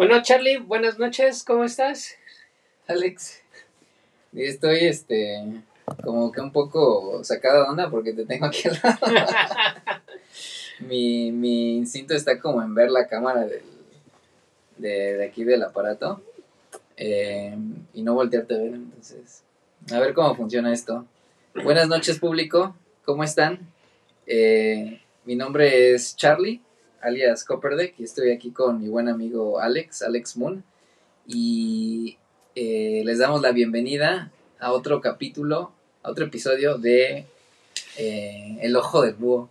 Bueno, 0.00 0.22
Charlie, 0.22 0.56
buenas 0.56 0.98
noches, 0.98 1.44
¿cómo 1.44 1.62
estás? 1.62 2.16
Alex, 2.86 3.42
estoy 4.32 4.86
este 4.86 5.60
como 6.02 6.32
que 6.32 6.40
un 6.40 6.52
poco 6.52 7.22
sacada 7.22 7.64
de 7.64 7.68
onda 7.68 7.90
porque 7.90 8.14
te 8.14 8.24
tengo 8.24 8.46
aquí 8.46 8.66
al 8.66 8.80
lado. 8.82 8.98
mi, 10.88 11.30
mi 11.32 11.76
instinto 11.76 12.14
está 12.14 12.40
como 12.40 12.62
en 12.62 12.74
ver 12.74 12.90
la 12.90 13.08
cámara 13.08 13.44
del, 13.44 13.60
de, 14.78 15.18
de 15.18 15.24
aquí 15.26 15.44
del 15.44 15.62
aparato 15.64 16.22
eh, 16.96 17.54
y 17.92 18.02
no 18.02 18.14
voltearte 18.14 18.54
a 18.54 18.58
ver, 18.58 18.72
entonces 18.72 19.42
a 19.92 20.00
ver 20.00 20.14
cómo 20.14 20.34
funciona 20.34 20.72
esto. 20.72 21.04
Buenas 21.62 21.88
noches 21.88 22.18
público, 22.18 22.74
¿cómo 23.04 23.22
están? 23.22 23.68
Eh, 24.26 25.02
mi 25.26 25.36
nombre 25.36 25.92
es 25.92 26.16
Charlie, 26.16 26.62
alias 27.00 27.44
Copperdeck, 27.44 27.98
y 27.98 28.04
estoy 28.04 28.30
aquí 28.30 28.50
con 28.50 28.80
mi 28.80 28.88
buen 28.88 29.08
amigo 29.08 29.60
Alex, 29.60 30.02
Alex 30.02 30.36
Moon, 30.36 30.64
y 31.26 32.18
eh, 32.54 33.02
les 33.04 33.18
damos 33.18 33.40
la 33.42 33.52
bienvenida 33.52 34.30
a 34.58 34.72
otro 34.72 35.00
capítulo, 35.00 35.72
a 36.02 36.10
otro 36.10 36.26
episodio 36.26 36.78
de 36.78 37.26
eh, 37.96 38.58
El 38.60 38.76
Ojo 38.76 39.02
del 39.02 39.14
Búho. 39.14 39.48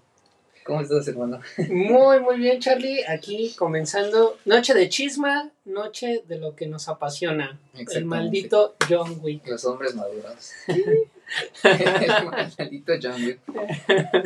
¿Cómo 0.65 0.81
estás, 0.81 1.07
hermano? 1.07 1.39
Muy, 1.69 2.19
muy 2.19 2.37
bien, 2.37 2.59
Charlie. 2.59 3.03
Aquí 3.07 3.55
comenzando 3.57 4.37
noche 4.45 4.75
de 4.75 4.87
chisma, 4.87 5.49
noche 5.65 6.23
de 6.27 6.37
lo 6.37 6.55
que 6.55 6.67
nos 6.67 6.89
apasiona. 6.89 7.59
El 7.73 8.05
maldito 8.05 8.75
John 8.87 9.17
Wick. 9.21 9.47
Los 9.47 9.65
hombres 9.65 9.95
maduros. 9.95 10.51
El 11.63 12.51
maldito 12.57 12.93
John 13.01 13.23
Wick. 13.23 13.39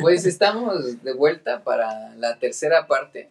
Pues 0.00 0.26
estamos 0.26 1.02
de 1.02 1.12
vuelta 1.12 1.62
para 1.62 2.14
la 2.16 2.38
tercera 2.38 2.86
parte 2.86 3.30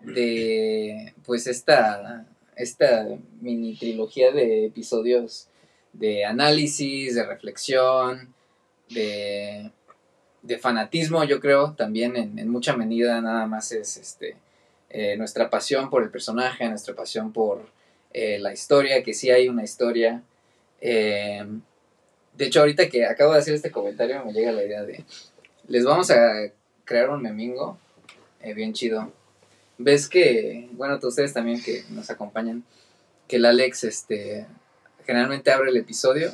de 0.00 1.14
pues 1.24 1.46
esta, 1.46 2.26
esta 2.56 3.06
mini 3.40 3.76
trilogía 3.76 4.32
de 4.32 4.66
episodios 4.66 5.48
de 5.92 6.24
análisis, 6.24 7.14
de 7.14 7.24
reflexión, 7.24 8.34
de, 8.90 9.70
de 10.42 10.58
fanatismo, 10.58 11.24
yo 11.24 11.40
creo, 11.40 11.72
también 11.72 12.16
en, 12.16 12.38
en 12.38 12.48
mucha 12.48 12.76
medida 12.76 13.20
nada 13.20 13.46
más 13.46 13.72
es 13.72 13.96
este 13.96 14.36
eh, 14.96 15.16
nuestra 15.16 15.50
pasión 15.50 15.90
por 15.90 16.04
el 16.04 16.10
personaje, 16.10 16.68
nuestra 16.68 16.94
pasión 16.94 17.32
por 17.32 17.66
eh, 18.12 18.38
la 18.38 18.52
historia, 18.52 19.02
que 19.02 19.12
sí 19.12 19.28
hay 19.28 19.48
una 19.48 19.64
historia. 19.64 20.22
Eh, 20.80 21.44
de 22.36 22.46
hecho, 22.46 22.60
ahorita 22.60 22.88
que 22.88 23.06
acabo 23.06 23.32
de 23.32 23.38
hacer 23.38 23.54
este 23.54 23.70
comentario, 23.70 24.24
me 24.24 24.32
llega 24.32 24.52
la 24.52 24.64
idea 24.64 24.82
de. 24.84 25.04
Les 25.68 25.84
vamos 25.84 26.10
a 26.10 26.50
crear 26.84 27.08
un 27.10 27.22
memingo 27.22 27.78
eh, 28.42 28.54
bien 28.54 28.72
chido. 28.72 29.12
Ves 29.78 30.08
que, 30.08 30.68
bueno, 30.72 30.98
tú- 31.00 31.08
ustedes 31.08 31.32
también 31.32 31.62
que 31.62 31.84
nos 31.90 32.10
acompañan, 32.10 32.62
que 33.28 33.36
el 33.36 33.44
Alex 33.46 33.84
este, 33.84 34.46
generalmente 35.06 35.50
abre 35.50 35.70
el 35.70 35.76
episodio 35.78 36.30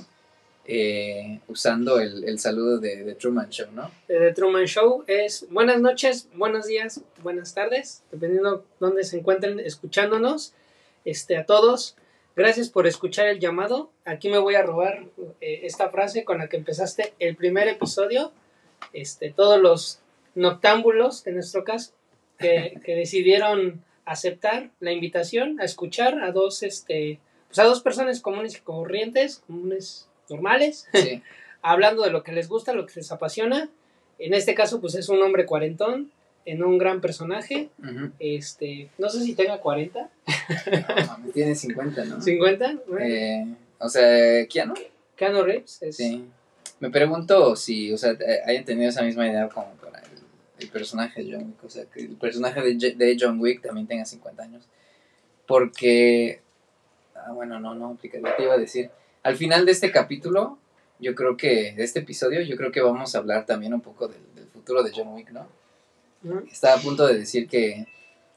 eh, 0.67 1.41
usando 1.49 1.99
el, 2.01 2.25
el 2.25 2.39
saludo 2.39 2.79
de, 2.79 3.03
de 3.05 3.15
Truman 3.15 3.49
Show, 3.49 3.69
¿no? 3.73 3.91
De 4.09 4.19
The 4.19 4.33
Truman 4.35 4.67
Show 4.67 5.05
es 5.07 5.47
buenas 5.51 5.81
noches, 5.81 6.29
buenos 6.35 6.67
días, 6.67 7.01
buenas 7.23 7.55
tardes, 7.55 8.03
dependiendo 8.13 8.65
dónde 8.79 9.05
se 9.05 9.19
encuentren 9.19 9.59
escuchándonos. 9.61 10.53
Este, 11.05 11.39
a 11.39 11.47
todos, 11.47 11.97
gracias 12.41 12.71
por 12.71 12.87
escuchar 12.87 13.29
el 13.29 13.39
llamado. 13.39 13.91
Aquí 14.07 14.31
me 14.31 14.39
voy 14.39 14.55
a 14.55 14.63
robar 14.63 15.05
eh, 15.43 15.61
esta 15.65 15.91
frase 15.91 16.25
con 16.25 16.39
la 16.39 16.49
que 16.49 16.57
empezaste 16.57 17.13
el 17.19 17.37
primer 17.37 17.69
episodio. 17.69 18.33
Este, 18.95 19.31
todos 19.31 19.61
los 19.61 20.01
noctámbulos, 20.35 21.27
en 21.27 21.35
nuestro 21.35 21.65
caso, 21.65 21.93
que, 22.39 22.81
que 22.85 22.95
decidieron 22.95 23.85
aceptar 24.07 24.71
la 24.81 24.91
invitación 24.91 25.61
a 25.61 25.65
escuchar 25.65 26.19
a 26.23 26.33
dos, 26.33 26.63
este, 26.63 27.21
pues 27.49 27.59
a 27.59 27.65
dos 27.65 27.83
personas 27.83 28.21
comunes 28.21 28.57
y 28.57 28.61
corrientes, 28.61 29.43
comunes 29.47 30.09
normales, 30.31 30.89
Sí, 30.95 31.23
hablando 31.63 32.03
de 32.05 32.11
lo 32.11 32.23
que 32.23 32.33
les 32.33 32.49
gusta, 32.49 32.73
lo 32.73 32.87
que 32.87 32.95
les 32.97 33.13
apasiona. 33.13 33.69
En 34.19 34.33
este 34.33 34.55
caso, 34.55 34.81
pues 34.81 34.95
es 34.95 35.11
un 35.11 35.21
hombre 35.21 35.45
cuarentón, 35.45 36.11
en 36.51 36.65
un 36.65 36.79
gran 36.79 37.01
personaje. 37.01 37.71
Este, 38.19 38.91
no 38.99 39.09
sé 39.09 39.23
si 39.23 39.35
tenga 39.35 39.61
40, 39.61 40.11
No, 41.07 41.33
tiene 41.33 41.55
50, 41.55 42.05
¿no? 42.07 42.21
50. 42.21 42.79
bueno, 42.89 43.07
Eh, 43.07 43.47
o 43.79 43.89
sea, 43.89 44.47
Keanu. 44.47 44.75
Keanu 45.17 45.43
Reeves 45.45 45.81
es 45.83 45.97
Sí. 45.97 46.25
Me 46.81 46.91
pregunto 46.91 47.55
si, 47.55 47.93
o 47.93 47.99
sea, 47.99 48.13
eh, 48.13 48.41
hayan 48.47 48.65
tenido 48.65 48.89
esa 48.89 49.03
misma 49.03 49.29
idea 49.29 49.49
como 49.49 49.71
para 49.75 50.01
el, 50.01 50.09
el 50.59 50.69
personaje 50.71 51.23
de 51.23 51.33
John 51.33 51.45
Wick. 51.47 51.65
O 51.65 51.71
sea, 51.71 51.85
que 51.85 52.01
el 52.01 52.17
personaje 52.17 52.61
de, 52.63 52.95
de 52.95 53.17
John 53.21 53.39
Wick 53.39 53.63
también 53.63 53.87
tenga 53.87 54.05
50 54.05 54.43
años. 54.43 54.65
Porque, 55.47 56.41
ah, 57.15 57.33
bueno, 57.33 57.61
no, 57.61 57.75
no. 57.75 57.97
Te 58.01 58.11
iba 58.43 58.55
a 58.55 58.59
decir, 58.59 58.91
al 59.23 59.37
final 59.37 59.67
de 59.67 59.73
este 59.73 59.93
capítulo, 59.93 60.59
yo 60.99 61.15
creo 61.15 61.37
que, 61.37 61.75
de 61.75 61.85
este 61.85 62.01
episodio, 62.01 62.41
yo 62.41 62.57
creo 62.57 62.73
que 62.73 62.81
vamos 62.81 63.15
a 63.15 63.19
hablar 63.19 63.47
también 63.47 63.73
un 63.73 63.83
poco 63.83 64.09
del, 64.09 64.23
del 64.35 64.47
futuro 64.47 64.83
de 64.83 64.91
John 64.93 65.13
Wick, 65.15 65.31
¿no? 65.31 65.60
Estaba 66.51 66.75
a 66.75 66.81
punto 66.83 67.07
de 67.07 67.19
decir 67.19 67.49
que 67.49 67.87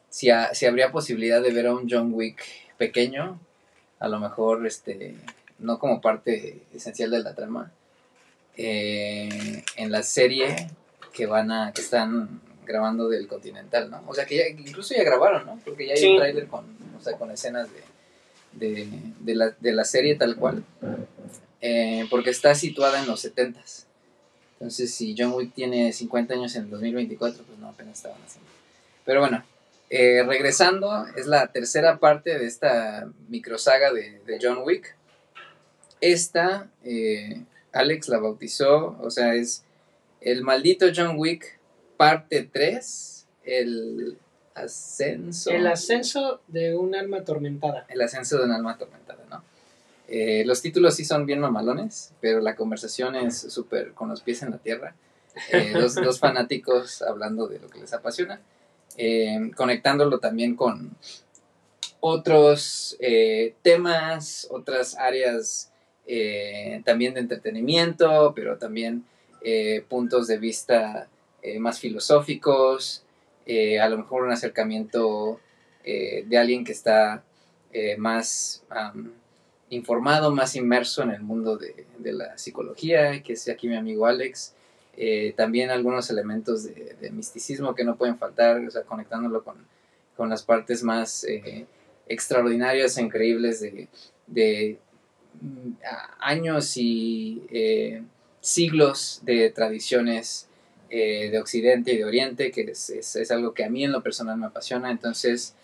si, 0.09 0.29
ha- 0.29 0.53
si 0.53 0.65
habría 0.65 0.91
posibilidad 0.91 1.41
de 1.41 1.51
ver 1.51 1.67
a 1.67 1.73
un 1.75 1.87
John 1.89 2.11
Wick 2.13 2.43
pequeño, 2.77 3.39
a 3.99 4.07
lo 4.07 4.19
mejor 4.19 4.65
este 4.67 5.15
no 5.59 5.79
como 5.79 6.01
parte 6.01 6.61
esencial 6.73 7.11
de 7.11 7.19
la 7.23 7.33
trama, 7.35 7.71
eh, 8.57 9.63
en 9.77 9.91
la 9.91 10.03
serie 10.03 10.69
que 11.13 11.25
van 11.25 11.51
a 11.51 11.71
que 11.73 11.81
están 11.81 12.41
grabando 12.65 13.09
del 13.09 13.27
Continental, 13.27 13.89
¿no? 13.89 14.03
O 14.07 14.13
sea 14.13 14.25
que 14.25 14.37
ya, 14.37 14.47
incluso 14.47 14.93
ya 14.95 15.03
grabaron, 15.03 15.45
¿no? 15.45 15.59
Porque 15.65 15.87
ya 15.87 15.93
hay 15.93 15.99
Sí. 15.99 16.07
un 16.11 16.17
tráiler 16.17 16.47
con, 16.47 16.65
o 16.97 17.01
sea, 17.01 17.17
con 17.17 17.29
escenas 17.31 17.67
de, 18.53 18.67
de, 18.67 18.87
de 19.19 19.35
la, 19.35 19.49
de 19.59 19.71
la 19.73 19.83
serie 19.85 20.15
tal 20.15 20.35
cual, 20.37 20.63
eh, 21.61 22.05
porque 22.09 22.29
está 22.29 22.55
situada 22.55 22.99
en 23.01 23.07
los 23.07 23.23
70s. 23.25 23.85
Entonces, 24.63 24.93
si 24.93 25.13
John 25.17 25.33
Wick 25.33 25.53
tiene 25.53 25.91
50 25.91 26.35
años 26.35 26.55
en 26.55 26.63
el 26.63 26.69
2024, 26.69 27.43
pues 27.43 27.59
no, 27.59 27.67
apenas 27.67 27.97
estaban 27.97 28.17
haciendo. 28.25 28.49
Pero 29.03 29.19
bueno, 29.19 29.43
eh, 29.89 30.23
regresando, 30.25 31.05
es 31.17 31.27
la 31.27 31.47
tercera 31.47 31.99
parte 31.99 32.39
de 32.39 32.45
esta 32.45 33.09
microsaga 33.27 33.91
de, 33.91 34.21
de 34.25 34.39
John 34.41 34.59
Wick. 34.63 34.95
Esta, 35.99 36.71
eh, 36.85 37.43
Alex 37.73 38.07
la 38.07 38.19
bautizó, 38.19 38.97
o 39.01 39.11
sea, 39.11 39.35
es 39.35 39.65
el 40.21 40.43
maldito 40.43 40.85
John 40.95 41.15
Wick, 41.17 41.59
parte 41.97 42.49
3, 42.49 43.27
el 43.43 44.17
ascenso. 44.55 45.51
El 45.51 45.67
ascenso 45.67 46.39
de 46.47 46.73
un 46.73 46.95
alma 46.95 47.17
atormentada. 47.17 47.85
El 47.89 48.01
ascenso 48.01 48.37
de 48.37 48.45
un 48.45 48.53
alma 48.53 48.71
atormentada, 48.71 49.25
¿no? 49.29 49.43
Eh, 50.07 50.43
los 50.45 50.61
títulos 50.61 50.95
sí 50.95 51.05
son 51.05 51.25
bien 51.25 51.39
mamalones, 51.39 52.13
pero 52.19 52.39
la 52.39 52.55
conversación 52.55 53.15
es 53.15 53.39
súper 53.39 53.93
con 53.93 54.09
los 54.09 54.21
pies 54.21 54.43
en 54.43 54.51
la 54.51 54.57
tierra. 54.57 54.95
Eh, 55.51 55.71
dos, 55.73 55.95
dos 55.95 56.19
fanáticos 56.19 57.01
hablando 57.01 57.47
de 57.47 57.59
lo 57.59 57.69
que 57.69 57.79
les 57.79 57.93
apasiona, 57.93 58.41
eh, 58.97 59.51
conectándolo 59.55 60.19
también 60.19 60.55
con 60.55 60.95
otros 61.99 62.97
temas, 63.61 64.47
otras 64.51 64.97
áreas 64.97 65.71
también 66.83 67.13
de 67.13 67.21
entretenimiento, 67.21 68.33
pero 68.35 68.57
también 68.57 69.05
puntos 69.87 70.27
de 70.27 70.37
vista 70.37 71.07
más 71.59 71.79
filosóficos, 71.79 73.05
a 73.47 73.87
lo 73.87 73.97
mejor 73.99 74.23
un 74.23 74.31
acercamiento 74.31 75.39
de 75.85 76.37
alguien 76.37 76.65
que 76.65 76.73
está 76.73 77.23
más 77.97 78.65
informado, 79.73 80.31
más 80.31 80.55
inmerso 80.55 81.03
en 81.03 81.11
el 81.11 81.21
mundo 81.21 81.57
de, 81.57 81.85
de 81.99 82.13
la 82.13 82.37
psicología, 82.37 83.21
que 83.23 83.33
es 83.33 83.47
aquí 83.49 83.67
mi 83.67 83.75
amigo 83.75 84.05
Alex. 84.05 84.53
Eh, 84.95 85.33
también 85.35 85.71
algunos 85.71 86.09
elementos 86.09 86.63
de, 86.63 86.95
misticismo 87.11 87.73
que 87.75 87.83
no 87.83 87.95
pueden 87.95 88.17
faltar, 88.17 88.59
o 88.59 88.69
sea, 88.71 88.83
conectándolo 88.83 89.43
con, 89.43 89.55
con 90.15 90.29
las 90.29 90.43
partes 90.43 90.83
más 90.83 91.23
eh, 91.23 91.65
extraordinarias 92.07 92.97
e 92.97 93.01
increíbles 93.01 93.59
de, 93.61 93.87
de 94.27 94.77
mm, 95.41 95.71
años 96.19 96.77
y 96.77 97.43
eh, 97.51 98.03
siglos 98.41 99.21
de 99.23 99.49
tradiciones 99.49 100.47
de 100.89 101.39
Occidente 101.39 101.91
y 101.91 101.97
de 101.97 102.05
Oriente, 102.05 102.51
que 102.51 102.61
es, 102.61 102.91
es- 102.91 103.15
es 103.15 103.31
algo 103.31 103.55
que 103.55 103.63
a 103.63 103.69
mí 103.69 103.83
en 103.83 103.91
lo 103.91 104.03
personal 104.03 104.37
me 104.37 104.45
apasiona. 104.45 104.91
Entonces, 104.91 105.55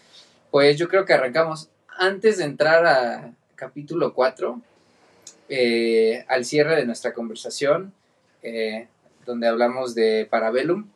pues 0.50 0.76
yo 0.80 0.90
creo 0.90 1.06
que 1.06 1.14
arrancamos. 1.14 1.70
Antes 2.00 2.40
de 2.40 2.46
entrar 2.46 2.84
a 2.88 3.34
capítulo 3.60 4.14
4, 4.14 4.62
eh, 5.50 6.24
al 6.30 6.46
cierre 6.46 6.78
de 6.78 6.86
nuestra 6.86 7.14
conversación, 7.14 7.94
eh, 8.42 8.88
donde 9.26 9.48
hablamos 9.48 9.94
de 9.94 10.26
Parabellum, 10.30 10.88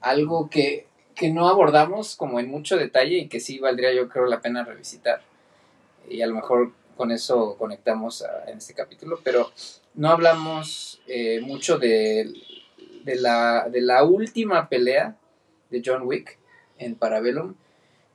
algo 0.00 0.50
que, 0.50 0.86
que 1.14 1.30
no 1.30 1.48
abordamos 1.48 2.16
como 2.16 2.40
en 2.40 2.50
mucho 2.50 2.76
detalle 2.76 3.18
y 3.18 3.28
que 3.28 3.38
sí 3.38 3.60
valdría 3.60 3.94
yo 3.94 4.08
creo 4.08 4.26
la 4.26 4.40
pena 4.40 4.64
revisitar. 4.64 5.22
Y 6.10 6.20
a 6.22 6.26
lo 6.26 6.34
mejor 6.34 6.72
con 6.96 7.12
eso 7.12 7.56
conectamos 7.56 8.24
en 8.46 8.58
este 8.58 8.74
capítulo, 8.74 9.20
pero 9.22 9.52
no 9.94 10.10
hablamos 10.10 11.00
eh, 11.06 11.40
mucho 11.40 11.78
de, 11.78 12.32
de, 13.04 13.16
la, 13.16 13.68
de 13.70 13.80
la 13.80 14.02
última 14.02 14.68
pelea 14.68 15.16
de 15.70 15.82
John 15.84 16.02
Wick 16.02 16.38
en 16.78 16.96
Parabellum, 16.96 17.54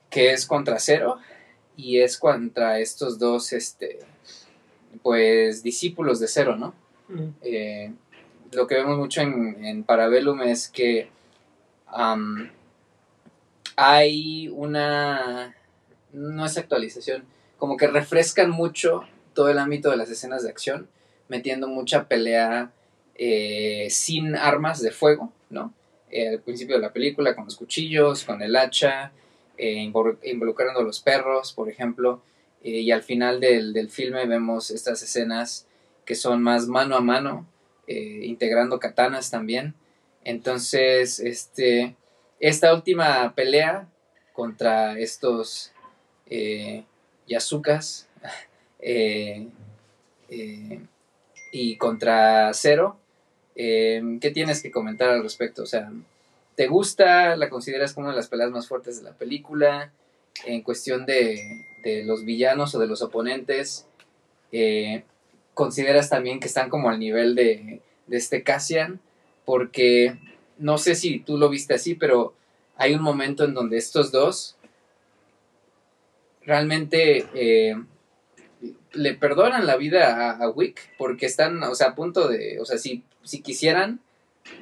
que 0.09 0.33
es 0.33 0.45
contra 0.45 0.79
Cero. 0.79 1.17
Y 1.79 2.01
es 2.01 2.17
contra 2.17 2.79
estos 2.79 3.17
dos, 3.17 3.53
este, 3.53 3.99
pues, 5.01 5.63
discípulos 5.63 6.19
de 6.19 6.27
Cero, 6.27 6.57
¿no? 6.57 6.73
Mm. 7.07 7.29
Eh, 7.41 7.93
lo 8.51 8.67
que 8.67 8.75
vemos 8.75 8.97
mucho 8.97 9.21
en, 9.21 9.63
en 9.63 9.83
Parabellum 9.83 10.41
es 10.41 10.67
que 10.67 11.09
am, 11.87 12.51
hay 13.77 14.49
una, 14.49 15.55
no 16.11 16.45
es 16.45 16.57
actualización, 16.57 17.23
como 17.57 17.77
que 17.77 17.87
refrescan 17.87 18.51
mucho 18.51 19.03
todo 19.33 19.47
el 19.47 19.57
ámbito 19.57 19.89
de 19.89 19.97
las 19.97 20.09
escenas 20.09 20.43
de 20.43 20.49
acción, 20.49 20.89
metiendo 21.29 21.69
mucha 21.69 22.09
pelea 22.09 22.71
eh, 23.15 23.87
sin 23.89 24.35
armas 24.35 24.81
de 24.81 24.91
fuego, 24.91 25.31
¿no? 25.49 25.73
Eh, 26.11 26.27
al 26.27 26.41
principio 26.41 26.75
de 26.75 26.81
la 26.81 26.91
película, 26.91 27.35
con 27.35 27.45
los 27.45 27.55
cuchillos, 27.55 28.25
con 28.25 28.41
el 28.41 28.55
hacha, 28.57 29.13
eh, 29.59 29.75
invol- 29.75 30.17
involucrando 30.23 30.79
a 30.79 30.83
los 30.83 31.01
perros, 31.01 31.53
por 31.53 31.69
ejemplo, 31.69 32.21
eh, 32.63 32.79
y 32.79 32.91
al 32.91 33.03
final 33.03 33.39
del, 33.39 33.73
del 33.73 33.89
filme 33.89 34.25
vemos 34.25 34.71
estas 34.71 35.03
escenas 35.03 35.67
que 36.05 36.15
son 36.15 36.41
más 36.41 36.67
mano 36.67 36.95
a 36.95 37.01
mano, 37.01 37.45
eh, 37.87 38.21
integrando 38.23 38.79
katanas 38.79 39.29
también. 39.29 39.75
Entonces, 40.23 41.19
este, 41.19 41.95
esta 42.39 42.73
última 42.73 43.35
pelea 43.35 43.87
contra 44.33 44.97
estos 44.97 45.71
Yasukas 47.27 48.07
y 51.51 51.77
contra 51.77 52.53
Zero, 52.53 52.97
¿qué 53.55 54.31
tienes 54.33 54.61
que 54.61 54.71
comentar 54.71 55.09
al 55.09 55.23
respecto? 55.23 55.63
O 55.63 55.65
sea, 55.65 55.91
¿te 56.59 56.67
gusta? 56.67 57.37
¿La 57.37 57.49
consideras 57.49 57.93
como 57.93 58.07
una 58.07 58.13
de 58.13 58.19
las 58.19 58.27
peleas 58.27 58.51
más 58.51 58.67
fuertes 58.67 58.97
de 58.97 59.03
la 59.03 59.17
película? 59.17 59.93
En 60.45 60.61
cuestión 60.61 61.05
de, 61.05 61.65
de 61.83 62.03
los 62.03 62.25
villanos 62.25 62.75
o 62.75 62.79
de 62.79 62.87
los 62.87 63.01
oponentes, 63.01 63.87
eh, 64.51 65.05
¿consideras 65.53 66.09
también 66.09 66.41
que 66.41 66.47
están 66.47 66.69
como 66.69 66.89
al 66.89 66.99
nivel 66.99 67.33
de, 67.33 67.79
de 68.07 68.17
este 68.17 68.43
Cassian? 68.43 68.99
Porque 69.45 70.17
no 70.57 70.77
sé 70.77 70.95
si 70.95 71.19
tú 71.19 71.37
lo 71.37 71.47
viste 71.47 71.75
así, 71.75 71.95
pero 71.95 72.33
hay 72.75 72.93
un 72.93 73.03
momento 73.03 73.45
en 73.45 73.53
donde 73.53 73.77
estos 73.77 74.11
dos 74.11 74.57
realmente 76.41 77.25
eh, 77.35 77.81
le 78.91 79.13
perdonan 79.13 79.65
la 79.65 79.77
vida 79.77 80.29
a, 80.29 80.43
a 80.43 80.49
Wick 80.49 80.93
porque 80.97 81.25
están, 81.25 81.63
o 81.63 81.73
sea, 81.73 81.87
a 81.87 81.95
punto 81.95 82.27
de, 82.27 82.59
o 82.59 82.65
sea, 82.65 82.77
si, 82.77 83.05
si 83.23 83.41
quisieran, 83.41 84.01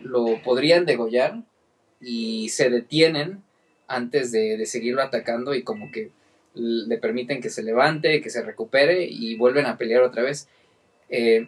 lo 0.04 0.44
podrían 0.44 0.86
degollar 0.86 1.42
y 2.00 2.50
se 2.50 2.70
detienen 2.70 3.44
antes 3.88 4.32
de, 4.32 4.58
de 4.58 4.66
seguirlo 4.66 5.02
atacando 5.02 5.56
y 5.56 5.64
como 5.64 5.92
que 5.92 6.12
le 6.54 6.98
permiten 6.98 7.42
que 7.42 7.50
se 7.50 7.64
levante, 7.64 8.22
que 8.22 8.30
se 8.30 8.42
recupere 8.42 9.06
y 9.06 9.36
vuelven 9.36 9.66
a 9.66 9.78
pelear 9.78 10.02
otra 10.02 10.24
vez. 10.24 10.48
Eh, 11.10 11.48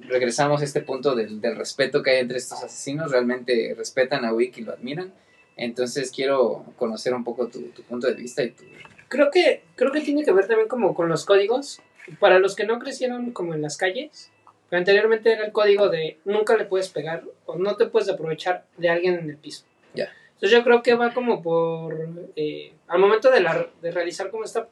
regresamos 0.00 0.60
a 0.60 0.64
este 0.64 0.80
punto 0.80 1.14
del, 1.14 1.40
del 1.40 1.56
respeto 1.56 2.02
que 2.02 2.10
hay 2.10 2.18
entre 2.18 2.38
estos 2.38 2.62
asesinos, 2.62 3.10
realmente 3.10 3.74
respetan 3.76 4.24
a 4.24 4.32
Wick 4.32 4.58
y 4.58 4.62
lo 4.62 4.72
admiran. 4.72 5.12
Entonces 5.56 6.10
quiero 6.10 6.64
conocer 6.76 7.14
un 7.14 7.24
poco 7.24 7.48
tu, 7.48 7.60
tu 7.68 7.82
punto 7.82 8.06
de 8.06 8.14
vista 8.14 8.42
y 8.42 8.50
tu... 8.50 8.64
Creo 9.08 9.30
que, 9.30 9.62
creo 9.74 9.90
que 9.90 10.00
tiene 10.00 10.24
que 10.24 10.32
ver 10.32 10.46
también 10.46 10.68
como 10.68 10.94
con 10.94 11.08
los 11.08 11.24
códigos. 11.24 11.80
Para 12.18 12.38
los 12.38 12.56
que 12.56 12.64
no 12.64 12.78
crecieron 12.78 13.32
como 13.32 13.54
en 13.54 13.62
las 13.62 13.76
calles, 13.76 14.30
anteriormente 14.70 15.32
era 15.32 15.44
el 15.44 15.52
código 15.52 15.88
de 15.88 16.18
nunca 16.24 16.56
le 16.56 16.64
puedes 16.64 16.88
pegar 16.88 17.24
o 17.44 17.56
no 17.56 17.76
te 17.76 17.86
puedes 17.86 18.08
aprovechar 18.08 18.66
de 18.78 18.88
alguien 18.88 19.14
en 19.14 19.30
el 19.30 19.36
piso. 19.36 19.64
Ya. 19.94 20.12
Entonces 20.34 20.58
yo 20.58 20.64
creo 20.64 20.82
que 20.82 20.94
va 20.94 21.12
como 21.12 21.42
por... 21.42 21.96
eh, 22.36 22.72
al 22.88 22.98
momento 22.98 23.30
de, 23.30 23.40
la, 23.40 23.68
de 23.82 23.90
realizar 23.90 24.30
como 24.30 24.44
esta, 24.44 24.68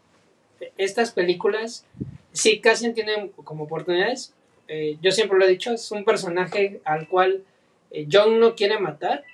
estas 0.77 1.13
películas, 1.13 1.87
sí, 2.33 2.61
Cassian 2.61 2.95
tiene 2.95 3.31
como 3.45 3.65
oportunidades. 3.65 4.35
Eh, 4.69 4.99
yo 5.01 5.11
siempre 5.11 5.39
lo 5.39 5.45
he 5.45 5.49
dicho, 5.49 5.73
es 5.73 5.91
un 5.93 6.05
personaje 6.05 6.81
al 6.85 7.09
cual 7.09 7.45
eh, 7.91 8.07
John 8.11 8.39
no 8.39 8.55
quiere 8.55 8.79
matar, 8.79 9.25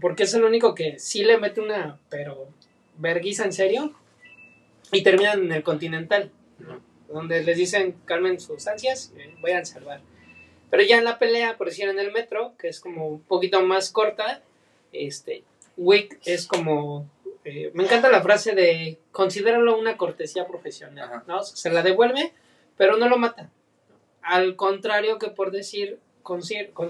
porque 0.00 0.24
es 0.24 0.34
el 0.34 0.44
único 0.44 0.74
que 0.74 0.98
sí 0.98 1.24
le 1.24 1.38
mete 1.38 1.60
una, 1.60 1.98
pero 2.08 2.48
verguiza 2.98 3.44
en 3.44 3.52
serio, 3.52 3.94
y 4.92 5.02
terminan 5.02 5.44
en 5.44 5.52
el 5.52 5.62
Continental, 5.62 6.30
¿no? 6.58 6.80
donde 7.08 7.42
les 7.42 7.56
dicen 7.56 7.96
calmen 8.04 8.40
sus 8.40 8.66
ansias, 8.66 9.12
eh, 9.16 9.34
vayan 9.40 9.62
a 9.62 9.64
salvar. 9.64 10.00
Pero 10.70 10.82
ya 10.84 10.98
en 10.98 11.04
la 11.04 11.18
pelea, 11.18 11.56
por 11.56 11.66
decir 11.66 11.88
en 11.88 11.98
el 11.98 12.12
metro, 12.12 12.54
que 12.58 12.68
es 12.68 12.80
como 12.80 13.08
un 13.08 13.20
poquito 13.20 13.60
más 13.62 13.90
corta, 13.90 14.42
este, 14.92 15.44
Wick 15.76 16.20
es 16.24 16.46
como, 16.46 17.08
eh, 17.44 17.70
me 17.74 17.84
encanta 17.84 18.10
la 18.10 18.22
frase 18.22 18.54
de 18.54 18.98
considéralo 19.12 19.78
una 19.78 19.96
cortesía 19.96 20.46
profesional, 20.46 21.08
Ajá. 21.08 21.24
¿no? 21.26 21.42
Se 21.42 21.70
la 21.70 21.82
devuelve, 21.82 22.32
pero 22.76 22.96
no 22.96 23.08
lo 23.08 23.18
mata. 23.18 23.50
Al 24.22 24.56
contrario 24.56 25.18
que 25.18 25.28
por 25.28 25.50
decir 25.50 25.98
con, 26.22 26.42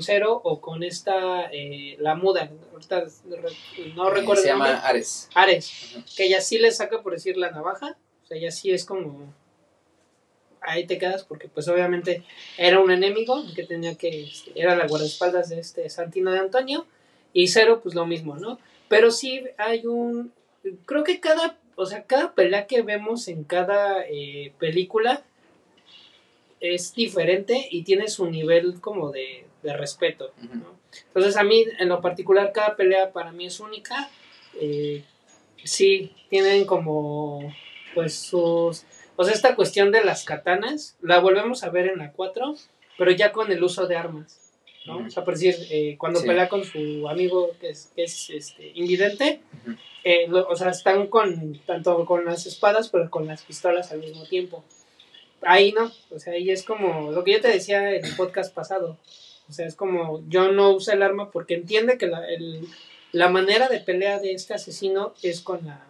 cero 0.02 0.40
o 0.44 0.60
con 0.60 0.82
esta, 0.82 1.50
eh, 1.52 1.96
la 1.98 2.14
muda, 2.14 2.50
ahorita 2.72 3.06
no 3.94 4.08
eh, 4.08 4.14
recuerdo 4.14 4.42
se 4.42 4.50
nombre. 4.50 4.70
llama 4.70 4.80
Ares. 4.80 5.28
Ares, 5.34 5.96
que 6.16 6.24
ella 6.24 6.40
sí 6.40 6.58
le 6.58 6.72
saca 6.72 7.02
por 7.02 7.12
decir 7.12 7.36
la 7.36 7.50
navaja, 7.50 7.96
o 8.22 8.26
sea, 8.26 8.36
ella 8.36 8.50
sí 8.50 8.70
es 8.70 8.84
como 8.84 9.32
ahí 10.60 10.86
te 10.86 10.98
quedas 10.98 11.24
porque 11.24 11.48
pues 11.48 11.68
obviamente 11.68 12.22
era 12.58 12.80
un 12.80 12.90
enemigo 12.90 13.42
que 13.54 13.64
tenía 13.64 13.94
que 13.94 14.24
este, 14.24 14.52
era 14.54 14.76
la 14.76 14.86
guardaespaldas 14.86 15.48
de 15.48 15.60
este 15.60 15.88
Santino 15.88 16.30
de 16.32 16.38
Antonio 16.38 16.86
y 17.32 17.48
Cero 17.48 17.80
pues 17.82 17.94
lo 17.94 18.06
mismo, 18.06 18.36
¿no? 18.36 18.58
Pero 18.88 19.10
sí 19.10 19.44
hay 19.58 19.86
un 19.86 20.32
creo 20.86 21.04
que 21.04 21.20
cada, 21.20 21.56
o 21.76 21.86
sea, 21.86 22.04
cada 22.04 22.34
pelea 22.34 22.66
que 22.66 22.82
vemos 22.82 23.28
en 23.28 23.44
cada 23.44 24.04
eh, 24.06 24.52
película 24.58 25.22
es 26.60 26.94
diferente 26.94 27.68
y 27.70 27.82
tiene 27.82 28.08
su 28.08 28.30
nivel 28.30 28.80
como 28.80 29.10
de, 29.10 29.46
de 29.62 29.76
respeto. 29.76 30.32
¿no? 30.40 30.78
Entonces 31.06 31.36
a 31.36 31.44
mí 31.44 31.64
en 31.78 31.88
lo 31.88 32.00
particular 32.00 32.52
cada 32.52 32.76
pelea 32.76 33.12
para 33.12 33.32
mí 33.32 33.46
es 33.46 33.60
única. 33.60 34.10
Eh, 34.60 35.04
sí, 35.64 36.14
tienen 36.28 36.66
como 36.66 37.54
pues 37.94 38.14
sus... 38.14 38.84
O 39.16 39.24
sea, 39.24 39.34
esta 39.34 39.54
cuestión 39.54 39.90
de 39.92 40.02
las 40.02 40.24
katanas 40.24 40.96
la 41.02 41.18
volvemos 41.18 41.62
a 41.62 41.70
ver 41.70 41.88
en 41.88 41.98
la 41.98 42.12
4, 42.12 42.54
pero 42.96 43.10
ya 43.10 43.32
con 43.32 43.52
el 43.52 43.62
uso 43.62 43.86
de 43.86 43.96
armas. 43.96 44.39
¿No? 44.86 44.98
O 45.06 45.10
sea, 45.10 45.24
por 45.24 45.34
decir, 45.34 45.54
eh, 45.70 45.96
cuando 45.98 46.20
Sí. 46.20 46.26
pelea 46.26 46.48
con 46.48 46.64
su 46.64 47.08
amigo 47.08 47.50
que 47.60 47.70
es, 47.70 47.92
que 47.94 48.04
es 48.04 48.30
este, 48.30 48.72
invidente, 48.74 49.40
eh, 50.04 50.26
lo- 50.28 50.48
o 50.48 50.56
sea, 50.56 50.70
están 50.70 51.06
con 51.08 51.58
tanto 51.66 52.04
con 52.06 52.24
las 52.24 52.46
espadas, 52.46 52.88
pero 52.88 53.10
con 53.10 53.26
las 53.26 53.42
pistolas 53.42 53.92
al 53.92 53.98
mismo 54.00 54.24
tiempo. 54.24 54.64
Ahí 55.42 55.72
no, 55.72 55.90
o 56.10 56.18
sea, 56.18 56.34
ahí 56.34 56.50
es 56.50 56.62
como 56.64 57.12
lo 57.12 57.24
que 57.24 57.32
yo 57.32 57.40
te 57.40 57.48
decía 57.48 57.94
en 57.94 58.04
el 58.04 58.16
podcast 58.16 58.54
pasado. 58.54 58.98
O 59.48 59.52
sea, 59.52 59.66
es 59.66 59.74
como 59.74 60.22
yo 60.28 60.52
no 60.52 60.70
uso 60.70 60.92
el 60.92 61.02
arma 61.02 61.30
porque 61.30 61.54
entiende 61.54 61.98
que 61.98 62.06
la, 62.06 62.26
el- 62.28 62.66
la 63.12 63.28
manera 63.28 63.68
de 63.68 63.80
pelea 63.80 64.18
de 64.20 64.32
este 64.32 64.54
asesino 64.54 65.14
es 65.22 65.40
con 65.40 65.66
la 65.66 65.84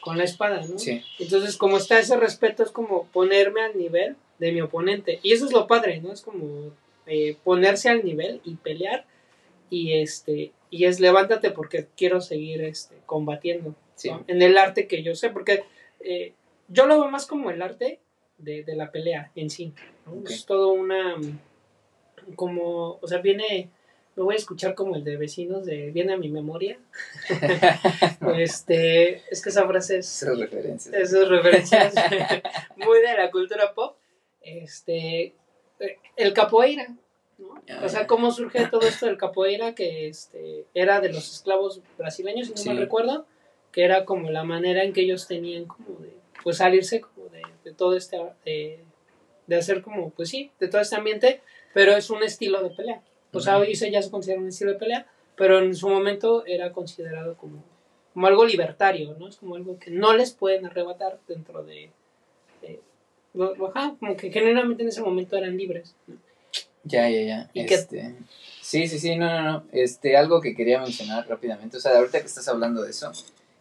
con 0.00 0.16
la 0.16 0.24
espada, 0.24 0.64
¿no? 0.66 0.78
Sí. 0.78 1.02
Entonces, 1.18 1.58
como 1.58 1.76
está 1.76 1.98
ese 1.98 2.16
respeto, 2.16 2.62
es 2.62 2.70
como 2.70 3.04
ponerme 3.08 3.60
al 3.60 3.76
nivel 3.76 4.16
de 4.38 4.50
mi 4.52 4.62
oponente. 4.62 5.20
Y 5.22 5.32
eso 5.32 5.44
es 5.44 5.52
lo 5.52 5.66
padre, 5.66 6.00
¿no? 6.00 6.10
Es 6.10 6.22
como 6.22 6.72
eh, 7.06 7.36
ponerse 7.44 7.88
al 7.88 8.04
nivel 8.04 8.40
y 8.44 8.56
pelear. 8.56 9.06
Y 9.70 9.94
este 10.00 10.52
y 10.70 10.84
es 10.84 11.00
levántate 11.00 11.50
porque 11.50 11.88
quiero 11.96 12.20
seguir 12.20 12.62
este, 12.62 12.96
combatiendo. 13.06 13.74
Sí. 13.96 14.08
¿no? 14.08 14.24
En 14.28 14.40
el 14.40 14.56
arte 14.56 14.86
que 14.86 15.02
yo 15.02 15.14
sé, 15.14 15.30
porque 15.30 15.64
eh, 16.00 16.32
yo 16.68 16.86
lo 16.86 17.00
veo 17.00 17.10
más 17.10 17.26
como 17.26 17.50
el 17.50 17.60
arte 17.60 18.00
de, 18.38 18.62
de 18.62 18.76
la 18.76 18.90
pelea 18.90 19.32
en 19.34 19.50
sí. 19.50 19.74
Es 20.28 20.46
todo 20.46 20.72
una. 20.72 21.16
Como. 22.36 22.98
O 23.02 23.06
sea, 23.06 23.18
viene. 23.18 23.70
Me 24.16 24.24
voy 24.24 24.34
a 24.34 24.38
escuchar 24.38 24.74
como 24.74 24.96
el 24.96 25.04
de 25.04 25.16
vecinos 25.16 25.64
de 25.64 25.92
Viene 25.92 26.14
a 26.14 26.16
mi 26.16 26.30
memoria. 26.30 26.78
este. 28.36 29.22
Es 29.30 29.42
que 29.42 29.50
esa 29.50 29.66
frase 29.66 29.98
es 29.98 30.22
Esas 30.22 30.38
referencias. 30.38 30.94
esas 30.94 31.28
referencias 31.28 31.94
muy 32.76 33.00
de 33.00 33.14
la 33.16 33.30
cultura 33.30 33.74
pop. 33.74 33.96
Este, 34.40 35.34
el 36.16 36.32
capoeira, 36.34 36.88
¿no? 37.38 37.54
Ah, 37.70 37.82
O 37.84 37.88
sea, 37.88 38.06
cómo 38.06 38.30
surge 38.32 38.66
todo 38.68 38.82
esto 38.82 39.06
del 39.06 39.16
capoeira 39.16 39.74
que 39.74 40.08
este, 40.08 40.66
era 40.74 41.00
de 41.00 41.12
los 41.12 41.32
esclavos 41.32 41.80
brasileños, 41.96 42.48
si 42.48 42.52
no 42.54 42.58
Sí. 42.58 42.68
mal 42.68 42.78
recuerdo, 42.78 43.26
que 43.72 43.84
era 43.84 44.04
como 44.04 44.30
la 44.30 44.44
manera 44.44 44.82
en 44.84 44.92
que 44.92 45.02
ellos 45.02 45.26
tenían 45.26 45.64
como 45.66 45.98
de, 46.00 46.12
pues 46.42 46.58
salirse 46.58 47.00
como 47.00 47.28
de, 47.28 47.42
de 47.64 47.72
todo 47.72 47.96
este, 47.96 48.18
de, 48.44 48.80
de 49.46 49.56
hacer 49.56 49.80
como, 49.82 50.10
pues 50.10 50.28
sí, 50.28 50.50
de 50.60 50.68
todo 50.68 50.80
este 50.80 50.96
ambiente, 50.96 51.40
pero 51.72 51.96
es 51.96 52.10
un 52.10 52.22
estilo 52.22 52.62
de 52.62 52.70
pelea. 52.70 53.02
O 53.32 53.38
sea, 53.40 53.58
hoy 53.58 53.74
se 53.76 53.90
ya 53.90 54.02
se 54.02 54.10
considera 54.10 54.40
un 54.40 54.48
estilo 54.48 54.72
de 54.72 54.78
pelea, 54.78 55.06
pero 55.36 55.60
en 55.60 55.74
su 55.76 55.88
momento 55.88 56.44
era 56.46 56.72
considerado 56.72 57.36
como, 57.36 57.62
como 58.12 58.26
algo 58.26 58.44
libertario, 58.44 59.14
¿no? 59.18 59.28
Es 59.28 59.36
como 59.36 59.54
algo 59.54 59.78
que 59.78 59.90
no 59.92 60.12
les 60.14 60.32
pueden 60.32 60.66
arrebatar 60.66 61.20
dentro 61.28 61.62
de... 61.62 61.90
lo- 62.62 62.89
ajá, 63.34 63.96
como 63.98 64.16
que 64.16 64.30
generalmente 64.30 64.82
en 64.82 64.88
ese 64.88 65.02
momento 65.02 65.36
eran 65.36 65.56
libres. 65.56 65.94
¿no? 66.06 66.16
Ya, 66.84 67.08
ya, 67.08 67.22
ya. 67.22 67.50
¿Y 67.52 67.60
Este, 67.60 68.14
Sí, 68.62 68.86
sí, 68.86 68.98
sí, 68.98 69.16
no, 69.16 69.26
no, 69.26 69.42
no. 69.42 69.64
Este, 69.72 70.16
algo 70.16 70.40
que 70.40 70.54
quería 70.54 70.80
mencionar 70.80 71.28
rápidamente, 71.28 71.76
o 71.76 71.80
sea, 71.80 71.96
ahorita 71.96 72.20
que 72.20 72.26
estás 72.26 72.46
hablando 72.46 72.82
de 72.82 72.90
eso, 72.90 73.10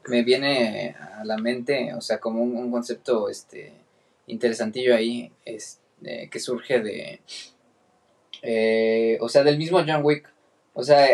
me 0.08 0.24
viene 0.24 0.96
a 1.00 1.26
la 1.26 1.38
mente, 1.38 1.94
o 1.96 2.02
sea, 2.02 2.20
como 2.20 2.44
un, 2.44 2.70
concepto 2.72 3.30
este, 3.30 3.74
interesantillo 4.28 4.96
ahí, 4.96 5.32
es, 5.46 5.80
eh, 6.04 6.30
que 6.30 6.40
surge 6.40 6.80
de, 6.82 7.22
eh, 8.42 9.18
o 9.22 9.30
sea, 9.30 9.44
del 9.44 9.58
mismo 9.58 9.80
John 9.86 10.04
Wick. 10.04 10.32
O 10.74 10.84
sea, 10.84 11.08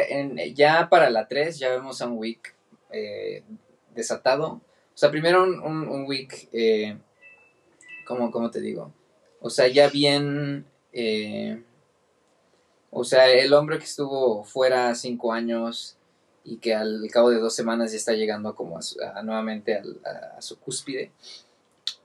ya 0.54 0.90
para 0.90 1.10
la 1.10 1.28
3 1.28 1.58
ya 1.58 1.70
vemos 1.70 2.02
a 2.02 2.08
un 2.08 2.18
Wick 2.18 2.54
eh, 2.92 3.44
desatado. 3.96 4.48
O 4.48 4.98
sea, 4.98 5.10
primero 5.10 5.44
un, 5.44 5.88
un, 5.88 6.06
Wick, 6.06 6.50
¿cómo, 8.06 8.52
te 8.52 8.62
digo? 8.62 8.94
O 9.42 9.50
sea, 9.50 9.68
ya 9.68 9.90
bien... 9.90 10.66
o 12.92 13.04
sea, 13.04 13.30
el 13.30 13.54
hombre 13.54 13.78
que 13.80 13.86
estuvo 13.86 14.44
fuera 14.44 14.96
cinco 14.96 15.34
años, 15.34 15.98
y 16.46 16.58
que 16.58 16.76
al 16.76 17.02
cabo 17.12 17.32
de 17.32 17.40
dos 17.40 17.56
semanas 17.56 17.92
ya 17.92 17.98
está 17.98 18.14
llegando 18.14 18.56
como 18.56 18.78
a, 18.78 19.24
nuevamente 19.24 19.82
a, 20.06 20.42
su 20.42 20.60
cúspide. 20.60 21.12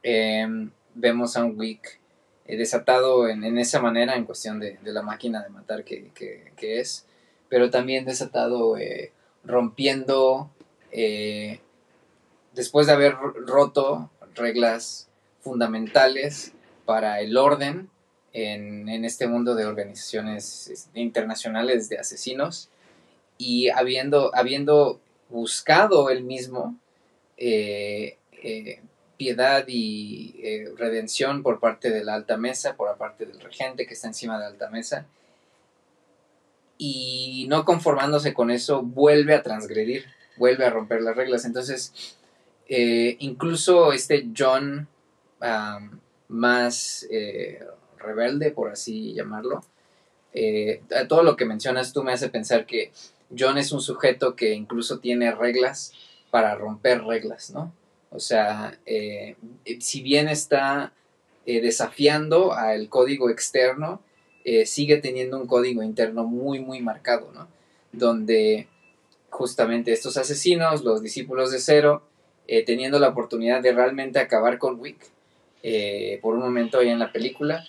Em, 0.02 0.71
vemos 0.95 1.37
a 1.37 1.45
un 1.45 1.59
Wick 1.59 2.00
eh, 2.47 2.57
desatado 2.57 3.28
en, 3.28 3.59
esa 3.59 3.80
manera 3.80 4.16
en 4.16 4.25
cuestión 4.25 4.59
de, 4.59 4.78
la 4.83 5.02
máquina 5.02 5.42
de 5.42 5.50
matar 5.50 5.85
que, 5.85 6.11
es, 6.59 7.07
pero 7.50 7.71
también 7.71 8.07
desatado 8.07 8.78
eh, 8.78 9.12
rompiendo, 9.45 10.50
eh, 10.90 11.61
después 12.54 12.87
de 12.87 12.95
haber 12.95 13.14
roto 13.14 14.11
reglas 14.35 15.10
fundamentales 15.50 16.52
para 16.85 17.21
el 17.21 17.37
orden 17.37 17.90
en, 18.33 19.04
este 19.04 19.26
mundo 19.26 19.57
de 19.57 19.64
organizaciones 19.64 20.69
este, 20.69 21.00
internacionales 21.00 21.88
de 21.88 21.99
asesinos, 21.99 22.71
y 23.37 23.69
habiendo, 23.71 24.30
habiendo 24.33 25.00
buscado 25.28 26.09
él 26.11 26.23
mismo 26.23 26.78
eh, 27.37 28.16
eh, 28.45 28.80
piedad 29.16 29.64
y 29.66 30.37
eh, 30.40 30.69
redención 30.76 31.42
por 31.42 31.59
parte 31.59 31.90
de 31.90 32.04
la 32.04 32.14
alta 32.14 32.37
mesa, 32.37 32.76
por 32.76 32.97
parte 32.97 33.26
del 33.26 33.40
regente 33.40 33.88
que 33.88 33.95
está 33.95 34.07
encima 34.07 34.35
de 34.35 34.42
la 34.42 34.47
alta 34.47 34.71
mesa, 34.71 35.04
y 36.78 37.47
no 37.49 37.64
conformándose 37.64 38.35
con 38.35 38.52
eso, 38.52 38.83
vuelve 38.83 39.35
a 39.35 39.42
transgredir, 39.42 40.04
vuelve 40.37 40.64
a 40.64 40.71
romper 40.71 41.02
las 41.02 41.16
reglas. 41.16 41.45
Entonces, 41.45 42.16
incluso 42.69 43.92
este 43.92 44.28
John 44.37 44.87
más 46.28 47.09
rebelde, 47.99 48.50
por 48.50 48.70
así 48.70 49.14
llamarlo, 49.14 49.64
todo 51.09 51.23
lo 51.23 51.37
que 51.37 51.44
mencionas 51.44 51.92
tú 51.92 52.02
me 52.02 52.12
hace 52.12 52.28
pensar 52.28 52.66
que 52.66 52.92
John 53.37 53.59
es 53.59 53.73
un 53.73 53.80
sujeto 53.80 54.35
que 54.35 54.54
incluso 54.54 54.99
tiene 54.99 55.32
reglas 55.32 55.92
para 56.30 56.54
romper 56.54 57.04
reglas, 57.04 57.50
¿no? 57.50 57.73
O 58.11 58.18
sea, 58.18 58.78
eh, 58.87 59.37
si 59.78 60.02
bien 60.02 60.28
está 60.28 60.92
eh, 61.47 61.61
desafiando 61.61 62.52
al 62.52 62.88
código 62.88 63.30
externo, 63.30 64.02
eh, 64.44 64.66
sigue 64.66 64.97
teniendo 64.97 65.38
un 65.38 65.47
código 65.47 65.82
interno 65.82 66.25
muy, 66.25 66.59
muy 66.59 66.80
marcado, 66.80 67.30
¿no? 67.32 67.49
Donde 67.92 68.66
justamente 69.28 69.92
estos 69.92 70.16
asesinos, 70.16 70.82
los 70.82 71.02
discípulos 71.02 71.52
de 71.52 71.61
Cero, 71.61 72.02
teniendo 72.66 72.99
la 72.99 73.11
oportunidad 73.11 73.62
de 73.62 73.70
realmente 73.70 74.18
acabar 74.18 74.59
con 74.59 74.80
Wick, 74.80 74.99
por 76.23 76.35
un 76.35 76.40
momento 76.40 76.79
ahí 76.79 76.88
en 76.88 76.99
la 76.99 77.12
película, 77.12 77.64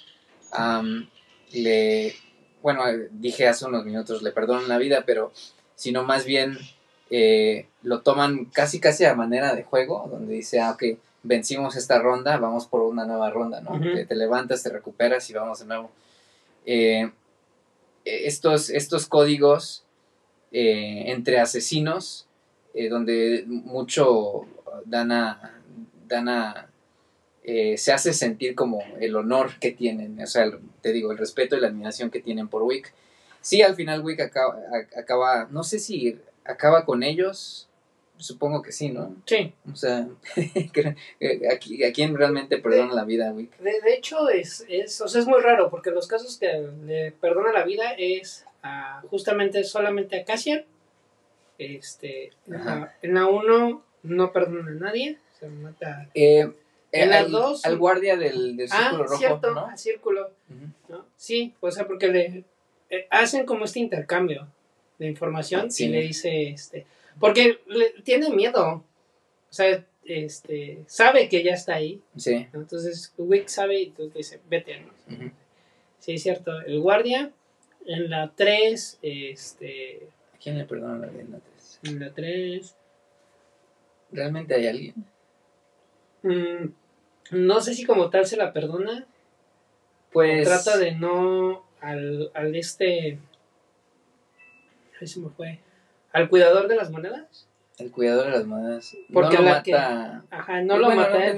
le 1.51 2.15
bueno, 2.61 2.87
eh, 2.87 3.09
dije 3.11 3.47
hace 3.47 3.65
unos 3.65 3.85
minutos, 3.85 4.21
le 4.21 4.31
perdonan 4.31 4.67
la 4.67 4.77
vida, 4.77 5.03
pero 5.05 5.31
sino 5.75 6.03
más 6.03 6.25
bien 6.25 6.57
eh, 7.09 7.67
lo 7.81 8.01
toman 8.01 8.45
casi 8.45 8.79
casi 8.79 9.05
a 9.05 9.15
manera 9.15 9.55
de 9.55 9.63
juego, 9.63 10.07
donde 10.09 10.35
dice, 10.35 10.59
ah, 10.59 10.71
ok, 10.71 10.83
vencimos 11.23 11.75
esta 11.75 11.99
ronda, 11.99 12.37
vamos 12.37 12.67
por 12.67 12.81
una 12.81 13.05
nueva 13.05 13.29
ronda, 13.29 13.61
¿no? 13.61 13.79
te, 13.79 14.15
levantas, 14.15 14.63
te 14.63 14.69
recuperas 14.69 15.29
y 15.29 15.33
vamos 15.33 15.59
de 15.59 15.65
nuevo. 15.65 15.91
Eh, 16.65 17.11
estos, 18.05 18.69
estos 18.69 19.07
códigos 19.07 19.83
entre 20.53 21.39
asesinos, 21.39 22.27
donde 22.89 23.45
mucho 23.47 24.41
dan 24.85 25.11
a, 25.11 25.61
dan 26.07 26.27
a 26.27 26.70
eh, 27.43 27.77
se 27.77 27.91
hace 27.91 28.13
sentir 28.13 28.53
como 28.53 28.83
el 28.99 29.15
honor 29.15 29.57
que 29.59 29.71
tienen, 29.71 30.21
o 30.21 30.27
sea, 30.27 30.45
te 30.81 30.93
digo, 30.93 31.11
el 31.11 31.17
respeto 31.17 31.55
y 31.55 31.59
la 31.59 31.67
admiración 31.67 32.11
que 32.11 32.21
tienen 32.21 32.47
por 32.47 32.63
Wick. 32.63 32.93
Sí, 33.41 33.61
al 33.61 33.75
final 33.75 34.01
Wick 34.01 34.19
acaba, 34.19 34.59
acaba 34.95 35.47
no 35.49 35.63
sé 35.63 35.79
si 35.79 36.19
acaba 36.45 36.85
con 36.85 37.01
ellos, 37.01 37.67
supongo 38.17 38.61
que 38.61 38.71
sí, 38.71 38.89
¿no? 38.89 39.15
Sí. 39.25 39.53
O 39.71 39.75
sea, 39.75 40.07
¿a 40.37 41.91
quién 41.93 42.15
realmente 42.15 42.59
perdona 42.59 42.93
la 42.93 43.05
vida 43.05 43.31
Wick? 43.31 43.57
De, 43.57 43.93
hecho, 43.93 44.29
es, 44.29 44.65
es, 44.69 45.01
o 45.01 45.07
sea, 45.07 45.21
es 45.21 45.27
muy 45.27 45.41
raro, 45.41 45.69
porque 45.69 45.91
los 45.91 46.07
casos 46.07 46.37
que 46.37 46.69
le 46.85 47.11
perdona 47.11 47.51
la 47.51 47.63
vida 47.63 47.95
es 47.97 48.45
justamente 49.09 49.63
solamente 49.63 50.19
a 50.19 50.25
Cassian. 50.25 50.63
Este, 51.57 52.31
en 53.01 53.13
la 53.13 53.27
1 53.27 53.83
no 54.03 54.31
perdona 54.31 54.71
a 54.71 54.75
nadie, 54.75 55.17
se 55.39 55.47
mata. 55.47 56.09
Eh, 56.13 56.51
en 56.91 57.09
las 57.09 57.29
dos. 57.29 57.65
Al 57.65 57.77
guardia 57.77 58.17
del, 58.17 58.57
del 58.57 58.67
ah, 58.71 58.89
círculo 58.89 59.09
ah, 59.11 59.17
cierto, 59.17 59.65
al 59.65 59.77
círculo. 59.77 60.31
Sí, 61.15 61.53
o 61.59 61.71
sea, 61.71 61.87
porque 61.87 62.07
le 62.07 62.43
eh, 62.89 63.07
hacen 63.09 63.45
como 63.45 63.65
este 63.65 63.79
intercambio 63.79 64.47
de 64.99 65.07
información 65.07 65.69
y 65.77 65.87
le 65.87 66.01
dice, 66.01 66.49
este, 66.49 66.85
porque 67.19 67.59
le, 67.67 67.91
tiene 68.03 68.29
miedo. 68.29 68.83
O 69.49 69.53
sea, 69.53 69.83
este, 70.05 70.79
sabe 70.87 71.29
que 71.29 71.43
ya 71.43 71.53
está 71.53 71.75
ahí. 71.75 72.01
Sí. 72.17 72.47
Entonces, 72.53 73.13
Wick 73.17 73.47
sabe 73.47 73.81
y 73.81 73.85
entonces 73.85 74.13
dice, 74.13 74.39
vete, 74.49 74.81
¿no? 74.81 74.91
Sí, 75.99 76.13
es 76.13 76.23
cierto. 76.23 76.59
El 76.61 76.79
guardia, 76.79 77.31
en 77.85 78.09
la 78.09 78.31
3, 78.35 78.99
este... 79.01 80.07
¿A 80.33 80.37
quién 80.37 80.57
le 80.57 80.65
perdona 80.65 80.97
la 80.97 81.07
vida 81.07 81.21
en 81.21 81.31
la 81.31 81.39
3? 81.39 81.79
En 81.83 81.99
la 81.99 82.11
3... 82.11 82.75
¿Realmente 84.11 84.55
hay 84.55 84.67
alguien? 84.67 84.95
Mm, 86.23 86.73
no 87.31 87.61
sé 87.61 87.73
si 87.73 87.85
como 87.85 88.09
tal 88.09 88.25
se 88.25 88.37
la 88.37 88.53
perdona. 88.53 89.07
Pues. 90.11 90.47
trata 90.47 90.77
de 90.77 90.93
no. 90.93 91.63
Al, 91.79 92.29
al 92.33 92.55
este. 92.55 93.17
Ahí 94.99 95.07
se 95.07 95.19
me 95.19 95.29
fue. 95.29 95.59
Al 96.11 96.29
cuidador 96.29 96.67
de 96.67 96.75
las 96.75 96.91
monedas. 96.91 97.47
El 97.79 97.89
cuidador 97.89 98.25
de 98.25 98.31
las 98.31 98.45
monedas. 98.45 98.95
Porque 99.11 99.37
no 99.37 99.43
lo 99.43 99.49
mata. 99.49 100.23
ajá, 100.29 100.61
no 100.61 100.77
lo 100.77 100.91
mata. 100.91 101.33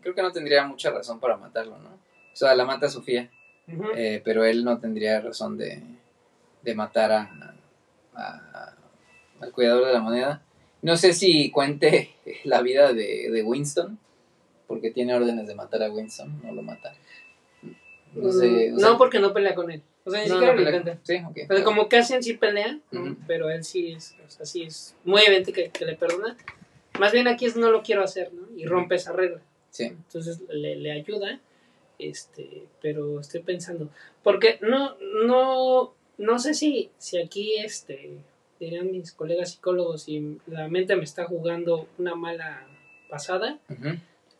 creo 0.00 0.14
que 0.14 0.22
no 0.22 0.32
tendría 0.32 0.64
mucha 0.64 0.90
razón 0.90 1.20
para 1.20 1.36
matarlo, 1.36 1.76
¿no? 1.78 1.90
O 1.90 2.36
sea, 2.36 2.54
la 2.54 2.64
mata 2.64 2.88
Sofía. 2.88 3.28
Eh, 3.96 4.22
pero 4.24 4.44
él 4.44 4.64
no 4.64 4.78
tendría 4.78 5.20
razón 5.20 5.58
de, 5.58 5.82
de 6.62 6.74
matar 6.74 7.12
a, 7.12 7.54
a, 8.14 8.74
al 9.40 9.52
cuidador 9.52 9.86
de 9.86 9.92
la 9.92 10.00
moneda. 10.00 10.42
No 10.80 10.96
sé 10.96 11.12
si 11.12 11.50
cuente 11.50 12.14
la 12.44 12.62
vida 12.62 12.94
de, 12.94 13.30
de 13.30 13.42
Winston 13.42 13.98
porque 14.68 14.92
tiene 14.92 15.14
órdenes 15.14 15.48
de 15.48 15.56
matar 15.56 15.82
a 15.82 15.90
Winston, 15.90 16.40
no 16.44 16.52
lo 16.52 16.62
mata. 16.62 16.94
No, 18.14 18.30
sé, 18.30 18.70
no 18.70 18.96
porque 18.96 19.18
no 19.18 19.32
pelea 19.32 19.54
con 19.54 19.70
él. 19.70 19.82
O 20.04 20.10
sea, 20.10 20.22
ni 20.22 20.28
siquiera 20.28 20.54
le 20.54 20.68
encanta. 20.68 20.98
Sí, 21.02 21.16
ok. 21.16 21.38
O 21.50 21.54
sea, 21.54 21.64
como 21.64 21.88
Cassian 21.88 22.22
sí 22.22 22.34
pelea, 22.34 22.78
pero 23.26 23.50
él 23.50 23.64
sí 23.64 23.92
es, 23.92 24.14
o 24.24 24.30
sea, 24.30 24.46
sí 24.46 24.62
es 24.62 24.94
muy 25.04 25.22
evidente 25.22 25.52
que, 25.52 25.84
le 25.84 25.96
perdona. 25.96 26.36
Más 27.00 27.12
bien 27.12 27.26
aquí 27.26 27.46
es 27.46 27.56
no 27.56 27.70
lo 27.70 27.82
quiero 27.82 28.02
hacer, 28.02 28.32
¿no? 28.32 28.46
Y 28.56 28.66
rompe 28.66 28.94
esa 28.94 29.12
regla. 29.12 29.40
Sí. 29.70 29.84
Entonces 29.84 30.40
le, 30.48 30.76
le 30.76 30.92
ayuda, 30.92 31.40
este, 31.98 32.64
pero 32.80 33.20
estoy 33.20 33.40
pensando, 33.40 33.90
porque 34.22 34.58
no, 34.62 34.96
no, 35.26 35.94
no 36.16 36.38
sé 36.38 36.54
si, 36.54 36.90
si 36.98 37.18
aquí, 37.18 37.56
este, 37.56 38.18
dirían 38.58 38.90
mis 38.90 39.12
colegas 39.12 39.52
psicólogos, 39.52 40.08
y 40.08 40.38
la 40.46 40.68
mente 40.68 40.96
me 40.96 41.04
está 41.04 41.24
jugando 41.24 41.88
una 41.98 42.14
mala 42.14 42.66
pasada. 43.08 43.58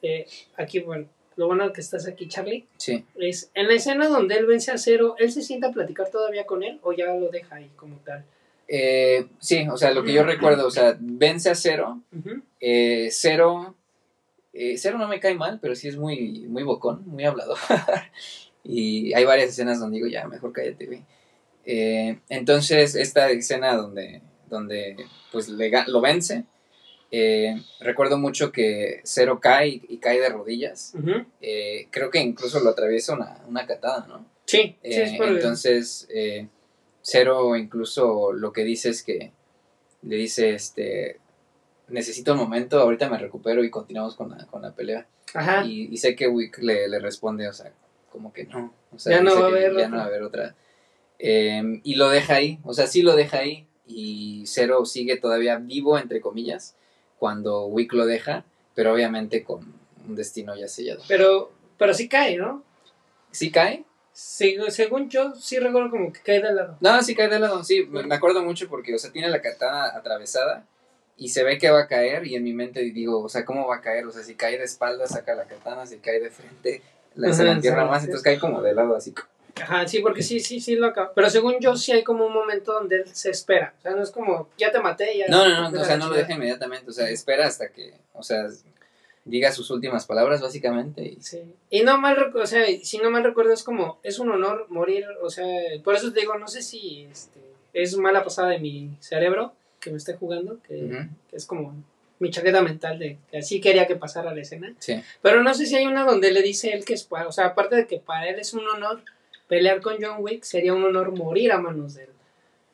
Eh, 0.03 0.27
aquí, 0.57 0.81
bueno, 0.81 1.07
lo 1.37 1.47
bueno 1.47 1.73
que 1.73 1.81
estás 1.81 2.07
aquí, 2.07 2.29
Charlie. 2.29 2.67
Sí. 2.77 3.05
Es 3.17 3.51
en 3.55 3.69
la 3.69 3.75
escena 3.75 4.09
donde 4.09 4.37
él 4.37 4.47
vence 4.47 4.71
a 4.71 4.79
Cero, 4.79 5.15
¿él 5.19 5.31
se 5.31 5.43
sienta 5.43 5.69
a 5.69 5.73
platicar 5.73 6.11
todavía 6.11 6.47
con 6.47 6.63
él 6.63 6.79
o 6.83 6.93
ya 6.93 7.07
lo 7.15 7.29
deja 7.29 7.57
ahí 7.57 7.71
como 7.77 7.97
tal? 7.99 8.25
Eh, 8.67 9.27
sí, 9.39 9.67
o 9.69 9.77
sea, 9.77 9.93
lo 9.93 10.03
que 10.03 10.13
yo 10.13 10.25
recuerdo, 10.25 10.67
o 10.67 10.71
sea, 10.71 10.97
vence 10.99 11.51
a 11.51 11.55
Cero. 11.55 12.01
Eh, 12.61 13.09
Cero. 13.11 13.75
Cero 14.77 14.99
no 14.99 15.07
me 15.07 15.21
cae 15.21 15.35
mal, 15.35 15.61
pero 15.63 15.77
sí 15.77 15.87
es 15.87 15.97
muy, 15.97 16.47
muy 16.49 16.65
bocón, 16.65 17.07
muy 17.07 17.25
hablador. 17.25 17.59
y 18.65 19.13
hay 19.15 19.25
varias 19.25 19.51
escenas 19.51 19.79
donde 19.79 19.99
digo, 19.99 20.09
ya, 20.09 20.27
mejor 20.27 20.53
cállate, 20.53 20.87
güey. 20.87 21.05
entonces, 22.29 22.97
esta 22.97 23.31
escena 23.31 23.77
donde, 23.77 24.21
donde 24.49 24.97
pues 25.31 25.49
le, 25.49 25.71
lo 25.87 26.01
vence 26.01 26.45
eh, 27.11 27.61
recuerdo 27.81 28.19
mucho 28.19 28.53
que 28.53 29.01
Cero 29.05 29.41
cae 29.41 29.81
y, 29.89 29.99
cae 29.99 30.21
de 30.21 30.29
rodillas. 30.29 30.95
Eh, 31.41 31.89
creo 31.91 32.11
que 32.11 32.21
incluso 32.21 32.61
lo 32.61 32.71
atraviesa 32.71 33.15
una, 33.15 33.43
una 33.47 33.67
catada, 33.67 34.07
¿no? 34.07 34.27
Sí, 34.45 34.77
eh, 34.83 35.19
Entonces, 35.21 36.09
Cero 37.03 37.57
incluso 37.57 38.33
lo 38.33 38.53
que 38.53 38.65
dice 38.65 38.91
es 38.91 39.03
que 39.03 39.33
le 40.03 40.17
dice, 40.17 40.55
este, 40.55 41.19
necesito 41.89 42.33
un 42.33 42.39
momento, 42.39 42.81
ahorita 42.81 43.09
me 43.09 43.19
recupero 43.19 43.65
y 43.65 43.71
continuamos 43.71 44.15
con 44.15 44.31
la, 44.31 44.47
con 44.47 44.63
la 44.63 44.73
pelea. 44.75 45.07
Ajá. 45.35 45.65
Y, 45.65 45.89
y 45.91 45.97
sé 45.97 46.15
que 46.15 46.29
Wick 46.29 46.59
le, 46.59 46.89
le 46.89 46.99
responde, 46.99 47.49
o 47.49 47.53
sea, 47.53 47.73
como 48.11 48.33
que 48.33 48.45
no. 48.45 48.73
O 48.95 48.99
sea, 48.99 49.17
Ya 49.17 49.23
no 49.23 49.35
va 49.35 49.47
a 49.47 49.49
haber 49.49 49.73
ya 49.73 49.77
otra. 49.77 49.89
no 49.89 49.97
va 49.97 50.03
a 50.03 50.07
haber 50.07 50.23
otra. 50.23 50.55
Eh, 51.19 51.81
y 51.83 51.95
lo 51.97 52.09
deja 52.11 52.37
ahí, 52.37 52.59
o 52.65 52.73
sea, 52.73 52.87
sí 52.87 53.03
lo 53.03 53.17
deja 53.17 53.39
ahí. 53.39 53.67
Y 53.87 54.45
Zero 54.47 54.85
sigue 54.85 55.17
todavía 55.17 55.57
vivo, 55.57 55.99
entre 55.99 56.21
comillas, 56.21 56.77
cuando 57.19 57.67
Wick 57.67 57.93
lo 57.93 58.07
deja, 58.07 58.45
pero 58.75 58.93
obviamente 58.93 59.43
con 59.45 59.75
un 60.07 60.15
destino 60.17 60.55
ya 60.57 60.69
sellado. 60.69 61.03
Pero, 61.09 61.51
pero 61.77 61.95
sí 61.95 62.09
cae, 62.09 62.37
¿no? 62.37 62.63
¿Sí 63.31 63.51
cae? 63.51 63.85
Seg- 64.15 64.71
según 64.71 65.09
yo, 65.11 65.35
sí 65.35 65.59
recuerdo 65.59 65.91
como 65.91 66.13
que 66.13 66.21
cae 66.21 66.41
de 66.43 66.53
lado. 66.53 66.77
No, 66.81 67.03
sí 67.03 67.15
cae 67.15 67.29
de 67.29 67.39
lado, 67.39 67.63
sí, 67.63 67.85
me 67.87 68.15
acuerdo 68.15 68.43
mucho 68.43 68.69
porque, 68.69 68.95
o 68.95 68.99
sea, 68.99 69.13
tiene 69.13 69.29
la 69.29 69.41
katana 69.41 69.87
atravesada 69.97 70.65
y 71.17 71.29
se 71.29 71.45
ve 71.45 71.59
que 71.59 71.71
va 71.71 71.81
a 71.83 71.87
caer 71.89 72.27
y 72.27 72.35
en 72.37 72.45
mi 72.45 72.53
mente 72.53 72.81
digo, 72.81 73.23
o 73.23 73.29
sea, 73.29 73.45
¿cómo 73.45 73.67
va 73.67 73.77
a 73.77 73.81
caer? 73.81 74.07
O 74.07 74.13
sea, 74.13 74.23
si 74.23 74.35
cae 74.35 74.59
de 74.59 74.65
espalda, 74.65 75.07
saca 75.07 75.35
la 75.35 75.45
katana, 75.45 75.87
si 75.87 75.99
cae 75.99 76.21
de 76.21 76.31
frente, 76.31 76.83
la, 77.15 77.33
se 77.33 77.45
la 77.45 77.53
entierra 77.53 77.83
sí, 77.85 77.89
más, 77.91 78.01
sí. 78.03 78.07
entonces 78.07 78.25
cae 78.25 78.39
como 78.39 78.63
de 78.63 78.75
lado 78.75 78.97
así. 78.97 79.15
Ajá, 79.63 79.87
sí, 79.89 80.01
porque 80.01 80.23
sí, 80.23 80.41
sí, 80.41 80.61
sí 80.61 80.77
lo 80.77 80.87
acaba. 80.87 81.13
Pero 81.15 81.31
según 81.31 81.57
yo, 81.61 81.77
sí 81.77 81.93
hay 81.93 82.05
como 82.05 82.27
un 82.27 82.33
momento 82.33 82.73
donde 82.73 82.97
él 82.97 83.05
se 83.13 83.31
espera. 83.31 83.75
O 83.79 83.83
sea, 83.83 83.93
no 83.93 84.03
es 84.03 84.11
como, 84.11 84.49
ya 84.59 84.71
te 84.71 84.81
maté, 84.81 85.17
ya. 85.17 85.27
No, 85.29 85.49
no, 85.49 85.71
no, 85.71 85.81
o 85.81 85.85
sea, 85.85 85.97
no 85.97 86.09
lo 86.09 86.15
deja 86.15 86.35
inmediatamente, 86.35 86.91
o 86.91 86.93
sea, 86.93 87.09
espera 87.11 87.47
hasta 87.47 87.69
que, 87.71 87.95
o 88.13 88.23
sea, 88.23 88.47
diga 89.29 89.53
sus 89.53 89.71
últimas 89.71 90.07
palabras 90.07 90.41
básicamente 90.41 91.03
y 91.03 91.19
Sí. 91.21 91.43
Y 91.71 91.83
no 91.83 91.99
mal 91.99 92.17
recuerdo, 92.17 92.45
o 92.45 92.47
sea, 92.47 92.65
si 92.83 92.99
no 92.99 93.11
mal 93.11 93.25
recuerdo, 93.25 93.53
es 93.53 93.63
como, 93.63 93.99
es 94.03 94.19
un 94.19 94.31
honor 94.31 94.67
morir, 94.71 95.05
o 95.23 95.31
sea, 95.31 95.47
por 95.85 95.95
eso 95.95 96.13
te 96.13 96.21
digo, 96.21 96.37
no 96.39 96.49
sé 96.49 96.63
si 96.63 97.07
este, 97.11 97.41
es 97.73 97.97
mala 97.97 98.25
pasada 98.25 98.51
de 98.51 98.59
mi 98.59 98.97
cerebro 99.01 99.53
que 99.81 99.91
me 99.91 99.99
esté 99.99 100.15
jugando, 100.15 100.59
que, 100.67 101.09
es 101.33 101.47
como 101.47 101.75
mi 102.19 102.31
chaqueta 102.31 102.63
mental 102.63 102.99
de 102.99 103.19
que 103.31 103.39
así 103.39 103.61
quería 103.61 103.87
que 103.87 103.95
pasara 103.95 104.35
la 104.35 104.41
escena. 104.41 104.75
sí, 104.79 105.01
Pero 105.23 105.43
no 105.43 105.55
sé 105.55 105.67
si 105.67 105.77
hay 105.77 105.87
una 105.87 106.05
donde 106.05 106.33
le 106.33 106.43
dice 106.43 106.73
él 106.73 106.85
que 106.85 106.95
es, 106.95 107.07
o 107.11 107.33
sea, 107.33 107.47
aparte 107.47 107.77
de 107.77 107.87
que 107.87 107.99
para 107.99 108.29
él 108.29 108.41
es 108.41 108.55
un 108.55 108.67
honor 108.67 109.03
pelear 109.49 109.81
con 109.81 109.97
John 110.01 110.17
Wick, 110.21 110.45
sería 110.45 110.75
un 110.75 110.85
honor 110.85 111.17
morir 111.17 111.53
a 111.53 111.59
manos 111.59 111.95
de 111.95 112.05
él. 112.05 112.11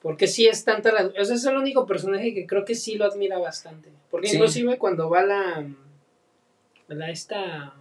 Porque 0.03 0.27
sí 0.27 0.47
es 0.47 0.65
tanta 0.65 0.93
la... 0.93 1.07
O 1.19 1.25
sea, 1.25 1.35
es 1.37 1.45
el 1.47 1.57
único 1.57 1.87
personaje 1.87 2.35
que 2.35 2.47
creo 2.47 2.65
que 2.67 2.75
sí 2.75 2.97
lo 2.97 3.07
admira 3.07 3.39
bastante. 3.39 3.89
Porque 4.11 4.29
Sí. 4.29 4.37
inclusive 4.37 4.77
cuando 4.77 5.09
va 5.09 5.23
la... 5.23 5.67
La 6.89 7.11
esta... 7.11 7.75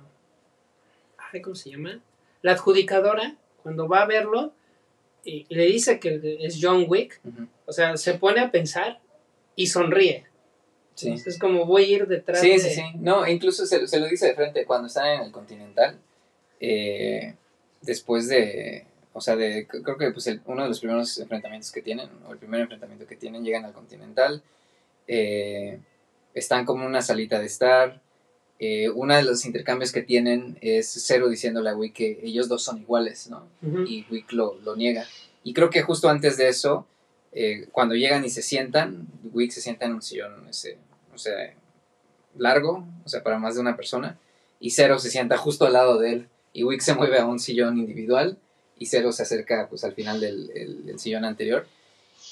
¿Cómo 1.43 1.55
se 1.55 1.71
llama? 1.71 1.99
La 2.43 2.51
adjudicadora, 2.53 3.35
cuando 3.63 3.87
va 3.87 4.03
a 4.03 4.05
verlo 4.05 4.53
y, 5.25 5.45
y 5.49 5.55
le 5.55 5.65
dice 5.65 5.99
que 5.99 6.37
es 6.41 6.59
John 6.61 6.85
Wick, 6.87 7.19
o 7.65 7.71
sea, 7.73 7.97
se 7.97 8.13
pone 8.13 8.39
a 8.39 8.51
pensar 8.51 8.99
y 9.55 9.65
sonríe. 9.67 10.25
sí. 10.93 11.07
Entonces, 11.07 11.33
es 11.35 11.39
como 11.39 11.65
voy 11.65 11.85
a 11.85 11.87
ir 11.87 12.07
detrás 12.07 12.39
Sí, 12.39 12.51
de... 12.51 12.59
sí, 12.59 12.69
sí. 12.69 12.83
No, 12.99 13.27
incluso 13.27 13.65
se, 13.65 13.87
se 13.87 13.99
lo 13.99 14.07
dice 14.07 14.27
de 14.27 14.35
frente 14.35 14.65
cuando 14.65 14.87
están 14.87 15.07
en 15.07 15.21
el 15.23 15.31
Continental. 15.31 15.97
eh, 16.59 17.33
después 17.83 18.27
de. 18.27 18.85
O 19.13 19.21
sea, 19.21 19.35
de, 19.35 19.67
creo 19.67 19.97
que 19.97 20.09
pues 20.11 20.25
el- 20.27 20.41
uno 20.45 20.63
de 20.63 20.69
los 20.69 20.79
primeros 20.79 21.17
enfrentamientos 21.19 21.71
que 21.71 21.81
tienen, 21.83 22.09
o 22.27 22.31
el 22.33 22.39
primer 22.39 22.61
enfrentamiento 22.61 23.05
que 23.05 23.15
tienen, 23.15 23.43
llegan 23.43 23.65
al 23.65 23.73
Continental. 23.73 24.41
eh, 25.07 25.79
están 26.33 26.65
como 26.65 26.83
en 26.83 26.89
una 26.89 27.01
salita 27.01 27.39
de 27.39 27.45
estar. 27.45 28.01
eh, 28.59 28.89
uno 28.89 29.13
de 29.15 29.23
los 29.23 29.43
intercambios 29.45 29.91
que 29.91 30.01
tienen 30.03 30.57
es 30.61 30.87
Zero 31.05 31.27
diciéndole 31.27 31.69
a 31.69 31.75
Wick 31.75 31.93
que 31.95 32.19
ellos 32.23 32.47
dos 32.47 32.63
son 32.63 32.77
iguales, 32.79 33.29
¿no? 33.29 33.45
Y 33.87 34.05
Wick 34.09 34.31
lo, 34.31 34.55
lo 34.63 34.75
niega. 34.77 35.05
Y 35.43 35.53
creo 35.53 35.69
que 35.69 35.81
justo 35.81 36.07
antes 36.09 36.37
de 36.37 36.47
eso, 36.47 36.87
eh, 37.33 37.67
cuando 37.73 37.93
llegan 37.95 38.23
y 38.23 38.29
se 38.29 38.41
sientan, 38.41 39.05
Wick 39.33 39.51
se 39.51 39.59
sienta 39.59 39.85
en 39.85 39.93
un 39.95 40.01
sillón, 40.01 40.47
ese, 40.47 40.77
o 41.13 41.17
sea, 41.17 41.53
largo, 42.37 42.85
o 43.03 43.09
sea, 43.09 43.21
para 43.21 43.37
más 43.37 43.55
de 43.55 43.61
una 43.61 43.75
persona, 43.75 44.17
y 44.61 44.69
Zero 44.71 44.97
se 44.97 45.09
sienta 45.11 45.35
justo 45.37 45.65
al 45.65 45.73
lado 45.73 45.99
de 45.99 46.13
él, 46.13 46.29
y 46.53 46.63
Wick 46.63 46.81
se 46.81 46.93
mueve 46.93 47.17
a 47.19 47.25
un 47.25 47.39
sillón 47.39 47.77
individual, 47.77 48.37
y 48.77 48.85
Zero 48.85 49.11
se 49.11 49.23
acerca 49.23 49.67
pues 49.69 49.83
al 49.83 49.93
final 49.93 50.19
del 50.19 50.51
el- 50.55 50.89
el 50.89 50.99
sillón 50.99 51.25
anterior, 51.25 51.67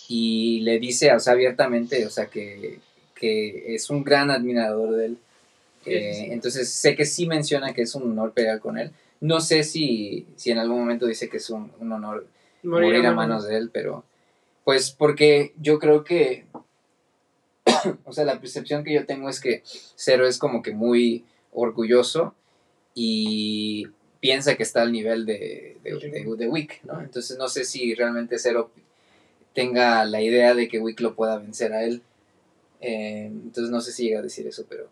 y 0.08 0.62
le 0.62 0.80
dice, 0.80 1.12
o 1.14 1.20
sea, 1.20 1.34
abiertamente, 1.34 2.06
o 2.06 2.10
sea, 2.10 2.28
que, 2.28 2.80
que 3.16 3.76
es 3.76 3.90
un 3.90 4.04
gran 4.04 4.30
admirador 4.32 4.96
de 4.96 5.06
él. 5.08 5.18
Eh, 5.86 6.14
sí, 6.14 6.26
sí. 6.26 6.32
Entonces 6.32 6.70
sé 6.70 6.96
que 6.96 7.06
sí 7.06 7.26
menciona 7.28 7.74
que 7.74 7.82
es 7.84 7.96
un 7.96 8.04
honor 8.12 8.34
pelear 8.34 8.60
con 8.60 8.78
él. 8.78 8.92
No 9.20 9.42
sé 9.42 9.64
si, 9.64 10.26
si 10.36 10.52
en 10.52 10.58
algún 10.60 10.80
momento 10.80 11.06
dice 11.08 11.30
que 11.30 11.38
es 11.38 11.50
un, 11.50 11.72
un 11.80 11.92
honor 11.92 12.28
morir, 12.64 13.06
a 13.06 13.14
manos 13.14 13.48
de 13.48 13.58
él, 13.58 13.70
pero 13.74 14.04
pues 14.64 14.92
porque 14.92 15.54
yo 15.60 15.80
creo 15.80 16.04
que, 16.04 16.46
o 18.06 18.14
sea, 18.14 18.26
la 18.26 18.40
percepción 18.40 18.84
que 18.84 18.94
yo 18.94 19.06
tengo 19.06 19.30
es 19.30 19.40
que 19.40 19.64
Zero 19.66 20.28
es 20.28 20.38
como 20.38 20.62
que 20.62 20.72
muy 20.72 21.24
orgulloso 21.52 22.34
y 22.94 23.88
piensa 24.22 24.56
que 24.56 24.64
está 24.64 24.84
al 24.84 24.92
nivel 24.94 25.26
de, 25.26 25.78
de, 25.84 25.92
de- 25.98 26.36
de 26.38 26.48
Wick, 26.48 26.82
¿no? 26.86 27.02
Entonces 27.02 27.38
no 27.38 27.50
sé 27.50 27.66
si 27.66 27.94
realmente 27.96 28.40
Zero 28.40 28.72
tenga 29.54 30.06
la 30.06 30.22
idea 30.22 30.54
de 30.56 30.70
que 30.70 30.80
Wick 30.80 31.02
lo 31.02 31.14
pueda 31.16 31.38
vencer 31.38 31.74
a 31.74 31.84
él. 31.84 32.02
Eh, 32.80 33.26
entonces 33.26 33.70
no 33.70 33.82
sé 33.82 33.92
si 33.92 34.06
llega 34.06 34.20
a 34.20 34.24
decir 34.24 34.48
eso, 34.48 34.66
pero, 34.70 34.88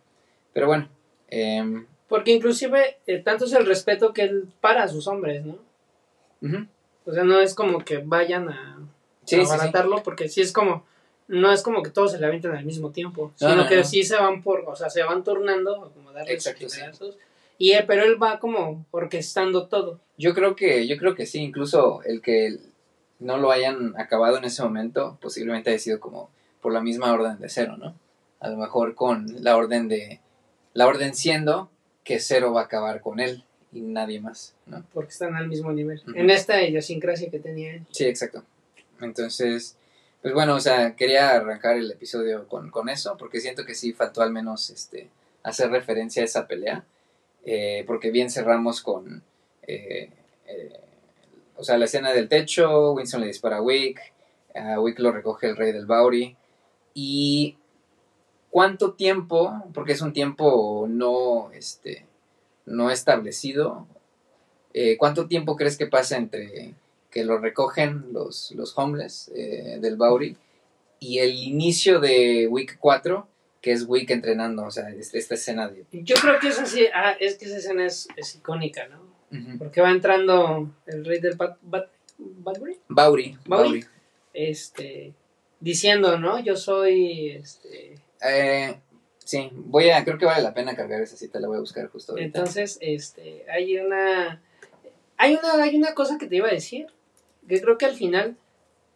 pero 0.52 0.68
bueno. 0.68 0.90
em, 1.30 1.86
Porque 2.10 2.32
inclusive 2.32 2.98
eh, 3.08 3.20
tanto 3.20 3.46
es 3.46 3.54
el 3.54 3.66
respeto 3.66 4.14
que 4.14 4.24
él 4.24 4.48
para 4.60 4.84
a 4.84 4.88
sus 4.90 5.08
hombres, 5.08 5.46
¿no? 5.46 5.58
O 7.06 7.14
sea, 7.14 7.24
no 7.24 7.40
es 7.40 7.54
como 7.56 7.84
que 7.86 7.98
vayan 8.00 8.50
a, 8.50 8.80
Sí, 9.26 9.36
a 9.36 9.40
sí, 9.40 9.46
sí. 9.46 9.52
abaratarlo, 9.54 10.04
porque 10.04 10.28
sí 10.30 10.42
es 10.42 10.52
como, 10.52 10.86
no 11.28 11.52
es 11.52 11.62
como 11.62 11.82
que 11.84 11.90
todos 11.92 12.12
se 12.12 12.20
le 12.20 12.26
avienten 12.28 12.52
al 12.52 12.66
mismo 12.66 12.92
tiempo, 12.92 13.32
No, 13.42 13.50
sino 13.50 13.64
no, 13.64 13.68
que 13.70 13.78
no. 13.78 13.84
sí 13.84 14.04
se 14.04 14.16
van 14.18 14.42
por, 14.44 14.62
o 14.68 14.76
sea, 14.76 14.90
se 14.90 15.04
van 15.04 15.24
turnando, 15.24 15.92
como 15.96 16.12
darle 16.12 16.40
sus 16.40 16.48
Exacto, 16.54 17.06
y 17.60 17.74
él, 17.74 17.84
pero 17.86 18.04
él 18.04 18.22
va 18.22 18.40
como 18.40 18.86
orquestando 18.90 19.68
todo. 19.68 20.00
Yo 20.18 20.34
creo 20.34 20.56
que, 20.56 20.88
yo 20.88 20.98
creo 20.98 21.14
que 21.14 21.28
sí, 21.28 21.40
incluso 21.40 22.02
el 22.04 22.22
que 22.22 22.58
no 23.20 23.38
lo 23.38 23.52
hayan 23.52 23.94
acabado 24.00 24.38
en 24.38 24.46
ese 24.46 24.64
momento, 24.64 25.20
posiblemente 25.22 25.70
haya 25.70 25.78
sido 25.78 26.00
como 26.00 26.32
por 26.62 26.74
la 26.74 26.82
misma 26.82 27.12
orden 27.12 27.38
de 27.38 27.50
cero, 27.50 27.76
¿no? 27.78 27.94
A 28.40 28.50
lo 28.50 28.58
mejor 28.58 28.96
con 28.96 29.44
la 29.44 29.58
orden 29.58 29.90
de, 29.90 30.22
la 30.74 30.88
orden 30.88 31.14
siendo 31.14 31.70
que 32.06 32.20
cero 32.20 32.54
va 32.54 32.62
a 32.62 32.64
acabar 32.64 33.02
con 33.02 33.20
él 33.20 33.44
y 33.74 33.82
nadie 33.82 34.22
más, 34.22 34.56
¿no? 34.66 34.84
porque 34.94 35.12
están 35.12 35.36
al 35.36 35.48
mismo 35.48 35.72
nivel. 35.74 36.02
Ujú. 36.02 36.14
En 36.16 36.30
esta 36.30 36.64
idiosincrasia 36.64 37.30
que 37.30 37.40
tenía 37.40 37.76
él. 37.76 37.86
Sí, 37.92 38.06
exacto. 38.06 38.44
Entonces, 39.02 39.76
pues 40.22 40.34
bueno, 40.34 40.56
o 40.56 40.60
sea, 40.62 40.96
quería 40.96 41.32
arrancar 41.32 41.76
el 41.76 41.92
episodio 41.92 42.48
con, 42.48 42.72
con 42.72 42.88
eso, 42.88 43.18
porque 43.18 43.42
siento 43.42 43.66
que 43.66 43.76
sí 43.76 43.92
faltó 43.92 44.22
al 44.22 44.32
menos 44.32 44.70
este, 44.70 45.10
hacer 45.44 45.70
referencia 45.72 46.22
a 46.22 46.26
esa 46.26 46.48
pelea, 46.48 46.86
eh, 47.46 47.84
porque 47.88 48.12
bien 48.12 48.30
cerramos 48.30 48.82
con, 48.82 49.24
eh, 49.64 50.10
eh, 50.46 50.80
o 51.56 51.64
sea, 51.64 51.78
la 51.78 51.86
escena 51.86 52.12
del 52.12 52.28
techo, 52.28 52.94
Winston 52.94 53.22
le 53.22 53.28
dispara 53.28 53.58
a 53.58 53.62
Wick, 53.62 54.00
a 54.56 54.80
Wick 54.80 55.00
lo 55.00 55.12
recoge 55.12 55.48
el 55.48 55.58
rey 55.58 55.72
del 55.72 55.86
Bowery, 55.86 56.36
y 56.94 57.58
cuánto 58.50 58.94
tiempo, 58.94 59.64
porque 59.74 59.94
es 59.94 60.02
un 60.02 60.14
tiempo 60.14 60.86
no, 60.90 61.52
este, 61.54 62.06
no 62.66 62.92
establecido, 62.92 63.88
¿cuánto 64.98 65.28
tiempo 65.28 65.56
crees 65.56 65.78
que 65.78 65.88
pasa 65.88 66.16
entre 66.16 66.74
que 67.12 67.26
lo 67.26 67.38
recogen 67.40 68.14
los, 68.14 68.52
los 68.52 68.78
homeless 68.78 69.32
del 69.34 69.98
Bowery 69.98 70.38
y 71.00 71.20
el 71.20 71.32
inicio 71.32 72.00
de 72.00 72.48
Week 72.48 72.78
4, 72.80 73.28
que 73.62 73.72
es 73.74 73.86
Wick 73.88 74.10
entrenando, 74.12 74.64
o 74.66 74.72
sea, 74.72 74.90
este- 74.90 75.18
esta 75.18 75.36
escena 75.36 75.68
de... 75.68 75.86
Yo 75.92 76.16
creo 76.16 76.40
que 76.40 76.48
esa 76.50 76.66
sí, 76.66 76.86
ah, 76.94 77.12
es 77.20 77.36
que 77.38 77.46
esa 77.46 77.58
escena 77.58 77.86
es, 77.86 78.08
es 78.16 78.36
icónica, 78.36 78.88
¿no? 78.88 79.08
Porque 79.60 79.82
va 79.82 79.92
entrando 79.92 80.74
el 80.88 81.06
rey 81.06 81.20
del 81.20 81.36
Bat, 81.36 81.58
Bat- 81.62 81.90
Bowery. 82.18 82.80
Bowery. 82.88 83.38
Bowery. 83.46 83.86
este, 84.34 85.14
diciendo, 85.60 86.18
¿no? 86.18 86.40
Yo 86.40 86.56
soy, 86.56 87.32
este, 87.32 87.96
Eh, 88.22 88.76
sí, 89.24 89.50
voy 89.54 89.90
a, 89.90 90.04
creo 90.04 90.18
que 90.18 90.26
vale 90.26 90.42
la 90.44 90.54
pena 90.54 90.76
cargar 90.76 91.02
esa 91.02 91.16
cita, 91.18 91.40
la 91.40 91.48
voy 91.48 91.58
a 91.58 91.62
buscar 91.62 91.88
justo 91.90 92.14
ahorita. 92.14 92.26
Entonces, 92.40 92.78
este, 92.82 93.46
hay 93.52 93.78
una, 93.78 94.42
hay 95.18 95.36
una, 95.36 95.64
hay 95.64 95.76
una 95.76 95.94
cosa 95.94 96.18
que 96.18 96.28
te 96.28 96.38
iba 96.38 96.48
a 96.48 96.52
decir, 96.54 96.88
que 97.48 97.62
creo 97.62 97.78
que 97.78 97.86
al 97.86 97.96
final, 97.96 98.36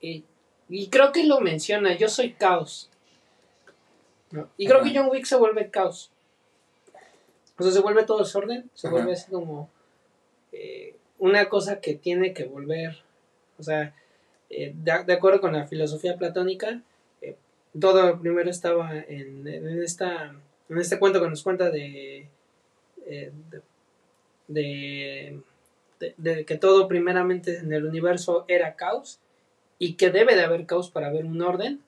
eh, 0.01 0.23
y 0.69 0.87
creo 0.87 1.11
que 1.11 1.25
lo 1.25 1.39
menciona, 1.41 1.95
yo 1.97 2.07
soy 2.09 2.33
caos. 2.33 2.89
¿No? 4.33 4.49
Y 4.57 4.65
creo 4.67 4.81
Ajá. 4.81 4.91
que 4.91 4.97
John 4.99 5.09
Wick 5.09 5.25
se 5.25 5.35
vuelve 5.37 5.69
caos. 5.69 6.11
O 7.57 7.63
sea, 7.63 7.71
se 7.71 7.79
vuelve 7.81 8.03
todo 8.03 8.19
desorden, 8.19 8.69
se 8.73 8.87
Ajá. 8.87 8.95
vuelve 8.95 9.13
así 9.13 9.31
como 9.31 9.69
eh, 10.51 10.95
una 11.19 11.47
cosa 11.49 11.79
que 11.79 11.93
tiene 11.95 12.33
que 12.33 12.45
volver, 12.45 12.97
o 13.59 13.63
sea, 13.63 13.95
eh, 14.49 14.73
de, 14.75 15.03
de 15.05 15.13
acuerdo 15.13 15.39
con 15.39 15.53
la 15.53 15.65
filosofía 15.67 16.17
platónica, 16.17 16.81
eh, 17.21 17.35
todo 17.79 18.19
primero 18.19 18.49
estaba 18.49 18.97
en, 18.99 19.47
en 19.47 19.81
esta 19.83 20.35
en 20.69 20.77
este 20.77 20.97
cuento 20.99 21.21
que 21.21 21.29
nos 21.29 21.43
cuenta 21.43 21.69
de 21.69 22.27
de, 23.05 23.31
de, 24.47 25.39
de- 25.99 26.13
de 26.17 26.45
que 26.45 26.57
todo 26.57 26.87
primeramente 26.87 27.57
en 27.57 27.71
el 27.73 27.85
universo 27.85 28.45
era 28.47 28.75
caos 28.75 29.19
y 29.83 29.95
que 29.95 30.11
debe 30.11 30.33
de 30.33 30.43
haber 30.43 30.65
caos 30.65 30.89
para 30.89 31.07
haber 31.07 31.25
un 31.25 31.41
orden. 31.41 31.81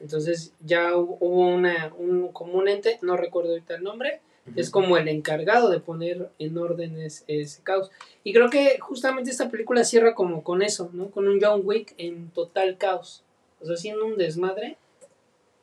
Entonces 0.00 0.54
ya 0.64 0.96
hubo 0.96 1.48
una, 1.48 1.92
un, 1.98 2.28
como 2.28 2.54
un 2.54 2.66
ente, 2.66 2.98
no 3.02 3.18
recuerdo 3.18 3.50
ahorita 3.50 3.74
el 3.74 3.82
nombre, 3.82 4.20
es 4.56 4.70
como 4.70 4.96
el 4.96 5.06
encargado 5.06 5.68
de 5.68 5.78
poner 5.78 6.30
en 6.38 6.56
orden 6.56 6.98
ese, 6.98 7.62
caos. 7.62 7.90
Y 8.24 8.32
creo 8.32 8.48
que 8.48 8.78
justamente 8.80 9.30
esta 9.30 9.50
película 9.50 9.84
cierra 9.84 10.14
como 10.14 10.42
con 10.42 10.62
eso, 10.62 10.88
¿no? 10.94 11.10
Con 11.10 11.28
un 11.28 11.40
John 11.42 11.60
Wick 11.62 11.92
en 11.98 12.30
total 12.30 12.78
caos. 12.78 13.22
O 13.60 13.66
sea, 13.66 13.74
haciendo 13.74 14.06
un 14.06 14.16
desmadre 14.16 14.78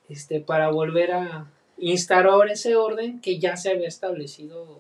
este, 0.10 0.42
para 0.42 0.70
volver 0.70 1.12
a 1.12 1.48
instaurar 1.80 2.50
ese 2.50 2.76
orden 2.76 3.20
que 3.20 3.40
ya 3.40 3.58
se 3.58 3.72
había 3.72 3.88
establecido 3.88 4.78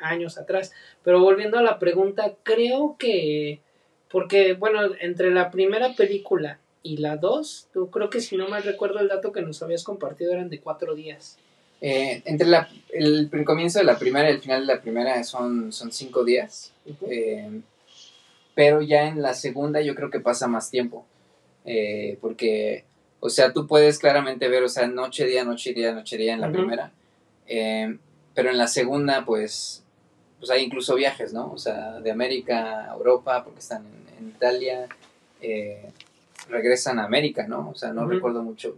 años 0.00 0.36
atrás. 0.36 0.70
Pero 1.02 1.22
volviendo 1.22 1.58
a 1.58 1.62
la 1.62 1.78
pregunta, 1.78 2.34
creo 2.42 2.96
que, 2.98 3.60
porque, 4.14 4.52
bueno, 4.52 4.78
entre 5.00 5.32
la 5.32 5.50
primera 5.50 5.96
película 5.96 6.60
y 6.84 6.98
la 6.98 7.16
dos, 7.16 7.66
yo 7.74 7.90
creo 7.90 8.10
que 8.10 8.20
si 8.20 8.36
no 8.36 8.46
mal 8.46 8.62
recuerdo 8.62 9.00
el 9.00 9.08
dato 9.08 9.32
que 9.32 9.42
nos 9.42 9.60
habías 9.60 9.82
compartido 9.82 10.32
eran 10.32 10.48
de 10.50 10.60
cuatro 10.60 10.94
días. 10.94 11.36
Eh, 11.80 12.22
entre 12.24 12.46
la, 12.46 12.68
el, 12.92 13.28
comienzo 13.44 13.80
de 13.80 13.84
la 13.84 13.98
primera 13.98 14.30
y 14.30 14.34
el 14.34 14.40
final 14.40 14.68
de 14.68 14.72
la 14.72 14.80
primera 14.80 15.24
son, 15.24 15.72
son 15.72 15.90
cinco 15.90 16.22
días. 16.22 16.72
Eh, 17.08 17.60
pero 18.54 18.82
ya 18.82 19.08
en 19.08 19.20
la 19.20 19.34
segunda 19.34 19.80
yo 19.80 19.96
creo 19.96 20.10
que 20.10 20.20
pasa 20.20 20.46
más 20.46 20.70
tiempo. 20.70 21.04
Eh, 21.64 22.16
porque, 22.20 22.84
o 23.18 23.28
sea, 23.28 23.52
tú 23.52 23.66
puedes 23.66 23.98
claramente 23.98 24.46
ver, 24.46 24.62
o 24.62 24.68
sea, 24.68 24.86
noche, 24.86 25.26
día, 25.26 25.42
noche, 25.42 25.74
día, 25.74 25.92
noche, 25.92 26.16
día 26.16 26.34
en 26.34 26.40
la 26.40 26.52
primera. 26.52 26.92
pero 28.32 28.50
en 28.50 28.58
la 28.58 28.68
segunda, 28.68 29.24
pues, 29.24 29.82
pues 30.38 30.50
hay 30.50 30.62
incluso 30.62 30.94
viajes, 30.94 31.32
¿no? 31.32 31.50
O 31.50 31.58
sea, 31.58 31.98
de 32.00 32.12
América 32.12 32.92
a 32.92 32.94
Europa, 32.94 33.42
porque 33.42 33.58
están 33.58 33.84
en, 33.84 34.03
Italia 34.20 34.88
regresan 36.48 36.98
a 36.98 37.04
América, 37.04 37.46
¿no? 37.46 37.70
O 37.70 37.74
sea, 37.74 37.92
no 37.92 38.06
recuerdo 38.06 38.42
mucho 38.42 38.76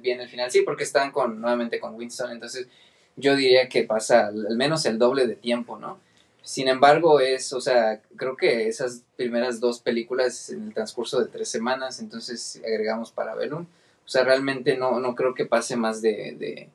bien 0.00 0.20
el 0.20 0.28
final. 0.28 0.50
Sí, 0.50 0.62
porque 0.62 0.84
están 0.84 1.10
con, 1.10 1.40
nuevamente 1.40 1.80
con 1.80 1.94
Winston, 1.94 2.32
entonces 2.32 2.68
yo 3.16 3.36
diría 3.36 3.68
que 3.68 3.84
pasa 3.84 4.28
al 4.28 4.56
menos 4.56 4.86
el 4.86 4.98
doble 4.98 5.26
de 5.26 5.36
tiempo, 5.36 5.78
¿no? 5.78 5.98
Sin 6.42 6.66
embargo, 6.66 7.20
es, 7.20 7.52
o 7.52 7.60
sea, 7.60 8.00
creo 8.16 8.36
que 8.36 8.66
esas 8.66 9.04
primeras 9.16 9.60
dos 9.60 9.78
películas 9.78 10.50
en 10.50 10.68
el 10.68 10.74
transcurso 10.74 11.20
de 11.20 11.26
tres 11.26 11.48
semanas, 11.48 12.00
entonces 12.00 12.60
agregamos 12.64 13.12
para 13.12 13.36
Bellum. 13.36 13.66
O 14.04 14.08
sea, 14.08 14.24
realmente 14.24 14.76
no, 14.76 14.98
no 14.98 15.14
creo 15.14 15.34
que 15.34 15.46
pase 15.46 15.76
más 15.76 16.02
de, 16.02 16.68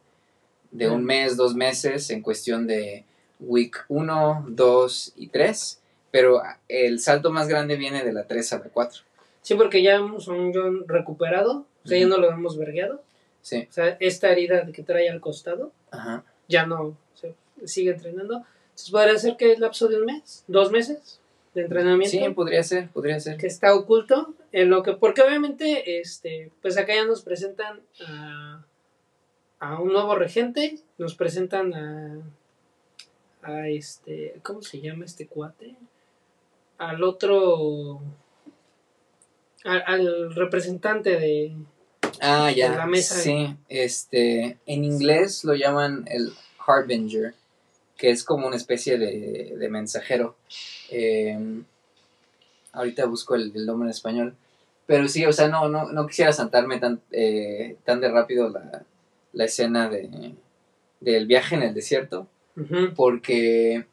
de, 0.71 0.89
un 0.89 1.03
mes, 1.03 1.35
dos 1.35 1.53
meses 1.53 2.09
en 2.11 2.21
cuestión 2.21 2.65
de 2.65 3.03
week 3.41 3.83
1, 3.89 4.45
2 4.47 5.13
y 5.17 5.27
3. 5.27 5.79
Pero 6.11 6.41
el 6.67 6.99
salto 6.99 7.31
más 7.31 7.47
grande 7.47 7.75
viene 7.75 8.03
de 8.03 8.13
la 8.13 8.25
3 8.25 8.53
a 8.53 8.59
la 8.59 8.65
4. 8.65 9.03
Sí, 9.41 9.55
porque 9.55 9.81
ya 9.81 9.95
hemos 9.95 10.27
un 10.27 10.53
John 10.53 10.85
recuperado, 10.87 11.65
o 11.83 11.87
sea, 11.87 11.97
ya 11.97 12.07
no 12.07 12.17
lo 12.17 12.29
hemos 12.29 12.57
vergueado. 12.57 13.01
Sí. 13.41 13.67
O 13.69 13.73
sea, 13.73 13.95
esta 13.99 14.29
herida 14.29 14.65
que 14.73 14.83
trae 14.83 15.09
al 15.09 15.21
costado, 15.21 15.71
ya 16.47 16.65
no, 16.65 16.97
se 17.13 17.33
sigue 17.65 17.91
entrenando. 17.91 18.43
Entonces 18.69 18.91
podría 18.91 19.17
ser 19.17 19.37
que 19.37 19.53
el 19.53 19.61
lapso 19.61 19.87
de 19.87 19.99
un 19.99 20.05
mes, 20.05 20.43
dos 20.47 20.71
meses 20.71 21.21
de 21.53 21.61
entrenamiento. 21.61 22.11
Sí, 22.11 22.29
podría 22.33 22.61
ser, 22.63 22.89
podría 22.89 23.19
ser. 23.19 23.37
Que 23.37 23.47
está 23.47 23.73
oculto 23.73 24.33
en 24.51 24.69
lo 24.69 24.83
que, 24.83 24.93
porque 24.93 25.21
obviamente, 25.21 25.99
este, 25.99 26.51
pues 26.61 26.77
acá 26.77 26.93
ya 26.93 27.05
nos 27.05 27.21
presentan 27.21 27.79
a, 28.05 28.65
a 29.59 29.79
un 29.79 29.93
nuevo 29.93 30.15
regente, 30.15 30.77
nos 30.97 31.15
presentan 31.15 31.73
a, 31.73 32.21
a 33.41 33.69
este, 33.69 34.39
¿cómo 34.43 34.61
se 34.61 34.81
llama 34.81 35.05
este 35.05 35.25
cuate? 35.25 35.75
Al 36.77 37.03
otro 37.03 38.01
al, 39.63 40.33
representante 40.35 41.19
de, 41.19 41.55
ah, 42.21 42.51
ya, 42.51 42.75
la 42.75 42.85
mesa. 42.85 43.15
Sí, 43.15 43.55
este, 43.69 44.57
en 44.65 44.83
inglés 44.83 45.43
lo 45.43 45.55
llaman 45.55 46.05
el 46.07 46.33
Harbinger, 46.65 47.33
que 47.97 48.11
es 48.11 48.23
como 48.23 48.47
una 48.47 48.55
especie 48.55 48.97
de, 48.97 49.67
mensajero. 49.69 50.37
Em, 50.89 51.65
ahorita 52.71 53.05
busco 53.05 53.35
el, 53.35 53.65
nombre 53.65 53.87
en 53.87 53.91
español. 53.91 54.35
Pero 54.85 55.07
sí, 55.09 55.25
o 55.25 55.33
sea, 55.33 55.49
no, 55.49 55.67
no, 55.67 55.91
no 55.91 56.07
quisiera 56.07 56.31
saltarme 56.31 56.79
tan, 56.79 57.01
eh, 57.11 57.75
tan 57.83 57.99
de 57.99 58.09
rápido 58.09 58.49
la, 58.49 58.83
la 59.33 59.45
escena 59.45 59.89
de, 59.89 60.33
del 60.99 61.27
viaje 61.27 61.55
en 61.55 61.63
el 61.63 61.73
desierto, 61.73 62.27
porque, 62.95 63.85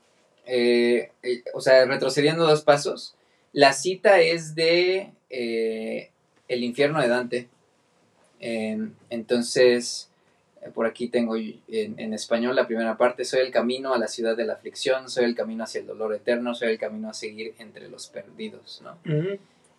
eh, 0.47 1.11
eh, 1.23 1.43
o 1.55 1.61
sea, 1.61 1.85
retrocediendo 1.87 2.47
dos 2.47 2.63
pasos, 2.63 3.15
la 3.53 3.73
cita 3.73 4.21
es 4.21 4.55
de 4.55 5.13
eh, 5.31 6.11
El 6.49 6.65
infierno 6.65 7.01
de 7.01 7.09
Dante. 7.09 7.49
Em, 8.41 8.93
entonces, 9.09 10.11
por 10.75 10.87
aquí 10.87 11.09
tengo 11.09 11.37
en, 11.37 12.15
español 12.15 12.57
la 12.57 12.67
primera 12.67 12.97
parte, 12.97 13.25
soy 13.25 13.41
el 13.41 13.51
camino 13.51 13.95
a 13.95 13.99
la 13.99 14.09
ciudad 14.09 14.37
de 14.37 14.45
la 14.45 14.55
aflicción, 14.55 15.09
soy 15.09 15.25
el 15.25 15.35
camino 15.35 15.65
hacia 15.65 15.81
el 15.81 15.87
dolor 15.87 16.15
eterno, 16.15 16.55
soy 16.55 16.71
el 16.71 16.79
camino 16.79 17.09
a 17.09 17.15
seguir 17.15 17.55
entre 17.59 17.89
los 17.89 18.09
perdidos, 18.09 18.83
¿no? 18.83 18.99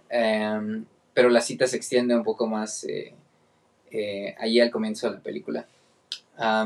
Em, 0.10 0.86
pero 1.14 1.30
la 1.30 1.42
cita 1.42 1.68
se 1.68 1.78
extiende 1.78 2.16
un 2.16 2.24
poco 2.24 2.48
más 2.48 2.88
allí 4.40 4.60
al 4.60 4.72
comienzo 4.72 5.10
de 5.10 5.16
la 5.16 5.22
película. 5.22 5.68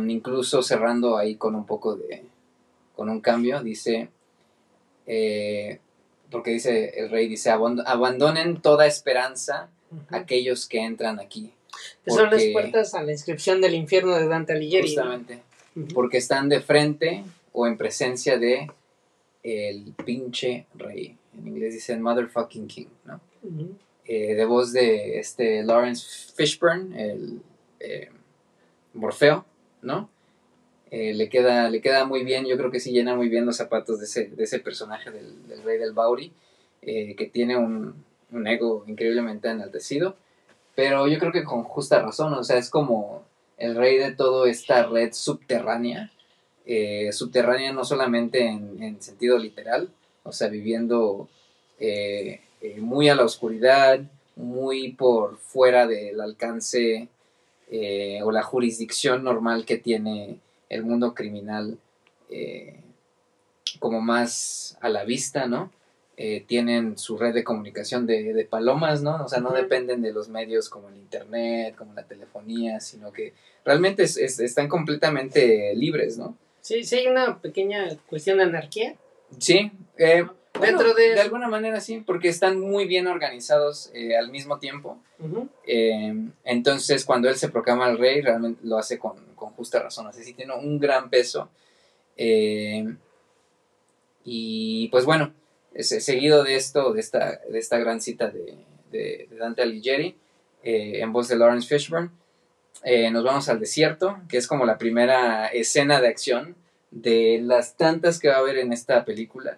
incluso 0.07 0.63
cerrando 0.63 1.17
ahí 1.17 1.35
con 1.35 1.55
un 1.55 1.65
poco 1.65 1.95
de, 1.95 2.23
con 2.99 3.09
un 3.09 3.21
cambio, 3.21 3.63
dice, 3.63 4.09
porque 6.29 6.51
dice 6.51 6.91
el 6.97 7.09
rey, 7.09 7.29
dice, 7.29 7.49
abandonen 7.49 8.61
toda 8.61 8.87
esperanza 8.87 9.69
aquellos 10.09 10.67
que 10.67 10.79
entran 10.79 11.17
aquí. 11.21 11.53
son 12.05 12.29
las 12.29 12.43
puertas 12.51 12.93
a 12.95 13.01
la 13.01 13.13
inscripción 13.13 13.61
del 13.61 13.75
infierno 13.75 14.17
de 14.17 14.27
Dante 14.27 14.51
Alighieri. 14.51 14.89
Justamente, 14.89 15.39
porque 15.93 16.17
están 16.17 16.49
de 16.49 16.59
frente 16.59 17.23
o 17.53 17.67
en 17.67 17.77
presencia 17.77 18.37
de 18.37 18.69
el 19.43 19.93
pinche 20.05 20.65
rey. 20.75 21.17
En 21.37 21.47
inglés 21.47 21.75
dicen 21.75 22.01
motherfucking 22.01 22.67
king, 22.67 22.87
¿no? 23.05 23.21
Eh, 24.03 24.35
de 24.35 24.43
voz 24.43 24.73
de 24.73 25.19
este 25.19 25.63
Lawrence 25.63 26.33
Fishburne, 26.35 27.01
el 27.01 27.41
eh, 27.79 28.09
Morfeo, 28.93 29.45
¿no? 29.83 30.09
Eh, 30.91 31.13
le, 31.13 31.29
queda, 31.29 31.69
le 31.69 31.81
queda 31.81 32.05
muy 32.05 32.23
bien, 32.23 32.47
yo 32.47 32.57
creo 32.57 32.71
que 32.71 32.79
sí 32.79 32.91
llena 32.91 33.15
muy 33.15 33.29
bien 33.29 33.45
los 33.45 33.57
zapatos 33.57 33.99
de 33.99 34.05
ese, 34.05 34.25
de 34.25 34.43
ese 34.43 34.59
personaje 34.59 35.11
del, 35.11 35.63
rey 35.63 35.77
del 35.77 35.93
Bauri, 35.93 36.31
eh, 36.81 37.15
que 37.15 37.27
tiene 37.27 37.57
un, 37.57 38.05
ego 38.47 38.83
increíblemente 38.87 39.49
enaltecido, 39.49 40.15
pero 40.75 41.07
yo 41.07 41.19
creo 41.19 41.31
que 41.31 41.43
con 41.43 41.63
justa 41.63 42.01
razón, 42.01 42.33
o 42.33 42.43
sea, 42.43 42.57
es 42.57 42.69
como 42.69 43.23
el 43.57 43.75
rey 43.75 43.97
de 43.97 44.13
toda 44.13 44.49
esta 44.49 44.83
red 44.87 45.13
subterránea, 45.13 46.11
eh, 46.65 47.11
subterránea 47.11 47.71
no 47.71 47.83
solamente 47.83 48.47
en, 48.47 49.01
sentido 49.01 49.37
literal, 49.37 49.89
o 50.23 50.31
sea, 50.31 50.47
viviendo 50.47 51.27
muy 52.77 53.09
a 53.09 53.15
la 53.15 53.23
oscuridad, 53.23 54.01
muy 54.35 54.91
por 54.93 55.37
fuera 55.37 55.87
del 55.87 56.19
alcance 56.19 57.07
o 58.23 58.31
la 58.31 58.43
jurisdicción 58.43 59.23
normal 59.23 59.65
que 59.65 59.77
tiene 59.77 60.39
el 60.69 60.83
mundo 60.83 61.13
criminal 61.13 61.77
eh, 62.29 62.79
como 63.79 64.01
más 64.01 64.77
a 64.81 64.89
la 64.89 65.03
vista, 65.03 65.47
¿no? 65.47 65.71
Eh, 66.21 66.43
tienen 66.45 66.97
su 66.97 67.17
red 67.17 67.33
de 67.33 67.45
comunicación 67.45 68.05
de, 68.05 68.45
palomas, 68.49 69.01
¿no? 69.01 69.23
O 69.23 69.29
sea, 69.29 69.39
no 69.39 69.51
dependen 69.53 70.01
de 70.01 70.11
los 70.11 70.27
medios 70.27 70.67
como 70.69 70.89
el 70.89 70.97
Internet, 70.97 71.75
como 71.77 71.93
la 71.93 72.03
telefonía, 72.03 72.81
sino 72.81 73.13
que 73.13 73.33
realmente 73.63 74.03
están 74.03 74.67
completamente 74.67 75.73
libres, 75.75 76.17
¿no? 76.17 76.35
Sí, 76.59 76.83
sí 76.83 76.97
hay 76.97 77.07
una 77.07 77.39
pequeña 77.39 77.87
cuestión 78.07 78.39
de 78.39 78.43
anarquía. 78.43 78.95
Sí, 79.37 79.71
eh, 79.97 80.25
Dentro 80.59 80.93
de... 80.93 81.13
de 81.15 81.21
alguna 81.21 81.47
manera 81.47 81.79
sí, 81.81 82.03
porque 82.05 82.29
están 82.29 82.59
muy 82.59 82.85
bien 82.85 83.07
organizados 83.07 83.91
al 84.17 84.29
mismo 84.29 84.59
tiempo. 84.59 84.97
entonces, 86.43 87.05
cuando 87.05 87.29
él 87.29 87.35
se 87.35 87.49
proclama 87.49 87.89
el 87.89 87.97
rey, 87.97 88.21
realmente 88.21 88.61
lo 88.63 88.77
hace 88.77 88.97
con, 88.99 89.29
con 89.35 89.51
justa 89.51 89.79
razón. 89.81 90.07
Así 90.07 90.23
sí 90.23 90.33
tiene 90.33 90.53
un 90.53 90.79
gran 90.79 91.09
peso. 91.09 91.49
Eh, 92.21 92.85
y 94.25 94.89
pues 94.89 95.05
bueno, 95.05 95.33
seguido 95.73 96.43
de 96.43 96.55
esto, 96.55 96.93
de 96.93 96.99
esta, 96.99 97.39
de 97.49 97.57
esta 97.57 97.79
gran 97.79 98.01
cita 98.01 98.29
de, 98.29 99.27
Dante 99.39 99.61
Alighieri, 99.61 100.17
eh, 100.63 100.99
en 100.99 101.13
voz 101.13 101.29
de 101.29 101.37
Lawrence 101.37 101.67
Fishburne, 101.67 102.09
eh, 102.83 103.09
nos 103.11 103.23
vamos 103.23 103.47
al 103.49 103.59
desierto, 103.59 104.19
que 104.27 104.37
es 104.37 104.47
como 104.47 104.65
la 104.65 104.77
primera 104.77 105.47
escena 105.47 106.01
de 106.01 106.07
acción 106.07 106.55
de 106.91 107.39
las 107.41 107.77
tantas 107.77 108.19
que 108.19 108.27
va 108.27 108.35
a 108.35 108.39
haber 108.39 108.57
en 108.57 108.73
esta 108.73 109.05
película. 109.05 109.57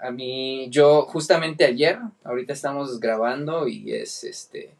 A 0.00 0.10
mí, 0.10 0.68
yo 0.70 1.02
justamente 1.02 1.64
ayer, 1.64 1.98
ahorita 2.24 2.52
estamos 2.52 3.00
grabando 3.00 3.68
y 3.68 3.92
es 3.92 4.24
este 4.24 4.70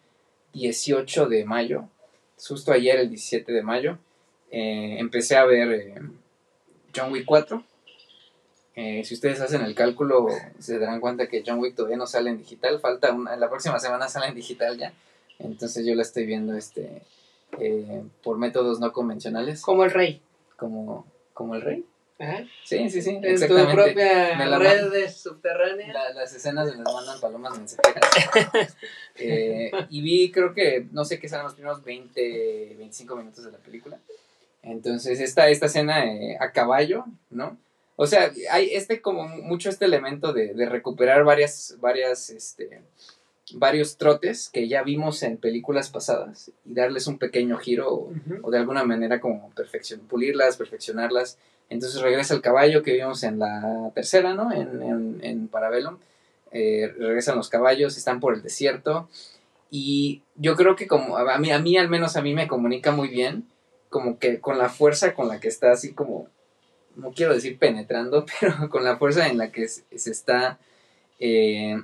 18 0.53 1.27
de 1.27 1.45
mayo, 1.45 1.89
justo 2.37 2.73
ayer, 2.73 2.99
el 2.99 3.09
17 3.09 3.53
de 3.53 3.63
mayo, 3.63 3.99
eh, 4.51 4.97
empecé 4.99 5.37
a 5.37 5.45
ver 5.45 5.73
eh, 5.73 5.95
John 6.95 7.13
Wick 7.13 7.25
4. 7.25 7.63
Eh, 8.77 9.03
si 9.05 9.15
ustedes 9.15 9.41
hacen 9.41 9.63
el 9.63 9.75
cálculo, 9.75 10.29
se 10.59 10.79
darán 10.79 11.01
cuenta 11.01 11.29
que 11.29 11.43
John 11.47 11.59
Wick 11.59 11.75
todavía 11.75 11.97
no 11.97 12.07
sale 12.07 12.31
en 12.31 12.39
digital. 12.39 12.79
Falta 12.79 13.13
una, 13.13 13.37
la 13.37 13.49
próxima 13.49 13.79
semana 13.79 14.09
sale 14.09 14.29
en 14.29 14.35
digital 14.35 14.77
ya. 14.77 14.93
Entonces 15.39 15.85
yo 15.87 15.95
la 15.95 16.03
estoy 16.03 16.27
viendo 16.27 16.55
este 16.55 17.03
eh, 17.59 18.03
por 18.23 18.37
métodos 18.37 18.81
no 18.81 18.93
convencionales. 18.93 19.63
Como 19.63 19.85
el 19.85 19.91
rey. 19.91 20.21
Como, 20.57 21.07
como 21.33 21.55
el 21.55 21.63
rey. 21.63 21.85
Ajá. 22.19 22.45
Sí, 22.65 22.89
sí, 22.89 23.03
sí. 23.03 23.21
En 23.23 23.39
tu 23.41 23.47
propia 23.73 24.37
Me 24.39 24.47
la 24.47 24.59
red 24.59 24.91
de 24.91 25.11
subterránea. 25.11 25.93
La- 25.93 26.15
las 26.15 26.35
escenas 26.35 26.69
donde 26.69 26.83
nos 26.83 26.95
mandan 26.95 27.21
palomas 27.21 27.57
mensajeras. 27.59 28.77
Eh, 29.19 29.71
y 29.89 30.03
vi, 30.03 30.31
creo 30.31 30.53
que, 30.53 30.87
no 30.93 31.07
sé 31.07 31.19
qué 31.19 31.27
serán 31.27 31.45
los 31.47 31.55
primeros 31.55 31.83
20, 31.83 32.75
25 32.77 33.17
minutos 33.17 33.45
de 33.47 33.51
la 33.53 33.57
película. 33.57 33.99
Entonces, 34.63 35.21
esta, 35.21 35.49
esta 35.49 35.67
escena 35.67 36.05
eh, 36.05 36.37
a 36.39 36.53
caballo, 36.53 37.07
¿no? 37.31 37.57
O 37.97 38.07
sea, 38.07 38.31
hay 38.51 38.75
este 38.75 39.01
como 39.01 39.27
mucho 39.27 39.71
este 39.71 39.87
elemento 39.87 40.35
de, 40.35 40.53
de 40.53 40.67
recuperar 40.69 41.25
varias, 41.25 41.77
varias, 41.81 42.29
este, 42.29 42.83
varios 43.53 43.97
trotes 43.97 44.51
que 44.51 44.69
ya 44.69 44.83
vimos 44.83 45.23
en 45.23 45.39
películas 45.39 45.89
pasadas 45.89 46.51
y 46.67 46.75
darles 46.75 47.07
un 47.07 47.19
pequeño 47.19 47.57
giro 47.57 48.11
o, 48.43 48.51
de 48.51 48.59
alguna 48.59 48.85
manera 48.85 49.19
como 49.19 49.51
pulirlas, 50.09 50.59
perfeccionarlas. 50.59 51.39
Entonces 51.69 52.01
regresa 52.01 52.35
el 52.35 52.43
caballo 52.43 52.83
que 52.83 52.95
vimos 52.95 53.23
en 53.25 53.39
la 53.39 53.91
tercera, 53.95 54.35
¿no? 54.35 54.53
En, 54.53 54.83
en, 54.83 55.19
en 55.23 55.49
Parabellum. 55.49 55.99
Eh, 56.53 56.93
regresan 56.97 57.37
los 57.37 57.49
caballos, 57.49 57.97
están 57.97 58.21
por 58.21 58.35
el 58.35 58.43
desierto. 58.43 59.09
Y 59.71 60.23
yo 60.37 60.57
creo 60.57 60.77
que 60.77 60.87
como 60.87 61.19
a 61.19 61.39
mí, 61.39 61.51
a 61.51 61.59
mí, 61.59 61.77
al 61.77 61.89
menos 61.89 62.17
a 62.17 62.23
mí 62.23 62.35
me 62.35 62.49
comunica 62.49 62.93
muy 62.93 63.09
bien, 63.09 63.45
como 63.89 64.19
que 64.19 64.41
con 64.41 64.59
la 64.59 64.69
fuerza 64.69 65.15
con 65.15 65.29
la 65.29 65.41
que 65.41 65.49
está 65.49 65.73
así 65.73 65.93
como, 65.93 66.29
no 66.95 67.13
quiero 67.13 67.35
decir 67.35 67.59
penetrando, 67.59 68.25
pero 68.41 68.71
con 68.71 68.85
la 68.85 68.97
fuerza 68.97 69.29
en 69.29 69.39
la 69.39 69.51
que 69.51 69.69
se, 69.69 69.85
se 69.99 70.11
está, 70.11 70.59
eh, 71.19 71.83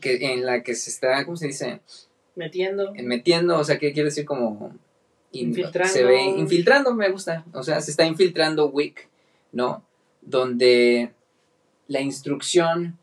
que, 0.00 0.32
en 0.32 0.44
la 0.44 0.62
que 0.62 0.74
se 0.74 0.90
está, 0.90 1.24
¿cómo 1.24 1.36
se 1.36 1.46
dice? 1.46 1.80
Metiendo. 2.34 2.92
metiendo, 2.94 3.58
o 3.58 3.64
sea, 3.64 3.78
¿qué 3.78 3.92
quiere 3.92 4.08
decir 4.08 4.24
como 4.24 4.74
Infiltrando. 5.32 5.92
Se 5.92 6.04
ve 6.04 6.22
infiltrando, 6.22 6.94
me 6.94 7.10
gusta. 7.10 7.44
O 7.52 7.62
sea, 7.62 7.80
se 7.80 7.92
está 7.92 8.04
infiltrando 8.04 8.68
Wick, 8.68 9.08
¿no? 9.52 9.84
Donde 10.22 11.12
la 11.86 12.00
instrucción 12.00 12.98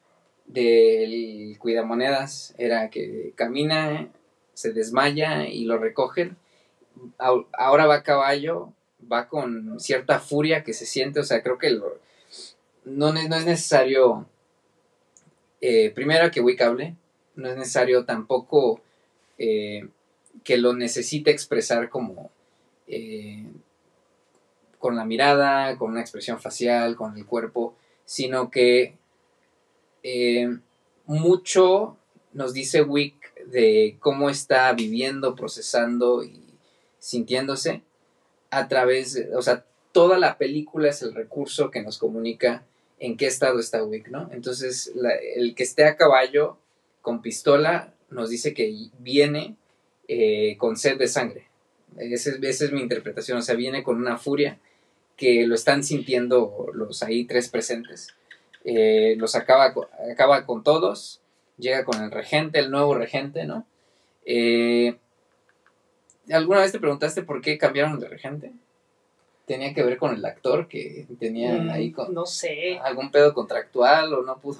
del 0.46 1.58
cuidamonedas 1.60 2.54
era 2.58 2.90
que 2.90 3.34
camina, 3.36 4.10
se 4.54 4.74
desmaya 4.74 5.48
y 5.48 5.66
lo 5.66 5.78
recogen. 5.78 6.38
Ahora 7.18 7.86
va 7.86 7.96
a 7.96 8.04
caballo, 8.04 8.74
va 9.12 9.28
con 9.28 9.80
cierta 9.80 10.20
furia 10.20 10.64
que 10.64 10.74
se 10.74 10.86
siente, 10.86 11.20
o 11.20 11.24
sea, 11.24 11.44
creo 11.44 11.58
que 11.58 11.80
no, 12.86 13.12
no 13.12 13.20
es 13.20 13.46
necesario, 13.46 14.26
eh, 15.62 15.92
primero 15.92 16.32
que 16.32 16.42
Wick 16.42 16.62
hable, 16.62 16.96
no 17.36 17.50
es 17.50 17.58
necesario 17.58 18.06
tampoco 18.06 18.82
eh, 19.38 19.88
que 20.44 20.58
lo 20.58 20.74
necesite 20.74 21.32
expresar 21.32 21.90
como 21.90 22.32
eh, 22.88 23.46
con 24.80 24.96
la 24.96 25.06
mirada, 25.06 25.78
con 25.78 25.92
una 25.92 26.02
expresión 26.02 26.40
facial, 26.40 26.96
con 26.96 27.18
el 27.18 27.26
cuerpo, 27.26 27.76
sino 28.06 28.50
que 28.52 28.98
eh, 30.04 30.58
mucho 31.06 31.98
nos 32.34 32.54
dice 32.54 32.82
Wick 32.84 33.46
de 33.46 33.98
cómo 34.00 34.30
está 34.30 34.72
viviendo, 34.74 35.36
procesando 35.36 36.24
y 36.24 36.44
sintiéndose 37.00 37.82
a 38.50 38.68
través, 38.68 39.22
o 39.36 39.42
sea, 39.42 39.66
toda 39.92 40.20
la 40.20 40.38
película 40.38 40.90
es 40.90 41.02
el 41.02 41.14
recurso 41.14 41.72
que 41.72 41.82
nos 41.82 41.98
comunica 41.98 42.66
en 43.00 43.18
qué 43.18 43.28
estado 43.28 43.60
está 43.60 43.84
Wick, 43.84 44.10
¿no? 44.10 44.30
Entonces, 44.32 44.94
el 45.36 45.56
que 45.56 45.64
esté 45.64 45.86
a 45.86 45.98
caballo 45.98 46.58
con 47.02 47.22
pistola 47.22 47.94
nos 48.10 48.30
dice 48.30 48.54
que 48.54 48.90
viene 49.00 49.56
eh, 50.08 50.56
con 50.58 50.78
sed 50.78 50.98
de 50.98 51.08
sangre. 51.08 51.48
Esa 51.98 52.32
es, 52.32 52.40
esa 52.44 52.66
es 52.66 52.72
mi 52.72 52.82
interpretación, 52.82 53.38
o 53.40 53.42
sea, 53.42 53.56
viene 53.56 53.84
con 53.84 53.98
una 53.98 54.18
furia 54.18 54.60
que 55.16 55.48
lo 55.48 55.56
están 55.56 55.84
sintiendo 55.84 56.68
los 56.74 57.02
ahí 57.04 57.26
tres 57.26 57.50
presentes. 57.50 58.14
Eh, 58.64 59.16
los 59.18 59.36
acaba, 59.36 59.74
co- 59.74 59.90
acaba 60.12 60.46
con 60.46 60.64
todos, 60.64 61.22
llega 61.58 61.86
con 61.86 62.04
el 62.04 62.12
regente, 62.12 62.60
el 62.60 62.70
nuevo 62.70 62.94
regente, 62.96 63.46
¿no? 63.46 63.66
Eh, 64.26 64.98
¿Alguna 66.32 66.60
vez 66.60 66.72
te 66.74 66.80
preguntaste 66.80 67.24
por 67.24 67.42
qué 67.42 67.58
cambiaron 67.58 68.00
de 68.00 68.10
regente? 68.10 68.52
¿Tenía 69.46 69.74
que 69.74 69.82
ver 69.84 69.98
con 69.98 70.14
el 70.14 70.26
actor 70.26 70.68
que 70.68 71.08
tenía 71.20 71.54
Mm, 71.54 71.70
ahí 71.70 71.92
con 71.94 72.14
No 72.14 72.26
sé. 72.26 72.78
algún 72.80 73.12
pedo 73.12 73.34
contractual 73.34 74.14
o 74.14 74.22
no 74.24 74.38
pudo? 74.40 74.60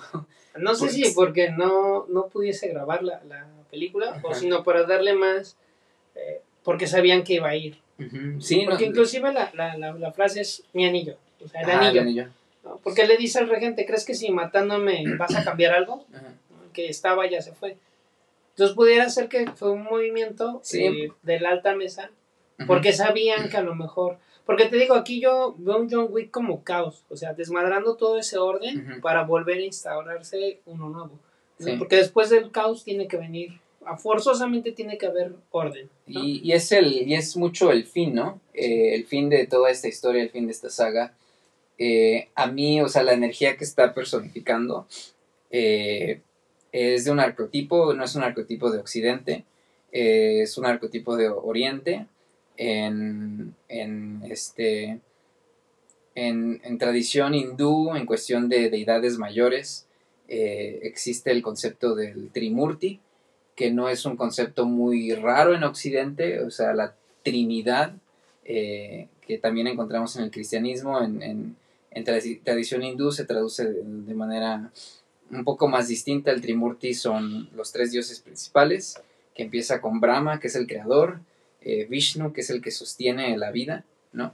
No 0.58 0.74
sé 0.76 0.86
Pues- 0.86 0.94
si 0.94 1.12
porque 1.14 1.52
no, 1.52 2.08
no 2.08 2.28
pudiese 2.30 2.70
grabar 2.70 3.04
la, 3.04 3.22
la 3.26 3.46
película 3.68 4.20
o 4.24 4.30
Ajá. 4.32 4.40
sino 4.40 4.64
para 4.64 4.84
darle 4.84 5.14
más. 5.14 5.58
eh, 6.16 6.42
porque 6.64 6.88
sabían 6.88 7.24
que 7.24 7.36
iba 7.36 7.48
a 7.50 7.56
ir. 7.56 7.78
Ujú, 8.00 8.42
Sí, 8.42 8.64
no. 8.64 8.72
Porque 8.72 8.86
inclusive 8.86 9.32
la, 9.32 9.52
la, 9.54 9.78
la, 9.78 9.94
la 9.94 10.12
frase 10.12 10.42
es 10.42 10.64
mi 10.74 10.86
anillo. 10.86 11.16
O 11.44 11.48
sea, 11.48 11.62
el 11.62 11.70
Ah, 11.70 11.78
anillo. 11.80 11.92
el 11.92 12.00
anillo. 12.08 12.28
¿no? 12.64 12.78
Porque 12.84 13.06
le 13.08 13.16
dice 13.18 13.40
al 13.40 13.48
regente, 13.50 13.86
¿crees 13.86 14.04
que 14.06 14.14
si 14.16 14.32
matándome 14.32 15.04
vas 15.18 15.34
a 15.36 15.44
cambiar 15.44 15.74
algo? 15.74 16.06
Ajá. 16.14 16.34
Que 16.74 16.88
estaba 16.90 17.28
ya 17.30 17.42
se 17.42 17.54
fue. 17.54 17.78
Entonces 18.50 18.76
pudiera 18.76 19.08
ser 19.10 19.30
que 19.30 19.50
fue 19.52 19.72
un 19.72 19.84
movimiento 19.84 20.60
Sí. 20.64 20.84
eh, 20.84 21.12
de 21.22 21.40
la 21.40 21.50
alta 21.50 21.76
mesa, 21.76 22.10
porque 22.66 22.92
sabían 22.94 23.50
que 23.50 23.58
a 23.58 23.62
lo 23.62 23.76
mejor... 23.76 24.18
Porque 24.46 24.66
te 24.66 24.78
digo, 24.78 24.96
aquí 24.96 25.20
yo 25.22 25.56
veo 25.58 25.78
un 25.78 25.90
John 25.92 26.08
Wick 26.10 26.32
como 26.32 26.64
caos, 26.64 27.04
o 27.10 27.16
sea, 27.18 27.34
desmadrando 27.34 27.96
todo 27.98 28.18
ese 28.18 28.38
orden 28.38 29.00
para 29.02 29.24
volver 29.24 29.58
a 29.58 29.62
instaurarse 29.62 30.62
uno 30.66 30.90
nuevo. 30.90 31.20
¿No? 31.60 31.66
Sí. 31.66 31.76
Porque 31.78 31.96
después 31.98 32.30
del 32.30 32.52
caos 32.52 32.84
tiene 32.84 33.08
que 33.08 33.18
venir, 33.18 33.60
a- 33.86 33.98
forzosamente 33.98 34.72
tiene 34.72 34.98
que 34.98 35.06
haber 35.08 35.34
orden. 35.52 35.90
¿no? 36.08 36.24
Y, 36.24 36.42
y 36.44 36.52
es 36.54 36.72
el 36.72 36.92
y 37.08 37.14
es 37.16 37.36
mucho 37.38 37.72
el 37.72 37.86
fin, 37.86 38.14
¿no? 38.14 38.40
Eh, 38.54 38.96
el 38.96 39.06
fin 39.06 39.30
de 39.30 39.48
toda 39.48 39.70
esta 39.72 39.88
historia, 39.88 40.22
el 40.24 40.30
fin 40.30 40.46
de 40.46 40.52
esta 40.52 40.70
saga. 40.70 41.14
Eh, 41.80 42.28
a 42.36 42.48
mí, 42.48 42.82
o 42.82 42.90
sea, 42.90 43.04
la 43.04 43.14
energía 43.14 43.56
que 43.58 43.64
está 43.64 43.94
personificando 43.94 44.88
eh, 45.52 46.22
es 46.72 47.06
de 47.06 47.12
un 47.12 47.20
arquetipo, 47.20 47.94
no 47.94 48.04
es 48.04 48.16
un 48.16 48.24
arquetipo 48.24 48.72
de 48.72 48.80
Occidente, 48.80 49.44
eh, 49.92 50.42
es 50.42 50.58
un 50.58 50.66
arquetipo 50.66 51.16
de 51.16 51.30
Oriente. 51.30 52.06
En, 52.60 53.54
en 53.70 54.24
este 54.32 55.00
en, 56.16 56.60
en 56.64 56.78
tradición 56.80 57.36
hindú, 57.36 57.96
en 57.96 58.08
cuestión 58.08 58.50
de 58.50 58.72
deidades 58.72 59.20
mayores, 59.20 59.86
eh, 60.28 60.80
existe 60.84 61.32
el 61.32 61.42
concepto 61.42 61.96
del 61.96 62.30
Trimurti, 62.32 63.00
que 63.56 63.72
no 63.72 63.90
es 63.90 64.06
un 64.06 64.16
concepto 64.18 64.66
muy 64.66 65.14
raro 65.16 65.56
en 65.56 65.64
Occidente, 65.64 66.42
o 66.42 66.52
sea, 66.52 66.74
la 66.74 66.94
Trinidad, 67.24 67.94
eh, 68.46 69.08
que 69.26 69.38
también 69.38 69.68
encontramos 69.68 70.16
en 70.16 70.24
el 70.24 70.32
cristianismo, 70.32 71.02
en, 71.02 71.22
en- 71.24 71.56
en 71.92 72.06
tradi- 72.06 72.42
tradición 72.44 72.84
hindú 72.84 73.12
se 73.12 73.26
traduce 73.26 73.66
de, 73.66 74.14
manera 74.14 74.72
un 75.32 75.44
poco 75.44 75.68
más 75.68 75.88
distinta. 75.88 76.32
El 76.32 76.42
Trimurti 76.42 76.94
son 76.94 77.50
los 77.56 77.72
tres 77.72 77.92
dioses 77.92 78.20
principales, 78.20 79.02
que 79.34 79.44
empieza 79.44 79.82
con 79.82 80.00
Brahma, 80.00 80.40
que 80.40 80.48
es 80.48 80.56
el 80.56 80.68
creador, 80.68 81.20
eh, 81.62 81.86
Vishnu, 81.90 82.34
que 82.34 82.42
es 82.42 82.50
el 82.52 82.62
que 82.62 82.72
sostiene 82.72 83.36
la 83.38 83.52
vida, 83.52 83.84
¿no? 84.14 84.34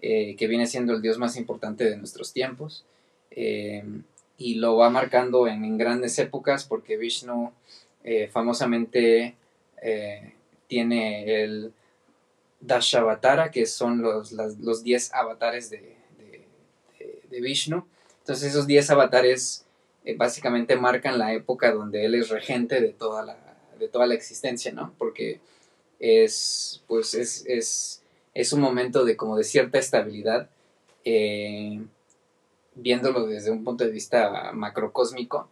Que 0.00 0.46
viene 0.48 0.66
siendo 0.66 0.92
el 0.92 1.00
dios 1.00 1.16
más 1.18 1.36
importante 1.36 1.88
de 1.88 1.96
nuestros 1.96 2.32
tiempos. 2.34 2.84
Y 4.36 4.56
lo 4.56 4.76
va 4.76 4.90
marcando 4.90 5.46
en, 5.46 5.78
grandes 5.78 6.18
épocas 6.18 6.64
porque 6.64 6.96
Vishnu 6.96 7.52
eh, 8.02 8.28
famosamente 8.28 9.36
eh, 9.82 10.34
tiene 10.66 11.42
el 11.44 11.72
Dashavatara, 12.60 13.50
que 13.50 13.66
son 13.66 14.02
los, 14.02 14.32
las- 14.32 14.58
los 14.58 14.82
10 14.82 15.12
avatares 15.14 15.70
de, 15.70 15.96
de- 17.30 17.40
Vishnu. 17.40 17.84
Entonces 18.20 18.50
esos 18.50 18.66
10 18.66 18.90
avatares 18.90 19.64
eh, 20.04 20.14
básicamente 20.16 20.76
marcan 20.76 21.18
la 21.18 21.32
época 21.34 21.72
donde 21.72 22.04
él 22.04 22.14
es 22.14 22.28
regente 22.30 22.80
de 22.80 22.88
toda 22.92 23.24
la, 23.24 23.36
de 23.78 23.88
toda 23.88 24.06
la 24.06 24.14
existencia, 24.14 24.72
¿no? 24.72 24.94
Porque 24.98 25.40
es, 26.00 26.82
pues 26.86 27.14
es, 27.14 27.44
es, 27.46 28.02
es 28.34 28.52
un 28.52 28.60
momento 28.60 29.04
de 29.04 29.16
como 29.16 29.36
de 29.36 29.44
cierta 29.44 29.78
estabilidad, 29.78 30.48
viéndolo 32.74 33.26
desde 33.26 33.50
un 33.50 33.64
punto 33.64 33.84
de 33.84 33.90
vista 33.90 34.52
macrocósmico, 34.52 35.48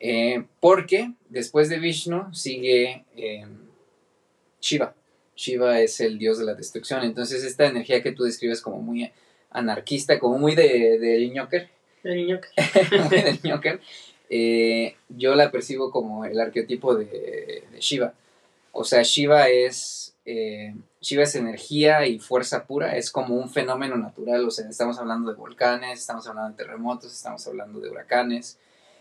eh, 0.00 0.44
porque 0.60 1.12
después 1.28 1.68
de 1.68 1.78
Vishnu 1.78 2.34
sigue 2.34 3.04
eh, 3.16 3.46
Shiva. 4.60 4.94
Shiva 5.36 5.80
es 5.80 6.00
el 6.00 6.18
dios 6.18 6.38
de 6.38 6.44
la 6.44 6.54
destrucción. 6.54 7.02
Entonces 7.04 7.44
esta 7.44 7.66
energía 7.66 8.02
que 8.02 8.12
tú 8.12 8.24
describes 8.24 8.60
como 8.60 8.78
muy 8.80 9.10
anarquista, 9.50 10.18
como 10.18 10.38
muy 10.38 10.54
de, 10.54 10.98
del 10.98 11.32
ñoker, 11.32 11.68
El 12.02 12.16
niño 12.16 12.40
que- 12.40 12.98
muy 12.98 13.22
del 13.22 13.40
ñoker, 13.42 13.80
eh, 14.30 14.96
yo 15.08 15.34
la 15.34 15.50
percibo 15.50 15.90
como 15.90 16.24
el 16.24 16.38
arquetipo 16.40 16.94
de, 16.94 17.62
de 17.70 17.80
Shiva. 17.80 18.14
O 18.72 18.84
sea, 18.84 19.02
Shiva 19.02 19.48
es 19.48 20.03
eh, 20.26 20.74
Shiva 21.00 21.24
es 21.24 21.34
energía 21.34 22.06
y 22.06 22.18
fuerza 22.18 22.64
pura, 22.64 22.96
es 22.96 23.10
como 23.10 23.36
un 23.36 23.50
fenómeno 23.50 23.96
natural, 23.96 24.46
o 24.46 24.50
sea, 24.50 24.68
estamos 24.68 24.98
hablando 24.98 25.30
de 25.30 25.36
volcanes, 25.36 26.00
estamos 26.00 26.26
hablando 26.26 26.56
de 26.56 26.64
terremotos, 26.64 27.12
estamos 27.12 27.46
hablando 27.46 27.80
de 27.80 27.90
huracanes, 27.90 28.58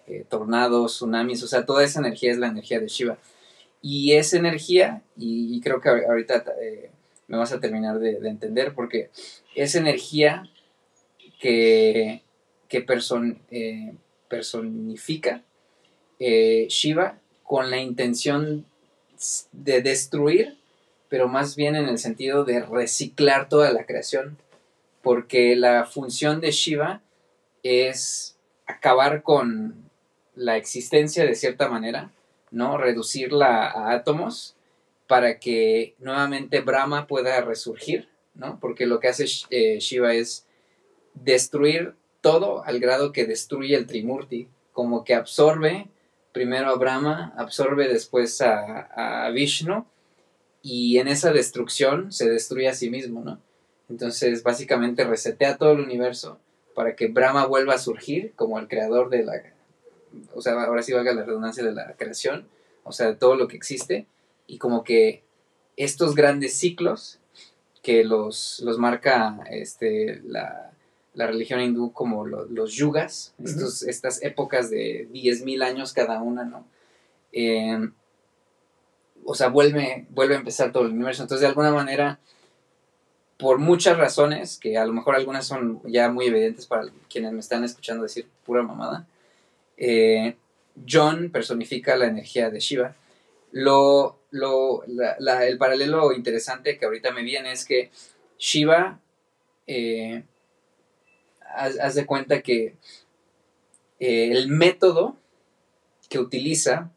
eh, 0.07 0.25
tornados, 0.27 0.95
tsunamis, 0.95 1.43
o 1.43 1.47
sea, 1.47 1.65
toda 1.65 1.83
esa 1.83 1.99
energía 1.99 2.31
es 2.31 2.37
la 2.37 2.47
energía 2.47 2.79
de 2.79 2.87
Shiva. 2.87 3.17
Y 3.81 4.13
esa 4.13 4.37
energía, 4.37 5.01
y, 5.17 5.59
creo 5.61 5.81
que 5.81 5.89
ahorita 5.89 6.45
eh, 6.61 6.89
me 7.27 7.37
vas 7.37 7.51
a 7.53 7.59
terminar 7.59 7.99
de, 7.99 8.17
entender, 8.27 8.73
porque 8.73 9.09
es 9.55 9.75
energía 9.75 10.49
que, 11.39 12.23
que 12.67 12.81
personifica 12.81 15.43
Shiva 16.19 17.19
con 17.43 17.69
la 17.69 17.77
intención 17.77 18.65
de 19.51 19.81
destruir 19.81 20.57
pero 21.13 21.27
más 21.27 21.55
bien 21.55 21.75
en 21.75 21.87
el 21.89 21.99
sentido 21.99 22.43
de 22.43 22.63
reciclar 22.63 23.47
toda 23.47 23.71
la 23.71 23.85
creación, 23.85 24.35
porque 25.03 25.55
la 25.55 25.85
función 25.85 26.41
de 26.41 26.49
Shiva 26.49 27.03
es 27.61 28.35
acabar 28.65 29.21
con 29.21 29.91
la 30.33 30.57
existencia 30.57 31.23
de 31.23 31.35
cierta 31.35 31.69
manera, 31.69 32.09
¿no? 32.49 32.79
Reducirla 32.79 33.67
a 33.67 33.91
átomos 33.91 34.55
para 35.05 35.37
que 35.37 35.93
nuevamente 35.99 36.61
Brahma 36.61 37.05
pueda 37.05 37.39
resurgir, 37.41 38.09
¿no? 38.33 38.59
Porque 38.59 38.87
lo 38.87 38.99
que 38.99 39.09
hace 39.09 39.27
eh, 39.51 39.77
Shiva 39.77 40.15
es 40.15 40.47
destruir 41.13 41.93
todo 42.21 42.65
al 42.65 42.79
grado 42.79 43.11
que 43.11 43.27
destruye 43.27 43.75
el 43.75 43.85
Trimurti, 43.85 44.47
como 44.71 45.03
que 45.03 45.13
absorbe 45.13 45.89
primero 46.31 46.71
a 46.71 46.75
Brahma, 46.75 47.35
absorbe 47.37 47.87
después 47.87 48.41
a, 48.41 49.25
a 49.25 49.29
Vishnu 49.29 49.85
y 50.63 50.97
en 50.97 51.09
esa 51.09 51.33
destrucción 51.33 52.11
se 52.13 52.29
destruye 52.29 52.69
a 52.69 52.73
sí 52.73 52.89
mismo, 52.89 53.21
¿no? 53.21 53.39
Entonces, 53.89 54.43
básicamente 54.43 55.03
resetea 55.03 55.57
todo 55.57 55.73
el 55.73 55.81
universo 55.81 56.39
para 56.73 56.95
que 56.95 57.09
Brahma 57.09 57.45
vuelva 57.45 57.75
a 57.75 57.77
surgir 57.77 58.31
como 58.35 58.57
el 58.57 58.69
creador 58.69 59.09
de 59.09 59.25
la... 59.25 59.33
O 60.33 60.41
sea, 60.41 60.53
ahora 60.53 60.81
sí 60.81 60.93
valga 60.93 61.13
la 61.13 61.25
redundancia 61.25 61.63
de 61.63 61.73
la 61.73 61.93
creación, 61.97 62.47
o 62.83 62.93
sea, 62.93 63.07
de 63.07 63.15
todo 63.15 63.35
lo 63.35 63.49
que 63.49 63.57
existe, 63.57 64.07
y 64.47 64.57
como 64.57 64.83
que 64.85 65.23
estos 65.75 66.15
grandes 66.15 66.53
ciclos 66.53 67.19
que 67.81 68.05
los, 68.05 68.61
los 68.63 68.77
marca 68.77 69.43
este, 69.49 70.21
la, 70.23 70.71
religión 71.13 71.59
hindú 71.59 71.91
como 71.91 72.25
los 72.25 72.73
yugas, 72.73 73.35
estos, 73.43 73.83
estas 73.83 74.23
épocas 74.23 74.69
de 74.69 75.09
10.000 75.11 75.61
años 75.61 75.93
cada 75.93 76.21
una, 76.21 76.45
¿no? 76.45 76.65
Eh, 77.33 77.89
o 79.25 79.35
sea, 79.35 79.49
vuelve, 79.49 80.05
vuelve 80.09 80.35
a 80.35 80.39
empezar 80.39 80.71
todo 80.71 80.83
el 80.83 80.93
universo. 80.93 81.23
Entonces, 81.23 81.41
de 81.41 81.47
alguna 81.47 81.71
manera, 81.71 82.19
por 83.37 83.57
muchas 83.57 83.97
razones, 83.97 84.57
que 84.57 84.77
a 84.77 84.85
lo 84.85 84.93
mejor 84.93 85.15
algunas 85.15 85.45
son 85.45 85.81
ya 85.85 86.09
muy 86.09 86.27
evidentes 86.27 86.65
para 86.65 86.85
quienes 87.09 87.31
me 87.33 87.39
están 87.39 87.63
escuchando 87.63 88.03
decir 88.03 88.27
pura 88.45 88.63
mamada, 88.63 89.07
eh, 89.77 90.35
John 90.89 91.29
personifica 91.29 91.95
la 91.95 92.07
energía 92.07 92.49
de 92.49 92.59
Shiva. 92.59 92.95
Lo, 93.51 94.17
lo, 94.31 94.83
el 94.83 95.57
paralelo 95.57 96.13
interesante 96.13 96.77
que 96.77 96.85
ahorita 96.85 97.11
me 97.11 97.23
viene 97.23 97.51
es 97.51 97.65
que 97.65 97.91
Shiva, 98.39 98.99
eh, 99.67 100.23
haz, 101.55 101.95
de 101.95 102.05
cuenta 102.05 102.41
que 102.41 102.75
eh, 103.99 104.31
el 104.31 104.47
método 104.47 105.17
que 106.09 106.19
utiliza 106.19 106.91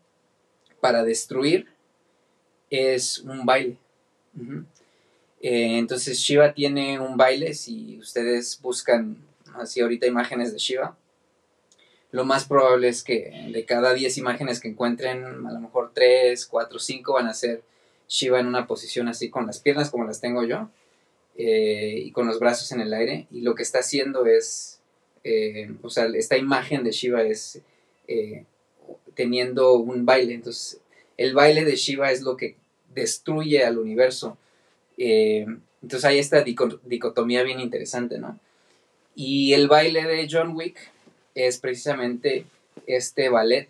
para 0.80 1.04
destruir 1.04 1.75
es 2.70 3.18
un 3.18 3.46
baile. 3.46 3.76
Eh, 5.40 5.78
entonces 5.78 6.18
Shiva 6.18 6.52
tiene 6.52 6.98
un 6.98 7.16
baile, 7.16 7.54
si 7.54 7.98
ustedes 7.98 8.60
buscan 8.60 9.16
así 9.54 9.80
ahorita 9.80 10.06
imágenes 10.06 10.52
de 10.52 10.58
Shiva, 10.58 10.96
lo 12.10 12.24
más 12.24 12.46
probable 12.46 12.88
es 12.88 13.02
que 13.02 13.48
de 13.52 13.64
cada 13.64 13.92
10 13.92 14.16
imágenes 14.18 14.60
que 14.60 14.68
encuentren, 14.68 15.24
a 15.24 15.52
lo 15.52 15.60
mejor 15.60 15.92
3, 15.94 16.46
4, 16.46 16.78
5 16.78 17.12
van 17.12 17.28
a 17.28 17.34
ser 17.34 17.62
Shiva 18.08 18.40
en 18.40 18.46
una 18.46 18.66
posición 18.66 19.08
así 19.08 19.28
con 19.28 19.46
las 19.46 19.58
piernas 19.58 19.90
como 19.90 20.04
las 20.04 20.20
tengo 20.20 20.44
yo 20.44 20.70
eh, 21.36 22.02
y 22.04 22.12
con 22.12 22.26
los 22.26 22.38
brazos 22.38 22.70
en 22.72 22.80
el 22.80 22.94
aire 22.94 23.26
y 23.30 23.40
lo 23.40 23.54
que 23.54 23.62
está 23.62 23.80
haciendo 23.80 24.26
es, 24.26 24.80
eh, 25.24 25.70
o 25.82 25.90
sea, 25.90 26.06
esta 26.06 26.36
imagen 26.36 26.84
de 26.84 26.92
Shiva 26.92 27.22
es 27.22 27.60
teniendo 29.14 29.74
un 29.74 30.06
baile, 30.06 30.34
entonces 30.34 30.80
el 31.16 31.34
baile 31.34 31.64
de 31.64 31.76
Shiva 31.76 32.10
es 32.10 32.22
lo 32.22 32.36
que 32.36 32.56
destruye 32.94 33.64
al 33.64 33.78
universo. 33.78 34.36
Eh, 34.98 35.46
entonces 35.82 36.04
hay 36.04 36.18
esta 36.18 36.42
dicotomía 36.42 37.42
bien 37.42 37.60
interesante, 37.60 38.18
¿no? 38.18 38.38
Y 39.14 39.52
el 39.54 39.68
baile 39.68 40.04
de 40.04 40.28
John 40.30 40.54
Wick 40.54 40.76
es 41.34 41.58
precisamente 41.58 42.44
este 42.86 43.28
ballet 43.28 43.68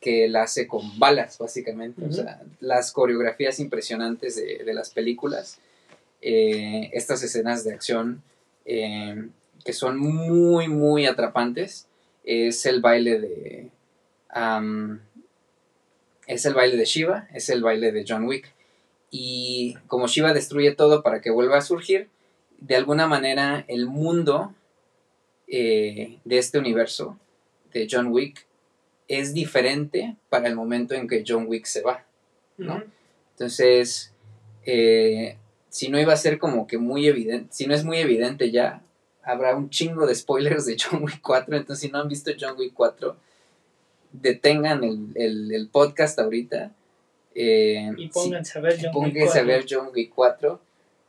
que 0.00 0.26
él 0.26 0.36
hace 0.36 0.66
con 0.66 0.98
balas, 0.98 1.38
básicamente. 1.38 2.04
O 2.04 2.12
sea, 2.12 2.42
las 2.60 2.92
coreografías 2.92 3.58
impresionantes 3.58 4.36
de, 4.36 4.74
las 4.74 4.90
películas, 4.90 5.58
eh, 6.20 6.90
estas 6.92 7.22
escenas 7.22 7.64
de 7.64 7.72
acción 7.72 8.22
eh, 8.64 9.28
que 9.64 9.72
son 9.72 9.98
muy, 9.98 10.68
muy 10.68 11.06
atrapantes, 11.06 11.86
es 12.24 12.66
el 12.66 12.80
baile 12.80 13.20
de 13.20 13.70
es 16.26 16.44
el 16.44 16.54
baile 16.54 16.76
de 16.76 16.84
Shiva, 16.84 17.28
es 17.32 17.48
el 17.48 17.62
baile 17.62 17.92
de 17.92 18.04
John 18.06 18.24
Wick. 18.24 18.52
Y 19.10 19.76
como 19.86 20.08
Shiva 20.08 20.32
destruye 20.32 20.74
todo 20.74 21.02
para 21.02 21.20
que 21.20 21.30
vuelva 21.30 21.58
a 21.58 21.62
surgir, 21.62 22.08
de 22.58 22.76
alguna 22.76 23.06
manera 23.06 23.64
el 23.68 23.86
mundo 23.86 24.54
eh, 25.46 26.18
de 26.24 26.38
este 26.38 26.58
universo 26.58 27.18
de 27.72 27.86
John 27.90 28.08
Wick 28.08 28.46
es 29.08 29.34
diferente 29.34 30.16
para 30.28 30.48
el 30.48 30.56
momento 30.56 30.94
en 30.94 31.06
que 31.06 31.24
John 31.26 31.46
Wick 31.46 31.66
se 31.66 31.82
va, 31.82 32.04
¿no? 32.56 32.82
Entonces, 33.32 34.12
eh, 34.64 35.36
si 35.68 35.88
no 35.88 36.00
iba 36.00 36.12
a 36.12 36.16
ser 36.16 36.38
como 36.38 36.66
que 36.66 36.78
muy 36.78 37.06
evidente, 37.06 37.48
si 37.52 37.66
no 37.66 37.74
es 37.74 37.84
muy 37.84 37.98
evidente 37.98 38.50
ya, 38.50 38.82
habrá 39.22 39.54
un 39.54 39.70
chingo 39.70 40.06
de 40.06 40.14
spoilers 40.14 40.66
de 40.66 40.76
John 40.78 41.04
Wick 41.04 41.20
4, 41.20 41.56
entonces 41.56 41.82
si 41.82 41.92
no 41.92 42.00
han 42.00 42.08
visto 42.08 42.32
John 42.38 42.56
Wick 42.58 42.72
4, 42.74 43.16
detengan 44.20 44.82
el, 45.14 45.68
podcast 45.70 46.18
ahorita. 46.18 46.72
Eh, 47.34 47.92
y 47.96 48.08
pónganse 48.08 48.58
a 48.58 48.62
ver 48.62 48.78
John 48.80 49.04
Wick 49.04 49.18
4. 49.24 49.40
A 49.40 49.44
ver 49.44 49.66
John 49.68 49.88
Wick 49.94 50.12
4. 50.14 50.60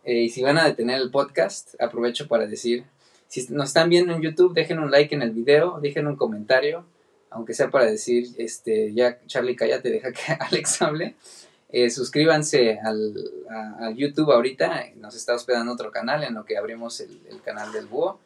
Eh, 0.06 0.22
y 0.24 0.30
si 0.30 0.42
van 0.42 0.58
a 0.58 0.66
detener 0.66 1.02
el 1.02 1.12
podcast, 1.12 1.82
aprovecho 1.82 2.28
para 2.28 2.48
decir, 2.48 2.86
si 3.28 3.46
nos 3.50 3.70
están 3.70 3.90
viendo 3.90 4.14
en 4.14 4.22
YouTube, 4.22 4.54
dejen 4.54 4.80
un 4.80 4.90
like 4.90 5.14
en 5.14 5.22
el 5.22 5.32
video, 5.32 5.80
dejen 5.82 6.08
un 6.08 6.16
comentario, 6.16 6.86
aunque 7.30 7.54
sea 7.54 7.70
para 7.70 7.86
decir, 7.86 8.28
este, 8.38 8.94
ya 8.94 9.20
Charlie, 9.28 9.56
cállate, 9.56 9.90
deja 9.90 10.12
que 10.12 10.22
Alex 10.40 10.82
hable. 10.82 11.16
Eh, 11.70 11.90
suscríbanse 11.90 12.80
al, 12.80 13.14
a, 13.50 13.92
YouTube 13.92 14.32
ahorita, 14.32 14.86
nos 14.96 15.16
está 15.16 15.36
hospedando 15.36 15.74
otro 15.74 15.92
canal 15.92 16.24
en 16.24 16.36
lo 16.36 16.46
que 16.46 16.58
abrimos 16.58 17.02
el, 17.02 17.20
canal 17.44 17.74
del 17.74 17.88
búho. 17.88 18.20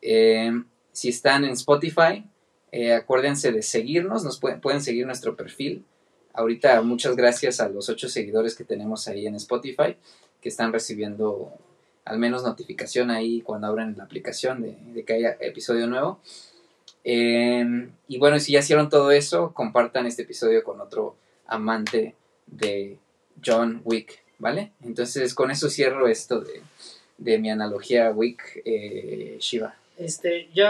si 0.00 1.08
están 1.08 1.44
en 1.44 1.52
Spotify, 1.52 2.26
eh, 2.76 2.92
acuérdense 2.92 3.52
de 3.52 3.62
seguirnos, 3.62 4.24
nos 4.24 4.40
pueden, 4.40 4.60
pueden 4.60 4.82
seguir 4.82 5.06
nuestro 5.06 5.36
perfil. 5.36 5.84
Ahorita 6.32 6.82
muchas 6.82 7.14
gracias 7.14 7.60
a 7.60 7.68
los 7.68 7.88
ocho 7.88 8.08
seguidores 8.08 8.56
que 8.56 8.64
tenemos 8.64 9.06
ahí 9.06 9.28
en 9.28 9.36
Spotify, 9.36 9.94
que 10.40 10.48
están 10.48 10.72
recibiendo 10.72 11.52
al 12.04 12.18
menos 12.18 12.42
notificación 12.42 13.12
ahí 13.12 13.42
cuando 13.42 13.68
abren 13.68 13.94
la 13.96 14.02
aplicación 14.02 14.60
de, 14.60 15.04
que 15.04 15.12
haya 15.12 15.36
episodio 15.38 15.86
nuevo. 15.86 16.18
Em, 17.04 17.92
y 18.08 18.18
bueno, 18.18 18.40
si 18.40 18.50
ya 18.50 18.58
hicieron 18.58 18.88
todo 18.88 19.12
eso, 19.12 19.54
compartan 19.54 20.06
este 20.06 20.22
episodio 20.22 20.64
con 20.64 20.80
otro 20.80 21.14
amante 21.46 22.16
de 22.48 22.98
John 23.46 23.82
Wick, 23.84 24.20
¿vale? 24.40 24.72
Entonces 24.82 25.32
con 25.32 25.52
eso 25.52 25.70
cierro 25.70 26.08
esto 26.08 26.44
de, 27.18 27.38
mi 27.38 27.50
analogía 27.50 28.10
Wick 28.10 28.62
eh, 28.64 29.36
Shiva. 29.38 29.76
Este, 29.96 30.48
yo 30.52 30.66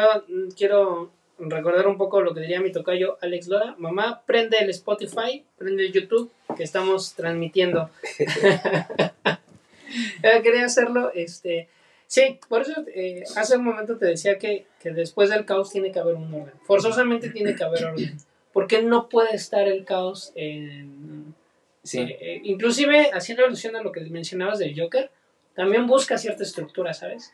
quiero 0.55 1.11
recordar 1.39 1.89
un 1.89 1.97
poco 1.97 2.21
lo 2.21 2.35
que 2.35 2.41
diría 2.41 2.61
mi 2.61 2.73
tocayo 2.73 3.19
Alex 3.21 3.49
Lora. 3.49 3.75
Mamá, 3.79 4.23
prende 4.27 4.59
el 4.59 4.71
Spotify, 4.71 5.45
prende 5.57 5.87
el 5.87 5.93
YouTube, 5.93 6.31
que 6.57 6.63
estamos 6.63 7.15
transmitiendo. 7.15 7.91
Quería 10.43 10.65
hacerlo, 10.65 11.11
este... 11.15 11.69
Sí, 12.07 12.39
por 12.49 12.63
eso 12.63 12.85
eh, 12.95 13.25
hace 13.35 13.57
un 13.57 13.65
momento 13.65 13.97
te 13.97 14.07
decía 14.07 14.39
que, 14.39 14.67
después 14.85 15.31
del 15.31 15.47
caos 15.47 15.73
tiene 15.73 15.91
que 15.91 15.99
haber 15.99 16.15
un 16.15 16.33
orden. 16.33 16.55
Forzosamente 16.65 17.31
tiene 17.31 17.57
que 17.57 17.65
haber 17.65 17.87
orden. 17.87 18.17
Porque 18.53 18.83
no 18.83 19.09
puede 19.09 19.35
estar 19.35 19.67
el 19.67 19.85
caos 19.85 20.33
en... 20.37 21.35
Sí. 21.83 22.01
Eh, 22.01 22.19
eh, 22.21 22.41
inclusive, 22.45 23.11
haciendo 23.13 23.45
alusión 23.45 23.75
a 23.77 23.83
lo 23.83 23.91
que 23.91 24.01
mencionabas 24.03 24.59
del 24.59 24.79
Joker, 24.79 25.11
también 25.55 25.87
busca 25.87 26.19
cierta 26.19 26.43
estructura, 26.43 26.95
¿sabes? 26.95 27.33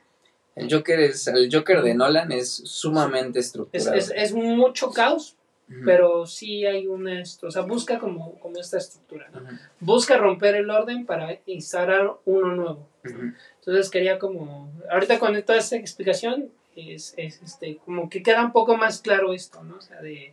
El 0.56 0.72
Joker, 0.72 1.00
es, 1.00 1.26
el 1.28 1.48
Joker 1.52 1.82
de 1.82 1.94
Nolan 1.94 2.32
es 2.32 2.50
sumamente 2.52 3.38
estructurado. 3.38 3.96
Es, 3.96 4.32
mucho 4.32 4.90
caos, 4.90 5.36
Ujú. 5.68 5.80
pero 5.84 6.26
sí 6.26 6.66
hay 6.66 6.86
una, 6.86 7.22
o 7.42 7.50
sea, 7.50 7.62
busca 7.62 7.98
como, 7.98 8.38
como 8.40 8.58
esta 8.58 8.78
estructura, 8.78 9.28
¿no? 9.32 9.40
Ujú. 9.40 9.56
Busca 9.78 10.16
romper 10.16 10.56
el 10.56 10.70
orden 10.70 11.06
para 11.06 11.38
instaurar 11.46 12.12
uno 12.24 12.54
nuevo. 12.54 12.88
Ujú. 13.04 13.32
Entonces 13.60 13.90
quería 13.90 14.18
como, 14.18 14.72
ahorita 14.90 15.18
con 15.18 15.40
toda 15.42 15.58
esta 15.58 15.76
explicación, 15.76 16.50
es, 16.76 17.14
es, 17.16 17.40
este, 17.42 17.78
como 17.84 18.08
que 18.08 18.22
queda 18.22 18.44
un 18.44 18.52
poco 18.52 18.76
más 18.76 19.00
claro 19.00 19.32
esto, 19.32 19.62
¿no? 19.62 19.76
O 19.76 19.80
sea, 19.80 20.00
de, 20.00 20.32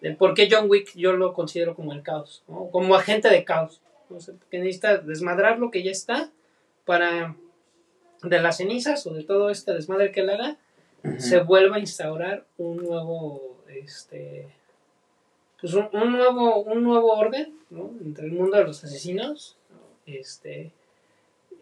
del 0.00 0.16
por 0.16 0.34
qué 0.34 0.48
John 0.50 0.68
Wick 0.68 0.94
yo 0.94 1.12
lo 1.12 1.32
considero 1.32 1.74
como 1.74 1.92
el 1.92 2.02
caos, 2.02 2.42
¿no? 2.48 2.68
Como 2.70 2.94
agente 2.94 3.28
de 3.28 3.44
caos. 3.44 3.80
¿no? 4.08 4.16
O 4.16 4.20
sea, 4.20 4.34
que 4.50 4.58
necesita 4.58 4.98
desmadrar 4.98 5.58
lo 5.58 5.70
que 5.70 5.82
ya 5.82 5.90
está 5.90 6.30
para 6.84 7.36
de 8.22 8.40
las 8.40 8.56
cenizas 8.58 9.06
o 9.06 9.14
de 9.14 9.24
todo 9.24 9.50
este 9.50 9.72
desmadre 9.72 10.12
que 10.12 10.20
él 10.20 10.30
haga, 10.30 10.56
se 11.18 11.40
vuelva 11.40 11.76
a 11.76 11.80
instaurar 11.80 12.44
un 12.56 12.78
nuevo, 12.78 13.56
este, 13.68 14.48
pues 15.60 15.74
un, 15.74 15.88
un 15.92 16.12
nuevo, 16.12 16.62
un 16.62 16.82
nuevo 16.82 17.12
orden, 17.12 17.56
¿no? 17.70 17.90
Entre 18.00 18.26
el 18.26 18.32
mundo 18.32 18.56
de 18.56 18.64
los 18.64 18.82
asesinos, 18.84 19.56
¿no? 19.70 19.78
Este, 20.12 20.72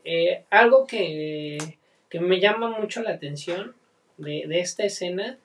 eh, 0.05 0.45
algo 0.51 0.87
que, 0.87 1.79
que 2.09 2.21
me 2.21 2.41
llama 2.41 2.79
mucho 2.79 3.03
la 3.03 3.11
atención 3.11 3.75
de, 4.17 4.47
de 4.47 4.61
esta 4.61 4.85
escena, 4.85 5.39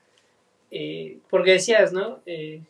eh, 0.72 1.18
porque 1.30 1.52
decías, 1.52 1.92
¿no? 1.92 2.20
Eh, 2.26 2.62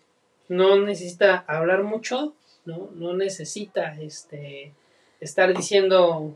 no 0.48 0.80
necesita 0.82 1.46
hablar 1.48 1.84
mucho, 1.84 2.34
¿no? 2.66 2.90
No 2.96 3.14
necesita, 3.14 4.00
este, 4.02 4.74
estar 5.20 5.56
diciendo, 5.56 6.36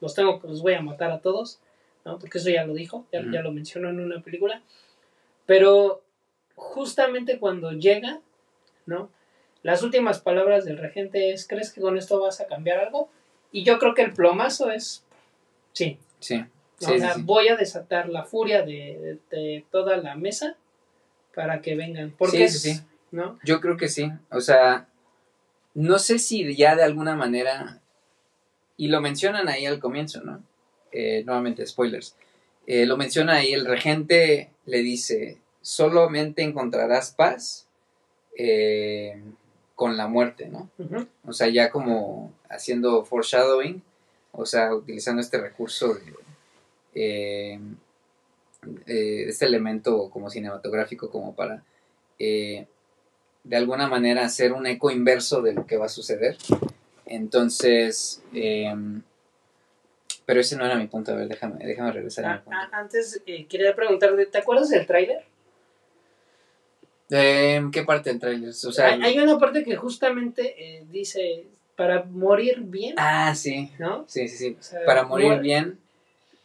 los 0.00 0.14
tengo, 0.14 0.40
los 0.44 0.62
voy 0.62 0.74
a 0.74 0.82
matar 0.82 1.10
a 1.10 1.20
todos, 1.20 1.60
¿no? 2.04 2.18
Porque 2.18 2.38
eso 2.38 2.50
ya 2.50 2.64
lo 2.64 2.74
dijo, 2.74 3.06
ya, 3.12 3.20
lo 3.20 3.52
mencionó 3.52 3.88
en 3.90 4.00
una 4.00 4.20
película. 4.22 4.62
Pero 5.46 6.02
justamente 6.54 7.38
cuando 7.38 7.72
llega, 7.72 8.20
¿no? 8.86 9.10
Las 9.62 9.82
últimas 9.82 10.20
palabras 10.20 10.64
del 10.64 10.78
regente 10.78 11.32
es, 11.32 11.46
¿crees 11.46 11.72
que 11.72 11.80
con 11.80 11.98
esto 11.98 12.20
vas 12.20 12.40
a 12.40 12.46
cambiar 12.46 12.78
algo? 12.80 13.10
Y 13.52 13.64
yo 13.64 13.78
creo 13.78 13.94
que 13.94 14.02
el 14.02 14.12
plomazo 14.14 14.70
es, 14.70 15.04
sí. 15.72 15.98
Sí. 16.20 16.38
¿no? 16.38 16.48
Sí, 16.78 16.94
o 16.94 16.98
sea, 16.98 17.14
sí. 17.14 17.22
voy 17.24 17.48
a 17.48 17.56
desatar 17.56 18.08
la 18.08 18.24
furia 18.24 18.62
de, 18.62 19.18
de- 19.30 19.36
de 19.36 19.64
toda 19.70 19.98
la 19.98 20.14
mesa 20.14 20.56
para 21.34 21.60
que 21.60 21.74
vengan. 21.76 22.14
Porque 22.16 22.48
Sí, 22.48 22.58
sí, 22.58 22.70
es- 22.70 22.76
sí. 22.78 22.82
¿no? 23.10 23.38
Yo 23.44 23.60
creo 23.60 23.76
que 23.76 23.88
sí. 23.88 24.10
O 24.30 24.40
sea, 24.40 24.88
no 25.74 25.98
sé 25.98 26.18
si 26.18 26.56
ya 26.56 26.74
de 26.76 26.82
alguna 26.84 27.16
manera, 27.16 27.79
y 28.80 28.88
lo 28.88 29.02
mencionan 29.02 29.50
ahí 29.50 29.66
al 29.66 29.78
comienzo, 29.78 30.22
¿no? 30.22 30.42
Eh, 30.90 31.22
nuevamente, 31.26 31.66
spoilers. 31.66 32.16
Eh, 32.66 32.86
lo 32.86 32.96
menciona 32.96 33.34
ahí, 33.34 33.52
el 33.52 33.66
regente 33.66 34.48
le 34.64 34.78
dice, 34.78 35.36
solamente 35.60 36.42
encontrarás 36.42 37.10
paz 37.10 37.66
eh, 38.38 39.20
con 39.74 39.98
la 39.98 40.08
muerte, 40.08 40.48
¿no? 40.48 40.70
O 41.26 41.34
sea, 41.34 41.48
ya 41.50 41.70
como 41.70 42.32
haciendo 42.48 43.04
foreshadowing, 43.04 43.82
o 44.32 44.46
sea, 44.46 44.74
utilizando 44.74 45.20
este 45.20 45.38
recurso 45.38 45.92
de 45.92 46.14
eh, 46.94 47.60
eh, 48.86 49.24
este 49.28 49.44
elemento 49.44 50.08
como 50.08 50.30
cinematográfico 50.30 51.10
como 51.10 51.34
para 51.34 51.64
eh, 52.18 52.66
de 53.44 53.56
alguna 53.56 53.88
manera 53.88 54.24
hacer 54.24 54.54
un 54.54 54.66
eco 54.66 54.90
inverso 54.90 55.42
de 55.42 55.52
lo 55.52 55.66
que 55.66 55.76
va 55.76 55.84
a 55.84 55.90
suceder. 55.90 56.38
Entonces, 57.10 58.22
eh, 58.32 58.72
pero 60.24 60.40
ese 60.40 60.56
no 60.56 60.64
era 60.64 60.76
mi 60.76 60.86
punto. 60.86 61.12
A 61.12 61.16
ver, 61.16 61.28
déjame, 61.28 61.64
déjame 61.66 61.92
regresar 61.92 62.24
a 62.24 62.28
mi 62.28 62.34
Ah, 62.38 62.42
punto. 62.44 62.58
ah, 62.60 62.68
antes 62.72 63.20
eh, 63.26 63.46
quería 63.46 63.74
preguntarte, 63.74 64.26
¿te 64.26 64.38
acuerdas 64.38 64.70
del 64.70 64.86
tráiler? 64.86 65.24
Eh, 67.10 67.60
¿Qué 67.72 67.82
parte 67.82 68.10
del 68.10 68.20
trailer? 68.20 68.50
O 68.50 68.52
sea, 68.52 68.86
hay, 68.92 69.02
hay 69.02 69.18
una 69.18 69.38
parte 69.38 69.64
que 69.64 69.74
justamente 69.76 70.54
eh, 70.78 70.84
dice, 70.90 71.44
para 71.76 72.04
morir 72.04 72.60
bien, 72.60 72.94
ah, 72.98 73.34
sí, 73.34 73.72
¿no? 73.78 74.04
sí, 74.06 74.28
sí, 74.28 74.36
sí. 74.36 74.56
O 74.58 74.62
sea, 74.62 74.84
Para 74.86 75.02
morir 75.02 75.40
bien, 75.40 75.78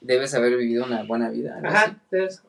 debes 0.02 0.34
haber 0.34 0.58
vivido 0.58 0.84
una 0.86 1.04
buena 1.04 1.30
vida. 1.30 1.58
así. 1.58 1.68
Ajá, 1.68 1.98
entonces, 2.12 2.42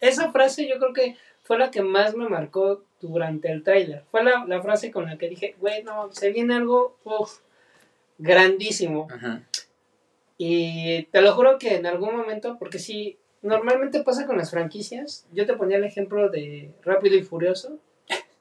esa 0.00 0.30
frase 0.32 0.68
yo 0.68 0.78
creo 0.78 0.92
que 0.92 1.16
fue 1.44 1.58
la 1.58 1.70
que 1.70 1.80
más 1.82 2.14
me 2.14 2.28
marcó 2.28 2.82
durante 3.00 3.50
el 3.50 3.62
tráiler. 3.64 4.04
Fue 4.10 4.22
la, 4.22 4.44
la 4.46 4.60
frase 4.60 4.90
con 4.90 5.06
la 5.06 5.16
que 5.16 5.30
dije, 5.30 5.56
güey, 5.58 5.82
no, 5.82 6.12
se 6.12 6.30
viene 6.30 6.54
algo 6.54 6.98
uf, 7.04 7.38
grandísimo. 8.22 9.08
Ajá. 9.10 9.42
Y 10.38 11.04
te 11.12 11.20
lo 11.20 11.32
juro 11.34 11.58
que 11.58 11.76
en 11.76 11.86
algún 11.86 12.16
momento, 12.16 12.56
porque 12.58 12.78
si 12.78 13.18
normalmente 13.42 14.02
pasa 14.02 14.26
con 14.26 14.36
las 14.38 14.50
franquicias, 14.50 15.26
yo 15.32 15.46
te 15.46 15.54
ponía 15.54 15.76
el 15.76 15.84
ejemplo 15.84 16.28
de 16.30 16.72
Rápido 16.82 17.16
y 17.16 17.22
Furioso, 17.22 17.78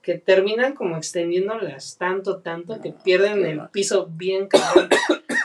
que 0.01 0.17
terminan 0.17 0.73
como 0.73 0.97
extendiéndolas 0.97 1.97
tanto, 1.97 2.39
tanto, 2.39 2.81
que 2.81 2.89
No, 2.91 3.03
pierden 3.03 3.45
el 3.45 3.57
mal. 3.57 3.69
piso 3.71 4.07
bien 4.11 4.47
cabrón. 4.47 4.89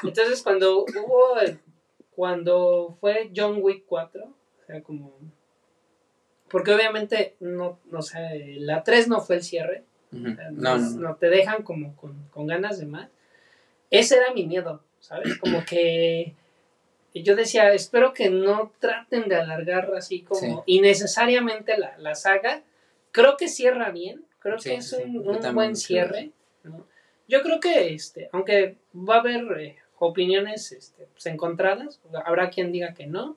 Entonces 0.02 0.42
cuando 0.42 0.84
hubo, 0.84 1.38
el- 1.40 1.58
cuando 2.14 2.96
fue 3.00 3.30
John 3.36 3.58
Wick 3.60 3.84
4, 3.86 4.24
o 4.24 4.66
sea, 4.66 4.82
como... 4.82 5.12
Porque 6.48 6.72
obviamente, 6.72 7.34
no, 7.40 7.78
o 7.92 8.02
sea, 8.02 8.30
la 8.58 8.82
3 8.82 9.08
no 9.08 9.20
fue 9.20 9.36
el 9.36 9.42
cierre, 9.42 9.84
o 10.12 10.34
sea, 10.34 10.50
No, 10.52 10.78
no, 10.78 10.78
no, 10.78 11.00
no. 11.08 11.16
te 11.16 11.28
dejan 11.28 11.62
como 11.64 11.94
con, 11.96 12.28
con 12.30 12.46
ganas 12.46 12.78
de 12.78 12.86
más. 12.86 13.10
Ese 13.90 14.16
era 14.16 14.32
mi 14.32 14.46
miedo, 14.46 14.82
¿sabes? 15.00 15.36
Como 15.38 15.64
que 15.64 16.34
yo 17.14 17.34
decía, 17.36 17.72
espero 17.72 18.12
que 18.12 18.30
no 18.30 18.72
traten 18.78 19.28
de 19.28 19.36
alargar 19.36 19.90
así 19.96 20.22
como 20.22 20.62
innecesariamente 20.66 21.78
la, 21.78 21.96
la 21.98 22.14
saga. 22.14 22.62
Creo 23.12 23.36
que 23.36 23.48
cierra 23.48 23.90
bien, 23.90 24.24
creo 24.40 24.58
Sí, 24.58 24.70
que 24.70 24.76
es 24.76 24.90
sí, 24.90 24.96
sí. 24.96 25.02
un, 25.04 25.44
un 25.44 25.54
buen 25.54 25.76
cierre. 25.76 26.30
¿no? 26.64 26.86
Yo 27.28 27.42
creo 27.42 27.60
que, 27.60 27.94
este, 27.94 28.28
aunque 28.32 28.76
va 28.94 29.16
a 29.16 29.20
haber 29.20 29.60
eh, 29.60 29.76
opiniones 29.98 30.72
este, 30.72 31.06
pues, 31.12 31.26
encontradas, 31.26 32.00
habrá 32.24 32.50
quien 32.50 32.70
diga 32.72 32.92
que 32.94 33.06
no, 33.06 33.36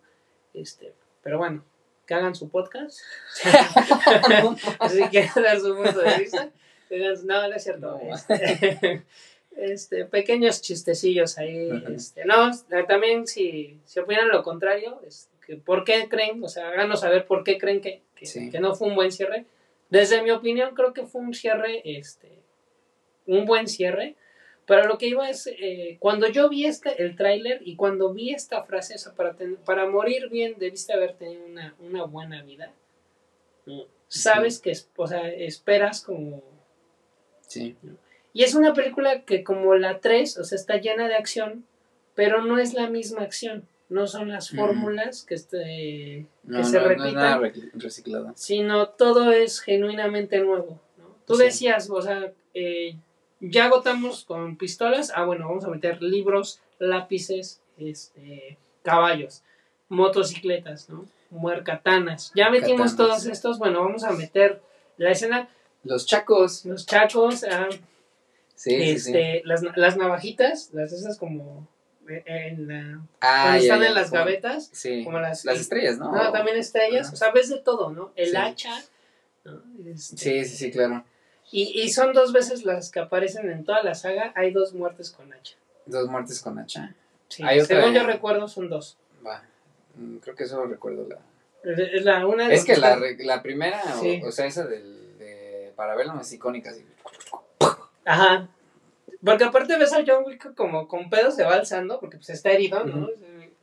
este, 0.54 0.94
pero 1.24 1.38
bueno, 1.38 1.64
que 2.06 2.14
hagan 2.16 2.36
su 2.36 2.50
podcast. 2.50 3.00
Así 4.80 5.08
que 5.10 5.30
dar 5.42 5.60
su 5.60 5.76
punto 5.76 6.00
de 6.00 6.18
vista. 6.18 6.50
No, 7.24 7.48
no 7.48 7.56
es 7.56 7.64
cierto. 7.64 8.00
No. 8.04 8.16
Este, 8.16 9.04
este, 9.56 10.06
pequeños 10.06 10.62
chistecillos 10.62 11.38
ahí. 11.38 11.70
Este, 11.94 12.26
no, 12.26 12.52
también 12.88 13.28
si, 13.28 13.80
si 13.86 14.00
opinan 14.00 14.30
lo 14.30 14.44
contrario, 14.44 15.02
que 15.46 15.58
¿por 15.58 15.84
qué 15.84 16.08
creen? 16.10 16.44
O 16.44 16.48
sea, 16.48 16.70
háganos 16.70 17.02
saber 17.02 17.26
por 17.26 17.44
qué 17.44 17.58
creen 17.58 17.82
que, 17.82 18.02
que, 18.16 18.26
Sí. 18.26 18.50
que 18.52 18.60
no 18.60 18.76
fue 18.76 18.88
un 18.88 18.96
buen 18.96 19.12
cierre. 19.12 19.46
Desde 19.90 20.22
mi 20.22 20.32
opinión, 20.32 20.76
creo 20.76 20.94
que 20.94 21.06
fue 21.06 21.22
un 21.22 21.34
cierre, 21.34 21.82
este, 21.84 22.30
un 23.26 23.46
buen 23.46 23.68
cierre. 23.68 24.16
Pero 24.68 24.86
lo 24.86 25.00
que 25.00 25.08
iba 25.08 25.28
es, 25.28 25.48
eh, 25.48 25.98
cuando 26.00 26.28
yo 26.28 26.48
vi 26.48 26.66
este, 26.68 27.02
el 27.02 27.16
tráiler 27.16 27.60
y 27.66 27.76
cuando 27.76 28.14
vi 28.14 28.36
esta 28.36 28.64
frase, 28.66 28.94
o 28.94 28.98
sea, 29.00 29.14
para, 29.16 29.34
ten- 29.36 29.56
para 29.66 29.88
morir 29.90 30.30
bien 30.30 30.56
debiste 30.60 30.94
haber 30.94 31.14
tenido 31.16 31.44
una, 31.44 31.76
una 31.80 32.04
buena 32.04 32.44
vida. 32.44 32.72
Sabes 34.08 34.60
que, 34.60 34.70
es- 34.72 34.88
o 34.96 35.08
sea, 35.08 35.28
esperas 35.28 36.02
como... 36.04 36.44
Sí. 37.48 37.76
Y 38.40 38.44
es 38.44 38.56
una 38.56 38.74
película 38.74 39.24
que 39.24 39.44
como 39.44 39.76
la 39.76 40.00
3, 40.00 40.38
o 40.38 40.46
sea, 40.46 40.56
está 40.56 40.78
llena 40.78 41.10
de 41.10 41.16
acción, 41.16 41.66
pero 42.16 42.42
no 42.42 42.58
es 42.58 42.74
la 42.74 42.90
misma 42.90 43.24
acción. 43.24 43.68
No 43.90 44.08
son 44.08 44.30
las 44.30 44.52
fórmulas 44.52 45.26
que, 45.26 45.36
este, 45.36 46.26
No, 46.44 46.60
que 46.60 46.62
no, 46.62 46.64
se 46.64 46.80
no 46.80 46.88
repitan 46.88 47.14
nada 47.16 48.34
sino 48.36 48.88
todo 48.88 49.34
es 49.34 49.60
genuinamente 49.60 50.40
nuevo. 50.40 50.80
Tú 51.28 51.36
Sí. 51.36 51.44
decías, 51.44 51.90
o 51.90 52.02
sea, 52.02 52.32
eh, 52.54 52.96
ya 53.42 53.66
agotamos 53.66 54.24
con 54.24 54.56
pistolas, 54.56 55.12
ah, 55.14 55.26
bueno, 55.26 55.50
vamos 55.50 55.66
a 55.66 55.70
meter 55.70 56.02
libros, 56.02 56.62
lápices, 56.80 57.60
este, 57.78 58.58
caballos, 58.84 59.44
motocicletas, 59.90 60.90
¿no? 60.90 61.06
Muercatanas. 61.30 62.32
Ya 62.36 62.50
metimos 62.50 62.92
Katanas. 62.92 62.96
todos 62.96 63.26
estos, 63.26 63.60
bueno, 63.60 63.84
vamos 63.84 64.06
a 64.06 64.12
meter 64.14 64.62
la 64.96 65.12
escena, 65.12 65.50
Los 65.84 66.06
chacos. 66.06 66.64
los 66.66 66.86
chacos, 66.86 67.44
ah, 67.44 67.68
Sí, 68.60 68.72
sí, 68.72 69.00
sí. 69.00 69.10
este, 69.12 69.42
Las, 69.46 69.64
las 69.78 69.96
navajitas, 69.96 70.70
las 70.74 70.92
esas 70.92 71.18
como 71.18 71.66
eh, 72.10 72.24
en 72.26 72.68
la, 72.68 73.02
Ah, 73.22 73.44
cuando 73.44 73.58
ya, 73.60 73.64
están 73.64 73.80
ya, 73.82 73.88
en 73.88 73.94
las 73.94 74.10
como- 74.10 74.20
gavetas, 74.20 74.70
Sí. 74.74 75.04
como 75.06 75.20
las- 75.20 75.46
Las 75.46 75.60
estrellas, 75.62 75.98
¿no? 75.98 76.12
no, 76.12 76.32
también 76.34 76.58
estrellas, 76.58 77.14
o 77.14 77.16
sea, 77.16 77.32
ves 77.32 77.48
de 77.50 77.60
todo, 77.60 77.92
¿no? 77.92 78.12
El 78.18 78.36
hacha, 78.36 78.74
¿no? 79.46 79.62
Este, 79.90 80.18
Sí, 80.18 80.46
sí, 80.46 80.58
sí, 80.58 80.72
claro. 80.72 81.06
Y, 81.52 81.82
y 81.82 81.90
son 81.90 82.12
dos 82.12 82.34
veces 82.34 82.66
las 82.66 82.92
que 82.92 83.00
aparecen 83.00 83.50
en 83.50 83.64
toda 83.64 83.82
la 83.82 83.96
saga. 83.96 84.34
Hay 84.36 84.52
dos 84.52 84.74
muertes 84.74 85.10
con 85.10 85.32
hacha. 85.34 85.56
Dos 85.86 86.10
muertes 86.10 86.42
con 86.42 86.60
hacha. 86.60 86.94
Sí, 87.30 87.44
Hay 87.46 87.60
otra- 87.62 87.78
según 87.80 87.94
yo 87.96 88.04
recuerdo, 88.06 88.48
son 88.50 88.70
dos. 88.70 88.98
Va. 89.26 89.42
Mm, 89.96 90.18
Creo 90.18 90.36
que 90.36 90.44
eso 90.44 90.64
recuerdo 90.66 91.08
la. 91.08 91.20
Es 91.64 92.04
la 92.04 92.26
una 92.28 92.52
Es 92.52 92.66
que 92.66 92.76
la, 92.78 93.00
la 93.20 93.42
primera, 93.42 93.82
o, 94.24 94.32
sea, 94.32 94.46
esa 94.48 94.66
del, 94.68 95.18
de 95.18 95.72
Parabellum 95.76 96.20
es 96.20 96.34
icónica. 96.34 96.72
Así. 96.72 96.86
Ajá. 98.10 98.50
Porque 99.24 99.44
aparte 99.44 99.78
ves 99.78 99.94
a 99.94 100.04
John 100.06 100.24
Wick 100.26 100.56
como 100.56 100.88
con 100.88 101.10
pedo 101.10 101.30
se 101.32 101.44
va 101.44 101.56
alzando, 101.56 102.00
porque 102.00 102.18
pues 102.18 102.30
está 102.30 102.52
herido, 102.52 102.84
¿no? 102.86 103.10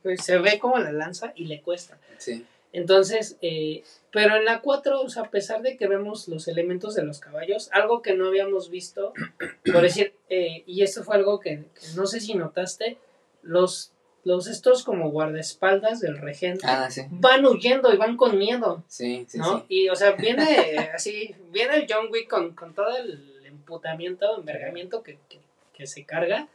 Se, 0.03 0.17
se 0.17 0.37
ve 0.37 0.59
como 0.59 0.77
la 0.77 0.91
lanza 0.91 1.33
y 1.35 1.45
le 1.45 1.61
cuesta. 1.61 1.97
Sí. 2.17 2.45
Entonces, 2.73 3.37
eh, 3.41 3.83
pero 4.11 4.35
en 4.35 4.45
la 4.45 4.61
4, 4.61 5.01
o 5.01 5.09
sea, 5.09 5.23
a 5.23 5.29
pesar 5.31 5.61
de 5.63 5.77
que 5.77 5.87
vemos 5.87 6.27
los 6.27 6.47
elementos 6.47 6.93
de 6.95 7.03
los 7.03 7.19
caballos, 7.19 7.69
algo 7.73 8.01
que 8.01 8.13
no 8.13 8.27
habíamos 8.27 8.69
visto, 8.69 9.13
por 9.73 9.81
decir, 9.81 10.13
eh, 10.29 10.63
y 10.67 10.83
esto 10.83 11.03
fue 11.03 11.15
algo 11.15 11.39
que, 11.39 11.65
que 11.79 11.87
no 11.95 12.05
sé 12.05 12.19
si 12.19 12.35
notaste, 12.35 12.97
los, 13.41 13.93
los 14.23 14.47
estos 14.47 14.83
como 14.83 15.09
guardaespaldas 15.09 16.01
del 16.01 16.17
regente 16.19 16.65
Ah, 16.67 16.91
sí. 16.91 17.01
van 17.09 17.45
huyendo 17.45 17.91
y 17.93 17.97
van 17.97 18.15
con 18.17 18.37
miedo, 18.37 18.83
Sí, 18.87 19.25
sí, 19.27 19.37
¿no? 19.39 19.59
sí. 19.59 19.65
Y, 19.69 19.89
o 19.89 19.95
sea, 19.95 20.11
viene 20.11 20.77
así, 20.93 21.33
viene 21.51 21.77
el 21.77 21.87
John 21.89 22.09
Wick 22.11 22.29
con, 22.29 22.53
con 22.53 22.75
todo 22.75 22.95
el 22.95 23.36
emputamiento, 23.67 24.37
envergamiento 24.39 25.03
que, 25.03 25.17
que, 25.29 25.39
que 25.73 25.87
se 25.87 26.05
carga. 26.05 26.47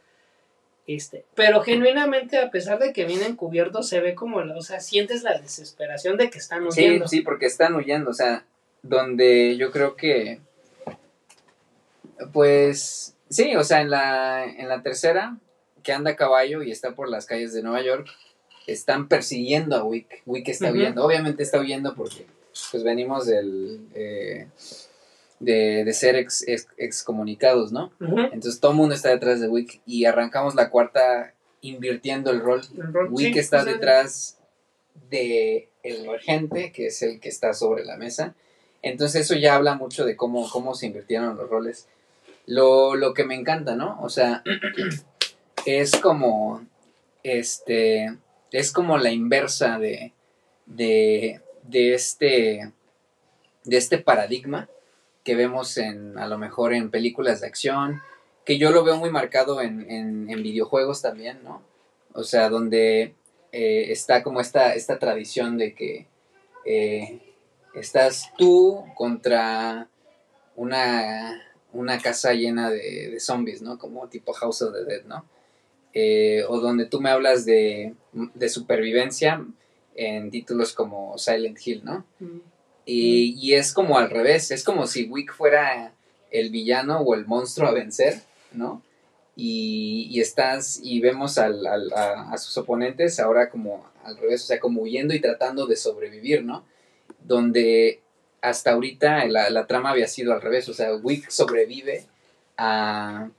Este, 0.85 1.23
pero 1.35 1.61
genuinamente, 1.61 2.37
a 2.39 2.51
pesar 2.51 2.77
de 2.79 2.91
que 2.91 3.05
vienen 3.05 3.37
cubiertos, 3.37 3.87
se 3.87 4.01
ve 4.01 4.15
como, 4.15 4.39
o 4.39 4.61
sea, 4.61 4.81
sientes 4.81 5.23
la 5.23 5.39
desesperación 5.39 6.17
de 6.17 6.29
que 6.29 6.39
están 6.39 6.69
Sí, 6.71 6.81
huyendo. 6.85 7.07
sí, 7.07 7.21
porque 7.21 7.45
están 7.45 7.73
huyendo, 7.75 8.09
o 8.09 8.13
sea, 8.13 8.45
donde 8.81 9.55
yo 9.55 9.71
creo 9.71 9.95
que, 9.95 10.41
pues, 12.33 13.15
sí, 13.29 13.55
o 13.55 13.63
sea, 13.63 13.79
en 13.81 13.91
la, 13.91 14.43
en 14.45 14.67
la 14.67 14.81
tercera, 14.81 15.37
que 15.83 15.93
anda 15.93 16.11
a 16.11 16.15
caballo 16.15 16.63
y 16.63 16.71
está 16.71 16.95
por 16.95 17.07
las 17.09 17.25
calles 17.27 17.53
de 17.53 17.63
Nueva 17.63 17.81
York, 17.81 18.07
están 18.67 19.07
persiguiendo 19.07 19.77
a 19.77 19.83
Wick. 19.83 20.21
Wick 20.25 20.49
está 20.49 20.71
huyendo, 20.71 21.05
obviamente 21.05 21.43
está 21.43 21.59
huyendo 21.59 21.95
porque, 21.95 22.25
pues, 22.71 22.83
venimos 22.83 23.25
del, 23.25 23.87
eh, 23.93 24.47
de, 25.43 25.83
de 25.83 25.93
ser 25.93 26.15
ex, 26.15 26.47
ex- 26.47 26.67
excomunicados, 26.77 27.71
¿no? 27.71 27.91
Entonces 27.99 28.59
todo 28.59 28.71
el 28.71 28.77
mundo 28.77 28.95
está 28.95 29.09
detrás 29.09 29.39
de 29.41 29.47
Wick 29.49 29.81
y 29.85 30.05
arrancamos 30.05 30.55
la 30.55 30.69
cuarta 30.69 31.33
invirtiendo 31.61 32.31
el 32.31 32.39
rol 32.41 32.61
El 32.77 32.93
rol- 32.93 33.09
Wick 33.11 33.33
sí, 33.33 33.39
está 33.39 33.61
o 33.61 33.63
sea, 33.63 33.73
detrás 33.73 34.39
de 35.09 35.69
el 35.83 36.05
regente, 36.07 36.71
que 36.71 36.87
es 36.87 37.01
el 37.01 37.19
que 37.19 37.29
está 37.29 37.53
sobre 37.53 37.83
la 37.83 37.97
mesa. 37.97 38.35
Entonces 38.81 39.21
eso 39.21 39.35
ya 39.35 39.55
habla 39.55 39.75
mucho 39.75 40.05
de 40.05 40.15
cómo, 40.15 40.49
cómo 40.49 40.75
se 40.75 40.85
invirtieron 40.87 41.35
los 41.37 41.49
roles. 41.49 41.87
Lo, 42.45 42.95
lo 42.95 43.13
que 43.13 43.23
me 43.25 43.35
encanta, 43.35 43.75
¿no? 43.75 43.97
O 44.01 44.09
sea, 44.09 44.43
es 45.65 45.95
como, 45.97 46.65
este, 47.23 48.17
es 48.51 48.71
como 48.71 48.97
la 48.97 49.11
inversa 49.11 49.77
de, 49.79 50.13
de, 50.65 51.41
de 51.63 51.93
este, 51.93 52.71
de 53.63 53.77
este 53.77 53.97
paradigma 53.97 54.69
que 55.23 55.35
vemos 55.35 55.77
en, 55.77 56.17
a 56.17 56.27
lo 56.27 56.37
mejor 56.37 56.73
en 56.73 56.91
películas 56.91 57.41
de 57.41 57.47
acción, 57.47 58.01
que 58.45 58.57
yo 58.57 58.71
lo 58.71 58.83
veo 58.83 58.97
muy 58.97 59.09
marcado 59.09 59.61
en, 59.61 59.89
en, 59.89 60.43
videojuegos 60.43 61.01
también, 61.01 61.43
¿no? 61.43 61.61
O 62.13 62.23
sea, 62.23 62.49
donde 62.49 63.15
eh, 63.51 63.85
está 63.91 64.21
como 64.21 64.41
esta, 64.41 64.75
esta 64.75 64.99
tradición 64.99 65.57
de 65.57 65.73
que 65.73 66.07
eh, 66.65 67.21
estás 67.73 68.31
tú 68.37 68.83
contra 68.95 69.87
una, 70.55 71.41
una 71.71 71.99
casa 71.99 72.33
llena 72.33 72.69
de, 72.69 73.09
de 73.11 73.19
zombies, 73.19 73.61
¿no? 73.61 73.79
Como 73.79 74.07
tipo 74.09 74.33
House 74.33 74.61
of 74.61 74.73
the 74.73 74.83
Dead, 74.83 75.05
¿no? 75.05 75.25
Eh, 75.93 76.43
o 76.47 76.59
donde 76.59 76.85
tú 76.87 76.99
me 76.99 77.11
hablas 77.11 77.45
de, 77.45 77.93
de 78.11 78.49
supervivencia 78.49 79.45
en 79.95 80.31
títulos 80.31 80.73
como 80.73 81.17
Silent 81.17 81.59
Hill, 81.65 81.81
¿no? 81.85 82.05
Mm. 82.19 82.39
Y, 82.85 83.35
y 83.39 83.53
es 83.53 83.73
como 83.73 83.97
al 83.97 84.09
revés, 84.09 84.51
es 84.51 84.63
como 84.63 84.87
si 84.87 85.05
Wick 85.05 85.33
fuera 85.33 85.93
el 86.31 86.49
villano 86.49 86.99
o 86.99 87.15
el 87.15 87.25
monstruo 87.25 87.67
a 87.69 87.71
vencer, 87.71 88.21
¿no? 88.51 88.81
Y, 89.35 90.07
y 90.11 90.19
estás, 90.21 90.79
y 90.83 90.99
vemos 90.99 91.37
al, 91.37 91.65
al- 91.65 91.91
a, 91.93 92.37
sus 92.37 92.55
oponentes 92.57 93.19
ahora 93.19 93.49
como 93.49 93.87
al 94.03 94.17
revés, 94.17 94.43
o 94.43 94.47
sea, 94.47 94.59
como 94.59 94.81
huyendo 94.81 95.13
y 95.13 95.21
tratando 95.21 95.65
de 95.65 95.75
sobrevivir, 95.75 96.43
¿no? 96.43 96.65
Donde 97.23 98.01
hasta 98.41 98.71
ahorita 98.71 99.25
la, 99.27 99.49
la 99.49 99.65
trama 99.65 99.91
había 99.91 100.07
sido 100.07 100.33
al 100.33 100.41
revés, 100.41 100.67
o 100.69 100.73
sea, 100.73 100.93
Wick 100.95 101.29
sobrevive 101.29 102.05
a... 102.57 103.29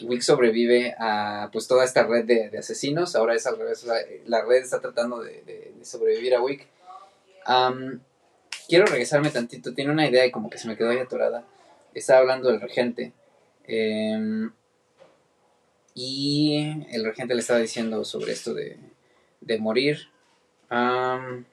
Wick 0.00 0.20
sobrevive 0.22 0.94
a 1.00 1.50
pues 1.52 1.66
toda 1.66 1.84
esta 1.84 2.04
red 2.06 2.24
de, 2.24 2.56
asesinos, 2.56 3.16
ahora 3.16 3.34
es 3.34 3.48
al 3.48 3.58
revés, 3.58 3.84
la 4.26 4.44
red 4.44 4.62
está 4.62 4.80
tratando 4.80 5.20
de, 5.20 5.42
de- 5.42 5.72
sobrevivir 5.84 6.36
a 6.36 6.40
Wick. 6.40 6.68
Quiero 8.68 8.86
regresarme 8.86 9.30
tantito. 9.30 9.74
Tiene 9.74 9.90
una 9.90 10.06
idea 10.08 10.26
y 10.26 10.30
como 10.30 10.50
que 10.50 10.58
se 10.58 10.68
me 10.68 10.76
quedó 10.76 10.90
ahí 10.90 10.98
atorada. 10.98 11.44
Estaba 11.94 12.20
hablando 12.20 12.50
del 12.50 12.60
regente. 12.60 13.12
em, 13.66 14.52
y 15.94 16.84
el 16.92 17.04
regente 17.04 17.34
le 17.34 17.40
estaba 17.40 17.58
diciendo 17.58 18.04
sobre 18.04 18.32
esto 18.32 18.54
de, 18.54 18.78
de 19.40 19.58
morir. 19.58 19.98
Am, 20.68 21.44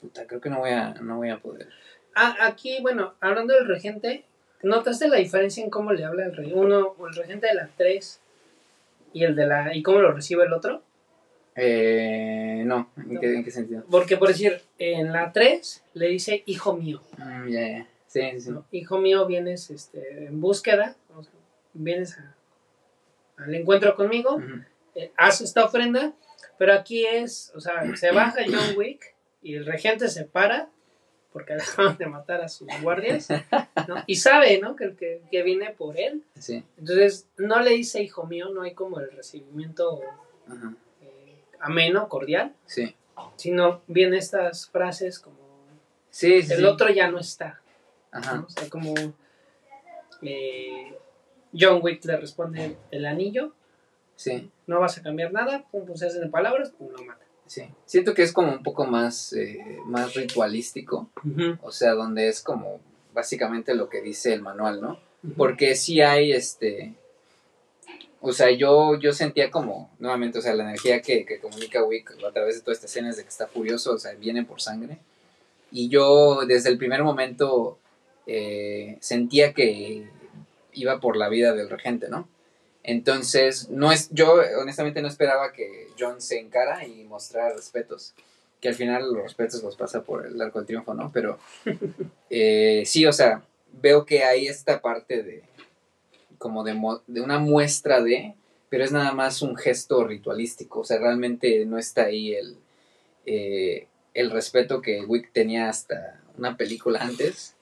puta, 0.00 0.26
creo 0.26 0.40
que 0.40 0.50
no 0.50 0.58
voy 0.60 0.70
a, 0.70 0.94
no 0.94 1.18
voy 1.18 1.30
a 1.30 1.38
poder. 1.38 1.68
Ah, 2.14 2.36
aquí, 2.40 2.78
bueno, 2.82 3.14
hablando 3.20 3.54
del 3.54 3.68
regente, 3.68 4.24
¿notaste 4.62 5.08
la 5.08 5.16
diferencia 5.18 5.62
en 5.62 5.70
cómo 5.70 5.92
le 5.92 6.04
habla 6.04 6.26
el 6.26 6.36
rey? 6.36 6.52
Uno, 6.52 6.96
el 7.08 7.14
regente 7.14 7.46
de 7.46 7.54
la 7.54 7.70
3 7.76 8.20
y 9.12 9.24
el 9.24 9.36
de 9.36 9.46
la. 9.46 9.74
y 9.76 9.82
cómo 9.82 10.00
lo 10.00 10.12
recibe 10.12 10.44
el 10.44 10.52
otro? 10.52 10.82
Eh, 11.54 12.62
no, 12.64 12.90
¿en, 12.96 13.14
No. 13.14 13.20
Qué, 13.20 13.34
en 13.34 13.44
qué 13.44 13.50
sentido? 13.50 13.84
Porque, 13.90 14.16
por 14.16 14.28
decir, 14.28 14.60
en 14.78 15.12
la 15.12 15.32
3 15.32 15.84
le 15.94 16.08
dice 16.08 16.42
hijo 16.46 16.74
mío. 16.76 17.02
Mm, 17.18 17.48
ya, 17.48 17.68
ya. 17.68 17.86
Sí, 18.06 18.20
sí, 18.32 18.40
sí. 18.40 18.50
¿no? 18.50 18.64
Hijo 18.72 18.98
mío, 18.98 19.26
vienes 19.26 19.70
este, 19.70 20.26
en 20.26 20.40
búsqueda, 20.40 20.96
o 21.16 21.22
sea, 21.22 21.32
vienes 21.72 22.18
a- 22.18 22.34
al 23.38 23.54
encuentro 23.54 23.94
conmigo, 23.96 24.40
eh, 24.94 25.10
haz 25.16 25.40
esta 25.40 25.64
ofrenda, 25.64 26.12
pero 26.58 26.74
aquí 26.74 27.06
es, 27.06 27.50
o 27.54 27.60
sea, 27.60 27.84
se 27.96 28.12
baja 28.12 28.42
John 28.46 28.76
Wick 28.76 29.14
y 29.42 29.54
el 29.54 29.64
regente 29.66 30.08
se 30.08 30.24
para 30.24 30.68
porque 31.32 31.54
acaban 31.86 31.96
de 31.96 32.06
matar 32.06 32.42
a 32.42 32.48
sus 32.48 32.68
guardias, 32.82 33.28
¿no? 33.88 34.04
Y 34.06 34.16
sabe, 34.16 34.58
¿no? 34.60 34.76
Que 34.76 34.84
el 34.84 34.96
que, 34.96 35.22
que 35.30 35.42
viene 35.42 35.70
por 35.70 35.98
él. 35.98 36.22
Sí. 36.38 36.62
Entonces, 36.76 37.26
no 37.38 37.60
le 37.60 37.70
dice 37.70 38.02
hijo 38.02 38.26
mío, 38.26 38.50
no 38.50 38.62
hay 38.62 38.74
como 38.74 39.00
el 39.00 39.10
recibimiento 39.12 40.02
Ajá. 40.46 40.74
Ameno, 41.62 42.08
cordial, 42.08 42.54
Sí. 42.66 42.94
sino 43.36 43.82
vienen 43.86 44.14
estas 44.18 44.68
frases 44.68 45.18
como 45.18 45.36
Sí, 46.10 46.42
sí. 46.42 46.52
el 46.52 46.58
sí. 46.60 46.64
otro 46.64 46.90
ya 46.90 47.10
no 47.10 47.18
está. 47.18 47.60
Ajá. 48.10 48.36
¿no? 48.36 48.46
O 48.46 48.50
sea, 48.50 48.68
como 48.68 48.92
eh, 50.22 50.96
John 51.58 51.80
Wick 51.82 52.04
le 52.04 52.16
responde 52.16 52.76
el 52.90 53.06
anillo, 53.06 53.54
Sí. 54.16 54.50
no 54.66 54.80
vas 54.80 54.98
a 54.98 55.02
cambiar 55.02 55.32
nada, 55.32 55.64
pum, 55.70 55.84
pum, 55.86 55.96
se 55.96 56.06
hacen 56.06 56.20
de 56.22 56.28
palabras, 56.28 56.70
pum, 56.70 56.88
lo 56.92 57.02
mata. 57.04 57.24
Sí. 57.46 57.62
Siento 57.86 58.14
que 58.14 58.22
es 58.22 58.32
como 58.32 58.52
un 58.52 58.62
poco 58.62 58.86
más, 58.86 59.32
eh, 59.32 59.78
más 59.84 60.14
ritualístico. 60.14 61.10
O 61.62 61.72
sea, 61.72 61.92
donde 61.92 62.28
es 62.28 62.40
como 62.42 62.80
básicamente 63.12 63.74
lo 63.74 63.88
que 63.88 64.00
dice 64.00 64.32
el 64.32 64.42
manual, 64.42 64.80
¿no? 64.80 64.98
Porque 65.36 65.74
sí 65.74 66.00
hay 66.00 66.32
este. 66.32 66.94
O 68.24 68.32
sea, 68.32 68.52
yo, 68.52 68.98
yo 69.00 69.12
sentía 69.12 69.50
como, 69.50 69.90
nuevamente, 69.98 70.38
o 70.38 70.42
sea, 70.42 70.54
la 70.54 70.62
energía 70.62 71.02
que, 71.02 71.26
que 71.26 71.40
comunica 71.40 71.82
Wick 71.82 72.12
a 72.24 72.30
través 72.30 72.54
de 72.54 72.60
toda 72.60 72.72
esta 72.72 72.86
escena 72.86 73.10
es 73.10 73.16
de 73.16 73.24
que 73.24 73.28
está 73.28 73.48
furioso, 73.48 73.94
o 73.94 73.98
sea, 73.98 74.12
viene 74.14 74.44
por 74.44 74.60
sangre. 74.60 74.98
Y 75.72 75.88
yo 75.88 76.44
desde 76.46 76.68
el 76.68 76.78
primer 76.78 77.02
momento 77.02 77.78
eh, 78.28 78.96
sentía 79.00 79.52
que 79.52 80.06
iba 80.72 81.00
por 81.00 81.16
la 81.16 81.28
vida 81.28 81.52
del 81.52 81.68
regente, 81.68 82.08
¿no? 82.08 82.28
Entonces, 82.84 83.68
no 83.70 83.90
es, 83.90 84.08
yo 84.12 84.36
honestamente 84.60 85.02
no 85.02 85.08
esperaba 85.08 85.52
que 85.52 85.88
John 85.98 86.20
se 86.20 86.38
encara 86.38 86.86
y 86.86 87.02
mostrara 87.02 87.54
respetos. 87.56 88.14
Que 88.60 88.68
al 88.68 88.74
final 88.74 89.12
los 89.12 89.24
respetos 89.24 89.64
los 89.64 89.74
pasa 89.74 90.04
por 90.04 90.24
el 90.24 90.40
arco 90.40 90.60
del 90.60 90.66
triunfo, 90.66 90.94
¿no? 90.94 91.10
Pero 91.12 91.40
eh, 92.30 92.84
sí, 92.86 93.04
o 93.04 93.12
sea, 93.12 93.42
veo 93.80 94.06
que 94.06 94.22
hay 94.22 94.46
esta 94.46 94.80
parte 94.80 95.24
de 95.24 95.42
como 96.42 96.64
de, 96.64 96.74
mo- 96.74 97.02
de 97.06 97.20
una 97.20 97.38
muestra 97.38 98.02
de, 98.02 98.34
pero 98.68 98.82
es 98.82 98.90
nada 98.90 99.12
más 99.12 99.42
un 99.42 99.54
gesto 99.56 100.02
ritualístico, 100.04 100.80
o 100.80 100.84
sea, 100.84 100.98
realmente 100.98 101.64
no 101.66 101.78
está 101.78 102.06
ahí 102.06 102.34
el, 102.34 102.56
eh, 103.26 103.86
el 104.12 104.30
respeto 104.32 104.82
que 104.82 105.04
Wick 105.04 105.32
tenía 105.32 105.68
hasta 105.68 106.20
una 106.36 106.56
película 106.56 106.98
antes, 107.00 107.54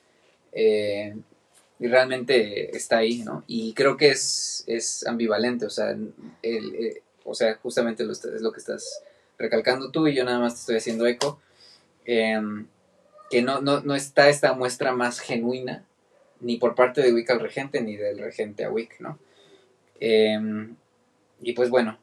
eh, 0.52 1.14
y 1.78 1.88
realmente 1.88 2.74
está 2.74 2.98
ahí, 2.98 3.18
¿no? 3.22 3.44
Y 3.46 3.74
creo 3.74 3.98
que 3.98 4.08
es, 4.08 4.64
es 4.66 5.06
ambivalente, 5.06 5.66
o 5.66 5.70
sea, 5.70 5.90
el, 5.90 6.74
eh, 6.74 7.02
o 7.24 7.34
sea, 7.34 7.54
justamente 7.62 8.02
lo, 8.04 8.12
es 8.12 8.40
lo 8.40 8.50
que 8.52 8.60
estás 8.60 9.02
recalcando 9.38 9.90
tú 9.90 10.06
y 10.08 10.14
yo 10.14 10.24
nada 10.24 10.38
más 10.38 10.54
te 10.54 10.60
estoy 10.60 10.76
haciendo 10.76 11.06
eco, 11.06 11.38
que 12.04 13.42
no, 13.42 13.60
no, 13.60 13.80
no 13.80 13.94
está 13.94 14.28
esta 14.28 14.54
muestra 14.54 14.92
más 14.92 15.20
genuina, 15.20 15.84
ni 16.40 16.56
por 16.56 16.74
parte 16.74 17.02
de 17.02 17.12
Wick 17.12 17.30
al 17.30 17.40
regente, 17.40 17.80
ni 17.80 17.96
del 17.96 18.18
regente 18.18 18.64
a 18.64 18.70
Wick, 18.70 19.00
¿no? 19.00 19.18
Em, 20.00 20.76
y 21.40 21.52
pues 21.52 21.70
bueno, 21.70 21.98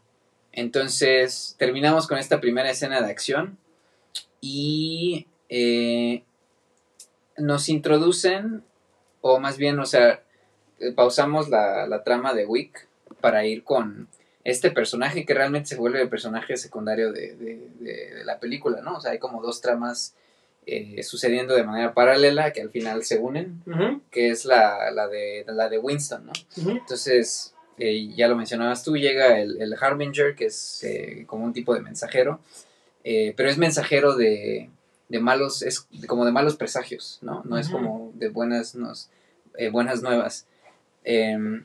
entonces 0.52 1.56
terminamos 1.58 2.08
con 2.08 2.18
esta 2.18 2.40
primera 2.40 2.70
escena 2.70 3.02
de 3.02 3.12
acción 3.12 3.58
y 4.42 5.28
eh, 5.50 6.24
nos 7.38 7.70
introducen, 7.70 8.64
o 9.22 9.40
más 9.40 9.58
bien, 9.58 9.80
o 9.80 9.86
sea, 9.86 10.24
eh, 10.80 10.92
pausamos 10.92 11.50
la, 11.50 11.88
la 11.88 12.04
trama 12.04 12.34
de 12.34 12.46
Wick 12.46 12.88
para 13.22 13.46
ir 13.46 13.64
con 13.64 14.08
este 14.44 14.72
personaje 14.72 15.26
que 15.26 15.34
realmente 15.34 15.70
se 15.70 15.76
vuelve 15.76 16.02
el 16.02 16.10
personaje 16.10 16.56
secundario 16.56 17.12
de, 17.12 17.36
de, 17.36 17.70
de, 17.80 18.24
la 18.24 18.40
película, 18.40 18.82
¿no? 18.82 18.96
O 18.96 19.02
sea, 19.02 19.12
hay 19.12 19.20
como 19.20 19.42
dos 19.42 19.60
tramas 19.60 20.16
eh, 20.70 21.01
sucediendo 21.01 21.55
de 21.55 21.63
manera 21.63 21.93
paralela 21.93 22.51
que 22.51 22.61
al 22.61 22.70
final 22.70 23.05
se 23.05 23.18
unen, 23.18 23.63
que 24.11 24.32
es 24.32 24.43
la, 24.43 24.91
la, 24.91 25.07
de, 25.07 25.45
la 25.47 25.70
de 25.70 25.78
Winston, 25.78 26.26
¿no? 26.26 26.34
Entonces, 26.57 27.53
eh, 27.78 28.09
ya 28.13 28.28
lo 28.28 28.36
mencionabas 28.36 28.84
tú, 28.84 28.97
llega 28.97 29.39
el, 29.39 29.61
el 29.61 29.76
Harbinger, 29.80 30.36
que 30.36 30.47
es 30.47 30.84
eh, 30.84 31.24
como 31.26 31.45
un 31.45 31.53
tipo 31.53 31.74
de 31.74 31.80
mensajero, 31.80 32.41
pero 33.01 33.49
es 33.49 33.57
mensajero 33.57 34.18
de, 34.18 34.70
de 35.07 35.20
malos, 35.22 35.61
es 35.61 35.88
como 36.05 36.26
de 36.26 36.34
malos 36.34 36.57
presagios, 36.57 37.20
¿no? 37.22 37.43
No 37.45 37.57
es 37.57 37.70
como 37.70 38.11
de 38.15 38.28
buenas, 38.28 38.76
nos, 38.76 39.09
buenas 39.72 40.01
nuevas. 40.01 40.47
Em, 41.05 41.63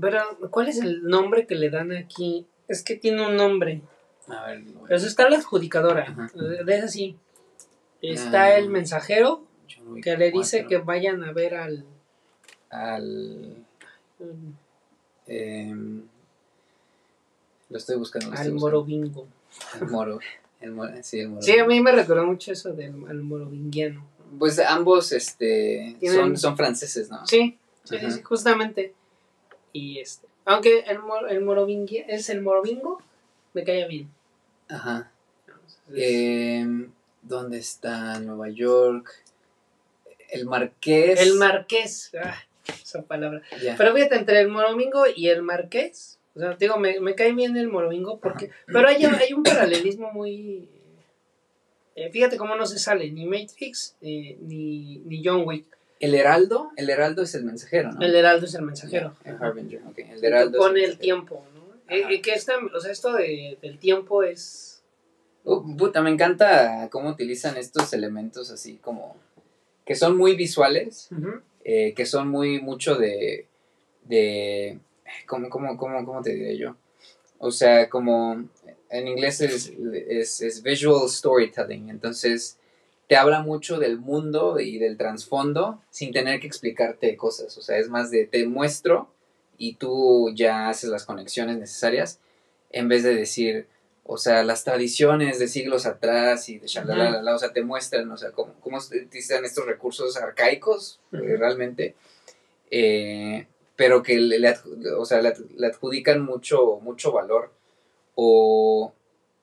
pero, 0.00 0.22
¿cuál 0.50 0.68
es 0.68 0.78
el 0.78 1.02
nombre 1.02 1.48
que 1.48 1.56
le 1.56 1.70
dan 1.70 1.90
aquí? 1.90 2.46
Es 2.68 2.84
que 2.84 2.94
tiene 2.94 3.26
un 3.26 3.34
nombre. 3.34 3.82
A 4.28 4.46
ver, 4.46 4.62
Pero 4.86 4.96
está 4.96 5.28
la 5.28 5.38
adjudicadora. 5.38 6.30
De 6.64 6.76
esa 6.76 6.86
sí. 6.86 7.16
Está 8.02 8.44
ah, 8.44 8.56
el 8.56 8.70
mensajero 8.70 9.44
que 10.02 10.16
le 10.16 10.30
dice 10.30 10.66
que 10.66 10.78
vayan 10.78 11.22
a 11.22 11.32
ver 11.32 11.54
al. 11.54 11.84
Al. 12.70 13.56
Em, 15.26 16.02
lo 17.68 17.76
estoy 17.76 17.96
buscando. 17.96 18.32
al 18.36 18.52
Morovingo. 18.52 19.26
Al 19.74 19.88
Moro. 19.88 20.20
El 20.60 21.02
sí, 21.02 21.20
el 21.20 21.42
sí, 21.42 21.58
a 21.58 21.66
mí 21.66 21.80
me 21.80 21.92
recordó 21.92 22.26
mucho 22.26 22.52
eso 22.52 22.72
del 22.72 22.92
Morovingiano. 22.92 24.06
Pues 24.38 24.58
ambos 24.58 25.12
este, 25.12 25.96
son, 26.14 26.36
son 26.36 26.56
franceses, 26.56 27.10
¿no? 27.10 27.26
Sí, 27.26 27.58
sí, 27.84 27.96
sí, 27.98 28.22
justamente. 28.22 28.94
Y 29.72 29.98
este, 29.98 30.28
aunque 30.44 30.80
el, 30.80 30.98
el 31.30 32.04
es 32.08 32.28
el 32.28 32.42
Morovingo, 32.42 33.00
me 33.54 33.64
cae 33.64 33.88
bien. 33.88 34.10
Ajá. 34.68 35.10
Em, 35.92 36.90
¿Dónde 37.22 37.58
está? 37.58 38.18
Nueva 38.20 38.48
York. 38.48 39.10
El 40.30 40.46
Marqués. 40.46 41.20
El 41.20 41.34
Marqués. 41.34 42.12
Ah, 42.22 42.36
esa 42.66 43.02
palabra. 43.02 43.42
Pero 43.76 43.94
fíjate, 43.94 44.16
entre 44.16 44.40
el 44.40 44.48
Morovingo 44.48 45.04
y 45.14 45.28
el 45.28 45.42
Marqués. 45.42 46.18
O 46.34 46.40
sea, 46.40 46.56
digo, 46.56 46.78
me, 46.78 47.00
me 47.00 47.14
cae 47.14 47.32
bien 47.32 47.56
el 47.56 47.68
Morovingo 47.68 48.18
porque. 48.20 48.50
Pero 48.66 48.88
hay, 48.88 49.04
hay 49.04 49.32
un 49.32 49.42
paralelismo 49.42 50.12
muy. 50.12 50.68
Eh, 51.96 52.10
fíjate 52.10 52.36
cómo 52.36 52.56
no 52.56 52.66
se 52.66 52.78
sale 52.78 53.10
ni 53.10 53.26
Matrix 53.26 53.96
eh, 54.00 54.38
ni, 54.40 54.98
ni 54.98 55.22
John 55.24 55.42
Wick. 55.44 55.66
El 55.98 56.14
heraldo, 56.14 56.70
el 56.76 56.88
heraldo 56.88 57.22
es 57.22 57.34
el 57.34 57.44
mensajero, 57.44 57.92
¿no? 57.92 58.00
El 58.00 58.14
heraldo 58.14 58.46
es 58.46 58.54
el 58.54 58.62
mensajero. 58.62 59.14
el 59.24 59.36
harbinger, 59.38 59.82
ok. 59.86 59.98
El 59.98 60.24
heraldo 60.24 60.58
pone 60.58 60.82
el, 60.82 60.98
tiempo, 60.98 61.44
¿no? 61.54 61.60
Eh, 61.94 62.22
que 62.22 62.32
esta, 62.32 62.54
o 62.74 62.80
sea, 62.80 62.90
esto 62.90 63.12
de, 63.12 63.58
del 63.60 63.78
tiempo 63.78 64.22
es... 64.22 64.69
Uh, 65.44 65.76
puta, 65.76 66.02
me 66.02 66.10
encanta 66.10 66.88
cómo 66.90 67.10
utilizan 67.10 67.56
estos 67.56 67.92
elementos 67.92 68.50
así 68.50 68.76
como... 68.76 69.16
Que 69.84 69.94
son 69.96 70.16
muy 70.16 70.36
visuales, 70.36 71.08
eh, 71.64 71.94
que 71.94 72.06
son 72.06 72.28
muy 72.28 72.60
mucho 72.60 72.94
de... 72.96 73.46
de 74.04 74.78
¿cómo, 75.26 75.48
cómo, 75.50 75.76
cómo, 75.76 76.04
cómo 76.04 76.22
te 76.22 76.34
diré 76.34 76.56
yo? 76.56 76.76
O 77.38 77.50
sea, 77.50 77.88
como 77.88 78.44
en 78.90 79.08
inglés 79.08 79.40
es, 79.40 79.72
es, 80.08 80.42
es 80.42 80.62
visual 80.62 81.08
storytelling, 81.08 81.88
entonces 81.88 82.58
te 83.08 83.16
habla 83.16 83.42
mucho 83.42 83.78
del 83.78 83.98
mundo 83.98 84.60
y 84.60 84.78
del 84.78 84.96
trasfondo 84.96 85.82
sin 85.90 86.12
tener 86.12 86.38
que 86.38 86.46
explicarte 86.46 87.16
cosas. 87.16 87.58
O 87.58 87.62
sea, 87.62 87.78
es 87.78 87.88
más 87.88 88.10
de 88.10 88.26
te 88.26 88.46
muestro 88.46 89.08
y 89.58 89.74
tú 89.74 90.30
ya 90.34 90.68
haces 90.68 90.90
las 90.90 91.06
conexiones 91.06 91.58
necesarias 91.58 92.20
en 92.70 92.88
vez 92.88 93.02
de 93.02 93.14
decir, 93.14 93.66
o 94.12 94.18
sea, 94.18 94.42
las 94.42 94.64
tradiciones 94.64 95.38
de 95.38 95.46
siglos 95.46 95.86
atrás 95.86 96.48
y 96.48 96.58
de 96.58 96.66
shalalala, 96.66 97.32
o 97.32 97.38
sea, 97.38 97.52
te 97.52 97.62
muestran, 97.62 98.10
o 98.10 98.16
sea, 98.16 98.32
cómo, 98.32 98.54
cómo 98.60 98.78
utilizan 98.78 99.44
estos 99.44 99.64
recursos 99.66 100.16
arcaicos 100.16 100.98
eh, 101.12 101.36
realmente, 101.38 101.94
eh, 102.72 103.46
pero 103.76 104.02
que 104.02 104.18
le, 104.18 104.52
o 104.98 105.04
sea, 105.04 105.22
le, 105.22 105.32
adjudican 105.64 106.22
mucho, 106.22 106.80
mucho 106.82 107.12
valor 107.12 107.52
o 108.16 108.92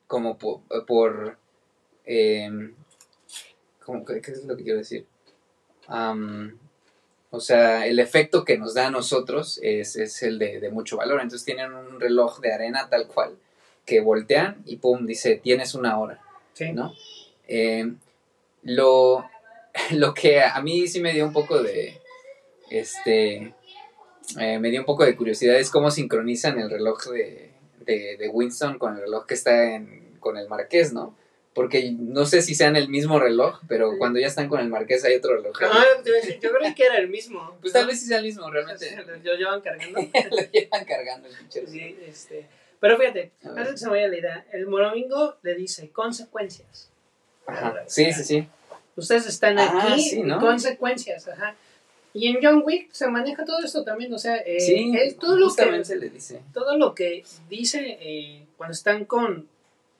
como 0.05 0.37
por, 0.37 1.37
em, 2.03 2.75
¿qué, 4.05 4.31
es 4.31 4.43
lo 4.43 4.57
que 4.57 4.63
quiero 4.63 4.79
decir? 4.79 5.05
o 7.29 7.39
sea, 7.39 7.87
el 7.87 7.99
efecto 7.99 8.43
que 8.43 8.57
nos 8.57 8.73
da 8.73 8.87
a 8.87 8.91
nosotros 8.91 9.61
es, 9.63 9.95
el 10.23 10.39
de, 10.39 10.69
mucho 10.73 10.97
valor. 10.97 11.21
Entonces 11.21 11.45
tienen 11.45 11.73
un 11.73 12.01
reloj 12.01 12.41
de 12.41 12.51
arena 12.51 12.89
tal 12.89 13.07
cual, 13.07 13.37
que 13.87 14.01
voltean 14.01 14.61
y 14.65 14.77
pum, 14.77 15.07
dice, 15.07 15.37
tienes 15.37 15.73
una 15.73 15.97
hora. 15.97 16.21
Sí. 16.53 16.73
¿No? 16.73 16.93
Eh, 17.47 17.91
lo, 18.61 19.27
lo 19.91 20.13
que 20.13 20.41
a 20.41 20.61
mí 20.61 20.87
sí 20.87 20.99
me 20.99 21.13
dio 21.13 21.25
un 21.25 21.33
poco 21.33 21.63
de, 21.63 21.99
este, 22.69 23.53
eh, 24.39 24.59
me 24.59 24.69
dio 24.69 24.81
un 24.81 24.85
poco 24.85 25.05
de 25.05 25.15
curiosidad 25.15 25.55
es 25.55 25.71
cómo 25.71 25.89
sincronizan 25.89 26.59
el 26.59 26.69
reloj 26.69 27.05
de, 27.07 27.51
de, 27.85 28.29
Winston 28.31 28.77
con 28.77 28.95
el 28.95 29.01
reloj 29.01 29.25
que 29.25 29.33
está 29.33 29.73
en, 29.73 30.17
con 30.19 30.37
el 30.37 30.47
marqués, 30.47 30.93
¿no? 30.93 31.15
porque 31.57 31.91
no 31.91 32.27
sé 32.27 32.43
si 32.43 32.53
sean 32.53 32.75
el 32.75 32.87
mismo 32.87 33.19
reloj, 33.19 33.61
pero 33.67 33.97
cuando 33.97 34.19
ya 34.19 34.27
están 34.27 34.47
con 34.47 34.59
el 34.59 34.69
marqués 34.69 35.03
hay 35.05 35.15
otro 35.15 35.37
reloj. 35.37 35.57
Ah, 35.63 35.83
yo 36.05 36.51
creo 36.51 36.75
que 36.75 36.85
era 36.85 36.99
el 36.99 37.09
mismo. 37.09 37.57
Pues 37.61 37.73
tal 37.73 37.87
vez 37.87 37.99
sí 37.99 38.05
sea 38.05 38.19
el 38.19 38.25
mismo, 38.25 38.47
realmente. 38.51 38.95
Lo 39.23 39.33
llevan 39.33 39.61
cargando. 39.61 39.99
lo 40.31 40.51
llevan 40.51 40.85
cargando 40.85 41.27
el 41.27 41.67
Sí, 41.67 41.97
este. 42.07 42.45
Pero 42.79 42.97
fíjate, 42.97 43.31
antes 43.43 43.71
que 43.71 43.77
se 43.77 43.85
me 43.85 43.91
vaya 43.93 44.07
la 44.07 44.17
idea, 44.17 44.45
el 44.51 44.67
Morovingo 44.67 45.35
le 45.41 45.55
dice 45.55 45.89
consecuencias. 45.89 46.89
Ajá. 47.45 47.75
Sí, 47.87 48.11
sí, 48.13 48.23
sí. 48.23 48.47
Ustedes 48.95 49.27
están 49.27 49.57
ah, 49.59 49.89
aquí, 49.91 50.01
sí, 50.01 50.23
¿no? 50.23 50.39
consecuencias, 50.39 51.27
ajá. 51.27 51.55
Y 52.13 52.27
en 52.27 52.39
John 52.41 52.63
Wick 52.65 52.91
se 52.91 53.07
maneja 53.07 53.45
todo 53.45 53.59
esto 53.63 53.83
también, 53.83 54.11
o 54.11 54.17
sea, 54.17 54.37
eh, 54.37 54.59
sí, 54.59 54.91
todo 55.19 55.37
lo 55.37 55.53
que 55.53 55.85
se 55.85 55.97
le 55.97 56.09
dice. 56.09 56.41
Todo 56.51 56.77
lo 56.77 56.95
que 56.95 57.23
dice 57.47 57.97
eh, 58.01 58.45
cuando 58.57 58.73
están 58.73 59.05
con 59.05 59.47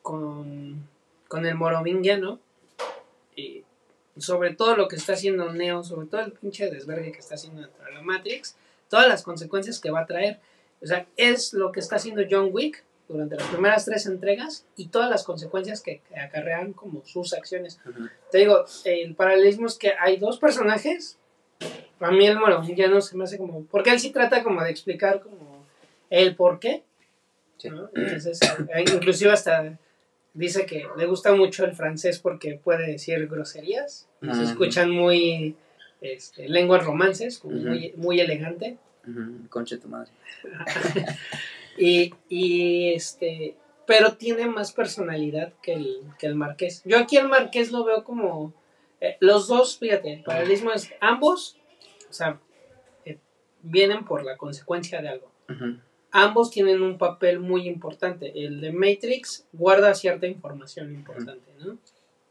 con 0.01 0.88
con 1.28 1.45
el 1.45 1.55
Morovingiano, 1.55 2.39
y 3.36 3.63
sobre 4.17 4.55
todo 4.55 4.75
lo 4.75 4.88
que 4.88 4.95
está 4.95 5.13
haciendo 5.13 5.51
Neo, 5.53 5.84
sobre 5.84 6.07
todo 6.07 6.21
el 6.21 6.32
pinche 6.32 6.71
desvergue 6.71 7.11
que 7.11 7.19
está 7.19 7.36
haciendo 7.36 7.61
dentro 7.61 7.86
de 7.86 7.93
la 7.93 8.01
Matrix, 8.01 8.55
todas 8.89 9.07
las 9.07 9.21
consecuencias 9.21 9.80
que 9.80 9.91
va 9.91 10.01
a 10.01 10.05
traer. 10.07 10.39
O 10.82 10.86
sea, 10.86 11.07
es 11.17 11.53
lo 11.53 11.71
que 11.71 11.80
está 11.80 11.95
haciendo 11.95 12.23
John 12.30 12.49
Wick 12.51 12.84
durante 13.07 13.36
las 13.36 13.47
primeras 13.47 13.86
tres 13.86 14.05
entregas 14.05 14.65
y 14.75 14.88
todas 14.88 15.09
las 15.09 15.23
consecuencias 15.23 15.82
que, 15.82 16.01
acarrean 16.21 16.73
como 16.73 17.05
sus 17.05 17.34
acciones. 17.34 17.80
Te 18.32 18.39
digo, 18.39 18.65
el 18.86 19.15
paralelismo 19.15 19.67
es 19.67 19.75
que 19.78 19.93
hay 19.99 20.17
dos 20.17 20.39
personajes. 20.39 21.17
A 21.99 22.11
mí 22.11 22.28
el 22.28 22.38
Morovingiano 22.38 23.01
se 23.01 23.17
me 23.17 23.23
hace 23.23 23.38
como... 23.38 23.63
Porque 23.65 23.91
él 23.91 23.99
sí 23.99 24.11
trata 24.11 24.43
como 24.43 24.61
de 24.61 24.69
explicar 24.69 25.21
como 25.21 25.65
el 26.09 26.36
por 26.36 26.59
qué. 26.59 26.84
Entonces, 27.63 28.39
eh, 28.43 28.86
inclusive 28.93 29.32
hasta 29.32 29.78
dice 30.34 30.67
que 30.67 30.86
le 30.95 31.05
gusta 31.07 31.34
mucho 31.34 31.65
el 31.65 31.73
francés 31.73 32.19
porque 32.19 32.59
puede 32.63 32.86
decir 32.91 33.28
groserías. 33.28 34.07
Se 34.21 34.43
escuchan 34.43 34.91
muy 34.91 35.55
este, 36.01 36.47
lenguas 36.47 36.86
romances, 36.86 37.43
muy, 37.43 37.93
muy 37.95 38.19
elegante. 38.19 38.78
Concha 39.49 39.78
tu 39.78 39.88
madre. 39.88 40.12
y, 41.78 42.14
y, 42.30 42.93
este, 42.93 43.55
pero 43.86 44.14
tiene 44.14 44.47
más 44.47 44.72
personalidad 44.72 45.53
que 45.62 45.74
el, 45.74 46.01
que 46.20 46.28
el 46.28 46.36
marqués. 46.36 46.82
Yo 46.86 46.97
aquí 46.99 47.18
el 47.18 47.28
marqués 47.28 47.72
lo 47.72 47.84
veo 47.84 48.03
como 48.03 48.53
eh, 49.01 49.18
los 49.20 49.47
dos, 49.47 49.78
fíjate, 49.78 50.14
el 50.14 50.24
paralelismo 50.24 50.72
es 50.72 50.91
ambos, 50.99 51.58
o 52.10 52.14
sea, 52.14 52.39
eh, 53.05 53.18
vienen 53.62 54.05
por 54.05 54.24
la 54.24 54.38
consecuencia 54.38 55.01
de 55.01 55.10
algo 55.10 55.32
ambos 56.12 56.51
tienen 56.51 56.82
un 56.82 56.97
papel 56.97 57.39
muy 57.39 57.68
importante. 57.68 58.32
El 58.36 58.62
de 58.62 58.72
Matrix 58.72 59.45
guarda 59.53 59.93
cierta 59.93 60.28
información 60.28 60.93
importante, 60.93 61.51
¿no? 61.60 61.78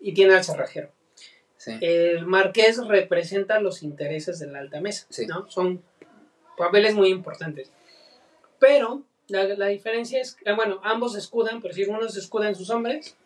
Y 0.01 0.13
tiene 0.13 0.35
al 0.35 0.45
cerrajero. 0.45 0.91
El 1.81 2.27
marqués 2.27 2.85
representa 2.87 3.61
los 3.61 3.83
intereses 3.83 4.39
de 4.39 4.47
la 4.47 4.61
alta 4.61 4.81
mesa, 4.81 5.07
¿no? 5.27 5.51
Son 5.51 5.83
papeles 6.57 6.95
muy 6.95 7.09
importantes. 7.09 7.71
Pero 8.59 9.03
la, 9.29 9.67
diferencia 9.67 10.21
es, 10.21 10.35
que, 10.35 10.53
bueno, 10.53 10.81
ambos 10.83 11.17
escudan, 11.17 11.61
pero 11.61 11.75
si 11.75 11.85
uno 11.85 12.09
se 12.09 12.21
escuda 12.21 12.49
en 12.49 12.55
sus 12.55 12.71
hombres, 12.71 13.17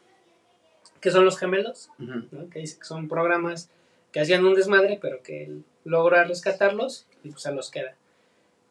que 1.01 1.11
son 1.11 1.25
los 1.25 1.39
gemelos, 1.39 1.91
¿no? 1.99 2.49
que 2.51 2.61
dice 2.61 2.79
que 2.79 2.85
son 2.85 3.09
programas 3.09 3.71
que 4.13 4.21
hacían 4.21 4.45
un 4.45 4.55
desmadre, 4.55 4.99
pero 5.01 5.23
que 5.23 5.61
logra 5.85 6.25
rescatarlos 6.25 7.07
y 7.23 7.31
pues 7.31 7.43
se 7.43 7.53
los 7.53 7.71
queda. 7.71 7.95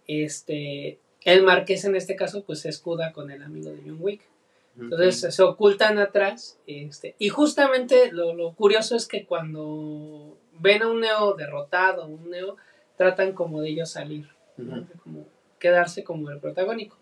Este, 0.07 0.99
el 1.23 1.43
marqués 1.43 1.85
en 1.85 1.95
este 1.95 2.15
caso 2.15 2.43
pues 2.43 2.61
se 2.61 2.69
escuda 2.69 3.13
con 3.13 3.31
el 3.31 3.43
amigo 3.43 3.71
de 3.71 3.81
John 3.85 3.97
Wick. 3.99 4.21
Entonces 4.79 5.35
se 5.35 5.43
ocultan 5.43 5.97
atrás. 5.99 6.57
Este, 6.65 7.15
y 7.19 7.29
justamente 7.29 8.11
lo, 8.11 8.53
curioso 8.53 8.95
es 8.95 9.07
que 9.07 9.25
cuando 9.25 10.37
ven 10.59 10.83
a 10.83 10.87
un 10.87 11.01
Neo 11.01 11.33
derrotado, 11.33 12.05
un 12.07 12.29
Neo, 12.29 12.55
tratan 12.97 13.33
como 13.33 13.61
de 13.61 13.69
ellos 13.69 13.91
salir, 13.91 14.29
como 15.03 15.25
quedarse 15.59 16.03
como 16.03 16.29
el 16.29 16.39
protagónico. 16.39 16.97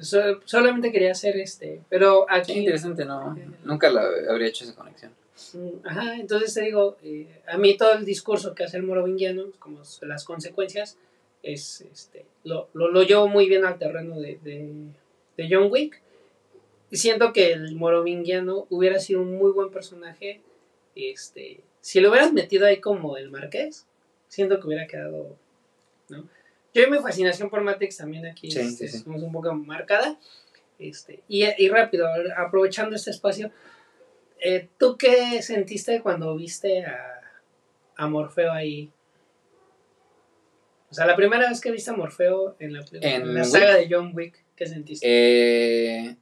So- 0.00 0.40
solamente 0.44 0.92
quería 0.92 1.12
hacer 1.12 1.36
este, 1.36 1.80
pero 1.88 2.26
Qué 2.28 2.34
aquí... 2.36 2.52
interesante, 2.52 3.04
¿no? 3.04 3.36
Nunca 3.64 3.90
la 3.90 4.02
habría 4.30 4.48
hecho 4.48 4.64
esa 4.64 4.74
conexión. 4.74 5.12
Mm, 5.54 5.86
Ajá, 5.86 6.14
entonces 6.14 6.54
te 6.54 6.62
digo, 6.62 6.96
eh, 7.02 7.40
a 7.48 7.58
mí 7.58 7.76
todo 7.76 7.92
el 7.94 8.04
discurso 8.04 8.54
que 8.54 8.62
hace 8.64 8.76
el 8.76 8.84
morovingiano, 8.84 9.46
como 9.58 9.82
las 10.02 10.24
consecuencias, 10.24 10.96
es, 11.42 11.80
este, 11.92 12.24
lo, 12.44 12.68
lo, 12.72 12.88
lo 12.88 13.02
llevo 13.02 13.26
muy 13.28 13.48
bien 13.48 13.64
al 13.64 13.78
terreno 13.78 14.20
de, 14.20 14.38
de, 14.44 14.72
de 15.36 15.48
John 15.50 15.68
Wick. 15.70 16.00
Y 16.90 16.96
siento 16.96 17.32
que 17.32 17.52
el 17.52 17.74
morovingiano 17.74 18.66
hubiera 18.70 19.00
sido 19.00 19.22
un 19.22 19.36
muy 19.36 19.50
buen 19.50 19.70
personaje, 19.70 20.40
este, 20.94 21.60
si 21.80 22.00
lo 22.00 22.10
hubieras 22.10 22.32
metido 22.32 22.66
ahí 22.66 22.80
como 22.80 23.16
el 23.16 23.30
marqués, 23.32 23.86
siento 24.28 24.60
que 24.60 24.68
hubiera 24.68 24.86
quedado, 24.86 25.34
¿no? 26.08 26.28
Yo 26.74 26.90
mi 26.90 26.98
fascinación 26.98 27.48
por 27.48 27.62
Matrix 27.62 27.96
también 27.98 28.26
aquí 28.26 28.50
Sí, 28.50 28.58
este, 28.60 28.88
sí, 28.88 28.98
sí. 28.98 29.04
somos 29.04 29.22
un 29.22 29.32
poco 29.32 29.54
marcada. 29.54 30.18
Este, 30.78 31.22
y, 31.28 31.44
y 31.58 31.68
rápido, 31.68 32.08
aprovechando 32.36 32.96
este 32.96 33.10
espacio, 33.12 33.50
eh, 34.40 34.68
¿tú 34.78 34.96
qué 34.98 35.40
sentiste 35.40 36.02
cuando 36.02 36.34
viste 36.36 36.84
a, 36.84 37.20
a 37.96 38.08
Morfeo 38.08 38.50
ahí? 38.52 38.90
O 40.90 40.94
sea, 40.94 41.06
la 41.06 41.16
primera 41.16 41.48
vez 41.48 41.60
que 41.60 41.70
viste 41.70 41.90
a 41.90 41.94
Morfeo 41.94 42.56
en 42.58 42.72
la, 42.72 42.84
en 42.92 43.04
En 43.04 43.34
la 43.34 43.40
Wick. 43.42 43.50
saga 43.50 43.74
de 43.76 43.88
John 43.90 44.12
Wick, 44.14 44.44
¿qué 44.56 44.66
sentiste? 44.66 45.06
Eh, 45.08 46.16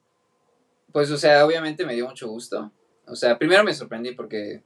pues, 0.93 1.11
o 1.11 1.17
sea, 1.17 1.45
obviamente 1.47 1.85
me 1.87 1.95
dio 1.95 2.07
mucho 2.09 2.29
gusto. 2.29 2.71
O 3.07 3.17
sea, 3.17 3.39
primero 3.39 3.65
me 3.65 3.75
sorprendí 3.75 4.13
porque, 4.13 4.63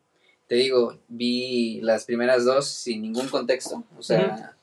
te 0.48 0.56
digo, 0.56 1.00
vi 1.08 1.80
las 1.80 2.04
primeras 2.04 2.44
dos 2.44 2.68
sin 2.68 3.02
ningún 3.02 3.28
contexto. 3.28 3.84
O 3.96 4.02
sea, 4.02 4.56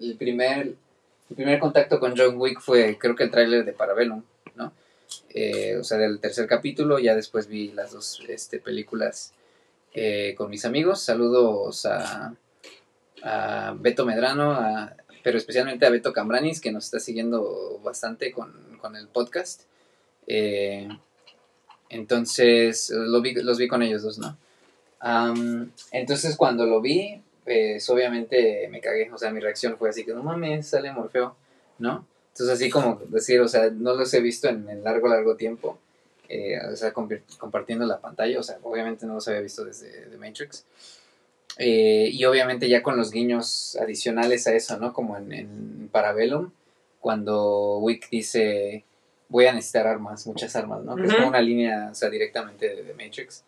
el, 0.00 0.16
primer, 0.16 0.74
el 1.30 1.36
primer 1.36 1.58
contacto 1.58 2.00
con 2.00 2.14
John 2.16 2.36
Wick 2.38 2.60
fue, 2.60 2.96
creo 2.98 3.14
que 3.14 3.24
el 3.24 3.30
tráiler 3.30 3.64
de 3.64 3.72
Parabellum, 3.72 4.22
¿no? 4.56 4.72
Eh, 5.30 5.76
o 5.78 5.84
sea, 5.84 5.98
del 5.98 6.18
tercer 6.20 6.46
capítulo. 6.46 6.98
Ya 6.98 7.14
después 7.14 7.46
vi 7.48 7.72
las 7.72 7.92
dos 7.92 8.20
este, 8.28 8.58
películas 8.58 9.32
eh, 9.94 10.34
con 10.36 10.50
mis 10.50 10.64
amigos. 10.64 11.00
Saludos 11.02 11.86
a, 11.86 12.34
a 13.22 13.74
Beto 13.78 14.04
Medrano, 14.06 14.52
a- 14.52 14.94
pero 15.22 15.36
especialmente 15.36 15.84
a 15.84 15.90
Beto 15.90 16.12
Cambranis, 16.12 16.60
que 16.60 16.72
nos 16.72 16.84
está 16.86 16.98
siguiendo 16.98 17.78
bastante 17.84 18.32
con, 18.32 18.52
con 18.80 18.96
el 18.96 19.06
podcast. 19.08 19.62
Eh, 20.26 20.88
entonces, 21.90 22.90
lo 22.90 23.20
vi- 23.20 23.34
los 23.34 23.58
vi 23.58 23.68
con 23.68 23.82
ellos 23.82 24.02
dos, 24.02 24.18
¿no? 24.18 24.38
Entonces, 25.92 26.36
cuando 26.36 26.66
lo 26.66 26.80
vi, 26.80 27.20
pues 27.44 27.88
obviamente 27.90 28.68
me 28.70 28.80
cagué. 28.80 29.10
O 29.12 29.18
sea, 29.18 29.30
mi 29.30 29.40
reacción 29.40 29.76
fue 29.78 29.88
así 29.90 30.04
que 30.04 30.12
no 30.12 30.22
mames, 30.22 30.68
sale 30.68 30.92
Morfeo, 30.92 31.36
¿no? 31.78 32.06
Entonces, 32.32 32.54
así 32.56 32.70
como 32.70 33.00
decir, 33.08 33.40
o 33.40 33.48
sea, 33.48 33.70
no 33.70 33.94
los 33.94 34.12
he 34.14 34.20
visto 34.20 34.48
en, 34.48 34.68
en 34.70 34.82
largo, 34.84 35.08
largo 35.08 35.36
tiempo. 35.36 35.78
eh, 36.28 36.58
o 36.72 36.76
sea, 36.76 36.92
compartiendo 36.92 37.84
la 37.86 38.00
pantalla. 38.00 38.38
O 38.38 38.42
sea, 38.42 38.58
obviamente 38.62 39.04
no 39.04 39.14
los 39.14 39.26
había 39.28 39.40
visto 39.40 39.64
desde 39.64 40.06
The 40.06 40.16
Matrix. 40.16 40.64
Eh, 41.58 42.08
y 42.12 42.24
obviamente 42.24 42.68
ya 42.68 42.82
con 42.82 42.96
los 42.96 43.10
guiños 43.10 43.76
adicionales 43.80 44.46
a 44.46 44.54
eso, 44.54 44.78
¿no? 44.78 44.92
Como 44.92 45.16
en, 45.16 45.32
en 45.32 45.88
Parabellum, 45.90 46.52
cuando 47.00 47.78
Wick 47.78 48.08
dice, 48.10 48.84
voy 49.28 49.46
a 49.46 49.52
necesitar 49.52 49.88
armas, 49.88 50.26
muchas 50.26 50.54
armas, 50.54 50.84
¿no? 50.84 50.94
Que 50.94 51.06
es 51.06 51.14
como 51.14 51.28
una 51.28 51.40
línea, 51.42 51.88
o 51.90 51.94
sea, 51.94 52.08
directamente 52.08 52.68
de 52.76 52.82
The 52.84 52.94
Matrix, 52.94 53.42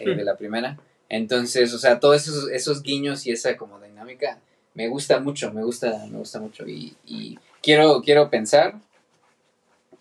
eh, 0.00 0.16
de 0.16 0.24
la 0.24 0.36
primera. 0.36 0.76
Entonces, 1.14 1.72
o 1.72 1.78
sea, 1.78 2.00
todos 2.00 2.22
esos, 2.22 2.50
esos 2.50 2.82
guiños 2.82 3.24
y 3.24 3.30
esa 3.30 3.56
como 3.56 3.78
dinámica 3.78 4.40
me 4.74 4.88
gusta 4.88 5.20
mucho, 5.20 5.52
me 5.52 5.62
gusta, 5.62 6.06
me 6.10 6.18
gusta 6.18 6.40
mucho. 6.40 6.66
Y, 6.66 6.96
y 7.06 7.38
quiero, 7.62 8.02
quiero 8.02 8.30
pensar 8.30 8.74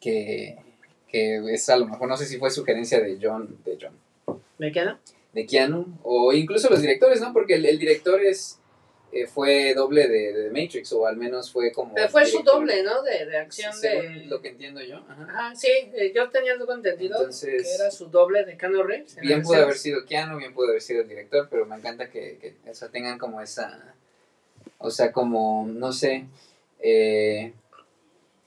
que, 0.01 0.57
que 1.07 1.53
es 1.53 1.69
a 1.69 1.77
lo 1.77 1.85
mejor, 1.85 2.09
no 2.09 2.17
sé 2.17 2.25
si 2.25 2.39
fue 2.39 2.49
sugerencia 2.49 2.99
de 2.99 3.19
John, 3.21 3.59
de 3.63 3.77
John, 3.79 4.39
¿Me 4.57 4.71
queda? 4.71 4.99
de 5.33 5.45
Keanu, 5.45 5.99
o 6.01 6.33
incluso 6.33 6.67
los 6.71 6.81
directores, 6.81 7.21
¿no? 7.21 7.31
Porque 7.31 7.55
el, 7.55 7.65
el 7.67 7.77
director 7.77 8.19
es 8.19 8.57
eh, 9.13 9.27
fue 9.27 9.73
doble 9.73 10.07
de, 10.07 10.33
de 10.33 10.43
The 10.49 10.61
Matrix, 10.61 10.91
o 10.93 11.05
al 11.05 11.17
menos 11.17 11.51
fue 11.51 11.71
como... 11.71 11.95
Fue 12.09 12.25
su 12.25 12.41
doble, 12.43 12.81
¿no? 12.83 13.01
De, 13.03 13.25
de 13.25 13.37
acción 13.37 13.71
según 13.73 14.13
de... 14.21 14.25
lo 14.25 14.41
que 14.41 14.49
entiendo 14.49 14.81
yo. 14.81 14.97
ajá. 15.07 15.27
Ajá, 15.29 15.55
sí, 15.55 15.67
eh, 15.93 16.11
yo 16.15 16.29
tenía 16.29 16.53
algo 16.53 16.73
entendido 16.73 17.17
Entonces- 17.17 17.63
que 17.63 17.75
era 17.75 17.91
su 17.91 18.07
doble 18.07 18.43
de 18.45 18.57
Keanu 18.57 18.83
Reeves. 18.83 19.17
en 19.17 19.21
Bien 19.23 19.41
pudo 19.41 19.61
haber 19.63 19.75
sido 19.77 20.05
Keanu, 20.05 20.37
bien 20.37 20.53
pudo 20.53 20.69
haber 20.69 20.81
sido 20.81 21.01
el 21.01 21.07
director, 21.09 21.47
pero 21.49 21.65
me 21.65 21.75
encanta 21.75 22.09
que, 22.09 22.37
que 22.39 22.69
o 22.69 22.73
sea, 22.73 22.89
tengan 22.89 23.17
como 23.17 23.41
esa... 23.41 23.95
O 24.77 24.89
sea, 24.89 25.11
como, 25.11 25.65
no 25.67 25.91
sé... 25.93 26.25
eh, 26.79 27.53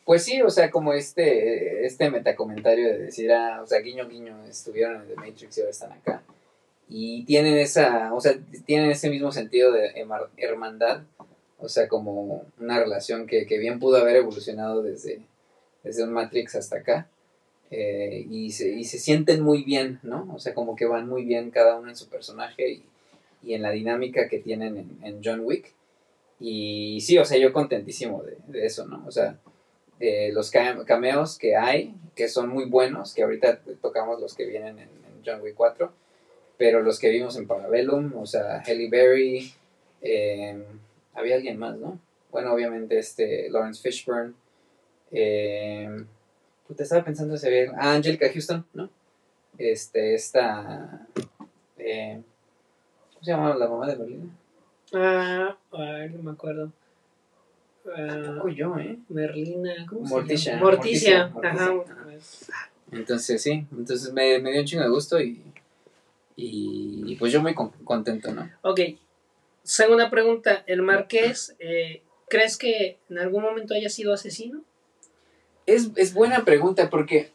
pues 0.04 0.22
sí, 0.22 0.40
o 0.40 0.50
sea, 0.50 0.70
como 0.70 0.92
este, 0.92 1.84
este 1.84 2.10
metacomentario 2.10 2.86
de 2.90 2.98
decir, 2.98 3.32
ah, 3.32 3.60
o 3.60 3.66
sea, 3.66 3.80
guiño, 3.80 4.06
guiño, 4.08 4.44
estuvieron 4.48 5.02
en 5.02 5.08
The 5.08 5.14
Matrix 5.16 5.58
y 5.58 5.60
ahora 5.62 5.70
están 5.72 5.92
acá. 5.92 6.22
Y 6.88 7.24
tienen 7.24 7.56
esa, 7.58 8.14
o 8.14 8.20
sea, 8.20 8.38
tienen 8.64 8.90
ese 8.90 9.10
mismo 9.10 9.32
sentido 9.32 9.72
de 9.72 9.92
hermandad, 10.36 11.02
o 11.58 11.68
sea, 11.68 11.88
como 11.88 12.44
una 12.60 12.78
relación 12.78 13.26
que, 13.26 13.46
que 13.46 13.58
bien 13.58 13.80
pudo 13.80 13.96
haber 13.96 14.16
evolucionado 14.16 14.82
desde, 14.82 15.20
desde 15.82 16.04
un 16.04 16.12
Matrix 16.12 16.54
hasta 16.54 16.76
acá. 16.78 17.08
Eh, 17.72 18.24
y, 18.30 18.52
se, 18.52 18.68
y 18.70 18.84
se 18.84 18.98
sienten 19.00 19.40
muy 19.42 19.64
bien, 19.64 19.98
¿no? 20.04 20.32
O 20.32 20.38
sea, 20.38 20.54
como 20.54 20.76
que 20.76 20.86
van 20.86 21.08
muy 21.08 21.24
bien 21.24 21.50
cada 21.50 21.76
uno 21.76 21.88
en 21.88 21.96
su 21.96 22.08
personaje 22.08 22.70
y, 22.70 22.84
y 23.42 23.54
en 23.54 23.62
la 23.62 23.70
dinámica 23.72 24.28
que 24.28 24.38
tienen 24.38 24.76
en, 24.76 24.98
en 25.02 25.20
John 25.24 25.40
Wick. 25.40 25.72
Y 26.38 27.00
sí, 27.00 27.18
o 27.18 27.24
sea, 27.24 27.38
yo 27.38 27.52
contentísimo 27.52 28.22
de, 28.22 28.36
de 28.46 28.66
eso, 28.66 28.86
¿no? 28.86 29.02
O 29.06 29.10
sea, 29.10 29.38
de 29.98 30.30
los 30.32 30.52
cam- 30.52 30.84
cameos 30.84 31.38
que 31.38 31.56
hay, 31.56 31.94
que 32.14 32.28
son 32.28 32.48
muy 32.50 32.66
buenos, 32.66 33.14
que 33.14 33.24
ahorita 33.24 33.60
tocamos 33.82 34.20
los 34.20 34.34
que 34.34 34.44
vienen 34.46 34.78
en, 34.78 34.88
en 34.88 35.22
John 35.24 35.40
Wick 35.40 35.54
4, 35.56 35.92
pero 36.58 36.82
los 36.82 36.98
que 36.98 37.10
vimos 37.10 37.36
en 37.36 37.46
Parabellum, 37.46 38.16
o 38.16 38.26
sea, 38.26 38.62
Halle 38.66 38.88
Berry, 38.88 39.52
eh, 40.02 40.62
había 41.14 41.36
alguien 41.36 41.58
más, 41.58 41.76
¿no? 41.76 41.98
Bueno, 42.30 42.52
obviamente 42.52 42.98
este 42.98 43.48
Lawrence 43.50 43.82
Fishburne, 43.82 44.34
eh, 45.12 46.04
puta, 46.66 46.82
estaba 46.82 47.04
pensando 47.04 47.36
si 47.36 47.46
había, 47.46 47.72
ah, 47.76 47.94
Angelica 47.94 48.30
Houston, 48.32 48.64
¿no? 48.74 48.90
Este, 49.58 50.14
esta, 50.14 51.06
eh, 51.78 52.22
¿cómo 53.12 53.24
se 53.24 53.30
llamaba 53.30 53.56
la 53.56 53.68
mamá 53.68 53.86
de 53.86 53.96
Berlín? 53.96 54.32
Ah, 54.92 55.56
ay, 55.72 56.10
no 56.10 56.22
me 56.22 56.30
acuerdo. 56.32 56.72
Tampoco 57.84 58.48
yo, 58.48 58.76
¿eh? 58.78 58.98
Merlina, 59.08 59.86
¿cómo 59.88 60.02
Morticia, 60.02 60.52
se 60.52 60.58
llama? 60.58 60.70
Morticia, 60.70 61.28
Morticia, 61.28 61.62
ajá. 61.64 61.72
Morticia, 61.72 62.54
Entonces 62.90 63.42
sí, 63.42 63.66
entonces 63.70 64.12
me, 64.12 64.40
me 64.40 64.50
dio 64.50 64.60
un 64.60 64.66
chingo 64.66 64.82
de 64.82 64.88
gusto 64.88 65.20
y, 65.20 65.40
y, 66.36 67.02
y 67.06 67.16
pues 67.16 67.32
yo 67.32 67.40
muy 67.42 67.54
con- 67.54 67.70
contento, 67.84 68.32
¿no? 68.32 68.50
Ok, 68.62 68.80
segunda 69.62 70.10
pregunta. 70.10 70.62
¿El 70.66 70.82
Marqués, 70.82 71.56
eh, 71.58 72.02
crees 72.28 72.56
que 72.56 72.98
en 73.08 73.18
algún 73.18 73.42
momento 73.42 73.74
haya 73.74 73.88
sido 73.88 74.12
asesino? 74.12 74.62
Es, 75.66 75.88
es 75.96 76.14
buena 76.14 76.44
pregunta 76.44 76.90
porque, 76.90 77.32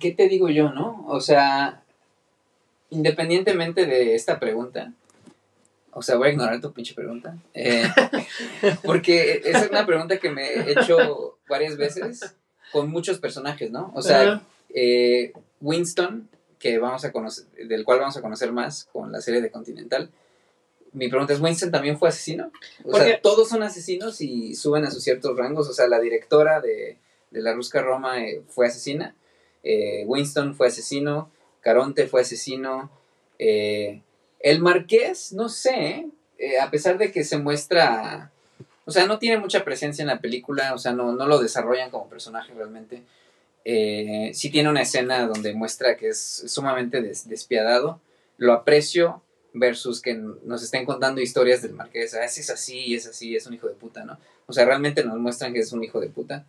¿qué 0.00 0.12
te 0.12 0.28
digo 0.28 0.48
yo, 0.48 0.70
no? 0.72 1.04
O 1.08 1.20
sea, 1.20 1.82
independientemente 2.90 3.86
de 3.86 4.14
esta 4.14 4.38
pregunta, 4.38 4.92
o 5.92 6.02
sea, 6.02 6.16
voy 6.16 6.28
a 6.28 6.32
ignorar 6.32 6.60
tu 6.60 6.72
pinche 6.72 6.94
pregunta, 6.94 7.36
eh, 7.54 7.84
porque 8.84 9.42
es 9.44 9.68
una 9.70 9.86
pregunta 9.86 10.18
que 10.18 10.30
me 10.30 10.42
he 10.46 10.72
hecho 10.72 11.38
varias 11.48 11.76
veces 11.76 12.34
con 12.72 12.90
muchos 12.90 13.18
personajes, 13.18 13.70
¿no? 13.70 13.92
O 13.94 14.02
sea, 14.02 14.42
eh, 14.70 15.32
Winston, 15.60 16.28
que 16.64 16.78
vamos 16.78 17.04
a 17.04 17.12
conocer, 17.12 17.44
del 17.68 17.84
cual 17.84 17.98
vamos 18.00 18.16
a 18.16 18.22
conocer 18.22 18.50
más 18.50 18.86
con 18.90 19.12
la 19.12 19.20
serie 19.20 19.42
de 19.42 19.50
Continental. 19.50 20.08
Mi 20.92 21.08
pregunta 21.08 21.34
es, 21.34 21.40
¿Winston 21.40 21.70
también 21.70 21.98
fue 21.98 22.08
asesino? 22.08 22.50
O 22.84 22.90
Porque- 22.92 23.06
sea, 23.06 23.20
todos 23.20 23.50
son 23.50 23.62
asesinos 23.62 24.22
y 24.22 24.54
suben 24.54 24.86
a 24.86 24.90
sus 24.90 25.02
ciertos 25.04 25.36
rangos. 25.36 25.68
O 25.68 25.74
sea, 25.74 25.88
la 25.88 26.00
directora 26.00 26.62
de, 26.62 26.96
de 27.30 27.42
la 27.42 27.52
Rusca 27.52 27.82
Roma 27.82 28.24
eh, 28.24 28.42
fue 28.48 28.66
asesina. 28.66 29.14
Eh, 29.62 30.04
Winston 30.06 30.54
fue 30.54 30.68
asesino. 30.68 31.30
Caronte 31.60 32.06
fue 32.06 32.22
asesino. 32.22 32.90
eh, 33.38 34.00
el 34.40 34.60
Marqués, 34.60 35.32
no 35.34 35.48
sé, 35.50 36.06
a 36.62 36.70
pesar 36.70 36.96
de 36.96 37.12
que 37.12 37.24
se 37.24 37.36
muestra... 37.38 38.30
O 38.86 38.90
sea, 38.90 39.06
no 39.06 39.18
tiene 39.18 39.38
mucha 39.38 39.64
presencia 39.64 40.02
en 40.02 40.08
la 40.08 40.20
película, 40.20 40.72
o 40.74 40.78
sea, 40.78 40.92
no, 40.92 41.12
no 41.12 41.26
lo 41.26 41.38
desarrollan 41.38 41.90
como 41.90 42.08
personaje 42.08 42.52
realmente. 42.54 43.02
Eh, 43.64 44.30
sí 44.34 44.50
tiene 44.50 44.68
una 44.68 44.82
escena 44.82 45.26
donde 45.26 45.54
muestra 45.54 45.96
que 45.96 46.08
es 46.08 46.44
sumamente 46.46 47.00
des- 47.00 47.28
despiadado. 47.28 48.00
Lo 48.36 48.52
aprecio 48.52 49.22
versus 49.52 50.02
que 50.02 50.14
nos 50.14 50.62
estén 50.62 50.84
contando 50.84 51.20
historias 51.20 51.62
del 51.62 51.72
marqués. 51.74 52.14
Ah, 52.14 52.24
es 52.24 52.50
así, 52.50 52.94
es 52.94 53.06
así, 53.06 53.36
es 53.36 53.46
un 53.46 53.54
hijo 53.54 53.68
de 53.68 53.74
puta, 53.74 54.04
¿no? 54.04 54.18
O 54.46 54.52
sea, 54.52 54.64
realmente 54.64 55.04
nos 55.04 55.18
muestran 55.18 55.52
que 55.54 55.60
es 55.60 55.72
un 55.72 55.82
hijo 55.84 56.00
de 56.00 56.08
puta. 56.08 56.44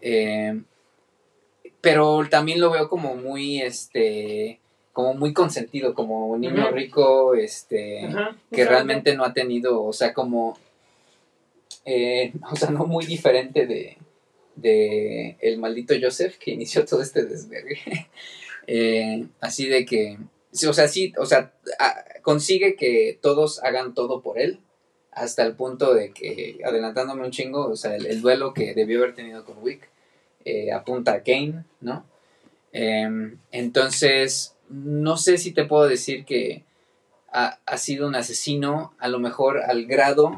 Eh, 0.00 0.60
pero 1.80 2.26
también 2.28 2.60
lo 2.60 2.70
veo 2.70 2.88
como 2.88 3.14
muy, 3.14 3.60
este, 3.62 4.58
como 4.92 5.14
muy 5.14 5.32
consentido, 5.32 5.94
como 5.94 6.26
un 6.28 6.40
niño 6.40 6.70
rico, 6.72 7.34
este, 7.34 8.08
que 8.50 8.64
realmente 8.70 9.14
no 9.14 9.24
ha 9.24 9.32
tenido, 9.32 9.82
o 9.84 9.92
sea, 9.92 10.12
como, 10.12 10.58
eh, 11.84 12.32
o 12.50 12.56
sea, 12.56 12.70
no 12.70 12.86
muy 12.86 13.06
diferente 13.06 13.66
de, 13.66 13.96
de 14.60 15.36
el 15.40 15.58
maldito 15.58 15.94
Joseph 16.00 16.36
que 16.38 16.52
inició 16.52 16.84
todo 16.84 17.02
este 17.02 17.24
desvergue. 17.24 17.78
Eh, 18.70 19.26
así 19.40 19.66
de 19.66 19.86
que, 19.86 20.18
o 20.68 20.72
sea, 20.74 20.88
sí, 20.88 21.14
o 21.16 21.24
sea, 21.24 21.54
consigue 22.20 22.76
que 22.76 23.18
todos 23.22 23.64
hagan 23.64 23.94
todo 23.94 24.20
por 24.20 24.38
él, 24.38 24.60
hasta 25.10 25.42
el 25.42 25.54
punto 25.54 25.94
de 25.94 26.12
que, 26.12 26.58
adelantándome 26.62 27.24
un 27.24 27.30
chingo, 27.30 27.64
o 27.64 27.76
sea, 27.76 27.96
el, 27.96 28.20
duelo 28.20 28.52
que 28.52 28.74
debió 28.74 28.98
haber 28.98 29.14
tenido 29.14 29.46
con 29.46 29.62
Wick, 29.62 29.88
eh, 30.44 30.70
apunta 30.70 31.14
a 31.14 31.22
Kane, 31.22 31.64
¿no? 31.80 32.04
Em, 32.72 33.38
entonces, 33.52 34.54
no 34.68 35.16
sé 35.16 35.38
si 35.38 35.52
te 35.52 35.64
puedo 35.64 35.88
decir 35.88 36.26
que 36.26 36.64
ha, 37.30 37.76
sido 37.76 38.06
un 38.06 38.14
asesino, 38.14 38.94
a 38.98 39.08
lo 39.08 39.18
mejor 39.18 39.58
al 39.58 39.86
grado 39.86 40.36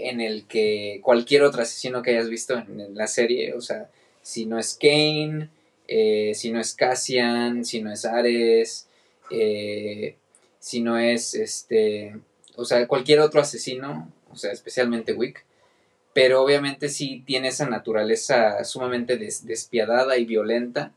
en 0.00 0.20
el 0.20 0.46
que 0.46 1.00
cualquier 1.02 1.42
otro 1.42 1.62
asesino 1.62 2.02
que 2.02 2.10
hayas 2.10 2.28
visto 2.28 2.56
en, 2.56 2.94
la 2.94 3.06
serie, 3.06 3.54
o 3.54 3.60
sea, 3.60 3.90
si 4.22 4.46
no 4.46 4.58
es 4.58 4.78
Kane, 4.80 5.48
eh, 5.86 6.32
si 6.34 6.52
no 6.52 6.60
es 6.60 6.74
Cassian, 6.74 7.64
si 7.64 7.82
no 7.82 7.92
es 7.92 8.04
Ares, 8.04 8.88
eh, 9.30 10.16
si 10.58 10.80
no 10.80 10.98
es 10.98 11.34
este, 11.34 12.16
o 12.56 12.64
sea, 12.64 12.86
cualquier 12.86 13.20
otro 13.20 13.40
asesino, 13.40 14.12
o 14.30 14.36
sea, 14.36 14.52
especialmente 14.52 15.12
Wick, 15.12 15.44
pero 16.12 16.42
obviamente 16.42 16.88
sí 16.88 17.22
tiene 17.26 17.48
esa 17.48 17.68
naturaleza 17.68 18.64
sumamente 18.64 19.16
despiadada 19.16 20.16
y 20.18 20.24
violenta, 20.24 20.92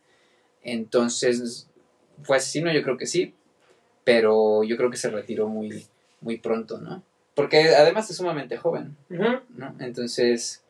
entonces, 0.63 1.67
¿fue 2.23 2.37
asesino? 2.37 2.71
Yo 2.71 2.83
creo 2.83 2.97
que 2.97 3.07
sí, 3.07 3.33
pero 4.03 4.63
yo 4.63 4.77
creo 4.77 4.89
que 4.89 4.97
se 4.97 5.09
retiró 5.09 5.47
muy, 5.47 5.85
muy 6.21 6.37
pronto, 6.37 6.79
¿no? 6.79 7.03
Porque 7.35 7.69
además 7.75 8.09
es 8.09 8.17
sumamente 8.17 8.57
joven, 8.57 8.95
¿no? 9.09 9.41
Entonces, 9.79 10.63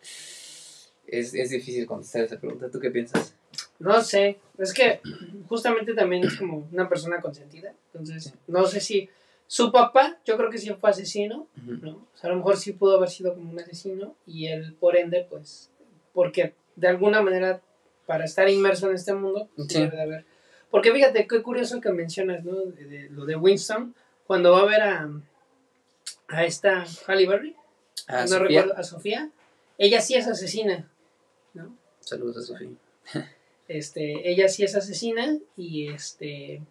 es, 1.07 1.33
es 1.33 1.49
difícil 1.49 1.85
contestar 1.85 2.23
esa 2.23 2.39
pregunta. 2.39 2.69
¿Tú 2.69 2.79
qué 2.79 2.91
piensas? 2.91 3.35
No 3.79 3.99
sé, 4.01 4.37
es 4.59 4.73
que 4.73 5.01
justamente 5.49 5.95
también 5.95 6.23
es 6.23 6.37
como 6.37 6.67
una 6.71 6.87
persona 6.87 7.19
consentida, 7.19 7.73
entonces 7.87 8.33
no 8.47 8.67
sé 8.67 8.79
si 8.79 9.09
su 9.47 9.71
papá, 9.71 10.19
yo 10.23 10.37
creo 10.37 10.51
que 10.51 10.59
sí 10.59 10.71
fue 10.79 10.91
asesino, 10.91 11.47
¿no? 11.65 11.91
O 11.91 12.17
sea, 12.17 12.29
a 12.29 12.33
lo 12.33 12.37
mejor 12.37 12.57
sí 12.57 12.73
pudo 12.73 12.97
haber 12.97 13.09
sido 13.09 13.33
como 13.33 13.51
un 13.51 13.59
asesino 13.59 14.15
y 14.27 14.47
él 14.47 14.75
por 14.79 14.95
ende, 14.95 15.25
pues, 15.29 15.71
porque 16.13 16.53
de 16.75 16.87
alguna 16.87 17.21
manera 17.21 17.59
para 18.05 18.25
estar 18.25 18.47
inmerso 18.47 18.87
en 18.87 18.95
este 18.95 19.13
mundo, 19.13 19.49
pues, 19.55 19.67
sí. 19.69 19.79
debe 19.79 19.95
de 19.97 20.01
haber. 20.03 20.25
Porque 20.69 20.93
fíjate, 20.93 21.27
qué 21.27 21.41
curioso 21.41 21.81
que 21.81 21.91
mencionas, 21.91 22.45
¿no? 22.45 22.61
De, 22.61 23.09
lo 23.09 23.25
de 23.25 23.35
Winston, 23.35 23.95
cuando 24.27 24.51
va 24.51 24.61
a 24.61 24.65
ver 24.65 24.81
a, 24.81 25.09
a 26.31 26.45
esta 26.45 26.85
Halle 27.07 27.27
Berry, 27.27 27.55
no 28.07 28.27
Sofía. 28.27 28.39
recuerdo, 28.39 28.77
a 28.77 28.83
Sofía, 28.83 29.31
ella 29.77 30.01
sí 30.01 30.15
es 30.15 30.27
asesina, 30.27 30.89
¿no? 31.53 31.75
Saludos 31.99 32.37
a 32.37 32.41
Sofía. 32.41 32.69
Este, 33.67 34.29
ella 34.29 34.49
sí 34.49 34.63
es 34.63 34.75
asesina 34.75 35.37
y 35.55 35.87
este 35.87 36.61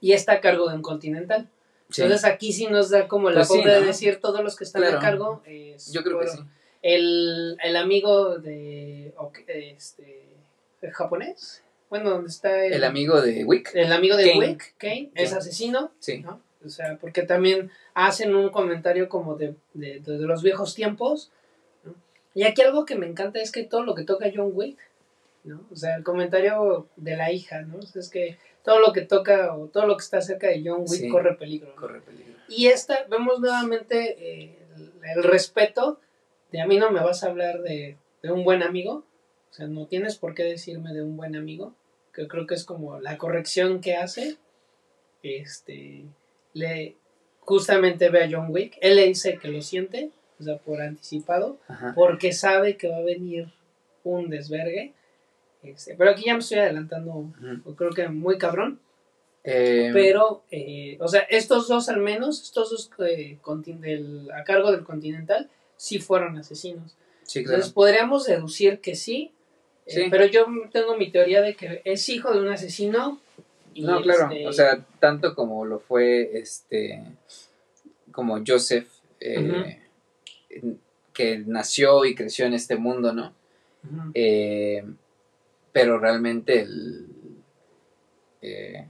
y 0.00 0.12
está 0.12 0.32
a 0.32 0.40
cargo 0.42 0.68
de 0.68 0.74
un 0.74 0.82
continental. 0.82 1.48
Entonces 1.88 2.24
aquí 2.24 2.52
sí 2.52 2.66
nos 2.66 2.90
da 2.90 3.08
como 3.08 3.30
la 3.30 3.46
pues 3.46 3.64
de 3.64 3.80
decir 3.80 4.20
todos 4.20 4.42
los 4.42 4.56
que 4.56 4.64
están 4.64 4.84
a 4.84 4.98
cargo. 4.98 5.42
Yo 5.90 6.02
creo 6.02 6.20
que 6.20 6.28
sí. 6.28 6.38
El, 6.82 7.56
el 7.62 7.76
amigo 7.76 8.38
de 8.38 9.14
este 9.46 10.24
japonés. 10.92 11.62
Bueno, 11.88 12.10
donde 12.10 12.28
está 12.28 12.64
el, 12.64 12.82
amigo 12.84 13.20
de 13.22 13.44
Wick. 13.44 13.70
El 13.74 13.92
amigo 13.92 14.16
de 14.16 14.36
Wick, 14.36 14.74
Kane, 14.78 15.12
es 15.14 15.32
asesino. 15.32 15.92
Sí. 16.00 16.18
¿no? 16.18 16.40
O 16.64 16.68
sea, 16.68 16.96
porque 17.00 17.22
también 17.22 17.70
hacen 17.94 18.34
un 18.34 18.50
comentario 18.50 19.08
como 19.08 19.36
de, 19.36 19.54
de, 19.74 20.00
de 20.00 20.18
los 20.26 20.42
viejos 20.42 20.74
tiempos. 20.74 21.30
Y 22.34 22.44
aquí 22.44 22.62
algo 22.62 22.84
que 22.84 22.96
me 22.96 23.06
encanta 23.06 23.40
es 23.40 23.52
que 23.52 23.64
todo 23.64 23.84
lo 23.84 23.94
que 23.94 24.04
toca 24.04 24.30
John 24.34 24.50
Wick 24.52 24.78
¿no? 25.44 25.60
O 25.70 25.76
sea, 25.76 25.96
el 25.96 26.02
comentario 26.02 26.88
de 26.96 27.16
la 27.16 27.30
hija, 27.30 27.62
¿no? 27.62 27.78
es 27.78 28.08
que 28.08 28.38
todo 28.64 28.80
lo 28.80 28.92
que 28.92 29.02
toca 29.02 29.54
o 29.54 29.66
todo 29.68 29.86
lo 29.86 29.96
que 29.96 30.02
está 30.02 30.20
cerca 30.22 30.48
de 30.48 30.62
John 30.64 30.84
Wick 30.88 31.10
corre 31.10 31.34
peligro. 31.34 31.76
Corre 31.76 32.00
peligro. 32.00 32.34
Y 32.48 32.66
esta, 32.66 33.04
vemos 33.10 33.40
nuevamente 33.40 34.16
eh, 34.18 34.58
el, 35.14 35.22
respeto 35.22 36.00
de 36.50 36.62
a 36.62 36.66
mí 36.66 36.78
no 36.78 36.90
me 36.90 37.00
vas 37.00 37.22
a 37.22 37.28
hablar 37.28 37.62
de, 37.62 37.98
un 38.22 38.42
buen 38.42 38.62
amigo, 38.62 39.04
o 39.50 39.54
sea, 39.54 39.66
no 39.66 39.86
tienes 39.86 40.16
por 40.16 40.34
qué 40.34 40.44
decirme 40.44 40.94
de 40.94 41.02
un 41.02 41.16
buen 41.16 41.36
amigo, 41.36 41.74
que 42.14 42.26
creo 42.26 42.46
que 42.46 42.54
es 42.54 42.64
como 42.64 42.98
la 43.00 43.18
corrección 43.18 43.82
que 43.82 43.96
hace, 43.96 44.38
este, 45.22 46.06
le 46.54 46.96
justamente 47.40 48.08
ve 48.08 48.24
a 48.24 48.28
John 48.30 48.46
Wick, 48.50 48.78
él 48.80 48.96
le 48.96 49.06
dice 49.06 49.38
que 49.38 49.48
lo 49.48 49.60
siente, 49.60 50.10
o 50.40 50.42
sea, 50.42 50.56
por 50.56 50.80
anticipado, 50.80 51.58
porque 51.94 52.32
sabe 52.32 52.76
que 52.76 52.88
va 52.88 52.96
a 52.96 53.02
venir 53.02 53.52
un 54.02 54.30
desvergue, 54.30 54.94
este, 55.62 55.94
pero 55.94 56.10
aquí 56.10 56.24
ya 56.26 56.34
me 56.34 56.40
estoy 56.40 56.58
adelantando, 56.58 57.32
creo 57.76 57.90
que 57.90 58.08
muy 58.08 58.38
cabrón. 58.38 58.80
Eh, 59.46 59.90
pero, 59.92 60.42
eh, 60.50 60.96
o 61.00 61.08
sea, 61.08 61.20
estos 61.20 61.68
dos 61.68 61.90
al 61.90 62.00
menos, 62.00 62.42
estos 62.42 62.70
dos 62.70 62.90
eh, 63.06 63.38
a 64.34 64.44
cargo 64.44 64.72
del 64.72 64.84
Continental, 64.84 65.50
sí 65.76 65.98
fueron 65.98 66.38
asesinos. 66.38 66.96
Entonces 67.34 67.70
podríamos 67.72 68.26
deducir 68.26 68.80
que 68.80 68.94
sí, 68.94 69.32
pero 70.10 70.24
yo 70.26 70.46
tengo 70.72 70.96
mi 70.96 71.10
teoría 71.10 71.42
de 71.42 71.54
que 71.54 71.82
es 71.84 72.08
hijo 72.08 72.32
de 72.32 72.40
un 72.40 72.48
asesino. 72.48 73.20
No, 73.82 74.00
claro, 74.02 74.30
este 74.30 74.46
o 74.46 74.52
sea, 74.52 74.84
tanto 75.00 75.34
como 75.34 75.64
lo 75.64 75.78
fue 75.80 76.38
este, 76.38 77.02
como 78.12 78.42
Joseph, 78.46 78.88
que 81.12 81.38
nació 81.46 82.04
y 82.04 82.14
creció 82.14 82.46
en 82.46 82.54
este 82.54 82.76
mundo, 82.76 83.12
¿no? 83.12 83.34
pero 85.72 85.98
realmente 85.98 86.60
el... 86.60 87.08
Eh, 88.42 88.86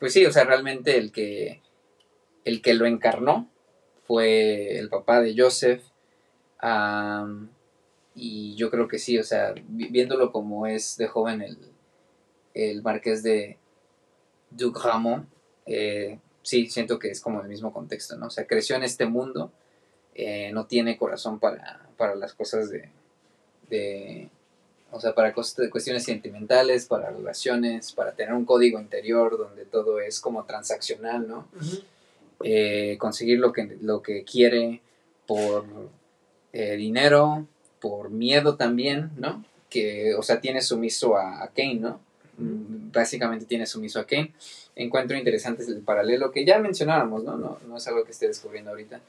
pues 0.00 0.12
sí, 0.12 0.26
o 0.26 0.32
sea, 0.32 0.44
realmente 0.44 0.98
el 0.98 1.12
que, 1.12 1.62
el 2.44 2.60
que 2.60 2.74
lo 2.74 2.86
encarnó 2.86 3.48
fue 4.04 4.78
el 4.78 4.88
papá 4.88 5.20
de 5.20 5.34
Joseph. 5.36 5.82
y 8.14 8.56
yo 8.56 8.70
creo 8.70 8.88
que 8.88 8.98
sí, 8.98 9.16
o 9.16 9.22
sea, 9.22 9.54
viéndolo 9.68 10.32
como 10.32 10.66
es 10.66 10.96
de 10.96 11.06
joven 11.06 11.42
el, 11.42 11.58
el 12.58 12.82
marqués 12.82 13.22
de 13.22 13.56
Duc 14.50 14.82
Ramon, 14.84 15.28
eh, 15.66 16.18
sí, 16.42 16.68
siento 16.68 16.98
que 16.98 17.10
es 17.10 17.20
como 17.20 17.40
el 17.40 17.48
mismo 17.48 17.72
contexto, 17.72 18.16
¿no? 18.16 18.26
O 18.26 18.30
sea, 18.30 18.46
creció 18.46 18.74
en 18.74 18.82
este 18.82 19.06
mundo, 19.06 19.52
eh, 20.14 20.50
no 20.52 20.66
tiene 20.66 20.96
corazón 20.96 21.38
para, 21.38 21.88
para 21.96 22.16
las 22.16 22.34
cosas 22.34 22.68
de, 22.70 24.28
o 24.90 25.00
sea, 25.00 25.14
para 25.14 25.32
cuestiones 25.32 26.02
sentimentales, 26.02 26.86
para 26.86 27.10
relaciones, 27.10 27.92
para 27.92 28.12
tener 28.12 28.34
un 28.34 28.44
código 28.44 28.80
interior 28.80 29.38
donde 29.38 29.64
todo 29.64 30.00
es 30.00 30.18
como 30.18 30.44
transaccional, 30.44 31.28
¿no? 31.28 31.46
Eh, 32.42 32.96
conseguir 32.98 33.38
lo 33.38 33.52
que, 33.52 33.76
lo 33.80 34.02
que 34.02 34.24
quiere 34.24 34.80
por 35.26 35.64
dinero, 36.52 37.46
por 37.80 38.10
miedo 38.10 38.56
también, 38.56 39.12
¿no? 39.16 39.44
Que, 39.70 40.14
o 40.14 40.22
sea, 40.22 40.40
tiene 40.40 40.62
sumiso 40.62 41.16
a, 41.16 41.48
Kane, 41.54 41.74
¿no? 41.74 42.00
Mm, 42.38 42.90
básicamente 42.92 43.44
tiene 43.44 43.66
sumiso 43.66 44.00
a 44.00 44.06
Kane. 44.06 44.32
Encuentro 44.74 45.16
interesante 45.16 45.64
el 45.64 45.82
paralelo 45.82 46.30
que 46.30 46.44
ya 46.44 46.58
mencionábamos, 46.58 47.24
¿no? 47.24 47.36
No, 47.36 47.58
no 47.66 47.76
es 47.76 47.86
algo 47.86 48.04
que 48.04 48.12
esté 48.12 48.26
descubriendo 48.26 48.70
ahorita. 48.70 49.00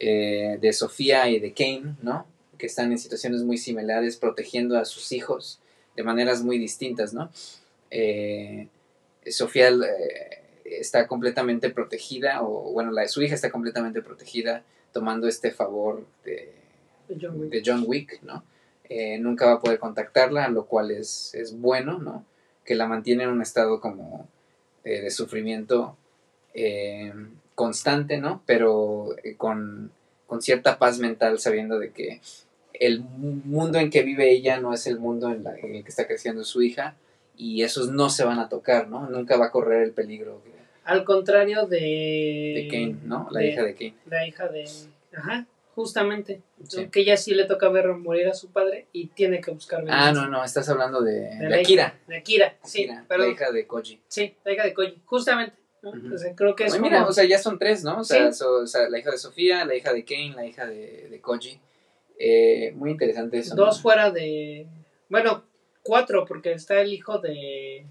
Eh, 0.00 0.58
de 0.60 0.72
Sofía 0.72 1.28
y 1.28 1.38
de 1.38 1.52
Kane, 1.52 1.94
¿no? 2.02 2.26
que 2.58 2.66
están 2.66 2.92
en 2.92 2.98
situaciones 2.98 3.42
muy 3.42 3.58
similares, 3.58 4.16
protegiendo 4.16 4.78
a 4.78 4.84
sus 4.84 5.12
hijos 5.12 5.60
de 5.96 6.02
maneras 6.02 6.42
muy 6.42 6.58
distintas, 6.58 7.14
¿no? 7.14 7.30
Eh, 7.90 8.68
Sofía 9.26 9.68
eh, 9.68 10.42
está 10.64 11.06
completamente 11.06 11.70
protegida, 11.70 12.42
o 12.42 12.72
bueno, 12.72 12.90
la 12.90 13.02
de 13.02 13.08
su 13.08 13.22
hija 13.22 13.34
está 13.34 13.50
completamente 13.50 14.02
protegida, 14.02 14.62
tomando 14.92 15.28
este 15.28 15.50
favor 15.50 16.04
de, 16.24 16.52
John 17.64 17.84
Wick, 17.86 18.22
¿no? 18.22 18.44
Eh, 18.88 19.18
nunca 19.18 19.46
va 19.46 19.52
a 19.52 19.60
poder 19.60 19.78
contactarla, 19.78 20.48
lo 20.48 20.66
cual 20.66 20.90
es, 20.90 21.34
es, 21.34 21.58
bueno, 21.58 21.98
¿no? 21.98 22.24
Que 22.64 22.74
la 22.74 22.86
mantiene 22.86 23.24
en 23.24 23.30
un 23.30 23.42
estado 23.42 23.80
como 23.80 24.28
de 24.84 25.10
sufrimiento 25.10 25.96
constante, 27.54 28.18
¿no? 28.18 28.42
Pero 28.46 29.16
con, 29.36 29.90
con 30.26 30.42
cierta 30.42 30.78
paz 30.78 30.98
mental, 30.98 31.38
sabiendo 31.38 31.78
de 31.78 31.90
que 31.90 32.20
el 32.74 33.00
mundo 33.00 33.78
en 33.78 33.90
que 33.90 34.02
vive 34.02 34.32
ella 34.32 34.60
no 34.60 34.74
es 34.74 34.86
el 34.86 34.98
mundo 34.98 35.30
en, 35.30 35.46
el 35.46 35.82
que 35.84 35.88
está 35.88 36.06
creciendo 36.06 36.44
su 36.44 36.62
hija 36.62 36.96
y 37.36 37.62
esos 37.62 37.90
no 37.90 38.10
se 38.10 38.24
van 38.24 38.38
a 38.38 38.48
tocar, 38.48 38.88
¿no? 38.88 39.08
Nunca 39.08 39.36
va 39.36 39.46
a 39.46 39.50
correr 39.50 39.82
el 39.82 39.92
peligro. 39.92 40.40
Al 40.84 41.04
contrario 41.04 41.66
de... 41.66 41.78
De 42.56 42.68
Kane, 42.70 42.96
¿no? 43.04 43.28
La 43.30 43.44
hija 43.44 43.62
de 43.62 43.74
Kane. 43.74 43.94
La 44.06 44.26
hija 44.26 44.48
de... 44.48 44.68
Ajá, 45.16 45.46
justamente. 45.74 46.40
Que 46.90 47.00
ella 47.00 47.16
sí 47.16 47.34
le 47.34 47.44
toca 47.44 47.68
ver 47.68 47.88
morir 47.88 48.28
a 48.28 48.34
su 48.34 48.50
padre 48.50 48.86
y 48.92 49.08
tiene 49.08 49.40
que 49.40 49.50
buscar 49.50 49.84
Ah, 49.88 50.12
no, 50.12 50.28
no, 50.28 50.44
estás 50.44 50.68
hablando 50.68 51.02
de, 51.02 51.36
de, 51.36 51.60
Akira. 51.60 51.98
de 52.06 52.16
Akira, 52.16 52.56
sí. 52.62 52.86
la 52.86 53.28
hija 53.28 53.50
de 53.50 53.66
Koji. 53.66 54.00
Sí, 54.08 54.34
la 54.44 54.52
hija 54.52 54.64
de 54.64 54.74
Koji, 54.74 55.02
justamente. 55.04 55.56
creo 56.36 56.54
que 56.54 56.64
es 56.64 56.78
Mira, 56.80 57.06
o 57.06 57.12
sea, 57.12 57.24
ya 57.24 57.38
son 57.38 57.58
tres, 57.58 57.84
¿no? 57.84 57.98
O 58.00 58.04
sea, 58.04 58.30
la 58.88 58.98
hija 58.98 59.10
de 59.10 59.18
Sofía, 59.18 59.64
la 59.64 59.74
hija 59.74 59.92
de 59.92 60.04
Kane, 60.04 60.32
la 60.34 60.46
hija 60.46 60.66
de, 60.66 61.08
de 61.10 61.20
Koji 61.20 61.60
Eh, 62.18 62.72
muy 62.76 62.90
interesante 62.90 63.38
eso. 63.38 63.54
Dos 63.54 63.82
fuera 63.82 64.10
de. 64.10 64.66
Bueno, 65.08 65.44
cuatro, 65.82 66.24
porque 66.24 66.52
está 66.52 66.80
el 66.80 66.92
hijo 66.92 67.18
de. 67.18 67.84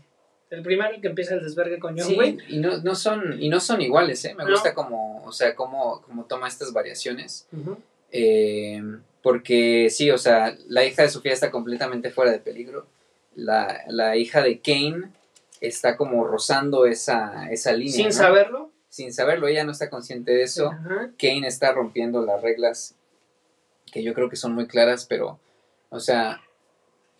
El 0.53 0.61
primero 0.63 0.99
que 1.01 1.07
empieza 1.07 1.33
el 1.35 1.43
desvergue 1.43 1.79
con 1.79 1.97
John 1.97 2.07
Sí, 2.07 2.37
y 2.49 2.57
no, 2.59 2.77
no 2.77 2.95
son 2.95 3.41
y 3.41 3.49
no 3.49 3.59
son 3.59 3.81
iguales, 3.81 4.23
¿eh? 4.25 4.35
Me 4.35 4.43
No. 4.43 4.51
gusta 4.51 4.73
como, 4.73 5.23
o 5.25 5.31
sea, 5.31 5.55
cómo, 5.55 6.01
cómo 6.05 6.25
toma 6.25 6.47
estas 6.47 6.71
variaciones. 6.73 7.47
Eh, 8.11 8.81
porque 9.21 9.87
sí, 9.89 10.11
o 10.11 10.17
sea, 10.17 10.55
la 10.67 10.85
hija 10.85 11.01
de 11.01 11.09
Sofía 11.09 11.33
está 11.33 11.49
completamente 11.49 12.11
fuera 12.11 12.31
de 12.31 12.39
peligro. 12.39 12.85
La, 13.35 13.81
la 13.87 14.15
hija 14.17 14.41
de 14.43 14.59
Kane 14.59 15.09
está 15.59 15.97
como 15.97 16.25
rozando 16.25 16.85
esa, 16.85 17.49
esa 17.49 17.71
línea. 17.73 17.93
Sin 17.93 18.05
¿no? 18.07 18.11
saberlo. 18.11 18.69
Sin 18.89 19.11
saberlo, 19.11 19.47
ella 19.47 19.63
no 19.63 19.71
está 19.71 19.89
consciente 19.89 20.33
de 20.33 20.43
eso. 20.43 20.69
Kane 21.17 21.47
está 21.47 21.71
rompiendo 21.71 22.23
las 22.23 22.41
reglas 22.43 22.93
que 23.91 24.03
yo 24.03 24.13
creo 24.13 24.29
que 24.29 24.35
son 24.35 24.53
muy 24.53 24.67
claras, 24.67 25.05
pero, 25.07 25.39
o 25.89 25.99
sea, 25.99 26.41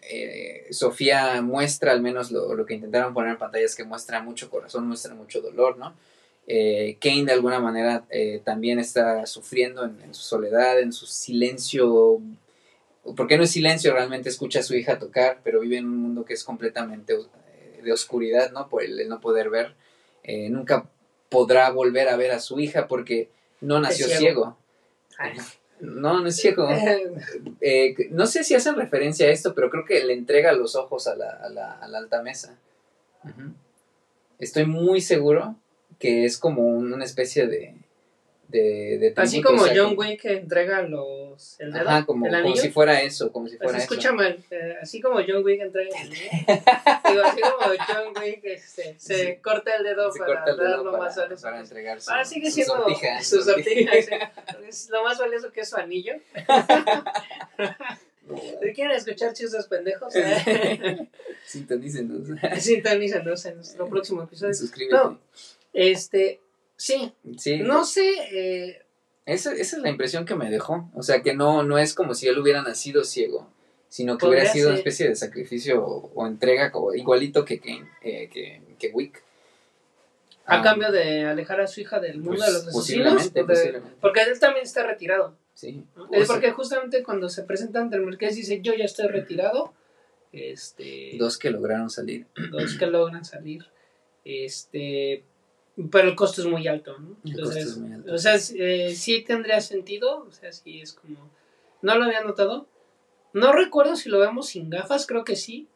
eh, 0.10 0.68
Sofía 0.72 1.42
muestra 1.42 1.92
al 1.92 2.02
menos 2.02 2.32
lo, 2.32 2.56
lo 2.56 2.66
que 2.66 2.74
intentaron 2.74 3.14
poner 3.14 3.32
en 3.32 3.38
pantalla 3.38 3.66
es 3.66 3.76
que 3.76 3.84
muestra 3.84 4.22
mucho 4.22 4.50
corazón, 4.50 4.88
muestra 4.88 5.14
mucho 5.14 5.42
dolor, 5.42 5.78
¿no? 5.78 5.94
Eh, 6.46 6.98
Kane 7.00 7.26
de 7.26 7.32
alguna 7.32 7.60
manera 7.60 8.06
eh, 8.10 8.42
también 8.44 8.80
está 8.80 9.26
sufriendo 9.26 9.86
en, 9.86 10.02
en 10.02 10.14
su 10.14 10.24
soledad, 10.24 10.80
en 10.80 10.92
su 10.92 11.06
silencio, 11.06 12.20
porque 13.16 13.38
no 13.38 13.44
es 13.44 13.52
silencio, 13.52 13.94
realmente 13.94 14.30
escucha 14.30 14.60
a 14.60 14.64
su 14.64 14.76
hija 14.76 15.00
tocar, 15.00 15.40
pero 15.44 15.62
vive 15.62 15.78
en 15.78 15.86
un 15.86 15.98
mundo 15.98 16.26
que 16.26 16.34
es 16.34 16.44
completamente 16.44 17.18
de 17.82 17.92
oscuridad, 17.94 18.52
¿no? 18.52 18.68
Por 18.68 18.84
el, 18.84 19.00
el 19.00 19.10
no 19.10 19.20
poder 19.22 19.50
ver. 19.50 19.76
Nunca 20.50 20.90
podrá 21.30 21.70
volver 21.70 22.08
a 22.08 22.16
ver 22.16 22.32
a 22.32 22.40
su 22.40 22.60
hija 22.60 22.88
porque 22.88 23.30
no 23.60 23.80
nació 23.80 24.08
ciego. 24.08 24.58
ciego. 25.10 25.44
No, 25.84 26.22
no 26.22 26.28
es 26.30 26.38
ciego. 26.38 26.68
Eh, 27.62 27.96
no 28.12 28.26
sé 28.26 28.44
si 28.44 28.56
hacen 28.56 28.76
referencia 28.76 29.28
a 29.28 29.32
esto, 29.32 29.54
pero 29.54 29.70
creo 29.70 29.86
que 29.86 30.04
le 30.04 30.14
entrega 30.14 30.54
los 30.54 30.76
ojos 30.76 31.08
a 31.08 31.16
la, 31.16 31.30
a 31.30 31.50
la, 31.50 31.72
a 31.74 31.88
la 31.88 31.98
alta 31.98 32.22
mesa. 32.22 32.56
Estoy 34.40 34.66
muy 34.66 35.02
seguro 35.02 35.56
que 36.00 36.26
es 36.26 36.38
como 36.38 36.64
un- 36.68 36.94
una 36.94 37.06
especie 37.06 37.48
de... 37.48 37.76
de, 38.54 38.98
de 39.00 39.14
Así 39.18 39.42
como 39.42 39.64
o 39.64 39.66
sea, 39.66 39.74
John 39.76 39.96
Wick 39.98 40.22
que 40.22 40.34
entrega 40.38 40.82
los. 40.84 41.60
El 41.60 41.74
dedo, 41.74 41.90
Ajá, 41.90 42.06
como, 42.06 42.28
el 42.28 42.42
como 42.44 42.56
si 42.56 42.70
fuera 42.70 43.02
eso, 43.02 43.32
como 43.32 43.48
si 43.48 43.58
fuera 43.58 43.74
Así, 43.78 43.84
eso. 43.84 43.94
escúchame, 43.94 44.38
eh, 44.52 44.76
así 44.82 45.02
como 45.02 45.16
John 45.28 45.44
Wick 45.44 45.60
entrega 45.62 45.90
el 45.90 46.08
anillo. 46.08 46.22
Digo, 47.10 47.24
así 47.26 47.42
como 47.42 47.74
John 47.88 48.14
Wick 48.24 48.42
este, 48.46 48.96
se 48.98 49.26
Sí. 49.34 49.36
corta 49.42 49.76
el 49.76 49.84
dedo 49.84 50.12
Se 50.12 50.20
para 50.20 50.46
el 50.46 50.58
dedo 50.58 50.70
dar 50.70 50.80
lo 50.80 50.92
para, 50.92 51.04
más 51.04 51.16
valioso. 51.18 51.42
para 51.44 51.60
entregar 51.60 52.00
su, 52.00 52.12
Ah, 52.12 52.24
sigue 52.24 52.48
su 52.50 52.54
siendo 52.56 52.76
sortija, 52.76 53.22
su 53.24 53.38
su 53.38 53.44
sortija. 53.44 53.92
Es 54.68 54.90
lo 54.90 55.04
más 55.04 55.18
valioso 55.20 55.52
que 55.52 55.62
es 55.62 55.70
su 55.70 55.76
anillo. 55.78 56.14
Si 58.62 58.74
quieren 58.74 58.96
escuchar 58.96 59.34
chistes 59.34 59.68
pendejos, 59.68 60.16
eh, 60.16 61.10
Sintonícenos. 61.46 62.30
sintonízanos 62.60 63.46
en 63.46 63.56
nuestro 63.58 63.88
próximo 63.90 64.24
episodio. 64.24 64.54
Suscríbete. 64.54 64.96
No. 64.96 65.20
Este, 65.74 66.40
sí, 66.84 67.14
Sí. 67.38 67.60
no 67.60 67.86
sé, 67.86 68.10
eh, 68.32 68.82
Esa, 69.26 69.54
esa 69.54 69.78
es 69.78 69.82
la 69.82 69.90
impresión 69.90 70.26
que 70.26 70.36
me 70.36 70.50
dejó. 70.50 70.90
O 70.96 71.02
sea, 71.04 71.22
que 71.22 71.34
no, 71.34 71.64
no 71.64 71.78
es 71.78 71.94
como 71.94 72.14
si 72.14 72.28
él 72.28 72.38
hubiera 72.40 72.62
nacido 72.62 73.04
ciego, 73.06 73.50
sino 73.88 74.18
que 74.18 74.26
hubiera 74.26 74.52
sido 74.52 74.70
una 74.70 74.78
especie 74.78 75.08
de 75.08 75.16
sacrificio 75.16 75.82
o, 75.86 76.12
o 76.14 76.28
entrega 76.28 76.72
como, 76.72 76.94
igualito 76.94 77.46
que, 77.46 77.62
eh, 78.02 78.30
que, 78.30 78.62
que 78.78 78.88
Wick. 78.90 79.24
a 80.46 80.60
Ah, 80.60 80.62
cambio 80.62 80.92
de 80.92 81.24
alejar 81.26 81.62
a 81.62 81.68
su 81.68 81.80
hija 81.80 82.00
del 82.02 82.18
mundo 82.18 82.32
pues, 82.40 82.48
de 82.48 82.52
los 82.54 82.68
asesinos. 82.68 82.74
posiblemente, 83.14 83.40
porque, 83.42 83.54
posiblemente. 83.54 83.96
porque 84.02 84.22
él 84.24 84.40
también 84.40 84.64
está 84.66 84.84
retirado. 84.86 85.38
Sí. 85.54 85.86
Es 86.12 86.28
sea, 86.28 86.36
porque 86.36 86.52
justamente 86.52 87.02
cuando 87.04 87.30
se 87.30 87.44
presenta 87.44 87.80
ante 87.80 87.96
el 87.96 88.02
marqués 88.02 88.36
dice 88.36 88.60
yo 88.62 88.74
ya 88.74 88.84
estoy 88.86 89.08
retirado. 89.08 89.74
Este, 90.34 91.12
dos 91.20 91.38
que 91.38 91.50
lograron 91.52 91.90
salir. 91.90 92.26
dos 92.52 92.76
que 92.78 92.88
logran 92.88 93.24
salir. 93.24 93.64
Este, 94.26 95.24
pero 95.92 96.08
el 96.10 96.16
costo 96.16 96.42
es 96.42 96.48
muy 96.48 96.68
alto, 96.68 96.98
¿no? 97.00 97.16
El 97.26 97.32
Entonces, 97.32 97.66
costo 97.66 97.80
es 97.80 97.86
muy 97.86 97.94
alto, 97.94 98.14
O 98.14 98.18
sea, 98.18 98.38
sí, 98.40 98.56
eh, 98.60 98.96
sí 98.96 99.22
tendría 99.24 99.60
sentido, 99.62 100.26
o 100.28 100.32
sea, 100.32 100.52
sí 100.52 100.82
es 100.82 100.94
como 100.94 101.30
no 101.82 101.98
lo 101.98 102.06
había 102.06 102.22
notado. 102.24 102.68
No 103.34 103.52
recuerdo 103.52 103.96
si 103.96 104.10
lo 104.10 104.20
vemos 104.20 104.48
sin 104.50 104.70
gafas, 104.70 105.06
creo 105.08 105.24
que 105.24 105.36
sí. 105.36 105.68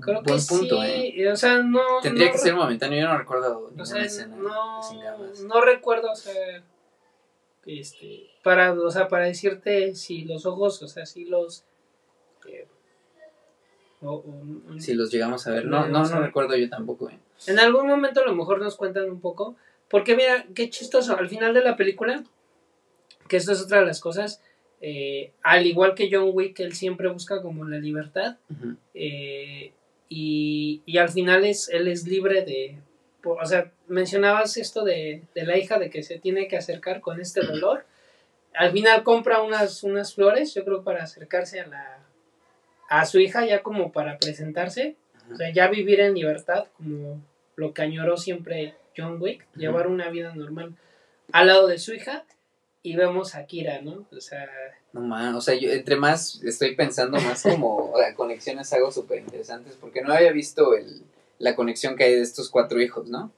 Creo 0.00 0.22
Buen 0.22 0.38
que 0.40 0.44
punto, 0.46 0.82
sí, 0.82 0.88
¿eh? 1.22 1.30
o 1.32 1.36
sea, 1.36 1.62
no 1.62 1.80
Tendría 2.02 2.26
no 2.26 2.32
que 2.32 2.38
ser 2.38 2.54
momentáneo, 2.54 3.00
yo 3.00 3.08
no 3.08 3.18
recuerdo 3.18 3.72
o 3.76 3.84
sea, 3.84 4.02
escena 4.04 4.36
no, 4.36 4.82
sin 4.82 5.00
gafas. 5.00 5.40
no 5.40 5.60
recuerdo, 5.60 6.12
o 6.12 6.16
sea, 6.16 6.62
este, 7.66 8.30
para, 8.42 8.72
o 8.72 8.90
sea, 8.90 9.08
para 9.08 9.24
decirte 9.26 9.94
si 9.94 10.24
los 10.24 10.46
ojos, 10.46 10.82
o 10.82 10.88
sea, 10.88 11.04
si 11.06 11.24
los, 11.24 11.64
eh, 12.46 12.66
o- 14.02 14.14
o- 14.16 14.78
Si 14.80 14.94
los 14.94 15.10
llegamos 15.10 15.46
a 15.46 15.50
ver. 15.52 15.64
No, 15.66 15.86
No, 15.88 16.02
no, 16.04 16.08
no 16.08 16.20
recuerdo 16.20 16.56
yo 16.56 16.68
tampoco. 16.68 17.10
¿eh? 17.10 17.18
En 17.46 17.58
algún 17.58 17.86
momento 17.86 18.20
a 18.20 18.26
lo 18.26 18.34
mejor 18.34 18.60
nos 18.60 18.76
cuentan 18.76 19.10
un 19.10 19.20
poco, 19.20 19.56
porque 19.88 20.16
mira, 20.16 20.46
qué 20.54 20.68
chistoso, 20.70 21.16
al 21.16 21.28
final 21.28 21.54
de 21.54 21.62
la 21.62 21.76
película, 21.76 22.24
que 23.28 23.36
esto 23.36 23.52
es 23.52 23.62
otra 23.62 23.80
de 23.80 23.86
las 23.86 24.00
cosas, 24.00 24.42
eh, 24.80 25.32
al 25.42 25.66
igual 25.66 25.94
que 25.94 26.08
John 26.10 26.30
Wick, 26.32 26.60
él 26.60 26.74
siempre 26.74 27.08
busca 27.08 27.42
como 27.42 27.64
la 27.64 27.78
libertad, 27.78 28.36
eh, 28.94 29.72
y, 30.08 30.82
y 30.86 30.98
al 30.98 31.08
final 31.10 31.44
es, 31.44 31.68
él 31.68 31.88
es 31.88 32.06
libre 32.06 32.44
de, 32.44 32.78
por- 33.22 33.42
o 33.42 33.46
sea, 33.46 33.70
mencionabas 33.88 34.56
esto 34.56 34.84
de, 34.84 35.22
de 35.34 35.44
la 35.44 35.58
hija 35.58 35.78
de 35.78 35.90
que 35.90 36.02
se 36.02 36.18
tiene 36.18 36.48
que 36.48 36.56
acercar 36.56 37.00
con 37.00 37.20
este 37.20 37.40
dolor, 37.44 37.84
al 38.54 38.72
final 38.72 39.02
compra 39.04 39.42
unas, 39.42 39.82
unas 39.84 40.14
flores, 40.14 40.54
yo 40.54 40.64
creo 40.64 40.82
para 40.82 41.04
acercarse 41.04 41.60
a 41.60 41.66
la 41.66 42.04
a 42.90 43.04
su 43.04 43.20
hija 43.20 43.44
ya 43.44 43.62
como 43.62 43.92
para 43.92 44.18
presentarse, 44.18 44.96
o 45.32 45.36
sea, 45.36 45.52
ya 45.52 45.68
vivir 45.68 46.00
en 46.00 46.14
libertad 46.14 46.66
como 46.76 47.20
lo 47.56 47.74
que 47.74 47.82
añoró 47.82 48.16
siempre 48.16 48.74
John 48.96 49.20
Wick, 49.20 49.46
llevar 49.54 49.86
una 49.86 50.10
vida 50.10 50.34
normal 50.34 50.74
al 51.32 51.46
lado 51.46 51.66
de 51.66 51.78
su 51.78 51.94
hija 51.94 52.24
y 52.82 52.96
vemos 52.96 53.34
a 53.34 53.44
Kira, 53.46 53.80
¿no? 53.82 54.06
O 54.10 54.20
sea, 54.20 54.48
No 54.92 55.00
más, 55.00 55.34
o 55.34 55.40
sea, 55.40 55.54
yo 55.54 55.70
entre 55.70 55.96
más 55.96 56.42
estoy 56.42 56.74
pensando, 56.74 57.20
más 57.20 57.42
como 57.44 57.92
o 57.92 57.98
sea, 57.98 58.14
conexiones 58.14 58.72
hago 58.72 58.90
súper 58.90 59.18
interesantes, 59.18 59.76
porque 59.80 60.02
no 60.02 60.12
había 60.12 60.32
visto 60.32 60.74
el, 60.74 61.02
la 61.38 61.54
conexión 61.54 61.96
que 61.96 62.04
hay 62.04 62.14
de 62.14 62.22
estos 62.22 62.48
cuatro 62.50 62.80
hijos, 62.80 63.08
¿no? 63.08 63.32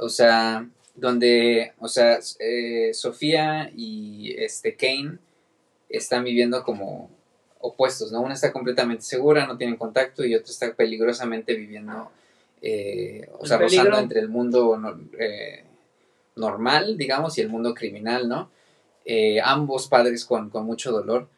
O 0.00 0.08
sea, 0.08 0.66
donde, 0.96 1.74
o 1.78 1.86
sea, 1.86 2.18
eh, 2.40 2.92
Sofía 2.92 3.70
y 3.76 4.34
este 4.36 4.74
Kane 4.74 5.18
están 5.88 6.24
viviendo 6.24 6.64
como 6.64 7.08
opuestos, 7.60 8.10
¿no? 8.12 8.20
Una 8.20 8.34
está 8.34 8.52
completamente 8.52 9.02
segura, 9.04 9.46
no 9.46 9.56
tienen 9.56 9.76
contacto, 9.76 10.24
y 10.24 10.34
otra 10.34 10.50
está 10.50 10.74
peligrosamente 10.74 11.54
viviendo, 11.54 12.10
eh, 12.62 13.28
o 13.38 13.46
sea, 13.46 13.58
peligro. 13.58 13.84
rozando 13.84 14.02
entre 14.02 14.20
el 14.20 14.28
mundo 14.28 14.76
no- 14.78 14.98
eh, 15.18 15.64
normal, 16.36 16.96
digamos, 16.96 17.36
y 17.38 17.42
el 17.42 17.48
mundo 17.48 17.74
criminal, 17.74 18.28
¿no? 18.28 18.50
Eh, 19.04 19.40
ambos 19.42 19.88
padres 19.88 20.24
con, 20.24 20.50
con 20.50 20.64
mucho 20.64 20.90
dolor. 20.92 21.28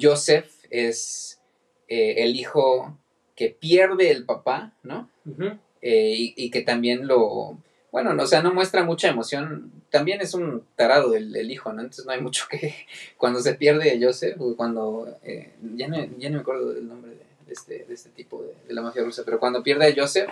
Joseph 0.00 0.50
es 0.70 1.40
el 1.88 2.34
hijo 2.36 2.96
que 3.36 3.50
pierde 3.50 4.10
el 4.10 4.24
papá, 4.24 4.72
¿no? 4.82 5.08
y, 5.82 6.34
y 6.36 6.50
que 6.50 6.62
también 6.62 7.06
lo, 7.06 7.58
bueno, 7.94 8.12
no, 8.12 8.24
o 8.24 8.26
sea, 8.26 8.42
no 8.42 8.52
muestra 8.52 8.82
mucha 8.82 9.06
emoción, 9.08 9.70
también 9.88 10.20
es 10.20 10.34
un 10.34 10.66
tarado 10.74 11.14
el, 11.14 11.34
el 11.36 11.48
hijo, 11.52 11.72
¿no? 11.72 11.80
Entonces 11.82 12.04
no 12.04 12.10
hay 12.10 12.20
mucho 12.20 12.46
que, 12.50 12.74
cuando 13.16 13.38
se 13.38 13.54
pierde 13.54 14.00
Joseph, 14.02 14.36
cuando, 14.56 15.16
eh, 15.22 15.54
ya, 15.76 15.86
no, 15.86 16.04
ya 16.18 16.28
no 16.28 16.34
me 16.38 16.40
acuerdo 16.40 16.72
del 16.74 16.88
nombre 16.88 17.12
de, 17.12 17.52
este, 17.52 17.84
de 17.84 17.94
este 17.94 18.10
tipo 18.10 18.42
de, 18.42 18.52
de 18.66 18.74
la 18.74 18.82
mafia 18.82 19.04
rusa, 19.04 19.22
pero 19.24 19.38
cuando 19.38 19.62
pierde 19.62 19.86
a 19.86 19.94
Joseph, 19.94 20.28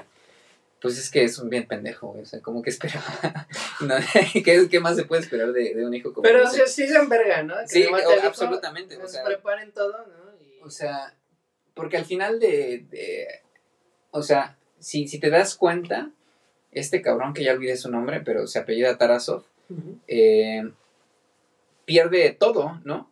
pues 0.80 0.98
es 0.98 1.08
que 1.08 1.22
es 1.22 1.38
un 1.38 1.50
bien 1.50 1.68
pendejo, 1.68 2.08
güey, 2.08 2.22
o 2.22 2.26
sea, 2.26 2.40
como 2.40 2.62
que 2.62 2.70
esperaba, 2.70 3.46
no, 3.80 3.94
¿qué, 4.44 4.68
qué 4.68 4.80
más 4.80 4.96
se 4.96 5.04
puede 5.04 5.22
esperar 5.22 5.52
de, 5.52 5.72
de 5.72 5.86
un 5.86 5.94
hijo 5.94 6.12
como 6.12 6.22
Pero 6.24 6.44
Joseph? 6.44 6.66
sí, 6.66 6.88
se 6.88 6.96
enverga, 6.96 7.44
¿no? 7.44 7.54
Que 7.60 7.68
Sí, 7.68 7.84
o- 7.86 8.26
absolutamente, 8.26 8.96
o 8.96 9.06
sea, 9.06 9.22
preparen 9.22 9.70
todo, 9.70 9.98
¿no? 9.98 10.32
Y- 10.44 10.60
O 10.64 10.68
sea, 10.70 11.14
porque 11.74 11.96
al 11.96 12.06
final 12.06 12.40
de, 12.40 12.86
de- 12.90 13.28
o 14.10 14.20
sea, 14.24 14.58
si, 14.80 15.06
si 15.06 15.20
te 15.20 15.30
das 15.30 15.54
cuenta, 15.54 16.10
este 16.72 17.02
cabrón 17.02 17.34
que 17.34 17.44
ya 17.44 17.52
olvidé 17.52 17.76
su 17.76 17.90
nombre, 17.90 18.20
pero 18.24 18.46
se 18.46 18.58
apellida 18.58 18.98
Tarasov, 18.98 19.44
eh, 20.08 20.70
pierde 21.84 22.36
todo, 22.38 22.80
¿no? 22.84 23.10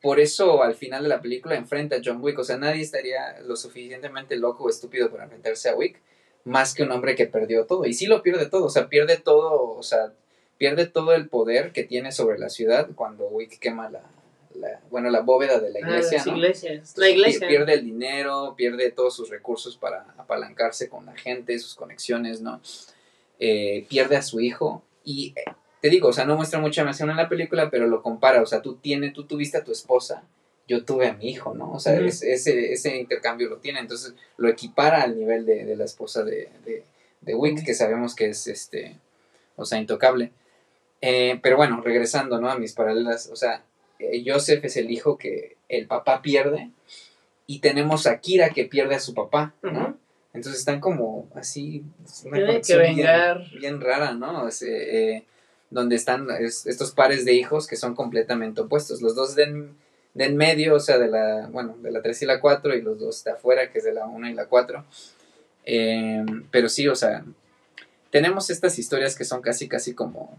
Por 0.00 0.18
eso 0.18 0.62
al 0.62 0.74
final 0.74 1.04
de 1.04 1.08
la 1.08 1.20
película 1.20 1.54
enfrenta 1.54 1.96
a 1.96 2.00
John 2.04 2.20
Wick, 2.20 2.38
o 2.38 2.44
sea, 2.44 2.56
nadie 2.56 2.82
estaría 2.82 3.40
lo 3.40 3.56
suficientemente 3.56 4.36
loco 4.36 4.64
o 4.64 4.68
estúpido 4.68 5.10
para 5.10 5.24
enfrentarse 5.24 5.68
a 5.68 5.76
Wick, 5.76 6.00
más 6.44 6.74
que 6.74 6.82
un 6.82 6.90
hombre 6.90 7.14
que 7.14 7.26
perdió 7.26 7.66
todo, 7.66 7.84
y 7.86 7.92
sí 7.94 8.06
lo 8.06 8.22
pierde 8.22 8.46
todo, 8.46 8.64
o 8.64 8.70
sea, 8.70 8.88
pierde 8.88 9.16
todo, 9.16 9.76
o 9.76 9.82
sea, 9.82 10.12
pierde 10.58 10.86
todo 10.86 11.14
el 11.14 11.28
poder 11.28 11.72
que 11.72 11.84
tiene 11.84 12.10
sobre 12.10 12.38
la 12.38 12.48
ciudad 12.48 12.88
cuando 12.94 13.26
Wick 13.26 13.58
quema 13.60 13.90
la, 13.90 14.02
la- 14.54 14.80
bueno, 14.90 15.10
la 15.10 15.20
bóveda 15.20 15.58
de 15.58 15.70
la 15.70 15.78
Ah, 15.82 15.88
iglesia, 15.88 16.18
las 16.18 16.26
¿no? 16.26 16.36
iglesias. 16.36 16.94
La 16.96 17.08
iglesia. 17.08 17.40
Pi- 17.40 17.46
Pierde 17.54 17.74
el 17.74 17.84
dinero, 17.84 18.54
pierde 18.56 18.90
todos 18.90 19.14
sus 19.16 19.28
recursos 19.30 19.76
para 19.76 20.14
apalancarse 20.18 20.88
con 20.88 21.06
la 21.06 21.16
gente, 21.16 21.58
sus 21.58 21.74
conexiones, 21.74 22.40
¿no? 22.40 22.60
Eh, 23.38 23.86
pierde 23.88 24.16
a 24.16 24.22
su 24.22 24.40
hijo 24.40 24.82
y 25.04 25.32
eh, 25.36 25.44
te 25.80 25.88
digo, 25.90 26.08
o 26.08 26.12
sea, 26.12 26.24
no 26.24 26.36
muestra 26.36 26.60
mucha 26.60 26.82
emoción 26.82 27.10
en 27.10 27.16
la 27.16 27.28
película, 27.28 27.70
pero 27.70 27.86
lo 27.88 28.02
compara, 28.02 28.40
o 28.40 28.46
sea, 28.46 28.62
tú, 28.62 28.76
tienes, 28.76 29.12
tú 29.12 29.24
tuviste 29.24 29.58
a 29.58 29.64
tu 29.64 29.72
esposa, 29.72 30.22
yo 30.68 30.84
tuve 30.84 31.08
a 31.08 31.14
mi 31.14 31.28
hijo, 31.28 31.54
¿no? 31.54 31.72
O 31.72 31.80
sea, 31.80 31.98
es- 32.00 32.22
ese, 32.22 32.72
ese 32.72 32.96
intercambio 32.96 33.48
lo 33.48 33.56
tiene, 33.56 33.80
entonces 33.80 34.14
lo 34.36 34.48
equipara 34.48 35.02
al 35.02 35.18
nivel 35.18 35.44
de, 35.44 35.64
de 35.64 35.74
la 35.76 35.84
esposa 35.84 36.22
de, 36.22 36.50
de, 36.64 36.84
de 37.20 37.34
Wick, 37.34 37.64
que 37.64 37.74
sabemos 37.74 38.14
que 38.14 38.26
es, 38.28 38.46
este, 38.46 38.96
o 39.56 39.64
sea, 39.64 39.78
intocable. 39.78 40.30
Eh, 41.00 41.40
pero 41.42 41.56
bueno, 41.56 41.80
regresando, 41.80 42.40
¿no? 42.40 42.48
A 42.48 42.56
mis 42.58 42.74
paralelas, 42.74 43.28
o 43.28 43.34
sea, 43.34 43.64
eh, 44.10 44.22
Joseph 44.26 44.64
es 44.64 44.76
el 44.76 44.90
hijo 44.90 45.16
que 45.18 45.56
el 45.68 45.86
papá 45.86 46.22
pierde 46.22 46.70
y 47.46 47.60
tenemos 47.60 48.06
a 48.06 48.18
Kira 48.20 48.50
que 48.50 48.64
pierde 48.64 48.94
a 48.94 49.00
su 49.00 49.14
papá, 49.14 49.54
¿no? 49.62 49.96
Entonces 50.34 50.60
están 50.60 50.80
como 50.80 51.28
así, 51.34 51.84
es 52.04 52.24
una 52.24 52.38
que 52.66 52.76
bien- 52.94 53.06
rara, 53.80 54.14
¿no? 54.14 54.48
Es, 54.48 54.62
eh, 54.62 55.16
eh, 55.16 55.24
donde 55.70 55.96
están 55.96 56.28
es- 56.40 56.66
estos 56.66 56.92
pares 56.92 57.24
de 57.24 57.34
hijos 57.34 57.66
que 57.66 57.76
son 57.76 57.94
completamente 57.94 58.60
opuestos. 58.62 59.02
Los 59.02 59.14
dos 59.14 59.34
de 59.34 59.44
en, 59.44 59.76
de 60.14 60.24
en 60.26 60.36
medio, 60.36 60.74
o 60.76 60.80
sea, 60.80 60.98
de 60.98 61.08
la, 61.08 61.48
bueno, 61.52 61.76
de 61.82 61.90
la 61.90 62.00
3 62.02 62.20
y 62.22 62.26
la 62.26 62.40
4, 62.40 62.74
y 62.74 62.82
los 62.82 62.98
dos 62.98 63.24
de 63.24 63.32
afuera, 63.32 63.70
que 63.70 63.78
es 63.78 63.84
de 63.84 63.92
la 63.92 64.06
1 64.06 64.28
y 64.30 64.34
la 64.34 64.46
4. 64.46 64.84
Eh, 65.64 66.24
pero 66.50 66.68
sí, 66.68 66.88
o 66.88 66.94
sea, 66.96 67.24
tenemos 68.10 68.50
estas 68.50 68.78
historias 68.78 69.16
que 69.16 69.24
son 69.24 69.40
casi, 69.42 69.68
casi 69.68 69.94
como, 69.94 70.38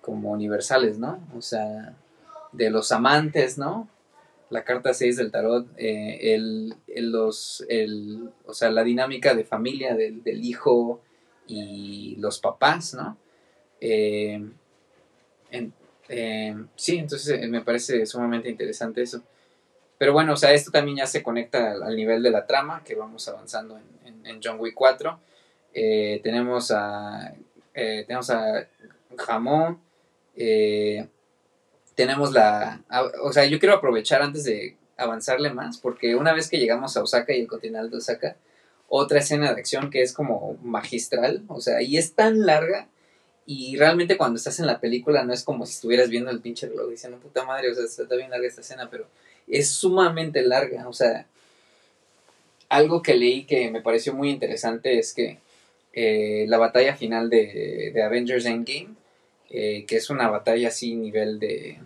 como 0.00 0.30
universales, 0.32 0.98
¿no? 0.98 1.18
O 1.36 1.42
sea, 1.42 1.94
de 2.52 2.70
los 2.70 2.92
amantes, 2.92 3.58
¿no? 3.58 3.88
La 4.50 4.64
carta 4.64 4.94
6 4.94 5.16
del 5.16 5.30
tarot, 5.30 5.66
eh, 5.76 6.34
el, 6.34 6.74
los, 7.12 7.64
el, 7.68 8.30
o 8.46 8.52
sea, 8.54 8.70
la 8.70 8.82
dinámica 8.84 9.34
de 9.34 9.44
familia 9.44 9.94
del, 9.94 10.22
del 10.24 10.44
hijo 10.44 11.00
y 11.46 12.16
los 12.18 12.40
papás, 12.40 12.94
¿no? 12.94 13.16
Eh, 13.80 14.42
eh, 16.08 16.54
sí, 16.76 16.98
entonces 16.98 17.40
eh, 17.42 17.48
me 17.48 17.60
parece 17.60 18.04
sumamente 18.06 18.48
interesante 18.48 19.02
eso. 19.02 19.22
Pero 19.98 20.12
bueno, 20.12 20.34
o 20.34 20.36
sea, 20.36 20.52
esto 20.52 20.70
también 20.70 20.98
ya 20.98 21.06
se 21.06 21.22
conecta 21.22 21.72
al, 21.72 21.96
nivel 21.96 22.22
de 22.22 22.30
la 22.30 22.46
trama 22.46 22.82
que 22.84 22.94
vamos 22.94 23.28
avanzando 23.28 23.78
en, 24.04 24.26
en- 24.26 24.40
John 24.42 24.58
Wick 24.60 24.74
4. 24.74 25.20
Eh, 25.74 26.20
tenemos 26.22 26.70
a 26.70 27.34
tenemos 27.74 28.30
a 28.30 28.68
Jamón, 29.16 29.80
eh, 30.36 31.08
tenemos 32.00 32.32
la... 32.32 32.80
o 33.22 33.30
sea, 33.30 33.44
yo 33.44 33.58
quiero 33.58 33.74
aprovechar 33.74 34.22
antes 34.22 34.44
de 34.44 34.74
avanzarle 34.96 35.50
más, 35.50 35.76
porque 35.76 36.14
una 36.14 36.32
vez 36.32 36.48
que 36.48 36.58
llegamos 36.58 36.96
a 36.96 37.02
Osaka 37.02 37.34
y 37.34 37.40
el 37.40 37.46
continental 37.46 37.90
de 37.90 37.98
Osaka, 37.98 38.36
otra 38.88 39.18
escena 39.18 39.52
de 39.52 39.60
acción 39.60 39.90
que 39.90 40.00
es 40.00 40.14
como 40.14 40.56
magistral, 40.62 41.42
o 41.48 41.60
sea, 41.60 41.82
y 41.82 41.98
es 41.98 42.14
tan 42.14 42.46
larga, 42.46 42.88
y 43.44 43.76
realmente 43.76 44.16
cuando 44.16 44.38
estás 44.38 44.60
en 44.60 44.66
la 44.66 44.80
película 44.80 45.24
no 45.24 45.34
es 45.34 45.44
como 45.44 45.66
si 45.66 45.74
estuvieras 45.74 46.08
viendo 46.08 46.30
el 46.30 46.40
pinche 46.40 46.68
reloj 46.68 46.88
diciendo, 46.88 47.18
puta 47.18 47.44
madre, 47.44 47.70
o 47.70 47.74
sea, 47.74 47.84
está 47.84 48.16
bien 48.16 48.30
larga 48.30 48.48
esta 48.48 48.62
escena, 48.62 48.88
pero 48.90 49.06
es 49.46 49.68
sumamente 49.68 50.40
larga, 50.40 50.88
o 50.88 50.94
sea, 50.94 51.26
algo 52.70 53.02
que 53.02 53.14
leí 53.14 53.44
que 53.44 53.70
me 53.70 53.82
pareció 53.82 54.14
muy 54.14 54.30
interesante 54.30 54.98
es 54.98 55.12
que 55.12 55.36
eh, 55.92 56.46
la 56.48 56.56
batalla 56.56 56.96
final 56.96 57.28
de, 57.28 57.90
de 57.92 58.02
Avengers 58.02 58.46
Endgame, 58.46 58.94
eh, 59.52 59.84
que 59.86 59.96
es 59.96 60.10
una 60.10 60.28
batalla 60.28 60.68
así 60.68 60.94
nivel 60.94 61.40
de... 61.40 61.78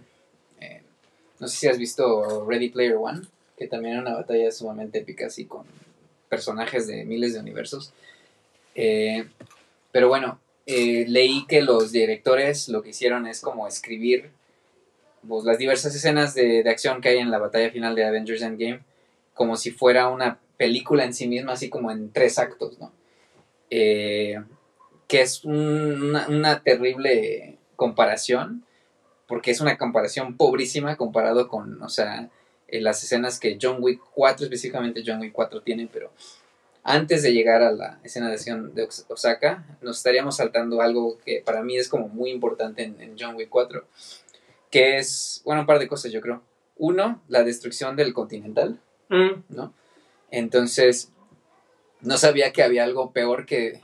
no 1.44 1.48
sé 1.48 1.56
si 1.58 1.68
has 1.68 1.76
visto 1.76 2.46
Ready 2.48 2.70
Player 2.70 2.96
One, 2.98 3.20
que 3.58 3.66
también 3.68 3.92
era 3.96 4.02
una 4.02 4.14
batalla 4.14 4.50
sumamente 4.50 5.00
épica 5.00 5.26
así 5.26 5.44
con 5.44 5.66
personajes 6.30 6.86
de 6.86 7.04
miles 7.04 7.34
de 7.34 7.40
universos. 7.40 7.92
Eh, 8.74 9.26
pero 9.92 10.08
bueno, 10.08 10.40
eh, 10.64 11.04
leí 11.06 11.44
que 11.46 11.60
los 11.60 11.92
directores 11.92 12.70
lo 12.70 12.82
que 12.82 12.88
hicieron 12.90 13.26
es 13.26 13.42
como 13.42 13.68
escribir 13.68 14.30
pues, 15.28 15.44
las 15.44 15.58
diversas 15.58 15.94
escenas 15.94 16.34
de, 16.34 16.62
de 16.62 16.70
acción 16.70 17.02
que 17.02 17.10
hay 17.10 17.18
en 17.18 17.30
la 17.30 17.38
batalla 17.38 17.70
final 17.70 17.94
de 17.94 18.04
Avengers 18.06 18.40
Endgame 18.40 18.80
como 19.34 19.56
si 19.58 19.70
fuera 19.70 20.08
una 20.08 20.38
película 20.56 21.04
en 21.04 21.12
sí 21.12 21.28
misma, 21.28 21.52
así 21.52 21.68
como 21.68 21.90
en 21.90 22.10
tres 22.10 22.38
actos, 22.38 22.78
¿no? 22.78 22.90
Eh, 23.68 24.42
que 25.08 25.20
es 25.20 25.44
un- 25.44 26.02
una, 26.10 26.26
una 26.28 26.62
terrible 26.62 27.58
comparación, 27.76 28.64
porque 29.26 29.50
es 29.50 29.60
una 29.60 29.76
comparación 29.78 30.36
pobrísima 30.36 30.96
comparado 30.96 31.48
con, 31.48 31.82
o 31.82 31.88
sea, 31.88 32.28
eh, 32.68 32.80
las 32.80 33.02
escenas 33.02 33.38
que 33.40 33.58
John 33.60 33.78
Wick 33.80 34.00
4, 34.14 34.44
específicamente 34.44 35.02
John 35.06 35.20
Wick 35.20 35.32
4 35.32 35.62
tiene, 35.62 35.88
pero 35.92 36.10
antes 36.82 37.22
de 37.22 37.32
llegar 37.32 37.62
a 37.62 37.72
la 37.72 37.98
escena 38.04 38.28
de 38.28 38.34
acción 38.34 38.74
de 38.74 38.82
Os- 38.84 39.06
Osaka, 39.08 39.64
nos 39.80 39.96
estaríamos 39.98 40.36
saltando 40.36 40.82
algo 40.82 41.18
que 41.24 41.42
para 41.44 41.62
mí 41.62 41.76
es 41.76 41.88
como 41.88 42.08
muy 42.08 42.30
importante 42.30 42.82
en, 42.82 43.00
en 43.00 43.16
John 43.18 43.36
Wick 43.36 43.48
4, 43.48 43.86
que 44.70 44.98
es, 44.98 45.40
bueno, 45.44 45.62
un 45.62 45.66
par 45.66 45.78
de 45.78 45.88
cosas 45.88 46.12
yo 46.12 46.20
creo. 46.20 46.42
Uno, 46.76 47.22
la 47.28 47.44
destrucción 47.44 47.96
del 47.96 48.12
Continental, 48.12 48.80
Mm, 49.10 49.42
¿no? 49.50 49.72
Entonces, 50.30 51.10
no 52.00 52.16
sabía 52.16 52.52
que 52.52 52.62
había 52.62 52.84
algo 52.84 53.12
peor 53.12 53.44
que 53.46 53.80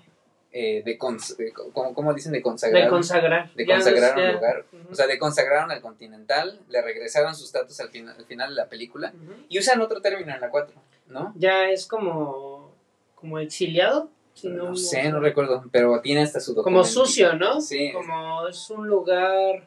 eh, 0.52 0.82
de, 0.84 0.98
cons- 0.98 1.36
de- 1.36 1.52
¿cómo, 1.52 1.94
cómo 1.94 2.12
dicen? 2.14 2.32
De 2.32 2.42
consagrar. 2.42 2.82
de 2.84 2.88
consagrar. 2.88 3.52
de 3.54 3.66
consagrar 3.66 4.18
un 4.18 4.32
lugar. 4.34 4.64
Ujú. 4.72 4.92
O 4.92 4.94
sea, 4.94 5.06
de 5.06 5.18
consagraron 5.18 5.70
al 5.70 5.80
Continental, 5.80 6.58
le 6.68 6.82
regresaron 6.82 7.34
su 7.36 7.44
estatus 7.44 7.78
al, 7.80 7.90
final 7.90 8.14
al 8.18 8.24
final 8.26 8.50
de 8.50 8.56
la 8.56 8.68
película 8.68 9.12
Ujú. 9.14 9.32
y 9.48 9.58
usan 9.58 9.80
otro 9.80 10.00
término 10.00 10.34
en 10.34 10.40
la 10.40 10.50
4, 10.50 10.74
¿no? 11.08 11.32
Ya 11.36 11.70
es 11.70 11.86
como, 11.86 12.72
como 13.14 13.38
exiliado. 13.38 14.08
si 14.34 14.48
No 14.48 14.74
sé, 14.74 15.08
no 15.10 15.20
recuerdo, 15.20 15.64
pero 15.70 16.00
tiene 16.00 16.22
hasta 16.22 16.40
su 16.40 16.54
Como 16.54 16.78
documento. 16.78 16.88
sucio, 17.06 17.34
¿no? 17.34 17.60
Sí. 17.60 17.92
Como 17.92 18.48
es 18.48 18.70
un 18.70 18.88
lugar. 18.88 19.66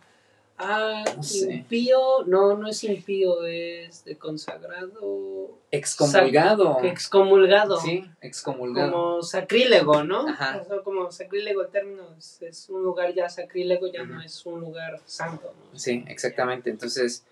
Ah, 0.58 1.04
No 1.18 1.24
sé. 1.24 1.51
impío. 1.54 2.24
No, 2.26 2.56
no 2.58 2.68
es 2.68 2.84
impío, 2.84 3.43
es 3.45 4.06
de 4.06 4.16
consagrado. 4.18 5.58
Excomulgado. 5.72 6.78
Excomulgado. 6.84 7.78
Sí, 7.80 8.06
excomulgado. 8.22 8.91
Como 8.91 9.24
sacrílego, 9.24 10.04
¿no? 10.04 10.28
Ajá. 10.30 10.62
O 10.62 10.66
sea, 10.68 10.78
como 10.84 11.12
sacrílego 11.12 11.64
el 11.64 11.70
término 11.70 12.04
es, 12.18 12.41
es 12.43 12.70
un 12.70 12.84
lugar 12.84 13.14
ya 13.14 13.28
sacrílego, 13.30 13.88
ya 13.91 14.04
no 14.04 14.22
es 14.22 14.45
un 14.45 14.60
lugar 14.62 14.99
santo, 15.06 15.54
¿no? 15.72 15.80
Sí, 15.80 16.04
exactamente. 16.08 16.70
Entonces, 16.70 17.26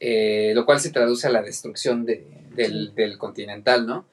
eh, 0.00 0.52
lo 0.54 0.64
cual 0.64 0.80
se 0.80 0.90
traduce 0.90 1.26
a 1.26 1.30
la 1.30 1.42
destrucción 1.42 2.04
de- 2.06 2.26
del, 2.54 2.88
Sí. 2.88 2.92
del 2.94 3.18
Continental, 3.18 3.86
¿no? 3.86 4.06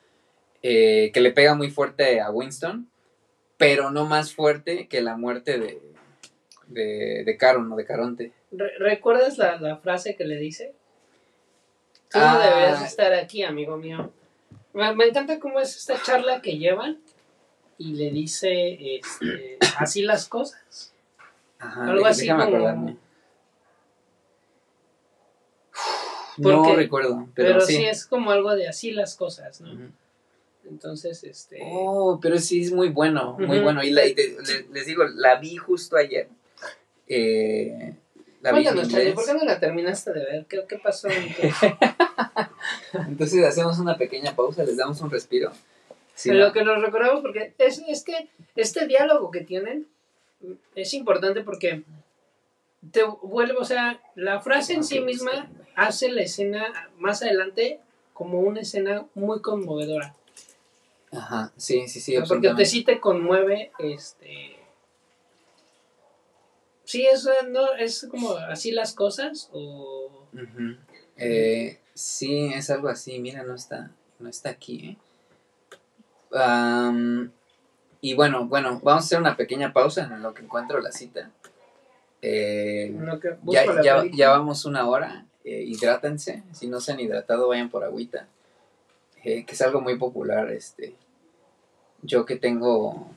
Eh, 0.64 1.12
que 1.14 1.22
le 1.22 1.32
pega 1.32 1.56
muy 1.56 1.70
fuerte 1.72 2.20
a 2.22 2.30
Winston, 2.30 2.89
pero 3.58 3.89
no 3.91 4.06
más 4.06 4.34
fuerte 4.34 4.88
que 4.88 5.02
la 5.02 5.16
muerte 5.16 5.58
de, 5.60 5.82
de, 6.68 7.24
de 7.26 7.38
Caron 7.38 7.72
o 7.72 7.76
de 7.76 7.86
Caronte. 7.86 8.32
Re- 8.52 8.78
¿Recuerdas 8.80 9.38
la, 9.38 9.60
la 9.60 9.78
frase 9.78 10.16
que 10.16 10.26
le 10.26 10.38
dice? 10.38 10.74
Tú 12.10 12.20
Ah. 12.20 12.34
no 12.34 12.39
deberías 12.41 12.84
estar 12.86 13.14
aquí, 13.14 13.43
amigo 13.43 13.78
mío. 13.78 14.12
Me, 14.74 14.93
me 14.95 15.06
encanta 15.06 15.39
cómo 15.39 15.60
es 15.60 15.76
esta 15.78 16.02
charla 16.04 16.41
que 16.41 16.58
llevan 16.58 16.99
y 17.78 17.93
le 17.93 18.12
dice 18.12 18.95
este, 18.97 19.58
así 19.78 20.02
las 20.02 20.28
cosas. 20.28 20.93
Ajá, 21.60 21.89
Algo 21.89 22.06
así 22.06 22.28
como- 22.28 22.41
acordarme. 22.43 22.97
Porque- 26.38 26.49
no 26.70 26.76
recuerdo, 26.76 27.28
pero, 27.36 27.49
Pero, 27.49 27.62
sí. 27.62 27.76
sí. 27.78 27.86
es 27.86 28.06
como 28.06 28.32
algo 28.32 28.56
de 28.56 28.68
así 28.68 28.91
las 28.91 29.16
cosas, 29.16 29.62
¿no? 29.62 29.91
Entonces, 30.66 31.24
este... 31.24 31.60
Oh, 31.64 32.20
pero 32.22 32.38
sí 32.39 32.62
es 32.62 32.72
muy 32.72 32.89
bueno, 32.89 33.36
muy 33.38 33.60
bueno. 33.60 33.84
Y, 33.84 33.89
la- 33.91 34.06
y 34.06 34.14
te- 34.16 34.38
le- 34.41 34.68
les 34.72 34.86
digo, 34.86 35.04
la 35.16 35.36
vi 35.36 35.58
justo 35.58 35.97
ayer. 35.97 36.30
Eh, 37.08 37.96
la 38.42 38.51
Cuéntanos, 38.51 38.88
Charlie, 38.88 39.09
inglés. 39.09 39.16
¿por 39.16 39.26
qué 39.26 39.34
no 39.34 39.46
la 39.46 39.59
terminaste 39.59 40.13
de 40.13 40.26
ver? 40.26 40.46
¿Qué, 40.47 40.63
qué 40.68 40.78
pasó? 40.78 41.08
Entonces? 41.09 41.74
Entonces 43.08 43.46
hacemos 43.46 43.80
una 43.80 43.97
pequeña 43.97 44.36
pausa, 44.36 44.63
les 44.63 44.78
damos 44.78 45.00
un 45.01 45.12
respiro. 45.12 45.51
Sí, 46.16 46.30
Pero 46.30 46.47
¿no? 46.47 46.54
que 46.54 46.63
nos 46.63 46.82
recordamos 46.82 47.22
porque 47.22 47.54
es, 47.58 47.82
es 47.88 48.04
que 48.04 48.30
este 48.55 48.88
diálogo 48.88 49.32
que 49.32 49.42
tienen 49.42 49.88
es 50.76 50.93
importante 50.93 51.42
porque 51.42 51.84
te 52.92 53.04
vuelve, 53.04 53.55
o 53.58 53.66
sea, 53.66 54.01
la 54.16 54.42
frase 54.42 54.74
en 54.74 54.84
sí 54.84 55.00
misma 55.00 55.50
hace 55.76 56.12
la 56.12 56.24
escena 56.24 56.89
más 56.97 57.22
adelante 57.22 57.80
como 58.13 58.39
una 58.39 58.62
escena 58.62 59.05
muy 59.13 59.42
conmovedora. 59.42 60.16
Ajá, 61.12 61.51
sí, 61.58 61.88
sí, 61.88 62.00
sí, 62.00 62.16
porque 62.28 62.54
te, 62.54 62.66
sí 62.66 62.84
te 62.84 63.00
conmueve, 63.00 63.72
este... 63.80 64.61
Sí, 66.92 67.05
eso 67.05 67.32
no, 67.47 67.72
es 67.76 68.05
como 68.12 68.34
así 68.34 68.74
las 68.74 68.93
cosas 68.93 69.47
o... 69.54 70.28
Eh, 71.16 71.80
sí, 71.93 72.51
es 72.54 72.70
algo 72.70 72.89
así, 72.89 73.18
mira, 73.20 73.43
no 73.43 73.55
está, 73.55 73.92
no 74.20 74.28
está 74.28 74.50
aquí, 74.50 74.97
¿eh? 76.34 77.30
Y 78.01 78.13
bueno, 78.13 78.46
bueno, 78.46 78.82
vamos 78.84 79.04
a 79.04 79.05
hacer 79.05 79.20
una 79.22 79.38
pequeña 79.38 79.72
pausa 79.72 80.04
en 80.04 80.22
lo 80.22 80.34
que 80.34 80.43
encuentro 80.43 80.82
la 80.82 80.92
cita. 80.92 81.32
Eh, 82.22 82.93
que 83.22 83.38
ya, 83.46 83.82
ya, 83.82 84.04
ya 84.12 84.32
vamos 84.32 84.66
una 84.66 84.86
hora, 84.86 85.26
eh, 85.46 85.63
hidrátense, 85.66 86.43
si 86.51 86.68
no 86.68 86.82
se 86.82 86.92
han 86.92 87.00
hidratado 87.00 87.47
vayan 87.47 87.70
por 87.70 87.86
agüita, 87.86 88.28
eh, 89.24 89.46
que 89.46 89.54
es 89.54 89.62
algo 89.62 89.80
muy 89.80 89.97
popular, 89.97 90.51
este, 90.51 90.93
yo 92.01 92.26
que 92.26 92.36
tengo, 92.36 93.16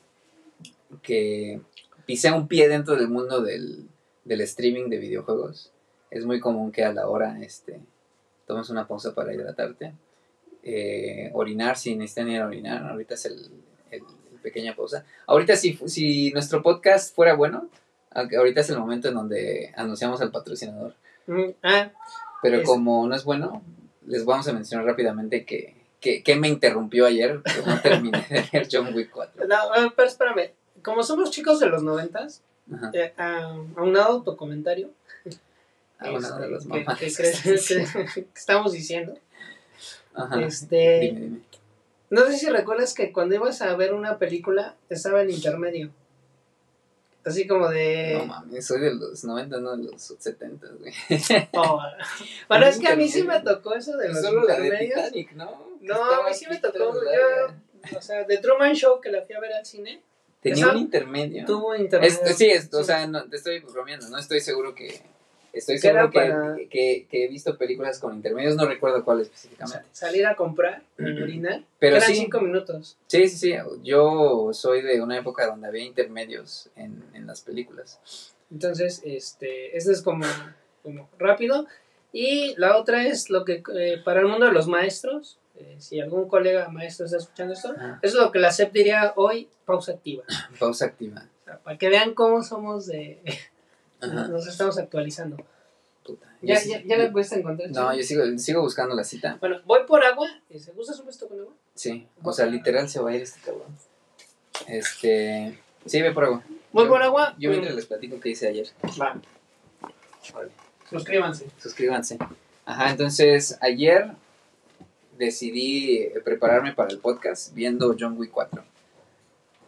que 1.02 1.60
pisé 2.06 2.30
un 2.32 2.48
pie 2.48 2.68
dentro 2.68 2.96
del 2.96 3.08
mundo 3.08 3.42
del, 3.42 3.88
del 4.24 4.40
streaming 4.42 4.88
de 4.90 4.98
videojuegos. 4.98 5.72
Es 6.10 6.24
muy 6.26 6.40
común 6.40 6.70
que 6.72 6.84
a 6.84 6.92
la 6.92 7.08
hora 7.08 7.38
este, 7.42 7.80
tomes 8.46 8.70
una 8.70 8.86
pausa 8.86 9.14
para 9.14 9.32
hidratarte. 9.34 9.94
Eh, 10.62 11.30
orinar 11.34 11.76
si 11.76 11.94
necesitan 11.96 12.28
ir 12.30 12.40
a 12.40 12.46
orinar. 12.46 12.90
Ahorita 12.90 13.14
es 13.14 13.24
el, 13.26 13.34
el- 13.90 14.02
el 14.32 14.40
pequeña 14.42 14.74
pausa. 14.74 15.04
Ahorita 15.26 15.56
si, 15.56 15.78
si 15.86 16.30
nuestro 16.32 16.62
podcast 16.62 17.14
fuera 17.14 17.34
bueno, 17.34 17.68
ahorita 18.10 18.60
es 18.60 18.70
el 18.70 18.78
momento 18.78 19.08
en 19.08 19.14
donde 19.14 19.72
anunciamos 19.76 20.20
al 20.20 20.30
patrocinador. 20.30 20.94
Mm, 21.26 21.50
Ah, 21.62 21.90
Pero 22.42 22.58
Es- 22.58 22.66
como 22.66 23.06
no 23.06 23.14
es 23.14 23.24
bueno, 23.24 23.62
les 24.06 24.24
vamos 24.24 24.46
a 24.48 24.52
mencionar 24.52 24.86
rápidamente 24.86 25.44
que, 25.44 25.74
que, 26.00 26.22
que 26.22 26.36
me 26.36 26.48
interrumpió 26.48 27.06
ayer, 27.06 27.40
que 27.42 27.66
no 27.66 27.80
terminé 27.80 28.24
de 28.30 28.44
ver 28.52 28.68
John 28.70 28.94
Wick 28.94 29.10
4. 29.10 29.46
no, 29.48 29.54
ah, 29.56 29.92
pero 29.96 30.08
espérame. 30.08 30.50
Como 30.84 31.02
somos 31.02 31.30
chicos 31.30 31.58
de 31.60 31.66
los 31.66 31.82
noventas, 31.82 32.42
eh, 32.92 33.12
a, 33.16 33.56
aunado 33.76 34.20
a 34.20 34.24
tu 34.24 34.36
comentario, 34.36 34.90
bueno, 36.00 36.18
este, 36.18 36.40
de 36.42 36.48
los 36.48 36.62
que- 36.64 36.68
mamás. 36.68 36.98
que 36.98 37.12
crees 37.12 37.40
que- 37.68 38.06
que 38.14 38.26
estamos 38.34 38.72
diciendo, 38.72 39.16
Ajá. 40.14 40.40
este, 40.42 41.00
Dime, 41.00 41.20
dime. 41.20 41.40
no 42.10 42.26
sé 42.26 42.38
si 42.38 42.48
recuerdas 42.50 42.94
que 42.94 43.12
cuando 43.12 43.34
ibas 43.34 43.60
a 43.62 43.74
ver 43.76 43.94
una 43.94 44.18
película 44.18 44.76
estaba 44.90 45.22
en 45.22 45.30
intermedio. 45.30 45.90
Así 47.26 47.46
como 47.46 47.68
de... 47.70 48.16
No 48.18 48.26
mames, 48.26 48.66
soy 48.66 48.82
de 48.82 48.94
los 48.94 49.24
90, 49.24 49.56
no 49.60 49.74
de 49.78 49.84
los 49.84 50.02
70, 50.18 50.66
güey. 50.78 50.92
Oh, 51.54 51.80
bueno, 52.50 52.66
es 52.66 52.78
que 52.78 52.88
a 52.88 52.96
mí 52.96 53.08
sí 53.08 53.22
me 53.22 53.40
tocó 53.40 53.74
eso 53.74 53.96
de 53.96 54.08
los 54.10 54.20
Solo 54.20 54.44
la 54.46 54.58
de 54.58 54.64
intermedios. 54.66 55.04
Titanic, 55.06 55.32
¿no? 55.32 55.44
A 55.94 56.28
mí 56.28 56.34
sí 56.34 56.44
me 56.50 56.58
tocó. 56.58 56.78
Yo, 56.92 57.96
o 57.96 58.02
sea, 58.02 58.24
de 58.24 58.36
Truman 58.36 58.74
Show 58.74 59.00
que 59.00 59.10
la 59.10 59.22
fui 59.22 59.34
a 59.34 59.40
ver 59.40 59.54
al 59.54 59.64
cine, 59.64 60.02
Tenía 60.44 60.64
esa- 60.66 60.72
un 60.74 60.78
intermedio. 60.78 61.44
tuvo 61.44 61.74
intermedio. 61.74 62.12
Es- 62.24 62.36
sí, 62.36 62.46
es- 62.46 62.72
o 62.72 62.84
sea, 62.84 63.06
no, 63.08 63.24
te 63.28 63.36
estoy 63.36 63.58
bromeando, 63.60 64.08
no 64.08 64.18
estoy 64.18 64.40
seguro 64.40 64.74
que... 64.76 65.00
Estoy 65.52 65.78
seguro 65.78 66.10
que, 66.10 66.18
para- 66.18 66.56
que, 66.68 67.06
que 67.08 67.24
he 67.24 67.28
visto 67.28 67.56
películas 67.56 68.00
con 68.00 68.12
intermedios, 68.14 68.56
no 68.56 68.66
recuerdo 68.66 69.04
cuál 69.04 69.20
específicamente. 69.20 69.86
salir 69.92 70.26
a 70.26 70.34
comprar, 70.34 70.82
orinar, 70.98 71.62
Pero 71.78 71.96
eran 71.96 72.08
sí. 72.08 72.16
cinco 72.16 72.40
minutos. 72.40 72.96
Sí, 73.06 73.28
sí, 73.28 73.36
sí. 73.38 73.54
Yo 73.84 74.50
soy 74.52 74.82
de 74.82 75.00
una 75.00 75.16
época 75.16 75.46
donde 75.46 75.68
había 75.68 75.84
intermedios 75.84 76.70
en, 76.76 77.02
en 77.14 77.26
las 77.28 77.40
películas. 77.40 78.00
Entonces, 78.50 79.00
este, 79.04 79.76
este 79.76 79.92
es 79.92 80.02
como, 80.02 80.26
como 80.82 81.08
rápido. 81.18 81.66
Y 82.16 82.54
la 82.58 82.76
otra 82.78 83.04
es 83.08 83.28
lo 83.28 83.44
que 83.44 83.64
eh, 83.74 84.00
para 84.04 84.20
el 84.20 84.26
mundo 84.26 84.46
de 84.46 84.52
los 84.52 84.68
maestros, 84.68 85.40
eh, 85.56 85.74
si 85.80 85.98
algún 86.00 86.28
colega 86.28 86.68
maestro 86.68 87.06
está 87.06 87.18
escuchando 87.18 87.54
esto, 87.54 87.72
Ajá. 87.76 87.98
es 88.02 88.14
lo 88.14 88.30
que 88.30 88.38
la 88.38 88.52
SEP 88.52 88.72
diría 88.72 89.12
hoy, 89.16 89.48
pausa 89.64 89.92
activa. 89.92 90.22
Pausa 90.60 90.84
activa. 90.86 91.26
O 91.42 91.44
sea, 91.44 91.58
para 91.58 91.76
que 91.76 91.88
vean 91.88 92.14
cómo 92.14 92.42
somos 92.44 92.86
de... 92.86 93.20
Ajá. 94.00 94.28
Nos 94.28 94.46
estamos 94.46 94.78
actualizando. 94.78 95.36
Puta. 96.04 96.26
¿Ya, 96.40 96.56
sí- 96.56 96.70
ya, 96.70 96.82
ya 96.84 96.96
la 96.98 97.10
pudiste 97.10 97.34
encontrar? 97.40 97.70
No, 97.72 97.92
yo 97.96 98.02
sigo, 98.04 98.22
sigo 98.38 98.60
buscando 98.60 98.94
la 98.94 99.02
cita. 99.02 99.36
Bueno, 99.40 99.60
voy 99.64 99.80
por 99.84 100.04
agua. 100.04 100.28
¿Se 100.56 100.70
gustas 100.70 101.00
un 101.00 101.08
esto 101.08 101.26
con 101.26 101.40
agua? 101.40 101.52
Sí. 101.74 102.06
O 102.22 102.32
sea, 102.32 102.46
literal 102.46 102.88
se 102.88 103.00
va 103.00 103.10
a 103.10 103.16
ir 103.16 103.22
este 103.22 103.40
cabrón. 103.40 103.76
Este. 104.68 105.58
Sí, 105.86 106.00
ve 106.00 106.12
por 106.12 106.24
agua. 106.26 106.44
Voy 106.72 106.84
Yo- 106.84 106.90
por 106.90 107.02
agua. 107.02 107.34
Yo 107.38 107.48
Mm, 107.50 107.52
mientras 107.52 107.74
les 107.74 107.86
platico 107.86 108.20
que 108.20 108.28
hice 108.30 108.46
ayer. 108.48 108.68
Va. 109.00 109.20
Suscríbanse. 110.88 111.46
Suscríbanse. 111.58 112.18
Ajá, 112.64 112.90
entonces 112.90 113.58
ayer 113.60 114.12
decidí 115.18 115.98
eh, 115.98 116.20
prepararme 116.24 116.72
para 116.72 116.90
el 116.90 116.98
podcast 116.98 117.54
viendo 117.54 117.94
John 117.98 118.16
Wick 118.18 118.30
4. 118.30 118.64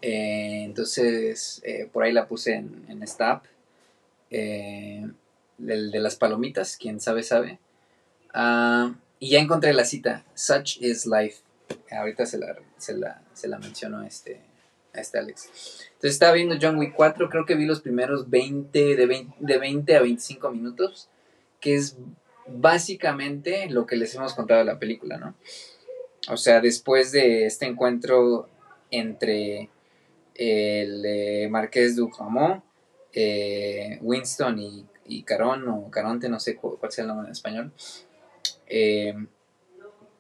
Eh, 0.03 0.63
entonces, 0.65 1.61
eh, 1.65 1.89
por 1.93 2.05
ahí 2.05 2.13
la 2.13 2.27
puse 2.27 2.55
en, 2.55 2.85
en 2.89 3.03
esta. 3.03 3.43
Eh, 4.31 5.07
el 5.67 5.91
de 5.91 6.01
las 6.01 6.17
palomitas, 6.17 6.77
quien 6.77 7.01
sabe, 7.01 7.23
sabe. 7.23 7.59
Ah, 8.35 8.95
y 9.19 9.31
ya 9.31 9.41
encontré 9.41 9.73
la 9.73 9.85
cita. 9.85 10.25
Such 10.35 10.79
is 10.81 11.07
life. 11.07 11.39
Ahorita 11.91 12.27
se 12.27 12.39
la, 12.39 12.57
se 12.77 12.95
la, 12.97 13.23
se 13.33 13.49
la 13.49 13.59
menciono 13.59 14.03
este, 14.03 14.41
a 14.97 15.01
este 15.01 15.19
Alex. 15.19 15.51
Entonces 15.95 16.13
estaba 16.13 16.33
viendo 16.33 16.57
John 16.61 16.79
Wick 16.79 16.95
4. 16.95 17.29
Creo 17.29 17.47
que 17.47 17.55
vi 17.55 17.65
los 17.67 17.81
primeros 17.81 18.29
20, 18.31 18.97
de 18.97 19.07
20, 19.07 19.35
de 19.39 19.59
20 19.59 19.97
a 19.97 20.03
25 20.03 20.51
minutos. 20.51 21.09
Que 21.61 21.75
es 21.75 21.97
básicamente 22.47 23.69
lo 23.71 23.87
que 23.87 23.97
les 23.97 24.15
hemos 24.15 24.35
contado 24.35 24.61
de 24.61 24.67
la 24.67 24.79
película, 24.79 25.17
¿no? 25.17 25.35
O 26.29 26.37
sea, 26.37 26.61
después 26.61 27.13
de 27.13 27.47
este 27.47 27.67
encuentro 27.67 28.49
entre 28.91 29.71
el 30.35 31.05
eh, 31.05 31.49
Marqués 31.51 31.97
de 31.97 32.03
eh, 33.13 33.99
Winston 34.03 34.59
y, 34.59 34.85
y 35.07 35.23
Carón, 35.23 35.69
o 35.69 35.91
Caronte, 35.91 36.29
no 36.29 36.39
sé 36.39 36.57
cu- 36.57 36.77
cuál 36.79 36.93
sea 36.93 37.03
el 37.03 37.09
nombre 37.09 37.27
en 37.27 37.33
español, 37.33 37.73
eh, 38.67 39.15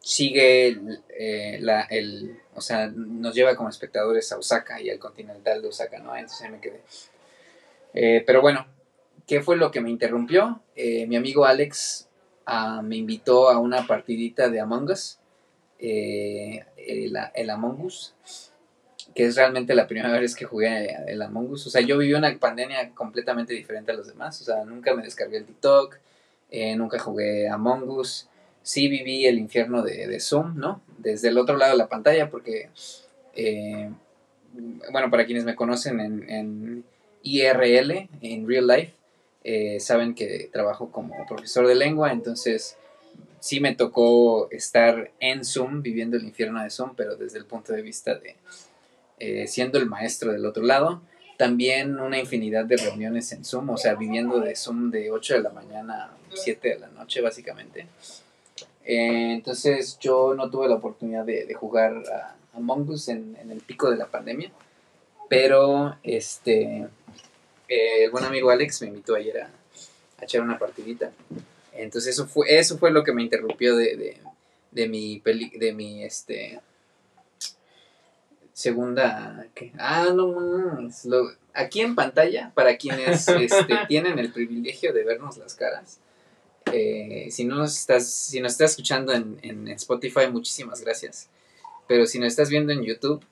sigue 0.07 0.79
eh, 1.19 1.59
la, 1.61 1.81
el, 1.81 2.39
o 2.55 2.61
sea, 2.61 2.87
nos 2.87 3.35
lleva 3.35 3.57
como 3.57 3.69
espectadores 3.69 4.31
a 4.31 4.39
Osaka 4.39 4.81
y 4.81 4.89
al 4.89 5.01
continental 5.01 5.61
de 5.61 5.67
Osaka, 5.67 5.99
¿no? 5.99 6.15
Entonces 6.15 6.43
ahí 6.43 6.53
me 6.53 6.61
quedé. 6.61 6.81
Eh, 7.93 8.23
pero 8.25 8.41
bueno, 8.41 8.69
¿qué 9.27 9.43
fue 9.43 9.57
lo 9.57 9.73
que 9.73 9.81
me 9.81 9.91
interrumpió? 9.91 10.63
Eh, 10.77 11.09
mi 11.09 11.17
amigo 11.17 11.45
Alex 11.45 12.07
ah, 12.47 12.83
me 12.85 12.95
invitó 12.95 13.51
a 13.51 13.59
una 13.59 13.85
partidita 13.89 14.49
de 14.49 14.61
Among 14.61 14.91
Us, 14.91 15.19
el, 15.81 16.63
el 17.35 17.51
Among 17.51 17.81
Us, 17.87 18.15
que 19.13 19.25
es 19.25 19.35
realmente 19.35 19.75
la 19.75 19.89
primera 19.89 20.13
vez 20.21 20.37
que 20.37 20.45
jugué 20.45 20.95
el 21.09 21.21
Among 21.21 21.51
Us. 21.51 21.67
O 21.67 21.71
sea, 21.71 21.81
yo 21.81 21.99
viví 21.99 22.15
una 22.15 22.33
pandemia 22.39 22.95
completamente 22.95 23.55
diferente 23.55 23.91
a 23.91 23.97
los 23.97 24.07
demás. 24.07 24.41
O 24.41 24.45
sea, 24.45 24.65
nunca 24.65 24.95
me 24.95 25.03
descargué 25.03 25.39
el 25.39 25.47
TikTok, 25.47 25.99
nunca 26.77 27.01
jugué 27.01 27.49
Among 27.49 27.89
Us. 27.89 28.29
Sí 28.67 28.89
viví 28.89 29.27
el 29.27 29.39
infierno 29.39 29.83
de, 29.83 30.09
de 30.09 30.19
Zoom, 30.19 30.57
¿no? 30.59 30.83
Desde 30.99 31.29
el 31.29 31.39
otro 31.39 31.57
lado 31.57 31.71
de 31.71 31.79
la 31.79 31.87
pantalla, 31.87 32.29
porque, 32.31 32.71
eh, 33.37 33.91
bueno, 34.91 35.09
para 35.09 35.25
quienes 35.25 35.45
me 35.45 35.55
conocen 35.55 36.01
en, 36.01 36.29
en 36.29 36.85
IRL, 37.23 38.09
en 38.23 38.49
Real 38.49 38.67
Life, 38.67 38.93
eh, 39.45 39.79
saben 39.79 40.17
que 40.17 40.51
trabajo 40.53 40.91
como 40.91 41.25
profesor 41.27 41.69
de 41.69 41.77
lengua, 41.77 42.11
entonces 42.11 42.77
sí 43.39 43.61
me 43.61 43.77
tocó 43.77 44.51
estar 44.51 45.13
en 45.21 45.45
Zoom, 45.45 45.83
viviendo 45.83 46.17
el 46.17 46.25
infierno 46.25 46.61
de 46.61 46.71
Zoom, 46.71 46.95
pero 46.97 47.15
desde 47.15 47.39
el 47.39 47.45
punto 47.45 47.73
de 47.73 47.83
vista 47.83 48.17
de 48.17 48.35
eh, 49.19 49.47
siendo 49.47 49.79
el 49.79 49.87
maestro 49.87 50.33
del 50.33 50.45
otro 50.45 50.63
lado. 50.63 51.01
También 51.39 51.99
una 51.99 52.19
infinidad 52.19 52.65
de 52.65 52.77
reuniones 52.77 53.33
en 53.33 53.45
Zoom, 53.45 53.71
o 53.71 53.77
sea, 53.77 53.95
viviendo 53.95 54.41
de 54.41 54.57
Zoom 54.57 54.91
de 54.91 55.11
8 55.11 55.35
de 55.35 55.41
la 55.41 55.51
mañana 55.51 56.05
a 56.05 56.17
7 56.35 56.69
de 56.69 56.79
la 56.79 56.89
noche, 56.89 57.21
básicamente. 57.21 57.87
Eh, 58.89 59.33
entonces 59.33 59.99
yo 59.99 60.35
no 60.35 60.49
tuve 60.49 60.69
la 60.69 60.77
oportunidad 60.77 61.25
de, 61.25 61.45
de 61.45 61.55
jugar 61.55 62.03
a 62.13 62.37
Among 62.55 62.89
Us 62.89 63.09
en, 63.09 63.37
en 63.41 63.51
el 63.51 63.61
pico 63.61 63.91
de 63.91 63.97
la 63.97 64.07
pandemia, 64.07 64.51
pero 65.29 65.97
este 66.05 66.87
eh, 67.69 68.05
el 68.05 68.11
buen 68.13 68.25
amigo 68.25 68.49
Alex 68.51 68.81
me 68.83 68.89
invitó 68.89 69.17
ayer 69.17 69.41
a, 69.43 69.47
a 70.19 70.25
echar 70.25 70.41
una 70.41 70.57
partidita. 70.59 71.11
Entonces 71.73 72.13
eso 72.15 72.27
fue, 72.27 72.57
eso 72.59 72.79
fue 72.79 72.91
lo 72.93 73.03
que 73.03 73.13
me 73.13 73.23
interrumpió 73.23 73.77
de, 73.77 73.97
de, 73.97 74.17
de 74.71 74.89
mi 74.89 75.19
peli, 75.19 75.51
de 75.51 75.73
mi 75.75 76.05
este 76.05 76.61
segunda 78.53 79.47
¿qué? 79.55 79.73
ah 79.79 80.09
no 80.15 80.29
mames, 80.29 81.05
lo- 81.05 81.31
aquí 81.53 81.81
en 81.83 81.95
pantalla 81.95 82.53
para 82.55 82.77
quienes 82.77 83.29
este, 83.29 83.77
tienen 83.89 84.19
el 84.19 84.33
privilegio 84.33 84.93
de 84.95 85.05
vernos 85.05 85.37
las 85.37 85.55
caras 85.55 85.99
eh, 86.73 87.29
si 87.31 87.45
no 87.45 87.57
nos 87.57 87.77
estás 87.77 88.09
si 88.09 88.41
nos 88.41 88.53
estás 88.53 88.73
escuchando 88.73 89.13
en, 89.13 89.39
en 89.43 89.69
Spotify 89.69 90.29
muchísimas 90.31 90.83
gracias 90.83 91.29
pero 91.87 92.07
si 92.07 92.19
nos 92.19 92.29
estás 92.29 92.51
viendo 92.51 92.73
en 92.73 92.83
YouTube 92.83 93.25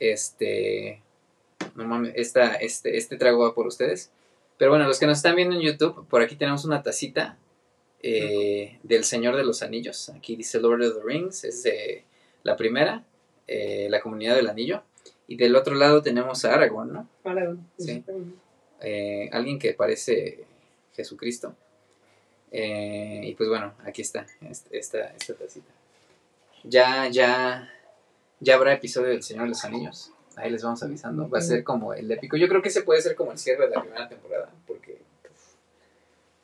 este 0.00 1.00
no 1.74 1.84
mames, 1.84 2.12
esta, 2.16 2.54
este, 2.54 2.96
este 2.96 3.16
trago 3.16 3.42
va 3.44 3.54
por 3.54 3.66
ustedes. 3.66 4.10
Pero 4.58 4.70
bueno, 4.70 4.86
los 4.86 4.98
que 4.98 5.06
nos 5.06 5.18
están 5.18 5.36
viendo 5.36 5.56
en 5.56 5.62
YouTube, 5.62 6.06
por 6.08 6.22
aquí 6.22 6.36
tenemos 6.36 6.64
una 6.64 6.82
tacita 6.82 7.38
eh, 8.02 8.78
del 8.82 9.04
Señor 9.04 9.36
de 9.36 9.44
los 9.44 9.62
Anillos. 9.62 10.10
Aquí 10.10 10.36
dice 10.36 10.60
Lord 10.60 10.82
of 10.84 10.96
the 10.96 11.02
Rings, 11.04 11.44
es 11.44 11.62
de 11.62 12.04
la 12.42 12.56
primera, 12.56 13.04
eh, 13.48 13.88
la 13.90 14.00
comunidad 14.00 14.36
del 14.36 14.48
anillo. 14.48 14.82
Y 15.26 15.36
del 15.36 15.56
otro 15.56 15.74
lado 15.74 16.02
tenemos 16.02 16.44
a 16.44 16.54
Aragorn, 16.54 16.92
¿no? 16.92 17.08
Aragón. 17.24 17.66
Sí. 17.78 18.04
Eh, 18.80 19.30
alguien 19.32 19.58
que 19.58 19.72
parece 19.72 20.44
Jesucristo. 20.94 21.54
Eh, 22.52 23.22
y 23.24 23.34
pues 23.34 23.48
bueno, 23.48 23.74
aquí 23.84 24.02
está, 24.02 24.26
esta, 24.42 25.06
esta 25.08 25.34
tacita. 25.34 25.72
Ya, 26.64 27.08
ya, 27.08 27.72
ya 28.40 28.54
habrá 28.54 28.74
episodio 28.74 29.08
del 29.08 29.22
Señor 29.22 29.44
de 29.44 29.48
los 29.50 29.64
Anillos. 29.64 30.12
Ahí 30.36 30.50
les 30.50 30.62
vamos 30.62 30.82
avisando. 30.82 31.28
Va 31.28 31.38
a 31.38 31.42
ser 31.42 31.64
como 31.64 31.94
el 31.94 32.10
épico. 32.10 32.36
Yo 32.36 32.48
creo 32.48 32.62
que 32.62 32.68
ese 32.68 32.82
puede 32.82 33.00
ser 33.02 33.16
como 33.16 33.32
el 33.32 33.38
cierre 33.38 33.68
de 33.68 33.74
la 33.74 33.82
primera 33.82 34.08
temporada. 34.08 34.50
Porque 34.66 34.98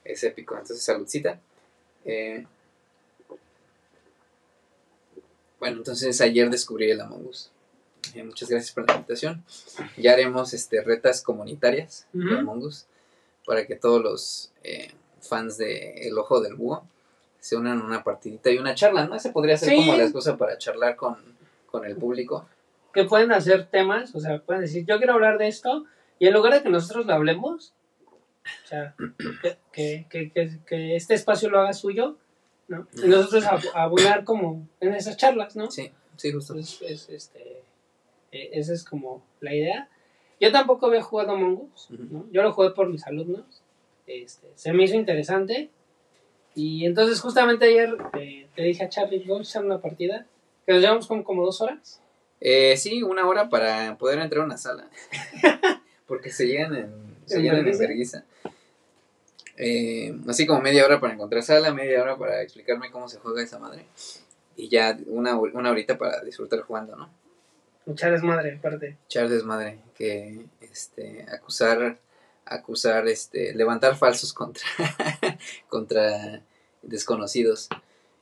es 0.04 0.24
épico. 0.24 0.54
Entonces, 0.54 0.82
saludcita. 0.82 1.38
Eh, 2.04 2.46
bueno, 5.60 5.78
entonces 5.78 6.20
ayer 6.20 6.50
descubrí 6.50 6.90
el 6.90 7.00
Among 7.00 7.26
Us. 7.26 7.50
Eh, 8.14 8.22
muchas 8.22 8.48
gracias 8.48 8.72
por 8.72 8.86
la 8.86 8.94
invitación. 8.94 9.44
Ya 9.96 10.12
haremos 10.12 10.54
este, 10.54 10.82
retas 10.82 11.22
comunitarias 11.22 12.06
de 12.12 12.24
Ujú. 12.24 12.36
Among 12.36 12.62
Us 12.64 12.86
para 13.44 13.66
que 13.66 13.76
todos 13.76 14.02
los 14.02 14.52
eh, 14.62 14.92
fans 15.20 15.56
de 15.58 16.08
El 16.08 16.18
Ojo 16.18 16.40
del 16.40 16.54
Búho 16.54 16.86
se 17.40 17.56
unan 17.56 17.80
a 17.80 17.84
una 17.84 18.04
partidita 18.04 18.50
y 18.50 18.58
una 18.58 18.74
charla, 18.74 19.06
¿no? 19.06 19.14
Ese 19.14 19.30
podría 19.30 19.56
ser 19.56 19.70
Sí. 19.70 19.76
como 19.76 19.96
la 19.96 20.02
excusa 20.04 20.36
para 20.36 20.58
charlar 20.58 20.96
con, 20.96 21.16
con 21.70 21.84
el 21.84 21.96
público. 21.96 22.48
Que 22.92 23.04
pueden 23.04 23.30
hacer 23.32 23.66
temas, 23.66 24.14
o 24.14 24.20
sea, 24.20 24.40
pueden 24.40 24.62
decir, 24.62 24.84
yo 24.86 24.98
quiero 24.98 25.14
hablar 25.14 25.38
de 25.38 25.46
esto, 25.48 25.84
y 26.18 26.26
en 26.26 26.34
lugar 26.34 26.54
de 26.54 26.62
que 26.62 26.68
nosotros 26.70 27.06
lo 27.06 27.12
hablemos, 27.14 27.72
o 28.64 28.66
sea, 28.66 28.94
que, 29.72 30.06
que, 30.10 30.30
que, 30.32 30.58
que- 30.66 30.96
este 30.96 31.14
espacio 31.14 31.48
lo 31.50 31.60
haga 31.60 31.72
suyo, 31.74 32.16
¿no? 32.66 32.86
Y 33.02 33.06
nosotros 33.08 33.44
ab- 33.44 33.70
abonar 33.74 34.24
como 34.24 34.66
en 34.80 34.94
esas 34.94 35.16
charlas, 35.16 35.54
¿no? 35.54 35.70
Sí, 35.70 35.92
sí, 36.16 36.32
justo. 36.32 36.54
Pues, 36.54 36.80
es, 36.82 37.08
este, 37.08 37.62
eh, 38.32 38.50
esa 38.54 38.72
es 38.72 38.84
como 38.84 39.22
la 39.40 39.54
idea. 39.54 39.88
Yo 40.40 40.50
tampoco 40.50 40.86
había 40.86 41.02
jugado 41.02 41.32
Among 41.32 41.70
Us. 41.74 41.88
¿no? 41.90 42.26
Yo 42.32 42.42
lo 42.42 42.52
jugué 42.52 42.70
por 42.70 42.88
mis 42.88 43.06
alumnos. 43.06 43.62
Este, 44.08 44.48
se 44.54 44.72
me 44.72 44.84
hizo 44.84 44.96
interesante. 44.96 45.70
Y 46.54 46.86
entonces 46.86 47.20
justamente 47.20 47.66
ayer 47.66 47.96
eh, 48.18 48.48
te 48.56 48.62
dije 48.62 48.84
a 48.84 48.88
Charlie, 48.88 49.24
vamos 49.28 49.48
a 49.48 49.50
echar 49.50 49.64
una 49.64 49.80
partida. 49.80 50.26
Que 50.66 50.72
nos 50.72 50.82
llevamos 50.82 51.06
como, 51.06 51.22
como 51.22 51.44
dos 51.44 51.60
horas. 51.60 52.00
Eh, 52.40 52.76
sí, 52.76 53.02
una 53.02 53.26
hora 53.26 53.48
para 53.48 53.96
poder 53.98 54.18
entrar 54.18 54.42
a 54.42 54.46
una 54.46 54.58
sala. 54.58 54.88
Porque 56.06 56.30
se 56.30 56.46
llegan 56.46 56.74
en, 56.74 57.16
se 57.26 57.36
¿En 57.36 57.42
llenan 57.42 57.68
en 57.68 57.78
vergüenza. 57.78 58.24
Eh, 59.56 60.14
así 60.28 60.46
como 60.46 60.60
media 60.60 60.84
hora 60.84 61.00
para 61.00 61.14
encontrar 61.14 61.42
sala, 61.42 61.72
media 61.74 62.02
hora 62.02 62.16
para 62.16 62.42
explicarme 62.42 62.90
cómo 62.90 63.08
se 63.08 63.18
juega 63.18 63.42
esa 63.42 63.58
madre. 63.58 63.86
Y 64.56 64.68
ya 64.68 64.96
una, 65.06 65.36
una 65.36 65.70
horita 65.70 65.98
para 65.98 66.20
disfrutar 66.22 66.60
jugando, 66.60 66.96
¿no? 66.96 67.10
Echar 67.86 68.12
desmadre, 68.12 68.56
aparte. 68.56 68.96
Echar 69.06 69.28
desmadre, 69.28 69.78
que 69.96 70.44
este, 70.60 71.26
acusar, 71.30 71.98
acusar, 72.50 73.08
este, 73.08 73.54
levantar 73.54 73.96
falsos 73.96 74.32
contra, 74.32 74.62
contra 75.68 76.42
desconocidos. 76.82 77.68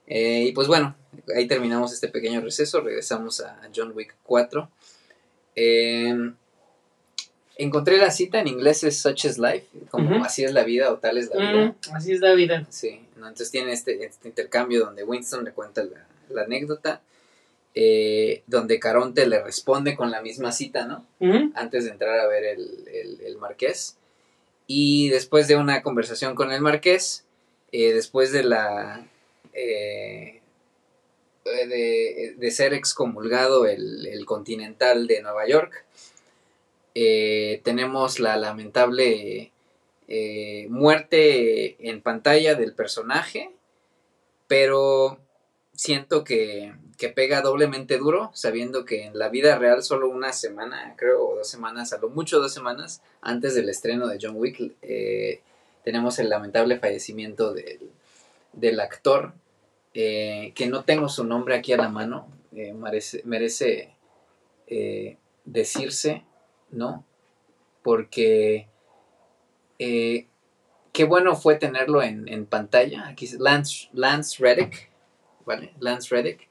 Eh, 0.07 0.45
y 0.49 0.53
pues 0.53 0.69
bueno, 0.69 0.95
ahí 1.37 1.47
terminamos 1.49 1.93
este 1.93 2.09
pequeño 2.09 2.41
receso, 2.41 2.81
regresamos 2.81 3.41
a 3.41 3.61
John 3.75 3.93
Wick 3.95 4.15
4. 4.23 4.71
Eh, 5.57 6.15
encontré 7.57 7.97
la 7.99 8.11
cita, 8.11 8.41
en 8.41 8.49
inglés 8.49 8.85
es 8.85 8.99
Such 9.01 9.25
is 9.25 9.39
Life, 9.39 9.67
como 9.91 10.11
así 10.25 10.45
es 10.45 10.53
la 10.53 10.65
vida 10.65 10.93
o 10.93 10.99
tal 10.99 11.19
es 11.19 11.31
la 11.31 11.37
vida. 11.37 11.67
Mm, 11.91 11.95
así 11.95 12.13
es 12.13 12.21
la 12.21 12.35
vida. 12.35 12.67
Sí, 12.71 13.01
¿no? 13.17 13.27
entonces 13.29 13.51
tiene 13.51 13.73
este, 13.73 14.05
este 14.05 14.29
intercambio 14.29 14.85
donde 14.85 15.05
Winston 15.05 15.45
le 15.45 15.53
cuenta 15.53 15.83
la, 15.85 16.07
la 16.29 16.43
anécdota, 16.43 17.01
eh, 17.75 18.43
donde 18.47 18.79
Caronte 18.79 19.27
le 19.27 19.43
responde 19.43 19.97
con 19.97 20.11
la 20.11 20.23
misma 20.23 20.53
cita, 20.53 20.87
¿no? 20.87 21.05
Antes 21.55 21.85
de 21.85 21.91
entrar 21.91 22.19
a 22.21 22.27
ver 22.27 22.45
el, 22.45 22.89
el- 22.93 23.21
el 23.23 23.37
marqués. 23.39 23.97
Y 24.67 25.09
después 25.11 25.47
de 25.49 25.57
una 25.57 25.83
conversación 25.83 26.35
con 26.35 26.51
el 26.53 26.61
marqués, 26.61 27.25
eh, 27.73 27.93
después 27.93 28.33
de 28.33 28.43
la... 28.43 29.07
eh, 29.53 30.41
de, 31.45 32.35
de 32.37 32.51
ser 32.51 32.75
excomulgado 32.75 33.67
el, 33.67 34.07
el 34.07 34.27
continental 34.27 35.07
de 35.07 35.23
Nueva 35.23 35.47
York, 35.47 35.85
eh, 36.95 37.61
tenemos 37.63 38.19
la 38.19 38.37
lamentable 38.37 39.53
muerte 40.69 41.77
en 41.89 42.01
pantalla 42.01 42.55
del 42.55 42.75
personaje, 42.75 43.51
pero 44.49 45.19
siento 45.73 46.25
que, 46.25 46.75
que 46.97 47.09
pega 47.09 47.43
doblemente 47.43 47.99
duro, 47.99 48.31
sabiendo 48.35 48.85
que 48.85 49.05
en 49.05 49.19
la 49.19 49.29
vida 49.29 49.59
real 49.59 49.83
solo 49.83 50.09
una 50.09 50.33
semana, 50.33 50.95
creo, 50.97 51.27
o 51.27 51.37
dos 51.37 51.49
semanas, 51.49 51.93
a 51.93 51.99
lo 51.99 52.09
mucho 52.09 52.41
dos 52.41 52.55
semanas 52.55 53.03
antes 53.21 53.55
del 53.55 53.69
estreno 53.69 54.09
de 54.09 54.19
John 54.21 54.37
Wick, 54.37 54.75
eh, 54.83 55.41
tenemos 55.85 56.19
el 56.19 56.29
lamentable 56.29 56.79
fallecimiento 56.79 57.53
del, 57.53 57.91
del 58.53 58.81
actor, 58.81 59.35
eh, 59.95 60.53
que 60.55 60.67
no 60.67 60.85
tengo 60.85 61.09
su 61.09 61.25
nombre 61.25 61.55
aquí 61.55 61.73
a 61.73 61.77
la 61.77 61.89
mano, 61.89 62.29
eh, 62.55 62.73
merece, 62.73 63.95
decirse, 65.45 66.25
¿no? 66.71 67.05
Porque 67.83 68.69
qué 69.79 71.05
bueno 71.05 71.37
fue 71.37 71.57
tenerlo 71.57 72.03
en, 72.03 72.27
en 72.27 72.47
pantalla. 72.47 73.07
Aquí 73.07 73.29
Lance, 73.39 73.91
Lance 73.93 74.43
Reddick, 74.43 74.91
¿vale? 75.45 75.75
Lance 75.79 76.15
Reddick. 76.15 76.46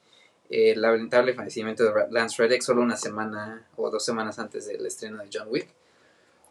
Eh, 0.49 0.71
el 0.71 0.81
lamentable 0.81 1.33
fallecimiento 1.33 1.83
de 1.83 1.91
Lance 2.11 2.41
Reddick 2.41 2.61
solo 2.61 2.81
una 2.81 2.97
semana 2.97 3.65
o 3.77 3.89
dos 3.89 4.05
semanas 4.05 4.37
antes 4.39 4.67
del 4.67 4.85
estreno 4.85 5.17
de 5.23 5.29
John 5.33 5.47
Wick. 5.49 5.67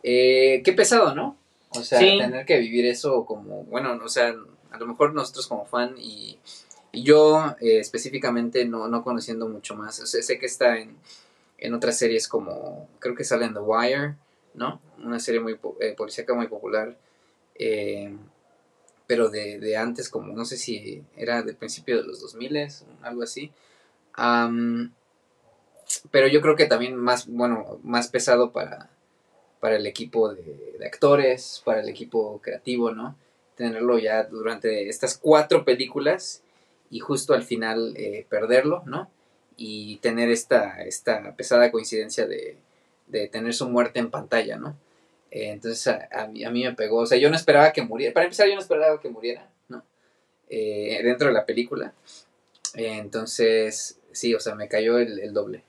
Eh, 0.02 0.62
qué 0.64 0.72
pesado, 0.72 1.14
¿no? 1.14 1.36
O 1.70 1.82
sea, 1.82 1.98
Sí. 1.98 2.18
tener 2.18 2.44
que 2.46 2.58
vivir 2.58 2.86
eso 2.86 3.24
como, 3.24 3.64
bueno, 3.64 3.98
o 4.02 4.08
sea, 4.08 4.34
a 4.70 4.78
lo 4.78 4.86
mejor 4.86 5.14
nosotros 5.14 5.46
como 5.46 5.64
fan 5.66 5.94
y, 5.98 6.38
y 6.92 7.02
yo 7.02 7.56
eh, 7.60 7.78
específicamente 7.78 8.64
no, 8.64 8.88
no 8.88 9.02
conociendo 9.02 9.48
mucho 9.48 9.74
más. 9.74 10.00
O 10.00 10.06
sea, 10.06 10.22
sé 10.22 10.38
que 10.38 10.46
está 10.46 10.78
en, 10.78 10.96
en 11.58 11.74
otras 11.74 11.96
series 11.98 12.28
como, 12.28 12.88
creo 12.98 13.14
que 13.14 13.24
sale 13.24 13.44
en 13.46 13.54
The 13.54 13.60
Wire, 13.60 14.14
¿no? 14.54 14.80
Una 15.02 15.18
serie 15.18 15.40
muy 15.40 15.58
eh, 15.80 15.94
policíaca 15.96 16.34
muy 16.34 16.48
popular. 16.48 16.96
eh, 17.56 18.14
pero 19.06 19.28
de, 19.28 19.58
de 19.58 19.76
antes, 19.76 20.08
como 20.08 20.32
no 20.32 20.46
sé 20.46 20.56
si 20.56 21.02
era 21.14 21.42
del 21.42 21.56
principio 21.56 21.98
de 21.98 22.04
los 22.04 22.20
2000, 22.22 22.68
algo 23.02 23.22
así. 23.22 23.52
Pero 26.10 26.28
yo 26.28 26.40
creo 26.40 26.56
que 26.56 26.66
también 26.66 26.96
más, 26.96 27.26
bueno, 27.26 27.78
más 27.82 28.08
pesado 28.08 28.52
para, 28.52 28.90
para 29.60 29.76
el 29.76 29.86
equipo 29.86 30.32
de, 30.32 30.78
actores, 30.86 31.62
para 31.64 31.80
el 31.80 31.88
equipo 31.88 32.40
creativo, 32.42 32.92
¿no? 32.92 33.16
Tenerlo 33.56 33.98
ya 33.98 34.24
durante 34.24 34.88
estas 34.88 35.16
cuatro 35.16 35.64
películas 35.64 36.42
y 36.90 36.98
justo 36.98 37.34
al 37.34 37.44
final 37.44 37.94
eh, 37.96 38.26
perderlo, 38.28 38.82
¿no? 38.86 39.10
Y 39.56 39.96
tener 39.98 40.30
esta, 40.30 40.82
esta 40.82 41.34
pesada 41.36 41.70
coincidencia 41.70 42.26
de, 42.26 42.58
de 43.06 43.28
tener 43.28 43.54
su 43.54 43.68
muerte 43.68 44.00
en 44.00 44.10
pantalla, 44.10 44.56
¿no? 44.56 44.76
Eh, 45.30 45.50
entonces 45.50 45.88
a, 45.88 46.26
mí, 46.26 46.44
a 46.44 46.50
mí 46.50 46.62
me 46.62 46.74
pegó, 46.74 46.98
o 46.98 47.06
sea, 47.06 47.18
yo 47.18 47.30
no 47.30 47.36
esperaba 47.36 47.72
que 47.72 47.82
muriera, 47.82 48.14
para 48.14 48.24
empezar 48.24 48.46
yo 48.46 48.54
no 48.54 48.60
esperaba 48.60 49.00
que 49.00 49.08
muriera, 49.08 49.50
¿no? 49.68 49.82
Eh, 50.48 51.00
dentro 51.02 51.28
de 51.28 51.34
la 51.34 51.46
película. 51.46 51.92
Entonces, 52.74 53.98
sí, 54.14 54.34
o 54.34 54.40
sea, 54.40 54.54
me 54.54 54.68
cayó 54.68 54.98
el, 54.98 55.18
el 55.20 55.32
doble. 55.34 55.62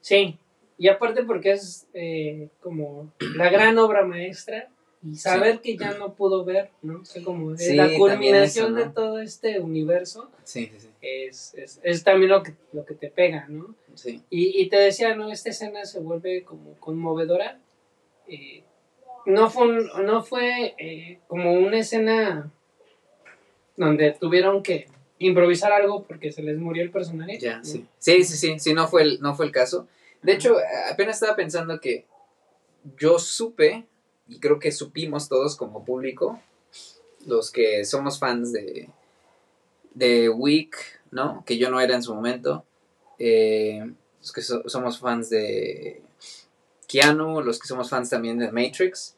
Sí, 0.00 0.38
y 0.78 0.88
aparte 0.88 1.22
porque 1.24 1.52
es 1.52 1.86
eh, 1.94 2.48
como 2.60 3.12
la 3.36 3.50
gran 3.50 3.78
obra 3.78 4.04
maestra 4.04 4.68
y 5.04 5.16
saber 5.16 5.60
que 5.60 5.76
ya 5.76 5.92
no 5.98 6.14
pudo 6.14 6.44
ver, 6.44 6.70
¿no? 6.82 7.00
O 7.00 7.04
sea, 7.04 7.22
como 7.22 7.56
Sí, 7.56 7.74
la 7.74 7.92
culminación 7.96 8.66
eso, 8.66 8.70
¿no? 8.70 8.84
de 8.84 8.90
todo 8.90 9.18
este 9.20 9.58
universo 9.60 10.30
Sí, 10.44 10.70
sí, 10.72 10.80
sí. 10.80 10.88
es, 11.00 11.54
es, 11.54 11.80
es 11.82 12.04
también 12.04 12.30
lo 12.30 12.42
que, 12.42 12.54
lo 12.72 12.84
que 12.84 12.94
te 12.94 13.08
pega, 13.10 13.46
¿no? 13.48 13.74
sí. 13.94 14.22
Y, 14.30 14.60
y 14.62 14.68
te 14.68 14.76
decía, 14.76 15.14
¿no? 15.16 15.30
Esta 15.30 15.50
escena 15.50 15.84
se 15.84 16.00
vuelve 16.00 16.42
como 16.44 16.74
conmovedora. 16.80 17.58
Eh, 18.28 18.62
no 19.26 19.50
fue, 19.50 19.68
un- 19.68 20.04
no 20.06 20.22
fue 20.22 20.74
eh, 20.78 21.18
como 21.28 21.52
una 21.52 21.78
escena 21.80 22.50
donde 23.76 24.12
tuvieron 24.12 24.62
que 24.62 24.86
improvisar 25.26 25.72
algo 25.72 26.04
porque 26.04 26.32
se 26.32 26.42
les 26.42 26.58
murió 26.58 26.82
el 26.82 26.90
personaje. 26.90 27.38
Ya, 27.38 27.58
¿no? 27.58 27.64
sí. 27.64 27.86
Sí, 27.98 28.24
sí, 28.24 28.36
sí, 28.36 28.58
sí, 28.58 28.74
no 28.74 28.88
fue 28.88 29.02
el, 29.02 29.20
no 29.20 29.34
fue 29.34 29.46
el 29.46 29.52
caso. 29.52 29.86
De 30.22 30.32
hecho, 30.32 30.56
apenas 30.90 31.16
estaba 31.16 31.36
pensando 31.36 31.80
que 31.80 32.06
yo 32.98 33.18
supe, 33.18 33.86
y 34.28 34.38
creo 34.38 34.58
que 34.58 34.70
supimos 34.72 35.28
todos 35.28 35.56
como 35.56 35.84
público, 35.84 36.40
los 37.26 37.50
que 37.50 37.84
somos 37.84 38.18
fans 38.18 38.52
de, 38.52 38.88
de 39.94 40.28
Wick, 40.28 40.76
¿no? 41.10 41.44
Que 41.46 41.58
yo 41.58 41.70
no 41.70 41.80
era 41.80 41.94
en 41.94 42.02
su 42.02 42.14
momento. 42.14 42.64
eh, 43.18 43.92
los 44.20 44.32
que 44.32 44.40
so- 44.42 44.62
somos 44.68 44.98
fans 45.00 45.30
de 45.30 46.00
Keanu, 46.88 47.40
los 47.42 47.58
que 47.58 47.66
somos 47.68 47.88
fans 47.90 48.08
también 48.10 48.38
de 48.38 48.50
Matrix. 48.52 49.16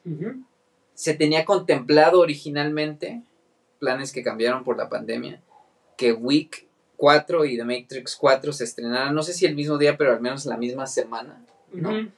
Se 0.95 1.13
tenía 1.13 1.45
contemplado 1.45 2.19
originalmente, 2.21 3.21
planes 3.79 4.11
que 4.11 4.23
cambiaron 4.23 4.63
por 4.63 4.77
la 4.77 4.89
pandemia, 4.89 5.41
que 5.97 6.13
Week 6.13 6.65
4 6.97 7.45
y 7.45 7.57
The 7.57 7.63
Matrix 7.63 8.15
4 8.15 8.53
se 8.53 8.63
estrenaran, 8.63 9.13
no 9.13 9.23
sé 9.23 9.33
si 9.33 9.45
el 9.45 9.55
mismo 9.55 9.77
día, 9.77 9.97
pero 9.97 10.13
al 10.13 10.21
menos 10.21 10.45
la 10.45 10.57
misma 10.57 10.87
semana, 10.87 11.43
¿no? 11.73 12.09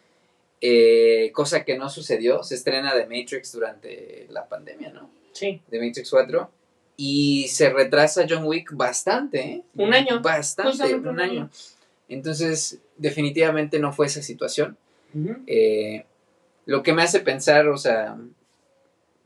Eh, 0.60 1.32
cosa 1.34 1.64
que 1.64 1.78
no 1.78 1.90
sucedió, 1.90 2.44
se 2.44 2.56
estrena 2.56 2.94
The 2.94 3.06
Matrix 3.06 3.52
durante 3.52 4.28
la 4.30 4.48
pandemia, 4.48 4.90
¿no? 4.92 5.10
Sí. 5.34 5.62
The 5.70 5.80
Matrix 5.80 6.10
4. 6.10 6.52
Y 6.98 7.48
se 7.50 7.70
retrasa 7.70 8.26
John 8.28 8.46
Wick 8.46 8.72
bastante, 8.74 9.40
¿eh? 9.40 9.64
Un 9.76 9.94
año. 9.94 10.20
Bastante, 10.22 10.72
Justamente 10.72 11.10
un 11.10 11.20
año. 11.20 11.50
Entonces, 12.10 12.80
definitivamente 12.98 13.78
no 13.80 13.94
fue 13.94 14.08
esa 14.08 14.22
situación. 14.22 14.78
Eh, 15.46 16.06
lo 16.66 16.84
que 16.84 16.94
me 16.94 17.04
hace 17.04 17.20
pensar, 17.20 17.68
o 17.68 17.78
sea, 17.78 18.18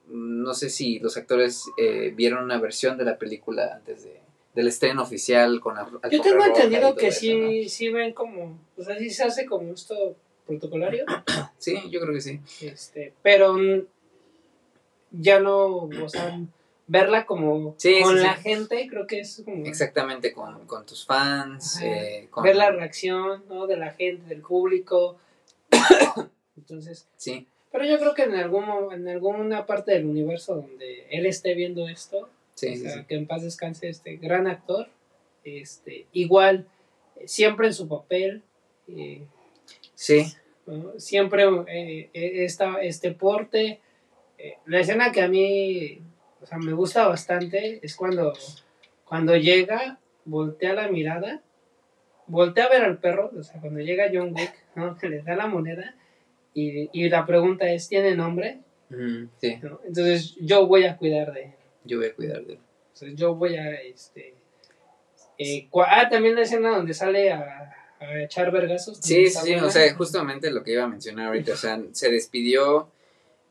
no 0.07 0.53
sé 0.53 0.69
si 0.69 0.99
los 0.99 1.17
actores 1.17 1.65
eh, 1.77 2.13
vieron 2.15 2.43
una 2.43 2.59
versión 2.59 2.97
de 2.97 3.05
la 3.05 3.17
película 3.17 3.73
antes 3.75 4.03
de, 4.03 4.19
del 4.53 4.67
estreno 4.67 5.03
oficial 5.03 5.59
con 5.61 5.75
la 5.75 5.87
Yo 6.09 6.21
tengo 6.21 6.43
entendido 6.45 6.95
que 6.95 7.07
eso, 7.07 7.19
sí, 7.19 7.33
¿no? 7.63 7.69
sí 7.69 7.89
ven 7.89 8.13
como, 8.13 8.59
o 8.77 8.83
sea, 8.83 8.97
sí 8.97 9.09
se 9.09 9.23
hace 9.23 9.45
como 9.45 9.73
esto 9.73 10.15
protocolario, 10.45 11.05
Sí, 11.57 11.77
yo 11.89 12.01
creo 12.01 12.13
que 12.13 12.21
sí. 12.21 12.39
este, 12.61 13.13
pero 13.21 13.55
ya 15.11 15.39
no, 15.39 15.67
o 15.85 16.09
sea, 16.09 16.39
verla 16.87 17.25
como 17.25 17.75
Sí, 17.77 18.01
con 18.01 18.17
sí, 18.17 18.23
la 18.23 18.35
sí. 18.37 18.43
gente, 18.43 18.87
creo 18.89 19.07
que 19.07 19.19
es 19.21 19.41
como 19.45 19.65
Exactamente, 19.65 20.33
con, 20.33 20.65
con 20.67 20.85
tus 20.85 21.05
fans. 21.05 21.79
Eh, 21.81 22.27
con- 22.29 22.43
ver 22.43 22.55
la 22.55 22.71
reacción, 22.71 23.43
¿no? 23.49 23.67
De 23.67 23.77
la 23.77 23.91
gente, 23.93 24.27
del 24.27 24.41
público. 24.41 25.17
Entonces, 26.57 27.07
Sí, 27.17 27.47
pero 27.71 27.85
yo 27.85 27.97
creo 27.99 28.13
que 28.13 28.23
en 28.23 28.35
algún 28.35 28.65
en 28.93 29.07
alguna 29.07 29.65
parte 29.65 29.93
del 29.93 30.05
universo 30.05 30.55
donde 30.55 31.07
él 31.09 31.25
esté 31.25 31.53
viendo 31.53 31.87
esto, 31.87 32.29
sí, 32.61 32.69
o 32.69 32.75
sí, 32.75 32.81
sea, 32.81 32.93
sí. 32.99 33.05
que 33.07 33.15
en 33.15 33.27
paz 33.27 33.41
descanse 33.43 33.89
este 33.89 34.17
gran 34.17 34.47
actor, 34.47 34.87
este, 35.43 36.05
igual 36.13 36.67
eh, 37.17 37.27
siempre 37.27 37.67
en 37.67 37.73
su 37.73 37.87
papel, 37.87 38.43
eh, 38.87 39.23
Sí, 39.95 40.25
¿no? 40.65 40.99
siempre 40.99 41.43
eh, 41.67 42.09
eh, 42.13 42.43
esta, 42.45 42.81
este 42.81 43.11
porte. 43.11 43.79
eh, 44.37 44.55
la 44.65 44.79
escena 44.79 45.11
que 45.11 45.21
a 45.21 45.27
mí 45.27 46.01
o 46.41 46.45
sea, 46.45 46.57
me 46.57 46.73
gusta 46.73 47.07
bastante 47.07 47.79
es 47.85 47.95
cuando, 47.95 48.33
cuando 49.05 49.35
llega, 49.37 49.99
voltea 50.25 50.73
la 50.73 50.87
mirada, 50.87 51.41
voltea 52.27 52.65
a 52.65 52.69
ver 52.69 52.81
al 52.83 52.97
perro, 52.99 53.31
o 53.37 53.43
sea, 53.43 53.59
cuando 53.61 53.79
llega 53.79 54.09
John 54.11 54.33
Wick, 54.35 54.53
¿no? 54.75 54.97
que 54.97 55.09
le 55.13 55.21
da 55.21 55.35
la 55.35 55.45
moneda 55.47 55.95
y, 56.53 56.89
y 56.93 57.09
la 57.09 57.25
pregunta 57.25 57.69
es, 57.71 57.87
¿tiene 57.87 58.15
nombre? 58.15 58.59
sí, 59.39 59.57
¿No? 59.61 59.79
Entonces 59.85 60.35
yo 60.41 60.67
voy 60.67 60.83
a 60.85 60.97
cuidar 60.97 61.31
de 61.33 61.43
él. 61.43 61.53
Yo 61.83 61.97
voy 61.97 62.07
a 62.07 62.15
cuidar 62.15 62.45
de 62.45 62.53
él. 62.53 62.59
Sea, 62.93 63.09
yo 63.13 63.35
voy 63.35 63.55
a, 63.55 63.71
este... 63.81 64.35
eh, 65.37 65.69
ah, 65.87 66.09
también 66.09 66.35
la 66.35 66.41
escena 66.41 66.75
donde 66.75 66.93
sale 66.93 67.31
a, 67.31 67.73
a 67.99 68.21
echar 68.21 68.51
vergazos. 68.51 68.97
Sí, 68.97 69.27
sí, 69.27 69.55
o 69.55 69.69
sea, 69.69 69.93
justamente 69.95 70.51
lo 70.51 70.63
que 70.63 70.73
iba 70.73 70.83
a 70.83 70.87
mencionar 70.87 71.27
ahorita, 71.27 71.53
o 71.53 71.57
sea, 71.57 71.81
se 71.91 72.11
despidió 72.11 72.89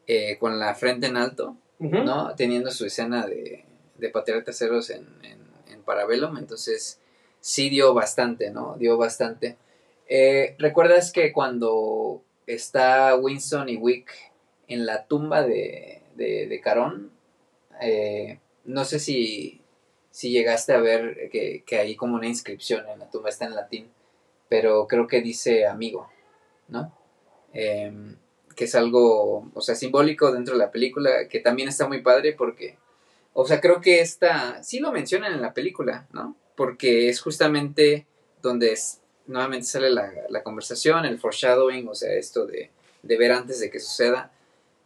eh, 0.07 0.37
con 0.39 0.59
la 0.59 0.75
frente 0.75 1.07
en 1.07 1.17
alto. 1.17 1.57
¿no? 1.83 2.35
Teniendo 2.35 2.71
su 2.71 2.85
escena 2.85 3.27
de, 3.27 3.65
de 3.97 4.09
patear 4.11 4.45
traseros 4.45 4.91
en, 4.91 5.07
en, 5.23 5.39
en 5.73 5.83
Parabellum, 5.83 6.37
entonces 6.37 7.01
sí 7.41 7.71
dio 7.71 7.95
bastante, 7.95 8.51
¿no? 8.51 8.77
Dio 8.79 8.99
bastante. 8.99 9.57
Eh, 10.07 10.57
¿Recuerdas 10.59 11.11
que 11.11 11.33
cuando 11.33 12.23
está 12.47 13.17
Winston 13.17 13.71
y 13.71 13.79
Wick 13.79 14.13
en 14.69 14.85
la 14.85 15.07
tumba 15.07 15.43
de, 15.43 16.03
de, 16.17 16.49
de 16.49 16.61
Carón, 16.61 17.11
eh, 17.81 18.39
no 18.65 18.85
sé 18.85 18.99
si, 18.99 19.61
si 20.11 20.31
llegaste 20.31 20.73
a 20.73 20.81
ver 20.81 21.29
que, 21.31 21.63
que 21.67 21.79
hay 21.79 21.97
como 21.97 22.17
una 22.17 22.27
inscripción 22.27 22.89
en 22.89 22.99
la 22.99 23.11
tumba, 23.11 23.29
está 23.31 23.47
en 23.47 23.55
latín, 23.55 23.91
pero 24.49 24.87
creo 24.87 25.07
que 25.07 25.21
dice 25.23 25.67
amigo, 25.67 26.09
¿no? 26.69 26.93
Em, 27.53 28.17
que 28.57 28.65
es 28.65 28.75
algo, 28.75 29.51
o 29.55 29.61
sea, 29.61 29.75
simbólico 29.75 30.33
dentro 30.33 30.55
de 30.55 30.59
la 30.65 30.71
película, 30.71 31.29
que 31.29 31.41
también 31.41 31.69
está 31.69 31.89
muy 31.89 32.03
padre 32.03 32.33
porque, 32.35 32.77
o 33.33 33.47
sea, 33.47 33.61
creo 33.61 33.81
que 33.81 34.01
esta, 34.01 34.63
sí 34.63 34.81
lo 34.81 34.93
mencionan 34.93 35.33
en 35.33 35.43
la 35.43 35.55
película, 35.55 36.07
¿no? 36.13 36.37
Porque 36.57 37.09
es 37.09 37.21
justamente 37.21 38.07
donde 38.43 38.73
es- 38.73 39.01
nuevamente 39.27 39.67
sale 39.67 39.91
la, 39.91 40.13
la 40.29 40.43
conversación, 40.43 41.05
el 41.07 41.19
foreshadowing, 41.19 41.89
o 41.89 41.95
sea, 41.95 42.13
esto 42.13 42.47
de, 42.47 42.71
de 43.03 43.17
ver 43.17 43.33
antes 43.33 43.61
de 43.61 43.71
que 43.71 43.79
suceda, 43.81 44.33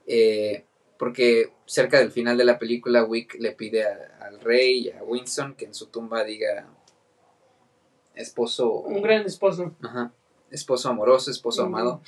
eh, 0.07 0.65
porque 0.99 1.53
cerca 1.67 1.99
del 1.99 2.11
final 2.13 2.37
de 2.37 2.45
la 2.45 2.59
película 2.59 3.05
Wick 3.05 3.35
le 3.41 3.53
pide 3.53 3.85
a- 3.85 4.19
al 4.21 4.41
rey 4.41 4.87
y 4.87 4.91
a 4.91 5.03
Winston 5.03 5.55
que 5.55 5.65
en 5.67 5.75
su 5.75 5.87
tumba 5.87 6.25
diga 6.25 6.67
esposo, 8.15 8.71
Un 8.81 9.03
gran 9.03 9.27
esposo. 9.27 9.75
ajá, 9.83 10.13
esposo 10.51 10.89
amoroso, 10.89 11.31
esposo 11.31 11.65
amado, 11.65 12.01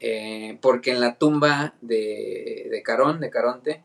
eh, 0.00 0.58
porque 0.62 0.90
en 0.92 1.00
la 1.00 1.16
tumba 1.16 1.74
de, 1.80 2.68
de 2.70 2.82
Carón, 2.82 3.20
de 3.20 3.30
Caronte, 3.30 3.82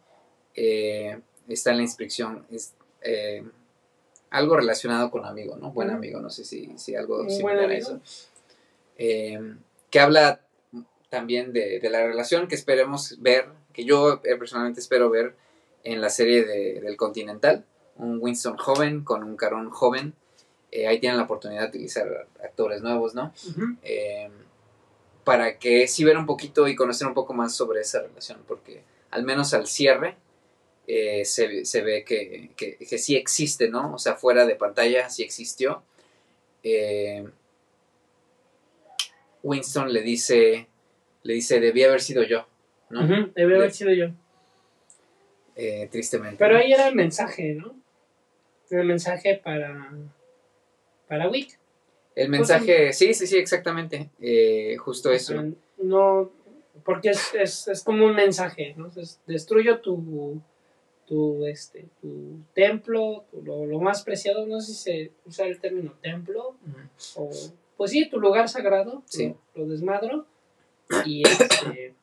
eh, 0.56 1.20
está 1.48 1.72
en 1.72 1.78
la 1.78 1.84
inscripción, 1.84 2.46
es, 2.52 2.74
eh, 3.02 3.44
algo 4.30 4.56
relacionado 4.56 5.12
con 5.12 5.26
amigo, 5.26 5.58
¿no? 5.58 5.72
Buen 5.72 5.90
amigo, 5.90 6.22
no 6.22 6.30
sé 6.30 6.46
si, 6.46 6.72
si 6.78 6.96
algo 6.96 7.30
similar 7.30 7.70
a 7.70 7.74
eso. 7.76 8.00
Que 8.98 10.00
habla 10.00 10.40
también 11.10 11.52
de, 11.52 11.82
de 11.82 11.90
la 11.90 12.06
relación 12.08 12.48
que 12.48 12.56
esperemos 12.56 13.18
ver, 13.22 13.50
que 13.72 13.86
yo 13.86 14.22
eh, 14.24 14.36
personalmente 14.38 14.80
espero 14.80 15.10
ver 15.10 15.36
en 15.84 16.02
la 16.02 16.10
serie 16.10 16.44
de- 16.46 16.80
del 16.82 16.96
Continental, 16.98 17.66
un 17.98 18.20
Winston 18.22 18.58
joven 18.58 19.04
con 19.04 19.24
un 19.24 19.36
Carón 19.38 19.70
joven. 19.70 20.14
Eh, 20.72 20.88
ahí 20.88 21.00
tienen 21.00 21.18
la 21.18 21.24
oportunidad 21.26 21.64
de 21.64 21.68
utilizar 21.70 22.28
actores 22.44 22.82
nuevos, 22.82 23.14
¿no? 23.14 23.34
Eh, 23.84 24.30
para 25.24 25.60
que 25.60 25.88
sí 25.88 26.04
ver 26.04 26.18
un 26.18 26.26
poquito 26.26 26.68
y 26.68 26.76
conocer 26.76 27.08
un 27.08 27.14
poco 27.14 27.34
más 27.34 27.54
sobre 27.56 27.82
esa 27.82 28.02
relación, 28.02 28.40
porque 28.48 28.84
al 29.12 29.24
menos 29.24 29.54
al 29.54 29.68
cierre 29.68 30.16
eh, 30.88 31.26
se, 31.26 31.64
se 31.66 31.82
ve 31.82 32.04
que, 32.04 32.50
que, 32.56 32.78
que 32.78 32.98
sí 32.98 33.16
existe, 33.16 33.70
¿no? 33.70 33.94
O 33.94 33.98
sea, 34.00 34.16
fuera 34.16 34.46
de 34.46 34.56
pantalla 34.56 35.10
sí 35.10 35.22
existió. 35.24 35.84
Winston 39.44 39.92
le 39.92 40.02
dice, 40.02 40.68
le 41.24 41.34
dice, 41.34 41.60
debí 41.60 41.84
haber 41.84 42.02
sido 42.02 42.24
yo, 42.24 42.48
¿no? 42.92 43.04
Ujú, 43.04 43.32
Debe 43.36 43.56
haber 43.58 43.72
sido 43.72 43.92
yo. 43.94 44.08
Eh, 45.56 45.88
tristemente. 45.92 46.38
Pero 46.38 46.58
ahí 46.58 46.72
era 46.72 46.88
el 46.88 46.96
mensaje, 46.96 47.54
¿no? 47.54 47.76
El 48.70 48.86
mensaje 48.86 49.40
para, 49.44 49.92
para 51.08 51.30
Wick. 51.30 51.60
El 52.16 52.30
mensaje, 52.30 52.94
sí, 52.94 53.14
sí, 53.14 53.28
sí, 53.28 53.38
exactamente. 53.38 54.10
Eh, 54.22 54.76
justo 54.78 55.12
eso. 55.12 55.44
No, 55.78 56.32
porque 56.86 57.10
es, 57.10 57.34
es, 57.36 57.68
es 57.68 57.84
como 57.84 58.06
un 58.06 58.16
mensaje, 58.16 58.74
¿no? 58.78 58.90
Es, 58.96 59.20
destruyo 59.28 59.80
tu, 59.80 60.42
tu, 61.06 61.46
este, 61.46 61.88
tu 62.02 62.40
templo, 62.54 63.26
tu- 63.32 63.42
lo, 63.44 63.66
lo 63.66 63.80
más 63.80 64.04
preciado, 64.04 64.46
no 64.46 64.60
sé 64.62 64.74
si 64.74 64.78
se 64.84 65.12
usa 65.26 65.46
el 65.48 65.60
término 65.60 65.94
templo, 66.02 66.56
o, 67.16 67.30
pues 67.78 67.92
sí, 67.92 68.10
tu 68.10 68.20
lugar 68.20 68.48
sagrado, 68.50 69.04
Sí. 69.06 69.34
lo, 69.56 69.64
lo 69.64 69.68
desmadro, 69.72 70.26
y, 71.06 71.24
este, 71.28 71.94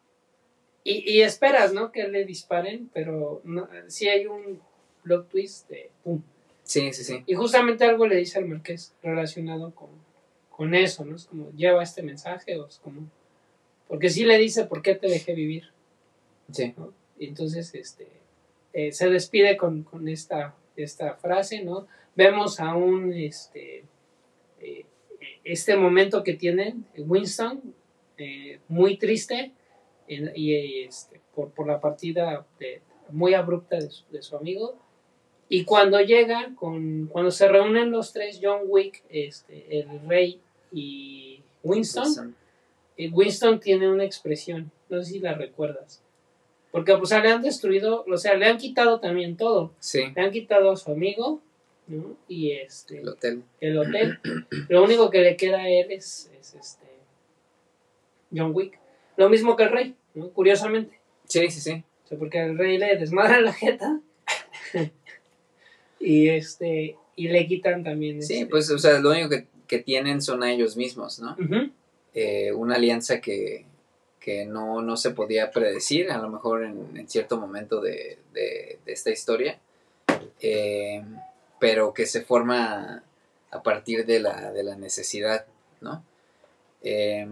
y, 0.84 1.10
y 1.10 1.22
esperas, 1.22 1.72
¿no? 1.72 1.92
Que 1.92 2.08
le 2.08 2.24
disparen, 2.24 2.90
pero 2.92 3.40
no, 3.44 3.68
sí 3.88 4.08
hay 4.08 4.26
un 4.26 4.60
plot 5.02 5.28
twist 5.28 5.68
de 5.68 5.90
pum. 6.02 6.22
Sí, 6.62 6.92
sí, 6.92 7.04
sí. 7.04 7.22
Y 7.26 7.34
justamente 7.34 7.84
algo 7.84 8.06
le 8.06 8.16
dice 8.16 8.38
al 8.38 8.44
marqués 8.44 8.94
relacionado 9.02 9.74
con, 9.74 9.88
con 10.50 10.74
eso, 10.74 11.04
¿no? 11.04 11.16
Es 11.16 11.24
como, 11.24 11.50
lleva 11.52 11.82
este 11.82 12.02
mensaje, 12.02 12.58
o 12.58 12.66
es 12.66 12.78
como, 12.78 13.08
porque 13.86 14.10
sí 14.10 14.24
le 14.24 14.36
dice, 14.38 14.64
¿por 14.64 14.82
qué 14.82 14.94
te 14.94 15.08
dejé 15.08 15.34
vivir? 15.34 15.70
Sí. 16.52 16.74
¿no? 16.76 16.92
Y 17.18 17.26
entonces, 17.28 17.74
este, 17.74 18.06
eh, 18.74 18.92
se 18.92 19.08
despide 19.08 19.56
con, 19.56 19.82
con 19.82 20.08
esta, 20.08 20.54
esta 20.76 21.14
frase, 21.14 21.62
¿no? 21.62 21.86
Vemos 22.14 22.60
a 22.60 22.74
un, 22.74 23.12
este, 23.14 23.84
eh, 24.60 24.84
este 25.44 25.76
momento 25.76 26.22
que 26.22 26.34
tienen 26.34 26.84
Winston, 26.96 27.62
eh, 28.18 28.58
muy 28.68 28.98
triste, 28.98 29.52
en- 30.08 30.32
y 30.34 30.82
este, 30.82 31.20
por, 31.34 31.50
por 31.50 31.66
la 31.66 31.80
partida 31.80 32.44
de- 32.58 32.80
muy 33.10 33.34
abrupta 33.34 33.76
de 33.76 33.90
su, 33.90 34.04
de 34.10 34.22
su 34.22 34.36
amigo. 34.36 34.76
Y 35.48 35.64
cuando 35.64 35.98
llega, 36.00 36.52
con, 36.56 37.06
cuando 37.06 37.30
se 37.30 37.48
reúnen 37.48 37.90
los 37.90 38.12
tres, 38.12 38.38
John 38.42 38.62
Wick, 38.66 39.02
este, 39.08 39.78
el 39.80 40.00
rey 40.06 40.40
y 40.72 41.40
Winston, 41.62 42.04
Winston. 42.04 42.36
eh, 42.98 43.10
Winston 43.10 43.58
tiene 43.60 43.88
una 43.90 44.04
expresión, 44.04 44.70
no 44.90 45.02
sé 45.02 45.12
si 45.12 45.18
la 45.20 45.32
recuerdas. 45.34 46.02
Porque, 46.70 46.92
o 46.92 47.06
sea, 47.06 47.20
le 47.22 47.30
han 47.30 47.40
destruido, 47.40 48.04
o 48.06 48.16
sea, 48.18 48.34
le 48.34 48.44
han 48.44 48.58
quitado 48.58 49.00
también 49.00 49.38
todo. 49.38 49.72
Sí, 49.78 50.02
Le 50.14 50.20
han 50.22 50.30
quitado 50.30 50.70
a 50.70 50.76
su 50.76 50.90
amigo, 50.92 51.40
¿no? 51.86 52.14
Y 52.28 52.50
este, 52.50 53.00
el 53.00 53.08
hotel. 53.08 53.42
el 53.62 53.78
hotel. 53.78 54.18
Lo 54.68 54.84
único 54.84 55.08
que 55.08 55.20
le 55.22 55.34
queda 55.38 55.60
a 55.62 55.68
él 55.70 55.90
es, 55.90 56.30
es 56.38 56.54
este 56.54 56.86
John 58.34 58.52
Wick. 58.54 58.78
Lo 59.16 59.30
mismo 59.30 59.56
que 59.56 59.62
el 59.64 59.70
rey, 59.70 59.94
¿no? 60.14 60.28
Curiosamente. 60.30 60.98
Sí, 61.26 61.50
sí, 61.50 61.60
sí. 61.60 61.84
O 62.04 62.08
sea, 62.08 62.18
porque 62.18 62.40
el 62.42 62.56
rey 62.58 62.78
le 62.78 62.96
desmadra 62.96 63.40
la 63.40 63.52
jeta. 63.52 64.00
y 66.00 66.28
este. 66.28 66.96
Y 67.16 67.28
le 67.28 67.46
quitan 67.46 67.82
también. 67.82 68.22
Sí, 68.22 68.34
este, 68.34 68.46
pues, 68.46 68.70
o 68.70 68.78
sea, 68.78 68.98
lo 69.00 69.10
único 69.10 69.28
que, 69.28 69.46
que 69.66 69.78
tienen 69.80 70.22
son 70.22 70.42
a 70.44 70.52
ellos 70.52 70.76
mismos, 70.76 71.18
¿no? 71.18 71.36
Eh, 72.14 72.52
una 72.52 72.76
alianza 72.76 73.20
que, 73.20 73.66
que 74.20 74.46
no, 74.46 74.82
no 74.82 74.96
se 74.96 75.10
podía 75.10 75.50
predecir, 75.50 76.10
a 76.12 76.18
lo 76.18 76.28
mejor 76.30 76.64
en, 76.64 76.96
en 76.96 77.08
cierto 77.08 77.38
momento 77.38 77.80
de, 77.80 78.18
de- 78.32 78.78
de 78.84 78.92
esta 78.92 79.10
historia, 79.10 79.58
eh, 80.40 81.02
pero 81.58 81.92
que 81.92 82.06
se 82.06 82.22
forma 82.22 83.02
a 83.50 83.62
partir 83.62 84.06
de 84.06 84.20
la, 84.20 84.52
de 84.52 84.62
la 84.62 84.76
necesidad, 84.76 85.46
¿no? 85.80 86.04
Eh, 86.82 87.26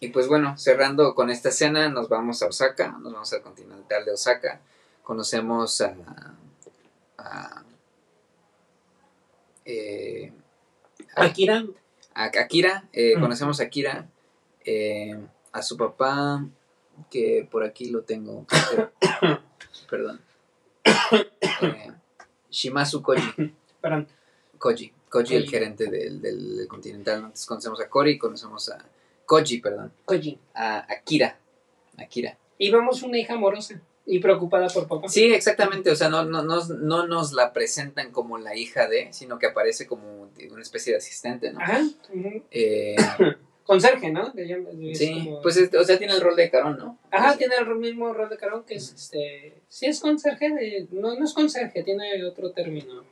y 0.00 0.08
pues 0.08 0.28
bueno, 0.28 0.56
cerrando 0.58 1.14
con 1.14 1.30
esta 1.30 1.48
escena, 1.50 1.88
nos 1.88 2.08
vamos 2.08 2.42
a 2.42 2.46
Osaka, 2.46 2.98
nos 3.00 3.12
vamos 3.12 3.32
al 3.32 3.42
continental 3.42 4.04
de 4.04 4.12
Osaka, 4.12 4.60
conocemos 5.02 5.80
a... 5.80 5.94
a 7.18 7.62
eh, 9.64 10.32
a- 11.16 11.24
Akira. 11.24 11.64
a 12.14 12.24
Akira, 12.24 12.88
eh, 12.92 13.14
Mm. 13.16 13.20
conocemos 13.20 13.60
a 13.60 13.64
Akira, 13.64 14.08
eh, 14.64 15.18
a 15.52 15.62
su 15.62 15.76
papá, 15.76 16.44
que 17.10 17.48
por 17.50 17.64
aquí 17.64 17.90
lo 17.90 18.02
tengo. 18.02 18.46
perdón. 19.90 20.20
Eh, 21.62 21.92
Shimazu 22.50 23.02
Koji. 23.02 23.54
Perdón. 23.80 24.08
Koji. 24.58 24.92
Koji, 25.10 25.36
el 25.36 25.48
gerente 25.48 25.86
del, 25.90 26.20
del, 26.20 26.56
del 26.56 26.68
Continental. 26.68 27.16
Entonces 27.18 27.46
conocemos 27.46 27.80
a 27.80 27.88
Cory, 27.88 28.18
conocemos 28.18 28.68
a 28.70 28.78
Koji, 29.26 29.58
perdón. 29.60 29.92
Koji. 30.04 30.38
A 30.54 30.86
Akira. 30.92 31.38
Akira. 31.98 32.36
Y 32.58 32.70
vemos 32.70 33.02
una 33.02 33.18
hija 33.18 33.34
amorosa 33.34 33.80
y 34.06 34.18
preocupada 34.18 34.68
por 34.68 34.86
papá. 34.86 35.08
Sí, 35.08 35.32
exactamente. 35.32 35.90
O 35.90 35.96
sea, 35.96 36.08
no, 36.08 36.24
no, 36.24 36.42
no, 36.42 36.64
no 36.66 37.06
nos 37.06 37.32
la 37.32 37.52
presentan 37.52 38.10
como 38.12 38.38
la 38.38 38.54
hija 38.56 38.86
de, 38.88 39.12
sino 39.12 39.38
que 39.38 39.46
aparece 39.46 39.86
como 39.86 40.30
una 40.50 40.62
especie 40.62 40.92
de 40.92 40.98
asistente, 40.98 41.52
¿no? 41.52 41.60
Ajá. 41.60 41.80
ujú. 42.12 42.42
Eh, 42.50 42.96
Conserje, 43.64 44.12
¿no? 44.12 44.30
Sí, 44.92 45.24
como- 45.24 45.40
pues, 45.40 45.56
este, 45.56 45.78
o 45.78 45.84
sea, 45.84 45.96
tiene 45.96 46.12
el 46.12 46.20
rol 46.20 46.36
de 46.36 46.50
Carón, 46.50 46.76
¿no? 46.76 46.98
Ajá, 47.10 47.28
Pues, 47.28 47.38
tiene 47.38 47.54
el 47.56 47.74
mismo 47.76 48.12
rol 48.12 48.28
de 48.28 48.36
Carón 48.36 48.64
que 48.64 48.74
es 48.74 48.92
este. 48.92 49.62
Sí, 49.68 49.86
es 49.86 50.00
conserje. 50.00 50.50
de- 50.50 50.86
no, 50.90 51.14
no 51.18 51.24
es 51.24 51.32
conserje, 51.32 51.82
tiene 51.82 52.22
otro 52.26 52.50
término. 52.52 53.04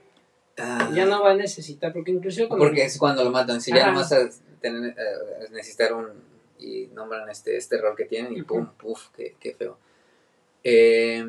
ah, 0.59 0.91
Ya 0.95 1.07
no 1.07 1.23
va 1.23 1.31
a 1.31 1.35
necesitar, 1.35 1.95
porque 1.95 2.11
incluso 2.11 2.47
cuando. 2.49 2.67
Porque 2.67 2.85
es 2.85 2.99
cuando 2.99 3.25
lo 3.25 3.31
matan. 3.31 3.63
Si 3.63 3.71
ya 3.73 3.79
Ajá. 3.85 3.93
no 3.93 3.97
vas 4.01 4.13
a 4.13 4.29
tener, 4.63 4.95
eh, 4.99 5.49
necesitar 5.51 5.93
un. 5.93 6.09
Y 6.59 6.87
nombran 6.95 7.29
este, 7.29 7.57
este 7.57 7.77
rol 7.79 7.97
que 7.97 8.05
tienen 8.05 8.37
y 8.37 8.43
pum, 8.43 8.69
puf, 8.79 9.09
qué, 9.17 9.35
qué 9.41 9.53
feo. 9.55 9.77
Eh, 10.65 11.25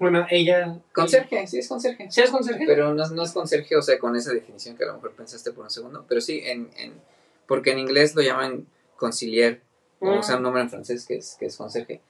Bueno, 0.00 0.26
ella. 0.30 0.78
conserje, 0.92 1.46
sí 1.46 1.58
es 1.58 1.68
conserje. 1.68 2.10
¿Sí 2.10 2.22
es 2.22 2.30
conserje? 2.30 2.64
Pero 2.66 2.94
no, 2.94 3.06
no 3.08 3.22
es 3.22 3.32
conserje, 3.32 3.76
o 3.76 3.82
sea, 3.82 3.98
con 3.98 4.16
esa 4.16 4.32
definición 4.32 4.76
que 4.76 4.84
a 4.84 4.88
lo 4.88 4.94
mejor 4.94 5.12
pensaste 5.12 5.52
por 5.52 5.64
un 5.64 5.70
segundo. 5.70 6.06
Pero 6.08 6.20
sí, 6.22 6.40
en, 6.44 6.70
en, 6.78 6.94
porque 7.46 7.72
en 7.72 7.78
inglés 7.80 8.14
lo 8.14 8.22
llaman 8.22 8.66
concilier, 8.96 9.60
o 10.00 10.06
Mm. 10.14 10.18
usan 10.20 10.36
un 10.38 10.42
nombre 10.44 10.62
en 10.62 10.70
francés 10.70 11.06
que 11.06 11.16
es, 11.16 11.36
que 11.38 11.46
es 11.46 11.56
conserje. 11.56 12.00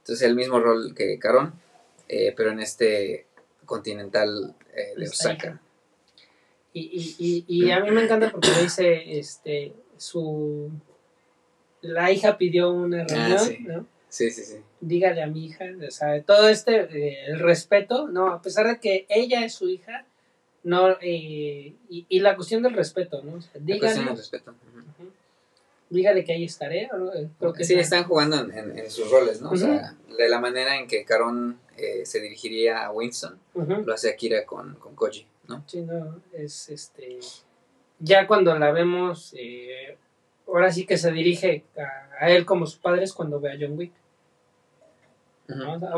Entonces, 0.00 0.26
el 0.28 0.34
mismo 0.34 0.60
rol 0.60 0.94
que 0.94 1.18
Carón, 1.18 1.54
eh, 2.08 2.34
pero 2.36 2.50
en 2.50 2.60
este 2.60 3.26
continental 3.64 4.54
eh, 4.74 4.92
de 4.96 5.08
Osaka. 5.08 5.60
Y, 6.74 6.80
y, 6.82 7.44
y, 7.48 7.66
y 7.66 7.70
a 7.70 7.80
mí 7.80 7.90
me 7.90 8.04
encanta 8.04 8.30
porque 8.30 8.50
dice, 8.60 9.18
este, 9.18 9.72
su... 10.04 10.70
La 11.82 12.10
hija 12.12 12.38
pidió 12.38 12.70
una 12.72 13.04
reunión, 13.04 13.38
sí. 13.38 13.58
¿no? 13.60 13.86
Sí, 14.08 14.30
sí, 14.30 14.42
sí. 14.44 14.56
Dígale 14.80 15.22
a 15.22 15.26
mi 15.26 15.46
hija, 15.46 15.64
o 15.86 15.90
sea, 15.90 16.22
todo 16.22 16.48
este, 16.48 16.80
eh, 16.82 17.24
el 17.26 17.40
respeto, 17.40 18.06
¿no? 18.08 18.28
A 18.28 18.40
pesar 18.40 18.66
de 18.68 18.78
que 18.78 19.06
ella 19.08 19.44
es 19.44 19.54
su 19.54 19.68
hija, 19.68 20.06
no, 20.62 20.90
eh, 21.02 21.74
y, 21.90 22.06
y 22.08 22.20
la 22.20 22.36
cuestión 22.36 22.62
del 22.62 22.74
respeto, 22.74 23.22
¿no? 23.22 23.34
O 23.34 23.40
sea, 23.42 23.50
La 23.54 23.60
cuestión 23.66 23.66
dígale, 23.66 24.04
del 24.04 24.16
respeto. 24.16 24.54
Dígale 25.90 26.24
que 26.24 26.32
ahí 26.32 26.44
estaré, 26.44 26.88
¿no? 26.96 27.12
Eh, 27.12 27.28
creo 27.38 27.52
que 27.52 27.64
Sí, 27.64 27.74
están 27.74 28.04
jugando 28.04 28.40
en, 28.40 28.50
en- 28.56 28.78
en 28.78 28.90
sus 28.90 29.10
roles, 29.10 29.40
¿no? 29.42 29.50
O 29.50 29.56
sea, 29.56 29.94
de 30.16 30.28
la 30.28 30.40
manera 30.40 30.78
en 30.78 30.86
que 30.88 31.04
Carón 31.04 31.58
eh, 31.76 32.06
se 32.06 32.20
dirigiría 32.20 32.84
a 32.84 32.92
Winston, 32.92 33.38
lo 33.54 33.92
hace 33.92 34.10
Akira 34.10 34.44
con, 34.46 34.74
con 34.76 34.94
Koji, 34.94 35.26
¿no? 35.48 35.62
Sí, 35.66 35.82
no, 35.82 36.20
es 36.32 36.68
este. 36.70 37.18
Ya 38.04 38.26
cuando 38.26 38.58
la 38.58 38.70
vemos, 38.70 39.34
eh, 39.38 39.96
ahora 40.46 40.70
sí 40.70 40.84
que 40.84 40.98
se 40.98 41.10
dirige 41.10 41.64
a, 41.78 42.24
a 42.24 42.30
él 42.30 42.44
como 42.44 42.66
su 42.66 42.78
padre 42.80 43.04
es 43.04 43.14
cuando 43.14 43.40
ve 43.40 43.52
a 43.52 43.56
John 43.58 43.78
Wick. 43.78 43.92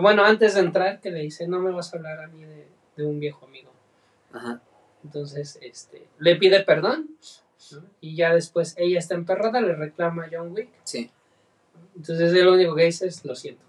Bueno, 0.01 0.25
antes 0.25 0.55
de 0.55 0.61
entrar, 0.61 1.01
que 1.01 1.11
le 1.11 1.21
dice: 1.21 1.47
No 1.47 1.61
me 1.61 1.73
vas 1.73 1.93
a 1.93 1.97
hablar 1.97 2.21
a 2.21 2.27
mí 2.29 2.45
de, 2.45 2.67
de 2.97 3.05
un 3.05 3.21
viejo 3.21 3.47
amigo. 3.47 3.71
Ajá. 4.33 4.61
Entonces, 5.05 5.59
este, 5.63 6.07
le 6.19 6.37
pide 6.37 6.63
perdón. 6.65 7.11
¿no? 7.73 7.83
Y 8.01 8.15
ya 8.17 8.35
después 8.35 8.75
ella 8.77 8.99
está 8.99 9.15
emperrada, 9.15 9.61
le 9.61 9.75
reclama 9.75 10.25
a 10.25 10.29
John 10.31 10.53
Wick. 10.53 10.69
Sí, 10.85 11.11
Entonces, 11.97 12.33
él 12.33 12.45
lo 12.45 12.55
único 12.55 12.75
que 12.75 12.85
dice 12.85 13.07
es: 13.07 13.25
Lo 13.25 13.35
siento. 13.35 13.63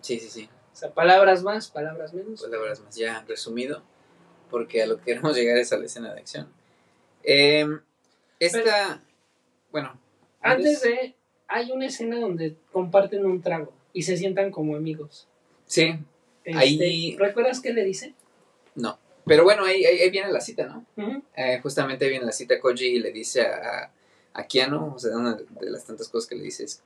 sí, 0.00 0.18
sí, 0.18 0.28
sí. 0.28 0.48
O 0.72 0.76
sea, 0.76 0.90
palabras 0.90 1.42
más, 1.42 1.68
palabras 1.68 2.14
menos. 2.14 2.42
Es 2.42 2.80
más 2.80 2.96
ya 2.96 3.24
resumido, 3.28 3.82
porque 4.50 4.82
a 4.82 4.86
lo 4.86 4.96
que 4.96 5.04
queremos 5.04 5.36
llegar 5.36 5.58
es 5.58 5.72
a 5.72 5.78
la 5.78 5.84
escena 5.84 6.12
de 6.14 6.20
acción. 6.20 6.48
Eh, 7.24 7.66
esta, 8.38 9.02
bueno, 9.70 9.98
Antes 10.40 10.82
de. 10.82 11.14
Hay 11.48 11.70
una 11.70 11.86
escena 11.86 12.18
donde 12.18 12.56
comparten 12.72 13.26
un 13.26 13.42
trago 13.42 13.72
y 13.92 14.02
se 14.04 14.16
sientan 14.16 14.50
como 14.50 14.74
amigos. 14.74 15.28
Sí, 15.66 15.94
Este, 16.44 16.58
Ahí- 16.58 17.16
¿Recuerdas 17.18 17.60
qué 17.60 17.72
le 17.72 17.84
dice? 17.84 18.14
no. 18.74 18.98
Pero 19.24 19.44
bueno, 19.44 19.64
ahí, 19.64 19.84
ahí, 19.84 20.00
ahí 20.00 20.10
viene 20.10 20.32
la 20.32 20.40
cita, 20.40 20.66
¿no? 20.66 20.84
Eh, 21.36 21.60
justamente 21.62 22.04
ahí 22.04 22.10
viene 22.10 22.26
la 22.26 22.32
cita, 22.32 22.58
Koji 22.58 22.98
le 22.98 23.12
dice 23.12 23.42
a, 23.42 23.84
a, 23.84 23.92
a 24.40 24.46
Keanu, 24.48 24.94
o 24.94 24.98
sea, 24.98 25.16
una 25.16 25.34
de 25.36 25.70
las 25.70 25.84
tantas 25.84 26.08
cosas 26.08 26.28
que 26.28 26.34
le 26.34 26.42
dice 26.42 26.64
es 26.64 26.82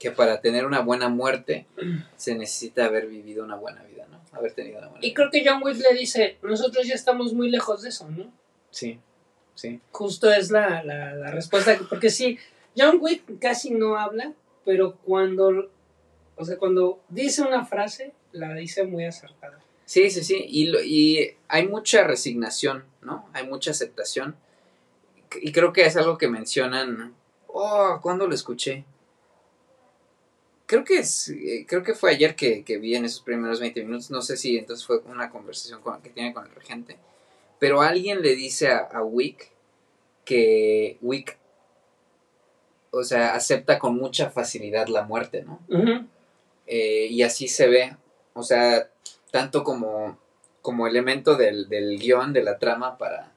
que 0.00 0.10
para 0.10 0.40
tener 0.40 0.66
una 0.66 0.80
buena 0.80 1.08
muerte 1.08 1.66
se 2.16 2.34
necesita 2.34 2.86
haber 2.86 3.06
vivido 3.06 3.44
una 3.44 3.54
buena 3.54 3.84
vida, 3.84 4.08
¿no? 4.10 4.20
Haber 4.36 4.54
tenido 4.54 4.78
una 4.78 4.88
buena 4.88 5.04
Y 5.06 5.10
vida. 5.10 5.14
creo 5.14 5.30
que 5.30 5.48
John 5.48 5.62
Wick 5.62 5.76
le 5.76 5.96
dice, 5.96 6.38
nosotros 6.42 6.84
ya 6.84 6.94
estamos 6.94 7.32
muy 7.32 7.48
lejos 7.48 7.82
de 7.82 7.90
eso, 7.90 8.08
¿no? 8.10 8.32
Sí, 8.72 8.98
sí. 9.58 9.80
Justo 9.90 10.30
es 10.32 10.50
la, 10.50 10.82
la, 10.84 11.14
la 11.14 11.30
respuesta, 11.32 11.76
porque 11.88 12.10
sí, 12.10 12.38
John 12.76 12.98
Wick 13.00 13.38
casi 13.40 13.70
no 13.70 13.96
habla, 13.96 14.32
pero 14.64 14.96
cuando, 15.04 15.70
o 16.36 16.44
sea, 16.44 16.56
cuando 16.58 17.00
dice 17.08 17.42
una 17.42 17.64
frase, 17.64 18.12
la 18.32 18.54
dice 18.54 18.84
muy 18.84 19.04
acertada. 19.04 19.58
Sí, 19.84 20.10
sí, 20.10 20.22
sí. 20.22 20.44
Y, 20.48 20.66
lo- 20.66 20.82
y 20.82 21.34
hay 21.48 21.66
mucha 21.66 22.04
resignación, 22.04 22.84
¿no? 23.02 23.28
Hay 23.32 23.46
mucha 23.48 23.70
aceptación. 23.72 24.36
Y 25.40 25.50
creo 25.52 25.72
que 25.72 25.86
es 25.86 25.96
algo 25.96 26.18
que 26.18 26.28
mencionan. 26.28 27.14
Oh, 27.48 27.98
¿cuándo 28.02 28.26
lo 28.26 28.34
escuché? 28.34 28.84
Creo 30.66 30.84
que 30.84 30.98
es, 30.98 31.30
eh, 31.30 31.64
creo 31.66 31.82
que 31.82 31.94
fue 31.94 32.10
ayer 32.10 32.36
que, 32.36 32.62
que 32.62 32.76
vi 32.76 32.94
en 32.94 33.06
esos 33.06 33.22
primeros 33.22 33.58
20 33.60 33.82
minutos. 33.84 34.10
No 34.10 34.20
sé 34.20 34.36
si 34.36 34.58
entonces 34.58 34.86
fue 34.86 34.98
una 35.00 35.30
conversación 35.30 35.80
con, 35.80 36.00
que 36.02 36.10
tiene 36.10 36.34
con 36.34 36.44
el 36.46 36.54
regente. 36.54 36.98
Pero 37.58 37.82
alguien 37.82 38.22
le 38.22 38.34
dice 38.34 38.68
a, 38.68 38.78
a 38.78 39.02
Wick 39.02 39.50
que 40.24 40.98
Wick, 41.00 41.38
o 42.90 43.02
sea, 43.02 43.34
acepta 43.34 43.78
con 43.78 43.96
mucha 43.96 44.30
facilidad 44.30 44.88
la 44.88 45.02
muerte, 45.02 45.42
¿no? 45.42 45.60
Eh, 46.66 47.06
y 47.10 47.22
así 47.22 47.48
se 47.48 47.66
ve, 47.66 47.96
o 48.34 48.42
sea, 48.42 48.90
tanto 49.30 49.64
como, 49.64 50.18
como 50.60 50.86
elemento 50.86 51.34
del, 51.34 51.68
del 51.68 51.98
guion, 51.98 52.34
de 52.34 52.42
la 52.42 52.58
trama, 52.58 52.98
para 52.98 53.32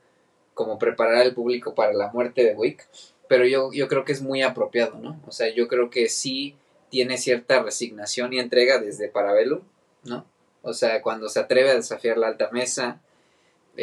como 0.53 0.77
preparar 0.77 1.15
al 1.15 1.34
público 1.34 1.73
para 1.73 1.93
la 1.93 2.11
muerte 2.11 2.43
de 2.43 2.56
Wick, 2.56 2.88
pero 3.30 3.45
yo, 3.45 3.72
yo 3.72 3.88
creo 3.88 4.03
que 4.03 4.11
es 4.11 4.22
muy 4.22 4.41
apropiado, 4.41 4.99
¿no? 4.99 5.22
O 5.26 5.31
sea, 5.31 5.48
yo 5.48 5.69
creo 5.69 5.89
que 5.89 6.10
sí 6.10 6.57
tiene 6.89 7.18
cierta 7.18 7.64
resignación 7.64 8.34
y 8.34 8.39
entrega 8.39 8.80
desde 8.80 9.07
Parabellum, 9.07 9.61
¿no? 10.03 10.26
O 10.61 10.73
sea, 10.73 11.02
cuando 11.02 11.30
se 11.30 11.39
atreve 11.39 11.72
a 11.72 11.76
desafiar 11.76 12.18
la 12.18 12.27
alta 12.27 12.49
mesa, 12.52 12.99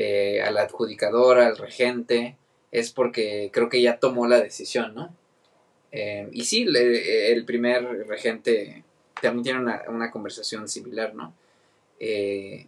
eh, 0.01 0.43
a 0.43 0.51
la 0.51 0.69
al 1.47 1.57
regente, 1.59 2.37
es 2.71 2.93
porque 2.93 3.51
creo 3.53 3.69
que 3.69 3.83
ya 3.83 3.99
tomó 3.99 4.27
la 4.29 4.41
decisión, 4.41 4.95
¿no? 4.95 5.15
Eh, 5.93 6.29
y 6.33 6.45
sí, 6.45 6.65
le- 6.65 7.33
el 7.33 7.45
primer 7.45 7.85
regente 8.07 8.85
también 9.23 9.45
tiene 9.45 9.61
una, 9.61 9.83
una 9.89 10.11
conversación 10.11 10.69
similar, 10.69 11.15
¿no? 11.15 11.35
Eh, 12.01 12.67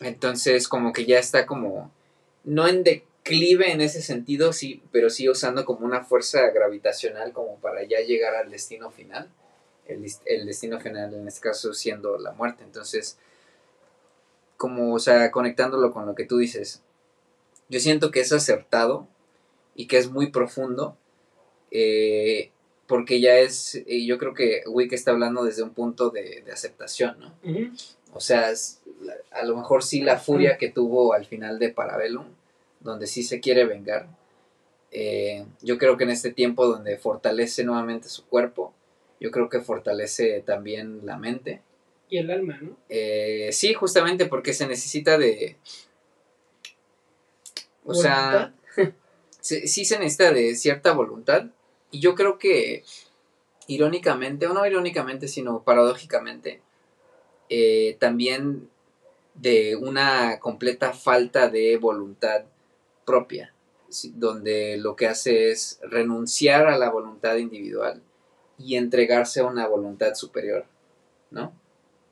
entonces, 0.00 0.68
como 0.68 0.92
que 0.92 1.04
ya 1.06 1.18
está 1.18 1.46
como, 1.46 1.90
no 2.44 2.68
en 2.68 2.84
declive 2.84 3.72
en 3.72 3.80
ese 3.80 4.00
sentido, 4.02 4.52
sí, 4.52 4.82
pero 4.92 5.10
sí 5.10 5.28
usando 5.28 5.64
como 5.64 5.84
una 5.84 6.04
fuerza 6.04 6.48
gravitacional 6.50 7.32
como 7.32 7.56
para 7.56 7.82
ya 7.84 8.00
llegar 8.00 8.34
al 8.36 8.50
destino 8.50 8.90
final. 8.90 9.28
El, 9.86 10.04
el 10.26 10.46
destino 10.46 10.78
final 10.80 11.14
en 11.14 11.26
este 11.26 11.40
caso 11.40 11.72
siendo 11.74 12.18
la 12.18 12.32
muerte. 12.32 12.62
Entonces, 12.62 13.18
como, 14.58 14.92
o 14.94 14.98
sea, 14.98 15.30
conectándolo 15.30 15.92
con 15.92 16.04
lo 16.04 16.14
que 16.14 16.26
tú 16.26 16.36
dices, 16.36 16.82
yo 17.70 17.80
siento 17.80 18.10
que 18.10 18.20
es 18.20 18.32
acertado 18.32 19.08
y 19.74 19.86
que 19.86 19.96
es 19.98 20.10
muy 20.10 20.30
profundo. 20.30 20.96
eh, 21.70 22.50
porque 22.86 23.20
ya 23.20 23.36
es, 23.38 23.74
eh, 23.86 24.06
yo 24.06 24.16
creo 24.16 24.32
que 24.32 24.62
Wick 24.66 24.94
está 24.94 25.10
hablando 25.10 25.44
desde 25.44 25.62
un 25.62 25.70
punto 25.74 26.08
de, 26.08 26.40
de 26.40 26.52
aceptación, 26.52 27.20
¿no? 27.20 27.34
O 28.14 28.20
sea, 28.20 28.50
es 28.50 28.80
a 29.30 29.44
lo 29.44 29.54
mejor 29.56 29.84
sí 29.84 30.00
la 30.00 30.18
furia 30.18 30.56
que 30.56 30.70
tuvo 30.70 31.12
al 31.12 31.26
final 31.26 31.58
de 31.58 31.68
Parabellum, 31.68 32.24
donde 32.80 33.06
sí 33.06 33.22
se 33.22 33.40
quiere 33.40 33.64
vengar. 33.66 34.08
eh, 34.90 35.44
yo 35.60 35.76
creo 35.76 35.98
que 35.98 36.04
en 36.04 36.10
este 36.10 36.32
tiempo 36.32 36.66
donde 36.66 36.96
fortalece 36.96 37.62
nuevamente 37.62 38.08
su 38.08 38.24
cuerpo, 38.26 38.72
yo 39.20 39.30
creo 39.30 39.50
que 39.50 39.60
fortalece 39.60 40.40
también 40.46 41.04
la 41.04 41.18
mente. 41.18 41.60
Y 42.08 42.18
el 42.18 42.30
alma, 42.30 42.58
¿no? 42.60 42.76
Eh, 42.88 43.50
sí, 43.52 43.74
justamente 43.74 44.26
porque 44.26 44.54
se 44.54 44.66
necesita 44.66 45.18
de... 45.18 45.56
O 47.84 47.94
sea, 47.94 48.54
se- 49.40 49.66
sí 49.66 49.84
se 49.84 49.98
necesita 49.98 50.32
de 50.32 50.54
cierta 50.54 50.92
voluntad. 50.92 51.46
Y 51.90 52.00
yo 52.00 52.14
creo 52.14 52.38
que, 52.38 52.84
irónicamente, 53.66 54.46
o 54.46 54.52
no 54.54 54.66
irónicamente, 54.66 55.28
sino 55.28 55.62
paradójicamente, 55.62 56.60
eh, 57.48 57.96
también 57.98 58.68
de 59.34 59.76
una 59.76 60.38
completa 60.40 60.92
falta 60.92 61.48
de 61.48 61.76
voluntad 61.76 62.44
propia, 63.06 63.54
donde 64.14 64.76
lo 64.76 64.96
que 64.96 65.06
hace 65.06 65.50
es 65.50 65.78
renunciar 65.82 66.66
a 66.68 66.76
la 66.76 66.90
voluntad 66.90 67.36
individual 67.36 68.02
y 68.58 68.76
entregarse 68.76 69.40
a 69.40 69.46
una 69.46 69.66
voluntad 69.66 70.14
superior, 70.14 70.66
¿no? 71.30 71.52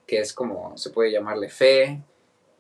Que 0.07 0.21
es 0.21 0.33
como 0.33 0.77
se 0.79 0.91
puede 0.91 1.13
llamarle 1.13 1.49
fe, 1.49 2.03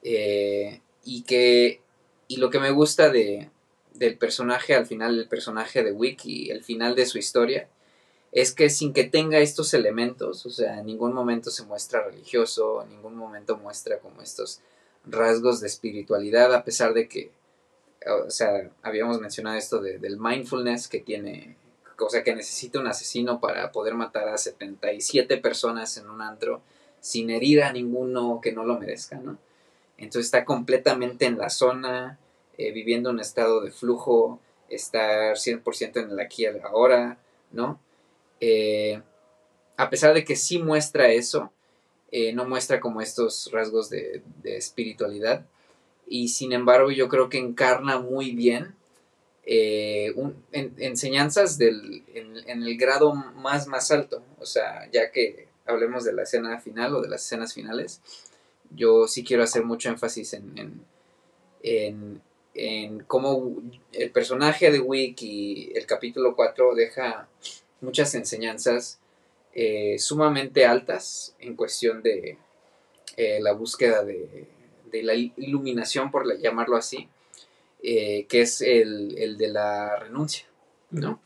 eh, 0.02 0.80
y 1.04 1.22
que, 1.22 1.80
y 2.28 2.36
lo 2.36 2.50
que 2.50 2.60
me 2.60 2.70
gusta 2.70 3.10
de, 3.10 3.50
del 3.94 4.18
personaje, 4.18 4.74
al 4.74 4.86
final 4.86 5.18
el 5.18 5.28
personaje 5.28 5.82
de 5.82 5.92
Wiki, 5.92 6.50
el 6.50 6.62
final 6.62 6.94
de 6.94 7.06
su 7.06 7.18
historia, 7.18 7.68
es 8.32 8.52
que 8.52 8.70
sin 8.70 8.92
que 8.92 9.04
tenga 9.04 9.38
estos 9.38 9.72
elementos, 9.74 10.44
o 10.46 10.50
sea, 10.50 10.78
en 10.78 10.86
ningún 10.86 11.14
momento 11.14 11.50
se 11.50 11.64
muestra 11.64 12.04
religioso, 12.04 12.82
en 12.82 12.90
ningún 12.90 13.16
momento 13.16 13.56
muestra 13.56 13.98
como 13.98 14.20
estos 14.20 14.60
rasgos 15.06 15.60
de 15.60 15.68
espiritualidad, 15.68 16.52
a 16.54 16.64
pesar 16.64 16.92
de 16.92 17.08
que, 17.08 17.30
o 18.26 18.30
sea, 18.30 18.70
habíamos 18.82 19.20
mencionado 19.20 19.56
esto 19.56 19.80
del 19.80 20.18
mindfulness 20.18 20.88
que 20.88 21.00
tiene, 21.00 21.56
o 21.98 22.10
sea, 22.10 22.22
que 22.22 22.34
necesita 22.34 22.78
un 22.78 22.88
asesino 22.88 23.40
para 23.40 23.72
poder 23.72 23.94
matar 23.94 24.28
a 24.28 24.38
77 24.38 25.38
personas 25.38 25.96
en 25.96 26.10
un 26.10 26.20
antro 26.20 26.60
sin 27.06 27.30
herir 27.30 27.62
a 27.62 27.72
ninguno 27.72 28.40
que 28.42 28.50
no 28.50 28.64
lo 28.64 28.80
merezca, 28.80 29.16
¿no? 29.16 29.38
Entonces 29.96 30.26
está 30.26 30.44
completamente 30.44 31.26
en 31.26 31.38
la 31.38 31.50
zona, 31.50 32.18
eh, 32.58 32.72
viviendo 32.72 33.10
un 33.10 33.20
estado 33.20 33.60
de 33.60 33.70
flujo, 33.70 34.40
estar 34.68 35.36
100% 35.36 36.02
en 36.02 36.10
el 36.10 36.18
aquí 36.18 36.42
y 36.42 36.46
ahora, 36.64 37.16
¿no? 37.52 37.78
Eh, 38.40 39.00
a 39.76 39.88
pesar 39.88 40.14
de 40.14 40.24
que 40.24 40.34
sí 40.34 40.58
muestra 40.58 41.12
eso, 41.12 41.52
eh, 42.10 42.32
no 42.32 42.44
muestra 42.44 42.80
como 42.80 43.00
estos 43.00 43.52
rasgos 43.52 43.88
de, 43.88 44.22
espiritualidad. 44.42 45.46
Y 46.08 46.26
sin 46.26 46.52
embargo, 46.52 46.90
yo 46.90 47.08
creo 47.08 47.28
que 47.28 47.38
encarna 47.38 48.00
muy 48.00 48.32
bien 48.32 48.74
enseñanzas 50.52 51.56
del, 51.56 52.02
en, 52.14 52.64
el 52.64 52.76
grado 52.76 53.14
más, 53.14 53.68
más 53.68 53.92
alto. 53.92 54.24
O 54.40 54.44
sea, 54.44 54.90
ya 54.90 55.12
que 55.12 55.45
hablemos 55.66 56.04
de 56.04 56.12
la 56.12 56.22
escena 56.22 56.60
final 56.60 56.94
o 56.94 57.00
de 57.02 57.08
las 57.08 57.24
escenas 57.24 57.54
finales, 57.54 58.00
yo 58.74 59.06
sí 59.06 59.24
quiero 59.24 59.42
hacer 59.42 59.64
mucho 59.64 59.88
énfasis 59.88 60.34
en, 60.34 60.84
en, 61.62 62.22
en 62.54 63.00
cómo 63.00 63.56
el 63.92 64.10
personaje 64.10 64.70
de 64.70 64.80
Wick 64.80 65.22
y 65.22 65.72
el 65.74 65.86
capítulo 65.86 66.34
4 66.34 66.74
deja 66.74 67.28
muchas 67.80 68.14
enseñanzas 68.14 68.98
eh, 69.54 69.98
sumamente 69.98 70.66
altas 70.66 71.34
en 71.38 71.56
cuestión 71.56 72.02
de 72.02 72.36
eh, 73.16 73.38
la 73.40 73.52
búsqueda 73.52 74.04
de, 74.04 74.48
la 75.02 75.14
iluminación, 75.14 76.10
por 76.10 76.38
llamarlo 76.38 76.76
así, 76.76 77.06
eh, 77.82 78.24
que 78.30 78.42
es 78.42 78.62
el, 78.62 79.36
de 79.36 79.48
la 79.48 79.96
renuncia, 79.96 80.46
¿no? 80.90 81.20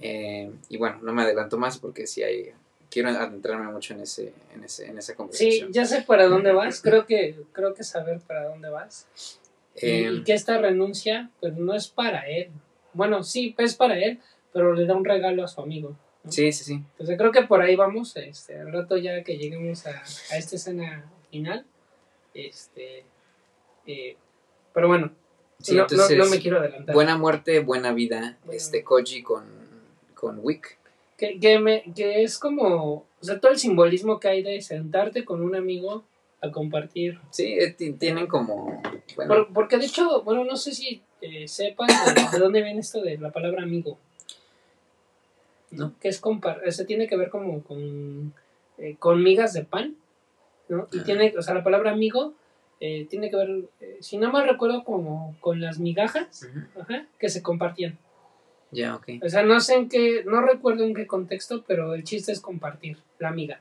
y 0.00 0.76
bueno, 0.76 0.98
no 1.02 1.14
me 1.14 1.22
adelanto 1.22 1.56
más 1.56 1.78
porque 1.78 2.06
si 2.06 2.22
hay 2.22 2.52
quiero 2.94 3.08
adentrarme 3.08 3.72
mucho 3.72 3.92
en 3.92 4.02
ese, 4.02 4.32
en 4.54 4.62
ese, 4.62 4.86
en 4.86 4.96
esa 4.96 5.16
conversación. 5.16 5.66
Sí, 5.66 5.72
ya 5.72 5.84
sé 5.84 6.02
para 6.02 6.28
dónde 6.28 6.52
vas, 6.52 6.80
creo 6.80 7.06
que, 7.06 7.34
creo 7.50 7.74
que 7.74 7.82
saber 7.82 8.20
para 8.20 8.48
dónde 8.48 8.70
vas. 8.70 9.08
y, 9.74 10.04
em, 10.04 10.22
que 10.22 10.32
esta 10.32 10.58
renuncia, 10.58 11.28
pues 11.40 11.56
no 11.56 11.74
es 11.74 11.88
para 11.88 12.20
él. 12.28 12.50
Bueno, 12.92 13.24
sí, 13.24 13.52
es 13.58 13.74
para 13.74 13.98
él, 13.98 14.20
pero 14.52 14.74
le 14.74 14.86
da 14.86 14.94
un 14.94 15.04
regalo 15.04 15.42
a 15.42 15.48
su 15.48 15.60
amigo. 15.60 15.96
Sí, 16.28 16.52
sí, 16.52 16.62
sí. 16.62 16.74
Entonces 16.74 17.18
creo 17.18 17.32
que 17.32 17.42
por 17.42 17.60
ahí 17.60 17.74
vamos, 17.74 18.16
este, 18.16 18.60
al 18.60 18.72
rato 18.72 18.96
ya 18.96 19.24
que 19.24 19.36
lleguemos 19.38 19.88
a, 19.88 20.00
a 20.30 20.36
esta 20.38 20.54
escena 20.54 21.10
final. 21.32 21.66
Este, 22.32 23.04
eh, 23.88 24.16
pero 24.72 24.86
bueno, 24.86 25.10
no, 25.72 25.86
no, 26.16 26.26
me 26.26 26.38
quiero 26.38 26.60
adelantar. 26.60 26.94
Buena 26.94 27.18
muerte, 27.18 27.58
buena 27.58 27.92
vida, 27.92 28.38
este 28.52 28.84
Koji 28.84 29.24
con, 29.24 29.44
con 30.14 30.38
Wick. 30.40 30.78
Que, 31.24 31.38
que, 31.40 31.58
me, 31.58 31.82
que 31.94 32.22
es 32.22 32.38
como, 32.38 33.06
o 33.20 33.24
sea, 33.24 33.40
todo 33.40 33.50
el 33.50 33.58
simbolismo 33.58 34.20
que 34.20 34.28
hay 34.28 34.42
de 34.42 34.60
sentarte 34.60 35.24
con 35.24 35.42
un 35.42 35.56
amigo 35.56 36.04
a 36.42 36.50
compartir. 36.50 37.18
Sí, 37.30 37.56
eh, 37.58 37.74
tienen 37.98 38.26
como... 38.26 38.82
porque 39.54 39.78
de 39.78 39.86
hecho, 39.86 40.22
bueno, 40.22 40.44
no 40.44 40.56
sé 40.56 40.72
si 40.72 41.00
eh, 41.22 41.48
sepan 41.48 41.88
de, 42.30 42.38
dónde 42.38 42.62
viene 42.62 42.80
esto 42.80 43.00
de 43.00 43.16
la 43.16 43.30
palabra 43.30 43.62
amigo. 43.62 43.96
¿No? 45.70 45.94
Que 45.98 46.08
es 46.08 46.20
compartir, 46.20 46.68
o 46.68 46.86
tiene 46.86 47.08
que 47.08 47.16
ver 47.16 47.30
como 47.30 47.62
con, 47.62 48.34
eh, 48.76 48.96
con 48.98 49.22
migas 49.22 49.54
de 49.54 49.64
pan, 49.64 49.96
¿no? 50.68 50.88
Y 50.92 51.00
tiene, 51.00 51.34
o 51.38 51.42
sea, 51.42 51.54
la 51.54 51.64
palabra 51.64 51.90
amigo 51.90 52.34
tiene 53.08 53.30
que 53.30 53.36
ver, 53.36 53.64
si 54.00 54.18
no 54.18 54.30
mal 54.30 54.46
recuerdo, 54.46 54.84
como 54.84 55.34
con 55.40 55.58
las 55.58 55.78
migajas 55.78 56.46
que 57.18 57.30
se 57.30 57.42
compartían. 57.42 57.96
Ya, 58.74 58.96
ok. 58.96 59.08
O 59.22 59.28
sea, 59.28 59.44
no 59.44 59.60
sé 59.60 59.74
en 59.74 59.88
qué, 59.88 60.24
no 60.26 60.42
recuerdo 60.42 60.84
en 60.84 60.94
qué 60.94 61.06
contexto, 61.06 61.64
pero 61.66 61.94
el 61.94 62.02
chiste 62.02 62.32
es 62.32 62.40
compartir, 62.40 62.98
la 63.18 63.28
amiga. 63.28 63.60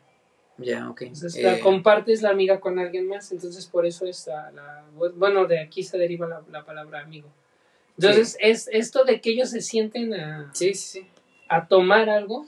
Ya, 0.57 0.89
ok. 0.89 1.03
Entonces, 1.03 1.41
la 1.41 1.57
eh, 1.57 1.59
compartes 1.59 2.21
la 2.23 2.29
amiga 2.29 2.59
con 2.59 2.79
alguien 2.79 3.07
más, 3.07 3.31
entonces 3.31 3.67
por 3.67 3.85
eso 3.85 4.05
es 4.05 4.27
la, 4.27 4.83
bueno, 5.15 5.45
de 5.45 5.59
aquí 5.59 5.83
se 5.83 5.97
deriva 5.97 6.27
la, 6.49 6.65
palabra 6.65 7.01
amigo. 7.01 7.29
Entonces, 7.97 8.37
es 8.39 8.67
esto 8.71 9.03
de 9.03 9.21
que 9.21 9.31
ellos 9.31 9.51
se 9.51 9.61
sienten 9.61 10.15
a, 10.15 10.49
sí, 10.53 10.73
sí, 10.73 11.05
a 11.47 11.67
tomar 11.67 12.09
algo, 12.09 12.47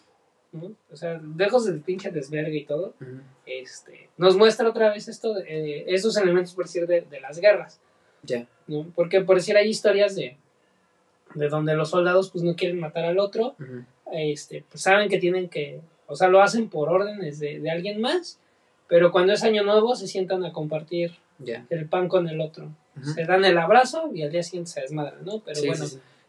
¿no? 0.52 0.72
o 0.92 0.96
sea, 0.96 1.22
lejos 1.38 1.66
del 1.66 1.82
pinche 1.82 2.10
desvergue 2.10 2.58
y 2.58 2.66
todo, 2.66 2.96
este, 3.46 4.10
nos 4.18 4.38
muestra 4.38 4.68
otra 4.68 4.92
vez 4.92 5.08
esto, 5.08 5.38
eh, 5.38 5.86
esos 5.88 6.18
elementos, 6.18 6.56
por 6.56 6.66
decir, 6.66 6.88
de, 6.88 7.02
de 7.02 7.20
las 7.20 7.40
guerras. 7.40 7.80
Ya. 8.24 8.48
¿no? 8.66 8.92
Porque, 8.96 9.22
por 9.22 9.36
decir, 9.36 9.56
hay 9.56 9.70
historias 9.70 10.16
de, 10.16 10.38
de 11.34 11.50
donde 11.50 11.76
los 11.76 11.90
soldados 11.90 12.30
pues 12.30 12.44
no 12.44 12.56
quieren 12.56 12.80
matar 12.80 13.06
al 13.06 13.20
otro, 13.20 13.56
este, 14.12 14.64
pues 14.70 14.84
saben 14.84 15.10
que 15.10 15.20
tienen 15.20 15.50
que, 15.50 15.82
o 16.08 16.16
sea, 16.16 16.28
lo 16.28 16.42
hacen 16.42 16.70
por 16.70 16.90
órdenes 16.90 17.40
de, 17.40 17.70
alguien 17.70 18.00
más, 18.00 18.40
pero 18.88 19.12
cuando 19.12 19.34
es 19.34 19.44
año 19.44 19.64
nuevo 19.64 19.96
se 19.96 20.08
sientan 20.08 20.46
a 20.46 20.54
compartir 20.54 21.16
el 21.70 21.88
pan 21.88 22.08
con 22.08 22.30
el 22.30 22.40
otro. 22.42 22.70
Se 23.14 23.26
dan 23.26 23.44
el 23.44 23.58
abrazo 23.58 24.10
y 24.14 24.24
al 24.24 24.32
día 24.32 24.42
siguiente 24.42 24.72
se 24.72 24.82
desmadran, 24.82 25.26
¿no? 25.26 25.40
Pero 25.40 25.60
bueno, 25.66 25.84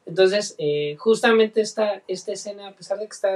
entonces 0.05 0.57
eh, 0.59 0.97
justamente 0.99 1.61
esta, 1.61 2.03
esta 2.09 2.33
escena, 2.33 2.69
a 2.69 2.73
pesar 2.73 2.99
de 2.99 3.07
que 3.07 3.13
está, 3.13 3.33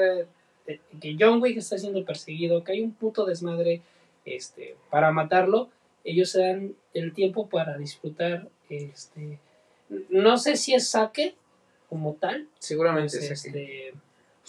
que 1.00 1.16
John 1.18 1.40
Wick 1.40 1.56
está 1.56 1.78
siendo 1.78 2.04
perseguido, 2.04 2.64
que 2.64 2.72
hay 2.72 2.80
un 2.80 2.92
puto 2.92 3.24
desmadre 3.24 3.82
este, 4.24 4.76
para 4.90 5.12
matarlo, 5.12 5.68
ellos 6.04 6.30
se 6.30 6.40
dan 6.40 6.74
el 6.94 7.12
tiempo 7.12 7.48
para 7.48 7.76
disfrutar, 7.76 8.48
este, 8.68 9.38
no 10.08 10.38
sé 10.38 10.56
si 10.56 10.74
es 10.74 10.88
saque, 10.88 11.34
como 11.90 12.14
tal. 12.14 12.48
Seguramente 12.58 13.18
pues, 13.18 13.30
este, 13.30 13.92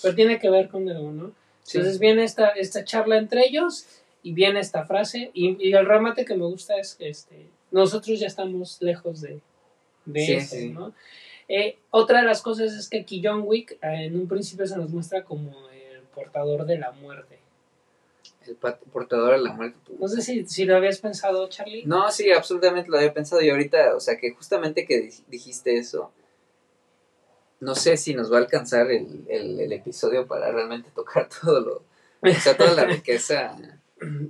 Pero 0.01 0.15
tiene 0.15 0.39
que 0.39 0.49
ver 0.49 0.69
con 0.69 0.87
algo, 0.87 1.11
¿no? 1.11 1.33
Entonces 1.67 1.99
viene 1.99 2.23
esta, 2.23 2.49
esta 2.49 2.85
charla 2.85 3.17
entre 3.17 3.45
ellos 3.45 3.85
y 4.23 4.33
viene 4.33 4.59
esta 4.59 4.85
frase 4.85 5.31
y, 5.33 5.73
el 5.73 5.85
remate 5.85 6.23
que 6.23 6.35
me 6.35 6.45
gusta 6.45 6.77
es 6.77 6.95
que 6.95 7.09
este, 7.09 7.47
nosotros 7.71 8.19
ya 8.19 8.27
estamos 8.27 8.81
lejos 8.81 9.21
de, 9.21 9.41
de 10.05 10.37
eso, 10.37 10.55
¿no? 10.71 10.93
Eh, 11.47 11.77
otra 11.89 12.21
de 12.21 12.27
las 12.27 12.41
cosas 12.41 12.71
es 12.73 12.87
que 12.87 13.05
John 13.21 13.43
Wick 13.45 13.73
eh, 13.73 14.05
en 14.05 14.15
un 14.15 14.27
principio 14.27 14.65
se 14.65 14.77
nos 14.77 14.89
muestra 14.89 15.23
como 15.23 15.69
el 15.69 16.01
portador 16.15 16.65
de 16.65 16.77
la 16.77 16.91
muerte. 16.91 17.39
El 18.47 18.55
portador 18.55 19.33
de 19.33 19.43
la 19.43 19.53
muerte. 19.53 19.77
No 19.99 20.07
sé 20.07 20.21
si, 20.21 20.45
si, 20.45 20.65
lo 20.65 20.77
habías 20.77 20.99
pensado, 20.99 21.47
Charlie. 21.49 21.83
No, 21.85 22.09
sí, 22.09 22.31
absolutamente 22.31 22.89
lo 22.89 22.97
había 22.97 23.13
pensado 23.13 23.41
y 23.41 23.49
ahorita, 23.49 23.95
o 23.95 23.99
sea, 23.99 24.17
que 24.17 24.31
justamente 24.31 24.85
que 24.85 25.11
dijiste 25.27 25.77
eso, 25.77 26.11
no 27.61 27.75
sé 27.75 27.95
si 27.95 28.13
nos 28.13 28.31
va 28.31 28.37
a 28.37 28.41
alcanzar 28.41 28.91
el, 28.91 29.23
el, 29.29 29.71
episodio 29.71 30.27
para 30.27 30.51
realmente 30.51 30.89
tocar 30.93 31.29
todo 31.41 31.61
lo, 31.61 31.83
o 32.29 32.39
sea, 32.39 32.57
toda 32.57 32.73
la 32.73 32.85
riqueza 32.85 33.55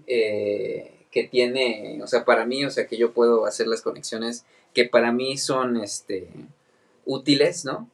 eh, 0.06 1.06
que 1.10 1.24
tiene, 1.24 2.00
o 2.04 2.08
sea, 2.08 2.26
para 2.26 2.46
mí, 2.46 2.64
o 2.66 2.70
sea, 2.70 2.88
que 2.88 2.98
yo 2.98 3.14
puedo 3.14 3.46
hacer 3.46 3.68
las 3.68 3.82
conexiones 3.82 4.46
que 4.74 4.86
para 4.86 5.12
mí 5.12 5.38
son, 5.38 5.78
este, 5.78 6.28
útiles, 7.06 7.66
¿no? 7.66 7.90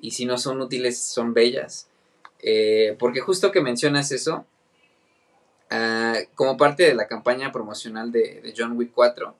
Y 0.00 0.12
si 0.12 0.24
no 0.24 0.38
son 0.38 0.60
útiles, 0.60 0.98
son 0.98 1.34
bellas. 1.34 1.88
Eh, 2.40 2.96
porque 2.98 3.20
justo 3.20 3.52
que 3.52 3.60
mencionas 3.60 4.12
eso, 4.12 4.46
ah, 5.70 6.16
como 6.34 6.56
parte 6.56 6.84
de 6.84 6.94
la 6.94 7.06
campaña 7.06 7.52
promocional 7.52 8.10
de, 8.12 8.54
John 8.56 8.76
Wick 8.76 8.92
4, 8.94 9.34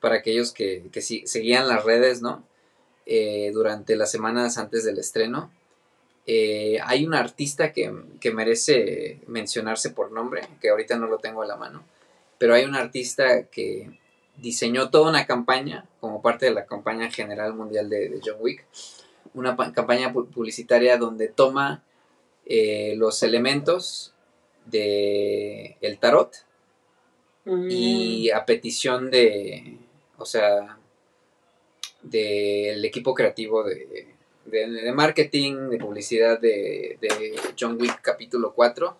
para 0.00 0.16
aquellos 0.16 0.52
que, 0.52 0.84
que 0.92 1.00
seguían 1.00 1.68
las 1.68 1.84
redes, 1.84 2.22
¿no? 2.22 2.44
Eh, 3.06 3.50
durante 3.52 3.96
las 3.96 4.10
semanas 4.10 4.56
antes 4.56 4.82
del 4.84 4.98
estreno. 4.98 5.50
Eh, 6.26 6.78
hay 6.82 7.04
un 7.04 7.12
artista 7.12 7.70
que, 7.70 7.92
merece 8.32 9.20
mencionarse 9.26 9.90
por 9.90 10.10
nombre, 10.10 10.48
que 10.62 10.70
ahorita 10.70 10.96
no 10.96 11.06
lo 11.06 11.18
tengo 11.18 11.42
a 11.42 11.46
la 11.46 11.56
mano, 11.56 11.84
pero 12.38 12.54
hay 12.54 12.64
un 12.64 12.74
artista 12.74 13.44
que 13.44 13.98
diseñó 14.38 14.88
toda 14.88 15.10
una 15.10 15.26
campaña 15.26 15.86
como 16.00 16.22
parte 16.22 16.46
de 16.46 16.52
la 16.52 16.64
campaña 16.64 17.10
general 17.10 17.52
mundial 17.52 17.90
de, 17.90 18.20
John 18.24 18.36
Wick, 18.40 18.64
una 19.34 19.54
campaña 19.74 20.10
publicitaria 20.10 20.96
donde 20.96 21.28
toma 21.28 21.84
eh, 22.46 22.94
los 22.96 23.22
elementos 23.22 24.14
de 24.64 25.76
el 25.82 25.98
tarot 25.98 26.34
y 27.44 28.30
mm. 28.32 28.36
a 28.36 28.46
petición 28.46 29.10
de, 29.10 29.76
o 30.16 30.24
sea, 30.24 30.78
del 32.04 32.84
equipo 32.84 33.14
creativo 33.14 33.64
de, 33.64 34.14
de, 34.44 34.66
de 34.68 34.92
marketing, 34.92 35.70
de 35.70 35.78
publicidad 35.78 36.38
de, 36.38 36.98
de 37.00 37.34
John 37.58 37.80
Wick 37.80 38.00
capítulo 38.02 38.52
4, 38.54 38.96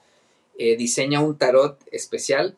eh, 0.58 0.76
diseña 0.76 1.20
un 1.20 1.36
tarot 1.36 1.78
especial, 1.90 2.56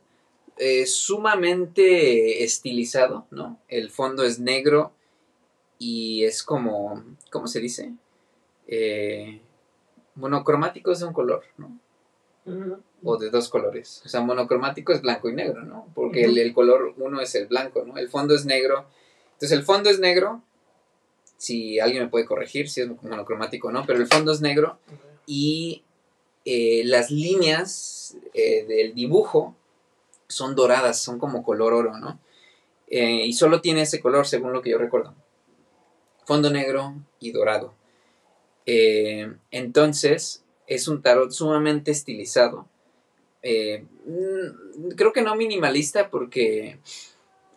eh, 0.59 0.87
sumamente 0.87 2.45
estilizado, 2.45 3.27
¿no? 3.31 3.59
El 3.69 3.91
fondo 3.91 4.23
es 4.23 4.39
negro 4.39 4.93
y 5.79 6.25
es 6.25 6.43
como, 6.43 7.05
¿cómo 7.31 7.47
se 7.47 7.61
dice? 7.61 7.93
Eh, 8.67 9.41
monocromático 10.15 10.93
es 10.93 11.01
de 11.01 11.07
un 11.07 11.13
color, 11.13 11.45
¿no? 11.59 11.79
O 13.03 13.17
de 13.17 13.31
dos 13.31 13.49
colores. 13.49 14.03
O 14.05 14.09
sea, 14.09 14.21
monocromático 14.21 14.93
es 14.93 15.03
blanco 15.03 15.29
y 15.29 15.35
negro, 15.35 15.63
¿no? 15.63 15.89
Porque 15.95 16.25
el, 16.25 16.39
el 16.39 16.55
color 16.55 16.95
uno 16.97 17.21
es 17.21 17.35
el 17.35 17.49
blanco, 17.49 17.85
¿no? 17.85 17.97
El 17.99 18.09
fondo 18.09 18.35
es 18.35 18.47
negro. 18.47 18.87
Entonces 19.37 19.53
el 19.53 19.65
fondo 19.65 19.91
es 19.91 20.01
negro. 20.01 20.43
Si 21.37 21.79
alguien 21.79 22.05
me 22.05 22.09
puede 22.09 22.25
corregir 22.25 22.71
si 22.71 22.81
es 22.81 22.89
monocromático 23.03 23.69
o 23.69 23.71
no, 23.71 23.85
pero 23.85 24.01
el 24.01 24.07
fondo 24.07 24.33
es 24.33 24.41
negro 24.41 24.79
y 25.27 25.85
eh, 26.47 26.83
las 26.85 27.11
líneas 27.11 28.17
eh, 28.33 28.65
del 28.65 28.95
dibujo 28.95 29.55
son 30.29 30.55
doradas, 30.55 31.03
son 31.03 31.19
como 31.19 31.43
color 31.43 31.75
oro, 31.75 31.99
¿no? 31.99 32.19
Eh, 32.89 33.27
y 33.27 33.33
solo 33.35 33.61
tiene 33.61 33.83
ese 33.83 34.01
color, 34.01 34.27
según 34.27 34.53
lo 34.53 34.63
que 34.63 34.71
yo 34.71 34.79
recuerdo. 34.79 35.15
Fondo 36.25 36.51
negro 36.51 36.95
y 37.21 37.33
dorado. 37.33 37.75
Entonces, 38.65 40.45
es 40.67 40.89
un 40.89 41.03
tarot 41.03 41.31
sumamente 41.31 41.91
estilizado. 41.91 42.69
Mm, 43.45 44.89
creo 44.97 45.13
que 45.13 45.23
no 45.23 45.37
minimalista 45.37 46.11
porque 46.11 46.81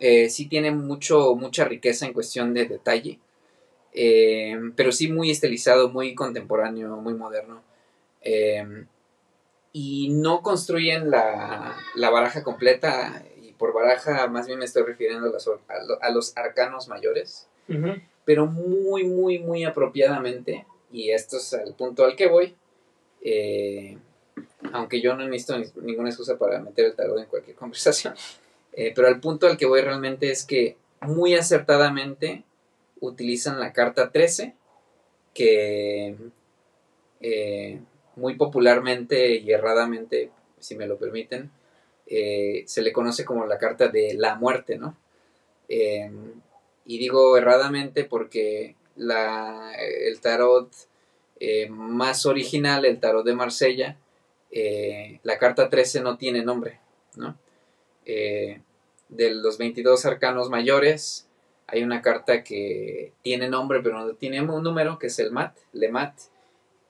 eh, 0.00 0.28
sí 0.30 0.48
tiene 0.48 0.72
mucho, 0.72 1.36
mucha 1.36 1.64
riqueza 1.64 2.06
en 2.06 2.12
cuestión 2.12 2.52
de 2.54 2.66
detalle. 2.66 3.20
Eh, 3.92 4.56
pero 4.76 4.90
sí 4.92 5.10
muy 5.12 5.30
estilizado, 5.30 5.88
muy 5.90 6.14
contemporáneo, 6.14 6.96
muy 6.96 7.14
moderno. 7.14 7.62
Eh, 8.22 8.84
y 9.72 10.08
no 10.10 10.42
construyen 10.42 11.10
la, 11.10 11.76
la 11.94 12.10
baraja 12.10 12.42
completa. 12.42 13.22
Y 13.40 13.52
por 13.52 13.72
baraja 13.72 14.26
más 14.26 14.46
bien 14.46 14.58
me 14.58 14.64
estoy 14.64 14.82
refiriendo 14.84 15.28
a 15.28 16.10
los, 16.10 16.36
a 16.36 16.40
arcanos 16.40 16.88
mayores 16.88 17.46
Ujú. 17.68 18.00
pero 18.24 18.46
muy, 18.46 19.04
muy, 19.04 19.38
muy 19.38 19.64
apropiadamente. 19.64 20.66
Y 20.92 21.10
esto 21.10 21.36
es 21.36 21.52
el 21.52 21.74
punto 21.74 22.04
al 22.04 22.16
que 22.16 22.26
voy. 22.26 22.56
eh, 23.22 23.96
aunque 24.72 25.00
yo 25.00 25.14
no 25.14 25.26
necesito 25.28 25.58
ni- 25.58 25.86
ninguna 25.86 26.08
excusa 26.10 26.36
para 26.38 26.58
meter 26.60 26.86
el 26.86 26.94
tarot 26.94 27.18
en 27.18 27.26
cualquier 27.26 27.56
conversación. 27.62 28.14
Eh, 28.72 28.92
pero 28.94 29.08
al 29.08 29.20
punto 29.20 29.46
al 29.46 29.56
que 29.56 29.66
voy 29.66 29.80
realmente 29.80 30.30
es 30.30 30.44
que 30.44 30.76
muy 31.00 31.34
acertadamente 31.34 32.44
utilizan 33.00 33.58
la 33.58 33.72
carta 33.72 34.10
13, 34.12 34.54
que 35.34 36.16
eh, 37.20 37.80
muy 38.16 38.34
popularmente 38.34 39.36
y 39.36 39.50
erradamente, 39.50 40.30
si 40.58 40.76
me 40.76 40.86
lo 40.86 40.98
permiten, 40.98 41.50
eh, 42.06 42.64
se 42.66 42.82
le 42.82 42.92
conoce 42.92 43.24
como 43.24 43.46
la 43.46 43.58
carta 43.58 43.88
de 43.88 44.14
la 44.14 44.34
muerte, 44.34 44.78
¿no? 44.78 44.96
Eh, 45.68 46.10
y 46.84 46.98
digo 46.98 47.36
erradamente 47.36 48.04
porque 48.04 48.76
la, 48.96 49.72
el 49.78 50.20
tarot 50.20 50.70
más 51.70 52.26
original, 52.26 52.84
el 52.84 53.00
tarot 53.00 53.24
de 53.24 53.34
Marsella, 53.34 53.96
la 55.22 55.38
carta 55.38 55.70
13 55.70 56.02
no 56.02 56.18
tiene 56.18 56.42
nombre, 56.42 56.80
¿no? 57.16 57.38
Eh, 58.06 58.60
de 59.08 59.34
los 59.34 59.58
22 59.58 60.06
arcanos 60.06 60.50
mayores, 60.50 61.28
hay 61.66 61.82
una 61.82 62.02
carta 62.02 62.42
que 62.42 63.12
tiene 63.22 63.48
nombre 63.48 63.80
pero 63.82 63.98
no 63.98 64.14
tiene 64.14 64.40
un 64.40 64.62
número, 64.62 64.98
que 64.98 65.08
es 65.08 65.18
el 65.18 65.30
Mat, 65.30 65.56
Le 65.72 65.88
Mat, 65.88 66.14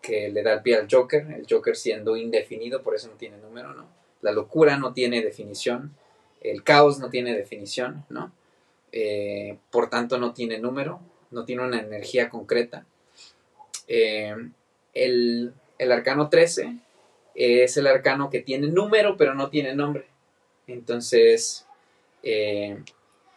que 0.00 0.28
le 0.30 0.42
da 0.42 0.54
el 0.54 0.62
pie 0.62 0.76
al 0.76 0.88
Joker, 0.90 1.26
el 1.30 1.46
Joker 1.48 1.76
siendo 1.76 2.16
indefinido, 2.16 2.82
por 2.82 2.94
eso 2.94 3.08
no 3.08 3.14
tiene 3.14 3.36
número, 3.38 3.74
¿no? 3.74 3.86
La 4.22 4.32
locura 4.32 4.76
no 4.76 4.92
tiene 4.92 5.22
definición, 5.22 5.94
el 6.40 6.62
caos 6.62 6.98
no 6.98 7.10
tiene 7.10 7.34
definición, 7.34 8.04
¿no? 8.08 8.32
Eh, 8.92 9.58
por 9.70 9.88
tanto 9.88 10.18
no 10.18 10.32
tiene 10.32 10.58
número, 10.58 11.00
no 11.30 11.44
tiene 11.44 11.62
una 11.62 11.80
energía 11.80 12.28
concreta. 12.28 12.86
Eh, 13.88 14.34
el, 14.94 15.52
el 15.78 15.92
arcano 15.92 16.28
13 16.28 16.76
es 17.34 17.76
el 17.76 17.86
arcano 17.86 18.30
que 18.30 18.40
tiene 18.40 18.68
número 18.68 19.16
pero 19.16 19.34
no 19.34 19.50
tiene 19.50 19.74
nombre. 19.74 20.06
Entonces, 20.72 21.66
eh, 22.22 22.82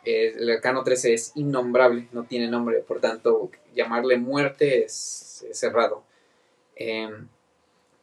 eh, 0.06 0.34
el 0.38 0.50
arcano 0.50 0.84
13 0.84 1.14
es 1.14 1.32
innombrable, 1.36 2.08
no 2.12 2.26
tiene 2.26 2.48
nombre, 2.48 2.80
por 2.80 3.00
tanto 3.00 3.50
llamarle 3.74 4.18
muerte 4.18 4.84
es, 4.84 5.46
es 5.50 5.64
errado. 5.64 6.04
Eh, 6.76 7.10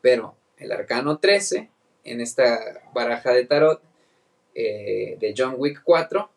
pero 0.01 0.35
el 0.57 0.73
arcano 0.73 1.19
13, 1.19 1.69
en 2.05 2.21
esta 2.21 2.83
baraja 2.95 3.33
de 3.33 3.45
tarot 3.45 3.83
eh, 4.55 5.17
de 5.21 5.35
John 5.37 5.55
Wick 5.59 5.83
4, 5.85 6.31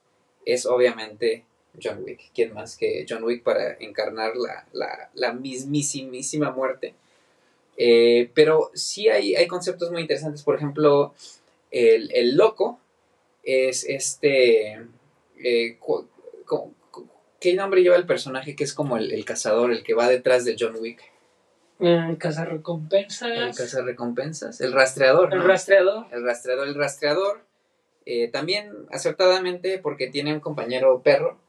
es 0.45 0.65
obviamente 0.65 1.45
John 1.81 2.03
Wick. 2.03 2.31
¿Quién 2.33 2.53
más 2.53 2.75
que 2.75 3.05
John 3.07 3.23
Wick 3.23 3.43
para 3.43 3.77
encarnar 3.79 4.35
la, 4.35 4.67
la, 4.73 5.09
la 5.13 5.33
mismísima 5.33 6.51
muerte? 6.51 6.93
Pero 8.35 8.69
sí 8.75 9.07
hay, 9.09 9.35
hay 9.35 9.47
conceptos 9.47 9.89
muy 9.91 10.01
interesantes. 10.01 10.43
Por 10.43 10.55
ejemplo, 10.55 11.13
el, 11.71 12.11
el 12.13 12.35
loco 12.35 12.79
es 13.43 13.83
este... 13.83 14.81
eh, 15.43 15.77
¿Qué 17.39 17.53
nombre 17.55 17.81
lleva 17.83 17.97
el 17.97 18.05
personaje 18.05 18.55
que 18.55 18.63
es 18.63 18.73
como 18.73 18.95
el, 18.97 19.11
el 19.11 19.25
cazador, 19.25 19.71
el 19.71 19.83
que 19.83 19.93
va 19.93 20.07
detrás 20.07 20.45
de 20.45 20.55
John 20.57 20.75
Wick? 20.79 21.01
Eh, 21.79 22.15
Cazarrecompensas. 22.17 23.29
El 23.29 23.53
cazarrecompensas, 23.53 24.61
el 24.61 24.71
rastreador. 24.71 25.33
El 25.33 25.39
¿no? 25.39 25.47
rastreador. 25.47 26.05
El 26.11 26.23
rastreador, 26.23 26.67
el 26.67 26.75
rastreador. 26.75 27.41
eh, 28.05 28.29
también 28.29 28.71
acertadamente 28.91 29.79
porque 29.79 30.07
tiene 30.07 30.33
un 30.33 30.39
compañero 30.39 31.01
perro 31.01 31.39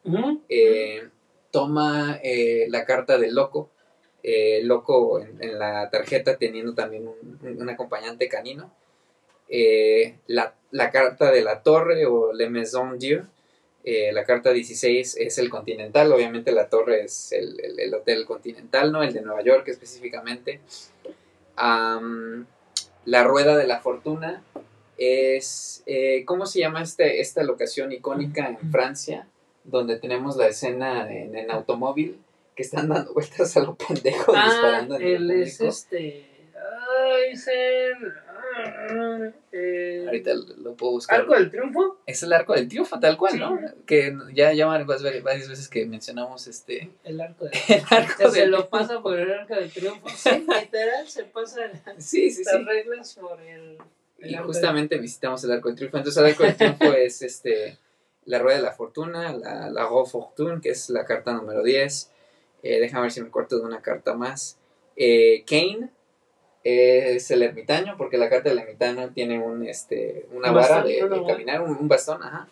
eh, 0.49 1.09
toma 1.53 2.19
eh, 2.23 2.67
la 2.69 2.85
carta 2.85 3.19
del 3.19 3.35
loco, 3.35 3.71
loco 4.63 5.21
en, 5.21 5.43
en 5.43 5.59
la 5.59 5.91
tarjeta 5.91 6.37
teniendo 6.39 6.75
también 6.75 7.07
un, 7.07 7.39
un 7.61 7.69
acompañante 7.71 8.29
canino, 8.29 8.73
la, 10.27 10.55
la 10.75 10.91
carta 10.91 11.31
de 11.31 11.43
la 11.43 11.63
torre 11.63 12.05
o 12.07 12.33
Le 12.33 12.51
Maison 12.51 12.99
Dieu, 12.99 13.23
eh, 13.85 14.13
la 14.13 14.25
carta 14.25 14.51
16 14.51 15.17
es 15.19 15.39
el 15.39 15.49
continental, 15.49 16.11
obviamente 16.13 16.51
la 16.53 16.69
torre 16.69 17.05
es 17.05 17.31
el, 17.33 17.61
el- 17.61 17.79
el 17.79 17.95
hotel 17.95 18.25
continental, 18.27 18.91
¿no? 18.91 19.03
El 19.03 19.13
de 19.13 19.21
Nueva 19.23 19.43
York 19.43 19.69
específicamente. 19.69 20.61
Am, 21.57 22.47
la 23.05 23.23
rueda 23.25 23.57
de 23.57 23.67
la 23.67 23.81
fortuna 23.81 24.43
es, 24.97 25.83
eh, 25.87 26.25
¿cómo 26.25 26.47
se 26.47 26.61
llama 26.61 26.83
este, 26.83 27.21
esta 27.21 27.43
locación 27.43 27.93
icónica 27.93 28.47
en 28.49 28.59
Francia? 28.73 29.27
Donde 29.65 29.99
tenemos 29.99 30.37
la 30.37 30.49
escena 30.49 31.11
en, 31.13 31.37
en 31.37 31.51
automóvil 31.51 32.19
que 32.57 32.63
están 32.63 32.89
dando 32.89 33.13
vueltas 33.15 33.57
a 33.57 33.61
lo 33.61 33.75
pendejo 33.75 34.33
Ah, 34.35 34.45
disparando 34.49 34.97
en 34.97 35.03
el 35.03 35.31
es 35.31 35.61
este. 35.61 36.27
Ay, 36.57 37.35
ah, 37.37 38.24
eh, 39.53 40.03
Ahorita 40.07 40.33
lo, 40.57 40.75
puedo 40.75 40.93
buscar. 40.93 41.21
Arco 41.21 41.35
del 41.35 41.51
Triunfo. 41.51 41.99
Es 42.07 42.23
el 42.23 42.33
arco 42.33 42.55
del 42.55 42.69
triunfo, 42.69 42.99
tal 43.01 43.17
cual, 43.17 43.33
Sí. 43.33 43.39
¿no? 43.39 43.59
Que 43.87 44.17
ya, 44.35 44.53
ya 44.53 44.67
varias, 44.67 45.03
varias 45.23 45.49
veces 45.49 45.69
que 45.69 45.87
mencionamos 45.87 46.47
este. 46.47 46.91
El 47.05 47.21
arco 47.21 47.45
del 47.47 47.55
El 47.69 47.85
arco 47.91 48.31
Se 48.31 48.41
del 48.41 48.51
lo 48.51 48.69
pasa 48.69 49.01
por 49.01 49.19
el 49.19 49.31
arco 49.33 49.55
del 49.55 49.71
triunfo. 49.71 50.09
Sí, 50.09 50.31
literal, 50.61 51.07
se 51.09 51.25
pasa 51.25 51.61
las 51.67 51.83
Sí, 52.05 52.31
sí, 52.31 52.45
sí. 52.45 52.59
reglas 52.65 53.15
por 53.15 53.41
el. 53.41 53.79
el 54.19 54.31
Y 54.31 54.35
arco 54.35 54.49
justamente 54.49 54.99
visitamos 54.99 55.43
el 55.45 55.53
Arco 55.53 55.69
del 55.69 55.77
Triunfo. 55.77 55.97
Entonces 55.99 56.23
el 56.23 56.31
Arco 56.31 56.43
del 56.45 56.57
Triunfo 56.57 56.93
es 56.97 57.23
este 57.23 57.79
la 58.27 58.39
Rueda 58.39 58.57
de 58.57 58.63
la 58.63 58.73
Fortuna, 58.73 59.33
la, 59.35 59.69
la 59.71 59.87
Roue 59.87 60.07
Fortune, 60.07 60.61
que 60.63 60.71
es 60.71 60.89
la 60.89 61.05
carta 61.05 61.33
número 61.35 61.63
10. 61.63 62.11
Eh, 62.63 62.81
déjame 62.81 63.03
ver 63.03 63.13
si 63.13 63.21
me 63.21 63.31
corto 63.31 63.59
de 63.59 63.67
una 63.67 63.83
carta 63.83 64.15
más. 64.15 64.59
Eh, 64.97 65.45
Kane 65.47 65.91
es 66.65 67.31
el 67.31 67.43
ermitaño, 67.43 67.97
porque 67.97 68.17
la 68.19 68.29
carta 68.31 68.49
del 68.49 68.59
ermitaño 68.59 69.11
tiene 69.13 69.39
un, 69.39 69.67
este, 69.67 70.27
una 70.33 70.49
Un 70.49 70.55
vara 70.55 70.77
bastón, 70.83 71.11
de, 71.11 71.27
caminar, 71.27 71.61
un, 71.63 71.77
un 71.77 71.89
bastón, 71.89 72.23
ajá. 72.23 72.49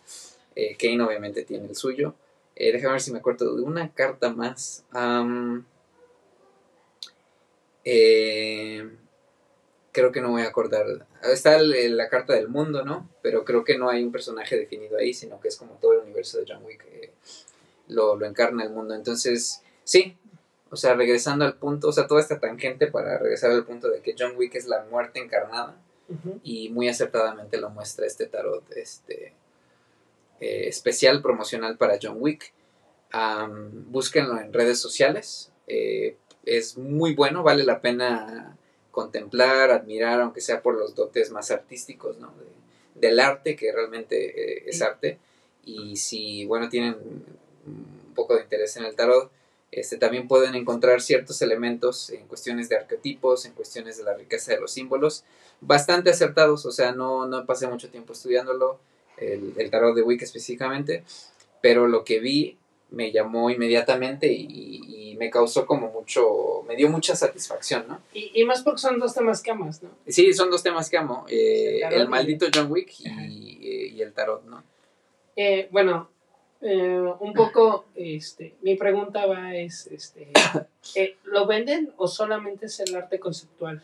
Eh, 0.55 0.77
Kane 0.79 1.03
obviamente 1.03 1.45
tiene 1.45 1.67
el 1.67 1.75
suyo. 1.75 2.15
Eh, 2.55 2.73
déjame 2.73 2.93
ver 2.93 3.01
si 3.01 3.11
me 3.13 3.23
corto 3.23 3.57
de 3.57 3.63
una 3.63 3.91
carta 3.95 4.31
más. 4.33 4.85
Am, 4.93 5.65
eh, 7.85 8.89
creo 9.93 10.13
que 10.13 10.21
no 10.21 10.31
voy 10.31 10.43
a 10.43 10.49
acordar. 10.49 11.07
Está 11.23 11.57
el- 11.57 11.97
la 11.97 12.09
carta 12.09 12.35
del 12.35 12.49
mundo, 12.49 12.85
¿no? 12.85 13.09
Pero 13.23 13.45
creo 13.45 13.65
que 13.65 13.79
no 13.79 13.89
hay 13.89 14.03
un 14.05 14.13
personaje 14.13 14.57
definido 14.57 14.99
ahí, 14.99 15.15
sino 15.15 15.41
que 15.41 15.49
es 15.49 15.57
como 15.57 15.75
todo 15.77 15.93
el 15.95 16.01
universo 16.01 16.39
de 16.39 16.45
John 16.49 16.65
Wick. 16.65 16.85
eh, 16.93 17.11
lo, 17.89 18.17
lo 18.17 18.27
encarna 18.27 18.63
el 18.65 18.71
mundo. 18.71 18.95
Entonces, 18.95 19.63
sí. 19.85 20.17
O 20.73 20.77
sea, 20.77 20.95
regresando 20.95 21.45
al 21.45 21.55
punto, 21.55 21.89
o 21.89 21.93
sea, 21.93 22.07
toda 22.07 22.21
esta 22.21 22.41
tangente 22.41 22.89
para 22.89 23.19
regresar 23.19 23.53
al 23.53 23.65
punto 23.65 23.89
de 23.89 24.01
que 24.01 24.15
John 24.19 24.33
Wick 24.37 24.55
es 24.57 24.67
la 24.67 24.85
muerte 24.91 25.21
encarnada 25.21 25.77
y 26.43 26.69
muy 26.69 26.89
acertadamente 26.89 27.59
lo 27.59 27.71
muestra 27.71 28.07
este 28.07 28.27
tarot 28.27 28.71
este 28.73 29.33
eh, 30.41 30.69
especial 30.69 31.23
promocional 31.23 31.79
para 31.79 31.99
John 32.03 32.17
Wick. 32.19 32.53
Am, 33.13 33.91
búsquenlo 33.93 34.41
en 34.41 34.53
redes 34.53 34.81
sociales. 34.81 35.53
eh, 35.67 36.17
es 36.45 36.77
muy 36.77 37.15
bueno, 37.15 37.43
vale 37.43 37.63
la 37.65 37.81
pena 37.81 38.57
contemplar, 38.91 39.71
admirar, 39.71 40.21
aunque 40.21 40.41
sea 40.41 40.61
por 40.61 40.77
los 40.77 40.95
dotes 40.95 41.31
más 41.31 41.51
artísticos, 41.51 42.19
¿no? 42.19 42.33
del 42.95 43.21
arte, 43.21 43.57
que 43.57 43.73
realmente 43.73 44.59
eh, 44.59 44.65
es 44.67 44.83
arte. 44.83 45.19
Y 45.65 45.97
si, 45.97 46.45
bueno, 46.47 46.69
tienen 46.69 46.97
un 47.67 48.15
poco 48.15 48.35
de 48.35 48.43
interés 48.43 48.77
en 48.77 48.85
el 48.85 48.95
tarot, 48.95 49.31
este, 49.73 49.97
también 49.97 50.29
pueden 50.29 50.55
encontrar 50.55 51.01
ciertos 51.01 51.43
elementos 51.43 52.11
en 52.11 52.27
cuestiones 52.29 52.69
de 52.69 52.77
arquetipos, 52.77 53.47
en 53.47 53.53
cuestiones 53.53 53.97
de 53.97 54.05
la 54.05 54.15
riqueza 54.15 54.53
de 54.53 54.61
los 54.61 54.71
símbolos, 54.71 55.25
bastante 55.61 56.11
acertados, 56.11 56.65
o 56.67 56.71
sea, 56.71 56.93
no, 56.93 57.27
no 57.27 57.45
pasé 57.47 57.67
mucho 57.67 57.91
tiempo 57.91 58.13
estudiándolo, 58.13 58.79
el, 59.17 59.55
el 59.57 59.71
tarot 59.71 59.95
de 59.95 60.03
Wicca 60.03 60.25
específicamente, 60.25 61.05
pero 61.61 61.89
lo 61.89 62.05
que 62.05 62.21
vi 62.21 62.59
me 62.93 63.11
llamó 63.11 63.51
inmediatamente 63.51 64.31
y, 64.31 65.17
me 65.19 65.31
causó 65.31 65.67
como 65.67 65.89
mucho, 65.93 66.65
me 66.67 66.75
dio 66.75 66.89
mucha 66.89 67.15
satisfacción, 67.15 67.85
¿no? 67.87 68.01
Y, 68.13 68.45
más 68.45 68.63
porque 68.63 68.81
son 68.81 68.99
dos 68.99 69.15
temas 69.15 69.41
que 69.41 69.53
amas, 69.53 69.81
¿no? 69.81 69.91
Sí, 70.09 70.33
son 70.33 70.51
dos 70.51 70.65
temas 70.65 70.91
que 70.91 70.97
amo, 70.97 71.27
eh, 71.29 71.81
el, 71.93 72.09
maldito 72.09 72.47
John 72.53 72.73
Wick 72.73 72.93
y, 72.99 74.01
el 74.01 74.13
tarot, 74.13 74.45
¿no? 74.45 74.65
Eh, 75.37 75.69
bueno, 75.71 76.11
eh, 76.63 77.15
un 77.21 77.35
poco, 77.35 77.85
este, 77.95 78.55
mi 78.63 78.77
pregunta 78.77 79.27
va 79.27 79.55
es, 79.55 79.87
este, 79.89 80.29
¿lo 81.25 81.47
venden 81.47 81.93
o 81.97 82.09
solamente 82.09 82.67
es 82.67 82.81
el 82.81 82.95
arte 82.95 83.19
conceptual? 83.21 83.83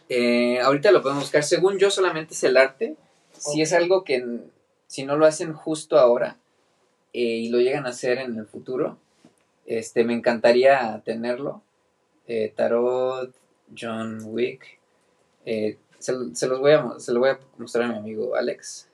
ahorita 0.62 0.90
lo 0.92 1.02
podemos 1.02 1.24
buscar, 1.24 1.44
según 1.44 1.78
yo 1.78 1.90
solamente 1.90 2.34
es 2.34 2.44
el 2.44 2.56
arte, 2.56 2.96
si 3.32 3.62
es 3.62 3.72
algo 3.72 4.04
que, 4.04 4.24
si 4.86 5.04
no 5.04 5.16
lo 5.16 5.26
hacen 5.26 5.52
justo 5.52 5.98
ahora, 5.98 6.38
eh, 7.12 7.20
y 7.20 7.48
lo 7.48 7.58
llegan 7.58 7.86
a 7.86 7.90
hacer 7.90 8.18
en 8.18 8.38
el 8.38 8.46
futuro, 8.46 8.98
este, 9.66 10.04
me 10.04 10.14
encantaría 10.14 11.00
tenerlo. 11.04 11.62
Eh, 12.26 12.52
Tarot, 12.54 13.34
John 13.78 14.20
Wick. 14.24 14.78
Eh, 15.46 15.78
se, 15.98 16.12
los 16.12 16.60
voy 16.60 16.72
a, 16.72 16.98
se 16.98 17.12
lo 17.12 17.20
voy 17.20 17.30
a 17.30 17.40
mostrar 17.56 17.84
a 17.84 17.92
mi 17.92 17.98
amigo 17.98 18.34
Alex. 18.34 18.87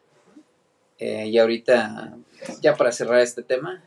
Y 0.98 1.38
ahorita, 1.38 2.14
ya 2.60 2.76
para 2.76 2.92
cerrar 2.92 3.20
este 3.20 3.42
tema. 3.42 3.82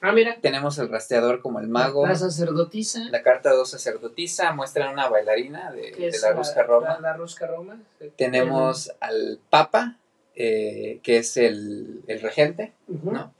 Ah, 0.00 0.12
mira. 0.12 0.38
Tenemos 0.40 0.78
el 0.78 0.90
rastreador 0.90 1.40
como 1.40 1.60
el 1.60 1.68
mago. 1.68 2.06
La 2.06 2.14
sacerdotisa. 2.14 3.08
La 3.10 3.22
carta 3.22 3.52
2 3.52 3.70
sacerdotisa. 3.70 4.52
Muestra 4.52 4.90
una 4.90 5.08
bailarina 5.08 5.72
de, 5.72 6.12
la, 6.20 6.32
Rusca 6.32 6.62
Roma. 6.62 6.98
La, 7.00 7.16
Roma. 7.46 7.80
Tenemos 8.16 8.92
al 9.00 9.38
Papa 9.48 9.98
eh, 10.36 10.98
que 11.04 11.18
es 11.18 11.36
el, 11.36 12.02
regente, 12.08 12.72
¿no? 12.88 13.32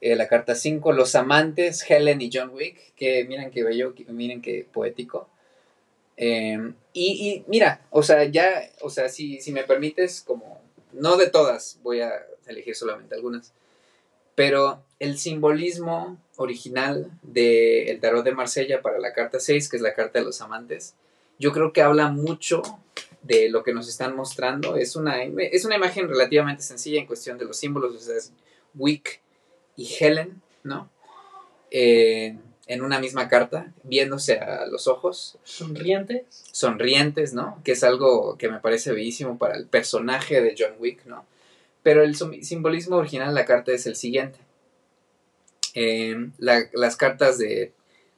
Eh, 0.00 0.16
la 0.16 0.26
carta 0.26 0.56
5, 0.56 0.92
los 0.92 1.14
amantes, 1.14 1.88
Helen 1.88 2.20
y 2.20 2.30
John 2.32 2.50
Wick, 2.52 2.92
que 2.96 3.24
miren 3.24 3.52
qué 3.52 3.62
bello, 3.62 3.94
miren 4.08 4.42
qué 4.42 4.66
poético. 4.70 5.28
Em, 6.16 6.74
y, 6.92 7.44
mira, 7.46 7.82
o 7.90 8.02
sea, 8.02 8.24
ya, 8.24 8.68
o 8.80 8.90
sea, 8.90 9.08
si, 9.08 9.40
si 9.40 9.52
me 9.52 9.62
permites, 9.62 10.22
como, 10.22 10.60
no 10.94 11.16
de 11.16 11.28
todas, 11.28 11.78
voy 11.82 12.00
a 12.00 12.26
elegir 12.46 12.74
solamente 12.74 13.14
algunas, 13.14 13.52
pero 14.34 14.82
el 14.98 15.18
simbolismo 15.18 16.18
original 16.36 17.10
del 17.22 18.00
tarot 18.00 18.24
de 18.24 18.34
Marsella 18.34 18.82
para 18.82 18.98
la 18.98 19.12
carta 19.12 19.38
6, 19.38 19.68
que 19.68 19.76
es 19.76 19.82
la 19.82 19.94
carta 19.94 20.18
de 20.18 20.24
los 20.24 20.40
amantes, 20.40 20.94
yo 21.38 21.52
creo 21.52 21.72
que 21.72 21.82
habla 21.82 22.10
mucho 22.10 22.62
de 23.22 23.48
lo 23.48 23.62
que 23.62 23.72
nos 23.72 23.88
están 23.88 24.14
mostrando. 24.14 24.76
Es 24.76 24.96
una, 24.96 25.22
es 25.22 25.64
una 25.64 25.76
imagen 25.76 26.08
relativamente 26.08 26.62
sencilla 26.62 27.00
en 27.00 27.06
cuestión 27.06 27.38
de 27.38 27.44
los 27.44 27.56
símbolos. 27.56 27.94
O 27.94 27.98
sea, 27.98 28.16
es 28.16 28.32
Wick 28.74 29.20
y 29.76 29.88
Helen, 29.98 30.42
¿no? 30.62 30.90
Eh, 31.70 32.36
en 32.66 32.82
una 32.82 32.98
misma 32.98 33.28
carta, 33.28 33.72
viéndose 33.82 34.38
a 34.38 34.66
los 34.66 34.86
ojos. 34.86 35.38
Sonrientes. 35.44 36.44
Sonrientes, 36.50 37.34
¿no? 37.34 37.60
Que 37.64 37.72
es 37.72 37.84
algo 37.84 38.36
que 38.38 38.48
me 38.48 38.60
parece 38.60 38.92
bellísimo 38.92 39.38
para 39.38 39.56
el 39.56 39.66
personaje 39.66 40.40
de 40.40 40.54
John 40.58 40.74
Wick, 40.78 41.04
¿no? 41.04 41.26
Pero 41.82 42.02
el 42.02 42.14
simbolismo 42.16 42.96
original 42.96 43.28
de 43.28 43.34
la 43.34 43.44
carta 43.44 43.72
es 43.72 43.86
el 43.86 43.96
siguiente. 43.96 44.38
Eh, 45.74 46.30
las 46.38 46.96
cartas 46.96 47.36
de 47.38 47.72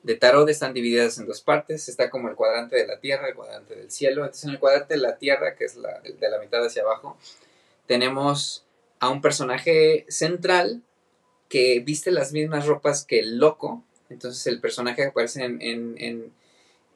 de 0.07 0.15
tarot 0.15 0.49
están 0.49 0.73
divididas 0.73 1.19
en 1.19 1.27
dos 1.27 1.41
partes. 1.41 1.89
Está 1.89 2.11
como 2.11 2.29
el 2.29 2.37
cuadrante 2.37 2.77
de 2.77 2.87
la 2.87 3.01
Tierra, 3.01 3.29
el 3.29 3.35
cuadrante 3.35 3.75
del 3.75 3.91
cielo. 3.91 4.23
Entonces 4.23 4.45
en 4.45 4.51
el 4.51 4.61
cuadrante 4.61 4.95
de 4.95 5.01
la 5.01 5.17
Tierra, 5.17 5.57
que 5.57 5.65
es 5.65 5.75
la, 5.75 6.01
de 6.01 6.31
la 6.31 6.39
mitad 6.39 6.65
hacia 6.65 6.83
abajo, 6.83 7.19
tenemos 7.87 8.65
a 9.01 9.09
un 9.09 9.21
personaje 9.21 10.07
central 10.09 10.83
que 11.49 11.81
viste 11.81 12.13
las 12.13 12.33
mismas 12.33 12.67
ropas 12.67 13.05
que 13.05 13.19
el 13.19 13.39
loco. 13.39 13.83
Entonces 14.09 14.47
el 14.47 14.61
personaje 14.61 15.03
que 15.03 15.09
aparece 15.09 15.45
en, 15.45 15.61
en, 15.61 16.33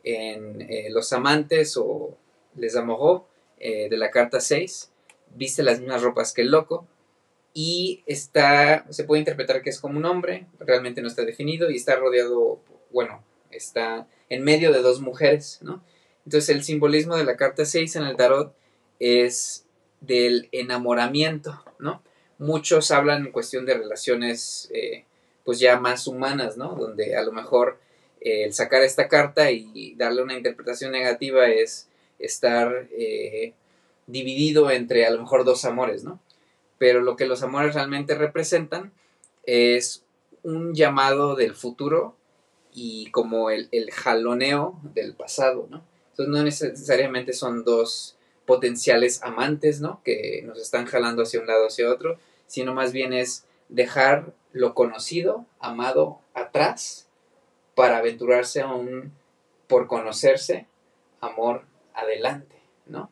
eh, 0.04 0.88
Los 0.90 1.12
Amantes 1.12 1.76
o 1.76 2.16
Les 2.56 2.76
Amoureux 2.76 3.24
eh, 3.58 3.88
de 3.88 3.96
la 3.96 4.10
carta 4.10 4.40
6, 4.40 4.90
viste 5.34 5.62
las 5.62 5.80
mismas 5.80 6.02
ropas 6.02 6.32
que 6.32 6.42
el 6.42 6.50
loco 6.50 6.86
y 7.52 8.02
está, 8.06 8.86
se 8.90 9.04
puede 9.04 9.20
interpretar 9.20 9.62
que 9.62 9.70
es 9.70 9.80
como 9.80 9.98
un 9.98 10.04
hombre, 10.04 10.46
realmente 10.58 11.02
no 11.02 11.08
está 11.08 11.24
definido 11.24 11.70
y 11.70 11.76
está 11.76 11.96
rodeado 11.96 12.60
bueno, 12.92 13.24
está 13.50 14.08
en 14.28 14.42
medio 14.44 14.72
de 14.72 14.82
dos 14.82 15.00
mujeres, 15.00 15.58
¿no? 15.62 15.82
Entonces 16.24 16.50
el 16.50 16.62
simbolismo 16.62 17.16
de 17.16 17.24
la 17.24 17.36
carta 17.36 17.64
6 17.64 17.96
en 17.96 18.04
el 18.04 18.16
tarot 18.16 18.54
es 18.98 19.66
del 20.00 20.48
enamoramiento, 20.52 21.64
¿no? 21.78 22.02
Muchos 22.38 22.90
hablan 22.90 23.26
en 23.26 23.32
cuestión 23.32 23.66
de 23.66 23.74
relaciones 23.74 24.70
eh, 24.72 25.04
pues 25.44 25.58
ya 25.58 25.78
más 25.78 26.06
humanas, 26.06 26.56
¿no? 26.56 26.74
Donde 26.74 27.16
a 27.16 27.22
lo 27.22 27.32
mejor 27.32 27.78
eh, 28.20 28.44
el 28.44 28.52
sacar 28.52 28.82
esta 28.82 29.08
carta 29.08 29.50
y 29.50 29.94
darle 29.96 30.22
una 30.22 30.36
interpretación 30.36 30.92
negativa 30.92 31.48
es 31.48 31.88
estar 32.18 32.88
eh, 32.92 33.54
dividido 34.06 34.70
entre 34.70 35.06
a 35.06 35.10
lo 35.10 35.20
mejor 35.20 35.44
dos 35.44 35.64
amores, 35.64 36.04
¿no? 36.04 36.20
Pero 36.78 37.00
lo 37.00 37.16
que 37.16 37.26
los 37.26 37.42
amores 37.42 37.74
realmente 37.74 38.14
representan 38.14 38.92
es 39.44 40.04
un 40.42 40.74
llamado 40.74 41.34
del 41.34 41.54
futuro 41.54 42.14
y 42.72 43.10
como 43.10 43.50
el, 43.50 43.68
jaloneo 43.92 44.78
del 44.94 45.14
pasado, 45.14 45.66
¿no? 45.70 45.82
Entonces 46.10 46.34
no 46.34 46.42
necesariamente 46.42 47.32
son 47.32 47.64
dos 47.64 48.16
potenciales 48.46 49.22
amantes, 49.22 49.80
¿no? 49.80 50.00
Que 50.04 50.42
nos 50.46 50.60
están 50.60 50.86
jalando 50.86 51.22
hacia 51.22 51.40
un 51.40 51.46
lado 51.46 51.64
o 51.64 51.68
hacia 51.68 51.90
otro, 51.90 52.18
sino 52.46 52.74
más 52.74 52.92
bien 52.92 53.12
es 53.12 53.44
dejar 53.68 54.32
lo 54.52 54.74
conocido, 54.74 55.46
amado, 55.58 56.20
atrás 56.34 57.08
para 57.74 57.98
aventurarse 57.98 58.60
aún 58.60 59.12
por 59.66 59.86
conocerse, 59.86 60.66
amor 61.20 61.64
adelante, 61.94 62.56
¿no? 62.86 63.10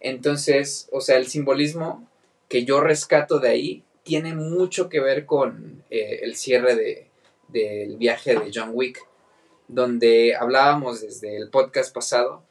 Entonces, 0.00 0.88
o 0.92 1.00
sea, 1.00 1.16
el 1.16 1.26
simbolismo 1.26 2.06
que 2.48 2.64
yo 2.64 2.80
rescato 2.80 3.38
de 3.38 3.48
ahí 3.48 3.84
tiene 4.02 4.34
mucho 4.34 4.88
que 4.88 5.00
ver 5.00 5.26
con 5.26 5.82
eh, 5.90 6.20
el 6.22 6.36
cierre 6.36 6.76
de, 6.76 7.10
del 7.48 7.96
viaje 7.96 8.34
de 8.38 8.50
John 8.54 8.70
Wick, 8.72 9.04
donde 9.68 10.36
hablábamos 10.36 11.00
desde 11.00 11.36
el 11.36 11.50
podcast 11.50 11.92
pasado 11.92 12.42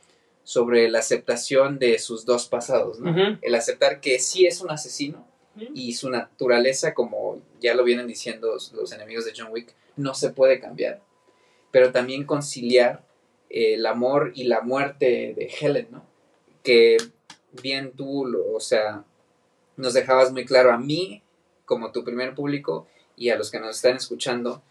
sobre 0.43 0.89
la 0.89 0.99
aceptación 0.99 1.79
de 1.79 1.97
sus 1.99 2.25
dos 2.25 2.47
pasados, 2.47 2.99
El 3.41 3.55
aceptar 3.55 4.01
que 4.01 4.19
sí 4.19 4.45
es 4.45 4.61
un 4.61 4.69
asesino 4.69 5.25
y 5.73 5.93
su 5.93 6.09
naturaleza, 6.09 6.93
como 6.93 7.39
ya 7.61 7.73
lo 7.73 7.83
vienen 7.83 8.07
diciendo 8.07 8.57
los 8.73 8.91
enemigos 8.91 9.25
de 9.25 9.33
John 9.35 9.51
Wick, 9.51 9.73
no 9.95 10.13
se 10.13 10.29
puede 10.31 10.59
cambiar. 10.59 11.01
Pero 11.71 11.91
también 11.91 12.25
conciliar 12.25 13.03
el 13.49 13.85
amor 13.85 14.31
y 14.35 14.45
la 14.45 14.61
muerte 14.61 15.33
de 15.35 15.51
Helen, 15.59 15.87
¿no? 15.91 16.05
Que 16.63 16.97
bien 17.61 17.91
tú, 17.91 18.27
o 18.53 18.59
sea, 18.59 19.03
nos 19.77 19.93
dejabas 19.93 20.31
muy 20.31 20.45
claro 20.45 20.71
a 20.71 20.77
mí, 20.77 21.21
como 21.65 21.91
tu 21.91 22.03
primer 22.03 22.35
público, 22.35 22.87
y 23.17 23.29
a 23.29 23.37
los 23.37 23.51
que 23.51 23.59
nos 23.59 23.77
están 23.77 23.95
escuchando, 23.95 24.61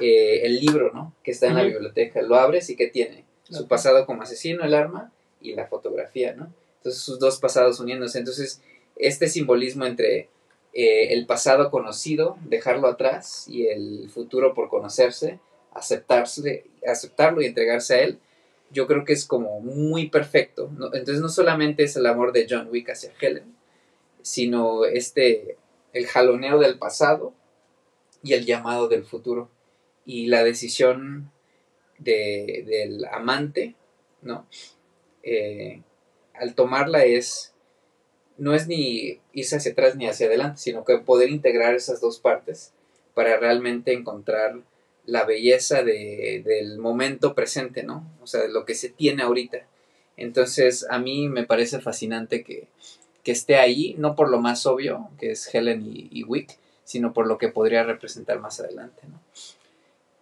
eh, 0.00 0.42
el 0.44 0.60
libro, 0.60 0.92
¿no? 0.92 1.14
Que 1.22 1.30
está 1.30 1.46
en 1.46 1.54
la 1.54 1.62
biblioteca. 1.62 2.20
Lo 2.22 2.36
abres 2.36 2.68
y 2.70 2.76
¿qué 2.76 2.88
tiene? 2.88 3.24
Su 3.48 3.66
pasado 3.66 4.04
como 4.04 4.22
asesino, 4.22 4.64
el 4.64 4.74
arma 4.74 5.12
y 5.40 5.54
la 5.54 5.66
fotografía, 5.66 6.34
¿no? 6.34 6.52
Entonces 6.78 7.02
sus 7.02 7.18
dos 7.18 7.38
pasados 7.38 7.80
uniéndose. 7.80 8.18
Entonces 8.18 8.60
este 8.96 9.28
simbolismo 9.28 9.84
entre 9.84 10.28
eh, 10.72 11.12
el 11.12 11.26
pasado 11.26 11.70
conocido, 11.70 12.36
dejarlo 12.44 12.88
atrás, 12.88 13.46
y 13.48 13.66
el 13.66 14.10
futuro 14.10 14.54
por 14.54 14.68
conocerse, 14.68 15.40
aceptarse, 15.72 16.64
aceptarlo 16.86 17.42
y 17.42 17.46
entregarse 17.46 17.94
a 17.94 18.02
él, 18.02 18.18
yo 18.70 18.86
creo 18.86 19.04
que 19.04 19.12
es 19.12 19.24
como 19.24 19.60
muy 19.60 20.08
perfecto. 20.08 20.70
Entonces 20.92 21.20
no 21.20 21.28
solamente 21.28 21.84
es 21.84 21.96
el 21.96 22.06
amor 22.06 22.32
de 22.32 22.46
John 22.48 22.68
Wick 22.70 22.90
hacia 22.90 23.12
Helen, 23.20 23.56
sino 24.22 24.84
este, 24.84 25.56
el 25.92 26.06
jaloneo 26.06 26.58
del 26.58 26.78
pasado 26.78 27.32
y 28.22 28.32
el 28.32 28.44
llamado 28.44 28.88
del 28.88 29.04
futuro 29.04 29.50
y 30.04 30.26
la 30.26 30.44
decisión 30.44 31.30
de, 31.98 32.64
del 32.66 33.04
amante, 33.06 33.76
¿no? 34.22 34.46
Eh, 35.22 35.82
al 36.34 36.54
tomarla 36.54 37.04
es, 37.04 37.54
no 38.38 38.54
es 38.54 38.66
ni 38.66 39.20
irse 39.32 39.56
hacia 39.56 39.72
atrás 39.72 39.96
ni 39.96 40.06
hacia 40.06 40.26
adelante, 40.26 40.58
sino 40.60 40.84
que 40.84 40.98
poder 40.98 41.30
integrar 41.30 41.74
esas 41.74 42.00
dos 42.00 42.18
partes 42.18 42.72
para 43.14 43.36
realmente 43.38 43.92
encontrar 43.92 44.56
la 45.06 45.24
belleza 45.24 45.82
de, 45.82 46.42
del 46.44 46.78
momento 46.78 47.34
presente, 47.34 47.82
¿no? 47.82 48.04
O 48.22 48.26
sea, 48.26 48.42
de 48.42 48.48
lo 48.48 48.64
que 48.64 48.74
se 48.74 48.88
tiene 48.88 49.22
ahorita. 49.22 49.66
Entonces, 50.16 50.86
a 50.90 50.98
mí 50.98 51.28
me 51.28 51.44
parece 51.44 51.80
fascinante 51.80 52.42
que, 52.42 52.68
que 53.22 53.32
esté 53.32 53.56
ahí, 53.56 53.94
no 53.98 54.14
por 54.16 54.30
lo 54.30 54.40
más 54.40 54.66
obvio, 54.66 55.10
que 55.18 55.32
es 55.32 55.54
Helen 55.54 55.82
y, 55.84 56.24
Wick, 56.24 56.58
sino 56.84 57.12
por 57.12 57.26
lo 57.26 57.38
que 57.38 57.48
podría 57.48 57.84
representar 57.84 58.40
más 58.40 58.60
adelante, 58.60 59.02
¿no? 59.08 59.20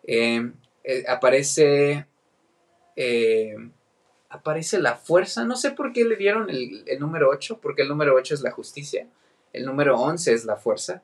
Eh, 0.07 0.51
eh, 0.85 1.05
aparece 1.09 2.07
eh, 2.95 3.57
aparece 4.35 4.79
la 4.79 4.97
fuerza. 4.97 5.45
No 5.45 5.57
sé 5.57 5.71
por 5.71 5.93
qué 5.93 6.05
le 6.05 6.17
dieron 6.17 6.51
el, 6.51 6.85
el, 6.87 6.99
número 6.99 7.31
8, 7.31 7.61
porque 7.63 7.83
el 7.83 7.89
número 7.89 8.15
8 8.15 8.35
es 8.35 8.41
la 8.43 8.51
justicia, 8.51 9.07
el 9.53 9.65
número 9.65 9.97
11 9.99 10.33
es 10.33 10.45
la 10.45 10.57
fuerza. 10.57 11.03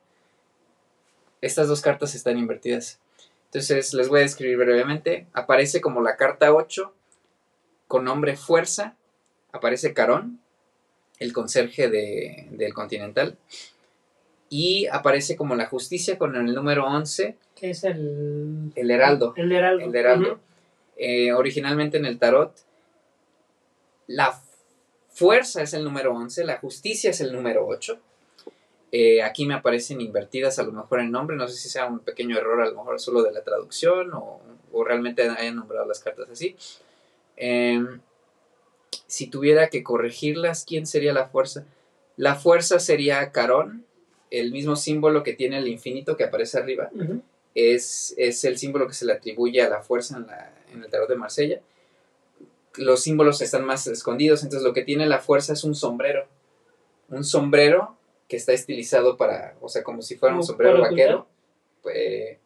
Estas 1.41 1.67
dos 1.67 1.81
cartas 1.81 2.13
están 2.13 2.37
invertidas. 2.37 2.99
Entonces 3.45 3.93
les 3.93 4.09
voy 4.09 4.19
a 4.19 4.23
describir 4.23 4.57
brevemente. 4.57 5.27
Aparece 5.33 5.81
como 5.81 6.01
la 6.01 6.15
carta 6.17 6.53
8 6.53 6.93
con 7.87 8.03
nombre 8.03 8.35
fuerza. 8.35 8.95
Aparece 9.51 9.93
Carón, 9.93 10.39
el 11.19 11.33
conserje 11.33 11.89
de, 11.89 12.47
del 12.51 12.73
Continental. 12.73 13.37
Y 14.49 14.87
aparece 14.87 15.35
como 15.35 15.55
la 15.55 15.65
justicia 15.65 16.17
con 16.17 16.35
el 16.35 16.53
número 16.53 16.85
11. 16.85 17.37
Que 17.55 17.71
es 17.71 17.83
el... 17.83 18.71
El 18.75 18.91
heraldo. 18.91 19.33
El 19.35 19.51
heraldo. 19.51 19.85
El 19.85 19.95
heraldo. 19.95 20.39
Eh, 20.97 21.33
originalmente 21.33 21.97
en 21.97 22.05
el 22.05 22.19
tarot, 22.19 22.53
la 24.11 24.41
fuerza 25.09 25.61
es 25.61 25.73
el 25.73 25.83
número 25.83 26.13
11, 26.13 26.45
la 26.45 26.57
justicia 26.57 27.09
es 27.09 27.21
el 27.21 27.31
número 27.31 27.65
8. 27.65 27.99
Eh, 28.93 29.23
aquí 29.23 29.45
me 29.45 29.53
aparecen 29.53 30.01
invertidas 30.01 30.59
a 30.59 30.63
lo 30.63 30.73
mejor 30.73 30.99
el 30.99 31.11
nombre, 31.11 31.37
no 31.37 31.47
sé 31.47 31.55
si 31.55 31.69
sea 31.69 31.85
un 31.85 31.99
pequeño 31.99 32.37
error 32.37 32.61
a 32.61 32.65
lo 32.65 32.75
mejor 32.75 32.99
solo 32.99 33.23
de 33.23 33.31
la 33.31 33.41
traducción 33.41 34.11
o, 34.13 34.41
realmente 34.85 35.21
hayan 35.23 35.55
nombrado 35.55 35.85
las 35.85 35.99
cartas 35.99 36.29
así. 36.29 36.55
Em, 37.37 38.01
si 39.07 39.27
tuviera 39.27 39.69
que 39.69 39.83
corregirlas, 39.83 40.65
¿quién 40.65 40.85
sería 40.85 41.13
la 41.13 41.27
fuerza? 41.27 41.65
La 42.17 42.35
fuerza 42.35 42.79
sería 42.79 43.31
Carón, 43.31 43.85
el 44.29 44.51
mismo 44.51 44.75
símbolo 44.75 45.23
que 45.23 45.33
tiene 45.33 45.57
el 45.57 45.67
infinito 45.67 46.17
que 46.17 46.23
aparece 46.23 46.57
arriba. 46.57 46.89
es, 47.53 48.13
es, 48.17 48.43
el 48.43 48.57
símbolo 48.57 48.87
que 48.87 48.93
se 48.93 49.05
le 49.05 49.13
atribuye 49.13 49.61
a 49.61 49.69
la 49.69 49.81
fuerza 49.81 50.17
en, 50.17 50.27
la, 50.27 50.53
en 50.71 50.83
el 50.83 50.89
tarot 50.89 51.09
de 51.09 51.15
Marsella. 51.15 51.61
Los 52.75 53.03
símbolos 53.03 53.41
están 53.41 53.65
más 53.65 53.87
escondidos, 53.87 54.43
entonces 54.43 54.65
lo 54.65 54.73
que 54.73 54.83
tiene 54.83 55.05
la 55.05 55.19
fuerza 55.19 55.53
es 55.53 55.63
un 55.63 55.75
sombrero. 55.75 56.27
Un 57.09 57.23
sombrero 57.23 57.97
que 58.27 58.37
está 58.37 58.53
estilizado 58.53 59.17
para, 59.17 59.57
o 59.59 59.67
sea, 59.67 59.83
como 59.83 60.01
si 60.01 60.15
fuera 60.15 60.35
un 60.35 60.43
sombrero 60.43 60.79
vaquero, 60.79 61.27
pues, 61.81 62.37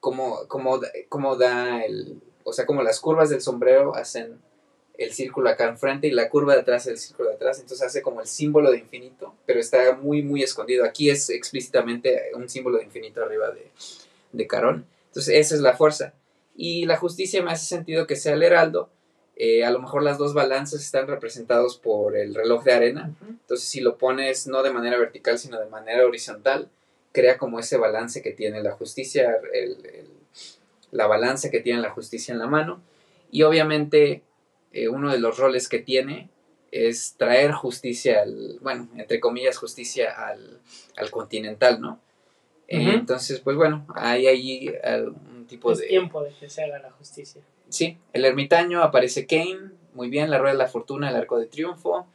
como, 0.00 0.48
como, 0.48 0.80
como 1.08 1.36
da 1.36 1.84
el, 1.84 2.22
o 2.44 2.52
sea, 2.52 2.66
como 2.66 2.82
las 2.82 3.00
curvas 3.00 3.30
del 3.30 3.40
sombrero 3.40 3.94
hacen 3.94 4.40
el 4.96 5.12
círculo 5.12 5.48
acá 5.50 5.68
enfrente 5.68 6.06
y 6.06 6.12
la 6.12 6.28
curva 6.28 6.54
de 6.54 6.60
atrás 6.60 6.86
el 6.86 6.98
círculo 6.98 7.30
de 7.30 7.34
atrás, 7.34 7.58
entonces 7.58 7.86
hace 7.86 8.00
como 8.00 8.20
el 8.20 8.26
símbolo 8.26 8.70
de 8.70 8.78
infinito, 8.78 9.34
pero 9.44 9.60
está 9.60 9.96
muy, 9.96 10.22
muy 10.22 10.42
escondido. 10.42 10.84
Aquí 10.84 11.10
es 11.10 11.30
explícitamente 11.30 12.30
un 12.34 12.48
símbolo 12.48 12.78
de 12.78 12.84
infinito 12.84 13.22
arriba 13.22 13.50
de, 13.50 13.70
de 14.32 14.46
Carón. 14.46 14.86
Entonces, 15.08 15.34
esa 15.34 15.54
es 15.54 15.60
la 15.60 15.76
fuerza. 15.76 16.14
Y 16.56 16.86
la 16.86 16.96
justicia 16.96 17.42
me 17.42 17.50
hace 17.50 17.66
sentido 17.66 18.06
que 18.06 18.16
sea 18.16 18.34
el 18.34 18.42
heraldo, 18.42 18.90
eh, 19.36 19.64
a 19.64 19.70
lo 19.70 19.80
mejor 19.80 20.02
las 20.02 20.18
dos 20.18 20.32
balanzas 20.32 20.80
están 20.80 21.08
representados 21.08 21.76
por 21.76 22.16
el 22.16 22.34
reloj 22.34 22.62
de 22.64 22.72
arena. 22.72 23.14
Entonces, 23.28 23.68
si 23.68 23.80
lo 23.80 23.98
pones 23.98 24.46
no 24.46 24.62
de 24.62 24.72
manera 24.72 24.98
vertical, 24.98 25.38
sino 25.38 25.58
de 25.58 25.66
manera 25.66 26.06
horizontal, 26.06 26.68
crea 27.12 27.36
como 27.36 27.58
ese 27.58 27.76
balance 27.76 28.22
que 28.22 28.32
tiene 28.32 28.62
la 28.62 28.72
justicia, 28.72 29.36
la 30.92 31.06
balanza 31.06 31.50
que 31.50 31.60
tiene 31.60 31.80
la 31.80 31.90
justicia 31.90 32.32
en 32.32 32.38
la 32.38 32.46
mano. 32.46 32.80
Y 33.30 33.42
obviamente, 33.42 34.22
eh, 34.72 34.88
uno 34.88 35.10
de 35.10 35.18
los 35.18 35.36
roles 35.38 35.68
que 35.68 35.80
tiene 35.80 36.30
es 36.70 37.14
traer 37.16 37.52
justicia, 37.52 38.22
al, 38.22 38.58
bueno, 38.60 38.88
entre 38.96 39.18
comillas, 39.18 39.58
justicia 39.58 40.14
al, 40.16 40.60
continental, 41.10 41.80
¿no? 41.80 42.00
entonces, 42.66 43.40
pues 43.40 43.56
bueno, 43.56 43.86
hay 43.94 44.26
ahí 44.26 44.74
un 44.96 45.46
tipo 45.46 45.70
es 45.70 45.86
tiempo 45.86 46.24
de 46.24 46.32
que 46.32 46.48
se 46.48 46.64
haga 46.64 46.78
la 46.78 46.90
justicia. 46.92 47.42
Sí, 47.74 47.98
el 48.12 48.24
ermitaño 48.24 48.84
aparece 48.84 49.26
Kane, 49.26 49.72
muy 49.94 50.08
bien, 50.08 50.30
la 50.30 50.38
rueda 50.38 50.52
de 50.52 50.58
la 50.58 50.68
fortuna, 50.68 51.10
el 51.10 51.16
arco 51.16 51.40
de 51.40 51.46
triunfo. 51.46 52.06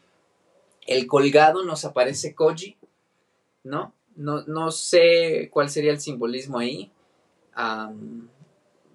El 0.87 1.05
colgado 1.05 1.65
nos 1.65 1.83
aparece 1.83 2.33
Koji, 2.33 2.77
¿no? 3.65 3.93
No, 4.15 4.45
no 4.47 4.71
sé 4.71 5.49
cuál 5.51 5.69
sería 5.69 5.91
el 5.91 5.99
simbolismo 5.99 6.59
ahí. 6.59 6.93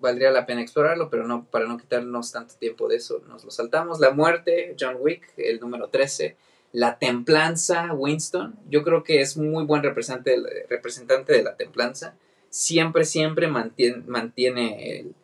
valdría 0.01 0.31
la 0.31 0.47
pena 0.47 0.63
explorarlo, 0.63 1.11
pero 1.11 1.27
no, 1.27 1.45
para 1.45 1.67
no 1.67 1.77
quitarnos 1.77 2.33
tanto 2.33 2.55
tiempo 2.55 2.89
de 2.89 2.97
eso, 2.97 3.23
nos 3.29 3.45
lo 3.45 3.51
saltamos. 3.51 4.01
La 4.01 4.13
muerte, 4.13 4.75
John 4.81 4.97
Wick, 5.01 5.35
el 5.37 5.61
número 5.61 5.89
13. 5.89 6.35
La 6.73 6.99
templanza, 6.99 7.93
Winston. 7.93 8.59
Yo 8.71 8.85
creo 8.85 9.05
que 9.05 9.21
es 9.21 9.37
muy 9.37 9.67
buen 9.67 9.83
representante, 9.83 10.67
representante 10.71 11.35
de 11.35 11.43
la 11.43 11.57
templanza. 11.57 12.17
Siempre, 12.49 13.05
siempre 13.05 13.49
mantiene, 13.49 14.03
mantiene 14.07 15.01
el, 15.01 15.15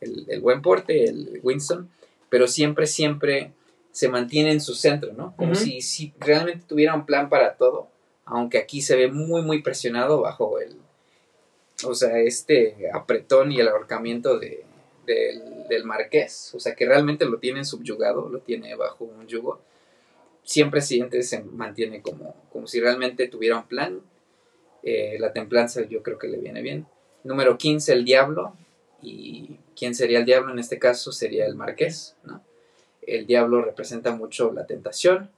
el, 0.00 0.40
buen 0.40 0.62
porte, 0.62 1.04
el 1.04 1.40
Winston, 1.42 1.90
pero 2.28 2.46
siempre, 2.46 2.86
siempre 2.86 3.52
se 3.92 4.08
mantiene 4.08 4.52
en 4.52 4.60
su 4.60 4.74
centro, 4.74 5.12
¿no? 5.12 5.34
Como 5.36 5.54
si, 5.54 5.80
si 5.82 6.12
realmente 6.18 6.64
tuviera 6.66 6.94
un 6.94 7.06
plan 7.06 7.28
para 7.28 7.54
todo, 7.54 7.88
aunque 8.24 8.58
aquí 8.58 8.82
se 8.82 8.96
ve 8.96 9.08
muy, 9.08 9.42
muy 9.42 9.62
presionado 9.62 10.20
bajo 10.20 10.60
el, 10.60 10.76
o 11.84 11.94
sea, 11.94 12.18
este 12.18 12.90
apretón 12.92 13.52
y 13.52 13.60
el 13.60 13.68
ahorcamiento 13.68 14.38
de, 14.38 14.64
del, 15.06 15.84
marqués, 15.84 16.52
o 16.54 16.60
sea, 16.60 16.74
que 16.74 16.86
realmente 16.86 17.24
lo 17.24 17.38
tiene 17.38 17.64
subyugado, 17.64 18.28
lo 18.28 18.40
tiene 18.40 18.74
bajo 18.74 19.04
un 19.04 19.26
yugo, 19.26 19.60
siempre 20.42 20.80
siente, 20.80 21.22
se 21.22 21.42
mantiene 21.42 22.02
como, 22.02 22.34
como 22.52 22.66
si 22.66 22.80
realmente 22.80 23.28
tuviera 23.28 23.58
un 23.58 23.66
plan. 23.66 24.00
Eh, 24.82 25.16
la 25.18 25.32
templanza 25.32 25.86
yo 25.88 26.02
creo 26.02 26.18
que 26.18 26.28
le 26.28 26.38
viene 26.38 26.62
bien. 26.62 26.86
Número 27.24 27.56
15, 27.58 27.92
el 27.92 28.04
diablo. 28.04 28.54
Y 29.02 29.58
quién 29.76 29.94
sería 29.94 30.18
el 30.18 30.24
diablo 30.24 30.52
en 30.52 30.58
este 30.58 30.78
caso 30.78 31.12
sería 31.12 31.46
el 31.46 31.54
marqués, 31.54 32.16
¿no? 32.24 32.42
El 33.02 33.26
diablo 33.26 33.62
representa 33.62 34.14
mucho 34.14 34.52
la 34.52 34.66
tentación. 34.66 35.30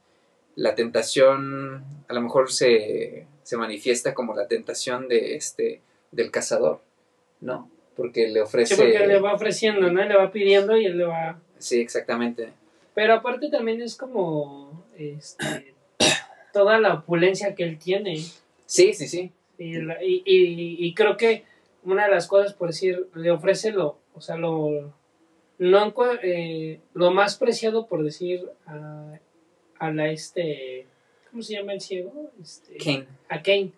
La 0.55 0.75
tentación 0.75 1.83
a 2.07 2.13
lo 2.13 2.21
mejor 2.21 2.51
se, 2.51 3.25
manifiesta 3.53 4.13
como 4.13 4.35
la 4.35 4.47
tentación 4.47 5.07
de 5.07 5.35
este 5.35 5.81
del 6.11 6.29
cazador, 6.29 6.81
¿no? 7.41 7.69
Porque 7.95 8.27
le 8.27 8.41
ofrece. 8.41 8.75
Sí, 8.75 8.81
porque 8.81 9.07
le 9.07 9.19
va 9.19 9.33
ofreciendo, 9.33 9.91
¿no? 9.91 10.03
Le 10.03 10.15
va 10.15 10.31
pidiendo 10.31 10.77
y 10.77 10.85
él 10.85 10.97
le 10.97 11.05
va. 11.05 11.39
Sí, 11.57 11.79
exactamente. 11.79 12.49
Pero 12.93 13.15
aparte 13.15 13.49
también 13.49 13.81
es 13.81 13.95
como 13.95 14.85
este, 14.97 15.73
toda 16.53 16.79
la 16.79 16.95
opulencia 16.95 17.55
que 17.55 17.63
él 17.63 17.79
tiene. 17.79 18.17
Sí, 18.65 18.93
sí, 18.93 19.07
sí. 19.07 19.31
Y, 19.57 19.79
y 20.25 20.93
creo 20.93 21.15
que 21.15 21.43
una 21.85 22.05
de 22.05 22.11
las 22.11 22.27
cosas, 22.27 22.53
por 22.53 22.69
decir, 22.69 23.07
le 23.15 23.31
ofrece 23.31 23.71
lo, 23.71 23.99
o 24.13 24.21
sea, 24.21 24.37
lo, 24.37 24.93
no, 25.57 25.93
eh, 26.21 26.79
lo 26.93 27.11
más 27.11 27.37
preciado, 27.37 27.87
por 27.87 28.03
decir, 28.03 28.49
a, 28.65 29.19
a, 29.79 29.91
la 29.91 30.09
este, 30.09 30.87
¿cómo 31.29 31.41
se 31.41 31.53
llama 31.53 31.73
el 31.73 31.81
ciego? 31.81 32.31
Este, 32.41 32.77
Kane. 32.77 33.07
A 33.29 33.41
Kane. 33.41 33.71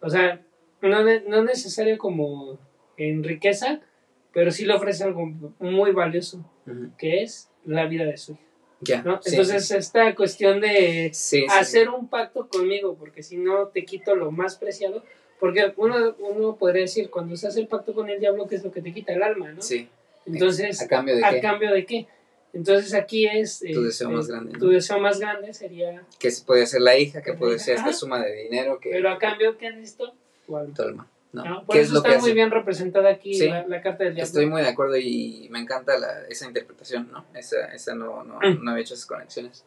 O 0.00 0.10
sea, 0.10 0.40
no, 0.80 1.02
no 1.02 1.44
necesario 1.44 1.98
como 1.98 2.58
en 2.96 3.24
riqueza, 3.24 3.80
pero 4.32 4.50
sí 4.50 4.64
le 4.64 4.74
ofrece 4.74 5.04
algo 5.04 5.26
muy 5.58 5.92
valioso, 5.92 6.44
que 6.98 7.22
es 7.22 7.50
la 7.64 7.86
vida 7.86 8.04
de 8.04 8.16
su 8.16 8.32
hija. 8.32 9.02
¿no? 9.02 9.20
Entonces, 9.24 9.70
esta 9.70 10.14
cuestión 10.14 10.60
de 10.60 11.10
hacer 11.50 11.88
un 11.88 12.08
pacto 12.08 12.48
conmigo, 12.48 12.94
porque 12.96 13.22
si 13.22 13.36
no 13.36 13.68
te 13.68 13.84
quito 13.84 14.14
lo 14.14 14.30
más 14.30 14.56
preciado, 14.56 15.02
porque 15.38 15.72
uno, 15.76 16.14
uno 16.18 16.56
podría 16.56 16.82
decir, 16.82 17.10
cuando 17.10 17.36
se 17.36 17.46
hace 17.48 17.60
el 17.60 17.68
pacto 17.68 17.94
con 17.94 18.08
el 18.08 18.20
diablo, 18.20 18.46
¿qué 18.46 18.56
es 18.56 18.64
lo 18.64 18.72
que 18.72 18.82
te 18.82 18.92
quita 18.92 19.12
el 19.12 19.22
alma, 19.22 19.52
¿no? 19.52 19.62
Sí. 19.62 19.88
Entonces, 20.26 20.82
¿a 20.82 20.88
cambio 20.88 21.16
de 21.16 21.24
¿a 21.24 21.40
cambio 21.40 21.72
de 21.72 21.86
qué? 21.86 22.06
Entonces 22.52 22.94
aquí 22.94 23.26
es... 23.26 23.60
tu 23.60 23.84
deseo 23.84 24.10
más 24.10 24.26
grande. 24.26 24.58
Tu 24.58 24.68
deseo 24.68 24.98
más 24.98 25.20
grande 25.20 25.52
sería... 25.52 26.02
Que 26.18 26.30
puede 26.46 26.66
ser 26.66 26.80
la 26.80 26.96
hija, 26.96 27.22
que 27.22 27.34
puede 27.34 27.58
ser 27.58 27.76
esta 27.76 27.92
suma 27.92 28.24
de 28.24 28.34
dinero. 28.34 28.78
que 28.80 28.90
Pero 28.90 29.10
a 29.10 29.18
cambio, 29.18 29.56
¿qué 29.58 29.70
necesito? 29.70 30.14
Tu 30.46 30.56
alma. 30.56 31.06
No. 31.32 31.64
Por 31.66 31.76
eso 31.76 31.98
está 31.98 32.18
muy 32.18 32.32
bien 32.32 32.50
representada 32.50 33.10
aquí 33.10 33.38
la, 33.38 33.82
carta 33.82 34.04
del 34.04 34.14
diablo. 34.14 34.22
Estoy 34.26 34.46
muy 34.46 34.62
de 34.62 34.68
acuerdo 34.68 34.96
y 34.96 35.46
me 35.50 35.60
encanta 35.60 35.98
la, 35.98 36.26
esa 36.28 36.46
interpretación, 36.46 37.10
¿no? 37.12 37.26
Esa, 37.34 37.66
esa 37.74 37.94
no, 37.94 38.24
no, 38.24 38.38
mm. 38.38 38.64
no 38.64 38.70
había 38.70 38.82
hecho 38.82 38.94
esas 38.94 39.06
conexiones. 39.06 39.64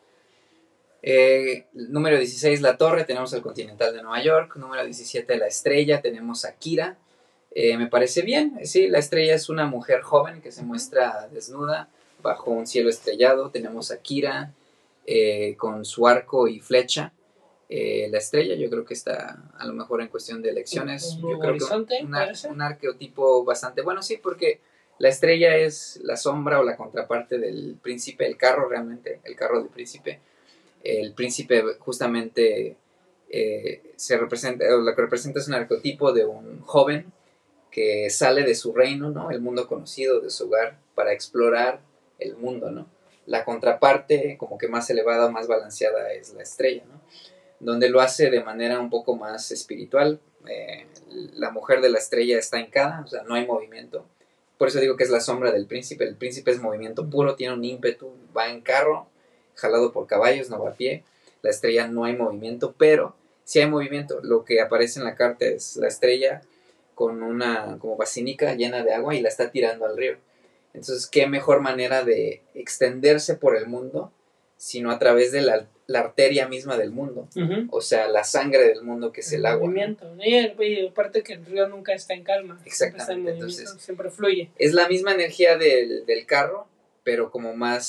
Eh, 1.03 1.65
número 1.73 2.17
16, 2.17 2.61
La 2.61 2.77
Torre, 2.77 3.05
tenemos 3.05 3.33
el 3.33 3.41
Continental 3.41 3.93
de 3.93 4.01
Nueva 4.01 4.21
York. 4.23 4.55
Número 4.55 4.83
17, 4.83 5.37
La 5.37 5.47
Estrella, 5.47 6.01
tenemos 6.01 6.45
a 6.45 6.53
Kira. 6.55 6.97
Eh, 7.53 7.77
me 7.77 7.87
parece 7.87 8.21
bien, 8.21 8.59
sí, 8.63 8.87
La 8.87 8.99
Estrella 8.99 9.35
es 9.35 9.49
una 9.49 9.65
mujer 9.65 10.01
joven 10.01 10.41
que 10.41 10.51
se 10.51 10.63
muestra 10.63 11.27
desnuda 11.31 11.89
bajo 12.21 12.51
un 12.51 12.67
cielo 12.67 12.89
estrellado. 12.89 13.49
Tenemos 13.49 13.91
a 13.91 14.01
Kira 14.01 14.53
eh, 15.05 15.55
con 15.57 15.83
su 15.83 16.07
arco 16.07 16.47
y 16.47 16.59
flecha. 16.59 17.13
eh, 17.69 18.09
la 18.11 18.17
estrella, 18.17 18.55
yo 18.55 18.69
creo 18.69 18.83
que 18.85 18.93
está 18.93 19.41
a 19.57 19.65
lo 19.65 19.73
mejor 19.73 20.01
en 20.01 20.09
cuestión 20.09 20.41
de 20.41 20.49
elecciones. 20.49 21.17
Un 21.21 21.31
yo 21.31 21.39
creo 21.39 21.53
que 21.53 22.35
ser. 22.35 22.51
un 22.51 22.61
arqueotipo 22.61 23.43
bastante 23.45 23.81
bueno, 23.81 24.03
sí, 24.03 24.17
porque 24.21 24.59
la 24.99 25.09
estrella 25.09 25.55
es 25.55 25.99
la 26.03 26.17
sombra 26.17 26.59
o 26.59 26.63
la 26.63 26.75
contraparte 26.75 27.39
del 27.39 27.77
príncipe, 27.81 28.27
el 28.27 28.37
carro 28.37 28.69
realmente, 28.69 29.21
el 29.23 29.35
carro 29.35 29.59
del 29.59 29.69
príncipe. 29.69 30.19
El 30.83 31.13
príncipe 31.13 31.63
justamente 31.79 32.77
eh, 33.29 33.93
se 33.95 34.17
representa, 34.17 34.65
lo 34.69 34.95
que 34.95 35.01
representa 35.01 35.39
es 35.39 35.47
un 35.47 35.53
arqueotipo 35.53 36.11
de 36.11 36.25
un 36.25 36.61
joven 36.61 37.11
que 37.71 38.09
sale 38.09 38.43
de 38.43 38.55
su 38.55 38.73
reino, 38.73 39.09
¿no? 39.09 39.31
El 39.31 39.39
mundo 39.39 39.67
conocido, 39.67 40.19
de 40.19 40.29
su 40.29 40.47
hogar, 40.47 40.77
para 40.93 41.13
explorar 41.13 41.79
el 42.19 42.35
mundo, 42.35 42.71
¿no? 42.71 42.87
La 43.25 43.45
contraparte, 43.45 44.35
como 44.37 44.57
que 44.57 44.67
más 44.67 44.89
elevada, 44.89 45.29
más 45.29 45.47
balanceada, 45.47 46.11
es 46.11 46.33
la 46.33 46.43
estrella, 46.43 46.83
¿no? 46.85 47.01
Donde 47.59 47.89
lo 47.89 48.01
hace 48.01 48.29
de 48.29 48.43
manera 48.43 48.79
un 48.79 48.89
poco 48.89 49.15
más 49.15 49.51
espiritual. 49.51 50.19
Eh, 50.47 50.87
la 51.33 51.51
mujer 51.51 51.81
de 51.81 51.89
la 51.89 51.99
estrella 51.99 52.37
está 52.37 52.59
hincada, 52.59 53.01
o 53.05 53.07
sea, 53.07 53.23
no 53.23 53.35
hay 53.35 53.45
movimiento. 53.45 54.05
Por 54.57 54.67
eso 54.67 54.79
digo 54.79 54.97
que 54.97 55.03
es 55.03 55.09
la 55.09 55.21
sombra 55.21 55.51
del 55.51 55.67
príncipe. 55.67 56.03
El 56.03 56.15
príncipe 56.15 56.51
es 56.51 56.61
movimiento 56.61 57.09
puro, 57.09 57.35
tiene 57.35 57.53
un 57.53 57.63
ímpetu, 57.63 58.11
va 58.35 58.49
en 58.49 58.61
carro, 58.61 59.07
jalado 59.55 59.91
por 59.91 60.07
caballos, 60.07 60.49
no 60.49 60.61
va 60.63 60.71
a 60.71 60.75
pie. 60.75 61.03
La 61.41 61.49
estrella 61.49 61.87
no 61.87 62.05
hay 62.05 62.15
movimiento, 62.15 62.73
pero 62.77 63.15
sí 63.43 63.59
hay 63.59 63.67
movimiento. 63.67 64.19
Lo 64.23 64.45
que 64.45 64.61
aparece 64.61 64.99
en 64.99 65.05
la 65.05 65.15
carta 65.15 65.45
es 65.45 65.75
la 65.77 65.87
estrella 65.87 66.41
con 66.95 67.23
una 67.23 67.77
como 67.79 67.97
basínica 67.97 68.53
llena 68.55 68.83
de 68.83 68.93
agua 68.93 69.15
y 69.15 69.21
la 69.21 69.29
está 69.29 69.49
tirando 69.51 69.85
al 69.85 69.97
río. 69.97 70.17
Entonces, 70.73 71.07
¿qué 71.07 71.27
mejor 71.27 71.59
manera 71.61 72.03
de 72.03 72.41
extenderse 72.53 73.35
por 73.35 73.55
el 73.57 73.67
mundo 73.67 74.11
sino 74.57 74.91
a 74.91 74.99
través 74.99 75.31
de 75.31 75.41
la, 75.41 75.65
la 75.87 75.99
arteria 76.01 76.47
misma 76.47 76.77
del 76.77 76.91
mundo? 76.91 77.27
O 77.71 77.81
sea, 77.81 78.07
la 78.07 78.23
sangre 78.23 78.67
del 78.67 78.83
mundo 78.83 79.11
que 79.11 79.21
es 79.21 79.31
el 79.33 79.45
agua. 79.47 79.61
¿no? 79.61 79.71
movimiento. 79.73 80.13
Y, 80.23 80.35
el- 80.35 80.55
y 80.61 80.87
aparte 80.87 81.23
que 81.23 81.33
el 81.33 81.45
río 81.45 81.67
nunca 81.67 81.93
está 81.93 82.13
en 82.13 82.23
calma. 82.23 82.59
siempre 82.63 82.69
está 82.69 82.85
en 82.85 82.91
Exactamente, 82.93 83.31
movimiento, 83.31 83.61
entonces- 83.61 83.83
siempre 83.83 84.09
fluye. 84.11 84.51
Es 84.59 84.73
la 84.73 84.87
misma 84.87 85.13
energía 85.15 85.57
del, 85.57 86.05
del 86.05 86.25
carro, 86.27 86.67
pero 87.03 87.31
como 87.31 87.55
más 87.55 87.83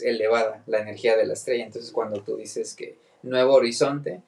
elevada, 0.00 0.62
la 0.66 0.80
energía 0.80 1.16
de 1.16 1.26
la 1.26 1.34
estrella. 1.34 1.64
Entonces, 1.64 1.90
cuando 1.92 2.22
tú 2.22 2.36
dices 2.36 2.74
que 2.74 2.96
nuevo 3.22 3.54
horizonte 3.54 4.22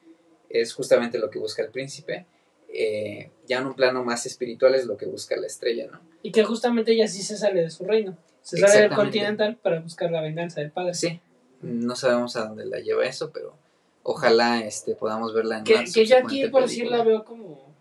es 0.49 0.73
justamente 0.75 1.19
lo 1.19 1.31
que 1.31 1.39
busca 1.39 1.63
el 1.63 1.71
príncipe, 1.71 2.27
eh, 2.73 3.31
ya 3.47 3.59
en 3.59 3.67
un 3.67 3.75
plano 3.75 4.05
más 4.05 4.27
espiritual 4.27 4.75
es 4.75 4.87
lo 4.87 4.97
que 4.97 5.07
busca 5.07 5.37
la 5.37 5.47
estrella, 5.47 5.87
¿no? 5.91 6.01
Y 6.23 6.33
que 6.33 6.45
justamente 6.45 6.93
ella 6.93 7.09
sí 7.09 7.23
se 7.23 7.37
sale 7.37 7.63
de 7.63 7.71
su 7.71 7.85
reino. 7.85 8.17
Se 8.43 8.59
sale 8.59 8.83
del 8.83 8.95
continental 8.95 9.57
para 9.57 9.81
buscar 9.81 10.11
la 10.11 10.21
venganza 10.21 10.61
del 10.61 10.71
padre. 10.71 10.95
Sí, 10.95 11.21
no 11.61 11.97
sabemos 11.97 12.37
a 12.37 12.47
dónde 12.47 12.65
la 12.67 12.79
lleva 12.79 13.05
eso, 13.05 13.31
pero 13.33 13.55
ojalá 14.03 14.61
este, 14.61 14.95
podamos 14.95 15.35
verla 15.35 15.59
en 15.59 15.65
Que, 15.65 15.85
que 15.93 16.07
yo 16.07 16.19
aquí 16.19 16.47
por 16.49 16.69
sí 16.69 16.79
película. 16.79 16.99
la 16.99 17.05
veo 17.05 17.25
como. 17.25 17.75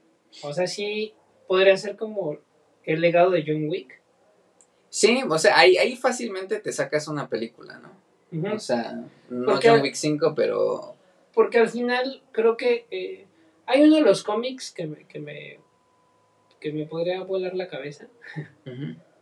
O 0.44 0.54
sea, 0.54 0.68
sí 0.68 1.14
podría 1.48 1.78
ser 1.78 1.96
como 1.96 2.38
el 2.84 3.02
legado 3.02 3.32
de 3.32 3.44
John 3.46 3.70
Wick. 3.70 4.02
Sí, 4.90 5.22
o 5.28 5.38
sea, 5.38 5.58
ahí, 5.60 5.78
ahí 5.78 5.96
fácilmente 5.96 6.60
te 6.60 6.72
sacas 6.72 7.08
una 7.08 7.28
película, 7.30 7.80
¿no? 7.80 8.54
O 8.54 8.60
sea, 8.60 8.94
no 9.30 9.46
Porque- 9.46 9.70
John 9.70 9.82
Wick 9.82 9.96
5, 9.96 10.34
pero 10.36 10.96
Porque 11.34 11.60
al 11.60 11.70
final 11.70 12.22
creo 12.32 12.58
que 12.58 12.86
eh, 12.92 13.26
hay 13.66 13.84
uno 13.84 13.96
de 13.98 14.02
los 14.02 14.24
cómics 14.24 14.72
que 14.72 14.88
me, 14.88 15.06
que 15.08 15.20
me 15.20 15.60
que 16.60 16.74
me 16.74 16.86
podría 16.88 17.22
volar 17.24 17.54
la 17.54 17.68
cabeza, 17.68 18.08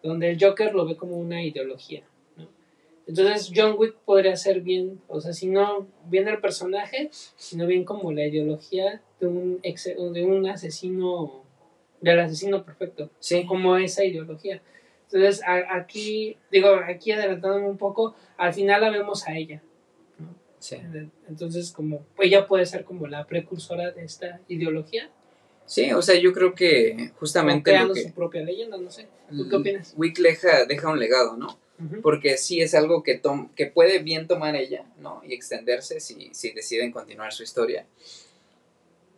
donde 0.01 0.29
el 0.31 0.37
Joker 0.41 0.73
lo 0.73 0.85
ve 0.85 0.95
como 0.95 1.17
una 1.17 1.43
ideología, 1.43 2.03
¿no? 2.37 2.47
Entonces 3.07 3.51
John 3.53 3.75
Wick 3.77 3.95
podría 4.05 4.35
ser 4.37 4.61
bien, 4.61 5.01
o 5.09 5.19
sea, 5.19 5.33
si 5.33 5.47
no 5.47 5.85
bien 6.05 6.27
el 6.29 6.39
personaje, 6.39 7.09
sino 7.11 7.67
bien 7.67 7.83
como 7.83 8.11
la 8.13 8.25
ideología 8.25 9.01
de 9.19 9.27
un 9.27 9.59
ex- 9.63 9.83
de 9.97 10.23
un 10.23 10.47
asesino, 10.47 11.43
del 11.99 12.19
asesino 12.21 12.63
perfecto, 12.63 13.09
sí, 13.19 13.45
como 13.45 13.75
esa 13.77 14.05
ideología. 14.05 14.61
Entonces 15.11 15.41
a- 15.43 15.75
aquí, 15.75 16.37
digo, 16.51 16.69
aquí 16.87 17.11
adelantándome 17.11 17.67
un 17.67 17.77
poco, 17.77 18.15
al 18.37 18.53
final 18.53 18.81
la 18.81 18.89
vemos 18.89 19.27
a 19.27 19.35
ella. 19.37 19.61
sí. 20.59 20.77
Entonces, 21.29 21.71
como 21.71 22.05
ella 22.19 22.47
puede 22.47 22.65
ser 22.65 22.83
como 22.85 23.07
la 23.07 23.25
precursora 23.25 23.91
de 23.91 24.03
esta 24.05 24.39
ideología, 24.47 25.09
Sí, 25.67 25.91
o 25.93 26.01
sea, 26.03 26.13
yo 26.13 26.31
creo 26.31 26.53
que 26.53 27.11
justamente 27.19 27.71
creando 27.71 27.95
que 27.95 28.03
su 28.03 28.13
propia 28.13 28.43
leyenda, 28.43 28.77
no 28.77 28.91
sé. 28.91 29.07
¿Tú 29.35 29.49
qué 29.49 29.55
opinas? 29.55 29.95
Wick 29.97 30.19
deja, 30.19 30.65
deja 30.65 30.89
un 30.91 30.99
legado, 30.99 31.37
¿no? 31.37 31.57
Porque 32.03 32.37
sí 32.37 32.61
es 32.61 32.75
algo 32.75 33.01
que, 33.01 33.17
tom- 33.17 33.49
que 33.55 33.65
puede 33.65 33.97
bien 33.97 34.27
tomar 34.27 34.55
ella, 34.55 34.85
¿no? 34.99 35.21
Y 35.25 35.33
extenderse 35.33 35.99
si, 36.01 36.29
si 36.35 36.51
deciden 36.51 36.91
continuar 36.91 37.33
su 37.33 37.41
historia. 37.41 37.87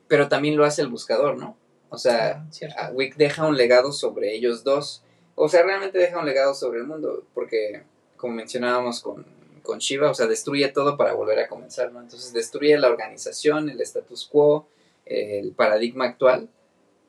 Pero 0.07 0.29
también 0.29 0.55
lo 0.55 0.63
hace 0.63 0.81
el 0.81 0.87
buscador, 0.87 1.37
¿no? 1.37 1.57
O 1.89 1.97
sea, 1.97 2.45
Ah, 2.77 2.91
Wick 2.93 3.15
deja 3.17 3.45
un 3.45 3.57
legado 3.57 3.91
sobre 3.91 4.33
ellos 4.33 4.63
dos. 4.63 5.03
O 5.39 5.47
sea, 5.47 5.61
realmente 5.61 5.99
deja 5.99 6.17
un 6.17 6.25
legado 6.25 6.55
sobre 6.55 6.79
el 6.79 6.87
mundo. 6.87 7.23
Porque, 7.35 7.83
como 8.17 8.33
mencionábamos 8.33 9.01
con, 9.01 9.23
con 9.61 9.77
Shiva, 9.77 10.09
o 10.09 10.15
sea, 10.15 10.25
destruye 10.25 10.67
todo 10.69 10.97
para 10.97 11.13
volver 11.13 11.39
a 11.39 11.47
comenzar, 11.47 11.91
¿no? 11.91 12.01
Entonces 12.01 12.33
destruye 12.33 12.77
la 12.79 12.89
organización, 12.89 13.69
el 13.69 13.79
status 13.81 14.27
quo, 14.31 14.67
el 15.05 15.51
paradigma 15.51 16.05
actual, 16.05 16.49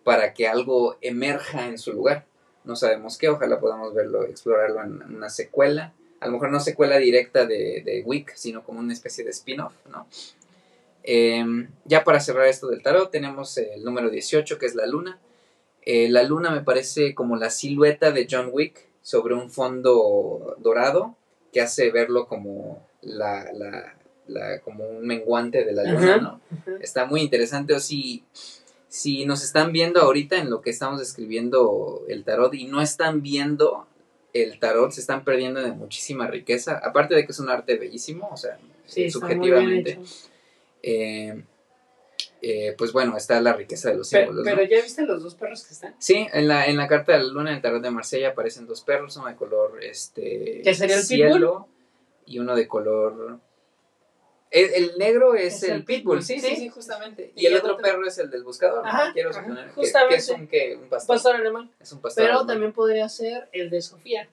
para 0.04 0.34
que 0.34 0.46
algo 0.46 0.98
emerja 1.00 1.68
en 1.68 1.78
su 1.78 1.92
lugar. 1.94 2.26
No 2.64 2.76
sabemos 2.76 3.16
qué, 3.16 3.30
ojalá 3.30 3.58
podamos 3.60 3.94
verlo, 3.94 4.24
explorarlo 4.24 4.82
en 4.82 5.16
una 5.16 5.30
secuela. 5.30 5.94
A 6.20 6.26
lo 6.26 6.32
mejor 6.32 6.50
no 6.50 6.60
secuela 6.60 6.98
directa 6.98 7.46
de, 7.46 7.82
de 7.82 8.02
Wick, 8.04 8.34
sino 8.34 8.62
como 8.62 8.80
una 8.80 8.92
especie 8.92 9.24
de 9.24 9.30
spin-off, 9.30 9.72
¿no? 9.90 10.06
Em, 11.02 11.70
ya 11.86 12.04
para 12.04 12.20
cerrar 12.20 12.46
esto 12.46 12.68
del 12.68 12.82
tarot, 12.82 13.10
tenemos 13.10 13.56
el 13.56 13.82
número 13.82 14.10
18, 14.10 14.58
que 14.58 14.66
es 14.66 14.74
la 14.74 14.86
luna. 14.86 15.18
Eh, 15.90 16.10
la 16.10 16.22
luna 16.22 16.50
me 16.50 16.60
parece 16.60 17.14
como 17.14 17.36
la 17.36 17.48
silueta 17.48 18.10
de 18.12 18.26
John 18.30 18.50
Wick 18.52 18.86
sobre 19.00 19.32
un 19.34 19.50
fondo 19.50 20.54
dorado 20.58 21.16
que 21.50 21.62
hace 21.62 21.90
verlo 21.90 22.26
como 22.26 22.86
la, 23.00 23.50
la- 23.54 23.94
la- 24.26 24.60
como 24.60 24.86
un 24.86 25.06
menguante 25.06 25.64
de 25.64 25.72
la 25.72 25.84
luna. 25.84 26.18
¿no? 26.18 26.40
Está 26.82 27.06
muy 27.06 27.22
interesante. 27.22 27.72
O 27.72 27.80
si, 27.80 28.22
si 28.88 29.24
nos 29.24 29.42
están 29.42 29.72
viendo 29.72 30.02
ahorita 30.02 30.36
en 30.36 30.50
lo 30.50 30.60
que 30.60 30.68
estamos 30.68 31.00
escribiendo 31.00 32.02
el 32.08 32.22
tarot 32.22 32.52
y 32.52 32.66
no 32.66 32.82
están 32.82 33.22
viendo 33.22 33.86
el 34.34 34.58
tarot, 34.58 34.90
se 34.90 35.00
están 35.00 35.24
perdiendo 35.24 35.62
de 35.62 35.72
muchísima 35.72 36.26
riqueza. 36.26 36.78
Aparte 36.84 37.14
de 37.14 37.24
que 37.24 37.32
es 37.32 37.38
un 37.40 37.48
arte 37.48 37.76
bellísimo, 37.78 38.28
o 38.30 38.36
sea, 38.36 38.58
Sí, 38.84 39.04
está 39.04 39.20
muy 39.20 39.28
bien 39.28 39.40
subjetivamente. 39.40 39.90
hecho. 39.92 40.02
eh, 40.82 41.42
eh, 42.42 42.74
pues 42.78 42.92
bueno, 42.92 43.16
está 43.16 43.40
la 43.40 43.52
riqueza 43.52 43.90
de 43.90 43.96
los 43.96 44.08
símbolos. 44.08 44.44
¿no? 44.44 44.50
Pero, 44.54 44.62
ya 44.68 44.80
viste 44.82 45.02
los 45.02 45.22
dos 45.22 45.34
perros 45.34 45.64
que 45.66 45.74
están. 45.74 45.94
Sí, 45.98 46.26
en 46.32 46.48
la, 46.48 46.66
en 46.66 46.76
la 46.76 46.86
carta 46.88 47.12
de 47.12 47.18
la 47.18 47.24
luna, 47.24 47.50
en 47.50 47.56
el 47.56 47.62
tarot 47.62 47.82
de 47.82 47.90
Marsella, 47.90 48.28
aparecen 48.30 48.66
dos 48.66 48.82
perros, 48.82 49.16
uno 49.16 49.26
de 49.28 49.36
color 49.36 49.82
este 49.82 50.60
¿Qué 50.62 50.74
sería 50.74 50.96
el 50.96 51.02
cielo 51.02 51.68
y 52.26 52.38
uno 52.38 52.54
de 52.54 52.68
color... 52.68 53.38
El, 54.50 54.70
el 54.72 54.92
negro 54.98 55.34
es, 55.34 55.56
Es 55.56 55.62
el, 55.64 55.70
el 55.72 55.84
pitbull, 55.84 56.18
pitbull, 56.18 56.22
sí, 56.22 56.40
sí. 56.40 56.48
sí, 56.48 56.56
sí, 56.56 56.68
justamente. 56.70 57.32
Y 57.36 57.42
Y 57.42 57.46
el 57.46 57.52
el 57.52 57.58
otro 57.58 57.72
otro- 57.74 57.82
perro 57.82 58.06
es 58.06 58.16
el 58.16 58.30
del 58.30 58.44
buscador, 58.44 58.82
¿no? 58.82 58.88
Ajá, 58.88 59.12
quiero 59.12 59.28
ajá, 59.28 59.40
suponer 59.42 59.66
que- 59.72 59.82
que, 60.08 60.14
es 60.14 60.28
un, 60.30 60.46
¿qué? 60.48 60.76
un 60.80 60.88
pastor. 60.88 61.16
Pastor 61.16 61.36
alemán. 61.36 61.70
Es 61.78 61.92
un 61.92 62.00
pastor. 62.00 62.22
Pero 62.24 62.32
alemán. 62.38 62.46
también 62.46 62.72
podría 62.72 63.08
ser 63.10 63.48
el 63.52 63.68
de 63.68 63.82
Sofía. 63.82 64.26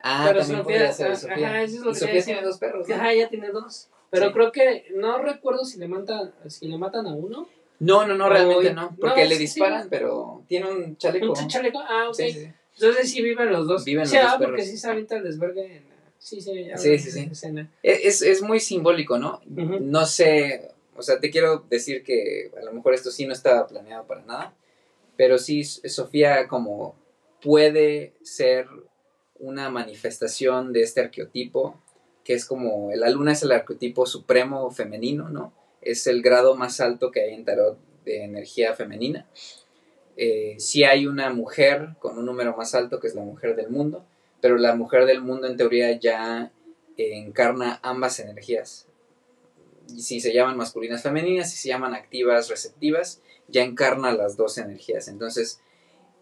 Ah, 0.00 0.24
pero 0.28 0.40
también 0.40 0.58
Sofía- 0.58 0.64
podría 0.64 0.92
ser 0.92 1.06
de 1.06 1.12
ah, 1.12 1.16
Sofía. 1.16 1.46
ajá, 1.48 1.62
eso 1.62 1.74
es 1.76 1.80
lo 1.82 1.90
y 1.90 1.94
que 1.94 1.98
Sofía 2.00 2.24
tiene 2.24 2.42
dos 2.42 2.58
perros, 2.58 2.88
¿no? 2.88 2.94
Ajá, 2.96 3.14
ya 3.14 3.28
tiene 3.28 3.48
dos. 3.50 3.88
Pero 4.10 4.26
Sí. 4.28 4.32
creo 4.32 4.52
que 4.52 4.86
no 4.96 5.18
recuerdo 5.18 5.64
si 5.64 5.78
le 5.78 5.88
matan, 5.88 6.32
si 6.48 6.66
le 6.68 6.78
matan 6.78 7.06
a 7.06 7.14
uno. 7.14 7.48
No, 7.80 8.06
no, 8.06 8.14
no, 8.16 8.26
O- 8.26 8.28
realmente 8.30 8.72
no. 8.72 8.96
Porque 9.00 9.22
no, 9.24 9.28
le 9.28 9.38
disparan, 9.38 9.82
sí. 9.84 9.88
pero 9.90 10.42
tiene 10.48 10.70
un 10.70 10.96
chaleco. 10.96 11.32
¿Un 11.32 11.48
chaleco? 11.48 11.78
Ah, 11.86 12.08
ok. 12.08 12.14
Sí. 12.14 12.48
Entonces 12.74 13.10
sí 13.10 13.22
viven 13.22 13.52
los 13.52 13.66
dos. 13.66 13.84
Viven 13.84 14.04
los 14.04 14.14
ah, 14.14 14.22
dos 14.22 14.32
porque 14.38 14.46
perros. 14.52 14.66
sí 14.66 14.76
se 14.78 14.88
avienta 14.88 15.16
el 15.16 15.24
desvergue 15.24 15.76
en 15.76 15.98
Sí, 16.20 16.40
sí, 16.40 16.68
Sí, 16.76 16.98
sí, 16.98 17.10
sí. 17.12 17.28
escena. 17.30 17.70
Es, 17.82 18.22
es 18.22 18.42
muy 18.42 18.58
simbólico, 18.58 19.18
¿no? 19.18 19.40
No 19.46 20.04
sé, 20.04 20.72
o 20.96 21.02
sea, 21.02 21.20
te 21.20 21.30
quiero 21.30 21.64
decir 21.70 22.02
que 22.02 22.50
a 22.60 22.64
lo 22.64 22.72
mejor 22.72 22.92
esto 22.94 23.12
sí 23.12 23.24
no 23.24 23.32
estaba 23.32 23.68
planeado 23.68 24.04
para 24.04 24.22
nada, 24.22 24.52
pero 25.16 25.38
sí 25.38 25.62
Sofía 25.62 26.48
como 26.48 26.96
puede 27.40 28.14
ser 28.24 28.66
una 29.38 29.70
manifestación 29.70 30.72
de 30.72 30.82
este 30.82 31.00
arqueotipo, 31.02 31.80
que 32.28 32.34
es 32.34 32.44
como, 32.44 32.90
la 32.94 33.08
luna 33.08 33.32
es 33.32 33.42
el 33.42 33.52
arqueotipo 33.52 34.04
supremo 34.04 34.70
femenino, 34.70 35.30
¿no? 35.30 35.54
Es 35.80 36.06
el 36.06 36.20
grado 36.20 36.56
más 36.56 36.78
alto 36.78 37.10
que 37.10 37.22
hay 37.22 37.32
en 37.32 37.46
tarot 37.46 37.78
de 38.04 38.22
energía 38.22 38.74
femenina. 38.74 39.26
Eh, 40.18 40.56
sí 40.58 40.84
hay 40.84 41.06
una 41.06 41.32
mujer 41.32 41.96
con 42.00 42.18
un 42.18 42.26
número 42.26 42.54
más 42.54 42.74
alto, 42.74 43.00
que 43.00 43.06
es 43.06 43.14
la 43.14 43.22
mujer 43.22 43.56
del 43.56 43.70
mundo, 43.70 44.04
pero 44.42 44.58
la 44.58 44.74
mujer 44.74 45.06
del 45.06 45.22
mundo 45.22 45.46
en 45.46 45.56
teoría 45.56 45.90
ya 45.98 46.52
encarna 46.98 47.80
ambas 47.82 48.20
energías. 48.20 48.88
Y 49.88 50.02
si 50.02 50.20
se 50.20 50.34
llaman 50.34 50.58
masculinas 50.58 51.02
femeninas, 51.02 51.50
si 51.50 51.56
se 51.56 51.70
llaman 51.70 51.94
activas 51.94 52.50
receptivas, 52.50 53.22
ya 53.46 53.62
encarna 53.62 54.12
las 54.12 54.36
dos 54.36 54.58
energías. 54.58 55.08
Entonces, 55.08 55.62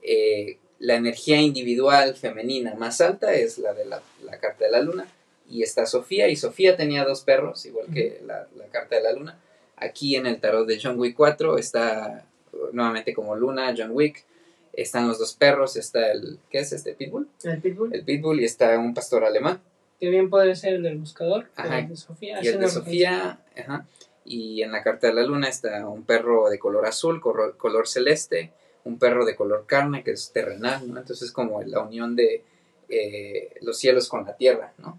eh, 0.03 0.61
la 0.79 0.95
energía 0.95 1.41
individual 1.41 2.15
femenina 2.15 2.77
más 2.77 3.01
alta 3.01 3.35
es 3.35 3.59
la 3.59 3.75
de 3.75 3.87
la, 3.87 4.01
la 4.23 4.39
carta 4.39 4.67
de 4.67 4.71
la 4.71 4.83
luna. 4.83 5.13
Y 5.49 5.63
está 5.63 5.87
Sofía, 5.87 6.29
y 6.29 6.37
Sofía 6.37 6.77
tenía 6.77 7.05
dos 7.05 7.23
perros, 7.23 7.65
igual 7.67 7.87
que 7.93 8.21
la, 8.25 8.49
la 8.57 8.67
carta 8.67 8.97
de 8.97 9.03
la 9.03 9.13
luna. 9.13 9.39
Aquí 9.77 10.17
en 10.17 10.27
el 10.27 10.41
tarot 10.41 10.67
de 10.67 10.81
John 10.83 10.99
Wick 10.99 11.15
4 11.15 11.59
está 11.59 12.27
nuevamente 12.73 13.15
como 13.15 13.37
Luna, 13.37 13.75
John 13.77 13.91
Wick. 13.93 14.25
Están 14.73 15.09
los 15.09 15.19
dos 15.19 15.35
perros, 15.35 15.77
está 15.77 16.13
el, 16.13 16.39
¿qué 16.51 16.59
es 16.59 16.73
este? 16.73 16.95
¿Pitbull? 16.95 17.29
El 17.45 17.61
Pitbull. 17.61 17.95
El 17.95 18.05
Pitbull 18.05 18.41
y 18.41 18.45
está 18.45 18.79
un 18.79 18.93
pastor 18.93 19.25
alemán. 19.25 19.61
Que 19.99 20.11
bien 20.11 20.29
puede 20.29 20.55
ser 20.55 20.75
el 20.75 20.83
del 20.83 20.99
buscador. 20.99 21.49
Ajá. 21.57 21.79
El 21.79 21.89
de 21.89 21.97
Sofía. 21.97 22.39
Y 22.43 22.49
el 22.49 22.61
de 22.61 22.69
Sofía, 22.69 23.41
ajá. 23.57 23.87
Y 24.25 24.63
en 24.63 24.73
la 24.73 24.83
carta 24.83 25.07
de 25.07 25.15
la 25.15 25.23
luna 25.23 25.49
está 25.49 25.87
un 25.89 26.05
perro 26.05 26.51
de 26.51 26.59
color 26.59 26.85
azul, 26.85 27.21
color, 27.21 27.57
color 27.57 27.87
celeste, 27.87 28.53
un 28.85 28.99
perro 28.99 29.25
de 29.25 29.35
color 29.35 29.65
carne, 29.67 30.03
que 30.03 30.11
es 30.11 30.33
terrenal, 30.33 30.93
¿no? 30.93 31.01
Entonces 31.01 31.29
es 31.29 31.33
como 31.33 31.63
la 31.63 31.81
unión 31.81 32.17
de 32.17 32.43
eh, 32.89 33.55
los 33.63 33.79
cielos 33.79 34.09
con 34.09 34.27
la 34.27 34.37
tierra, 34.37 34.75
¿no? 34.79 34.99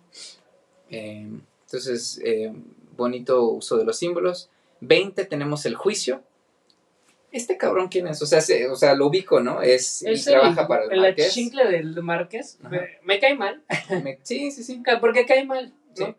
Eh, 0.89 1.27
entonces, 1.65 2.19
eh, 2.23 2.53
bonito 2.95 3.43
uso 3.49 3.77
de 3.77 3.85
los 3.85 3.97
símbolos. 3.97 4.49
20 4.81 5.25
tenemos 5.25 5.65
el 5.65 5.75
juicio. 5.75 6.23
¿Este 7.31 7.57
cabrón 7.57 7.89
quién 7.89 8.07
es? 8.07 8.21
O 8.21 8.25
sea, 8.25 8.39
se- 8.41 8.69
o 8.69 8.75
sea 8.75 8.95
lo 8.95 9.07
ubico, 9.07 9.39
¿no? 9.41 9.61
Es, 9.61 10.01
y 10.01 10.23
trabaja 10.23 10.61
el, 10.61 10.67
para 10.67 10.83
el 10.85 10.91
el 10.93 11.01
Marqués. 11.01 11.27
achincle 11.27 11.65
del 11.69 12.01
Márquez. 12.01 12.57
Me, 12.69 12.99
me 13.03 13.19
cae 13.19 13.35
mal. 13.35 13.61
Me- 14.03 14.19
sí, 14.23 14.49
sí, 14.51 14.63
sí. 14.63 14.81
Porque 15.01 15.25
cae 15.25 15.45
mal, 15.45 15.73
¿no? 15.99 16.05
Sí. 16.07 16.15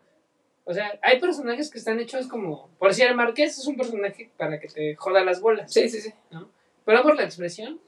O 0.65 0.73
sea, 0.73 0.99
hay 1.01 1.19
personajes 1.19 1.71
que 1.71 1.79
están 1.79 1.99
hechos 1.99 2.27
como. 2.27 2.69
Por 2.77 2.93
si 2.93 3.01
el 3.01 3.15
Marqués 3.15 3.57
es 3.57 3.65
un 3.65 3.75
personaje 3.75 4.29
para 4.37 4.59
que 4.59 4.67
te 4.67 4.95
joda 4.95 5.23
las 5.23 5.41
bolas. 5.41 5.73
Sí, 5.73 5.89
sí, 5.89 5.99
sí. 5.99 6.13
Pero 6.85 7.01
por 7.01 7.15
la 7.15 7.23
expresión. 7.23 7.79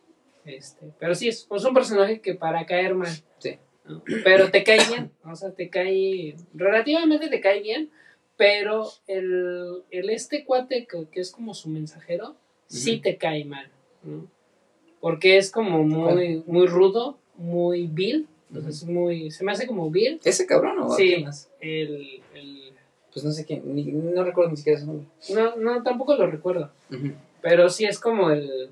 Este, 0.44 0.92
pero 1.00 1.14
sí, 1.14 1.28
es, 1.28 1.48
es 1.56 1.64
un 1.64 1.74
personaje 1.76 2.20
que 2.22 2.34
para 2.34 2.66
caer 2.66 2.96
mal. 2.96 3.12
Sí. 3.38 3.60
Pero 4.24 4.52
te 4.52 4.64
cae 4.64 4.80
bien. 4.88 5.12
O 5.24 5.36
sea, 5.36 5.52
te 5.52 5.70
cae. 5.70 6.36
Relativamente 6.54 7.28
te 7.30 7.42
cae 7.42 7.62
bien. 7.62 7.90
Pero 8.38 8.90
el, 9.08 9.84
el 9.92 10.10
este 10.10 10.46
cuate 10.46 10.88
que, 10.88 11.06
que 11.12 11.20
es 11.20 11.32
como 11.32 11.54
su 11.54 11.70
mensajero, 11.70 12.36
sí 12.68 13.00
te 13.00 13.18
cae 13.18 13.46
mal. 13.46 13.70
¿no? 14.04 14.26
Porque 15.00 15.38
es 15.38 15.52
como 15.52 15.84
muy, 15.84 16.44
muy 16.48 16.66
rudo, 16.68 17.18
muy 17.36 17.88
vil. 17.88 18.28
Entonces, 18.54 18.84
muy. 18.86 19.32
Se 19.32 19.44
me 19.44 19.52
hace 19.52 19.68
como 19.68 19.90
vil. 19.92 20.20
¿Ese 20.24 20.46
cabrón 20.46 20.80
o 20.80 20.90
Sí. 20.96 21.08
quién 21.10 21.24
más? 21.26 21.50
El, 21.60 22.22
el- 22.34 22.74
Pues 23.14 23.24
no 23.26 23.32
sé 23.32 23.46
quién, 23.46 23.62
ni- 23.76 23.84
no 23.86 24.24
recuerdo 24.24 24.52
ni 24.52 24.58
siquiera 24.58 24.80
su 24.80 24.88
nombre. 24.88 25.08
no, 25.34 25.56
no, 25.58 25.84
tampoco 25.84 26.16
lo 26.16 26.28
recuerdo. 26.28 26.72
Pero 27.42 27.70
sí 27.70 27.86
es 27.86 28.00
como 28.00 28.32
el. 28.32 28.70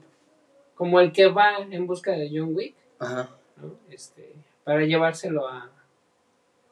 Como 0.76 1.00
el 1.02 1.12
que 1.12 1.28
va 1.28 1.58
en 1.70 1.86
busca 1.88 2.12
de 2.14 2.30
John 2.34 2.56
Wick. 2.56 2.74
Ajá. 3.00 3.30
¿no? 3.58 3.74
Este, 3.92 4.34
para 4.70 4.86
llevárselo 4.86 5.48
a, 5.48 5.68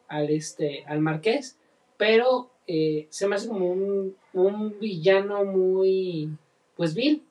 al, 0.07 0.29
este, 0.29 0.83
al 0.85 0.99
marqués, 0.99 1.57
pero 1.97 2.51
eh, 2.67 3.07
se 3.09 3.27
me 3.27 3.35
hace 3.37 3.47
como 3.47 3.71
un, 3.71 4.15
un 4.33 4.79
villano 4.79 5.43
muy, 5.45 6.29
pues, 6.75 6.93
vil. 6.93 7.23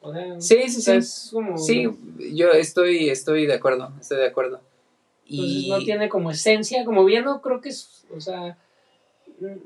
O 0.00 0.14
sea, 0.14 0.40
Sí, 0.40 0.66
sí, 0.70 0.78
o 0.78 0.80
sí. 0.80 0.92
es 0.92 1.28
como, 1.30 1.58
Sí, 1.58 1.86
yo 2.32 2.52
estoy, 2.52 3.10
estoy 3.10 3.44
de 3.44 3.52
acuerdo, 3.52 3.92
estoy 4.00 4.16
de 4.16 4.26
acuerdo. 4.28 4.62
entonces 5.28 5.56
Y 5.56 5.68
no 5.68 5.78
tiene 5.80 6.08
como 6.08 6.30
esencia, 6.30 6.86
como 6.86 7.04
villano 7.04 7.42
creo 7.42 7.60
que 7.60 7.68
es, 7.68 8.06
o 8.16 8.18
sea, 8.18 8.56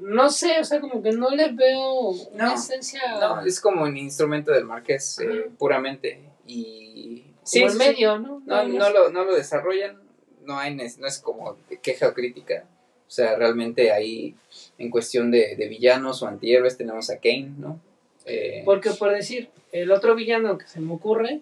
no 0.00 0.28
sé, 0.28 0.58
o 0.58 0.64
sea, 0.64 0.80
como 0.80 1.00
que 1.04 1.12
no 1.12 1.30
le 1.30 1.52
veo 1.52 2.08
una 2.32 2.46
No, 2.48 2.54
esencia 2.54 3.00
no, 3.20 3.42
es 3.42 3.60
como 3.60 3.84
un 3.84 3.96
instrumento 3.96 4.50
del 4.50 4.64
Marqués, 4.64 5.20
eh, 5.20 5.52
puramente. 5.56 6.20
Y 6.48 7.22
sí, 7.44 7.64
medio, 7.78 8.18
¿no? 8.18 8.42
No, 8.44 8.64
no, 8.64 8.78
más. 8.80 8.92
lo, 8.92 9.10
no 9.10 9.24
lo 9.24 9.36
desarrollan, 9.36 10.07
no, 10.48 10.58
hay, 10.58 10.74
no 10.74 10.82
es 11.06 11.18
como 11.20 11.56
queja 11.82 12.08
o 12.08 12.14
crítica. 12.14 12.64
O 13.06 13.10
sea, 13.10 13.36
realmente 13.36 13.92
ahí, 13.92 14.34
en 14.78 14.90
cuestión 14.90 15.30
de, 15.30 15.54
de 15.56 15.68
villanos 15.68 16.22
o 16.22 16.26
antihéroes, 16.26 16.76
tenemos 16.76 17.08
a 17.10 17.18
Kane, 17.20 17.52
¿no? 17.58 17.80
Eh, 18.26 18.62
Porque 18.64 18.90
por 18.90 19.10
decir, 19.12 19.48
el 19.72 19.90
otro 19.92 20.14
villano 20.14 20.58
que 20.58 20.66
se 20.66 20.80
me 20.80 20.92
ocurre, 20.92 21.40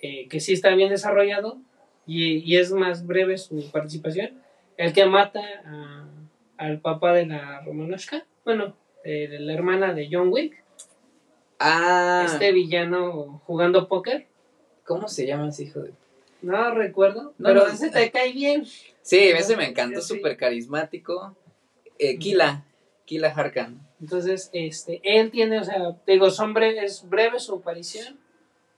eh, 0.00 0.28
que 0.28 0.40
sí 0.40 0.52
está 0.52 0.74
bien 0.74 0.88
desarrollado 0.90 1.58
y, 2.06 2.36
y 2.38 2.56
es 2.56 2.70
más 2.72 3.06
breve 3.06 3.36
su 3.36 3.70
participación, 3.70 4.40
el 4.78 4.92
que 4.92 5.04
mata 5.06 5.40
a- 5.66 6.06
al 6.56 6.80
papá 6.80 7.12
de 7.12 7.26
la 7.26 7.60
Romanovska, 7.62 8.24
bueno, 8.44 8.74
eh, 9.04 9.28
de 9.28 9.40
la 9.40 9.52
hermana 9.52 9.92
de 9.92 10.08
John 10.10 10.28
Wick, 10.32 10.62
ah, 11.58 12.24
este 12.26 12.52
villano 12.52 13.42
jugando 13.46 13.88
póker, 13.88 14.26
¿cómo 14.84 15.08
se 15.08 15.26
llama 15.26 15.48
ese 15.50 15.64
hijo 15.64 15.80
de...? 15.80 15.92
No 16.42 16.74
recuerdo, 16.74 17.34
No, 17.38 17.48
pero 17.48 17.66
no. 17.66 17.72
ese 17.72 17.90
te 17.90 18.10
cae 18.10 18.32
bien. 18.32 18.64
Sí, 19.02 19.18
ese 19.18 19.56
me 19.56 19.66
encantó, 19.68 20.00
Sí. 20.00 20.14
súper 20.16 20.36
carismático. 20.36 21.36
Eh, 21.98 22.18
Kila, 22.18 22.64
Kila 23.06 23.28
Harkan. 23.28 23.86
Entonces, 24.00 24.50
este, 24.52 25.00
él 25.02 25.30
tiene, 25.30 25.58
o 25.58 25.64
sea, 25.64 25.96
digo, 26.06 26.30
son 26.30 26.54
bre- 26.54 26.82
es 26.82 27.08
breve 27.08 27.40
su 27.40 27.56
aparición. 27.56 28.18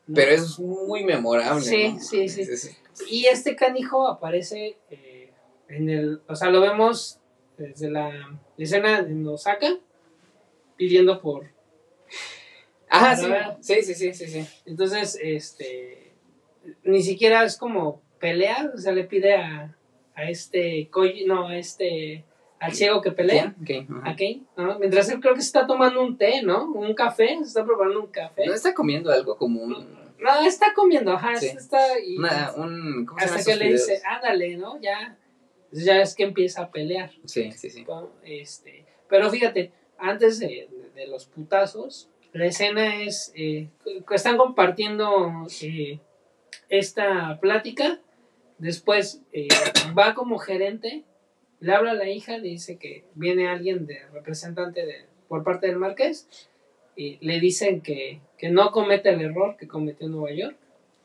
¿no? 0.07 0.15
Pero 0.15 0.33
es 0.33 0.59
muy 0.59 1.05
memorable. 1.05 1.61
Sí, 1.63 1.97
sí, 2.01 2.29
sí. 2.29 2.71
Y 3.11 3.27
este 3.27 3.55
canijo 3.55 4.09
aparece 4.09 4.77
eh, 4.91 5.31
en 5.69 5.89
el. 5.89 6.23
O 6.27 6.35
sea, 6.35 6.49
lo 6.51 6.61
vemos 6.61 7.19
desde 7.59 7.91
la 7.91 8.11
escena 8.59 9.01
en 9.01 9.27
Osaka 9.29 9.77
pidiendo 10.77 11.21
por. 11.21 11.51
Ah, 12.89 13.15
sí, 13.61 13.83
sí, 13.83 13.95
sí, 13.95 14.15
sí, 14.15 14.27
sí. 14.27 14.47
Entonces, 14.67 15.19
este. 15.23 16.10
Ni 16.85 17.03
siquiera 17.03 17.45
es 17.45 17.57
como 17.57 18.03
pelea, 18.19 18.71
o 18.75 18.79
sea, 18.79 18.93
le 18.93 19.05
pide 19.05 19.35
a, 19.35 19.77
a 20.15 20.25
este. 20.31 20.89
Koji, 20.91 21.25
no, 21.27 21.49
a 21.49 21.57
este. 21.57 22.25
Al 22.59 22.75
ciego 22.75 23.01
que 23.01 23.11
pelea. 23.13 23.55
¿Quién? 23.65 23.85
Ok, 23.85 24.01
ajá. 24.03 24.11
A 24.11 24.17
Kane, 24.17 24.43
¿no? 24.57 24.79
Mientras 24.79 25.09
él 25.09 25.19
creo 25.21 25.35
que 25.35 25.41
se 25.41 25.47
está 25.47 25.67
tomando 25.67 26.03
un 26.03 26.19
té, 26.19 26.43
¿no? 26.43 26.71
Un 26.73 26.93
café, 26.93 27.29
se 27.39 27.45
está 27.45 27.65
preparando 27.65 28.01
un 28.01 28.09
café. 28.09 28.45
¿No 28.47 28.53
está 28.53 28.75
comiendo 28.75 29.11
algo 29.11 29.39
como 29.39 29.63
un... 29.63 29.73
No, 30.19 30.41
está 30.47 30.75
comiendo, 30.75 31.13
ajá, 31.13 31.37
Sí. 31.37 31.47
está 31.47 31.99
y 31.99 32.19
una- 32.19 32.53
un 32.55 33.07
¿cómo 33.07 33.19
se 33.19 33.25
llaman 33.25 33.39
hasta 33.41 33.53
que 33.53 33.57
le 33.59 33.73
dice, 33.73 34.03
ándale, 34.05 34.59
¿no? 34.59 34.79
Ya, 34.83 35.17
ya 35.73 36.03
es 36.03 36.15
que 36.15 36.25
empieza 36.25 36.65
a 36.65 36.71
pelear. 36.71 37.11
Sí, 37.25 37.51
sí, 37.53 37.71
sí. 37.71 37.87
Este, 38.25 38.85
pero 39.09 39.31
fíjate, 39.31 39.73
antes 39.97 40.39
de, 40.39 40.69
de 40.95 41.07
los 41.07 41.25
putazos, 41.25 42.11
la 42.35 42.45
escena 42.45 43.03
es 43.03 43.33
eh, 43.35 43.71
están 44.11 44.37
compartiendo 44.37 45.47
eh, 45.63 45.99
esta 46.71 47.39
plática. 47.41 48.01
Después 48.59 49.21
eh, 49.33 49.49
va 49.97 50.15
como 50.15 50.39
gerente, 50.39 51.05
le 51.61 51.75
habla 51.75 51.93
a 51.93 51.95
la 51.95 52.09
hija, 52.09 52.39
le 52.39 52.49
dice 52.49 52.77
que 52.77 53.05
viene 53.15 53.49
alguien 53.49 53.87
de 53.87 54.07
representante 54.13 54.87
de, 54.87 55.05
por 55.29 55.45
parte 55.45 55.67
del 55.67 55.77
marqués 55.77 56.29
y 56.97 57.19
le 57.21 57.41
dicen 57.41 57.81
que, 57.81 58.21
que 58.39 58.51
no 58.51 58.71
cometa 58.71 59.11
el 59.11 59.21
error 59.21 59.57
que 59.57 59.69
cometió 59.69 60.07
en 60.07 60.13
Nueva 60.13 60.33
York. 60.33 60.57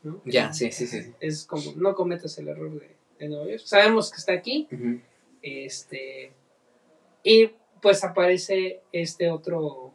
¿no? 0.02 0.22
Ya, 0.24 0.52
sí, 0.52 0.70
sí, 0.72 0.86
sí. 0.86 1.12
Es 1.20 1.44
como, 1.44 1.72
no 1.76 1.94
cometas 1.94 2.38
el 2.38 2.48
error 2.48 2.78
de, 2.78 2.90
de 3.18 3.28
Nueva 3.28 3.46
York. 3.46 3.62
Sabemos 3.64 4.10
que 4.10 4.18
está 4.18 4.32
aquí, 4.32 4.68
este, 5.42 6.32
y 7.22 7.50
pues 7.80 8.04
aparece 8.04 8.82
este 8.92 9.30
otro, 9.30 9.92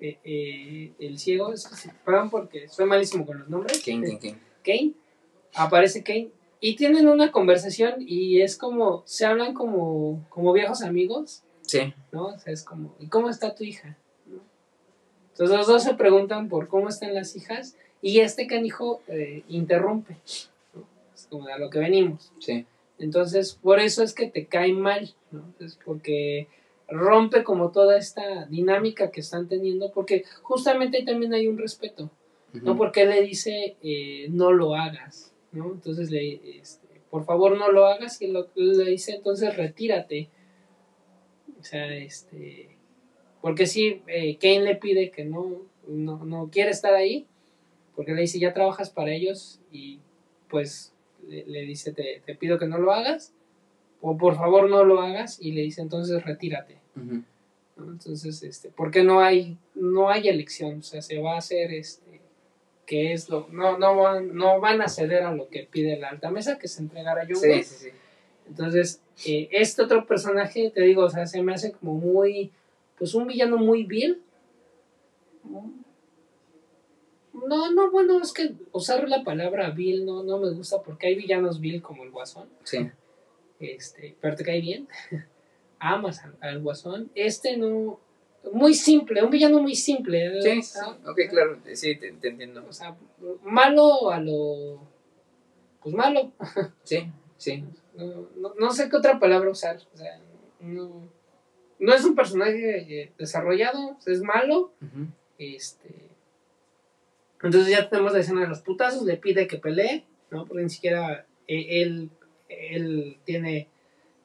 eh, 0.00 0.18
eh, 0.24 0.92
el 0.98 1.18
ciego, 1.18 1.52
es 1.52 1.66
que 1.66 1.74
sí, 1.76 1.88
perdón 2.04 2.30
porque 2.30 2.68
soy 2.68 2.86
malísimo 2.86 3.26
con 3.26 3.40
los 3.40 3.48
nombres. 3.48 3.80
King, 3.82 4.02
King, 4.02 4.18
King. 4.18 4.34
Kane, 4.64 4.92
aparece 5.54 6.02
Kane, 6.02 6.30
y 6.60 6.76
tienen 6.76 7.08
una 7.08 7.30
conversación 7.30 7.96
y 8.00 8.40
es 8.40 8.56
como, 8.56 9.02
se 9.06 9.26
hablan 9.26 9.54
como, 9.54 10.24
como 10.28 10.52
viejos 10.52 10.82
amigos, 10.82 11.42
Sí. 11.68 11.92
¿no? 12.12 12.28
O 12.28 12.38
sea, 12.38 12.52
es 12.52 12.64
como, 12.64 12.94
¿y 12.98 13.08
cómo 13.08 13.28
está 13.28 13.54
tu 13.54 13.62
hija? 13.62 13.98
¿no? 14.26 14.40
Entonces 15.32 15.54
los 15.54 15.66
dos 15.66 15.82
se 15.82 15.94
preguntan 15.94 16.48
por 16.48 16.66
cómo 16.66 16.88
están 16.88 17.14
las 17.14 17.36
hijas 17.36 17.76
y 18.00 18.20
este 18.20 18.46
canijo 18.46 19.02
eh, 19.06 19.42
interrumpe, 19.48 20.16
¿no? 20.74 20.86
Es 21.14 21.26
como 21.26 21.46
de 21.46 21.52
a 21.52 21.58
lo 21.58 21.68
que 21.68 21.78
venimos. 21.78 22.32
Sí. 22.38 22.64
Entonces, 22.98 23.54
por 23.54 23.80
eso 23.80 24.02
es 24.02 24.14
que 24.14 24.30
te 24.30 24.46
cae 24.46 24.72
mal, 24.72 25.14
¿no? 25.30 25.44
Es 25.60 25.78
porque 25.84 26.48
rompe 26.88 27.44
como 27.44 27.70
toda 27.70 27.98
esta 27.98 28.46
dinámica 28.46 29.10
que 29.10 29.20
están 29.20 29.46
teniendo, 29.46 29.92
porque 29.92 30.24
justamente 30.42 30.96
ahí 30.96 31.04
también 31.04 31.34
hay 31.34 31.48
un 31.48 31.58
respeto, 31.58 32.10
¿no? 32.62 32.76
Porque 32.76 33.02
él 33.02 33.10
le 33.10 33.22
dice, 33.22 33.76
eh, 33.82 34.26
no 34.30 34.52
lo 34.52 34.74
hagas, 34.74 35.32
¿no? 35.52 35.72
Entonces, 35.72 36.10
le, 36.10 36.58
este, 36.58 36.86
por 37.10 37.24
favor, 37.24 37.56
no 37.58 37.70
lo 37.72 37.86
hagas, 37.86 38.20
y 38.22 38.28
lo- 38.28 38.48
le 38.54 38.84
dice, 38.90 39.14
entonces, 39.16 39.56
retírate. 39.56 40.28
O 41.60 41.64
sea, 41.64 41.92
este, 41.96 42.76
porque 43.40 43.66
si 43.66 44.02
Kane 44.40 44.62
le 44.62 44.76
pide 44.76 45.10
que 45.10 45.24
no, 45.24 45.62
no, 45.86 46.24
no 46.24 46.48
quiere 46.50 46.70
estar 46.70 46.94
ahí, 46.94 47.26
porque 47.96 48.12
le 48.14 48.22
dice, 48.22 48.38
ya 48.38 48.52
trabajas 48.54 48.90
para 48.90 49.12
ellos, 49.12 49.60
y 49.72 49.98
pues 50.48 50.92
le, 51.26 51.44
le 51.46 51.62
dice, 51.62 51.92
te, 51.92 52.22
te 52.24 52.34
pido 52.34 52.58
que 52.58 52.66
no 52.66 52.78
lo 52.78 52.92
hagas, 52.92 53.32
o 54.00 54.16
por 54.16 54.36
favor 54.36 54.70
no 54.70 54.84
lo 54.84 55.00
hagas, 55.02 55.38
y 55.40 55.52
le 55.52 55.62
dice, 55.62 55.80
entonces, 55.82 56.24
retírate. 56.24 56.76
¿no? 57.76 57.92
Entonces, 57.92 58.42
este, 58.42 58.70
porque 58.70 59.02
no 59.04 59.20
hay, 59.20 59.56
no 59.74 60.10
hay 60.10 60.28
elección, 60.28 60.78
o 60.78 60.82
sea, 60.82 61.00
se 61.02 61.18
va 61.20 61.34
a 61.34 61.38
hacer 61.38 61.72
este, 61.72 62.07
que 62.88 63.12
es 63.12 63.28
lo, 63.28 63.46
no, 63.52 63.76
no 63.78 63.96
van, 63.96 64.34
no 64.34 64.60
van 64.60 64.80
a 64.80 64.88
ceder 64.88 65.22
a 65.22 65.34
lo 65.34 65.48
que 65.50 65.68
pide 65.70 65.98
la 65.98 66.08
alta 66.08 66.30
mesa, 66.30 66.58
que 66.58 66.68
se 66.68 66.80
entregara 66.80 67.26
John 67.28 67.36
Sí, 67.36 67.62
sí, 67.62 67.74
sí. 67.84 67.88
Entonces, 68.48 69.02
eh, 69.26 69.46
este 69.52 69.82
otro 69.82 70.06
personaje, 70.06 70.70
te 70.74 70.80
digo, 70.80 71.04
o 71.04 71.10
sea, 71.10 71.26
se 71.26 71.42
me 71.42 71.52
hace 71.52 71.72
como 71.72 71.92
muy, 71.92 72.50
pues 72.96 73.14
un 73.14 73.26
villano 73.26 73.58
muy 73.58 73.84
vil, 73.84 74.22
No, 77.34 77.70
no, 77.72 77.90
bueno, 77.90 78.22
es 78.22 78.32
que 78.32 78.54
usar 78.72 79.06
la 79.06 79.22
palabra 79.22 79.70
Bill 79.70 80.06
no, 80.06 80.22
no 80.22 80.38
me 80.38 80.50
gusta 80.50 80.82
porque 80.82 81.08
hay 81.08 81.14
villanos 81.14 81.60
Bill 81.60 81.82
como 81.82 82.04
el 82.04 82.10
Guasón. 82.10 82.48
Sí. 82.64 82.90
Este, 83.60 84.16
pero 84.20 84.34
te 84.34 84.44
cae 84.44 84.62
bien. 84.62 84.88
Amas 85.78 86.24
al, 86.24 86.36
al 86.40 86.60
Guasón. 86.60 87.10
Este 87.14 87.58
no. 87.58 88.00
Muy 88.52 88.74
simple, 88.74 89.22
un 89.22 89.30
villano 89.30 89.60
muy 89.60 89.74
simple. 89.74 90.40
Sí, 90.42 90.62
sí. 90.62 90.78
¿no? 90.80 91.10
Ok, 91.10 91.20
claro. 91.28 91.58
Sí, 91.72 91.96
te, 91.96 92.12
te 92.12 92.28
entiendo. 92.28 92.64
O 92.68 92.72
sea, 92.72 92.96
malo 93.42 94.10
a 94.10 94.20
lo. 94.20 94.80
Pues 95.82 95.94
malo. 95.94 96.32
Sí, 96.82 97.10
sí. 97.36 97.64
No, 97.94 98.28
no, 98.36 98.54
no 98.58 98.72
sé 98.72 98.88
qué 98.88 98.96
otra 98.96 99.18
palabra 99.18 99.50
usar. 99.50 99.76
O 99.92 99.96
sea, 99.96 100.20
no, 100.60 101.08
no 101.78 101.94
es 101.94 102.04
un 102.04 102.14
personaje 102.14 103.02
eh, 103.02 103.12
desarrollado, 103.18 103.96
es 104.06 104.22
malo. 104.22 104.72
Este. 105.38 106.08
Entonces 107.42 107.70
ya 107.70 107.88
tenemos 107.88 108.12
la 108.12 108.20
escena 108.20 108.40
de 108.40 108.48
los 108.48 108.60
putazos, 108.60 109.04
le 109.04 109.16
pide 109.16 109.46
que 109.46 109.58
pelee, 109.58 110.04
¿no? 110.30 110.44
Porque 110.46 110.64
ni 110.64 110.70
siquiera 110.70 111.26
eh, 111.46 111.82
él, 111.82 112.10
él 112.48 113.18
tiene 113.24 113.68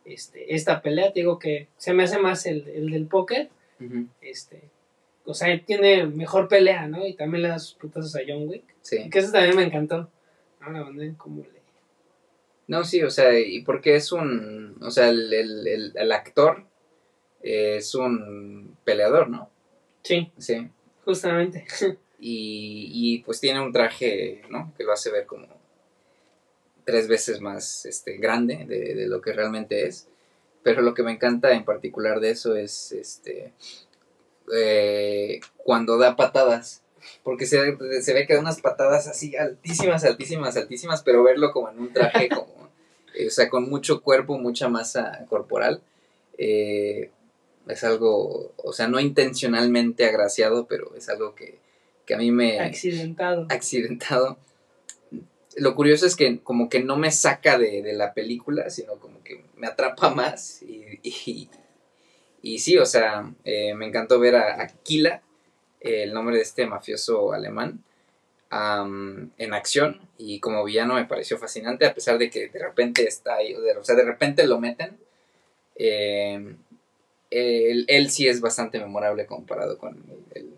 este, 0.06 0.56
esta 0.56 0.82
pelea, 0.82 1.14
te 1.14 1.20
digo 1.20 1.38
que 1.38 1.68
se 1.78 1.94
me 1.94 2.04
hace 2.04 2.18
más 2.20 2.46
el, 2.48 2.68
el 2.70 2.90
del 2.90 3.06
póker, 3.06 3.50
Este, 4.22 4.70
o 5.26 5.34
sea, 5.34 5.52
él 5.52 5.64
tiene 5.66 6.06
mejor 6.08 6.48
pelea, 6.48 6.88
¿no? 6.88 7.06
Y 7.06 7.14
también 7.16 7.44
le 7.44 7.50
da 7.50 7.60
sus 7.60 7.76
putazos 7.76 8.16
a 8.16 8.22
John 8.28 8.48
Wick, 8.48 8.64
Sí. 8.82 9.10
que 9.10 9.20
eso 9.20 9.32
también 9.32 9.56
me 9.56 9.64
encantó, 9.64 10.10
¿no? 10.62 10.72
La 10.72 10.84
manera 10.84 11.06
en 11.06 11.16
cómo 11.16 11.42
le... 11.44 11.62
No, 12.68 12.84
sí, 12.86 13.04
o 13.04 13.10
sea, 13.10 13.38
y 13.40 13.62
porque 13.64 13.96
es 13.96 14.12
un, 14.12 14.78
o 14.82 14.90
sea, 14.90 15.10
el, 15.10 15.34
el, 15.34 15.68
el, 15.68 15.92
el 15.96 16.12
actor 16.14 16.66
es 17.42 17.94
un 17.94 18.78
peleador, 18.86 19.30
¿no? 19.30 19.50
Sí, 20.04 20.32
Sí. 20.38 20.70
justamente. 21.06 21.66
Y, 22.26 22.90
y 22.94 23.18
pues 23.24 23.42
tiene 23.42 23.60
un 23.60 23.74
traje, 23.74 24.44
¿no? 24.50 24.74
Que 24.78 24.86
lo 24.86 24.94
hace 24.94 25.12
ver 25.12 25.26
como 25.26 25.46
tres 26.86 27.10
veces 27.10 27.42
más 27.42 27.86
este, 27.86 28.16
grande 28.16 28.64
de, 28.66 28.96
de 28.96 29.08
lo 29.08 29.20
que 29.20 29.34
realmente 29.34 29.86
es. 29.86 30.08
Pero 30.64 30.82
lo 30.82 30.94
que 30.94 31.04
me 31.04 31.12
encanta 31.12 31.52
en 31.54 31.66
particular 31.66 32.20
de 32.20 32.32
eso 32.32 32.56
es 32.56 32.92
este 32.92 33.54
eh, 34.52 35.40
cuando 35.58 35.98
da 35.98 36.16
patadas. 36.16 36.82
Porque 37.24 37.46
se, 37.46 37.78
se 38.02 38.14
ve 38.14 38.26
que 38.26 38.34
da 38.34 38.40
unas 38.40 38.62
patadas 38.62 39.08
así 39.08 39.36
altísimas, 39.36 40.06
altísimas, 40.06 40.56
altísimas, 40.56 41.04
pero 41.04 41.24
verlo 41.24 41.52
como 41.52 41.70
en 41.70 41.80
un 41.80 41.94
traje 41.94 42.30
como, 42.34 42.70
eh, 43.14 43.28
o 43.28 43.30
sea, 43.30 43.50
con 43.50 43.70
mucho 43.70 44.02
cuerpo, 44.02 44.38
mucha 44.38 44.70
masa 44.70 45.26
corporal, 45.30 45.82
eh, 46.38 47.12
es 47.68 47.84
algo, 47.84 48.54
o 48.58 48.74
sea, 48.74 48.88
no 48.88 49.00
intencionalmente 49.00 50.06
agraciado, 50.06 50.66
pero 50.68 50.96
es 50.96 51.10
algo 51.10 51.36
que, 51.36 51.60
que 52.06 52.14
a 52.14 52.18
mí 52.18 52.32
me 52.32 52.60
Accidentado. 52.60 53.48
accidentado. 53.50 54.38
Lo 55.58 55.76
curioso 55.76 56.06
es 56.06 56.16
que 56.16 56.40
como 56.40 56.68
que 56.70 56.82
no 56.84 56.98
me 56.98 57.12
saca 57.12 57.58
de, 57.58 57.82
de 57.82 57.94
la 57.94 58.14
película, 58.14 58.70
sino 58.70 58.96
como 59.00 59.24
que 59.24 59.46
me 59.56 59.68
atrapa 59.68 60.10
más. 60.10 60.62
Y, 60.64 61.00
y, 61.04 61.50
y 62.42 62.60
sí, 62.60 62.78
o 62.78 62.86
sea, 62.86 63.32
eh, 63.44 63.74
me 63.76 63.86
encantó 63.86 64.20
ver 64.20 64.36
a 64.36 64.62
Aquila, 64.62 65.22
eh, 65.80 66.04
el 66.04 66.14
nombre 66.14 66.38
de 66.38 66.42
este 66.42 66.66
mafioso 66.66 67.34
alemán, 67.34 67.84
en 69.38 69.54
acción. 69.54 70.02
Y 70.18 70.40
como 70.40 70.64
villano 70.64 70.96
me 70.96 71.06
pareció 71.06 71.38
fascinante, 71.38 71.86
a 71.86 71.94
pesar 71.94 72.18
de 72.18 72.30
que 72.30 72.50
de 72.50 72.60
repente 72.60 73.08
está 73.08 73.36
ahí, 73.36 73.56
o, 73.56 73.84
sea, 73.84 73.96
de 73.96 74.06
repente 74.06 74.46
lo 74.46 74.60
meten. 74.60 74.98
Eh, 75.76 76.56
él, 77.32 77.86
él 77.88 78.10
sí 78.12 78.28
es 78.28 78.42
bastante 78.42 78.80
memorable 78.80 79.26
comparado 79.26 79.78
con 79.80 79.96
el, 80.36 80.42
el, 80.44 80.50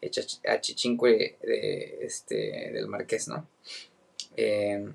el 0.00 0.10
Chach- 0.10 0.40
Achichinque 0.48 1.36
de, 1.42 1.98
este, 2.00 2.70
del 2.72 2.86
Marqués, 2.88 3.28
¿no? 3.28 3.46
Eh, 4.36 4.88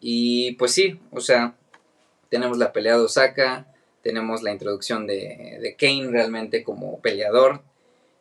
y 0.00 0.52
pues 0.52 0.72
sí, 0.72 0.98
o 1.10 1.20
sea, 1.20 1.54
tenemos 2.30 2.58
la 2.58 2.72
pelea 2.72 2.96
de 2.96 3.02
Osaka, 3.04 3.66
tenemos 4.02 4.42
la 4.42 4.50
introducción 4.52 5.06
de, 5.06 5.58
de 5.60 5.76
Kane 5.76 6.10
realmente 6.10 6.62
como 6.64 7.00
peleador, 7.00 7.62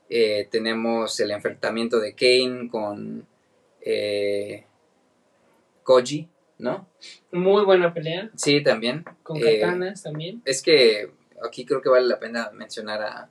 eh, 0.10 0.48
tenemos 0.52 1.20
el 1.20 1.32
enfrentamiento 1.32 2.00
de 2.00 2.14
Kane 2.16 2.68
con 2.70 3.26
eh, 3.82 4.66
Koji, 5.84 6.28
¿no? 6.58 6.88
Muy 7.32 7.64
buena 7.64 7.94
pelea, 7.94 8.30
Sí, 8.36 8.62
también. 8.62 9.06
con 9.24 9.38
Eh, 9.38 9.60
katanas 9.60 10.04
también. 10.04 10.42
es 10.46 10.62
que 10.62 11.12
aquí 11.48 11.66
creo 11.66 11.82
que 11.82 11.90
vale 11.90 12.08
la 12.08 12.20
pena 12.20 12.52
mencionar 12.52 13.02
a, 13.02 13.30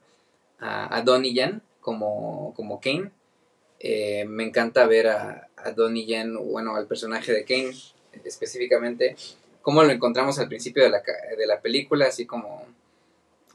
a, 0.58 0.96
a 0.96 1.02
Donnie 1.02 1.34
Yen 1.34 1.60
como, 1.80 2.54
como 2.56 2.80
Kane. 2.80 3.10
Me 4.26 4.44
encanta 4.44 4.86
ver 4.86 5.08
a, 5.08 5.47
a 5.64 5.72
Donnie 5.72 6.06
Yen, 6.06 6.36
bueno, 6.50 6.76
al 6.76 6.86
personaje 6.86 7.32
de 7.32 7.44
Kane 7.44 7.72
específicamente, 8.24 9.16
cómo 9.62 9.82
lo 9.82 9.92
encontramos 9.92 10.38
al 10.38 10.48
principio 10.48 10.82
de 10.82 10.90
la, 10.90 11.02
de 11.36 11.46
la 11.46 11.60
película, 11.60 12.06
así 12.06 12.26
como 12.26 12.64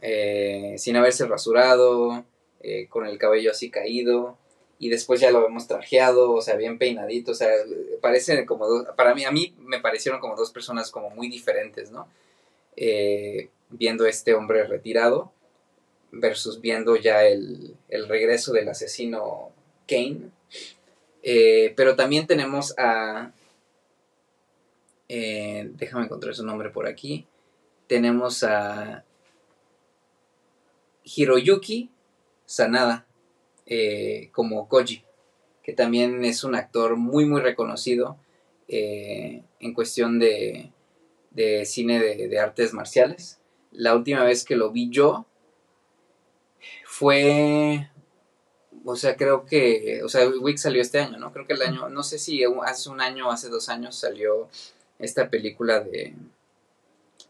eh, 0.02 0.76
sin 0.78 0.96
haberse 0.96 1.26
rasurado, 1.26 2.24
eh, 2.62 2.88
con 2.88 3.06
el 3.06 3.18
cabello 3.18 3.52
así 3.52 3.70
caído, 3.70 4.38
y 4.80 4.90
después 4.90 5.20
ya 5.20 5.32
lo 5.32 5.42
vemos 5.42 5.68
trajeado, 5.68 6.32
o 6.32 6.42
sea, 6.42 6.56
bien 6.56 6.78
peinadito, 6.78 7.32
o 7.32 7.36
sea, 7.36 7.50
parecen 8.02 8.46
como 8.46 8.68
dos, 8.68 8.88
para 8.96 9.14
mí, 9.16 9.26
a 9.26 9.32
mí 9.32 9.54
me 9.60 9.80
parecieron 9.80 10.20
como 10.20 10.36
dos 10.36 10.52
personas 10.52 10.92
como 10.92 11.10
muy 11.10 11.30
diferentes, 11.30 11.92
¿no? 11.92 12.08
eh, 12.76 13.50
viendo 13.70 14.06
este 14.06 14.34
hombre 14.34 14.64
retirado 14.66 15.32
versus 16.12 16.62
viendo 16.62 16.96
ya 16.96 17.26
el, 17.26 17.76
el 17.90 18.08
regreso 18.08 18.54
del 18.54 18.70
asesino 18.70 19.52
Kane. 19.88 20.30
Eh, 21.24 21.74
pero 21.78 21.96
también 21.96 22.28
tenemos 22.28 22.78
a... 22.78 23.32
eh, 25.08 25.70
déjame 25.74 26.06
encontrar 26.06 26.36
su 26.36 26.46
nombre 26.46 26.70
por 26.70 26.86
aquí. 26.86 27.26
Tenemos 27.88 28.44
a 28.44 29.06
Hiroyuki 31.04 31.90
Sanada 32.46 33.06
eh, 33.66 34.30
como 34.34 34.68
Koji, 34.68 35.04
que 35.64 35.74
también 35.74 36.26
es 36.26 36.44
un 36.44 36.56
actor 36.56 36.98
muy 36.98 37.26
muy 37.26 37.42
reconocido 37.42 38.18
en 38.68 39.74
cuestión 39.76 40.18
de, 40.20 40.72
de 41.32 41.66
cine 41.66 42.00
de 42.00 42.40
artes 42.40 42.74
marciales. 42.74 43.40
La 43.72 43.96
última 43.96 44.24
vez 44.24 44.44
que 44.46 44.56
lo 44.56 44.72
vi 44.72 44.90
yo 44.90 45.26
fue, 46.86 47.90
o 48.86 48.96
sea, 48.96 49.16
creo 49.16 49.46
que, 49.46 50.02
o 50.04 50.10
sea, 50.10 50.28
Wick 50.28 50.58
salió 50.58 50.82
este 50.82 51.00
año, 51.00 51.18
¿no? 51.18 51.32
Creo 51.32 51.48
que 51.48 51.54
el 51.54 51.62
año, 51.62 51.90
no 51.90 52.04
sé 52.04 52.20
si 52.20 52.44
hace 52.66 52.90
un 52.90 53.02
año 53.02 53.28
o 53.28 53.32
hace 53.32 53.50
dos 53.50 53.70
años 53.70 53.96
salió 53.96 54.50
esta 55.00 55.30
película 55.30 55.80
de 55.80 56.14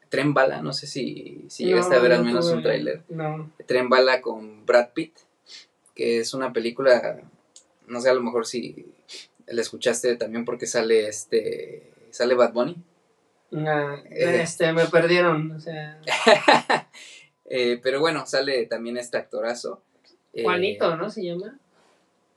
Tren 0.09 0.33
Bala, 0.33 0.61
no 0.61 0.73
sé 0.73 0.87
si, 0.87 1.45
si 1.49 1.65
llegaste 1.65 1.95
a 1.95 1.99
ver 1.99 2.11
No, 2.11 2.15
al 2.17 2.21
no 2.21 2.27
menos 2.27 2.49
un 2.51 2.61
tráiler. 2.63 3.03
No, 3.09 3.51
Tren 3.65 3.89
Bala 3.89 4.21
con 4.21 4.65
Brad 4.65 4.89
Pitt, 4.93 5.15
que 5.95 6.19
es 6.19 6.33
una 6.33 6.53
película, 6.53 7.21
no 7.87 8.01
sé, 8.01 8.09
a 8.09 8.13
lo 8.13 8.21
mejor 8.21 8.45
si 8.45 8.85
la 9.47 9.61
escuchaste 9.61 10.15
también 10.15 10.45
porque 10.45 10.67
sale 10.67 11.07
este, 11.07 11.91
sale 12.11 12.35
Bad 12.35 12.53
Bunny. 12.53 12.77
Nah, 13.51 13.97
Eh. 14.09 14.41
este, 14.41 14.71
me 14.73 14.85
perdieron, 14.87 15.51
o 15.51 15.59
sea, 15.59 15.99
Eh, 17.45 17.79
pero 17.83 17.99
bueno, 17.99 18.25
sale 18.25 18.65
también 18.65 18.97
este 18.97 19.17
actorazo. 19.17 19.81
Eh, 20.33 20.43
Juanito, 20.43 20.95
¿no? 20.97 21.09
Se 21.09 21.23
llama. 21.23 21.57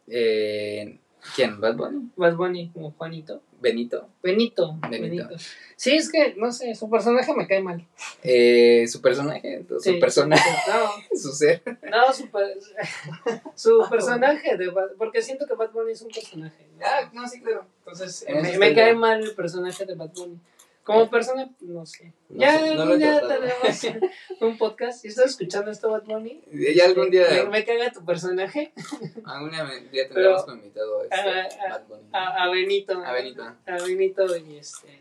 eh, 0.09 0.99
¿Quién? 1.35 1.61
¿Bad 1.61 1.75
Bunny? 1.75 2.09
Bad 2.15 2.37
Bunny, 2.37 2.71
como 2.71 2.93
Juanito. 2.93 3.43
Benito. 3.61 4.07
Benito, 4.23 4.79
Benito. 4.89 5.03
Benito. 5.29 5.29
Sí, 5.75 5.97
es 5.97 6.13
que, 6.13 6.35
no 6.37 6.53
sé, 6.53 6.75
su 6.77 6.89
personaje 6.89 7.35
me 7.35 7.49
cae 7.49 7.61
mal. 7.63 7.85
Eh, 8.23 8.87
su 8.87 9.01
personaje, 9.01 9.65
su 9.69 9.81
Sí, 9.81 9.95
persona, 9.95 10.37
No, 10.37 11.17
su 11.19 11.33
ser. 11.33 11.63
no, 11.91 12.13
su, 12.13 12.29
per- 12.31 12.59
su 13.57 13.85
personaje, 13.91 14.57
de 14.57 14.69
Bad- 14.71 14.93
porque 14.99 15.21
siento 15.23 15.47
que 15.47 15.55
Bad 15.55 15.73
Bunny 15.73 15.93
es 15.93 16.03
un 16.03 16.11
personaje. 16.11 16.65
¿no? 16.79 16.85
Ah, 16.87 17.11
no, 17.13 17.27
sí, 17.27 17.41
claro. 17.41 17.67
Entonces, 17.79 18.25
en 18.29 18.43
me, 18.43 18.51
eso 18.51 18.61
me 18.61 18.75
cae 18.75 18.95
mal 18.95 19.21
el 19.23 19.35
personaje 19.35 19.85
de 19.85 19.95
Bad 19.95 20.11
Bunny. 20.15 20.39
Como 20.87 21.11
persona, 21.11 21.51
no 21.63 21.85
sé. 21.85 22.13
No 22.29 22.39
ya 22.41 22.59
sé, 22.61 22.75
no 22.77 22.97
tratado. 22.97 23.29
tenemos 23.29 24.11
un 24.41 24.57
podcast. 24.57 25.01
Si 25.03 25.09
estás 25.09 25.27
escuchando 25.31 25.71
esto, 25.73 25.91
Bad 25.91 26.05
Bunny, 26.05 26.41
Ya 26.53 26.85
algún 26.85 27.11
día, 27.11 27.27
me, 27.45 27.51
me 27.51 27.65
caga 27.65 27.91
tu 27.93 28.05
personaje. 28.05 28.73
algún 29.25 29.51
día 29.51 30.07
tendremos 30.07 30.45
como 30.45 30.57
invitado 30.59 31.01
a 31.01 31.05
este, 31.05 31.59
Bad 31.69 31.87
Bunny. 31.89 32.09
A, 32.13 32.45
a 32.45 32.51
Benito. 32.51 33.05
A 33.05 33.13
Benito. 33.13 33.43
A 33.43 33.83
Benito 33.85 34.37
y 34.37 34.57
este. 34.59 35.01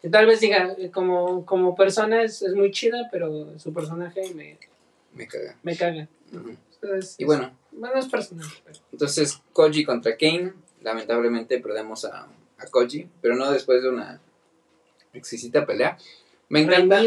que 0.00 0.08
tal 0.08 0.26
vez 0.26 0.40
diga, 0.40 0.74
eh, 0.76 0.90
como, 0.90 1.46
como 1.46 1.76
persona 1.76 2.22
es, 2.24 2.42
es 2.42 2.54
muy 2.54 2.72
chida, 2.72 3.08
pero 3.12 3.56
su 3.60 3.72
personaje 3.72 4.22
me, 4.34 4.58
Me 5.14 5.28
caga. 5.28 5.56
me 5.62 5.76
caga. 5.76 6.08
Entonces, 6.32 7.14
Y 7.18 7.24
bueno, 7.24 7.56
Bueno, 7.70 7.94
es 8.00 8.06
personal. 8.08 8.46
pero- 8.64 8.78
entonces 8.90 9.40
Koji 9.52 9.84
contra 9.84 10.16
Kane. 10.16 10.52
Lamentablemente 10.82 11.60
perdemos 11.60 12.04
a, 12.06 12.26
a 12.58 12.66
Koji, 12.68 13.08
pero 13.20 13.36
no 13.36 13.52
después 13.52 13.84
de 13.84 13.88
una 13.88 14.20
exquisita 15.12 15.66
pelea. 15.66 15.98
Me 16.48 16.60
encanta. 16.60 17.00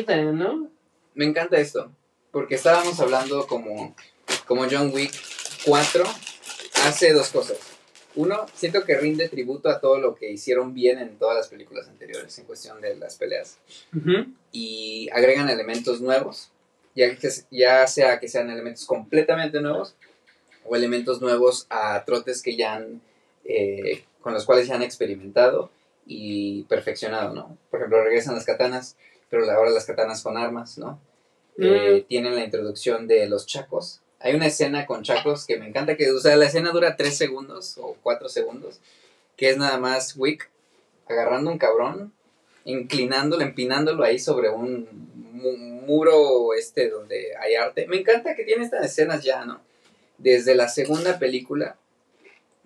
Me 1.14 1.26
encanta 1.26 1.57
esto, 1.57 1.91
porque 2.32 2.56
estábamos 2.56 2.99
hablando 2.99 3.48
como, 3.48 3.95
como 4.45 4.65
John 4.69 4.91
Wick 4.94 5.14
4, 5.65 6.03
hace 6.84 7.14
dos 7.14 7.30
cosas. 7.30 7.57
Uno, 8.15 8.45
siento 8.53 8.84
que 8.84 8.98
rinde 8.98 9.30
tributo 9.30 9.69
a 9.69 9.80
todo 9.80 9.99
lo 9.99 10.15
que 10.15 10.32
hicieron 10.32 10.73
bien 10.73 10.99
en 10.99 11.18
todas 11.18 11.38
las 11.38 11.48
películas 11.48 11.88
anteriores 11.88 12.38
en 12.38 12.45
cuestión 12.45 12.82
de 12.82 12.95
las 12.95 13.15
peleas. 13.15 13.57
Y 14.52 15.10
agregan 15.14 15.49
elementos 15.49 16.02
nuevos, 16.02 16.49
ya, 16.95 17.15
que, 17.15 17.30
ya 17.52 17.88
sea 17.88 18.19
que 18.19 18.27
sean 18.27 18.49
elementos 18.49 18.86
completamente 18.86 19.61
nuevos 19.61 19.95
o 20.65 20.76
elementos 20.76 21.22
nuevos 21.22 21.65
a 21.69 22.03
trotes 22.06 22.41
que 22.41 22.56
ya 22.56 22.76
han, 22.76 23.02
eh, 23.45 24.03
con 24.22 24.34
los 24.34 24.45
cuales 24.45 24.68
ya 24.68 24.76
han 24.76 24.84
experimentado 24.84 25.69
y 26.06 26.64
perfeccionado, 26.64 27.34
¿no? 27.34 27.57
Por 27.72 27.80
ejemplo, 27.80 28.03
regresan 28.03 28.36
las 28.36 28.45
katanas, 28.45 28.95
pero 29.30 29.49
ahora 29.52 29.72
las 29.72 29.86
katanas 29.86 30.22
con 30.22 30.38
armas, 30.38 30.77
¿no? 30.77 30.99
Eh, 31.57 32.02
Mm. 32.03 32.07
tienen 32.07 32.36
la 32.36 32.44
introducción 32.44 33.07
de 33.07 33.27
los 33.27 33.45
chacos. 33.45 34.02
Hay 34.19 34.36
una 34.36 34.48
escena 34.48 34.86
con 34.86 35.03
chacos 35.03 35.45
que 35.45 35.57
me 35.57 35.68
encanta, 35.68 35.95
que, 35.98 36.10
o 36.11 36.19
sea, 36.19 36.36
la 36.36 36.45
escena 36.45 36.72
dura 36.72 36.95
3 36.95 37.18
segundos 37.18 37.77
o 37.77 37.95
4 38.03 38.27
segundos, 38.30 38.80
que 39.38 39.49
es 39.49 39.57
nada 39.57 39.77
más 39.77 40.15
Wick 40.18 40.49
agarrando 41.07 41.52
un 41.52 41.57
cabrón, 41.57 42.14
inclinándolo, 42.65 43.44
empinándolo 43.44 44.03
ahí 44.03 44.18
sobre 44.19 44.49
un 44.49 44.88
mu- 45.34 45.57
muro 45.86 46.53
este 46.56 46.90
donde 46.90 47.36
hay 47.38 47.56
arte. 47.56 47.88
Me 47.88 47.98
encanta 47.98 48.36
que 48.36 48.44
tiene 48.44 48.64
estas 48.64 48.86
escenas 48.86 49.23
ya, 49.23 49.45
¿no? 49.45 49.61
Desde 50.18 50.56
la 50.56 50.68
segunda 50.68 51.19
película, 51.19 51.77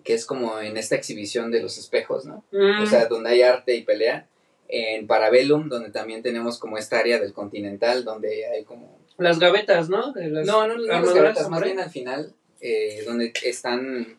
que 0.04 0.14
es 0.14 0.26
como 0.26 0.60
en 0.60 0.76
esta 0.76 0.96
exhibición 0.96 1.50
de 1.50 1.62
los 1.62 1.78
espejos, 1.78 2.24
¿no? 2.24 2.44
Mm. 2.52 2.82
o 2.82 2.86
sea, 2.86 3.06
donde 3.06 3.30
hay 3.30 3.42
arte 3.42 3.74
y 3.74 3.82
pelea. 3.82 4.26
En 4.72 5.08
Parabellum, 5.08 5.68
donde 5.68 5.90
también 5.90 6.22
tenemos 6.22 6.58
como 6.58 6.78
esta 6.78 6.98
área 7.00 7.18
del 7.18 7.32
continental, 7.32 8.04
donde 8.04 8.46
hay 8.46 8.62
como... 8.62 9.00
las 9.18 9.40
gavetas, 9.40 9.88
¿no? 9.88 10.12
De 10.12 10.28
las 10.28 10.46
No, 10.46 10.68
no, 10.68 10.76
no 10.76 10.82
las 10.86 11.12
gavetas, 11.12 11.50
más 11.50 11.62
bien 11.64 11.80
al 11.80 11.90
final, 11.90 12.32
eh, 12.60 13.02
donde 13.04 13.32
están 13.42 14.16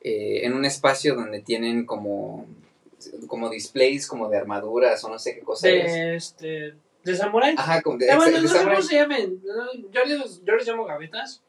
eh, 0.00 0.40
en 0.44 0.54
un 0.54 0.64
espacio 0.64 1.14
donde 1.14 1.40
tienen 1.40 1.84
como, 1.84 2.46
como 3.26 3.50
displays 3.50 4.06
como 4.06 4.30
de 4.30 4.38
armaduras 4.38 5.04
o 5.04 5.10
no 5.10 5.18
sé 5.18 5.34
qué 5.34 5.40
cosa 5.42 5.68
es. 5.68 5.92
de 5.92 6.16
este 6.16 6.74
de 7.04 7.14
samurai. 7.14 7.54
Ajá, 7.56 7.82
como 7.82 7.98
de, 7.98 8.10
Ah, 8.10 8.16
bueno, 8.16 8.36
de 8.38 8.42
no 8.42 8.48
sé 8.48 8.54
samurai. 8.54 8.76
cómo 8.76 8.88
se 8.88 8.94
llaman. 8.94 9.40
No, 9.44 9.90
Yo 9.92 10.04
les, 10.06 10.42
yo 10.44 10.56
les 10.56 10.66
llamo 10.66 10.86
gavetas. 10.86 11.42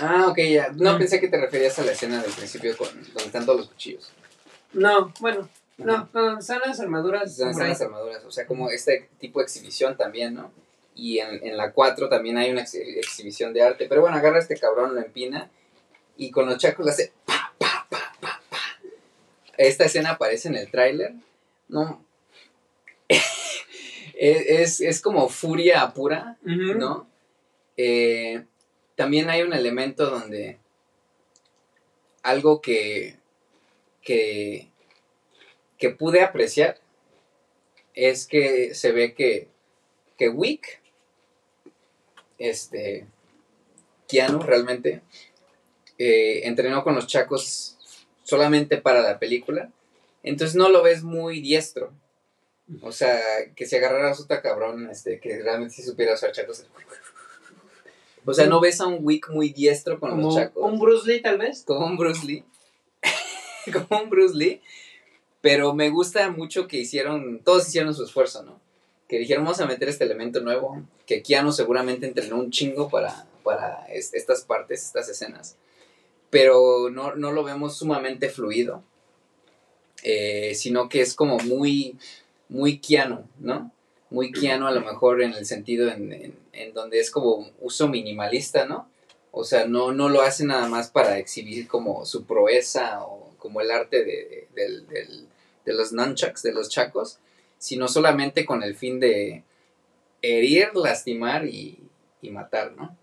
Ah, 0.00 0.26
ok, 0.28 0.38
ya. 0.38 0.68
No, 0.74 0.94
Mm. 0.94 0.98
pensé 0.98 1.20
que 1.20 1.28
te 1.28 1.38
referías 1.40 1.78
a 1.78 1.84
la 1.84 1.92
escena 1.92 2.22
del 2.22 2.32
principio 2.32 2.76
con, 2.76 2.88
donde 2.88 3.24
están 3.24 3.44
todos 3.46 3.60
los 3.60 3.68
cuchillos. 3.68 4.10
No, 4.72 5.12
bueno, 5.20 5.48
no, 5.78 6.08
no, 6.12 6.38
están 6.38 6.60
las 6.66 6.80
armaduras. 6.80 7.30
Están 7.32 7.52
samurai. 7.52 7.68
las 7.70 7.80
armaduras, 7.80 8.24
o 8.24 8.30
sea, 8.32 8.46
como 8.46 8.70
este 8.70 9.08
tipo 9.20 9.38
de 9.40 9.44
exhibición 9.44 9.96
también, 9.96 10.34
¿no? 10.34 10.50
Y 10.96 11.18
en, 11.18 11.44
en 11.46 11.56
la 11.56 11.72
4 11.72 12.08
también 12.08 12.38
hay 12.38 12.50
una 12.50 12.62
ex- 12.62 12.74
exhibición 12.74 13.52
de 13.52 13.62
arte. 13.62 13.86
Pero 13.88 14.00
bueno, 14.00 14.16
agarra 14.16 14.36
a 14.36 14.40
este 14.40 14.56
cabrón, 14.58 14.94
lo 14.94 15.00
empina 15.00 15.50
y 16.16 16.30
con 16.30 16.46
los 16.46 16.58
chacos 16.58 16.84
le 16.86 16.92
hace 16.92 17.12
pa, 17.26 17.52
pa, 17.58 17.86
pa, 17.90 18.12
pa, 18.20 18.40
pa. 18.50 18.58
Esta 19.56 19.84
escena 19.84 20.10
aparece 20.10 20.48
en 20.48 20.56
el 20.56 20.70
tráiler. 20.70 21.12
No. 21.68 22.04
es, 23.08 23.22
es, 24.16 24.80
es 24.80 25.00
como 25.00 25.28
furia 25.28 25.92
pura. 25.94 26.36
¿no? 26.44 27.08
Eh, 27.76 28.44
también 28.96 29.30
hay 29.30 29.42
un 29.42 29.52
elemento 29.52 30.08
donde 30.08 30.58
algo 32.22 32.60
que, 32.60 33.18
que, 34.02 34.70
que 35.78 35.90
pude 35.90 36.22
apreciar 36.22 36.78
es 37.94 38.26
que 38.26 38.74
se 38.74 38.92
ve 38.92 39.14
que, 39.14 39.48
que 40.18 40.28
Wick, 40.28 40.80
este, 42.38 43.06
Keanu 44.08 44.40
realmente, 44.40 45.02
eh, 45.98 46.40
entrenó 46.44 46.82
con 46.82 46.94
los 46.94 47.06
chacos 47.06 47.78
solamente 48.22 48.78
para 48.78 49.02
la 49.02 49.18
película, 49.18 49.70
entonces 50.22 50.56
no 50.56 50.68
lo 50.68 50.82
ves 50.82 51.02
muy 51.02 51.40
diestro. 51.40 51.92
O 52.80 52.92
sea, 52.92 53.20
que 53.54 53.66
si 53.66 53.76
agarraras 53.76 54.20
otra 54.20 54.40
cabrón, 54.40 54.88
este, 54.90 55.20
que 55.20 55.42
realmente 55.42 55.74
sí 55.74 55.82
supiera 55.82 56.14
usar 56.14 56.32
chacos. 56.32 56.66
O 58.26 58.32
sea, 58.34 58.46
no 58.46 58.60
ves 58.60 58.80
a 58.80 58.86
un 58.86 58.98
Wick 59.02 59.28
muy 59.30 59.50
diestro 59.50 60.00
con 60.00 60.10
Como 60.10 60.22
los 60.28 60.34
chacos 60.36 60.62
un 60.72 60.78
Bruce 60.78 61.06
Lee, 61.10 61.20
tal 61.20 61.38
vez. 61.38 61.64
como 61.66 61.86
un 61.86 61.96
Bruce 61.96 62.26
Lee. 62.26 62.44
como 63.72 64.02
un 64.02 64.10
Bruce 64.10 64.34
Lee. 64.36 64.60
Pero 65.40 65.74
me 65.74 65.90
gusta 65.90 66.30
mucho 66.30 66.66
que 66.66 66.78
hicieron, 66.78 67.40
todos 67.44 67.68
hicieron 67.68 67.94
su 67.94 68.04
esfuerzo, 68.04 68.42
¿no? 68.44 68.60
Que 69.08 69.18
dijeron, 69.18 69.44
vamos 69.44 69.60
a 69.60 69.66
meter 69.66 69.88
este 69.90 70.04
elemento 70.04 70.40
nuevo, 70.40 70.82
que 71.06 71.22
Keanu 71.22 71.52
seguramente 71.52 72.06
entrenó 72.06 72.36
un 72.36 72.50
chingo 72.50 72.88
para, 72.88 73.26
para 73.42 73.84
es- 73.88 74.14
estas 74.14 74.42
partes, 74.44 74.82
estas 74.84 75.08
escenas. 75.10 75.56
Pero 76.30 76.88
no, 76.90 77.14
no 77.14 77.30
lo 77.32 77.44
vemos 77.44 77.76
sumamente 77.76 78.30
fluido, 78.30 78.82
eh, 80.02 80.54
sino 80.54 80.88
que 80.88 81.00
es 81.02 81.14
como 81.14 81.36
muy, 81.38 81.96
muy 82.48 82.78
Keanu, 82.78 83.26
¿no? 83.38 83.70
Muy 84.10 84.30
Keanu 84.32 84.66
a 84.66 84.70
lo 84.72 84.80
mejor 84.80 85.22
en 85.22 85.32
el 85.32 85.46
sentido 85.46 85.88
en, 85.90 86.12
en- 86.12 86.38
en 86.52 86.72
donde 86.74 87.00
es 87.00 87.10
como 87.10 87.50
uso 87.60 87.88
minimalista, 87.88 88.66
¿no? 88.66 88.88
O 89.32 89.44
sea, 89.44 89.66
no, 89.66 89.90
no 89.92 90.08
lo 90.08 90.22
hace 90.22 90.44
nada 90.44 90.68
más 90.68 90.88
para 90.90 91.18
exhibir 91.18 91.66
como 91.66 92.06
su 92.06 92.24
proeza 92.24 93.02
o 93.04 93.30
como 93.38 93.60
el 93.60 93.70
arte 93.70 94.04
de, 94.04 94.48
del- 94.54 94.86
del- 94.86 95.26
de 95.64 95.72
los 95.72 95.92
nunchucks, 95.92 96.42
de 96.42 96.52
los 96.52 96.68
chacos, 96.68 97.18
sino 97.58 97.88
solamente 97.88 98.44
con 98.44 98.62
el 98.62 98.76
fin 98.76 99.00
de 99.00 99.42
herir, 100.22 100.68
lastimar 100.74 101.46
y, 101.46 101.78
y 102.22 102.30
matar, 102.30 102.72
¿no? 102.72 102.96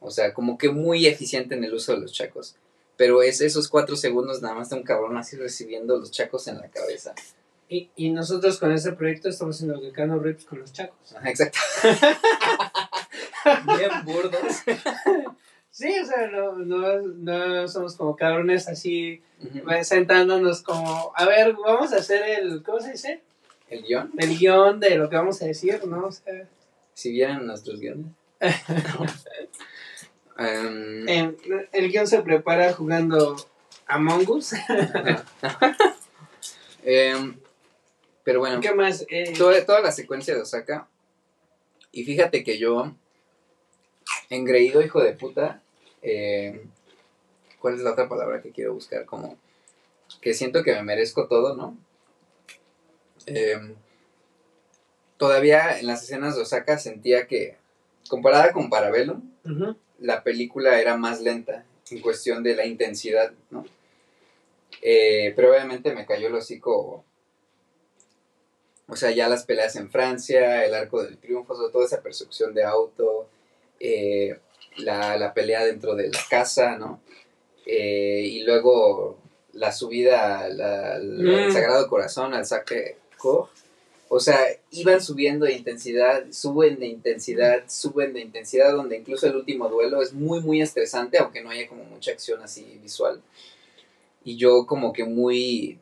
O 0.00 0.10
sea, 0.10 0.34
como 0.34 0.58
que 0.58 0.68
muy 0.68 1.06
eficiente 1.06 1.54
en 1.54 1.64
el 1.64 1.74
uso 1.74 1.92
de 1.94 2.00
los 2.00 2.12
chacos. 2.12 2.56
Pero 2.96 3.22
es 3.22 3.40
esos 3.40 3.68
cuatro 3.68 3.96
segundos 3.96 4.40
nada 4.42 4.54
más 4.54 4.70
de 4.70 4.76
un 4.76 4.82
cabrón 4.84 5.16
así 5.16 5.36
recibiendo 5.36 5.96
los 5.96 6.10
chacos 6.12 6.46
en 6.46 6.58
la 6.58 6.68
cabeza. 6.68 7.14
Y, 7.68 7.90
y 7.96 8.10
nosotros 8.10 8.58
con 8.58 8.72
este 8.72 8.92
proyecto 8.92 9.28
estamos 9.28 9.56
haciendo 9.56 9.80
el 9.80 9.92
Cano 9.92 10.18
Rips 10.18 10.44
con 10.44 10.60
los 10.60 10.72
chacos. 10.72 11.14
Exacto. 11.24 11.58
Bien 13.66 13.90
burdos. 14.04 14.62
Sí, 15.70 15.92
o 15.98 16.06
sea, 16.06 16.28
no, 16.28 16.52
no, 16.52 17.02
no 17.02 17.68
somos 17.68 17.96
como 17.96 18.16
cabrones 18.16 18.68
así 18.68 19.22
Ujú. 19.42 19.60
sentándonos 19.82 20.62
como, 20.62 21.12
a 21.16 21.24
ver, 21.26 21.54
vamos 21.54 21.92
a 21.92 21.96
hacer 21.96 22.22
el, 22.38 22.62
¿cómo 22.62 22.80
se 22.80 22.92
dice? 22.92 23.22
El 23.68 23.82
guion, 23.82 24.12
El 24.18 24.38
guion 24.38 24.78
de 24.78 24.96
lo 24.96 25.08
que 25.10 25.16
vamos 25.16 25.42
a 25.42 25.46
decir, 25.46 25.84
¿no? 25.86 26.06
O 26.06 26.12
sea, 26.12 26.46
si 26.94 27.10
vieran 27.12 27.46
nuestros 27.46 27.80
guiones. 27.80 28.06
Em, 30.36 31.08
en- 31.08 31.36
el 31.72 31.90
guion 31.92 32.06
se 32.08 32.20
prepara 32.22 32.72
jugando 32.72 33.36
Among 33.86 34.28
Us. 34.30 34.52
em, 36.84 37.36
pero 38.24 38.40
bueno, 38.40 38.60
¿Qué 38.60 38.74
más? 38.74 39.04
Eh, 39.08 39.34
toda, 39.36 39.64
toda 39.64 39.80
la 39.80 39.92
secuencia 39.92 40.34
de 40.34 40.40
Osaka. 40.40 40.88
Y 41.92 42.04
fíjate 42.04 42.42
que 42.42 42.58
yo, 42.58 42.92
engreído 44.30 44.82
hijo 44.82 45.02
de 45.02 45.12
puta, 45.12 45.62
eh, 46.02 46.66
¿cuál 47.60 47.74
es 47.74 47.80
la 47.80 47.92
otra 47.92 48.08
palabra 48.08 48.42
que 48.42 48.50
quiero 48.50 48.74
buscar? 48.74 49.04
Como 49.04 49.38
que 50.20 50.34
siento 50.34 50.62
que 50.62 50.72
me 50.72 50.82
merezco 50.82 51.28
todo, 51.28 51.54
¿no? 51.54 51.76
Eh, 53.26 53.74
todavía 55.16 55.78
en 55.78 55.86
las 55.86 56.02
escenas 56.02 56.34
de 56.34 56.42
Osaka 56.42 56.78
sentía 56.78 57.26
que, 57.26 57.56
comparada 58.08 58.52
con 58.52 58.70
Parabellum, 58.70 59.22
la 59.98 60.22
película 60.22 60.80
era 60.80 60.96
más 60.96 61.20
lenta 61.20 61.64
en 61.90 62.00
cuestión 62.00 62.42
de 62.42 62.56
la 62.56 62.66
intensidad, 62.66 63.32
¿no? 63.50 63.64
Eh, 64.82 65.32
pero 65.36 65.50
obviamente 65.50 65.94
me 65.94 66.06
cayó 66.06 66.28
el 66.28 66.34
hocico. 66.34 67.04
O 68.86 68.96
sea, 68.96 69.10
ya 69.10 69.28
las 69.28 69.44
peleas 69.44 69.76
en 69.76 69.90
Francia, 69.90 70.64
el 70.64 70.74
arco 70.74 71.02
del 71.02 71.16
triunfo, 71.18 71.54
sobre 71.54 71.72
todo 71.72 71.84
esa 71.84 72.02
persecución 72.02 72.52
de 72.52 72.64
auto, 72.64 73.26
eh, 73.80 74.38
la, 74.76 75.16
la 75.16 75.32
pelea 75.32 75.64
dentro 75.64 75.94
de 75.94 76.08
la 76.08 76.20
casa, 76.28 76.76
¿no? 76.76 77.00
Eh, 77.66 78.20
y 78.26 78.42
luego 78.42 79.18
la 79.54 79.72
subida 79.72 80.40
al, 80.40 81.22
Mm. 81.22 81.52
Sagrado 81.52 81.88
Corazón, 81.88 82.34
al 82.34 82.44
Sacre 82.44 82.96
Cœur. 83.18 83.48
O 84.08 84.20
sea, 84.20 84.38
iban 84.70 85.00
subiendo 85.00 85.46
de 85.46 85.54
intensidad, 85.54 86.24
suben 86.30 86.78
de 86.78 86.86
intensidad, 86.86 87.64
suben 87.68 88.12
de 88.12 88.20
intensidad, 88.20 88.72
donde 88.72 88.96
incluso 88.98 89.26
el 89.26 89.34
último 89.34 89.68
duelo 89.68 90.02
es 90.02 90.12
muy, 90.12 90.40
muy 90.40 90.60
estresante, 90.60 91.18
aunque 91.18 91.42
no 91.42 91.50
haya 91.50 91.66
como 91.68 91.84
mucha 91.84 92.12
acción 92.12 92.42
así 92.42 92.78
visual. 92.82 93.20
Y 94.22 94.36
yo 94.36 94.66
como 94.66 94.92
que 94.92 95.04
muy, 95.04 95.78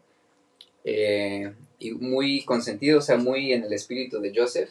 eh, 0.85 1.53
y 1.83 1.93
muy 1.93 2.45
consentido, 2.45 3.01
o 3.01 3.03
sea, 3.03 3.17
muy 3.17 3.53
en 3.53 3.65
el 3.65 3.73
espíritu 3.73 4.21
de 4.21 4.33
Joseph, 4.35 4.71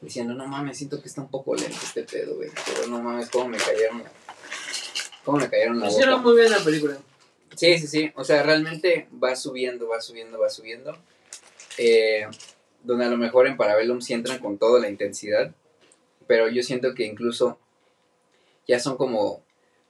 diciendo, 0.00 0.34
no 0.34 0.46
mames, 0.46 0.76
siento 0.76 1.00
que 1.00 1.08
está 1.08 1.22
un 1.22 1.30
poco 1.30 1.54
lento 1.54 1.78
este 1.82 2.02
pedo, 2.02 2.36
güey, 2.36 2.50
pero 2.66 2.86
no 2.88 3.00
mames, 3.00 3.30
cómo 3.30 3.48
me 3.48 3.56
cayeron, 3.56 4.02
cómo 5.24 5.38
me 5.38 5.48
cayeron 5.48 5.80
la 5.80 5.88
Hicieron 5.88 6.22
muy 6.22 6.36
bien 6.36 6.50
la 6.50 6.58
película. 6.58 6.98
Sí, 7.56 7.78
sí, 7.78 7.86
sí. 7.86 8.12
O 8.14 8.24
sea, 8.24 8.42
realmente 8.42 9.08
va 9.22 9.34
subiendo, 9.34 9.88
va 9.88 10.02
subiendo, 10.02 10.38
va 10.38 10.50
subiendo. 10.50 10.94
Eh, 11.78 12.26
donde 12.84 13.06
a 13.06 13.08
lo 13.08 13.16
mejor 13.16 13.46
en 13.46 13.56
Parabellum 13.56 14.02
sí 14.02 14.12
entran 14.12 14.38
con 14.38 14.58
toda 14.58 14.78
la 14.78 14.90
intensidad. 14.90 15.54
Pero 16.26 16.50
yo 16.50 16.62
siento 16.62 16.94
que 16.94 17.06
incluso 17.06 17.58
ya 18.68 18.78
son 18.78 18.98
como 18.98 19.42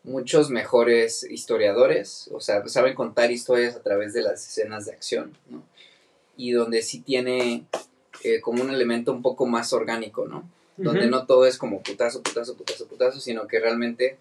muchos 0.04 0.50
mejores 0.50 1.24
historiadores, 1.24 2.30
o 2.32 2.40
sea, 2.40 2.66
saben 2.68 2.94
contar 2.94 3.32
historias 3.32 3.74
a 3.74 3.82
través 3.82 4.14
de 4.14 4.22
las 4.22 4.46
escenas 4.46 4.86
de 4.86 4.92
acción, 4.92 5.36
¿no? 5.50 5.64
Y 6.36 6.52
donde 6.52 6.82
sí 6.82 7.00
tiene 7.00 7.64
eh, 8.24 8.40
como 8.40 8.62
un 8.62 8.70
elemento 8.70 9.12
un 9.12 9.22
poco 9.22 9.46
más 9.46 9.72
orgánico, 9.72 10.26
¿no? 10.26 10.48
Donde 10.76 11.06
no 11.06 11.24
todo 11.24 11.46
es 11.46 11.56
como 11.56 11.82
putazo, 11.82 12.22
putazo, 12.22 12.54
putazo, 12.54 12.86
putazo, 12.86 13.18
sino 13.18 13.46
que 13.46 13.58
realmente 13.58 14.18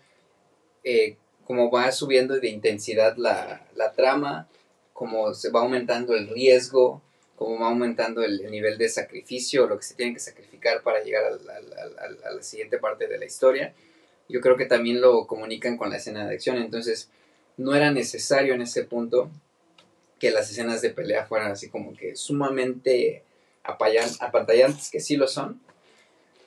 eh, 0.86 1.18
como 1.46 1.70
va 1.70 1.92
subiendo 1.92 2.40
de 2.40 2.48
intensidad 2.48 3.18
la, 3.18 3.68
la 3.76 3.92
trama, 3.92 4.48
como 4.94 5.34
se 5.34 5.50
va 5.52 5.62
aumentando 5.62 6.16
el 6.16 6.30
riesgo, 6.30 7.02
como 7.36 7.60
va 7.60 7.68
aumentando 7.68 8.24
el, 8.24 8.42
el 8.42 8.52
nivel 8.52 8.78
de 8.78 8.88
sacrificio, 8.88 9.68
lo 9.68 9.78
que 9.78 9.84
se 9.84 9.96
tiene 9.96 10.14
que 10.14 10.20
sacrificar 10.20 10.82
para 10.82 11.04
llegar 11.04 11.24
a 11.26 12.32
la 12.34 12.42
siguiente 12.42 12.78
parte 12.78 13.08
de 13.08 13.18
la 13.18 13.26
historia. 13.26 13.74
Yo 14.30 14.42
creo 14.42 14.56
que 14.56 14.66
también 14.66 15.02
lo 15.02 15.28
comunican 15.28 15.78
con 15.78 15.90
la 15.90 15.98
escena 15.98 16.26
de 16.26 16.36
acción, 16.36 16.58
entonces 16.58 17.10
no 17.58 17.76
era 17.76 17.92
necesario 17.92 18.54
en 18.54 18.62
ese 18.62 18.84
punto 18.84 19.30
que 20.20 20.32
las 20.32 20.50
escenas 20.50 20.82
de 20.82 20.92
pelea 20.92 21.26
fueran 21.26 21.52
así 21.52 21.70
como 21.70 21.96
que 21.96 22.16
sumamente 22.16 23.24
apantallantes, 23.64 24.90
que 24.90 25.00
sí 25.00 25.16
lo 25.18 25.28
son. 25.28 25.62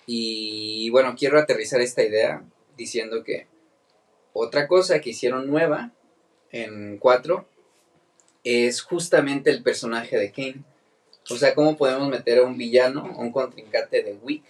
Y 0.06 0.88
bueno, 0.90 1.14
quiero 1.18 1.38
aterrizar 1.38 1.80
esta 1.80 2.02
idea 2.02 2.42
diciendo 2.76 3.22
que 3.24 3.46
otra 4.32 4.68
cosa 4.68 5.00
que 5.00 5.10
hicieron 5.10 5.46
nueva 5.46 5.90
en 6.50 6.98
4 6.98 7.46
es 8.44 8.82
justamente 8.82 9.50
el 9.50 9.62
personaje 9.62 10.16
de 10.16 10.32
Kane. 10.32 10.62
O 11.28 11.36
sea, 11.36 11.54
cómo 11.54 11.76
podemos 11.76 12.08
meter 12.08 12.38
a 12.38 12.44
un 12.44 12.56
villano, 12.56 13.04
un 13.18 13.32
contrincante 13.32 14.02
de 14.02 14.14
Wick, 14.14 14.44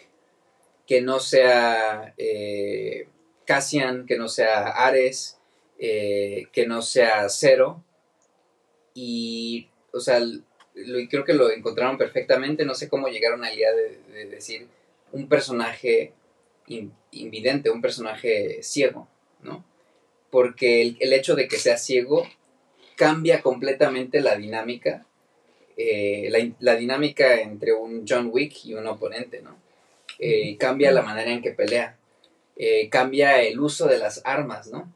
que 0.87 1.01
no 1.01 1.19
sea 1.19 2.15
eh, 2.17 3.09
Cassian, 3.45 4.07
que 4.07 4.17
no 4.17 4.29
sea 4.29 4.69
Ares, 4.69 5.39
eh, 5.79 6.47
que 6.53 6.67
no 6.67 6.83
sea 6.83 7.29
Zero. 7.29 7.83
Y, 9.01 9.69
o 9.93 10.01
sea, 10.01 10.19
lo, 10.19 10.99
creo 11.09 11.25
que 11.25 11.35
lo 11.35 11.51
encontraron 11.53 11.97
perfectamente. 11.97 12.65
No 12.65 12.75
sé 12.75 12.89
cómo 12.89 13.07
llegaron 13.07 13.45
a 13.45 13.49
la 13.49 13.55
idea 13.55 13.73
de, 13.73 13.99
de 14.13 14.25
decir 14.27 14.67
un 15.13 15.29
personaje 15.29 16.13
in- 16.67 16.93
invidente, 17.13 17.71
un 17.71 17.81
personaje 17.81 18.61
ciego, 18.63 19.07
¿no? 19.43 19.65
Porque 20.31 20.83
el, 20.83 20.97
el 20.99 21.13
hecho 21.13 21.37
de 21.37 21.47
que 21.47 21.59
sea 21.59 21.77
ciego 21.77 22.27
cambia 22.97 23.41
completamente 23.41 24.21
la 24.21 24.35
dinámica, 24.35 25.07
eh, 25.77 26.29
la 26.59 26.75
dinámica 26.75 27.41
entre 27.41 27.73
un 27.73 28.05
John 28.09 28.31
Wick 28.33 28.65
y 28.65 28.75
un 28.75 28.87
oponente, 28.89 29.41
¿no? 29.43 29.57
Eh, 30.19 30.57
cambia 30.59 30.91
la 30.91 31.03
manera 31.03 31.31
en 31.31 31.41
que 31.41 31.53
pelea, 31.53 31.97
eh, 32.57 32.89
cambia 32.89 33.41
el 33.43 33.61
uso 33.61 33.87
de 33.87 33.99
las 33.99 34.21
armas, 34.25 34.67
¿no? 34.67 34.93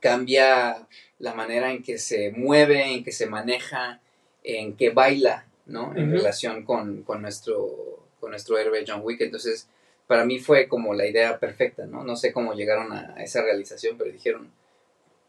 Cambia 0.00 0.86
la 1.24 1.32
manera 1.32 1.72
en 1.72 1.82
que 1.82 1.96
se 1.96 2.30
mueve, 2.32 2.92
en 2.92 3.02
que 3.02 3.10
se 3.10 3.26
maneja, 3.26 4.00
en 4.42 4.76
que 4.76 4.90
baila, 4.90 5.46
¿no? 5.64 5.96
En 5.96 6.12
relación 6.12 6.64
con, 6.64 7.02
con 7.02 7.22
nuestro, 7.22 8.04
con 8.20 8.30
nuestro 8.30 8.58
héroe 8.58 8.84
John 8.86 9.00
Wick. 9.02 9.22
Entonces, 9.22 9.66
para 10.06 10.26
mí 10.26 10.38
fue 10.38 10.68
como 10.68 10.92
la 10.92 11.06
idea 11.06 11.38
perfecta, 11.38 11.86
¿no? 11.86 12.04
No 12.04 12.14
sé 12.16 12.30
cómo 12.30 12.52
llegaron 12.52 12.92
a, 12.92 13.14
esa 13.22 13.42
realización, 13.42 13.96
pero 13.96 14.12
dijeron 14.12 14.50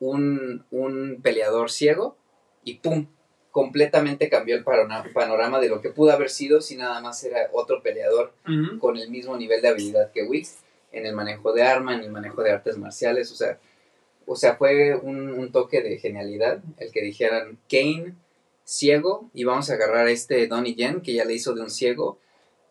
un, 0.01 0.65
un 0.69 1.21
peleador 1.23 1.71
ciego 1.71 2.17
y 2.65 2.75
¡pum! 2.75 3.07
completamente 3.51 4.27
cambió 4.27 4.57
el 4.57 4.65
panorama 4.65 5.61
de 5.61 5.69
lo 5.69 5.79
que 5.79 5.91
pudo 5.91 6.11
haber 6.11 6.29
sido 6.29 6.59
si 6.59 6.75
nada 6.75 6.99
más 6.99 7.23
era 7.23 7.49
otro 7.53 7.81
peleador 7.81 8.33
con 8.81 8.97
el 8.97 9.09
mismo 9.09 9.37
nivel 9.37 9.61
de 9.61 9.69
habilidad 9.69 10.11
que 10.11 10.23
Wick 10.23 10.47
en 10.91 11.05
el 11.05 11.15
manejo 11.15 11.53
de 11.53 11.63
arma, 11.63 11.95
en 11.95 12.01
el 12.01 12.11
manejo 12.11 12.43
de 12.43 12.51
artes 12.51 12.77
marciales, 12.77 13.31
o 13.31 13.35
sea, 13.35 13.57
o 14.25 14.35
sea 14.35 14.55
fue 14.55 14.95
un, 14.95 15.31
un 15.31 15.51
toque 15.51 15.81
de 15.81 15.97
genialidad 15.97 16.61
el 16.77 16.91
que 16.91 17.01
dijeran 17.01 17.57
Kane 17.69 18.15
ciego 18.63 19.29
y 19.33 19.43
vamos 19.43 19.69
a 19.69 19.75
agarrar 19.75 20.07
a 20.07 20.11
este 20.11 20.47
Donnie 20.47 20.75
Yen 20.75 21.01
que 21.01 21.13
ya 21.13 21.25
le 21.25 21.33
hizo 21.33 21.53
de 21.53 21.61
un 21.61 21.69
ciego 21.69 22.17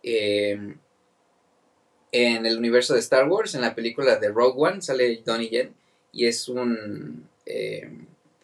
eh, 0.02 0.74
en 2.12 2.46
el 2.46 2.58
universo 2.58 2.94
de 2.94 3.00
Star 3.00 3.28
Wars, 3.28 3.54
en 3.54 3.60
la 3.60 3.74
película 3.74 4.16
de 4.16 4.28
Rogue 4.28 4.54
One 4.56 4.82
sale 4.82 5.22
Donnie 5.24 5.50
Yen 5.50 5.74
y 6.12 6.26
es 6.26 6.48
un 6.48 7.28
eh, 7.46 7.90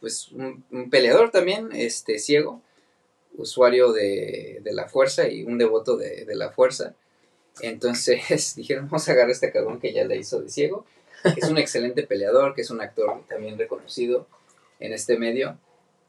pues 0.00 0.30
un 0.32 0.88
peleador 0.90 1.30
también, 1.30 1.68
este 1.72 2.18
ciego, 2.18 2.62
usuario 3.36 3.92
de, 3.92 4.60
de 4.62 4.72
la 4.72 4.88
fuerza 4.88 5.28
y 5.28 5.44
un 5.44 5.58
devoto 5.58 5.96
de, 5.96 6.24
de 6.24 6.36
la 6.36 6.50
fuerza. 6.50 6.94
Entonces 7.60 8.54
dijeron, 8.56 8.86
vamos 8.86 9.08
a 9.08 9.12
agarrar 9.12 9.28
a 9.30 9.32
este 9.32 9.52
cabrón 9.52 9.78
que 9.78 9.92
ya 9.92 10.04
le 10.04 10.16
hizo 10.16 10.40
de 10.40 10.48
ciego, 10.48 10.86
que 11.22 11.40
es 11.40 11.48
un 11.48 11.58
excelente 11.58 12.02
peleador, 12.04 12.54
que 12.54 12.62
es 12.62 12.70
un 12.70 12.80
actor 12.80 13.24
también 13.28 13.58
reconocido 13.58 14.26
en 14.78 14.92
este 14.92 15.18
medio. 15.18 15.58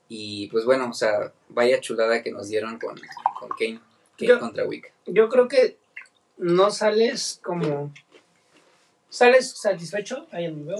Y 0.09 0.47
pues 0.49 0.65
bueno, 0.65 0.89
o 0.89 0.93
sea, 0.93 1.31
vaya 1.49 1.79
chulada 1.79 2.21
que 2.23 2.31
nos 2.31 2.49
dieron 2.49 2.79
con, 2.79 2.95
con 3.39 3.49
Kane, 3.57 3.79
Kane 4.17 4.27
Yo- 4.27 4.39
contra 4.39 4.65
Wick. 4.65 4.91
Yo 5.05 5.29
creo 5.29 5.47
que 5.47 5.77
no 6.37 6.69
sales 6.71 7.39
como. 7.43 7.93
Sales 9.09 9.51
satisfecho, 9.57 10.25
ahí 10.31 10.47
lo 10.47 10.63
veo. 10.65 10.77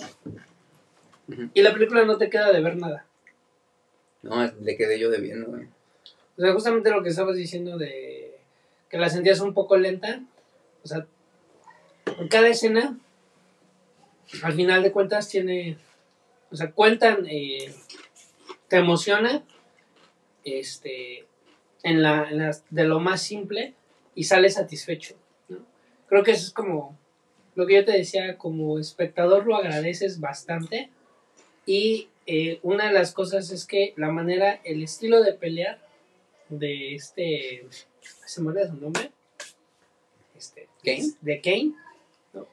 Ujú. 1.27 1.49
Y 1.53 1.61
la 1.61 1.73
película 1.73 2.05
no 2.05 2.17
te 2.17 2.29
queda 2.29 2.51
de 2.51 2.61
ver 2.61 2.77
nada. 2.77 3.05
No, 4.21 4.45
le 4.61 4.77
quedé 4.77 4.99
yo 4.99 5.09
debiendo, 5.09 5.47
güey. 5.47 5.65
O 6.37 6.41
sea, 6.41 6.53
justamente 6.53 6.91
lo 6.91 7.03
que 7.03 7.09
estabas 7.09 7.35
diciendo 7.35 7.77
de 7.77 8.37
que 8.89 8.97
la 8.97 9.09
sentías 9.09 9.39
un 9.41 9.53
poco 9.53 9.75
lenta. 9.77 10.21
O 10.83 10.87
sea, 10.87 11.05
en 12.19 12.27
cada 12.29 12.47
escena, 12.47 12.97
al 14.43 14.53
final 14.53 14.83
de 14.83 14.91
cuentas, 14.91 15.29
tiene. 15.29 15.77
O 16.51 16.55
sea, 16.55 16.71
cuentan. 16.71 17.25
eh, 17.29 17.73
te 18.67 18.77
emociona. 18.77 19.43
Este. 20.43 21.25
En 21.83 22.01
la, 22.03 22.29
en 22.29 22.37
las- 22.39 22.63
de 22.69 22.83
lo 22.85 22.99
más 22.99 23.21
simple. 23.21 23.73
Y 24.15 24.25
sales 24.25 24.55
satisfecho. 24.55 25.15
¿no? 25.49 25.59
Creo 26.07 26.23
que 26.23 26.31
eso 26.31 26.45
es 26.47 26.53
como. 26.53 26.97
Lo 27.55 27.65
que 27.65 27.75
yo 27.75 27.85
te 27.85 27.91
decía, 27.91 28.37
como 28.37 28.79
espectador 28.79 29.45
lo 29.45 29.55
agradeces 29.57 30.19
bastante. 30.19 30.89
Y 31.65 32.07
eh, 32.27 32.59
una 32.63 32.87
de 32.87 32.93
las 32.93 33.13
cosas 33.13 33.51
es 33.51 33.65
que 33.65 33.93
la 33.97 34.09
manera, 34.11 34.61
el 34.63 34.83
estilo 34.83 35.21
de 35.21 35.33
pelear 35.33 35.79
de 36.49 36.95
este. 36.95 37.65
¿Se 38.25 38.41
me 38.41 38.49
olvida 38.49 38.67
su 38.67 38.75
nombre? 38.77 39.11
Este, 40.35 40.67
¿Kane? 40.83 41.11
De 41.21 41.41
Kane. 41.41 41.73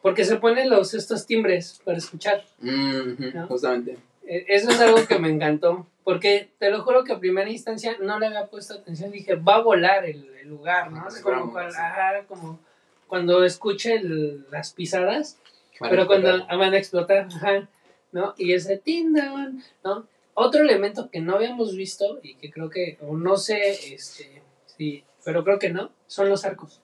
Porque 0.02 0.24
se 0.24 0.36
ponen 0.36 0.70
los, 0.70 0.94
estos 0.94 1.26
timbres 1.26 1.80
para 1.84 1.98
escuchar. 1.98 2.44
Mm. 2.60 3.46
Justamente. 3.46 3.96
Eh, 4.26 4.44
Eso 4.48 4.70
es 4.70 4.80
algo 4.80 5.06
que 5.06 5.18
me 5.18 5.28
encantó. 5.30 5.86
Porque 6.04 6.48
te 6.58 6.70
lo 6.70 6.82
juro 6.82 7.04
que 7.04 7.12
a 7.12 7.18
primera 7.18 7.48
instancia 7.50 7.96
no 8.00 8.18
le 8.18 8.26
había 8.26 8.46
puesto 8.46 8.74
atención. 8.74 9.10
Dije, 9.10 9.34
va 9.36 9.56
a 9.56 9.60
volar 9.62 10.04
el, 10.04 10.28
el 10.40 10.48
lugar, 10.48 10.90
¿no? 10.90 11.02
Así 11.06 11.18
si 11.18 11.22
como, 11.22 11.52
cual- 11.52 11.68
ajá, 11.74 12.24
como 12.26 12.58
cuando 13.06 13.44
escuche 13.44 13.94
el- 13.96 14.46
las 14.50 14.72
pisadas. 14.72 15.38
Van 15.80 15.90
pero 15.90 16.06
cuando 16.06 16.28
explotar. 16.30 16.58
van 16.58 16.74
a 16.74 16.78
explotar, 16.78 17.18
ajá, 17.32 17.68
¿no? 18.12 18.34
Y 18.36 18.52
ese 18.54 18.78
Tindawan, 18.78 19.62
¿no? 19.84 20.06
Otro 20.34 20.62
elemento 20.62 21.08
que 21.10 21.20
no 21.20 21.34
habíamos 21.36 21.76
visto 21.76 22.18
y 22.22 22.34
que 22.34 22.50
creo 22.50 22.68
que, 22.70 22.96
o 23.02 23.16
no 23.16 23.36
sé, 23.36 23.94
este, 23.94 24.42
sí, 24.66 25.04
pero 25.24 25.44
creo 25.44 25.58
que 25.58 25.68
no, 25.70 25.90
son 26.06 26.28
los 26.28 26.44
arcos. 26.44 26.80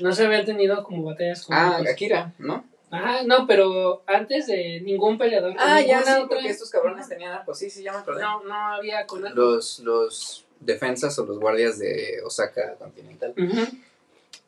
No 0.00 0.12
se 0.12 0.26
habían 0.26 0.44
tenido 0.44 0.82
como 0.82 1.04
batallas 1.04 1.44
con 1.44 1.56
Ah. 1.56 1.78
Akira, 1.88 2.32
¿no? 2.38 2.64
Ajá, 2.90 3.22
no, 3.24 3.46
pero 3.46 4.02
antes 4.06 4.46
de 4.48 4.80
ningún 4.80 5.16
peleador. 5.16 5.54
Ah, 5.58 5.80
ya 5.80 5.98
sí, 6.02 6.10
otra- 6.10 6.26
porque 6.28 6.48
estos 6.48 6.70
cabrones 6.70 7.08
tenían 7.08 7.32
arcos. 7.32 7.58
Sí, 7.58 7.70
sí, 7.70 7.82
ya 7.84 7.92
me 7.92 7.98
acordé. 7.98 8.20
No, 8.22 8.42
no 8.42 8.54
había 8.54 9.06
con. 9.06 9.22
Los, 9.34 9.78
los 9.80 10.44
defensas 10.58 11.16
o 11.18 11.24
los 11.24 11.38
guardias 11.38 11.78
de 11.78 12.20
Osaka 12.24 12.74
Continental. 12.78 13.34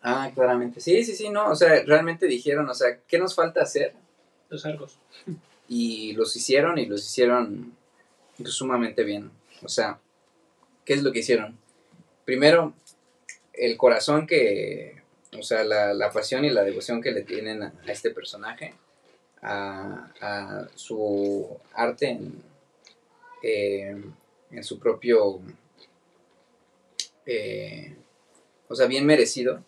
Ah, 0.02 0.30
claramente. 0.34 0.80
Sí, 0.80 1.04
sí, 1.04 1.14
sí, 1.14 1.28
no. 1.30 1.48
O 1.50 1.54
sea, 1.54 1.82
realmente 1.84 2.26
dijeron, 2.26 2.68
o 2.68 2.74
sea, 2.74 2.98
¿qué 3.06 3.18
nos 3.18 3.34
falta 3.36 3.62
hacer? 3.62 3.94
Los 4.48 4.66
arcos. 4.66 4.98
Y 5.68 6.12
los 6.14 6.34
hicieron 6.36 6.78
y 6.78 6.86
los 6.86 7.06
hicieron 7.06 7.72
pues, 8.36 8.52
sumamente 8.52 9.04
bien. 9.04 9.30
O 9.62 9.68
sea, 9.68 10.00
¿qué 10.84 10.94
es 10.94 11.02
lo 11.04 11.12
que 11.12 11.20
hicieron? 11.20 11.56
Primero, 12.24 12.74
el 13.52 13.76
corazón 13.76 14.26
que, 14.26 15.00
o 15.38 15.42
sea, 15.42 15.64
la, 15.64 15.94
la 15.94 16.10
pasión 16.10 16.44
y 16.44 16.50
la 16.50 16.62
devoción 16.62 17.00
que 17.00 17.12
le 17.12 17.22
tienen 17.22 17.62
a, 17.62 17.72
este 17.86 18.10
personaje, 18.10 18.74
a, 19.40 20.12
a 20.20 20.68
su 20.74 21.58
arte 21.74 22.10
en, 22.10 22.42
eh, 23.42 23.96
en 24.50 24.64
su 24.64 24.78
propio, 24.78 25.40
eh, 27.26 27.96
o 28.68 28.74
sea, 28.74 28.86
bien 28.86 29.06
merecido. 29.06 29.64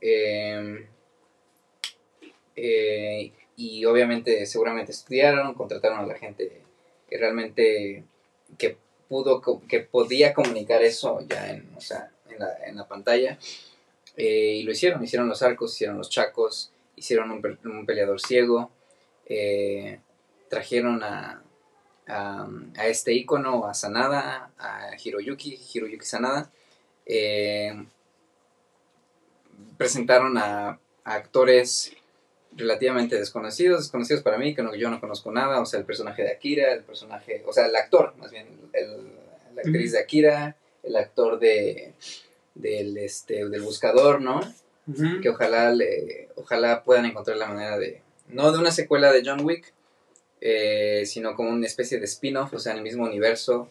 Eh, 0.00 0.86
y 3.56 3.84
obviamente 3.84 4.44
seguramente 4.46 4.92
estudiaron, 4.92 5.54
contrataron 5.54 6.00
a 6.00 6.06
la 6.06 6.18
gente 6.18 6.62
que 7.08 7.18
realmente 7.18 8.04
que 8.58 8.76
pudo, 9.08 9.40
que 9.68 9.80
podía 9.80 10.34
comunicar 10.34 10.82
eso 10.82 11.20
ya 11.28 11.50
en, 11.50 11.68
o 11.76 11.80
sea, 11.80 12.10
en, 12.28 12.38
la, 12.38 12.56
en 12.66 12.76
la 12.76 12.86
pantalla. 12.86 13.38
Eh, 14.16 14.56
y 14.60 14.62
lo 14.62 14.72
hicieron, 14.72 15.02
hicieron 15.04 15.28
los 15.28 15.42
arcos, 15.42 15.74
hicieron 15.74 15.98
los 15.98 16.08
chacos, 16.10 16.72
hicieron 16.96 17.30
un, 17.30 17.42
pe- 17.42 17.58
un 17.64 17.84
peleador 17.84 18.20
ciego, 18.20 18.70
eh, 19.26 20.00
trajeron 20.48 21.02
a, 21.02 21.42
a, 22.06 22.48
a 22.76 22.86
este 22.86 23.12
ícono, 23.12 23.66
a 23.66 23.74
Sanada, 23.74 24.50
a 24.58 24.90
Hiroyuki, 25.02 25.58
Hiroyuki 25.74 26.04
Sanada. 26.06 26.50
Eh, 27.04 27.74
presentaron 29.76 30.36
a, 30.38 30.68
a 31.04 31.14
actores 31.14 31.92
relativamente 32.52 33.16
desconocidos, 33.16 33.80
desconocidos 33.80 34.22
para 34.22 34.38
mí, 34.38 34.54
que 34.54 34.62
no, 34.62 34.74
yo 34.74 34.88
no 34.90 34.98
conozco 35.00 35.30
nada, 35.30 35.60
o 35.60 35.66
sea, 35.66 35.78
el 35.80 35.84
personaje 35.86 36.22
de 36.22 36.32
Akira, 36.32 36.72
el 36.72 36.82
personaje, 36.84 37.42
o 37.46 37.52
sea, 37.52 37.66
el 37.66 37.76
actor, 37.76 38.14
más 38.16 38.30
bien, 38.30 38.46
el- 38.72 39.12
la 39.54 39.62
actriz 39.62 39.92
de 39.92 39.98
Akira, 40.00 40.56
el 40.82 40.96
actor 40.96 41.38
de, 41.38 41.94
del, 42.56 42.98
este, 42.98 43.48
del 43.48 43.62
buscador, 43.62 44.20
¿no? 44.20 44.40
Que 45.20 45.30
ojalá 45.30 45.72
le, 45.72 46.28
ojalá 46.36 46.84
puedan 46.84 47.06
encontrar 47.06 47.36
la 47.36 47.48
manera 47.48 47.76
de 47.76 48.02
no 48.28 48.52
de 48.52 48.58
una 48.58 48.70
secuela 48.70 49.12
de 49.12 49.22
John 49.24 49.44
Wick 49.44 49.72
eh, 50.40 51.02
sino 51.06 51.34
como 51.34 51.50
una 51.50 51.66
especie 51.66 51.98
de 51.98 52.04
spin-off 52.04 52.54
o 52.54 52.58
sea 52.60 52.72
en 52.72 52.78
el 52.78 52.84
mismo 52.84 53.04
universo 53.04 53.68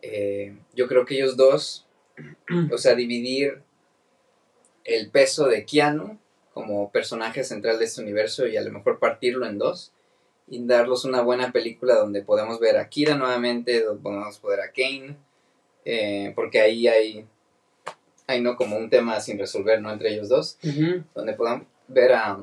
Eh, 0.00 0.54
yo 0.74 0.86
creo 0.88 1.04
que 1.04 1.14
ellos 1.16 1.36
dos 1.36 1.84
o 2.72 2.78
sea 2.78 2.94
dividir 2.94 3.62
el 4.84 5.10
peso 5.10 5.46
de 5.46 5.64
Keanu 5.64 6.18
como 6.54 6.90
personaje 6.90 7.44
central 7.44 7.78
de 7.78 7.84
este 7.84 8.00
universo 8.00 8.46
y 8.46 8.56
a 8.56 8.62
lo 8.62 8.70
mejor 8.72 8.98
partirlo 8.98 9.46
en 9.46 9.58
dos 9.58 9.92
y 10.48 10.64
darlos 10.64 11.04
una 11.04 11.22
buena 11.22 11.50
película 11.50 11.96
donde 11.96 12.22
podamos 12.22 12.60
ver 12.60 12.76
a 12.78 12.88
Kira 12.88 13.14
nuevamente 13.16 13.82
donde 13.82 14.02
podamos 14.02 14.40
ver 14.42 14.60
a 14.60 14.72
Kane 14.72 15.16
eh, 15.84 16.32
porque 16.34 16.60
ahí 16.60 16.88
hay 16.88 17.26
hay 18.26 18.40
no 18.40 18.56
como 18.56 18.76
un 18.76 18.90
tema 18.90 19.20
sin 19.20 19.38
resolver 19.38 19.80
no 19.80 19.92
entre 19.92 20.12
ellos 20.12 20.28
dos 20.28 20.58
donde 21.14 21.34
podamos 21.34 21.66
ver 21.88 22.12
a, 22.12 22.38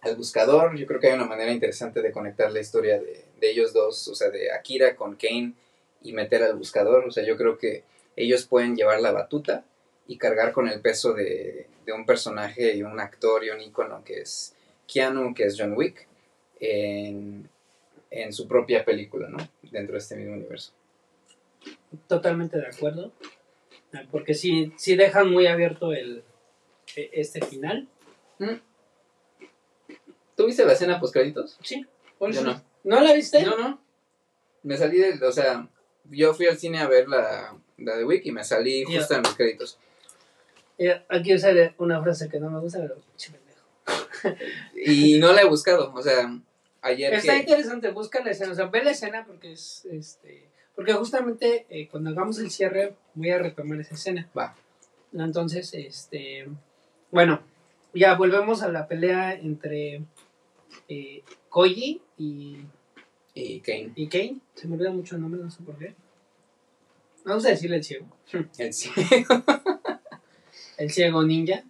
al 0.00 0.16
buscador. 0.16 0.76
Yo 0.76 0.86
creo 0.86 1.00
que 1.00 1.08
hay 1.08 1.14
una 1.14 1.26
manera 1.26 1.52
interesante 1.52 2.02
de 2.02 2.12
conectar 2.12 2.52
la 2.52 2.60
historia 2.60 3.00
de, 3.00 3.24
de 3.40 3.50
ellos 3.50 3.72
dos, 3.72 4.08
o 4.08 4.14
sea, 4.14 4.30
de 4.30 4.52
Akira 4.52 4.94
con 4.96 5.16
Kane 5.16 5.54
y 6.02 6.12
meter 6.12 6.42
al 6.42 6.56
buscador. 6.56 7.04
O 7.06 7.10
sea, 7.10 7.24
yo 7.24 7.36
creo 7.36 7.58
que 7.58 7.84
ellos 8.16 8.46
pueden 8.46 8.76
llevar 8.76 9.00
la 9.00 9.12
batuta 9.12 9.64
y 10.06 10.18
cargar 10.18 10.52
con 10.52 10.68
el 10.68 10.80
peso 10.80 11.14
de, 11.14 11.66
de 11.86 11.92
un 11.92 12.06
personaje 12.06 12.76
y 12.76 12.82
un 12.82 13.00
actor 13.00 13.44
y 13.44 13.50
un 13.50 13.60
ícono 13.60 14.04
que 14.04 14.20
es 14.20 14.54
Keanu, 14.86 15.34
que 15.34 15.44
es 15.44 15.56
John 15.58 15.72
Wick, 15.76 16.06
en, 16.60 17.48
en 18.10 18.32
su 18.32 18.46
propia 18.46 18.84
película, 18.84 19.28
¿no? 19.28 19.38
Dentro 19.62 19.94
de 19.94 19.98
este 19.98 20.16
mismo 20.16 20.34
universo. 20.34 20.72
Totalmente 22.06 22.58
de 22.58 22.66
acuerdo. 22.66 23.12
Porque 24.10 24.34
sí, 24.34 24.72
sí 24.76 24.96
dejan 24.96 25.30
muy 25.30 25.46
abierto 25.46 25.92
el 25.92 26.22
e- 26.96 27.10
este 27.12 27.44
final. 27.44 27.88
¿Tú 30.36 30.46
viste 30.46 30.64
la 30.64 30.72
escena 30.72 31.00
post 31.00 31.12
créditos? 31.12 31.58
Sí. 31.62 31.86
Yo 32.20 32.42
no. 32.42 32.62
¿No 32.84 33.00
la 33.00 33.12
viste? 33.12 33.42
No, 33.42 33.56
no. 33.56 33.80
Me 34.62 34.76
salí 34.76 34.98
del, 34.98 35.22
o 35.22 35.32
sea, 35.32 35.68
yo 36.10 36.34
fui 36.34 36.46
al 36.46 36.58
cine 36.58 36.78
a 36.78 36.88
ver 36.88 37.08
la, 37.08 37.56
la 37.78 37.96
de 37.96 38.04
Wick 38.04 38.24
y 38.26 38.32
me 38.32 38.44
salí 38.44 38.84
justo 38.84 39.14
en 39.14 39.22
los 39.22 39.34
créditos. 39.34 39.78
Aquí 41.08 41.34
usaré 41.34 41.74
una 41.78 42.02
frase 42.02 42.28
que 42.28 42.40
no 42.40 42.50
me 42.50 42.60
gusta, 42.60 42.80
pero. 42.80 42.96
Y 44.74 45.18
no 45.18 45.32
la 45.32 45.42
he 45.42 45.44
buscado, 45.44 45.92
o 45.94 46.02
sea, 46.02 46.34
ayer 46.80 47.12
Está 47.12 47.34
que... 47.34 47.40
interesante, 47.40 47.90
busca 47.90 48.24
la 48.24 48.30
escena, 48.30 48.52
o 48.52 48.54
sea, 48.54 48.66
ve 48.66 48.82
la 48.82 48.92
escena 48.92 49.26
porque 49.26 49.52
es 49.52 49.84
este 49.84 50.48
porque 50.74 50.92
justamente 50.92 51.66
eh, 51.68 51.88
cuando 51.88 52.10
hagamos 52.10 52.38
el 52.38 52.50
cierre 52.50 52.94
voy 53.14 53.30
a 53.30 53.38
retomar 53.38 53.80
esa 53.80 53.94
escena. 53.94 54.28
Va. 54.36 54.56
Entonces, 55.12 55.72
este 55.74 56.48
bueno, 57.14 57.40
ya 57.94 58.14
volvemos 58.14 58.62
a 58.62 58.68
la 58.68 58.88
pelea 58.88 59.34
entre 59.34 60.02
eh, 60.88 61.22
Koji 61.48 62.02
y, 62.18 62.58
Y 63.34 63.60
Kane. 63.60 63.92
y 63.94 64.08
Kane. 64.08 64.38
Se 64.56 64.66
me 64.66 64.74
olvida 64.74 64.90
mucho 64.90 65.14
el 65.14 65.22
nombre, 65.22 65.40
no 65.40 65.48
sé 65.48 65.62
por 65.62 65.78
qué. 65.78 65.94
Vamos 67.24 67.46
a 67.46 67.50
decirle 67.50 67.76
el 67.76 67.84
ciego. 67.84 68.06
El 68.58 68.72
sí. 68.74 68.90
el 70.76 70.90
ciego 70.90 71.22
ninja. 71.22 71.62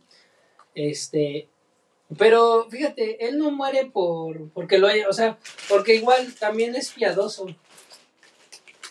Este, 0.74 1.48
pero 2.16 2.66
fíjate, 2.70 3.26
él 3.28 3.38
no 3.38 3.50
muere 3.50 3.84
por 3.86 4.48
porque 4.50 4.78
lo 4.78 4.88
haya, 4.88 5.08
o 5.08 5.12
sea, 5.12 5.38
porque 5.68 5.94
igual 5.94 6.34
también 6.34 6.74
es 6.74 6.90
piadoso. 6.90 7.46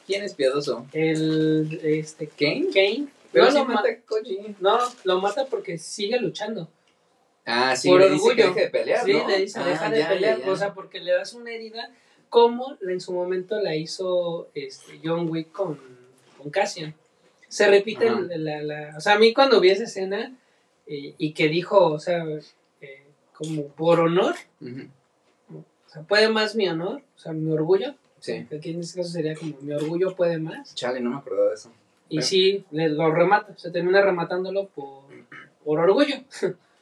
¿Quién 0.05 0.23
es 0.23 0.33
piadoso? 0.33 0.85
El 0.93 1.79
este 1.83 2.27
¿Kane? 2.27 2.67
Kane 2.73 3.07
Pero 3.31 3.45
no 3.51 3.59
lo 3.59 3.65
mata 3.65 3.89
Koji. 4.05 4.55
no, 4.59 4.77
lo 5.03 5.21
mata 5.21 5.45
porque 5.45 5.77
sigue 5.77 6.19
luchando. 6.19 6.69
Ah, 7.45 7.75
sí, 7.75 7.89
Por 7.89 7.99
le 8.01 8.09
dice 8.11 8.35
que 8.35 8.43
orgullo. 8.43 8.47
deje 8.53 8.61
de 8.61 8.69
pelear, 8.69 9.05
sí, 9.05 9.13
¿no? 9.13 9.27
le 9.27 9.39
dice, 9.39 9.59
Ah, 9.59 9.65
deja 9.67 9.89
de 9.89 10.03
pelear, 10.05 10.39
ya, 10.39 10.45
ya. 10.45 10.51
o 10.51 10.55
sea, 10.55 10.73
porque 10.73 10.99
le 10.99 11.11
das 11.13 11.33
una 11.33 11.51
herida 11.51 11.89
como 12.29 12.77
en 12.87 12.99
su 13.01 13.13
momento 13.13 13.59
la 13.59 13.75
hizo 13.75 14.49
este 14.53 14.99
John 15.03 15.29
Wick 15.29 15.51
con, 15.51 15.79
con 16.37 16.49
Cassian. 16.51 16.95
Se 17.47 17.67
repite 17.67 18.09
la, 18.37 18.61
la- 18.63 18.97
o 18.97 19.01
sea, 19.01 19.13
a 19.13 19.19
mí 19.19 19.33
cuando 19.33 19.59
vi 19.59 19.69
esa 19.69 19.83
escena 19.83 20.35
eh, 20.87 21.13
y 21.17 21.33
que 21.33 21.47
dijo, 21.49 21.85
o 21.85 21.99
sea, 21.99 22.25
eh, 22.81 23.03
como 23.33 23.67
por 23.67 23.99
honor, 23.99 24.35
Ujú, 24.61 24.87
O 25.85 25.89
sea, 25.89 26.01
puede 26.03 26.29
más 26.29 26.55
mi 26.55 26.67
honor, 26.67 27.01
o 27.15 27.19
sea, 27.19 27.33
mi 27.33 27.51
orgullo. 27.51 27.93
Sí. 28.23 28.47
Aquí 28.57 28.69
en 28.69 28.79
este 28.79 29.01
caso 29.01 29.11
sería 29.11 29.35
como 29.35 29.57
mi 29.59 29.73
orgullo 29.73 30.15
puede 30.15 30.37
más. 30.37 30.73
Chale, 30.75 31.01
no 31.01 31.09
me 31.09 31.17
acordaba 31.17 31.49
de 31.49 31.55
eso. 31.55 31.73
Y 32.07 32.21
sí, 32.21 32.63
le, 32.71 32.87
lo 32.87 33.11
remata, 33.11 33.53
se 33.57 33.69
termina 33.69 34.01
rematándolo 34.01 34.67
por, 34.69 35.03
por 35.65 35.79
orgullo, 35.79 36.15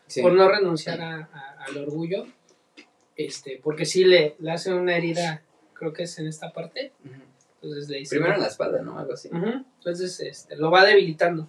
Sí. 0.05 0.21
por 0.21 0.33
no 0.33 0.47
renunciar 0.47 1.01
a- 1.01 1.29
a- 1.33 1.63
al 1.65 1.77
orgullo. 1.77 2.27
Este, 3.15 3.59
porque 3.63 3.85
sí 3.85 4.03
le, 4.03 4.35
le 4.39 4.51
hace 4.51 4.71
una 4.71 4.95
herida, 4.95 5.41
creo 5.73 5.93
que 5.93 6.03
es 6.03 6.19
en 6.19 6.27
esta 6.27 6.51
parte. 6.53 6.91
Entonces 7.55 7.89
le 7.89 7.97
dice. 7.97 8.15
Primero 8.15 8.35
en 8.35 8.41
la 8.41 8.47
espalda, 8.47 8.81
¿no? 8.83 8.99
Algo 8.99 9.13
así. 9.13 9.29
Entonces 9.31 10.19
este, 10.19 10.55
lo 10.57 10.69
va 10.69 10.85
debilitando. 10.85 11.47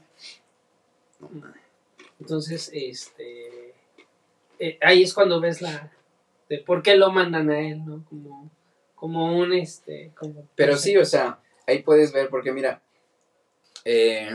Entonces, 2.20 2.70
este. 2.72 3.74
eh, 4.58 4.78
ahí 4.80 5.02
es 5.02 5.12
cuando 5.14 5.40
ves 5.40 5.60
la. 5.60 5.92
de 6.48 6.58
por 6.58 6.82
qué 6.82 6.96
lo 6.96 7.10
mandan 7.12 7.50
a 7.50 7.60
él, 7.60 7.84
¿no? 7.84 8.04
Como, 8.08 8.50
como 9.02 9.36
un 9.36 9.52
este. 9.52 10.12
Como, 10.14 10.46
Pero 10.54 10.76
sí, 10.76 10.96
o 10.96 11.04
sea, 11.04 11.40
ahí 11.66 11.82
puedes 11.82 12.12
ver, 12.12 12.28
porque 12.28 12.52
mira, 12.52 12.80
eh, 13.84 14.30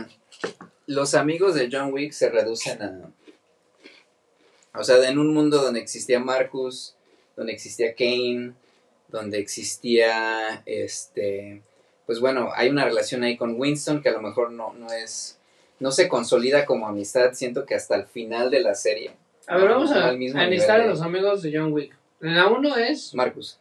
los 0.84 1.14
amigos 1.14 1.54
de 1.54 1.70
John 1.72 1.90
Wick 1.90 2.12
se 2.12 2.28
reducen 2.28 2.82
a... 2.82 3.10
O 4.78 4.84
sea, 4.84 5.08
en 5.08 5.18
un 5.18 5.32
mundo 5.32 5.62
donde 5.62 5.80
existía 5.80 6.20
Marcus, 6.20 6.94
donde 7.34 7.54
existía 7.54 7.94
Kane, 7.94 8.52
donde 9.08 9.38
existía, 9.38 10.62
este, 10.66 11.62
pues 12.04 12.20
bueno, 12.20 12.50
hay 12.54 12.68
una 12.68 12.84
relación 12.84 13.22
ahí 13.24 13.38
con 13.38 13.58
Winston 13.58 14.02
que 14.02 14.10
a 14.10 14.12
lo 14.12 14.20
mejor 14.20 14.50
no, 14.50 14.74
no 14.74 14.92
es, 14.92 15.38
no 15.80 15.92
se 15.92 16.08
consolida 16.08 16.66
como 16.66 16.86
amistad, 16.86 17.32
siento 17.32 17.64
que 17.64 17.74
hasta 17.74 17.96
el 17.96 18.04
final 18.04 18.50
de 18.50 18.60
la 18.60 18.74
serie. 18.74 19.12
A 19.46 19.56
ver, 19.56 19.70
vamos 19.70 19.90
a, 19.92 20.08
a 20.08 20.12
los 20.12 21.00
amigos 21.00 21.40
de 21.40 21.58
John 21.58 21.72
Wick. 21.72 21.96
La 22.20 22.48
uno 22.48 22.76
es. 22.76 23.14
Marcus, 23.14 23.58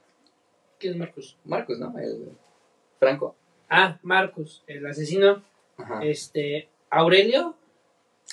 ¿Quién 0.79 0.93
es 0.93 0.99
Marcus? 0.99 1.37
Marcus, 1.45 1.79
¿no? 1.79 1.97
El 1.97 2.31
Franco. 2.99 3.35
Ah, 3.69 3.97
Marcus, 4.03 4.63
el 4.67 4.85
asesino. 4.85 5.43
Ajá. 5.77 5.99
Este. 6.03 6.69
Aurelio. 6.89 7.55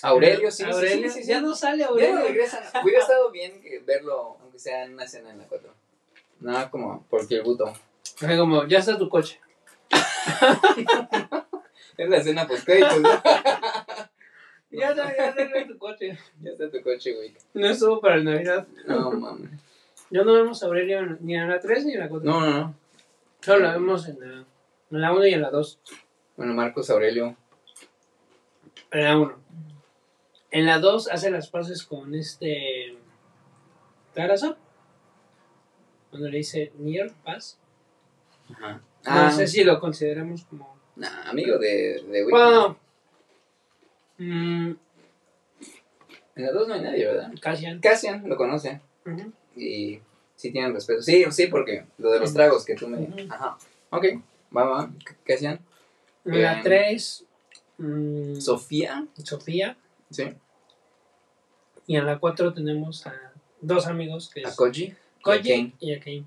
Aurelio, 0.02 0.50
sí, 0.50 0.64
sí, 0.64 0.70
Aurelio. 0.70 1.08
sí, 1.08 1.18
sí, 1.18 1.22
sí. 1.24 1.28
Ya 1.30 1.40
no 1.40 1.54
sale 1.54 1.78
Ya 1.78 1.88
Aurelio. 1.88 2.14
no 2.16 2.22
regresan. 2.26 2.62
Hubiera 2.82 3.00
estado 3.00 3.30
bien 3.30 3.60
que 3.62 3.78
verlo, 3.80 4.36
aunque 4.40 4.58
sea 4.58 4.84
en 4.84 4.94
una 4.94 5.04
escena 5.04 5.30
en 5.30 5.38
la 5.38 5.44
4. 5.44 5.72
Nada 6.40 6.70
como 6.70 7.06
porque 7.08 7.36
el 7.36 7.42
buto. 7.42 7.66
Así 8.20 8.36
como, 8.36 8.66
ya 8.66 8.78
está 8.78 8.98
tu 8.98 9.08
coche. 9.08 9.40
Es 11.96 12.08
la 12.08 12.16
escena 12.16 12.46
post 12.48 12.64
créditos, 12.64 13.00
¿no? 13.00 13.08
Ya 14.70 14.90
está, 14.90 15.16
ya 15.16 15.26
está 15.28 15.66
tu 15.68 15.78
coche. 15.78 16.18
Ya 16.42 16.50
está 16.50 16.68
tu 16.68 16.82
coche, 16.82 17.12
güey. 17.14 17.32
No 17.52 17.68
estuvo 17.68 18.00
para 18.00 18.16
la 18.16 18.32
Navidad. 18.32 18.66
No, 18.88 19.12
mames. 19.12 19.50
No 20.22 20.32
vemos 20.32 20.62
a 20.62 20.68
ni 21.20 21.34
en 21.34 21.48
la 21.48 21.58
3 21.58 21.86
ni 21.86 21.94
en 21.94 21.98
la 21.98 22.08
4. 22.08 22.30
No, 22.30 22.40
no, 22.40 22.50
no. 22.52 22.74
Solo 23.40 23.64
la 23.64 23.72
vemos 23.72 24.08
en 24.08 24.20
la, 24.20 24.26
en 24.36 25.00
la 25.00 25.12
1 25.12 25.26
y 25.26 25.34
en 25.34 25.42
la 25.42 25.50
2. 25.50 25.80
Bueno, 26.36 26.54
Marcos 26.54 26.88
Aurelio. 26.90 27.36
En 28.92 29.04
la 29.04 29.18
1. 29.18 29.38
En 30.52 30.66
la 30.66 30.78
2 30.78 31.08
hace 31.10 31.32
las 31.32 31.48
paces 31.48 31.82
con 31.84 32.14
este. 32.14 32.96
Tarazo. 34.14 34.56
Cuando 36.10 36.28
le 36.28 36.38
dice 36.38 36.70
Nier, 36.78 37.10
paz. 37.24 37.58
Ajá. 38.52 38.74
No 38.74 38.80
Ah, 39.06 39.32
sé 39.32 39.48
si 39.48 39.64
lo 39.64 39.80
consideramos 39.80 40.44
como. 40.44 40.78
nah, 40.94 41.28
amigo 41.28 41.58
de, 41.58 42.04
de. 42.08 42.24
Bueno. 42.30 42.78
mm, 44.18 44.70
En 46.36 46.44
la 46.44 46.52
2 46.52 46.68
no 46.68 46.74
hay 46.74 46.80
nadie, 46.82 47.04
¿verdad? 47.04 47.32
Cassian. 47.40 47.80
Cassian 47.80 48.28
lo 48.28 48.36
conoce. 48.36 48.80
Ujú. 49.06 49.32
Y 49.56 50.00
sí 50.36 50.50
tienen 50.50 50.74
respeto. 50.74 51.02
Sí, 51.02 51.24
sí, 51.30 51.46
porque 51.46 51.84
lo 51.98 52.10
de 52.10 52.20
los 52.20 52.32
tragos 52.34 52.64
que 52.64 52.74
tú 52.74 52.88
me. 52.88 53.26
Ajá. 53.30 53.56
Ok. 53.90 54.04
Va, 54.56 54.64
va. 54.64 54.90
Cassian. 55.24 55.60
En 56.24 56.42
la 56.42 56.52
Bien. 56.54 56.62
3. 56.62 57.24
mm, 57.78 58.36
Sofía. 58.40 59.06
Sofía. 59.22 59.76
Sí. 60.10 60.24
Y 61.86 61.96
en 61.96 62.06
la 62.06 62.18
4 62.18 62.54
tenemos 62.54 63.06
a 63.06 63.14
dos 63.60 63.86
amigos 63.86 64.30
que 64.32 64.40
es 64.42 64.46
A 64.46 64.56
Koji. 64.56 64.94
Koji 65.22 65.74
y 65.80 65.92
a 65.94 65.98
Kane. 66.00 66.24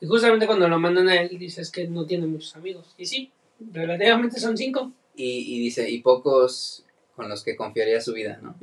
y 0.00 0.06
justamente 0.06 0.46
cuando 0.46 0.68
lo 0.68 0.78
mandan 0.78 1.08
a 1.08 1.20
él, 1.20 1.38
dices 1.38 1.70
que 1.70 1.86
no 1.88 2.06
tiene 2.06 2.26
muchos 2.26 2.54
amigos. 2.56 2.94
Y 2.98 3.06
sí, 3.06 3.30
relativamente 3.72 4.40
son 4.40 4.56
cinco. 4.56 4.92
Y, 5.14 5.56
y 5.56 5.60
dice, 5.60 5.88
y 5.90 6.00
pocos 6.00 6.84
con 7.16 7.28
los 7.28 7.44
que 7.44 7.54
confiaría 7.56 8.00
su 8.00 8.12
vida, 8.12 8.40
¿no? 8.42 8.54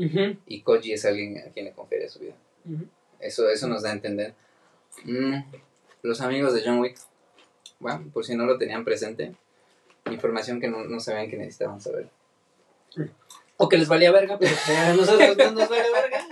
Y 0.47 0.61
Koji 0.61 0.93
es 0.93 1.05
alguien 1.05 1.37
a 1.37 1.51
quien 1.51 1.65
le 1.65 1.71
confiaría 1.73 2.09
su 2.09 2.19
vida. 2.19 2.33
Eso, 3.19 3.49
eso 3.49 3.67
nos 3.67 3.83
da 3.83 3.89
a 3.89 3.93
entender. 3.93 4.33
Mm, 5.03 5.37
los 6.03 6.21
amigos 6.21 6.53
de 6.53 6.61
John 6.63 6.79
Wick, 6.79 6.97
bueno, 7.79 8.09
por 8.13 8.25
si 8.25 8.35
no 8.35 8.45
lo 8.45 8.57
tenían 8.57 8.83
presente, 8.85 9.33
información 10.11 10.59
que 10.59 10.67
no, 10.67 10.85
no 10.85 10.99
sabían 10.99 11.29
que 11.29 11.37
necesitaban 11.37 11.81
saber. 11.81 12.09
O 13.57 13.67
que 13.69 13.77
les 13.77 13.87
valía 13.87 14.11
verga, 14.11 14.37
pero 14.39 14.55
a 14.77 14.93
nosotros 14.93 15.37
no 15.37 15.51
nos 15.51 15.69
vale 15.69 15.83
verga. 15.91 16.25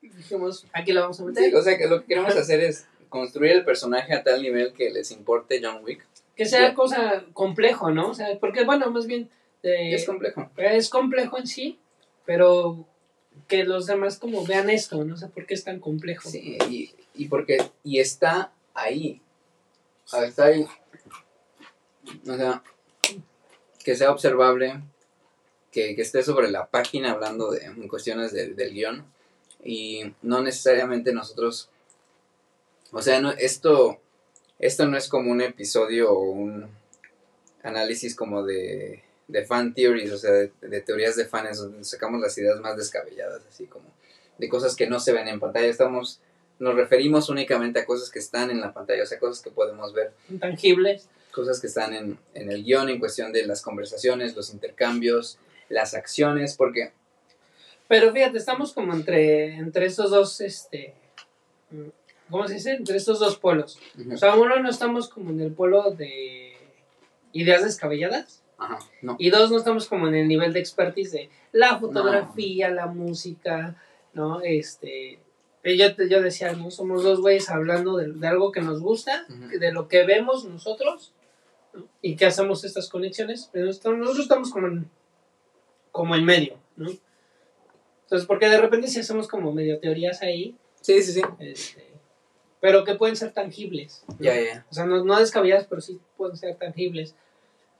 Dijimos, 0.00 0.66
aquí 0.72 0.92
la 0.92 1.02
vamos 1.02 1.20
a 1.20 1.24
meter. 1.24 1.44
Sí, 1.50 1.54
o 1.54 1.62
sea, 1.62 1.76
que 1.76 1.86
lo 1.88 2.00
que 2.00 2.06
queremos 2.06 2.34
hacer 2.36 2.60
es 2.60 2.86
construir 3.08 3.52
el 3.52 3.64
personaje 3.64 4.14
a 4.14 4.22
tal 4.22 4.42
nivel 4.42 4.72
que 4.72 4.90
les 4.90 5.10
importe 5.10 5.60
John 5.62 5.84
Wick. 5.84 6.04
Que 6.36 6.46
sea 6.46 6.68
Ya. 6.68 6.74
cosa 6.74 7.24
complejo, 7.34 7.90
¿no? 7.90 8.08
O 8.10 8.14
sea, 8.14 8.38
porque, 8.40 8.64
bueno, 8.64 8.90
más 8.90 9.06
bien. 9.06 9.28
eh, 9.62 9.94
es 9.94 10.06
complejo. 10.06 10.50
es 10.56 10.88
complejo 10.88 11.38
en 11.38 11.46
sí, 11.46 11.78
pero 12.24 12.86
que 13.48 13.64
los 13.64 13.86
demás 13.86 14.18
como 14.18 14.44
vean 14.44 14.70
esto, 14.70 15.04
no 15.04 15.16
sé 15.16 15.28
por 15.28 15.46
qué 15.46 15.54
es 15.54 15.64
tan 15.64 15.80
complejo. 15.80 16.28
Sí, 16.30 16.58
y, 16.70 16.94
y 17.14 17.28
porque, 17.28 17.58
y 17.84 17.98
está 18.00 18.52
ahí. 18.74 19.20
Ah, 20.12 20.24
Está 20.24 20.46
ahí. 20.46 20.66
O 22.28 22.36
sea, 22.36 22.62
que 23.84 23.96
sea 23.96 24.10
observable, 24.10 24.80
que, 25.70 25.94
que 25.96 26.02
esté 26.02 26.22
sobre 26.22 26.50
la 26.50 26.66
página 26.66 27.12
hablando 27.12 27.50
de 27.50 27.70
cuestiones 27.88 28.32
de- 28.32 28.54
del 28.54 28.72
guion. 28.74 29.06
Y 29.64 30.12
no 30.22 30.42
necesariamente 30.42 31.12
nosotros. 31.12 31.68
O 32.90 33.00
sea, 33.00 33.20
no, 33.20 33.30
esto, 33.32 34.00
esto 34.58 34.86
no 34.86 34.96
es 34.96 35.08
como 35.08 35.30
un 35.30 35.40
episodio 35.40 36.10
o 36.12 36.20
un 36.30 36.68
análisis 37.62 38.14
como 38.16 38.42
de, 38.42 39.04
de 39.32 39.44
fan 39.44 39.72
theories, 39.72 40.12
o 40.12 40.18
sea, 40.18 40.30
de, 40.30 40.52
de 40.60 40.80
teorías 40.82 41.16
de 41.16 41.24
fans, 41.24 41.58
donde 41.58 41.84
sacamos 41.84 42.20
las 42.20 42.36
ideas 42.36 42.60
más 42.60 42.76
descabelladas, 42.76 43.42
así 43.48 43.66
como 43.66 43.86
de 44.38 44.48
cosas 44.48 44.76
que 44.76 44.86
no 44.86 45.00
se 45.00 45.12
ven 45.12 45.26
en 45.28 45.40
pantalla. 45.40 45.66
Estamos, 45.66 46.20
nos 46.58 46.74
referimos 46.74 47.28
únicamente 47.30 47.80
a 47.80 47.86
cosas 47.86 48.10
que 48.10 48.18
están 48.18 48.50
en 48.50 48.60
la 48.60 48.72
pantalla, 48.72 49.02
o 49.02 49.06
sea, 49.06 49.18
cosas 49.18 49.42
que 49.42 49.50
podemos 49.50 49.94
ver, 49.94 50.12
Intangibles. 50.28 51.08
cosas 51.32 51.60
que 51.60 51.66
están 51.66 51.94
en, 51.94 52.18
en 52.34 52.50
el 52.50 52.62
guion 52.62 52.88
en 52.90 52.98
cuestión 53.00 53.32
de 53.32 53.46
las 53.46 53.62
conversaciones, 53.62 54.36
los 54.36 54.52
intercambios, 54.52 55.38
las 55.68 55.94
acciones, 55.94 56.54
porque 56.54 56.92
Pero 57.88 58.12
fíjate, 58.12 58.36
estamos 58.36 58.72
como 58.74 58.92
entre, 58.94 59.54
entre 59.56 59.86
estos 59.86 60.10
dos, 60.10 60.40
este, 60.42 60.94
¿cómo 62.30 62.46
se 62.46 62.54
dice? 62.54 62.72
Entre 62.72 62.96
estos 62.96 63.18
dos 63.18 63.38
polos. 63.38 63.78
O 64.12 64.16
sea, 64.18 64.34
uno 64.34 64.58
no 64.60 64.68
estamos 64.68 65.08
como 65.08 65.30
en 65.30 65.40
el 65.40 65.52
polo 65.52 65.92
de 65.92 66.52
ideas 67.32 67.64
descabelladas. 67.64 68.41
Ajá, 68.64 68.78
no. 69.02 69.16
Y 69.18 69.30
dos, 69.30 69.50
no 69.50 69.58
estamos 69.58 69.88
como 69.88 70.08
en 70.08 70.14
el 70.14 70.28
nivel 70.28 70.52
de 70.52 70.60
expertise 70.60 71.12
de 71.12 71.30
la 71.52 71.78
fotografía, 71.78 72.70
la 72.70 72.86
música, 72.86 73.76
¿no? 74.14 74.40
Este. 74.42 75.18
Yo, 75.64 75.86
yo 76.08 76.20
decía, 76.22 76.52
¿no? 76.54 76.70
Somos 76.70 77.02
dos 77.04 77.20
güeyes 77.20 77.48
hablando 77.48 77.96
de, 77.96 78.12
de 78.12 78.26
algo 78.26 78.50
que 78.52 78.60
nos 78.60 78.80
gusta, 78.80 79.26
de 79.28 79.72
lo 79.72 79.86
que 79.88 80.04
vemos 80.04 80.44
nosotros, 80.44 81.12
¿no? 81.72 81.86
Y 82.00 82.16
que 82.16 82.26
hacemos 82.26 82.64
estas 82.64 82.88
conexiones. 82.88 83.48
Pero 83.52 83.70
estamos- 83.70 83.98
nosotros 83.98 84.24
estamos 84.24 84.50
como 84.50 84.66
en, 84.66 84.90
como 85.92 86.14
en 86.16 86.24
medio, 86.24 86.58
¿no? 86.76 86.90
Entonces, 88.04 88.26
porque 88.26 88.48
de 88.48 88.60
repente 88.60 88.88
si 88.88 89.00
hacemos 89.00 89.28
como 89.28 89.52
medio 89.52 89.78
teorías 89.78 90.20
ahí, 90.22 90.56
Sí, 90.80 91.00
sí, 91.00 91.12
sí. 91.12 91.22
este, 91.38 91.86
pero 92.60 92.82
que 92.84 92.94
pueden 92.96 93.14
ser 93.16 93.32
tangibles. 93.32 94.04
¿no? 94.08 94.16
Ya, 94.18 94.34
ya. 94.40 94.66
O 94.70 94.74
sea, 94.74 94.84
no, 94.84 95.04
no 95.04 95.18
descabelladas, 95.18 95.66
pero 95.68 95.80
sí 95.80 95.98
pueden 96.16 96.36
ser 96.36 96.56
tangibles. 96.56 97.14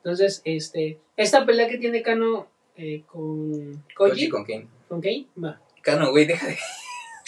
Entonces, 0.04 0.42
este, 0.44 0.98
esta 1.16 1.46
pelea 1.46 1.68
que 1.68 1.78
tiene 1.78 2.02
Kano 2.02 2.48
eh, 2.76 3.02
con 3.06 3.84
Koji, 3.94 4.10
Koji 4.10 4.28
con 4.28 4.44
Kane. 4.44 4.66
con 4.88 5.00
Kane, 5.00 5.26
va. 5.42 5.60
Cano, 5.82 6.10
güey, 6.10 6.26
deja 6.26 6.46
de. 6.48 6.58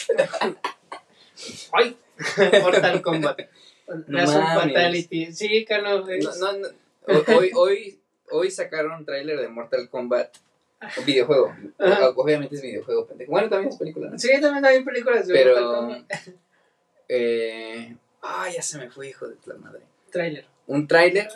¡Ay! 1.73 1.97
Mortal 2.63 3.03
Kombat. 3.03 3.41
No 4.07 4.27
Sun 4.27 4.41
mames. 4.43 4.75
Fatality. 4.75 5.33
Sí, 5.33 5.65
Kano. 5.65 6.09
es- 6.09 6.25
No, 6.39 6.53
no, 6.53 6.59
no. 6.59 6.69
Ho- 7.07 7.37
Hoy, 7.37 7.51
hoy, 7.55 8.01
hoy 8.31 8.51
sacaron 8.51 8.93
un 8.93 9.05
tráiler 9.05 9.39
de 9.41 9.49
Mortal 9.49 9.89
Kombat. 9.91 10.37
Un 10.99 11.05
videojuego. 11.07 11.55
Ajá. 11.79 12.11
Obviamente 12.11 12.57
es 12.57 12.63
videojuego, 12.63 13.07
pendejo. 13.07 13.31
Bueno, 13.31 13.49
también 13.49 13.71
es 13.73 13.79
película, 13.79 14.11
¿no? 14.11 14.19
Sí, 14.19 14.29
también 14.41 14.65
hay 14.65 14.83
películas 14.85 15.27
de 15.27 15.35
Mortal 15.35 15.55
Pero. 15.55 15.75
Kombat. 15.77 16.13
Eh, 17.09 17.97
ah, 18.23 18.49
ya 18.55 18.63
se 18.63 18.79
me 18.79 18.91
fue, 18.91 19.09
hijo 19.09 19.27
de 19.29 19.37
la 19.47 19.55
madre. 19.57 19.81
Trailer. 20.11 20.47
Un 20.67 20.87
tráiler 20.89 21.29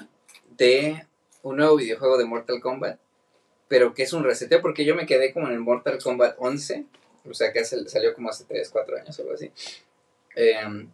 de 0.56 1.06
un 1.48 1.56
nuevo 1.56 1.76
videojuego 1.76 2.18
de 2.18 2.24
Mortal 2.24 2.60
Kombat. 2.60 2.98
Pero 3.68 3.92
que 3.92 4.02
es 4.02 4.12
un 4.12 4.24
reseteo 4.24 4.62
porque 4.62 4.84
yo 4.84 4.94
me 4.94 5.06
quedé 5.06 5.32
como 5.32 5.46
en 5.48 5.54
el 5.54 5.60
Mortal 5.60 5.98
Kombat 6.02 6.36
11. 6.38 6.86
O 7.28 7.34
sea, 7.34 7.52
que 7.52 7.64
salió 7.64 8.14
como 8.14 8.30
hace 8.30 8.44
3, 8.44 8.70
4 8.70 8.96
años 8.96 9.18
o 9.18 9.22
algo 9.22 9.34
así. 9.34 9.50
Eh, 10.36 10.88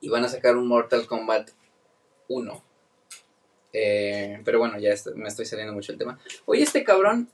y 0.00 0.08
van 0.08 0.24
a 0.24 0.28
sacar 0.28 0.56
un 0.56 0.66
Mortal 0.66 1.06
Kombat 1.06 1.50
1. 2.28 2.62
Eh, 3.72 4.40
pero 4.44 4.58
bueno, 4.58 4.78
ya 4.78 4.94
me 5.14 5.28
estoy 5.28 5.44
saliendo 5.44 5.72
mucho 5.72 5.92
el 5.92 5.98
tema. 5.98 6.18
Oye, 6.44 6.62
este 6.62 6.84
cabrón, 6.84 7.30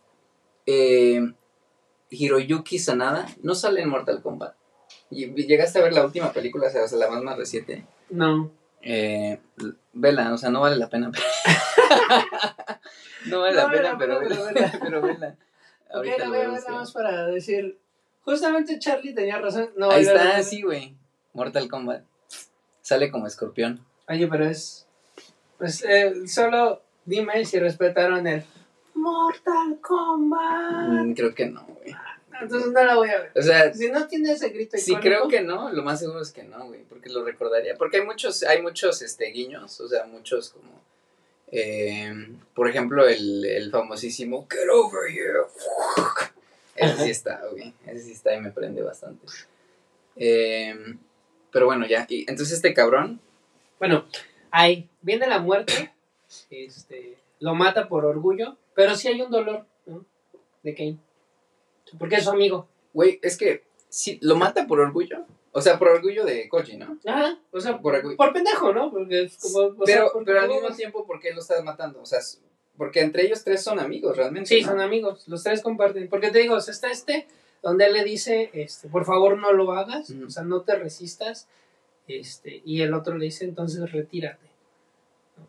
eh, 0.67 1.33
Hiroyuki 2.11 2.79
Sanada, 2.79 3.27
no 3.43 3.55
sale 3.55 3.83
en 3.83 3.89
Mortal 3.89 4.23
Kombat. 4.23 4.55
¿Llegaste 5.11 5.79
a 5.79 5.83
ver 5.83 5.93
la 5.93 6.05
última 6.05 6.33
película, 6.33 6.69
o 6.69 6.71
sea, 6.71 6.99
la 6.99 7.11
más 7.11 7.23
más 7.23 7.37
reciente? 7.37 7.85
No. 8.11 8.51
Eh, 8.83 9.41
vela, 9.93 10.33
o 10.33 10.39
sea, 10.39 10.51
no 10.51 10.61
vale 10.61 10.77
la 10.77 10.89
pena. 10.89 11.11
no 13.27 13.41
vale 13.41 13.57
No 13.57 13.63
la 13.63 13.71
pena, 13.71 13.97
pero 13.99 14.21
vela. 14.21 14.37
pero 14.37 14.45
vela. 14.55 14.73
pero 14.83 15.03
vela. 15.03 15.37
Ahorita 15.93 16.19
la 16.19 16.25
lo 16.25 16.31
voy 16.31 16.39
a 16.39 16.39
voy 16.39 16.39
a 16.39 16.41
ver 16.41 16.51
buscar. 16.51 16.71
nada 16.71 16.81
más 16.83 16.93
para 16.93 17.27
decir. 17.27 17.79
Justamente 18.25 18.79
Charlie 18.79 19.15
tenía 19.15 19.39
razón. 19.39 19.71
No, 19.77 19.91
Ahí 19.91 20.03
está, 20.03 20.43
sí, 20.43 20.63
güey. 20.63 20.97
Mortal 21.33 21.69
Kombat. 21.69 22.05
Sale 22.81 23.11
como 23.11 23.27
escorpión. 23.27 23.85
Oye, 24.09 24.27
pero 24.29 24.47
es. 24.47 24.87
Pues 25.59 25.85
eh, 25.85 26.27
solo 26.27 26.83
dime 27.05 27.45
si 27.45 27.59
respetaron 27.59 28.27
el 28.27 28.45
Mortal 28.95 29.79
Kombat. 29.81 30.89
Mm, 30.89 31.13
creo 31.15 31.35
que 31.35 31.47
no, 31.47 31.65
güey. 31.65 31.95
Entonces 32.41 32.73
no 32.73 32.85
la 32.85 32.97
voy 32.97 33.09
a 33.11 33.19
ver. 33.19 33.33
O 33.37 33.43
sea, 33.43 33.73
Si 33.73 33.89
no 33.91 34.07
tiene 34.07 34.33
ese 34.33 34.49
grito 34.49 34.77
sí 34.77 34.93
icónico, 34.93 35.01
creo 35.03 35.29
que 35.29 35.41
no, 35.43 35.71
lo 35.71 35.83
más 35.83 36.01
seguro 36.01 36.23
es 36.23 36.33
que 36.33 36.43
no, 36.43 36.67
güey, 36.67 36.83
porque 36.85 37.11
lo 37.11 37.25
recordaría. 37.25 37.77
Porque 37.77 37.99
hay 37.99 38.05
muchos, 38.05 38.43
hay 38.43 38.63
muchos 38.63 39.03
este, 39.03 39.27
guiños, 39.27 39.81
o 39.81 39.89
sea, 39.89 40.05
muchos 40.05 40.51
como... 40.51 40.83
eh, 41.51 42.13
por 42.55 42.69
ejemplo, 42.69 43.07
el, 43.07 43.45
el 43.45 43.71
famosísimo 43.71 44.47
Get 44.51 44.69
Over 44.73 45.11
Here. 45.11 45.41
Ese 46.77 47.05
sí 47.05 47.11
está, 47.11 47.43
güey. 47.51 47.75
Ese 47.87 48.01
sí 48.01 48.13
está 48.13 48.35
y 48.35 48.41
me 48.41 48.51
prende 48.51 48.83
bastante. 48.83 49.27
Eh, 50.17 50.75
pero 51.51 51.67
bueno, 51.67 51.87
ya. 51.87 52.07
Y, 52.09 52.23
entonces 52.23 52.53
este 52.53 52.73
cabrón... 52.73 53.21
Bueno, 53.79 54.07
ahí 54.51 54.89
viene 55.03 55.27
la 55.27 55.39
muerte. 55.39 55.93
Este, 56.51 57.19
lo 57.41 57.55
mata 57.55 57.89
por 57.89 58.07
orgullo. 58.07 58.57
Pero 58.75 58.97
sí 58.97 59.09
hay 59.09 59.21
un 59.21 59.31
dolor, 59.31 59.67
¿no? 59.85 60.05
De 60.63 60.75
Kane. 60.75 60.97
Porque 61.99 62.17
es 62.17 62.25
su 62.25 62.31
amigo. 62.31 62.69
Güey, 62.93 63.19
es 63.23 63.37
que 63.37 63.65
sí, 63.89 64.19
lo 64.23 64.37
mata 64.37 64.67
por 64.67 64.81
orgullo. 64.81 65.25
O 65.53 65.61
sea, 65.61 65.79
por 65.79 65.89
orgullo 65.89 66.25
de 66.25 66.49
Koji, 66.49 66.79
¿no? 66.79 66.99
Ajá. 67.07 67.39
O 67.51 67.61
sea, 67.61 67.73
Por 67.73 67.83
por, 67.83 67.95
orgullo. 67.97 68.33
pendejo, 68.33 68.73
¿no? 68.73 68.91
Porque 68.91 69.25
es 69.25 69.37
como. 69.37 69.59
o 69.83 69.87
sea, 69.87 70.07
pero, 70.13 70.25
pero 70.25 70.41
al 70.41 70.49
mismo 70.49 70.71
tiempo, 70.71 71.07
¿por 71.07 71.21
qué 71.21 71.33
lo 71.33 71.41
estás 71.41 71.63
matando? 71.63 72.01
O 72.01 72.07
sea, 72.07 72.21
porque 72.79 73.01
entre 73.01 73.25
ellos 73.27 73.45
tres 73.45 73.63
son 73.63 73.79
amigos, 73.79 74.17
realmente. 74.17 74.49
Sí, 74.49 74.63
¿no? 74.63 74.69
son 74.69 74.81
amigos. 74.81 75.29
Los 75.29 75.43
tres 75.43 75.61
comparten. 75.61 76.09
Porque 76.09 76.31
te 76.31 76.39
digo, 76.39 76.55
o 76.55 76.61
sea, 76.61 76.73
está 76.73 76.91
este, 76.91 77.27
donde 77.63 77.85
él 77.85 77.93
le 77.93 78.03
dice, 78.05 78.51
este, 78.55 78.89
por 78.89 79.05
favor 79.05 79.37
no 79.37 79.53
lo 79.53 79.73
hagas, 79.73 80.11
o 80.27 80.31
sea, 80.31 80.43
no 80.43 80.63
te 80.63 80.75
resistas. 80.77 81.49
Este, 82.09 82.63
y 82.65 82.81
el 82.81 82.95
otro 82.95 83.17
le 83.17 83.27
dice, 83.27 83.45
entonces 83.45 83.93
retírate. 83.93 84.47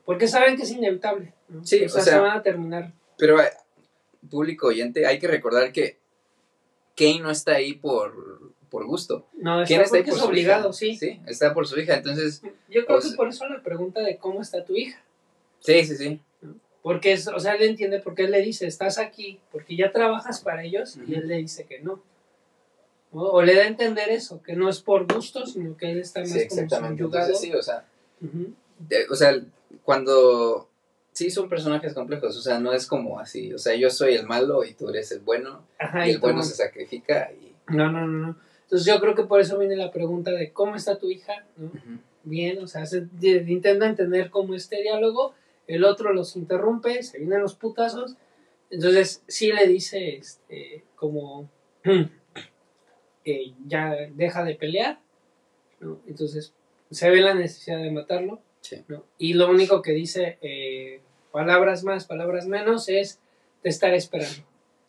Porque 0.06 0.28
saben 0.28 0.56
que 0.58 0.64
es 0.64 0.72
inevitable. 0.72 1.34
¿no? 1.48 1.66
Sí, 1.66 1.84
o 1.86 1.90
sea, 1.90 2.02
o 2.02 2.04
sea- 2.04 2.14
se 2.14 2.20
van 2.20 2.38
a 2.38 2.44
terminar. 2.44 2.92
Pero, 3.18 3.42
eh, 3.42 3.50
público 4.30 4.68
oyente, 4.68 5.06
hay 5.06 5.18
que 5.20 5.28
recordar 5.28 5.72
que 5.72 5.98
Kane 6.96 7.20
no 7.22 7.32
está 7.32 7.54
ahí 7.54 7.74
por, 7.74 8.52
por 8.70 8.86
gusto. 8.86 9.26
No, 9.34 9.64
¿Quién 9.66 9.82
está 9.82 9.84
está 9.84 9.98
ahí 9.98 10.04
por 10.04 10.14
es 10.14 10.20
su 10.20 10.26
obligado, 10.28 10.70
hija? 10.70 10.74
sí. 10.74 10.96
Sí, 10.98 11.20
está 11.28 11.54
por 11.54 11.68
su 11.68 11.80
hija. 11.80 11.96
Entonces, 11.96 12.42
Yo 12.70 12.86
creo 12.86 12.98
O 13.00 13.02
que 13.02 13.10
por 13.16 13.28
eso 13.30 13.48
la 13.48 13.62
pregunta 13.62 14.02
de 14.02 14.18
cómo 14.18 14.42
está 14.42 14.64
tu 14.64 14.76
hija. 14.76 15.02
sí, 15.60 15.84
sí, 15.86 15.96
sí. 15.98 16.20
Porque, 16.82 17.14
es, 17.14 17.28
o 17.30 17.40
sea, 17.40 17.54
él 17.56 17.64
entiende 17.64 18.00
porque 18.02 18.24
él 18.24 18.32
le 18.32 18.42
dice, 18.42 18.68
estás 18.68 18.98
aquí, 18.98 19.40
porque 19.54 19.78
ya 19.78 19.94
trabajas 19.94 20.42
para 20.42 20.66
ellos, 20.66 20.98
y 21.08 21.16
él 21.16 21.30
le 21.30 21.38
dice 21.38 21.66
que 21.66 21.80
no. 21.80 22.02
O 23.14 23.42
le 23.42 23.56
da 23.56 23.62
a 23.64 23.68
entender 23.68 24.10
eso, 24.10 24.42
que 24.44 24.54
no 24.58 24.68
es 24.70 24.82
por 24.82 25.06
gusto, 25.14 25.46
sino 25.46 25.78
que 25.78 25.92
él 25.92 26.00
está 26.00 26.20
más 26.22 26.30
Sí, 26.32 26.48
como 26.48 26.62
exactamente. 26.62 27.04
subyugado. 27.04 27.26
Entonces, 27.28 27.50
sí, 27.50 27.56
o 27.56 27.64
sea, 27.64 27.86
de- 28.80 29.08
o 29.10 29.16
sea, 29.16 29.40
cuando... 29.84 30.68
Sí, 31.14 31.30
son 31.30 31.48
personajes 31.48 31.94
complejos, 31.94 32.36
o 32.36 32.42
sea, 32.42 32.60
no 32.60 32.74
es 32.74 32.88
como 32.88 33.20
así, 33.20 33.54
o 33.54 33.60
sea, 33.60 33.76
yo 33.76 33.90
soy 33.92 34.16
el 34.16 34.26
malo 34.26 34.64
y 34.64 34.74
tú 34.74 34.90
eres 34.90 35.12
el 35.12 35.20
bueno, 35.20 35.66
Ajá, 35.78 36.08
y 36.08 36.10
y 36.10 36.14
el 36.14 36.20
bueno 36.20 36.42
se 36.42 36.56
sacrifica 36.56 37.32
y... 37.32 37.54
No, 37.68 37.92
no, 37.92 38.08
no, 38.08 38.28
no. 38.28 38.38
Entonces 38.64 38.88
yo 38.92 39.00
creo 39.00 39.14
que 39.14 39.24
por 39.24 39.40
eso 39.40 39.60
viene 39.60 39.76
la 39.76 39.92
pregunta 39.92 40.32
de 40.32 40.52
cómo 40.52 40.76
está 40.76 40.98
tu 40.98 41.12
hija, 41.12 41.46
¿no? 41.56 41.72
Bien, 42.24 42.58
o 42.64 42.68
sea, 42.68 42.86
se, 42.88 43.08
intenta 43.22 43.86
entender 43.86 44.32
como 44.32 44.56
este 44.56 44.82
diálogo, 44.82 45.36
el 45.68 45.84
otro 45.84 46.14
los 46.14 46.36
interrumpe, 46.36 47.04
se 47.04 47.20
vienen 47.20 47.42
los 47.42 47.56
putazos, 47.56 48.16
entonces 48.72 49.24
sí 49.28 49.52
le 49.52 49.68
dice, 49.68 50.18
este, 50.18 50.84
como, 50.96 51.50
eh, 53.26 53.54
ya 53.68 53.96
deja 54.16 54.44
de 54.44 54.56
pelear, 54.56 55.00
¿no? 55.80 56.00
Entonces 56.08 56.54
se 56.90 57.10
ve 57.10 57.22
la 57.22 57.36
necesidad 57.36 57.78
de 57.78 57.92
matarlo, 57.92 58.42
Sí. 58.64 58.84
¿no? 58.88 59.06
Y 59.18 59.34
lo 59.36 59.50
único 59.50 59.82
que 59.82 59.92
dice, 59.92 60.38
eh, 60.42 61.02
palabras 61.32 61.84
más, 61.84 62.06
palabras 62.06 62.48
menos, 62.48 62.90
es 62.90 63.20
te 63.62 63.70
estaré 63.70 63.98
esperando, 63.98 64.40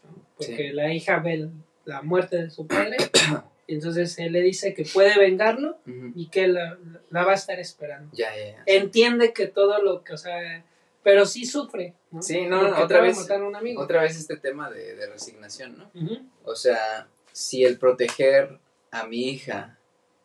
¿no? 0.04 0.24
Porque 0.36 0.68
Sí. 0.68 0.72
la 0.72 0.92
hija 0.94 1.18
ve 1.18 1.48
la 1.84 2.00
muerte 2.02 2.36
de 2.42 2.50
su 2.50 2.66
padre, 2.66 2.96
y 3.66 3.74
entonces 3.74 4.18
él 4.18 4.32
le 4.32 4.40
dice 4.42 4.72
que 4.74 4.84
puede 4.84 5.18
vengarlo 5.18 5.78
Ujú. 5.86 6.12
y 6.14 6.28
que 6.28 6.46
la, 6.48 6.78
la 7.10 7.24
va 7.24 7.32
a 7.32 7.36
estar 7.36 7.58
esperando. 7.60 8.10
Ya, 8.16 8.34
ya, 8.36 8.52
ya. 8.52 8.62
Entiende 8.66 9.32
que 9.32 9.46
todo 9.48 9.82
lo 9.82 10.02
que, 10.04 10.12
o 10.14 10.16
sea, 10.18 10.64
pero 11.02 11.26
sí 11.26 11.44
sufre, 11.44 11.94
¿no? 12.10 12.22
Sí, 12.22 12.46
no, 12.46 12.62
no, 12.68 12.82
otra 12.82 13.00
vez- 13.02 13.30
a 13.30 13.34
un 13.36 13.56
amigo. 13.56 13.82
Otra 13.82 14.02
vez 14.02 14.16
este 14.16 14.36
tema 14.36 14.70
de, 14.70 14.94
de 14.94 15.06
resignación, 15.06 15.76
¿no? 15.76 15.90
Ujú. 15.94 16.22
O 16.44 16.54
sea, 16.56 17.08
si 17.32 17.64
el 17.64 17.78
proteger 17.78 18.58
a 18.90 19.06
mi 19.06 19.28
hija 19.30 19.78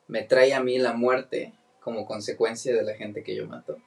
me 0.08 0.22
trae 0.24 0.54
a 0.54 0.62
mí 0.62 0.78
la 0.78 0.94
muerte 0.94 1.54
como 1.82 2.06
consecuencia 2.06 2.74
de 2.76 2.84
la 2.84 2.94
gente 2.94 3.24
que 3.24 3.36
yo 3.36 3.48
mato, 3.48 3.78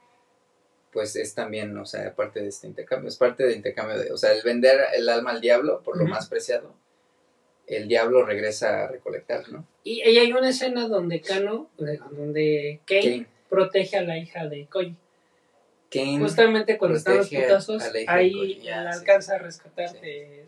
pues 0.93 1.17
es 1.17 1.35
también, 1.35 1.77
o 1.79 1.87
sea, 1.87 2.15
parte 2.15 2.41
de 2.41 2.49
este 2.49 2.67
intercambio, 2.67 3.09
es 3.09 3.17
parte 3.17 3.45
del 3.45 3.57
intercambio 3.57 3.99
de, 3.99 4.13
o 4.13 4.17
sea, 4.17 4.33
el 4.33 4.43
vender 4.43 4.81
el 4.95 5.09
alma 5.09 5.31
al 5.31 5.41
diablo 5.41 5.83
por 5.83 5.97
lo 5.97 6.05
Ujú. 6.05 6.13
más 6.13 6.29
preciado, 6.29 6.75
el 7.67 7.89
diablo 7.89 8.25
regresa 8.27 8.85
a 8.85 8.89
recolectar, 8.89 9.49
¿no? 9.51 9.67
Y, 9.85 10.03
y 10.03 10.19
hay 10.19 10.33
una 10.33 10.51
escena 10.51 10.89
donde 10.89 11.21
Kano, 11.21 11.71
donde 11.79 12.81
Kane, 12.85 13.01
Kane, 13.03 13.27
protege 13.49 13.97
a 13.97 14.03
la 14.03 14.19
hija 14.19 14.47
de 14.49 14.67
Koji. 14.67 14.97
Kane, 15.91 16.19
Justamente 16.19 16.79
cuando 16.79 16.97
están 16.97 17.19
los 17.19 17.29
putazos, 17.29 17.83
la 17.93 18.13
ahí 18.13 18.57
la 18.65 18.93
sí. 18.95 18.99
alcanza 19.01 19.35
a 19.37 19.39
rescatar 19.39 19.89
Sí. 19.91 19.99
de, 20.01 20.45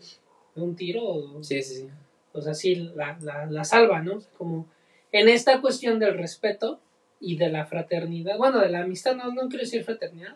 de 0.55 0.61
un 0.61 0.75
tiro, 0.75 1.03
o, 1.03 1.43
sí, 1.43 1.61
sí, 1.63 1.75
sí, 1.75 1.89
o 2.33 2.41
sea, 2.41 2.53
sí, 2.53 2.75
la, 2.95 3.17
la, 3.21 3.45
la 3.45 3.63
salva, 3.63 4.01
¿no? 4.01 4.21
Como 4.37 4.67
en 5.11 5.29
esta 5.29 5.61
cuestión 5.61 5.99
del 5.99 6.17
respeto 6.17 6.79
y 7.19 7.37
de 7.37 7.49
la 7.49 7.65
fraternidad, 7.65 8.37
bueno, 8.37 8.59
de 8.59 8.69
la 8.69 8.81
amistad, 8.81 9.15
no, 9.15 9.31
no 9.31 9.47
quiero 9.47 9.63
decir 9.63 9.83
fraternidad, 9.83 10.35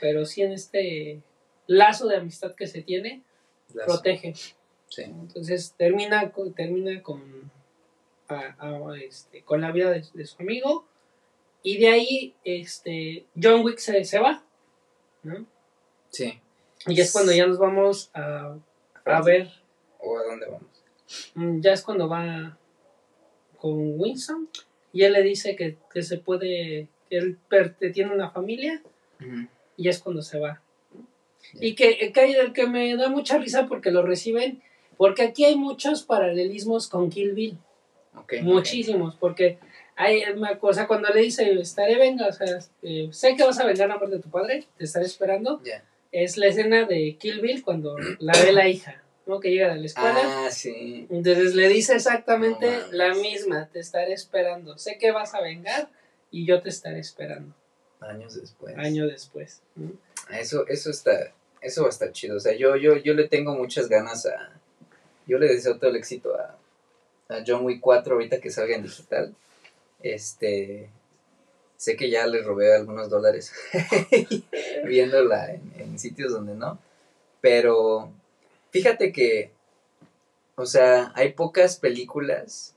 pero 0.00 0.24
sí 0.24 0.42
en 0.42 0.52
este 0.52 1.20
lazo 1.66 2.06
de 2.08 2.16
amistad 2.16 2.54
que 2.54 2.66
se 2.66 2.82
tiene, 2.82 3.22
Lazo. 3.74 3.86
protege. 3.92 4.34
sí, 4.88 5.02
Entonces 5.02 5.74
termina 5.76 6.30
con, 6.30 6.52
termina 6.54 7.02
con, 7.02 7.50
a- 8.28 8.56
a- 8.58 8.96
este, 9.00 9.42
con 9.42 9.60
la 9.60 9.72
vida 9.72 9.90
de, 9.90 10.04
de 10.14 10.26
su 10.26 10.40
amigo 10.42 10.86
y 11.62 11.78
de 11.78 11.88
ahí 11.88 12.34
este, 12.44 13.26
John 13.40 13.62
Wick 13.64 13.78
se, 13.78 14.04
se 14.04 14.18
va, 14.18 14.44
¿no? 15.22 15.46
sí. 16.10 16.38
Y 16.88 17.00
es 17.00 17.12
cuando 17.12 17.30
ya 17.32 17.46
nos 17.46 17.58
vamos 17.58 18.10
a, 18.12 18.56
a 19.04 19.22
ver, 19.22 19.48
¿O 20.00 20.18
a 20.18 20.24
dónde 20.24 20.46
vamos? 20.46 20.82
mm, 21.36 21.60
ya 21.60 21.72
es 21.72 21.82
cuando 21.82 22.08
va 22.08 22.58
con 23.58 24.00
Winston 24.00 24.48
y 24.92 25.02
él 25.04 25.12
le 25.14 25.22
dice 25.22 25.56
que, 25.56 25.76
que 25.92 26.02
se 26.02 26.18
puede, 26.18 26.88
que 27.08 27.16
él 27.18 27.38
per- 27.48 27.74
que 27.74 27.90
tiene 27.90 28.12
una 28.12 28.30
familia 28.30 28.82
Ujú. 29.20 29.46
y 29.76 29.88
es 29.88 29.98
cuando 30.00 30.22
se 30.22 30.38
va. 30.38 30.60
Ya. 31.54 31.58
Y 31.60 31.74
que, 31.74 32.12
que, 32.12 32.52
que 32.54 32.66
me 32.66 32.96
da 32.96 33.08
mucha 33.08 33.38
risa 33.38 33.66
porque 33.66 33.90
lo 33.90 34.02
reciben, 34.02 34.62
porque 34.96 35.22
aquí 35.22 35.44
hay 35.44 35.56
muchos 35.56 36.02
paralelismos 36.02 36.88
con 36.88 37.10
Kill 37.10 37.32
Bill. 37.32 37.58
Ok, 38.14 38.34
ok. 38.38 38.42
Muchísimos, 38.42 39.16
porque 39.16 39.58
hay 39.96 40.22
una 40.34 40.58
cosa, 40.58 40.86
cuando 40.86 41.08
le 41.10 41.20
dice, 41.22 41.52
estaré 41.60 41.96
venga, 41.96 42.26
o 42.28 42.32
sea, 42.32 42.58
eh, 42.82 43.08
sé 43.12 43.34
que 43.36 43.42
vas 43.44 43.58
a 43.58 43.66
vengar 43.66 43.88
la 43.88 43.98
muerte 43.98 44.16
de 44.16 44.22
tu 44.22 44.30
padre, 44.30 44.64
te 44.76 44.84
estaré 44.84 45.06
esperando, 45.06 45.60
Ya. 45.64 45.84
es 46.12 46.36
la 46.36 46.46
escena 46.46 46.84
de 46.84 47.16
Kill 47.18 47.40
Bill 47.40 47.62
cuando 47.62 47.96
la 48.20 48.32
ve 48.44 48.52
la 48.52 48.68
hija, 48.68 49.02
¿no? 49.26 49.40
Que 49.40 49.50
llega 49.50 49.72
de 49.72 49.80
la 49.80 49.86
escuela. 49.86 50.20
Ah, 50.46 50.50
sí. 50.50 51.06
Entonces 51.10 51.54
le 51.54 51.68
dice 51.68 51.94
exactamente 51.94 52.70
No 52.70 52.92
la 52.92 53.14
misma, 53.14 53.68
te 53.72 53.80
estaré 53.80 54.12
esperando, 54.12 54.78
sé 54.78 54.98
que 54.98 55.12
vas 55.12 55.34
a 55.34 55.40
vengar 55.40 55.88
y 56.30 56.46
yo 56.46 56.62
te 56.62 56.68
estaré 56.70 56.98
esperando, 56.98 57.54
Años 58.00 58.40
después. 58.40 58.76
año 58.76 59.06
después. 59.06 59.60
¿no? 59.76 59.92
Eso, 60.30 60.66
eso 60.66 60.90
está, 60.90 61.32
eso 61.60 61.82
va 61.82 61.88
a 61.88 61.90
estar 61.90 62.10
chido. 62.12 62.36
O 62.36 62.40
sea, 62.40 62.54
yo, 62.54 62.76
yo, 62.76 62.96
yo 62.96 63.14
le 63.14 63.28
tengo 63.28 63.54
muchas 63.54 63.88
ganas 63.88 64.26
a. 64.26 64.50
Yo 65.26 65.38
le 65.38 65.46
deseo 65.46 65.78
todo 65.78 65.90
el 65.90 65.96
éxito 65.96 66.34
a, 66.34 66.56
a 67.28 67.44
John 67.46 67.64
Wick 67.64 67.80
4 67.80 68.14
ahorita 68.14 68.40
que 68.40 68.50
salga 68.50 68.74
en 68.74 68.82
digital. 68.82 69.34
Este. 70.02 70.88
Sé 71.76 71.96
que 71.96 72.10
ya 72.10 72.26
le 72.26 72.42
robé 72.42 72.74
algunos 72.74 73.08
dólares 73.10 73.52
viéndola 74.84 75.52
en, 75.52 75.72
en 75.78 75.98
sitios 75.98 76.32
donde 76.32 76.54
no. 76.54 76.78
Pero 77.40 78.12
fíjate 78.72 79.12
que. 79.12 79.52
O 80.56 80.66
sea, 80.66 81.12
hay 81.14 81.32
pocas 81.34 81.76
películas. 81.78 82.74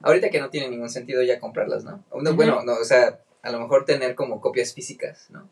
Ahorita 0.00 0.30
que 0.30 0.38
no 0.40 0.48
tiene 0.50 0.68
ningún 0.70 0.88
sentido 0.90 1.22
ya 1.24 1.40
comprarlas, 1.40 1.82
¿no? 1.82 2.04
Bueno, 2.36 2.62
no, 2.62 2.74
o 2.74 2.84
sea, 2.84 3.20
a 3.42 3.50
lo 3.50 3.58
mejor 3.58 3.84
tener 3.84 4.14
como 4.14 4.40
copias 4.40 4.72
físicas, 4.72 5.26
¿no? 5.30 5.48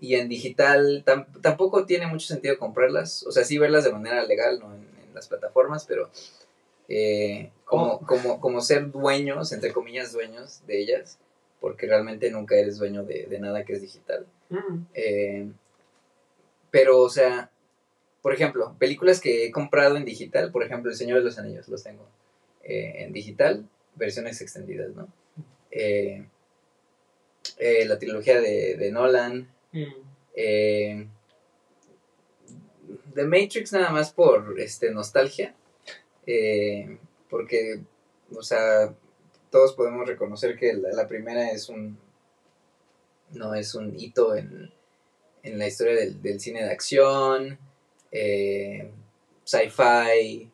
y 0.00 0.16
en 0.16 0.28
digital 0.28 1.02
tam- 1.06 1.26
tampoco 1.40 1.86
tiene 1.86 2.06
mucho 2.06 2.26
sentido 2.26 2.58
comprarlas. 2.58 3.22
O 3.26 3.32
sea, 3.32 3.44
sí 3.44 3.58
verlas 3.58 3.84
de 3.84 3.92
manera 3.92 4.22
legal, 4.24 4.58
¿no? 4.58 4.74
En, 4.74 4.82
en 4.82 5.14
las 5.14 5.28
plataformas, 5.28 5.86
pero 5.86 6.10
eh, 6.88 7.50
como, 7.64 8.00
como, 8.00 8.40
como 8.40 8.60
ser 8.60 8.90
dueños, 8.90 9.52
entre 9.52 9.72
comillas, 9.72 10.12
dueños 10.12 10.60
de 10.66 10.80
ellas, 10.80 11.18
porque 11.60 11.86
realmente 11.86 12.30
nunca 12.30 12.56
eres 12.56 12.76
dueño 12.78 13.04
de, 13.04 13.26
de 13.26 13.38
nada 13.38 13.64
que 13.64 13.74
es 13.74 13.80
digital. 13.80 14.26
Mm. 14.50 14.78
Eh, 14.92 15.48
pero, 16.70 17.00
o 17.00 17.08
sea, 17.08 17.50
por 18.24 18.32
ejemplo, 18.32 18.74
películas 18.78 19.20
que 19.20 19.44
he 19.44 19.50
comprado 19.52 19.98
en 19.98 20.06
digital, 20.06 20.50
por 20.50 20.64
ejemplo, 20.64 20.90
El 20.90 20.96
Señor 20.96 21.18
de 21.18 21.24
los 21.24 21.38
Anillos, 21.38 21.68
los 21.68 21.82
tengo 21.82 22.08
eh, 22.62 22.94
en 23.04 23.12
digital, 23.12 23.68
versiones 23.96 24.40
extendidas, 24.40 24.94
¿no? 24.94 25.08
Eh, 25.70 26.26
eh, 27.58 27.84
la 27.84 27.98
trilogía 27.98 28.40
de, 28.40 28.76
de 28.76 28.90
Nolan, 28.90 29.52
Mm. 29.72 31.08
The 33.14 33.24
Matrix 33.26 33.72
nada 33.72 33.90
más 33.90 34.10
por 34.12 34.58
este 34.58 34.90
nostalgia. 34.90 35.54
porque, 37.28 37.82
o 38.34 38.42
sea, 38.42 38.94
todos 39.50 39.74
podemos 39.74 40.08
reconocer 40.08 40.56
que 40.56 40.72
la, 40.72 40.92
la 40.92 41.08
primera 41.08 41.50
es 41.50 41.68
un. 41.68 41.98
No 43.32 43.54
es 43.54 43.74
un 43.74 43.98
hito 43.98 44.34
en, 44.34 44.72
en 45.42 45.58
la 45.58 45.66
historia 45.66 45.96
del, 45.96 46.22
del 46.22 46.40
cine 46.40 46.62
de 46.62 46.70
acción, 46.70 47.58
eh, 48.14 48.90
sci-fi, 49.44 50.50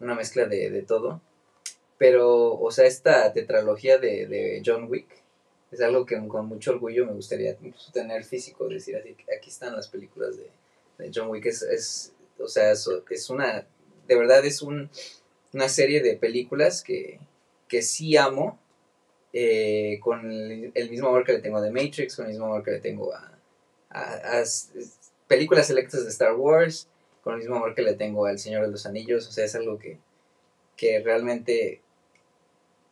una 0.00 0.14
mezcla 0.14 0.46
de, 0.46 0.70
de 0.70 0.82
todo. 0.82 1.20
Pero, 1.98 2.58
o 2.58 2.70
sea, 2.72 2.86
esta 2.86 3.32
tetralogía 3.32 3.98
de, 3.98 4.26
de 4.26 4.62
John 4.66 4.88
Wick 4.90 5.22
es 5.70 5.80
algo 5.80 6.04
que 6.04 6.16
con 6.26 6.46
mucho 6.46 6.72
orgullo 6.72 7.06
me 7.06 7.12
gustaría 7.12 7.56
tener 7.92 8.24
físico, 8.24 8.68
decir 8.68 8.96
así, 8.96 9.16
aquí 9.36 9.48
están 9.48 9.76
las 9.76 9.88
películas 9.88 10.36
de, 10.36 10.50
John 11.14 11.28
Wick, 11.30 11.46
es, 11.46 11.62
es, 11.62 12.12
o 12.38 12.46
sea, 12.46 12.72
es, 12.72 13.30
una, 13.30 13.66
de 14.06 14.16
verdad 14.16 14.44
es 14.44 14.62
un, 14.62 14.88
una 15.52 15.68
serie 15.68 16.00
de 16.02 16.16
películas 16.16 16.82
que, 16.82 17.18
que 17.68 17.82
sí 17.82 18.16
amo, 18.16 18.58
eh, 19.32 19.98
con 20.00 20.30
el, 20.30 20.90
mismo 20.90 21.08
amor 21.08 21.24
que 21.24 21.32
le 21.32 21.40
tengo 21.40 21.56
a 21.58 21.62
The 21.62 21.70
Matrix, 21.70 22.16
con 22.16 22.26
el 22.26 22.32
mismo 22.32 22.46
amor 22.46 22.62
que 22.62 22.72
le 22.72 22.80
tengo 22.80 23.12
a, 23.14 23.38
a- 23.90 24.44
películas 25.26 25.66
selectas 25.66 26.04
de 26.04 26.10
Star 26.10 26.34
Wars, 26.34 26.88
con 27.22 27.34
el 27.34 27.40
mismo 27.40 27.56
amor 27.56 27.74
que 27.74 27.82
le 27.82 27.94
tengo 27.94 28.26
al 28.26 28.38
Señor 28.38 28.62
de 28.66 28.70
los 28.72 28.84
Anillos, 28.86 29.26
o 29.28 29.32
sea, 29.32 29.44
es 29.44 29.54
algo 29.54 29.78
que, 29.78 29.98
que 30.76 31.00
realmente, 31.00 31.80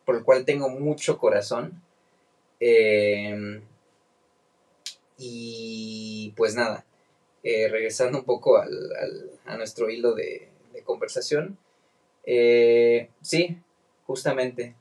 por 0.05 0.15
el 0.15 0.23
cual 0.23 0.45
tengo 0.45 0.69
mucho 0.69 1.17
corazón. 1.17 1.81
Eh, 2.59 3.61
y 5.17 6.33
pues 6.35 6.55
nada, 6.55 6.85
eh, 7.43 7.67
regresando 7.69 8.19
un 8.19 8.25
poco 8.25 8.57
al, 8.57 8.69
al- 8.95 9.31
a 9.45 9.57
nuestro 9.57 9.89
hilo 9.89 10.13
de, 10.13 10.47
conversación. 10.85 11.57
eh, 12.25 13.09
sí, 13.21 13.57
justamente. 14.07 14.75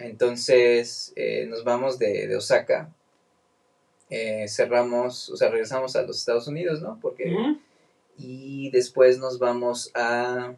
Entonces 0.00 1.12
eh, 1.14 1.46
nos 1.46 1.62
vamos 1.62 1.98
de, 1.98 2.26
de 2.26 2.36
Osaka. 2.36 2.92
cerramos, 4.48 5.30
o 5.30 5.36
sea, 5.36 5.50
regresamos 5.50 5.94
a 5.96 6.02
los 6.02 6.18
Estados 6.18 6.48
Unidos, 6.48 6.80
¿no? 6.82 6.98
Porque. 7.00 7.30
Y 8.16 8.70
después 8.70 9.18
nos 9.18 9.38
vamos 9.38 9.90
a, 9.94 10.54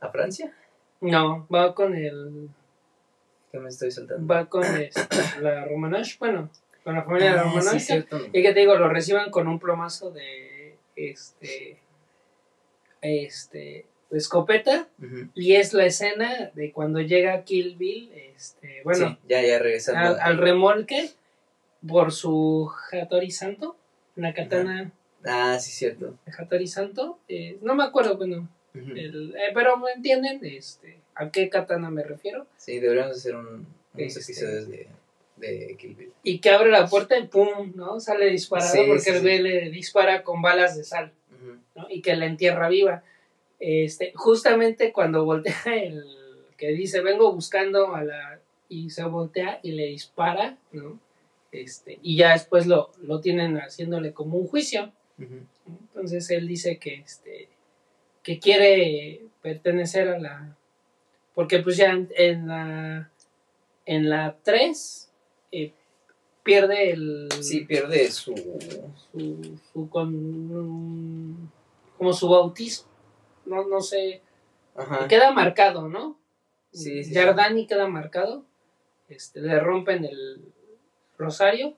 a 0.00 0.08
Francia. 0.10 0.52
No, 1.00 1.46
va 1.52 1.74
con 1.74 1.94
el. 1.94 2.48
¿Qué 3.52 3.58
me 3.60 3.68
estoy 3.68 3.90
saltando? 3.90 4.26
Va 4.26 4.46
con 4.48 4.64
este, 4.64 5.00
la 5.40 5.64
Romanage, 5.66 6.16
bueno, 6.18 6.50
con 6.82 6.94
la 6.94 7.04
familia 7.04 7.30
de 7.30 7.36
la 7.36 7.42
Ah, 7.42 7.44
sí, 7.44 7.50
Romanage. 7.58 7.80
cierto. 7.80 8.18
y 8.32 8.42
que 8.42 8.52
te 8.52 8.60
digo, 8.60 8.74
lo 8.76 8.88
reciban 8.88 9.30
con 9.30 9.48
un 9.48 9.58
plomazo 9.58 10.10
de. 10.10 10.76
Este. 10.96 11.80
Este. 13.02 13.86
su 14.08 14.16
escopeta 14.16 14.88
y 15.34 15.56
es 15.56 15.74
la 15.74 15.84
escena 15.86 16.50
de 16.54 16.72
cuando 16.72 17.00
llega 17.00 17.42
Kill 17.44 17.76
Bill, 17.76 18.10
este, 18.14 18.80
bueno, 18.84 19.08
Sí, 19.10 19.18
ya, 19.28 19.42
ya 19.42 19.58
regresando. 19.58 20.00
al, 20.00 20.20
al 20.20 20.38
remolque 20.38 21.10
por 21.86 22.12
su 22.12 22.70
Hattori 22.92 23.30
Santo, 23.30 23.76
una 24.16 24.32
katana 24.32 24.90
Ah, 25.24 25.58
sí, 25.58 25.70
cierto. 25.70 26.14
Hattori 26.38 26.66
Santo, 26.66 27.18
eh, 27.28 27.58
no 27.62 27.74
me 27.74 27.84
acuerdo, 27.84 28.16
bueno, 28.16 28.48
el- 28.74 29.34
eh, 29.36 29.50
pero 29.54 29.76
me 29.78 29.92
entienden 29.92 30.40
este, 30.44 30.98
a 31.14 31.30
qué 31.30 31.48
katana 31.48 31.90
me 31.90 32.02
refiero. 32.02 32.46
Sí, 32.56 32.78
deberíamos 32.80 33.16
hacer 33.16 33.36
un, 33.36 33.66
unos 33.94 34.16
episodios 34.16 34.68
de, 34.68 34.88
de 35.36 35.76
Kill 35.78 35.94
Bill. 35.94 36.12
Y 36.22 36.38
que 36.40 36.50
abre 36.50 36.70
la 36.70 36.86
puerta 36.86 37.16
y 37.18 37.26
pum, 37.26 37.72
¿no? 37.74 38.00
Sale 38.00 38.26
disparado 38.30 38.72
Sí, 38.72 38.80
porque 38.86 39.00
sí, 39.00 39.10
el 39.10 39.20
sí. 39.20 39.38
le 39.42 39.70
dispara 39.70 40.22
con 40.22 40.42
balas 40.42 40.76
de 40.76 40.84
sal. 40.84 41.12
¿no? 41.74 41.86
Y 41.90 42.02
que 42.02 42.14
la 42.16 42.26
entierra 42.26 42.68
viva. 42.68 43.02
Este, 43.60 44.12
justamente 44.14 44.92
cuando 44.92 45.24
voltea 45.24 45.54
el 45.66 46.04
que 46.56 46.68
dice, 46.68 47.00
vengo 47.00 47.32
buscando 47.32 47.94
a 47.94 48.04
la... 48.04 48.38
y 48.68 48.90
se 48.90 49.04
voltea 49.04 49.58
y 49.62 49.72
le 49.72 49.86
dispara, 49.86 50.56
¿no? 50.72 50.98
Este, 51.52 51.98
y 52.02 52.16
ya 52.16 52.32
después 52.32 52.66
lo, 52.66 52.90
lo 53.02 53.20
tienen 53.20 53.56
haciéndole 53.58 54.12
como 54.12 54.38
un 54.38 54.46
juicio. 54.46 54.92
Entonces 55.18 56.30
él 56.30 56.48
dice 56.48 56.78
que, 56.78 56.94
este, 56.96 57.48
que 58.22 58.38
quiere 58.38 59.22
pertenecer 59.42 60.08
a 60.08 60.18
la... 60.18 60.56
Porque 61.34 61.60
pues 61.60 61.76
ya 61.76 61.90
en, 61.90 62.10
en 62.16 62.48
la... 62.48 63.10
En 63.86 64.08
la 64.08 64.36
3 64.42 65.12
eh, 65.52 65.72
pierde 66.42 66.90
el... 66.90 67.28
Sí, 67.40 67.64
pierde 67.64 68.10
su... 68.10 68.34
su, 69.12 69.60
su 69.72 69.88
con, 69.88 71.50
como 71.98 72.12
su 72.12 72.28
bautismo. 72.28 72.88
No, 73.46 73.66
no 73.66 73.80
sé. 73.80 74.22
Ajá. 74.74 75.06
Queda 75.06 75.30
marcado, 75.32 75.88
¿no? 75.88 76.18
Sí, 76.72 77.04
sí, 77.04 77.12
queda 77.12 77.86
marcado. 77.86 78.44
Este, 79.08 79.40
le 79.40 79.60
rompen 79.60 80.04
el 80.04 80.52
rosario 81.16 81.76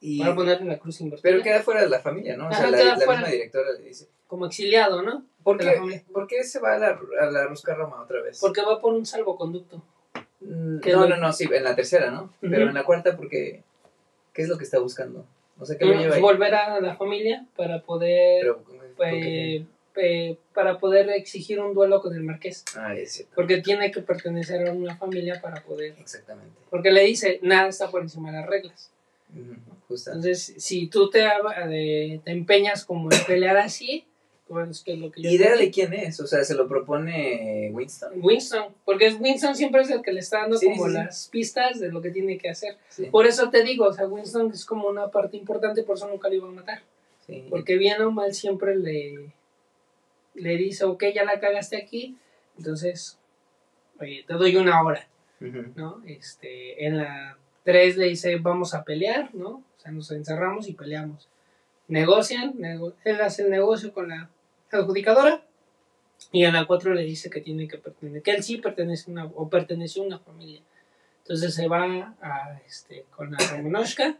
Y- 0.00 0.20
para 0.20 0.34
ponerle 0.34 0.66
la 0.66 0.78
cruz 0.78 1.00
invertida. 1.00 1.22
Pero 1.30 1.42
queda 1.42 1.60
fuera 1.62 1.82
de 1.82 1.88
la 1.88 2.00
familia, 2.00 2.36
¿no? 2.36 2.48
O 2.48 2.52
sea, 2.52 2.68
Ajá, 2.68 2.70
la, 2.70 2.94
misma 2.96 3.28
directora 3.28 3.72
le 3.72 3.84
dice. 3.84 4.08
Como 4.26 4.46
exiliado, 4.46 5.02
¿no? 5.02 5.24
¿Por 5.42 5.58
qué, 5.58 5.72
familia. 5.72 6.04
¿por 6.12 6.26
qué 6.26 6.44
se 6.44 6.60
va 6.60 6.74
a 6.74 6.78
la, 6.78 7.00
a 7.20 7.26
la 7.30 7.46
Rusca 7.46 7.74
Roma 7.74 8.02
otra 8.02 8.20
vez? 8.22 8.38
Porque 8.40 8.60
va 8.62 8.80
por 8.80 8.92
un 8.92 9.06
salvoconducto. 9.06 9.82
Mm, 10.40 10.76
no, 10.86 11.00
lo- 11.00 11.08
no, 11.08 11.16
no, 11.16 11.32
sí, 11.32 11.48
en 11.50 11.64
la 11.64 11.74
tercera, 11.74 12.10
¿no? 12.10 12.32
Pero 12.40 12.68
en 12.68 12.74
la 12.74 12.84
cuarta, 12.84 13.16
porque 13.16 13.62
¿qué 14.32 14.42
es 14.42 14.48
lo 14.48 14.56
que 14.58 14.64
está 14.64 14.78
buscando? 14.78 15.24
O 15.58 15.64
sea, 15.64 15.76
¿qué 15.76 15.84
lo 15.86 15.94
Mm, 15.94 15.98
lleva 15.98 16.14
ahí? 16.16 16.20
Volver 16.22 16.54
a 16.54 16.80
la 16.80 16.94
familia 16.96 17.44
para 17.56 17.82
poder 17.82 18.54
eh, 19.04 19.64
eh, 19.96 20.36
para 20.54 20.78
poder 20.78 21.08
exigir 21.10 21.58
un 21.60 21.74
duelo 21.74 22.00
con 22.00 22.14
el 22.14 22.22
marqués. 22.22 22.64
Ah, 22.76 22.94
es 22.94 23.12
cierto. 23.14 23.32
Porque 23.34 23.60
tiene 23.62 23.90
que 23.90 24.00
pertenecer 24.02 24.68
a 24.68 24.72
una 24.72 24.96
familia 24.96 25.40
para 25.40 25.60
poder. 25.64 25.94
Exactamente. 25.98 26.54
Porque 26.70 26.92
le 26.92 27.02
dice, 27.04 27.40
nada 27.42 27.68
está 27.68 27.90
por 27.90 28.02
encima 28.02 28.30
de 28.30 28.38
las 28.38 28.46
reglas. 28.46 28.92
Justo. 29.86 30.10
Entonces, 30.10 30.54
si 30.58 30.86
tú 30.88 31.08
te, 31.10 31.24
te 32.24 32.30
empeñas 32.30 32.84
como 32.84 33.10
en 33.10 33.24
pelear 33.24 33.56
así, 33.56 34.04
bueno, 34.48 34.70
es 34.70 34.82
que 34.82 34.96
lo 34.96 35.10
que 35.10 35.22
yo 35.22 35.30
¿Idea 35.30 35.56
de 35.56 35.70
quién 35.70 35.92
es? 35.92 36.20
O 36.20 36.26
sea, 36.26 36.42
se 36.42 36.54
lo 36.54 36.68
propone 36.68 37.70
Winston. 37.72 38.12
Winston, 38.16 38.74
porque 38.84 39.06
es 39.06 39.20
Winston 39.20 39.54
siempre 39.54 39.82
es 39.82 39.90
el 39.90 40.00
que 40.02 40.12
le 40.12 40.20
está 40.20 40.40
dando 40.40 40.56
Sí, 40.56 40.66
como 40.66 40.86
sí, 40.86 40.90
sí. 40.90 40.96
las 40.96 41.28
pistas 41.28 41.80
de 41.80 41.92
lo 41.92 42.00
que 42.00 42.10
tiene 42.10 42.38
que 42.38 42.48
hacer. 42.48 42.76
Por 43.10 43.26
eso 43.26 43.50
te 43.50 43.62
digo, 43.62 43.86
o 43.86 43.92
sea, 43.92 44.06
Winston 44.06 44.50
es 44.52 44.64
como 44.64 44.88
una 44.88 45.08
parte 45.10 45.36
importante, 45.36 45.82
por 45.82 45.96
eso 45.96 46.08
nunca 46.08 46.28
lo 46.28 46.34
iba 46.34 46.48
a 46.48 46.52
matar. 46.52 46.82
Porque 47.50 47.76
bien 47.76 48.00
o 48.00 48.10
mal 48.10 48.32
siempre 48.32 48.74
le, 48.74 49.32
le 50.34 50.56
dice, 50.56 50.84
ok, 50.84 51.04
ya 51.14 51.24
la 51.24 51.40
cagaste 51.40 51.76
aquí, 51.76 52.16
entonces, 52.56 53.18
oye, 54.00 54.24
te 54.26 54.32
doy 54.32 54.56
una 54.56 54.82
hora. 54.82 55.06
¿no? 55.40 56.02
Este, 56.06 56.86
en 56.86 56.96
la 56.96 57.36
3 57.68 57.98
le 57.98 58.06
dice, 58.06 58.36
vamos 58.36 58.72
a 58.72 58.82
pelear, 58.82 59.34
¿no? 59.34 59.48
O 59.48 59.80
sea, 59.80 59.92
nos 59.92 60.10
encerramos 60.10 60.68
y 60.70 60.72
peleamos. 60.72 61.28
Negocian, 61.86 62.54
nego- 62.58 62.94
él 63.04 63.20
hace 63.20 63.42
el 63.42 63.50
negocio 63.50 63.92
con 63.92 64.08
la 64.08 64.30
adjudicadora 64.72 65.42
y 66.32 66.44
en 66.44 66.54
la 66.54 66.64
4 66.64 66.94
le 66.94 67.02
dice 67.02 67.28
que 67.28 67.42
tiene 67.42 67.68
que 67.68 67.76
pertenecer, 67.76 68.22
que 68.22 68.30
él 68.30 68.42
sí 68.42 68.56
pertenece 68.56 69.10
a 69.10 69.12
una, 69.12 69.24
o 69.26 69.50
perteneció 69.50 70.02
a 70.02 70.06
una 70.06 70.18
familia. 70.18 70.62
Entonces 71.24 71.54
se 71.54 71.68
va 71.68 72.16
a, 72.22 72.58
este, 72.66 73.04
con 73.14 73.32
la 73.32 73.38
Romanovska, 73.38 74.16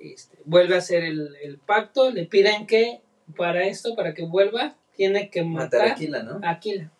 este, 0.00 0.36
vuelve 0.44 0.74
a 0.74 0.78
hacer 0.78 1.04
el, 1.04 1.36
el 1.42 1.58
pacto, 1.58 2.10
le 2.10 2.26
piden 2.26 2.66
que 2.66 3.00
para 3.36 3.62
esto, 3.68 3.94
para 3.94 4.14
que 4.14 4.24
vuelva, 4.24 4.74
tiene 4.96 5.30
que 5.30 5.44
Matar 5.44 5.64
matar 5.64 5.80
a 5.88 5.92
Aquila, 5.92 6.22
¿no? 6.24 6.40
a 6.42 6.50
Aquila. 6.50 6.90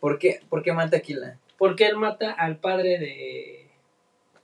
¿Por 0.00 0.18
qué, 0.18 0.40
¿Por 0.48 0.64
qué 0.64 0.72
mata 0.72 0.96
a 0.96 0.98
Aquila? 0.98 1.38
porque 1.56 1.86
él 1.86 1.96
mata 1.96 2.32
al 2.32 2.56
padre 2.56 2.98
de, 2.98 3.59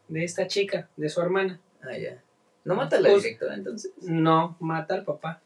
de 0.09 0.25
esta 0.25 0.47
chica, 0.47 0.89
de 0.97 1.09
su 1.09 1.20
hermana. 1.20 1.60
Ah, 1.83 1.97
ya. 1.97 2.23
¿No 2.65 2.75
mata 2.75 2.97
a 2.97 3.01
la 3.01 3.10
Pues- 3.10 3.23
directora 3.23 3.55
entonces? 3.55 3.93
No, 4.02 4.57
mata 4.60 4.94
al 4.94 5.05
papá. 5.05 5.41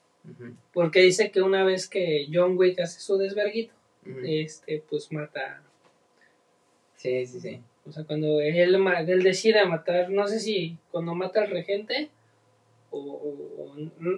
Porque 0.73 1.01
dice 1.01 1.31
que 1.31 1.41
una 1.43 1.65
vez 1.65 1.89
que 1.89 2.27
John 2.33 2.57
Wick 2.59 2.79
hace 2.81 3.01
su 3.01 3.17
desverguito, 3.17 3.73
este, 4.25 4.83
pues 4.89 5.11
mata. 5.13 5.63
Sí, 6.97 7.27
sí, 7.27 7.41
sí. 7.41 7.63
O 7.87 7.93
sea, 7.93 8.05
cuando 8.05 8.41
él, 8.41 8.57
él 9.09 9.23
decide 9.23 9.65
matar, 9.65 10.11
no 10.11 10.29
sé 10.29 10.39
si 10.41 10.77
cuando 10.91 11.15
mata 11.15 11.41
al 11.43 11.51
regente, 11.51 12.11
o, 12.91 12.99
o- 12.99 13.75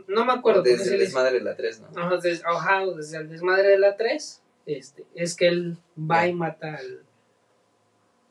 no 0.09 0.25
me 0.25 0.33
acuerdo. 0.33 0.62
Desde 0.62 0.95
el 0.95 1.01
desmadre 1.01 1.39
de 1.39 1.45
la 1.45 1.55
3, 1.57 1.81
¿no? 1.81 1.89
Ajá, 2.03 2.17
des- 2.17 2.43
ajá, 2.45 2.85
desde 2.97 3.19
el 3.19 3.29
desmadre 3.29 3.69
de 3.69 3.79
la 3.79 3.97
3, 3.97 4.43
este, 4.67 5.05
es 5.15 5.37
que 5.37 5.47
él 5.49 5.77
va 5.99 6.27
y 6.27 6.33
mata 6.33 6.75
al... 6.77 7.03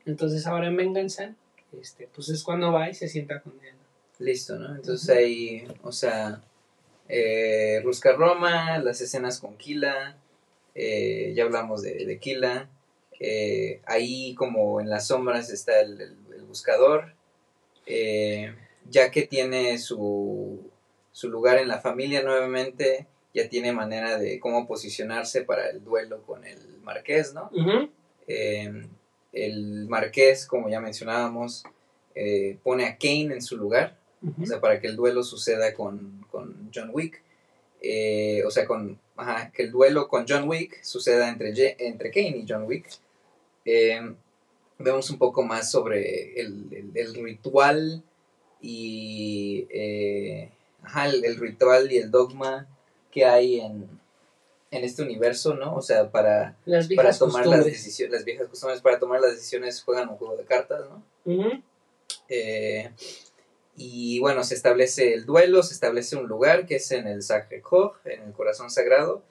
Entonces 0.04 0.46
ahora 0.46 0.66
en 0.66 0.76
venganza, 0.76 1.34
este, 1.80 2.08
pues 2.14 2.28
es 2.28 2.42
cuando 2.42 2.72
va 2.72 2.88
y 2.90 2.94
se 2.94 3.08
sienta 3.08 3.40
con 3.40 3.52
él. 3.64 3.74
Listo, 4.18 4.58
¿no? 4.58 4.74
Entonces 4.76 5.08
ahí, 5.10 5.66
o 5.82 5.90
sea, 5.92 6.42
eh, 7.08 7.80
Rusca 7.82 8.12
Roma, 8.12 8.78
las 8.78 9.00
escenas 9.00 9.40
con 9.40 9.56
Kila, 9.56 10.16
eh, 10.74 11.32
ya 11.34 11.44
hablamos 11.44 11.82
de, 11.82 12.06
de 12.06 12.18
Kila, 12.18 12.68
eh, 13.20 13.80
ahí 13.86 14.34
como 14.34 14.80
en 14.80 14.88
las 14.90 15.08
sombras 15.08 15.50
está 15.50 15.80
el, 15.80 16.00
el- 16.00 16.16
el 16.36 16.42
buscador, 16.44 17.14
eh, 17.86 18.54
ya 18.88 19.10
que 19.10 19.22
tiene 19.22 19.78
su, 19.78 20.70
su 21.12 21.28
lugar 21.30 21.58
en 21.58 21.68
la 21.68 21.80
familia 21.80 22.22
nuevamente, 22.22 23.06
ya 23.34 23.48
tiene 23.48 23.72
manera 23.72 24.18
de 24.18 24.38
cómo 24.40 24.66
posicionarse 24.66 25.42
para 25.42 25.68
el 25.70 25.82
duelo 25.82 26.22
con 26.22 26.44
el 26.44 26.58
marqués, 26.82 27.32
¿no? 27.34 27.50
Eh, 28.28 28.86
el 29.32 29.86
marqués, 29.88 30.46
como 30.46 30.68
ya 30.68 30.80
mencionábamos, 30.80 31.64
eh, 32.14 32.58
pone 32.62 32.84
a 32.86 32.96
Kane 32.98 33.34
en 33.34 33.42
su 33.42 33.56
lugar, 33.56 33.96
o 34.40 34.46
sea, 34.46 34.60
para 34.60 34.80
que 34.80 34.86
el 34.86 34.94
duelo 34.96 35.22
suceda 35.24 35.74
con, 35.74 36.24
con 36.30 36.70
John 36.74 36.90
Wick. 36.92 37.22
Eh, 37.80 38.44
o 38.46 38.50
sea, 38.52 38.64
con, 38.66 38.98
ajá, 39.16 39.50
que 39.50 39.64
el 39.64 39.72
duelo 39.72 40.06
con 40.06 40.24
John 40.28 40.48
Wick 40.48 40.80
suceda 40.84 41.28
entre, 41.28 41.52
entre 41.80 42.10
Kane 42.12 42.36
y 42.38 42.46
John 42.48 42.64
Wick. 42.64 42.86
Eh, 43.64 44.00
vemos 44.78 45.10
un 45.10 45.18
poco 45.18 45.42
más 45.42 45.70
sobre 45.70 46.38
el, 46.40 46.66
el- 46.72 46.90
el 46.94 47.14
ritual 47.24 48.02
y 48.60 49.66
ajá, 50.82 51.08
el, 51.08 51.24
el 51.24 51.36
ritual 51.38 51.90
y 51.90 51.96
el 51.98 52.10
dogma 52.10 52.68
que 53.10 53.24
hay 53.24 53.60
en, 53.60 53.88
en 54.72 54.82
este 54.84 55.02
universo, 55.02 55.54
¿no? 55.54 55.74
O 55.76 55.82
sea, 55.82 56.10
para, 56.10 56.56
Las 56.64 56.88
para 56.88 57.12
tomar 57.16 57.46
las 57.46 57.64
decisiones, 57.64 58.12
las 58.12 58.24
viejas 58.24 58.48
costumbres, 58.48 58.80
para 58.80 58.98
tomar 58.98 59.20
las 59.20 59.32
decisiones 59.36 59.82
juegan 59.82 60.08
un 60.08 60.16
juego 60.16 60.36
de 60.36 60.44
cartas, 60.44 60.80
¿no? 60.90 61.04
Eh, 62.28 62.90
y 63.76 64.18
bueno, 64.20 64.42
se 64.44 64.54
establece 64.54 65.14
el 65.14 65.24
duelo, 65.26 65.62
se 65.62 65.74
establece 65.74 66.16
un 66.16 66.26
lugar 66.26 66.66
que 66.66 66.76
es 66.76 66.90
en 66.92 67.06
el 67.06 67.22
Sacré-Cœur, 67.22 67.92
en 68.04 68.22
el 68.22 68.32
corazón 68.32 68.70
sagrado, 68.70 69.22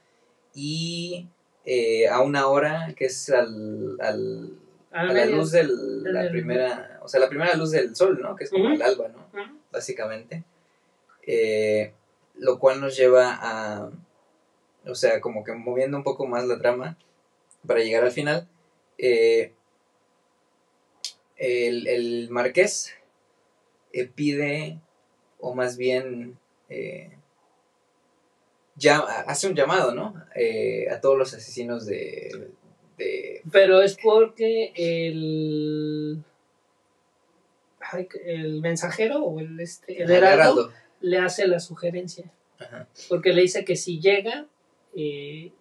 y 0.53 1.27
eh, 1.65 2.07
a 2.07 2.21
una 2.21 2.47
hora 2.47 2.93
que 2.95 3.05
es 3.05 3.29
al, 3.29 3.97
al- 3.99 4.51
A 4.91 5.01
a 5.01 5.13
la 5.13 5.25
luz 5.25 5.51
de 5.51 5.63
la 5.63 6.23
del- 6.23 6.31
primera, 6.31 6.99
o 7.03 7.07
sea, 7.07 7.19
la 7.19 7.29
primera 7.29 7.55
luz 7.55 7.71
del 7.71 7.95
sol, 7.95 8.19
¿no? 8.21 8.35
Que 8.35 8.43
es 8.45 8.49
como 8.49 8.69
el 8.69 8.81
alba, 8.81 9.07
¿no? 9.09 9.19
Ujú. 9.41 9.57
Básicamente. 9.71 10.43
Eh, 11.25 11.93
lo 12.37 12.57
cual 12.59 12.81
nos 12.81 12.97
lleva 12.97 13.37
a, 13.41 13.89
o 14.85 14.95
sea, 14.95 15.21
como 15.21 15.43
que 15.43 15.53
moviendo 15.53 15.97
un 15.97 16.03
poco 16.03 16.25
más 16.27 16.45
la 16.45 16.57
trama 16.59 16.97
para 17.67 17.81
llegar 17.81 18.03
al 18.03 18.11
final. 18.11 18.47
eh, 18.97 19.53
el, 21.37 21.87
el 21.87 22.29
marqués 22.29 22.93
eh, 23.93 24.05
pide, 24.05 24.79
o 25.39 25.55
más 25.55 25.75
bien 25.77 26.37
eh, 26.69 27.09
llama- 28.75 29.07
hace 29.27 29.47
un 29.47 29.55
llamado, 29.55 29.93
¿no? 29.95 30.13
A 30.91 31.01
todos 31.01 31.17
los 31.17 31.33
asesinos 31.33 31.85
de, 31.87 32.49
de 32.97 33.41
Pero 33.51 33.81
es 33.81 33.97
porque 34.01 34.71
el. 34.75 36.23
El 38.25 38.61
mensajero 38.61 39.23
o 39.23 39.39
el, 39.41 39.59
este, 39.59 40.01
el 40.03 40.09
Heraldo. 40.11 40.71
le 41.01 41.17
hace 41.17 41.45
la 41.47 41.59
sugerencia. 41.59 42.31
Ajá. 42.59 42.87
Porque 43.09 43.33
le 43.33 43.41
dice 43.41 43.65
que 43.65 43.75
si 43.75 43.99
llega, 43.99 44.45
eh, 44.95 45.51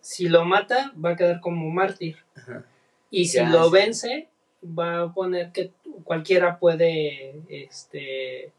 si 0.00 0.28
lo 0.28 0.44
mata, 0.44 0.92
va 1.02 1.10
a 1.10 1.16
quedar 1.16 1.40
como 1.40 1.68
mártir. 1.70 2.16
Ajá. 2.34 2.64
Y 3.10 3.26
si 3.26 3.38
Ya, 3.38 3.48
lo 3.50 3.64
sí. 3.64 3.70
vence, 3.72 4.28
va 4.62 5.02
a 5.02 5.12
poner 5.14 5.52
que 5.52 5.72
cualquiera 6.04 6.58
puede 6.58 7.40
este, 7.48 8.44
Es- 8.46 8.52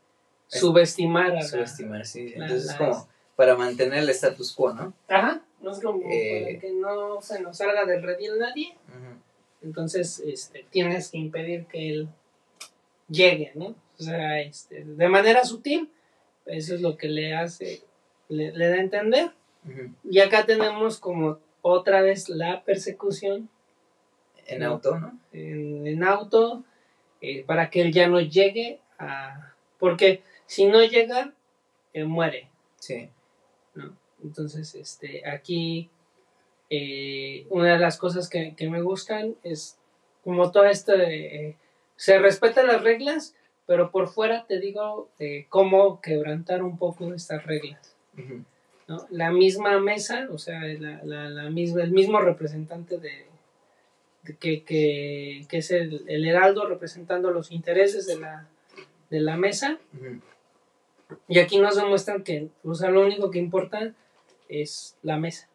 subestimar 0.59 1.31
a 1.31 1.33
la- 1.35 1.41
Subestimar, 1.43 2.05
sí. 2.05 2.31
Entonces, 2.35 2.65
la- 2.67 2.77
como 2.77 3.07
para 3.35 3.55
mantener 3.55 3.99
el 3.99 4.09
status 4.09 4.53
quo, 4.53 4.73
¿no? 4.73 4.93
Ajá, 5.07 5.41
no 5.61 5.71
es 5.71 5.79
como 5.79 6.01
Eh, 6.11 6.43
para 6.45 6.59
que 6.59 6.71
no 6.73 7.21
se 7.21 7.41
nos 7.41 7.57
salga 7.57 7.85
del 7.85 8.03
redil 8.03 8.37
nadie. 8.39 8.75
Entonces, 9.61 10.19
este, 10.25 10.65
tienes 10.69 11.09
que 11.11 11.17
impedir 11.17 11.65
que 11.65 11.89
él 11.89 12.09
llegue, 13.09 13.51
¿no? 13.55 13.75
O 13.99 14.03
sea, 14.03 14.39
este, 14.41 14.83
de 14.85 15.07
manera 15.09 15.43
sutil, 15.43 15.89
eso 16.45 16.75
es 16.75 16.81
lo 16.81 16.97
que 16.97 17.07
le 17.09 17.35
hace, 17.35 17.81
le, 18.29 18.51
le 18.53 18.67
da 18.69 18.75
a 18.75 18.79
entender. 18.81 19.31
Y 20.09 20.19
acá 20.19 20.45
tenemos 20.45 20.99
como 20.99 21.39
otra 21.61 22.01
vez 22.01 22.29
la 22.29 22.63
persecución 22.63 23.49
En 24.47 24.59
No. 24.61 24.71
auto, 24.71 24.97
¿no? 24.99 25.19
en, 25.31 25.85
en 25.85 26.03
auto 26.03 26.63
eh, 27.21 27.43
para 27.43 27.69
que 27.69 27.81
él 27.81 27.91
ya 27.93 28.07
no 28.07 28.19
llegue 28.19 28.79
a... 28.97 29.53
Porque 29.77 30.23
si 30.47 30.65
no 30.65 30.83
llega, 30.83 31.33
eh, 31.93 32.03
muere. 32.05 32.49
Sí. 32.79 33.09
¿no? 33.75 33.95
Entonces, 34.23 34.73
este, 34.75 35.27
aquí 35.29 35.89
eh, 36.69 37.45
una 37.49 37.73
de 37.73 37.79
las 37.79 37.97
cosas 37.97 38.29
que, 38.29 38.55
que 38.55 38.69
me 38.69 38.81
gustan 38.81 39.35
es 39.43 39.77
como 40.23 40.51
todo 40.51 40.65
esto 40.65 40.97
de, 40.97 41.49
eh, 41.49 41.57
se 41.95 42.17
respetan 42.19 42.67
las 42.67 42.83
reglas, 42.83 43.35
pero 43.67 43.91
por 43.91 44.07
fuera 44.07 44.45
te 44.47 44.59
digo 44.59 45.09
eh, 45.19 45.45
cómo 45.49 46.01
quebrantar 46.01 46.63
un 46.63 46.77
poco 46.77 47.13
estas 47.13 47.45
reglas. 47.45 47.95
¿No? 48.89 49.07
La 49.11 49.31
misma 49.31 49.79
mesa, 49.79 50.27
o 50.31 50.37
sea, 50.37 50.59
la, 50.61 51.01
la, 51.03 51.29
la 51.29 51.49
misma, 51.49 51.83
el 51.83 51.91
mismo 51.91 52.19
representante 52.19 52.97
de, 52.97 53.27
de 54.23 54.35
que, 54.35 54.63
que, 54.63 55.45
que 55.47 55.57
es 55.59 55.71
el, 55.71 56.03
el 56.07 56.27
heraldo 56.27 56.67
representando 56.67 57.31
los 57.31 57.51
intereses 57.51 58.07
de 58.07 58.19
la, 58.19 58.49
de 59.11 59.19
la 59.21 59.37
mesa, 59.37 59.77
y 61.27 61.39
aquí 61.39 61.59
nos 61.59 61.75
demuestran 61.75 62.23
que, 62.23 62.49
o 62.63 62.73
sea, 62.73 62.89
lo 62.89 63.05
único 63.05 63.29
que 63.29 63.39
importa 63.39 63.93
es 64.47 64.97
la 65.03 65.17
mesa, 65.17 65.47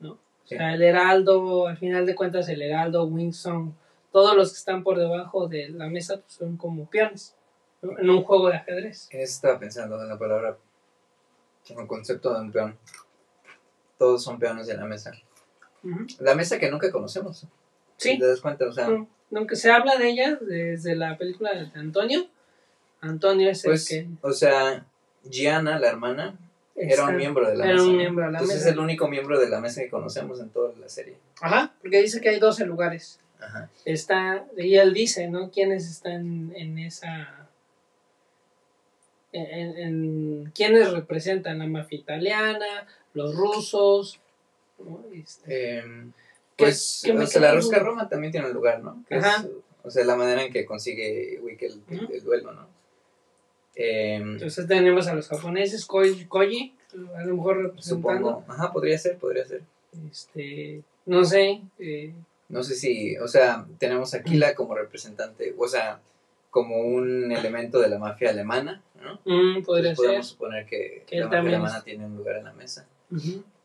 ¿no? 0.00 0.12
O 0.12 0.48
sea, 0.48 0.72
el 0.74 0.82
heraldo, 0.82 1.66
al 1.66 1.76
final 1.76 2.06
de 2.06 2.14
cuentas, 2.14 2.48
el 2.48 2.62
heraldo, 2.62 3.04
Winston, 3.04 3.74
todos 4.12 4.36
los 4.36 4.52
que 4.52 4.58
están 4.58 4.84
por 4.84 4.96
debajo 4.96 5.48
de 5.48 5.70
la 5.70 5.88
mesa 5.88 6.20
pues, 6.20 6.34
son 6.34 6.56
como 6.56 6.88
peones, 6.88 7.34
¿no? 7.82 7.98
En 7.98 8.08
un 8.10 8.22
juego 8.22 8.48
de 8.48 8.56
ajedrez. 8.56 9.08
En 9.10 9.20
eso 9.20 9.32
estaba 9.32 9.58
pensando 9.58 10.00
en 10.00 10.08
la 10.08 10.18
palabra, 10.18 10.56
en 11.68 11.80
el 11.80 11.86
concepto 11.86 12.32
de 12.34 12.40
un 12.40 12.52
peón. 12.52 12.76
Todos 13.98 14.22
son 14.22 14.38
peones 14.38 14.66
de 14.66 14.76
la 14.76 14.84
mesa. 14.84 15.12
La 16.18 16.34
mesa 16.34 16.58
que 16.58 16.70
nunca 16.70 16.90
conocemos. 16.90 17.46
Sí, 17.96 18.18
te 18.18 18.26
das 18.26 18.40
cuenta, 18.40 18.66
o 18.66 18.72
sea, 18.72 18.88
no, 18.88 19.08
aunque 19.34 19.56
se 19.56 19.70
habla 19.70 19.96
de 19.96 20.10
ella 20.10 20.38
desde 20.40 20.94
la 20.96 21.16
película 21.16 21.52
de 21.54 21.70
Antonio, 21.78 22.26
Antonio 23.00 23.50
es 23.50 23.62
pues, 23.64 23.90
el 23.90 24.06
que 24.06 24.12
o 24.20 24.32
sea, 24.32 24.84
Gianna, 25.28 25.78
la 25.78 25.88
hermana, 25.88 26.38
era 26.74 27.04
un 27.06 27.16
miembro 27.16 27.48
de 27.48 27.56
la 27.56 27.64
era 27.64 27.74
mesa. 27.74 27.86
un 27.86 27.92
¿no? 27.92 27.98
miembro 27.98 28.26
de 28.26 28.32
la 28.32 28.38
Entonces 28.38 28.58
mesa. 28.58 28.68
es 28.68 28.74
el 28.74 28.80
único 28.80 29.08
miembro 29.08 29.38
de 29.40 29.48
la 29.48 29.60
mesa 29.60 29.80
que 29.80 29.88
conocemos 29.88 30.40
en 30.40 30.50
toda 30.50 30.72
la 30.78 30.88
serie. 30.88 31.16
Ajá, 31.40 31.72
porque 31.80 32.02
dice 32.02 32.20
que 32.20 32.28
hay 32.28 32.38
12 32.38 32.66
lugares. 32.66 33.20
Ajá. 33.38 33.68
está 33.84 34.46
y 34.56 34.76
él 34.76 34.94
dice 34.94 35.28
no 35.28 35.50
quiénes 35.50 35.90
están 35.90 36.52
en 36.56 36.78
esa 36.78 37.45
en, 39.42 39.78
en- 39.78 40.52
quiénes 40.54 40.90
representan 40.92 41.58
la 41.58 41.66
mafia 41.66 41.98
italiana 41.98 42.86
los 43.14 43.34
rusos 43.34 44.20
¿no? 44.78 45.04
Este, 45.12 45.78
Eh, 45.78 45.82
¿Qué- 46.56 46.64
pues, 46.64 47.02
qué 47.04 47.12
me 47.12 47.24
o 47.24 47.26
sea, 47.26 47.40
la 47.40 47.52
duda? 47.60 47.78
Roma 47.78 48.08
también 48.08 48.30
tiene 48.32 48.46
un 48.48 48.52
lugar, 48.54 48.82
¿no? 48.82 49.04
Que 49.08 49.16
es, 49.16 49.24
Ajá. 49.24 49.46
o 49.82 49.90
sea, 49.90 50.04
la 50.04 50.16
manera 50.16 50.42
en 50.42 50.52
que 50.52 50.64
consigue 50.66 51.38
Wick 51.42 51.62
el, 51.62 51.82
el- 51.90 52.04
Ujú. 52.04 52.12
el 52.12 52.22
duelo, 52.24 52.52
¿no? 52.52 52.68
Eh, 53.74 54.14
entonces 54.14 54.66
tenemos 54.66 55.06
a 55.06 55.14
los 55.14 55.28
japoneses 55.28 55.84
Koji, 55.84 56.24
Koji, 56.26 56.74
a 57.14 57.24
lo 57.24 57.36
mejor 57.36 57.56
representando 57.62 57.82
supongo. 58.22 58.44
Ajá, 58.48 58.72
podría 58.72 58.96
ser, 58.98 59.18
podría 59.18 59.44
ser. 59.44 59.62
este 60.10 60.82
no 61.06 61.24
sé 61.24 61.60
eh, 61.78 62.12
No 62.48 62.62
sé 62.62 62.74
si, 62.74 63.16
o 63.18 63.28
sea, 63.28 63.66
tenemos 63.78 64.14
a 64.14 64.22
Kila 64.22 64.54
como 64.54 64.74
representante, 64.74 65.54
o 65.58 65.68
sea, 65.68 66.00
como 66.56 66.78
un 66.78 67.30
elemento 67.30 67.78
de 67.80 67.90
la 67.90 67.98
mafia 67.98 68.30
alemana, 68.30 68.82
¿no? 68.98 69.20
mm, 69.26 69.62
podría 69.62 69.90
Entonces 69.90 69.96
ser 69.98 70.06
podemos 70.06 70.26
suponer 70.28 70.64
que, 70.64 71.02
Que 71.06 71.16
la 71.16 71.26
mafia 71.26 71.40
alemana 71.40 71.76
es- 71.76 71.84
tiene 71.84 72.06
un 72.06 72.16
lugar 72.16 72.36
en 72.38 72.44
la 72.44 72.54
mesa. 72.54 72.88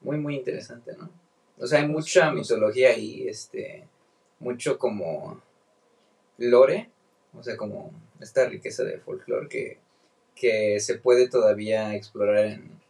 Muy, 0.02 0.18
muy 0.18 0.36
interesante, 0.36 0.92
¿no? 0.98 1.10
O 1.58 1.66
sea, 1.66 1.80
hay 1.80 1.88
mucha 1.88 2.34
mitología 2.34 2.98
y, 2.98 3.30
este, 3.30 3.88
mucho 4.40 4.78
como 4.78 5.42
lore, 6.38 6.90
o 7.34 7.42
sea, 7.42 7.56
como 7.56 7.94
esta 8.20 8.44
riqueza 8.50 8.84
de 8.84 8.98
folclore 8.98 9.48
que, 9.48 9.78
que 10.36 10.82
se 10.82 10.96
puede 10.96 11.30
todavía 11.30 11.96
explorar 11.96 12.44
en, 12.46 12.81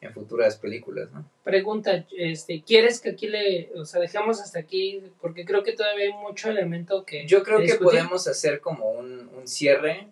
en 0.00 0.12
futuras 0.14 0.56
películas, 0.56 1.10
¿no? 1.12 1.30
pregunta 1.44 2.06
este 2.16 2.62
quieres 2.62 3.00
que 3.00 3.10
aquí 3.10 3.28
le 3.28 3.70
o 3.76 3.84
sea 3.84 4.00
dejamos 4.00 4.40
hasta 4.40 4.58
aquí 4.58 5.02
porque 5.20 5.44
creo 5.44 5.62
que 5.62 5.72
todavía 5.72 6.06
hay 6.06 6.12
mucho 6.12 6.48
elemento 6.48 7.04
que 7.04 7.26
Yo 7.26 7.42
creo 7.42 7.60
que 7.60 7.74
podemos 7.74 8.26
hacer 8.26 8.60
como 8.60 8.90
un, 8.92 9.28
un 9.28 9.46
cierre 9.46 10.08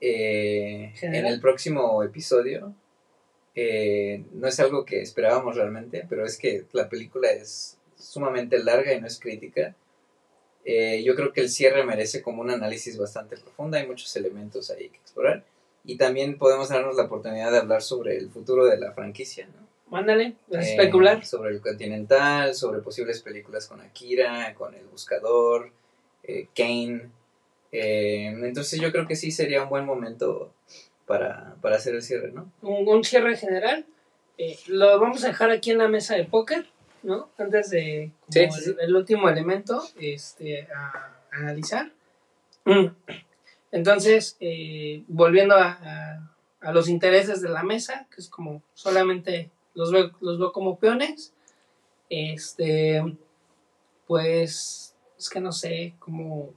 eh, 0.00 0.92
en 1.02 1.26
el 1.26 1.40
próximo 1.40 2.02
episodio. 2.02 2.74
Eh, 3.54 4.22
no 4.32 4.46
es 4.46 4.60
algo 4.60 4.84
que 4.84 5.02
esperábamos 5.02 5.56
realmente, 5.56 6.06
pero 6.08 6.24
es 6.24 6.38
que 6.38 6.64
la 6.72 6.88
película 6.88 7.30
es 7.30 7.76
sumamente 7.96 8.58
larga 8.62 8.92
y 8.94 9.00
no 9.00 9.06
es 9.06 9.18
crítica. 9.18 9.74
Eh, 10.64 11.02
yo 11.02 11.16
creo 11.16 11.32
que 11.32 11.40
el 11.40 11.48
cierre 11.48 11.84
merece 11.84 12.22
como 12.22 12.42
un 12.42 12.50
análisis 12.50 12.96
bastante 12.96 13.36
profundo, 13.36 13.76
hay 13.76 13.86
muchos 13.86 14.14
elementos 14.16 14.70
ahí 14.70 14.88
que 14.90 14.98
explorar. 14.98 15.44
Y 15.88 15.96
también 15.96 16.36
podemos 16.36 16.68
darnos 16.68 16.96
la 16.96 17.04
oportunidad 17.04 17.50
de 17.50 17.56
hablar 17.58 17.80
sobre 17.80 18.18
el 18.18 18.28
futuro 18.28 18.66
de 18.66 18.78
la 18.78 18.92
franquicia, 18.92 19.46
¿no? 19.46 19.66
mándale 19.90 20.34
Eh, 20.50 20.58
especular 20.58 21.24
sobre 21.24 21.50
el 21.50 21.62
Continental, 21.62 22.54
sobre 22.54 22.80
posibles 22.80 23.22
películas 23.22 23.66
con 23.66 23.80
Akira, 23.80 24.54
con 24.54 24.74
El 24.74 24.84
Buscador, 24.84 25.72
eh, 26.24 26.46
Kane. 26.54 27.08
Eh, 27.72 28.26
entonces 28.26 28.78
yo 28.82 28.92
creo 28.92 29.06
que 29.06 29.16
sí 29.16 29.30
sería 29.30 29.62
un 29.62 29.70
buen 29.70 29.86
momento 29.86 30.52
para, 31.06 31.56
para 31.62 31.76
hacer 31.76 31.94
el 31.94 32.02
cierre, 32.02 32.32
¿no? 32.32 32.52
un, 32.60 32.86
un 32.86 33.02
cierre 33.02 33.34
general. 33.38 33.86
Lo 34.66 35.00
vamos 35.00 35.24
a 35.24 35.28
dejar 35.28 35.50
aquí 35.50 35.70
en 35.70 35.78
la 35.78 35.88
mesa 35.88 36.16
de 36.16 36.24
póker, 36.24 36.66
¿no? 37.02 37.30
Antes 37.38 37.70
de 37.70 38.12
como 38.20 38.32
Sí, 38.32 38.40
el, 38.40 38.52
sí, 38.52 38.60
sí. 38.60 38.76
el 38.78 38.94
último 38.94 39.30
elemento 39.30 39.82
este, 39.98 40.68
a, 40.70 41.16
a 41.32 41.36
analizar. 41.38 41.90
Mm. 42.66 42.88
Entonces, 43.72 44.36
eh, 44.40 45.02
volviendo 45.08 45.54
a, 45.54 45.72
a- 45.72 46.34
a 46.60 46.72
los 46.72 46.88
intereses 46.88 47.40
de 47.40 47.48
la 47.50 47.62
mesa, 47.62 48.06
que 48.14 48.20
es 48.20 48.28
como 48.28 48.62
solamente 48.74 49.50
los 49.74 49.92
veo, 49.92 50.10
los 50.20 50.38
veo 50.38 50.52
como 50.52 50.78
peones, 50.78 51.32
este, 52.10 53.02
pues, 54.06 54.94
es 55.18 55.28
que 55.28 55.40
no 55.40 55.52
sé, 55.52 55.94
como 55.98 56.52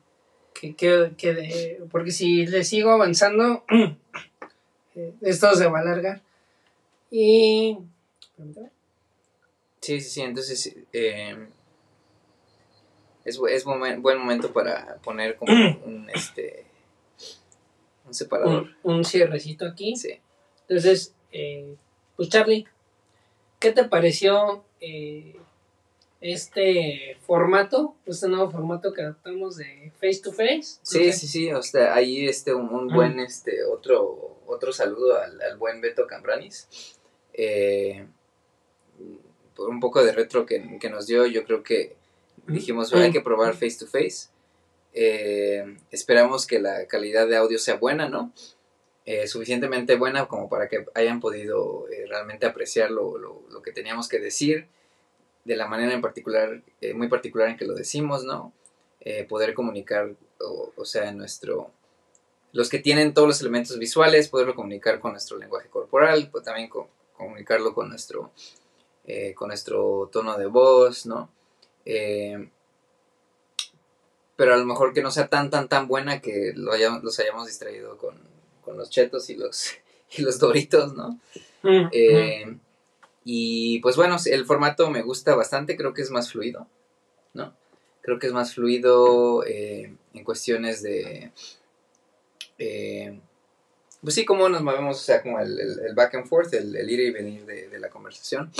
que, 0.53 0.75
que, 0.75 1.11
que 1.17 1.33
de- 1.33 1.83
porque 1.91 2.11
si 2.11 2.45
le 2.45 2.63
sigo 2.63 2.91
avanzando, 2.91 3.63
eh, 4.95 5.13
esto 5.21 5.53
se 5.55 5.67
va 5.67 5.79
a 5.79 5.81
alargar. 5.81 6.21
Y. 7.11 7.77
Sí, 9.81 9.99
sí, 9.99 10.09
sí, 10.09 10.21
entonces 10.21 10.75
eh, 10.93 11.47
es, 13.25 13.39
es 13.49 13.65
momen- 13.65 14.01
buen 14.01 14.17
momento 14.19 14.51
para 14.53 14.95
poner 14.97 15.35
como 15.37 15.51
un, 15.85 16.09
este, 16.13 16.65
un 18.11 18.15
separador. 18.15 18.67
Un, 18.83 18.95
un 18.95 19.05
cierrecito 19.05 19.65
aquí. 19.65 19.95
Sí. 19.95 20.19
Entonces, 20.67 21.13
eh, 21.31 21.75
pues 22.17 22.27
Charlie, 22.29 22.65
¿qué 23.59 23.71
te 23.71 23.85
pareció 23.85 24.65
eh, 24.81 25.37
este 26.19 27.17
formato, 27.25 27.95
este 28.05 28.27
nuevo 28.27 28.51
formato 28.51 28.91
que 28.93 29.01
adoptamos 29.01 29.55
de 29.57 29.91
face 29.99 30.19
to 30.23 30.31
face? 30.31 30.79
Sí, 30.83 31.11
sí, 31.13 31.27
sí, 31.27 31.51
o 31.53 31.61
sea, 31.63 31.93
ahí 31.95 32.27
este, 32.27 32.53
un, 32.53 32.67
un 32.73 32.87
Mm. 32.87 32.93
buen, 32.93 33.19
este, 33.19 33.63
otro, 33.63 34.37
otro 34.45 34.71
saludo 34.73 35.17
al, 35.17 35.41
al 35.41 35.57
buen 35.57 35.79
Beto 35.81 36.05
Cambranis. 36.05 36.67
Eh, 37.33 38.05
por 39.55 39.69
un 39.69 39.79
poco 39.79 40.03
de 40.03 40.11
retro 40.11 40.45
que, 40.45 40.77
que 40.79 40.89
nos 40.89 41.07
dio, 41.07 41.25
yo 41.25 41.43
creo 41.45 41.63
que 41.63 41.95
dijimos, 42.47 42.91
Mm. 42.93 42.97
hay 42.97 43.11
que 43.11 43.21
probar 43.21 43.53
face 43.53 43.77
to 43.79 43.87
face. 43.87 44.29
Eh, 44.93 45.77
esperamos 45.91 46.45
que 46.47 46.59
la 46.59 46.85
calidad 46.87 47.27
de 47.27 47.37
audio 47.37 47.59
sea 47.59 47.75
buena, 47.75 48.09
¿no? 48.09 48.33
Eh, 49.05 49.27
suficientemente 49.27 49.95
buena 49.95 50.27
como 50.27 50.49
para 50.49 50.67
que 50.69 50.85
hayan 50.95 51.19
podido 51.19 51.87
eh, 51.89 52.05
realmente 52.07 52.45
apreciar 52.45 52.91
lo, 52.91 53.17
lo- 53.17 53.41
que 53.63 53.71
teníamos 53.73 54.07
que 54.09 54.19
decir, 54.19 54.67
de 55.45 55.55
la 55.55 55.67
manera 55.67 55.93
en 55.93 56.01
particular, 56.01 56.63
muy 56.95 57.07
particular 57.09 57.49
en 57.49 57.57
que 57.57 57.65
lo 57.65 57.75
decimos, 57.75 58.23
¿no? 58.23 58.53
Poder 59.29 59.53
comunicar, 59.53 60.11
o, 60.39 60.71
o 60.75 60.85
sea, 60.85 61.11
nuestro... 61.11 61.71
Los 62.53 62.69
que 62.69 62.79
tienen 62.79 63.13
todos 63.13 63.27
los 63.27 63.41
elementos 63.41 63.77
visuales, 63.79 64.29
poderlo 64.29 64.55
comunicar 64.55 64.99
con 64.99 65.11
nuestro 65.13 65.37
lenguaje 65.37 65.69
corporal, 65.69 66.29
pues 66.31 66.43
también 66.43 66.69
co- 66.69 66.89
comunicarlo 67.15 67.73
con 67.73 67.89
nuestro 67.89 68.31
con 69.35 69.49
nuestro 69.49 70.09
tono 70.11 70.37
de 70.37 70.45
voz, 70.47 71.05
¿no? 71.05 71.29
Pero 74.41 74.55
a 74.55 74.57
lo 74.57 74.65
mejor 74.65 74.91
que 74.91 75.03
no 75.03 75.11
sea 75.11 75.27
tan, 75.27 75.51
tan, 75.51 75.67
tan 75.67 75.87
buena 75.87 76.19
que 76.19 76.53
lo 76.55 76.71
hayamos, 76.71 77.03
los 77.03 77.19
hayamos 77.19 77.45
distraído 77.45 77.95
con, 77.99 78.15
con 78.65 78.75
los 78.75 78.89
chetos 78.89 79.29
y 79.29 79.35
los, 79.35 79.67
y 80.17 80.23
los 80.23 80.39
doritos, 80.39 80.95
¿no? 80.95 81.19
Mm, 81.61 81.89
Eh, 81.91 82.57
y 83.23 83.77
pues 83.81 83.95
bueno, 83.97 84.17
el 84.25 84.45
formato 84.47 84.89
me 84.89 85.03
gusta 85.03 85.35
bastante, 85.35 85.77
creo 85.77 85.93
que 85.93 86.01
es 86.01 86.09
más 86.09 86.31
fluido, 86.31 86.65
¿no? 87.35 87.53
Creo 88.01 88.17
que 88.17 88.25
es 88.25 88.33
más 88.33 88.55
fluido 88.55 89.45
eh, 89.45 89.93
en 90.15 90.23
cuestiones 90.23 90.81
de... 90.81 91.31
eh, 92.57 93.19
pues 94.01 94.15
sí, 94.15 94.25
cómo 94.25 94.49
nos 94.49 94.63
movemos, 94.63 94.97
o 94.97 95.03
sea, 95.03 95.21
como 95.21 95.39
el, 95.39 95.59
el- 95.59 95.79
el 95.85 95.93
back 95.93 96.15
and 96.15 96.25
forth, 96.25 96.51
el, 96.55 96.75
el 96.75 96.89
ir 96.89 96.99
y 96.99 97.11
venir 97.11 97.45
de, 97.45 97.69
de 97.69 97.79
la 97.79 97.89
conversación. 97.91 98.51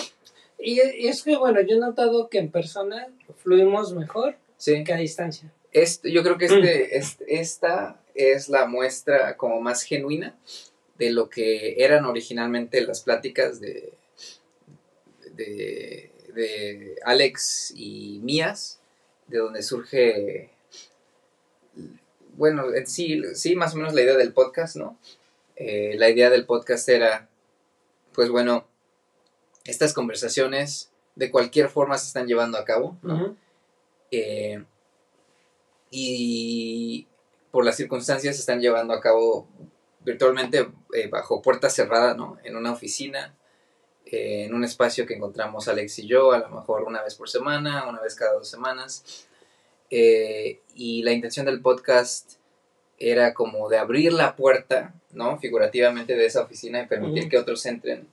Y, 0.60 0.80
y 0.80 1.08
es 1.08 1.24
que, 1.24 1.36
bueno, 1.38 1.60
yo 1.62 1.78
he 1.78 1.80
notado 1.80 2.30
que 2.30 2.38
en 2.38 2.52
persona 2.52 3.08
fluimos 3.38 3.94
mejor 3.96 4.36
Sí. 4.58 4.84
que 4.84 4.94
a 4.94 4.98
distancia. 4.98 5.52
Este, 5.72 6.12
yo 6.12 6.22
creo 6.24 6.38
que 6.38 6.46
este, 6.46 6.98
este- 6.98 7.40
esta 7.40 8.02
es 8.14 8.50
la 8.50 8.66
muestra 8.66 9.38
como 9.38 9.62
más 9.62 9.84
genuina 9.84 10.36
de 10.98 11.12
lo 11.12 11.30
que 11.30 11.84
eran 11.84 12.06
originalmente 12.06 12.82
las 12.82 13.02
pláticas 13.02 13.60
de, 13.62 13.94
de, 15.34 16.12
de 16.34 16.96
Alex 17.04 17.74
y 17.76 18.20
mías, 18.24 18.80
de 19.28 19.38
donde 19.40 19.64
surge, 19.64 20.50
bueno, 22.36 22.74
en 22.74 22.88
sí, 22.88 23.22
sí, 23.34 23.56
más 23.56 23.74
o 23.74 23.78
menos 23.78 23.94
la 23.94 24.02
idea 24.02 24.18
del 24.18 24.34
podcast, 24.34 24.76
¿no? 24.76 24.98
Eh, 25.56 25.96
la 25.98 26.10
idea 26.10 26.30
del 26.30 26.46
podcast 26.46 26.88
era, 26.90 27.30
pues 28.14 28.30
bueno, 28.30 28.68
estas 29.66 29.94
conversaciones 29.94 30.90
de 31.16 31.30
cualquier 31.32 31.70
forma 31.70 31.98
se 31.98 32.08
están 32.08 32.28
llevando 32.28 32.58
a 32.58 32.66
cabo, 32.66 32.98
¿no? 33.02 33.38
Eh, 34.12 34.64
y 35.92 37.08
por 37.52 37.66
las 37.66 37.76
circunstancias 37.76 38.36
se 38.36 38.40
están 38.40 38.62
llevando 38.62 38.94
a 38.94 39.02
cabo 39.02 39.48
virtualmente 40.00 40.68
eh, 40.94 41.08
bajo 41.10 41.42
puerta 41.42 41.70
cerrada, 41.70 42.16
¿no? 42.16 42.38
En 42.44 42.56
una 42.56 42.72
oficina, 42.72 43.36
eh, 44.06 44.46
en 44.46 44.54
un 44.54 44.64
espacio 44.64 45.06
que 45.06 45.16
encontramos 45.16 45.68
Alex 45.68 46.00
y 46.00 46.08
yo, 46.08 46.32
a 46.32 46.40
lo 46.40 46.50
mejor 46.50 46.84
una 46.84 47.04
vez 47.04 47.16
por 47.16 47.30
semana, 47.30 47.88
una 47.88 48.00
vez 48.02 48.16
cada 48.16 48.34
dos 48.34 48.50
semanas. 48.50 49.28
Eh, 49.90 50.62
y 50.74 51.04
la 51.04 51.12
intención 51.12 51.46
del 51.46 51.62
podcast 51.62 52.36
era 52.98 53.34
como 53.34 53.68
de 53.68 53.78
abrir 53.78 54.14
la 54.14 54.36
puerta, 54.36 54.94
¿no? 55.12 55.38
Figurativamente 55.38 56.16
de 56.16 56.26
esa 56.26 56.42
oficina 56.42 56.82
y 56.82 56.88
permitir 56.88 57.28
que 57.28 57.38
otros 57.38 57.66
entren, 57.66 58.08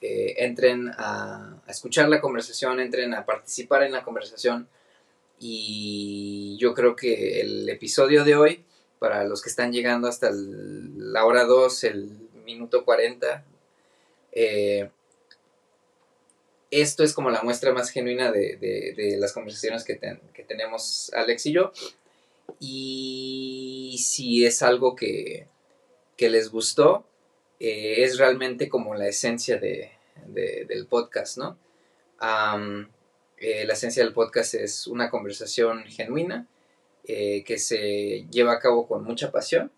entren 0.00 0.90
a, 0.98 1.60
a 1.66 1.70
escuchar 1.70 2.08
la 2.08 2.20
conversación, 2.20 2.78
entren 2.80 3.14
a 3.14 3.24
participar 3.24 3.84
en 3.84 3.92
la 3.92 4.02
conversación. 4.02 4.68
Y 5.38 6.56
yo 6.58 6.74
creo 6.74 6.96
que 6.96 7.40
el 7.40 7.68
episodio 7.68 8.24
de 8.24 8.36
hoy, 8.36 8.64
para 8.98 9.24
los 9.24 9.42
que 9.42 9.50
están 9.50 9.72
llegando 9.72 10.08
hasta 10.08 10.30
la 10.32 11.24
hora 11.24 11.44
2, 11.44 11.84
el 11.84 12.10
minuto 12.44 12.84
40, 12.84 13.44
eh, 14.32 14.88
esto 16.70 17.04
es 17.04 17.12
como 17.12 17.30
la 17.30 17.42
muestra 17.42 17.72
más 17.72 17.90
genuina 17.90 18.32
de, 18.32 18.56
de- 18.56 19.16
las 19.18 19.32
conversaciones 19.32 19.84
que, 19.84 19.98
que 20.34 20.42
tenemos 20.42 21.10
Alex 21.14 21.46
y 21.46 21.52
yo. 21.52 21.72
Y 22.60 23.96
si 24.02 24.44
es 24.46 24.62
algo 24.62 24.96
que, 24.96 25.46
que 26.16 26.28
les 26.30 26.50
gustó, 26.50 27.04
eh, 27.60 28.04
es 28.04 28.18
realmente 28.18 28.68
como 28.68 28.94
la 28.94 29.08
esencia 29.08 29.58
de, 29.58 29.90
de- 30.26 30.64
del 30.66 30.86
podcast, 30.86 31.38
¿no? 31.38 31.58
Eh, 33.46 33.64
la 33.66 33.74
esencia 33.74 34.02
del 34.02 34.12
podcast 34.12 34.54
es 34.54 34.86
una 34.86 35.08
conversación 35.10 35.84
genuina 35.84 36.46
eh, 37.04 37.44
que 37.44 37.58
se 37.58 38.26
lleva 38.30 38.52
a 38.54 38.58
cabo 38.58 38.86
con 38.88 39.04
mucha 39.04 39.30
pasión, 39.30 39.70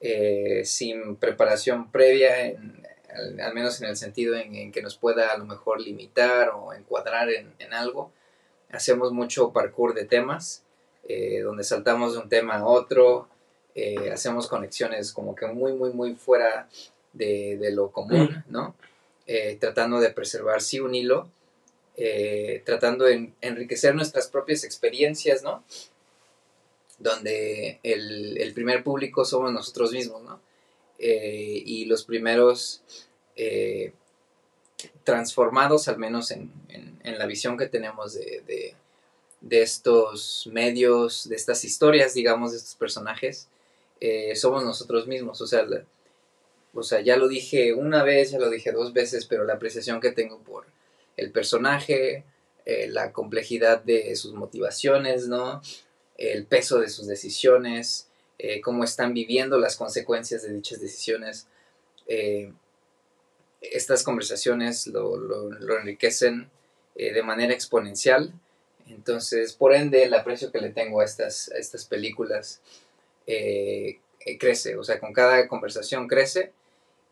eh, 0.00 0.62
sin 0.64 1.16
preparación 1.16 1.90
previa, 1.92 2.46
en- 2.46 2.82
al, 3.14 3.40
al 3.40 3.54
menos 3.54 3.80
en 3.80 3.88
el 3.88 3.96
sentido 3.96 4.34
en, 4.36 4.54
en 4.54 4.70
que 4.72 4.82
nos 4.82 4.96
pueda 4.96 5.32
a 5.32 5.38
lo 5.38 5.44
mejor 5.46 5.80
limitar 5.80 6.50
o 6.50 6.72
encuadrar 6.74 7.30
en, 7.30 7.52
en 7.58 7.72
algo. 7.72 8.10
Hacemos 8.70 9.12
mucho 9.12 9.52
parkour 9.52 9.94
de 9.94 10.04
temas, 10.04 10.62
donde 11.42 11.64
saltamos 11.64 12.12
de 12.12 12.18
un 12.18 12.28
tema 12.28 12.56
a 12.56 12.66
otro, 12.66 13.28
hacemos 14.12 14.46
conexiones 14.46 15.12
como 15.14 15.34
que 15.34 15.46
muy, 15.46 15.72
muy, 15.72 15.90
muy 15.94 16.14
fuera 16.16 16.68
de, 17.14 17.56
de 17.56 17.70
lo 17.72 17.90
común, 17.90 18.44
¿no? 18.48 18.74
Eh, 19.26 19.56
tratando 19.58 20.00
de 20.00 20.10
preservar 20.10 20.60
sí 20.60 20.80
un 20.80 20.94
hilo, 20.94 21.30
eh, 22.00 22.62
tratando 22.64 23.06
de 23.06 23.14
en- 23.14 23.34
enriquecer 23.40 23.92
nuestras 23.92 24.28
propias 24.28 24.62
experiencias, 24.62 25.42
¿no? 25.42 25.64
Donde 27.00 27.80
el, 27.82 28.52
primer 28.54 28.84
público 28.84 29.24
somos 29.24 29.52
nosotros 29.52 29.90
mismos, 29.90 30.22
¿no? 30.22 30.40
Eh, 31.00 31.60
y 31.66 31.86
los 31.86 32.04
primeros 32.04 32.82
eh, 33.34 33.92
transformados, 35.02 35.88
al 35.88 35.98
menos 35.98 36.30
en, 36.30 36.52
la 37.02 37.26
visión 37.26 37.58
que 37.58 37.66
tenemos 37.66 38.14
de, 38.14 38.76
estos 39.50 40.48
medios, 40.52 41.28
de 41.28 41.34
estas 41.34 41.64
historias, 41.64 42.14
digamos, 42.14 42.52
de 42.52 42.58
estos 42.58 42.76
personajes, 42.76 43.48
somos 44.36 44.62
nosotros 44.62 45.08
mismos. 45.08 45.40
O 45.40 45.48
sea, 45.48 45.66
o 46.74 46.82
sea, 46.84 47.00
ya 47.00 47.16
lo 47.16 47.26
dije 47.26 47.72
una 47.72 48.04
vez, 48.04 48.30
ya 48.30 48.38
lo 48.38 48.50
dije 48.50 48.70
dos 48.70 48.92
veces, 48.92 49.26
pero 49.26 49.44
la 49.44 49.54
apreciación 49.54 50.00
que 50.00 50.12
tengo 50.12 50.38
por 50.38 50.66
el 51.18 51.30
personaje, 51.32 52.24
eh, 52.64 52.86
la 52.88 53.12
complejidad 53.12 53.82
de 53.82 54.14
sus 54.16 54.34
motivaciones, 54.34 55.28
¿no? 55.28 55.60
El 56.16 56.46
peso 56.46 56.78
de 56.80 56.88
sus 56.88 57.06
decisiones, 57.06 58.08
eh, 58.38 58.60
cómo 58.60 58.84
están 58.84 59.14
viviendo 59.14 59.58
las 59.58 59.76
consecuencias 59.76 60.42
de 60.42 60.52
dichas 60.54 60.80
decisiones. 60.80 61.46
eh, 62.06 62.52
estas 63.60 64.02
conversaciones 64.04 64.86
lo, 64.86 65.16
lo- 65.16 65.50
lo 65.50 65.78
enriquecen 65.78 66.48
de 66.94 67.22
manera 67.22 67.52
exponencial. 67.52 68.32
Entonces, 68.88 69.52
por 69.52 69.74
ende, 69.74 70.04
el 70.04 70.14
aprecio 70.14 70.50
que 70.50 70.60
le 70.60 70.70
tengo 70.70 71.00
a 71.00 71.04
estas, 71.04 71.50
a 71.52 71.58
estas 71.58 71.84
películas 71.84 72.60
crece. 74.38 74.76
O 74.76 74.84
sea, 74.84 74.98
con 75.00 75.12
cada 75.12 75.46
conversación 75.48 76.08
crece. 76.08 76.52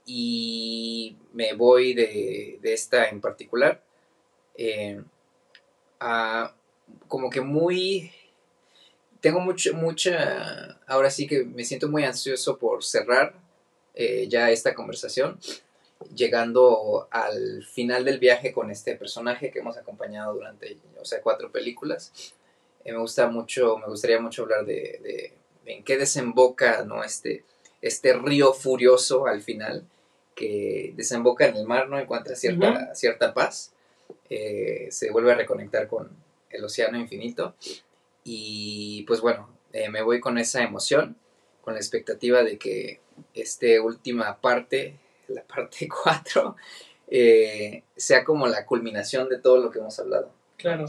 Y 0.07 1.17
me 1.33 1.55
voy 1.55 1.95
de, 1.95 2.59
de 2.63 2.73
esta 2.73 3.09
en 3.09 3.21
particular 3.21 3.83
eh, 4.59 5.01
a 6.01 6.55
como 7.09 7.31
que 7.31 7.41
muy 7.41 8.13
tengo 9.21 9.41
mucho, 9.41 9.75
mucha, 9.75 10.79
ahora 10.87 11.11
sí 11.11 11.27
que 11.27 11.45
me 11.45 11.65
siento 11.65 11.89
muy 11.89 12.05
ansioso 12.05 12.59
por 12.59 12.85
cerrar 12.85 13.35
eh, 13.95 14.29
ya 14.29 14.51
esta 14.51 14.75
conversación, 14.75 15.41
llegando 16.15 17.09
al 17.11 17.65
final 17.65 18.05
del 18.05 18.19
viaje 18.19 18.53
con 18.53 18.71
este 18.71 18.95
personaje 18.95 19.51
que 19.51 19.61
hemos 19.61 19.77
acompañado 19.79 20.35
durante, 20.35 20.77
o 21.01 21.05
sea, 21.05 21.21
cuatro 21.23 21.51
películas. 21.51 22.13
Eh, 22.85 22.93
me 22.93 22.99
gusta 22.99 23.27
mucho, 23.29 23.79
me 23.79 23.87
gustaría 23.87 24.21
mucho 24.21 24.43
hablar 24.43 24.65
de, 24.65 25.01
de- 25.03 25.33
de 25.65 25.73
en 25.73 25.83
qué 25.83 25.97
desemboca, 25.97 26.85
¿no? 26.85 27.03
Este, 27.03 27.43
este 27.83 28.13
río 28.13 28.53
furioso 28.53 29.27
al 29.27 29.43
final, 29.43 29.85
que 30.37 30.93
desemboca 30.95 31.47
en 31.47 31.57
el 31.57 31.65
mar, 31.67 31.89
¿no? 31.89 31.99
Encuentra 31.99 32.37
cierta, 32.37 32.95
cierta 32.95 33.35
paz, 33.35 33.73
eh, 34.31 34.89
se 34.91 35.11
vuelve 35.11 35.33
a 35.33 35.37
reconectar 35.37 35.89
con 35.89 36.11
el 36.51 36.65
océano 36.65 36.99
infinito. 36.99 37.55
Y 38.25 39.05
pues 39.05 39.21
bueno, 39.21 39.49
eh, 39.73 39.89
me 39.89 40.03
voy 40.03 40.21
con 40.21 40.39
esa 40.39 40.63
emoción, 40.63 41.17
con 41.63 41.75
la 41.75 41.81
expectativa 41.81 42.43
de 42.43 42.59
que 42.59 43.01
esta 43.35 43.67
última 43.83 44.41
parte, 44.41 44.97
la 45.29 45.43
parte 45.43 45.89
4, 46.03 46.57
eh, 47.09 47.83
sea 47.97 48.25
como 48.25 48.47
la 48.47 48.67
culminación 48.67 49.29
de 49.29 49.39
todo 49.39 49.59
lo 49.59 49.71
que 49.71 49.79
hemos 49.79 49.99
hablado. 49.99 50.33
Claro. 50.57 50.87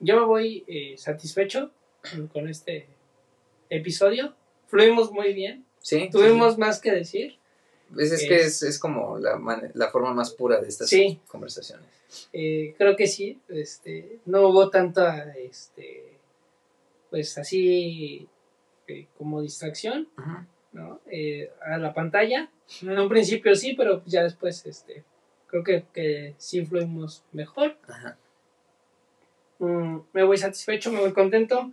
Yo 0.00 0.18
me 0.18 0.26
voy 0.26 0.96
satisfecho 0.96 1.70
con 2.32 2.48
este 2.48 2.88
episodio. 3.70 4.34
Fluimos 4.66 5.12
muy 5.12 5.32
bien. 5.32 5.64
¿Sí? 5.80 6.08
Tuvimos 6.10 6.58
más 6.58 6.80
que 6.80 6.92
decir. 6.92 7.38
Pues 7.94 8.12
es 8.12 8.26
que 8.26 8.36
es- 8.36 8.46
es, 8.46 8.62
es 8.62 8.78
como 8.78 9.18
la, 9.18 9.40
la 9.74 9.88
forma 9.90 10.12
más 10.14 10.30
pura 10.32 10.60
de 10.60 10.68
estas 10.68 10.88
Sí. 10.88 11.20
conversaciones. 11.26 11.86
Eh, 12.32 12.74
creo 12.78 12.96
que 12.96 13.06
sí. 13.06 13.38
Este, 13.48 14.18
no 14.26 14.48
hubo 14.48 14.70
tanta, 14.70 15.32
este, 15.32 16.18
pues 17.10 17.36
así 17.38 18.28
eh, 18.88 19.06
como 19.18 19.42
distracción. 19.42 20.08
¿no? 20.72 21.00
Eh, 21.10 21.50
a 21.60 21.76
la 21.78 21.92
pantalla. 21.92 22.50
En 22.80 22.98
un 22.98 23.08
principio 23.08 23.54
sí, 23.54 23.74
pero 23.74 24.02
ya 24.06 24.22
después, 24.22 24.64
este, 24.64 25.04
creo 25.46 25.62
que, 25.62 25.84
que 25.92 26.34
sí 26.38 26.64
fluimos 26.64 27.22
mejor. 27.32 27.76
Ajá. 27.86 28.16
Mm, 29.58 29.98
me 30.12 30.22
voy 30.24 30.38
satisfecho, 30.38 30.90
me 30.90 31.00
voy 31.00 31.12
contento. 31.12 31.72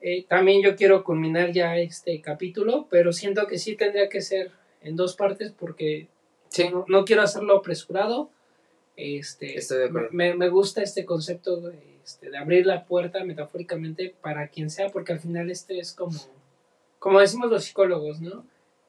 Eh, 0.00 0.24
también 0.28 0.62
yo 0.62 0.76
quiero 0.76 1.02
culminar 1.04 1.52
ya 1.52 1.76
este 1.76 2.20
capítulo, 2.20 2.86
pero 2.90 3.12
siento 3.12 3.46
que 3.46 3.58
sí 3.58 3.76
tendría 3.76 4.08
que 4.08 4.20
ser 4.20 4.50
en 4.82 4.96
dos 4.96 5.14
partes 5.16 5.52
porque 5.58 6.08
Sí. 6.48 6.68
no, 6.70 6.84
no 6.88 7.04
quiero 7.04 7.22
hacerlo 7.22 7.56
apresurado. 7.58 8.30
Este, 8.96 9.58
Estoy 9.58 9.78
de 9.78 9.84
acuerdo. 9.86 10.08
Me, 10.12 10.34
me 10.34 10.48
gusta 10.48 10.82
este 10.82 11.04
concepto 11.04 11.70
este, 12.04 12.30
de 12.30 12.38
abrir 12.38 12.66
la 12.66 12.84
puerta 12.84 13.22
metafóricamente 13.24 14.14
para 14.20 14.48
quien 14.48 14.70
sea, 14.70 14.88
porque 14.88 15.12
al 15.12 15.20
final 15.20 15.50
este 15.50 15.78
es 15.78 15.92
como, 15.92 16.18
como 16.98 17.20
decimos 17.20 17.50
los 17.50 17.64
psicólogos, 17.64 18.20
¿no? 18.20 18.44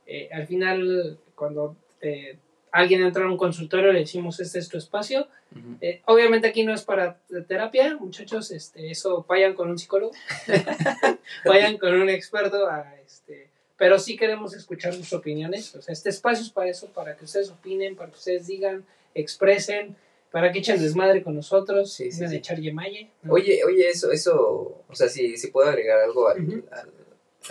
Eh, 0.07 0.29
al 0.31 0.47
final, 0.47 1.19
cuando 1.35 1.75
eh, 2.01 2.37
alguien 2.71 3.03
entra 3.03 3.25
a 3.25 3.27
un 3.27 3.37
consultorio, 3.37 3.91
le 3.91 3.99
decimos, 3.99 4.39
este 4.39 4.57
es 4.59 4.69
tu 4.69 4.77
espacio. 4.77 5.27
Ujú. 5.51 5.77
Eh, 5.81 6.01
obviamente 6.05 6.47
aquí 6.47 6.63
no 6.63 6.73
es 6.73 6.83
para 6.83 7.19
terapia, 7.47 7.97
muchachos, 7.97 8.51
este, 8.51 8.89
eso 8.89 9.25
vayan 9.27 9.53
con 9.53 9.69
un 9.69 9.77
psicólogo, 9.77 10.13
vayan 11.45 11.77
con 11.77 11.93
un 11.93 12.09
experto, 12.09 12.67
a, 12.67 12.95
este, 13.05 13.48
pero 13.79 13.97
sí 13.97 14.15
queremos 14.15 14.53
escuchar 14.53 14.93
sus 14.93 15.11
opiniones. 15.13 15.73
O 15.73 15.81
sea, 15.81 15.93
este 15.93 16.09
espacio 16.09 16.43
es 16.43 16.51
para 16.51 16.69
eso, 16.69 16.87
para 16.93 17.15
que 17.17 17.25
ustedes 17.25 17.49
opinen, 17.49 17.95
para 17.95 18.11
que 18.11 18.17
ustedes 18.17 18.45
digan, 18.45 18.85
expresen, 19.15 19.95
para 20.31 20.51
que 20.51 20.59
echen 20.59 20.79
desmadre 20.79 21.23
con 21.23 21.33
nosotros, 21.33 21.91
Sí, 21.91 22.11
sí, 22.11 22.23
echar 22.31 22.59
yemaye. 22.59 23.09
¿no? 23.23 23.33
Oye, 23.33 23.63
oye, 23.65 23.89
eso, 23.89 24.11
eso, 24.11 24.83
o 24.87 24.95
sea, 24.95 25.09
si, 25.09 25.37
si 25.37 25.47
puedo 25.49 25.67
agregar 25.69 25.97
algo 26.01 26.27
al- 26.27 26.47
Ujú. 26.47 26.63
al- 26.71 26.93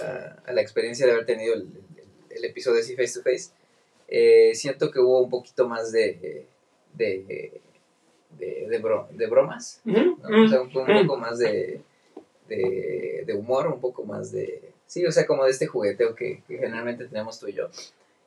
a, 0.06 0.36
a 0.46 0.52
la 0.52 0.60
experiencia 0.60 1.04
de 1.06 1.12
haber 1.12 1.26
tenido 1.26 1.54
el, 1.54 1.62
el- 1.62 2.36
el 2.36 2.44
episodio 2.44 2.76
de 2.76 2.82
Sí 2.84 2.94
Face 2.94 3.14
to 3.14 3.22
Face, 3.24 3.50
eh, 4.06 4.54
siento 4.54 4.90
que 4.92 5.00
hubo 5.00 5.22
un 5.22 5.30
poquito 5.30 5.66
más 5.66 5.90
de, 5.92 6.46
de, 6.94 7.60
de, 8.38 8.66
de, 8.68 8.78
bro- 8.82 9.08
de 9.10 9.26
bromas. 9.26 9.80
O 9.86 10.48
sea, 10.48 10.60
un, 10.60 10.70
poco 10.70 11.16
más 11.16 11.38
de, 11.38 11.80
de, 12.48 13.24
de 13.26 13.34
humor, 13.34 13.66
un 13.66 13.80
poco 13.80 14.04
más 14.04 14.30
de, 14.30 14.67
sí, 14.88 15.06
o 15.06 15.12
sea, 15.12 15.24
como 15.26 15.44
de 15.44 15.52
este 15.52 15.68
jugueteo 15.68 16.16
que, 16.16 16.42
que 16.48 16.58
generalmente 16.58 17.04
tenemos 17.06 17.38
tú 17.38 17.46
y 17.46 17.52
yo, 17.52 17.68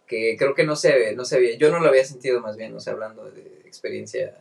que 0.07 0.37
creo 0.37 0.55
que 0.55 0.63
no 0.63 0.77
se, 0.77 1.13
no 1.15 1.25
se 1.25 1.35
había, 1.35 1.57
yo 1.57 1.69
no 1.71 1.79
lo 1.81 1.89
había 1.89 2.05
sentido 2.05 2.39
más 2.39 2.55
bien, 2.55 2.73
o 2.73 2.79
sea, 2.79 2.93
hablando 2.93 3.29
de 3.29 3.41
experiencia 3.65 4.37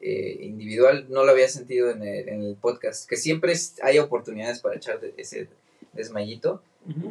eh, 0.00 0.38
individual, 0.42 1.06
no 1.08 1.24
lo 1.24 1.32
había 1.32 1.48
sentido 1.48 1.90
en 1.90 2.02
el, 2.02 2.28
en 2.28 2.42
el 2.42 2.54
podcast, 2.56 3.08
que 3.08 3.16
siempre 3.16 3.52
es- 3.52 3.76
hay 3.82 3.98
oportunidades 3.98 4.60
para 4.60 4.76
echar 4.76 5.00
de- 5.00 5.12
ese 5.18 5.48
desmayito, 5.92 6.62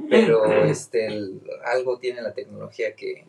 pero 0.10 0.64
este, 0.64 1.06
el- 1.08 1.42
algo 1.66 2.00
tiene 2.00 2.22
la 2.24 2.34
tecnología 2.34 2.96
que... 2.96 3.26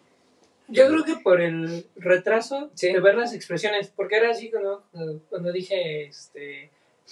Yo 0.71 0.87
creo 0.89 1.03
que 1.05 1.17
por 1.17 1.41
el 1.41 1.87
retraso 1.97 2.71
Sí. 2.75 2.93
de 2.93 3.01
ver 3.01 3.15
las 3.17 3.33
expresiones, 3.35 3.89
porque 3.89 4.17
era 4.17 4.31
así 4.31 4.51
¿no? 4.51 4.85
cuando, 4.93 5.21
cuando 5.31 5.51
dije, 5.51 6.05
este, 6.07 6.71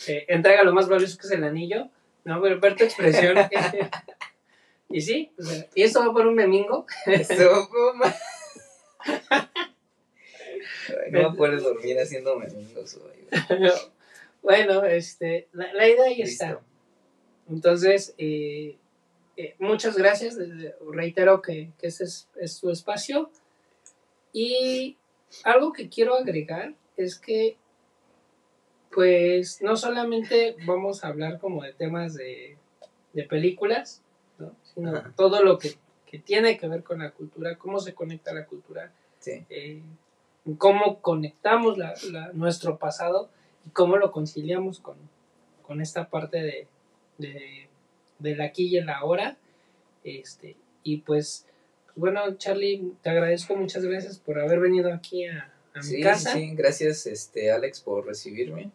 eh, 0.09 0.25
entrega 0.29 0.63
lo 0.63 0.75
más 0.75 0.89
valioso 0.89 1.17
que 1.19 1.27
es 1.27 1.33
el 1.33 1.43
anillo, 1.43 1.89
¿no? 2.27 2.43
Pero 2.43 2.61
ver 2.61 2.77
tu 2.77 2.85
expresión. 2.85 3.37
y 4.91 5.01
sí, 5.01 5.33
o 5.39 5.43
sea, 5.43 5.67
y 5.75 5.83
esto 5.83 6.01
va 6.07 6.13
por 6.13 6.27
un 6.27 6.35
memingo. 6.35 6.85
Estuvo 7.07 7.69
como- 7.69 8.05
No 11.11 11.31
me 11.31 11.37
puedes 11.37 11.63
dormir 11.63 11.99
haciendo 12.01 12.37
memingos 12.37 12.97
hoy. 12.97 13.25
bueno, 14.43 14.85
este, 14.85 15.49
la, 15.53 15.73
la 15.73 15.89
idea 15.89 16.05
ahí 16.05 16.17
Listo. 16.17 16.45
está. 16.45 16.61
Entonces, 17.49 18.15
eh, 18.19 18.77
eh, 19.37 19.55
muchas 19.59 19.97
gracias. 19.97 20.37
Reitero 20.93 21.41
que, 21.43 21.71
que 21.79 21.87
ese 21.89 22.05
es, 22.05 22.29
es 22.41 22.59
tu 22.61 22.71
espacio. 22.71 23.31
Y 24.33 24.97
algo 25.45 25.73
que 25.73 25.89
quiero 25.89 26.17
agregar 26.17 26.75
es 26.97 27.19
que, 27.19 27.57
pues, 28.97 29.61
no 29.61 29.77
solamente 29.77 30.57
vamos 30.65 31.05
a 31.05 31.09
hablar 31.09 31.39
como 31.39 31.63
de 31.63 31.75
temas 31.75 32.15
de, 32.15 32.57
de 33.13 33.23
películas, 33.25 34.01
¿no? 34.39 34.57
sino 34.75 34.97
Ajá. 34.97 35.13
todo 35.15 35.45
lo 35.45 35.59
que, 35.59 35.75
que 36.07 36.19
tiene 36.19 36.57
que 36.57 36.67
ver 36.67 36.83
con 36.83 37.01
la 37.01 37.11
cultura, 37.11 37.59
cómo 37.59 37.79
se 37.79 37.93
conecta 37.95 38.33
la 38.33 38.47
cultura, 38.47 38.91
Sí. 39.19 39.45
eh, 39.51 39.83
cómo 40.57 41.03
conectamos 41.03 41.77
la- 41.77 41.93
la- 42.11 42.33
nuestro 42.33 42.79
pasado 42.79 43.29
y 43.67 43.71
cómo 43.71 43.99
lo 43.99 44.13
conciliamos 44.13 44.81
con, 44.81 44.97
con 45.63 45.83
esta 45.83 46.09
parte 46.09 46.39
de, 46.43 46.67
de, 47.19 47.69
del 48.19 48.41
aquí 48.41 48.69
y 48.69 48.79
el 48.79 48.89
ahora. 48.89 49.37
Este, 50.05 50.57
y 50.85 50.99
pues, 51.03 51.45
bueno, 51.97 52.35
Charlie, 52.39 52.93
te 53.03 53.11
agradezco, 53.11 53.57
muchas 53.57 53.85
gracias 53.85 54.19
por 54.19 54.39
haber 54.41 54.59
venido 54.61 54.91
aquí 54.91 55.27
a, 55.27 55.53
a 55.75 55.79
mi 55.81 55.85
Sí, 55.85 56.01
casa. 56.01 56.33
sí, 56.33 56.55
gracias 56.55 57.07
este, 57.07 57.51
Alex 57.53 57.81
por 57.81 58.07
recibirme. 58.07 58.71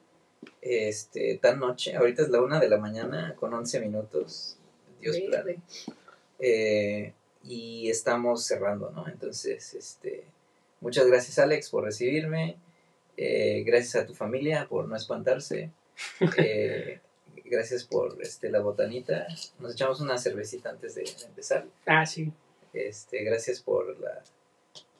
Este, 0.61 1.39
tan 1.41 1.59
noche, 1.59 1.95
ahorita 1.95 2.21
es 2.21 2.29
la 2.29 2.41
una 2.41 2.59
de 2.59 2.69
la 2.69 2.77
mañana 2.77 3.35
con 3.39 3.53
11 3.53 3.79
minutos. 3.79 4.57
Dios 5.01 5.19
plan. 5.19 5.45
Eh, 6.39 7.13
y 7.43 7.89
estamos 7.89 8.45
cerrando, 8.45 8.91
¿no? 8.91 9.07
Entonces, 9.07 9.73
este, 9.73 10.23
muchas 10.79 11.07
gracias 11.07 11.39
Alex 11.39 11.69
por 11.69 11.83
recibirme. 11.83 12.57
Eh, 13.17 13.63
gracias 13.65 14.03
a 14.03 14.05
tu 14.05 14.13
familia 14.13 14.67
por 14.69 14.87
no 14.87 14.95
espantarse. 14.95 15.71
Eh, 16.37 16.99
gracias 17.45 17.83
por 17.83 18.17
este, 18.21 18.49
la 18.49 18.59
botanita. 18.59 19.27
Nos 19.59 19.73
echamos 19.73 19.99
una 19.99 20.17
cervecita 20.17 20.69
antes 20.69 20.95
de, 20.95 21.03
de 21.03 21.25
empezar. 21.25 21.65
Ah, 21.85 22.05
sí. 22.05 22.31
Este, 22.73 23.23
gracias 23.23 23.59
por 23.59 23.99
la, 23.99 24.23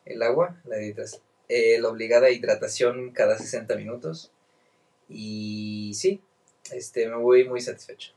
el 0.06 0.22
agua, 0.22 0.62
la, 0.66 0.78
la 0.78 1.90
obligada 1.90 2.30
hidratación 2.30 3.12
cada 3.12 3.38
60 3.38 3.76
minutos. 3.76 4.32
Y 5.14 5.94
sí, 5.94 6.22
este, 6.72 7.08
me 7.08 7.18
voy 7.18 7.48
muy 7.48 7.60
satisfecho. 7.62 8.14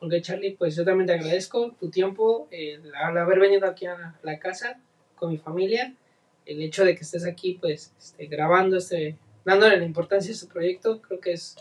Ok, 0.00 0.14
Charlie, 0.20 0.56
pues 0.56 0.74
yo 0.74 0.84
también 0.84 1.06
te 1.06 1.12
agradezco 1.12 1.72
tu 1.78 1.88
tiempo, 1.90 2.48
el, 2.50 2.92
al 2.94 3.16
haber 3.16 3.38
venido 3.38 3.68
aquí 3.68 3.86
a 3.86 4.18
la 4.22 4.38
casa 4.40 4.80
con 5.14 5.30
mi 5.30 5.38
familia, 5.38 5.94
el 6.44 6.60
hecho 6.60 6.84
de 6.84 6.96
que 6.96 7.02
estés 7.02 7.24
aquí, 7.24 7.56
pues, 7.60 7.92
este, 7.96 8.26
grabando, 8.26 8.76
este, 8.78 9.16
dándole 9.44 9.76
la 9.76 9.84
importancia 9.84 10.30
a 10.32 10.34
este 10.34 10.48
proyecto, 10.48 11.00
creo 11.02 11.20
que 11.20 11.32
es 11.34 11.54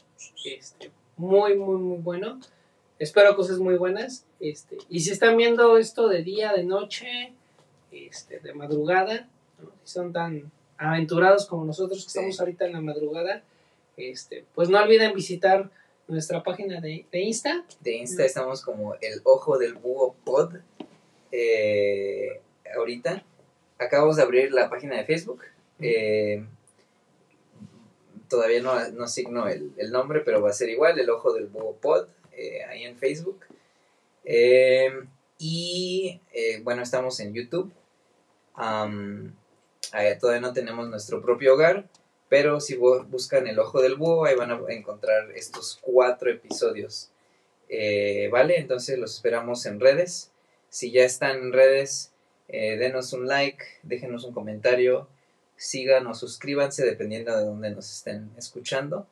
este, 0.44 0.90
muy, 1.18 1.56
muy, 1.56 1.78
muy 1.78 1.98
bueno. 2.00 2.40
Espero 2.98 3.36
cosas 3.36 3.60
muy 3.60 3.76
buenas. 3.76 4.26
Este, 4.40 4.78
y 4.90 5.02
si 5.02 5.12
están 5.12 5.38
viendo 5.38 5.78
esto 5.78 6.08
de 6.08 6.24
día, 6.24 6.52
de 6.54 6.64
noche, 6.64 7.34
este, 7.92 8.40
de 8.40 8.54
madrugada, 8.56 9.30
¿no? 9.62 9.70
si 9.84 9.94
son 9.94 10.14
tan 10.14 10.52
aventurados 10.78 11.46
como 11.46 11.64
nosotros 11.66 12.04
que 12.06 12.10
Sí. 12.10 12.18
estamos 12.18 12.40
ahorita 12.40 12.66
en 12.66 12.74
la 12.74 12.82
madrugada, 12.82 13.44
este, 14.10 14.46
pues 14.56 14.70
no 14.70 14.80
olviden 14.82 15.14
visitar 15.14 15.70
nuestra 16.08 16.44
página 16.44 16.82
de, 16.82 17.06
de 17.12 17.20
Insta, 17.22 17.66
De 17.80 17.94
Insta 17.94 18.26
estamos 18.26 18.62
como 18.64 18.96
el 18.96 19.22
ojo 19.24 19.58
del 19.58 19.76
búho 19.76 20.16
pod. 20.26 20.56
Eh, 21.32 22.42
ahorita 22.76 23.24
acabamos 23.80 24.18
de 24.18 24.24
abrir 24.24 24.52
la 24.52 24.70
página 24.70 24.98
de 24.98 25.06
Facebook. 25.06 25.42
Eh, 25.80 26.46
todavía 28.28 28.62
no, 28.62 28.90
no 28.90 29.06
asigno 29.06 29.48
el, 29.48 29.72
el 29.78 29.92
nombre, 29.92 30.20
pero 30.20 30.42
va 30.42 30.50
a 30.50 30.54
ser 30.54 30.70
igual, 30.70 31.00
el 31.00 31.10
ojo 31.10 31.34
del 31.34 31.48
búho 31.48 31.76
pod, 31.78 32.08
eh, 32.34 32.64
ahí 32.66 32.84
en 32.84 32.98
Facebook. 32.98 33.46
Y 35.38 36.22
bueno, 36.64 36.84
estamos 36.84 37.20
en 37.20 37.34
YouTube. 37.34 37.72
Todavía 40.20 40.42
no 40.42 40.54
tenemos 40.54 40.88
nuestro 40.90 41.22
propio 41.22 41.56
hogar, 41.56 41.90
pero 42.32 42.62
si 42.62 42.78
bu- 42.78 43.06
buscan 43.10 43.46
el 43.46 43.60
ojo 43.60 43.82
del 43.82 43.96
búho, 43.96 44.24
ahí 44.24 44.36
van 44.38 44.52
a 44.52 44.60
encontrar 44.70 45.30
estos 45.36 45.78
cuatro 45.82 46.32
episodios. 46.32 47.10
Eh, 47.68 48.30
vale, 48.32 48.58
entonces 48.58 48.98
los 48.98 49.14
esperamos 49.16 49.66
en 49.66 49.82
redes. 49.82 50.32
Si 50.70 50.92
ya 50.92 51.04
están 51.04 51.38
en 51.40 51.52
redes, 51.52 52.14
eh, 52.48 52.78
denos 52.78 53.12
un 53.12 53.28
like, 53.28 53.66
déjenos 53.84 54.24
un 54.24 54.34
comentario, 54.34 55.10
síganos, 55.58 56.20
suscríbanse 56.20 56.86
dependiendo 56.86 57.36
de 57.38 57.44
dónde 57.44 57.72
nos 57.72 57.92
estén 57.92 58.32
escuchando. 58.38 59.06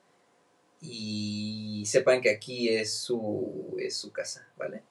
Y 0.81 1.83
sepan 1.87 2.21
que 2.21 2.29
aquí 2.29 2.69
es 2.69 2.93
su, 2.93 3.75
es 3.79 3.97
su 3.97 4.13
casa, 4.13 4.47
¿vale? 4.55 4.81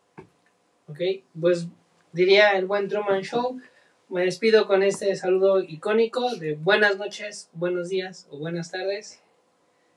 Ok, 0.86 1.00
pues 1.40 1.66
diría 2.12 2.50
el 2.58 2.66
buen 2.66 2.88
Truman 2.88 3.22
Show. 3.22 3.58
Me 4.08 4.24
despido 4.24 4.66
con 4.66 4.82
este 4.82 5.14
saludo 5.16 5.60
icónico 5.60 6.34
de 6.36 6.54
buenas 6.54 6.96
noches, 6.96 7.50
buenos 7.52 7.90
días 7.90 8.26
o 8.30 8.38
buenas 8.38 8.70
tardes, 8.70 9.20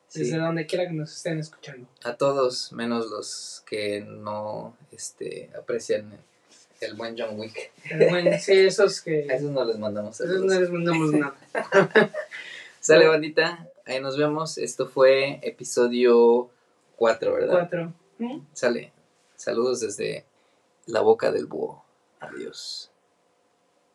Sí. 0.07 0.23
desde 0.23 0.38
donde 0.40 0.65
quiera 0.65 0.85
que 0.85 0.93
nos 0.93 1.15
estén 1.15 1.40
escuchando. 1.40 1.88
A 2.03 2.15
todos, 2.15 2.73
menos 2.73 3.09
los 3.09 3.64
que 3.65 4.01
no 4.01 4.75
este, 4.91 5.49
aprecian 5.57 6.11
el 6.81 6.95
buen 6.95 7.15
John 7.17 7.40
Wick. 7.40 7.72
Pero 7.88 8.09
bueno, 8.09 8.31
sí, 8.38 8.51
esos 8.51 8.99
que 9.01 9.27
A 9.31 9.35
esos 9.35 9.51
no 9.51 9.64
les 9.64 9.80
mandamos 9.80 10.19
esos 10.19 10.27
saludos. 10.35 10.53
no 10.53 10.59
les 10.59 10.69
mandamos 10.69 11.11
nada. 11.14 12.11
Sale 12.81 13.07
bandita, 13.07 13.69
ahí 13.85 14.01
nos 14.01 14.17
vemos. 14.17 14.57
Esto 14.57 14.88
fue 14.90 15.40
episodio 15.43 16.49
4, 16.98 17.33
¿verdad? 17.33 17.53
Cuatro. 17.53 17.93
¿Mm? 18.17 18.41
Sale. 18.51 18.91
Saludos 19.38 19.80
desde 19.80 20.25
la 20.88 20.99
boca 20.99 21.31
del 21.31 21.45
búho. 21.45 21.85
Adiós. 22.19 22.91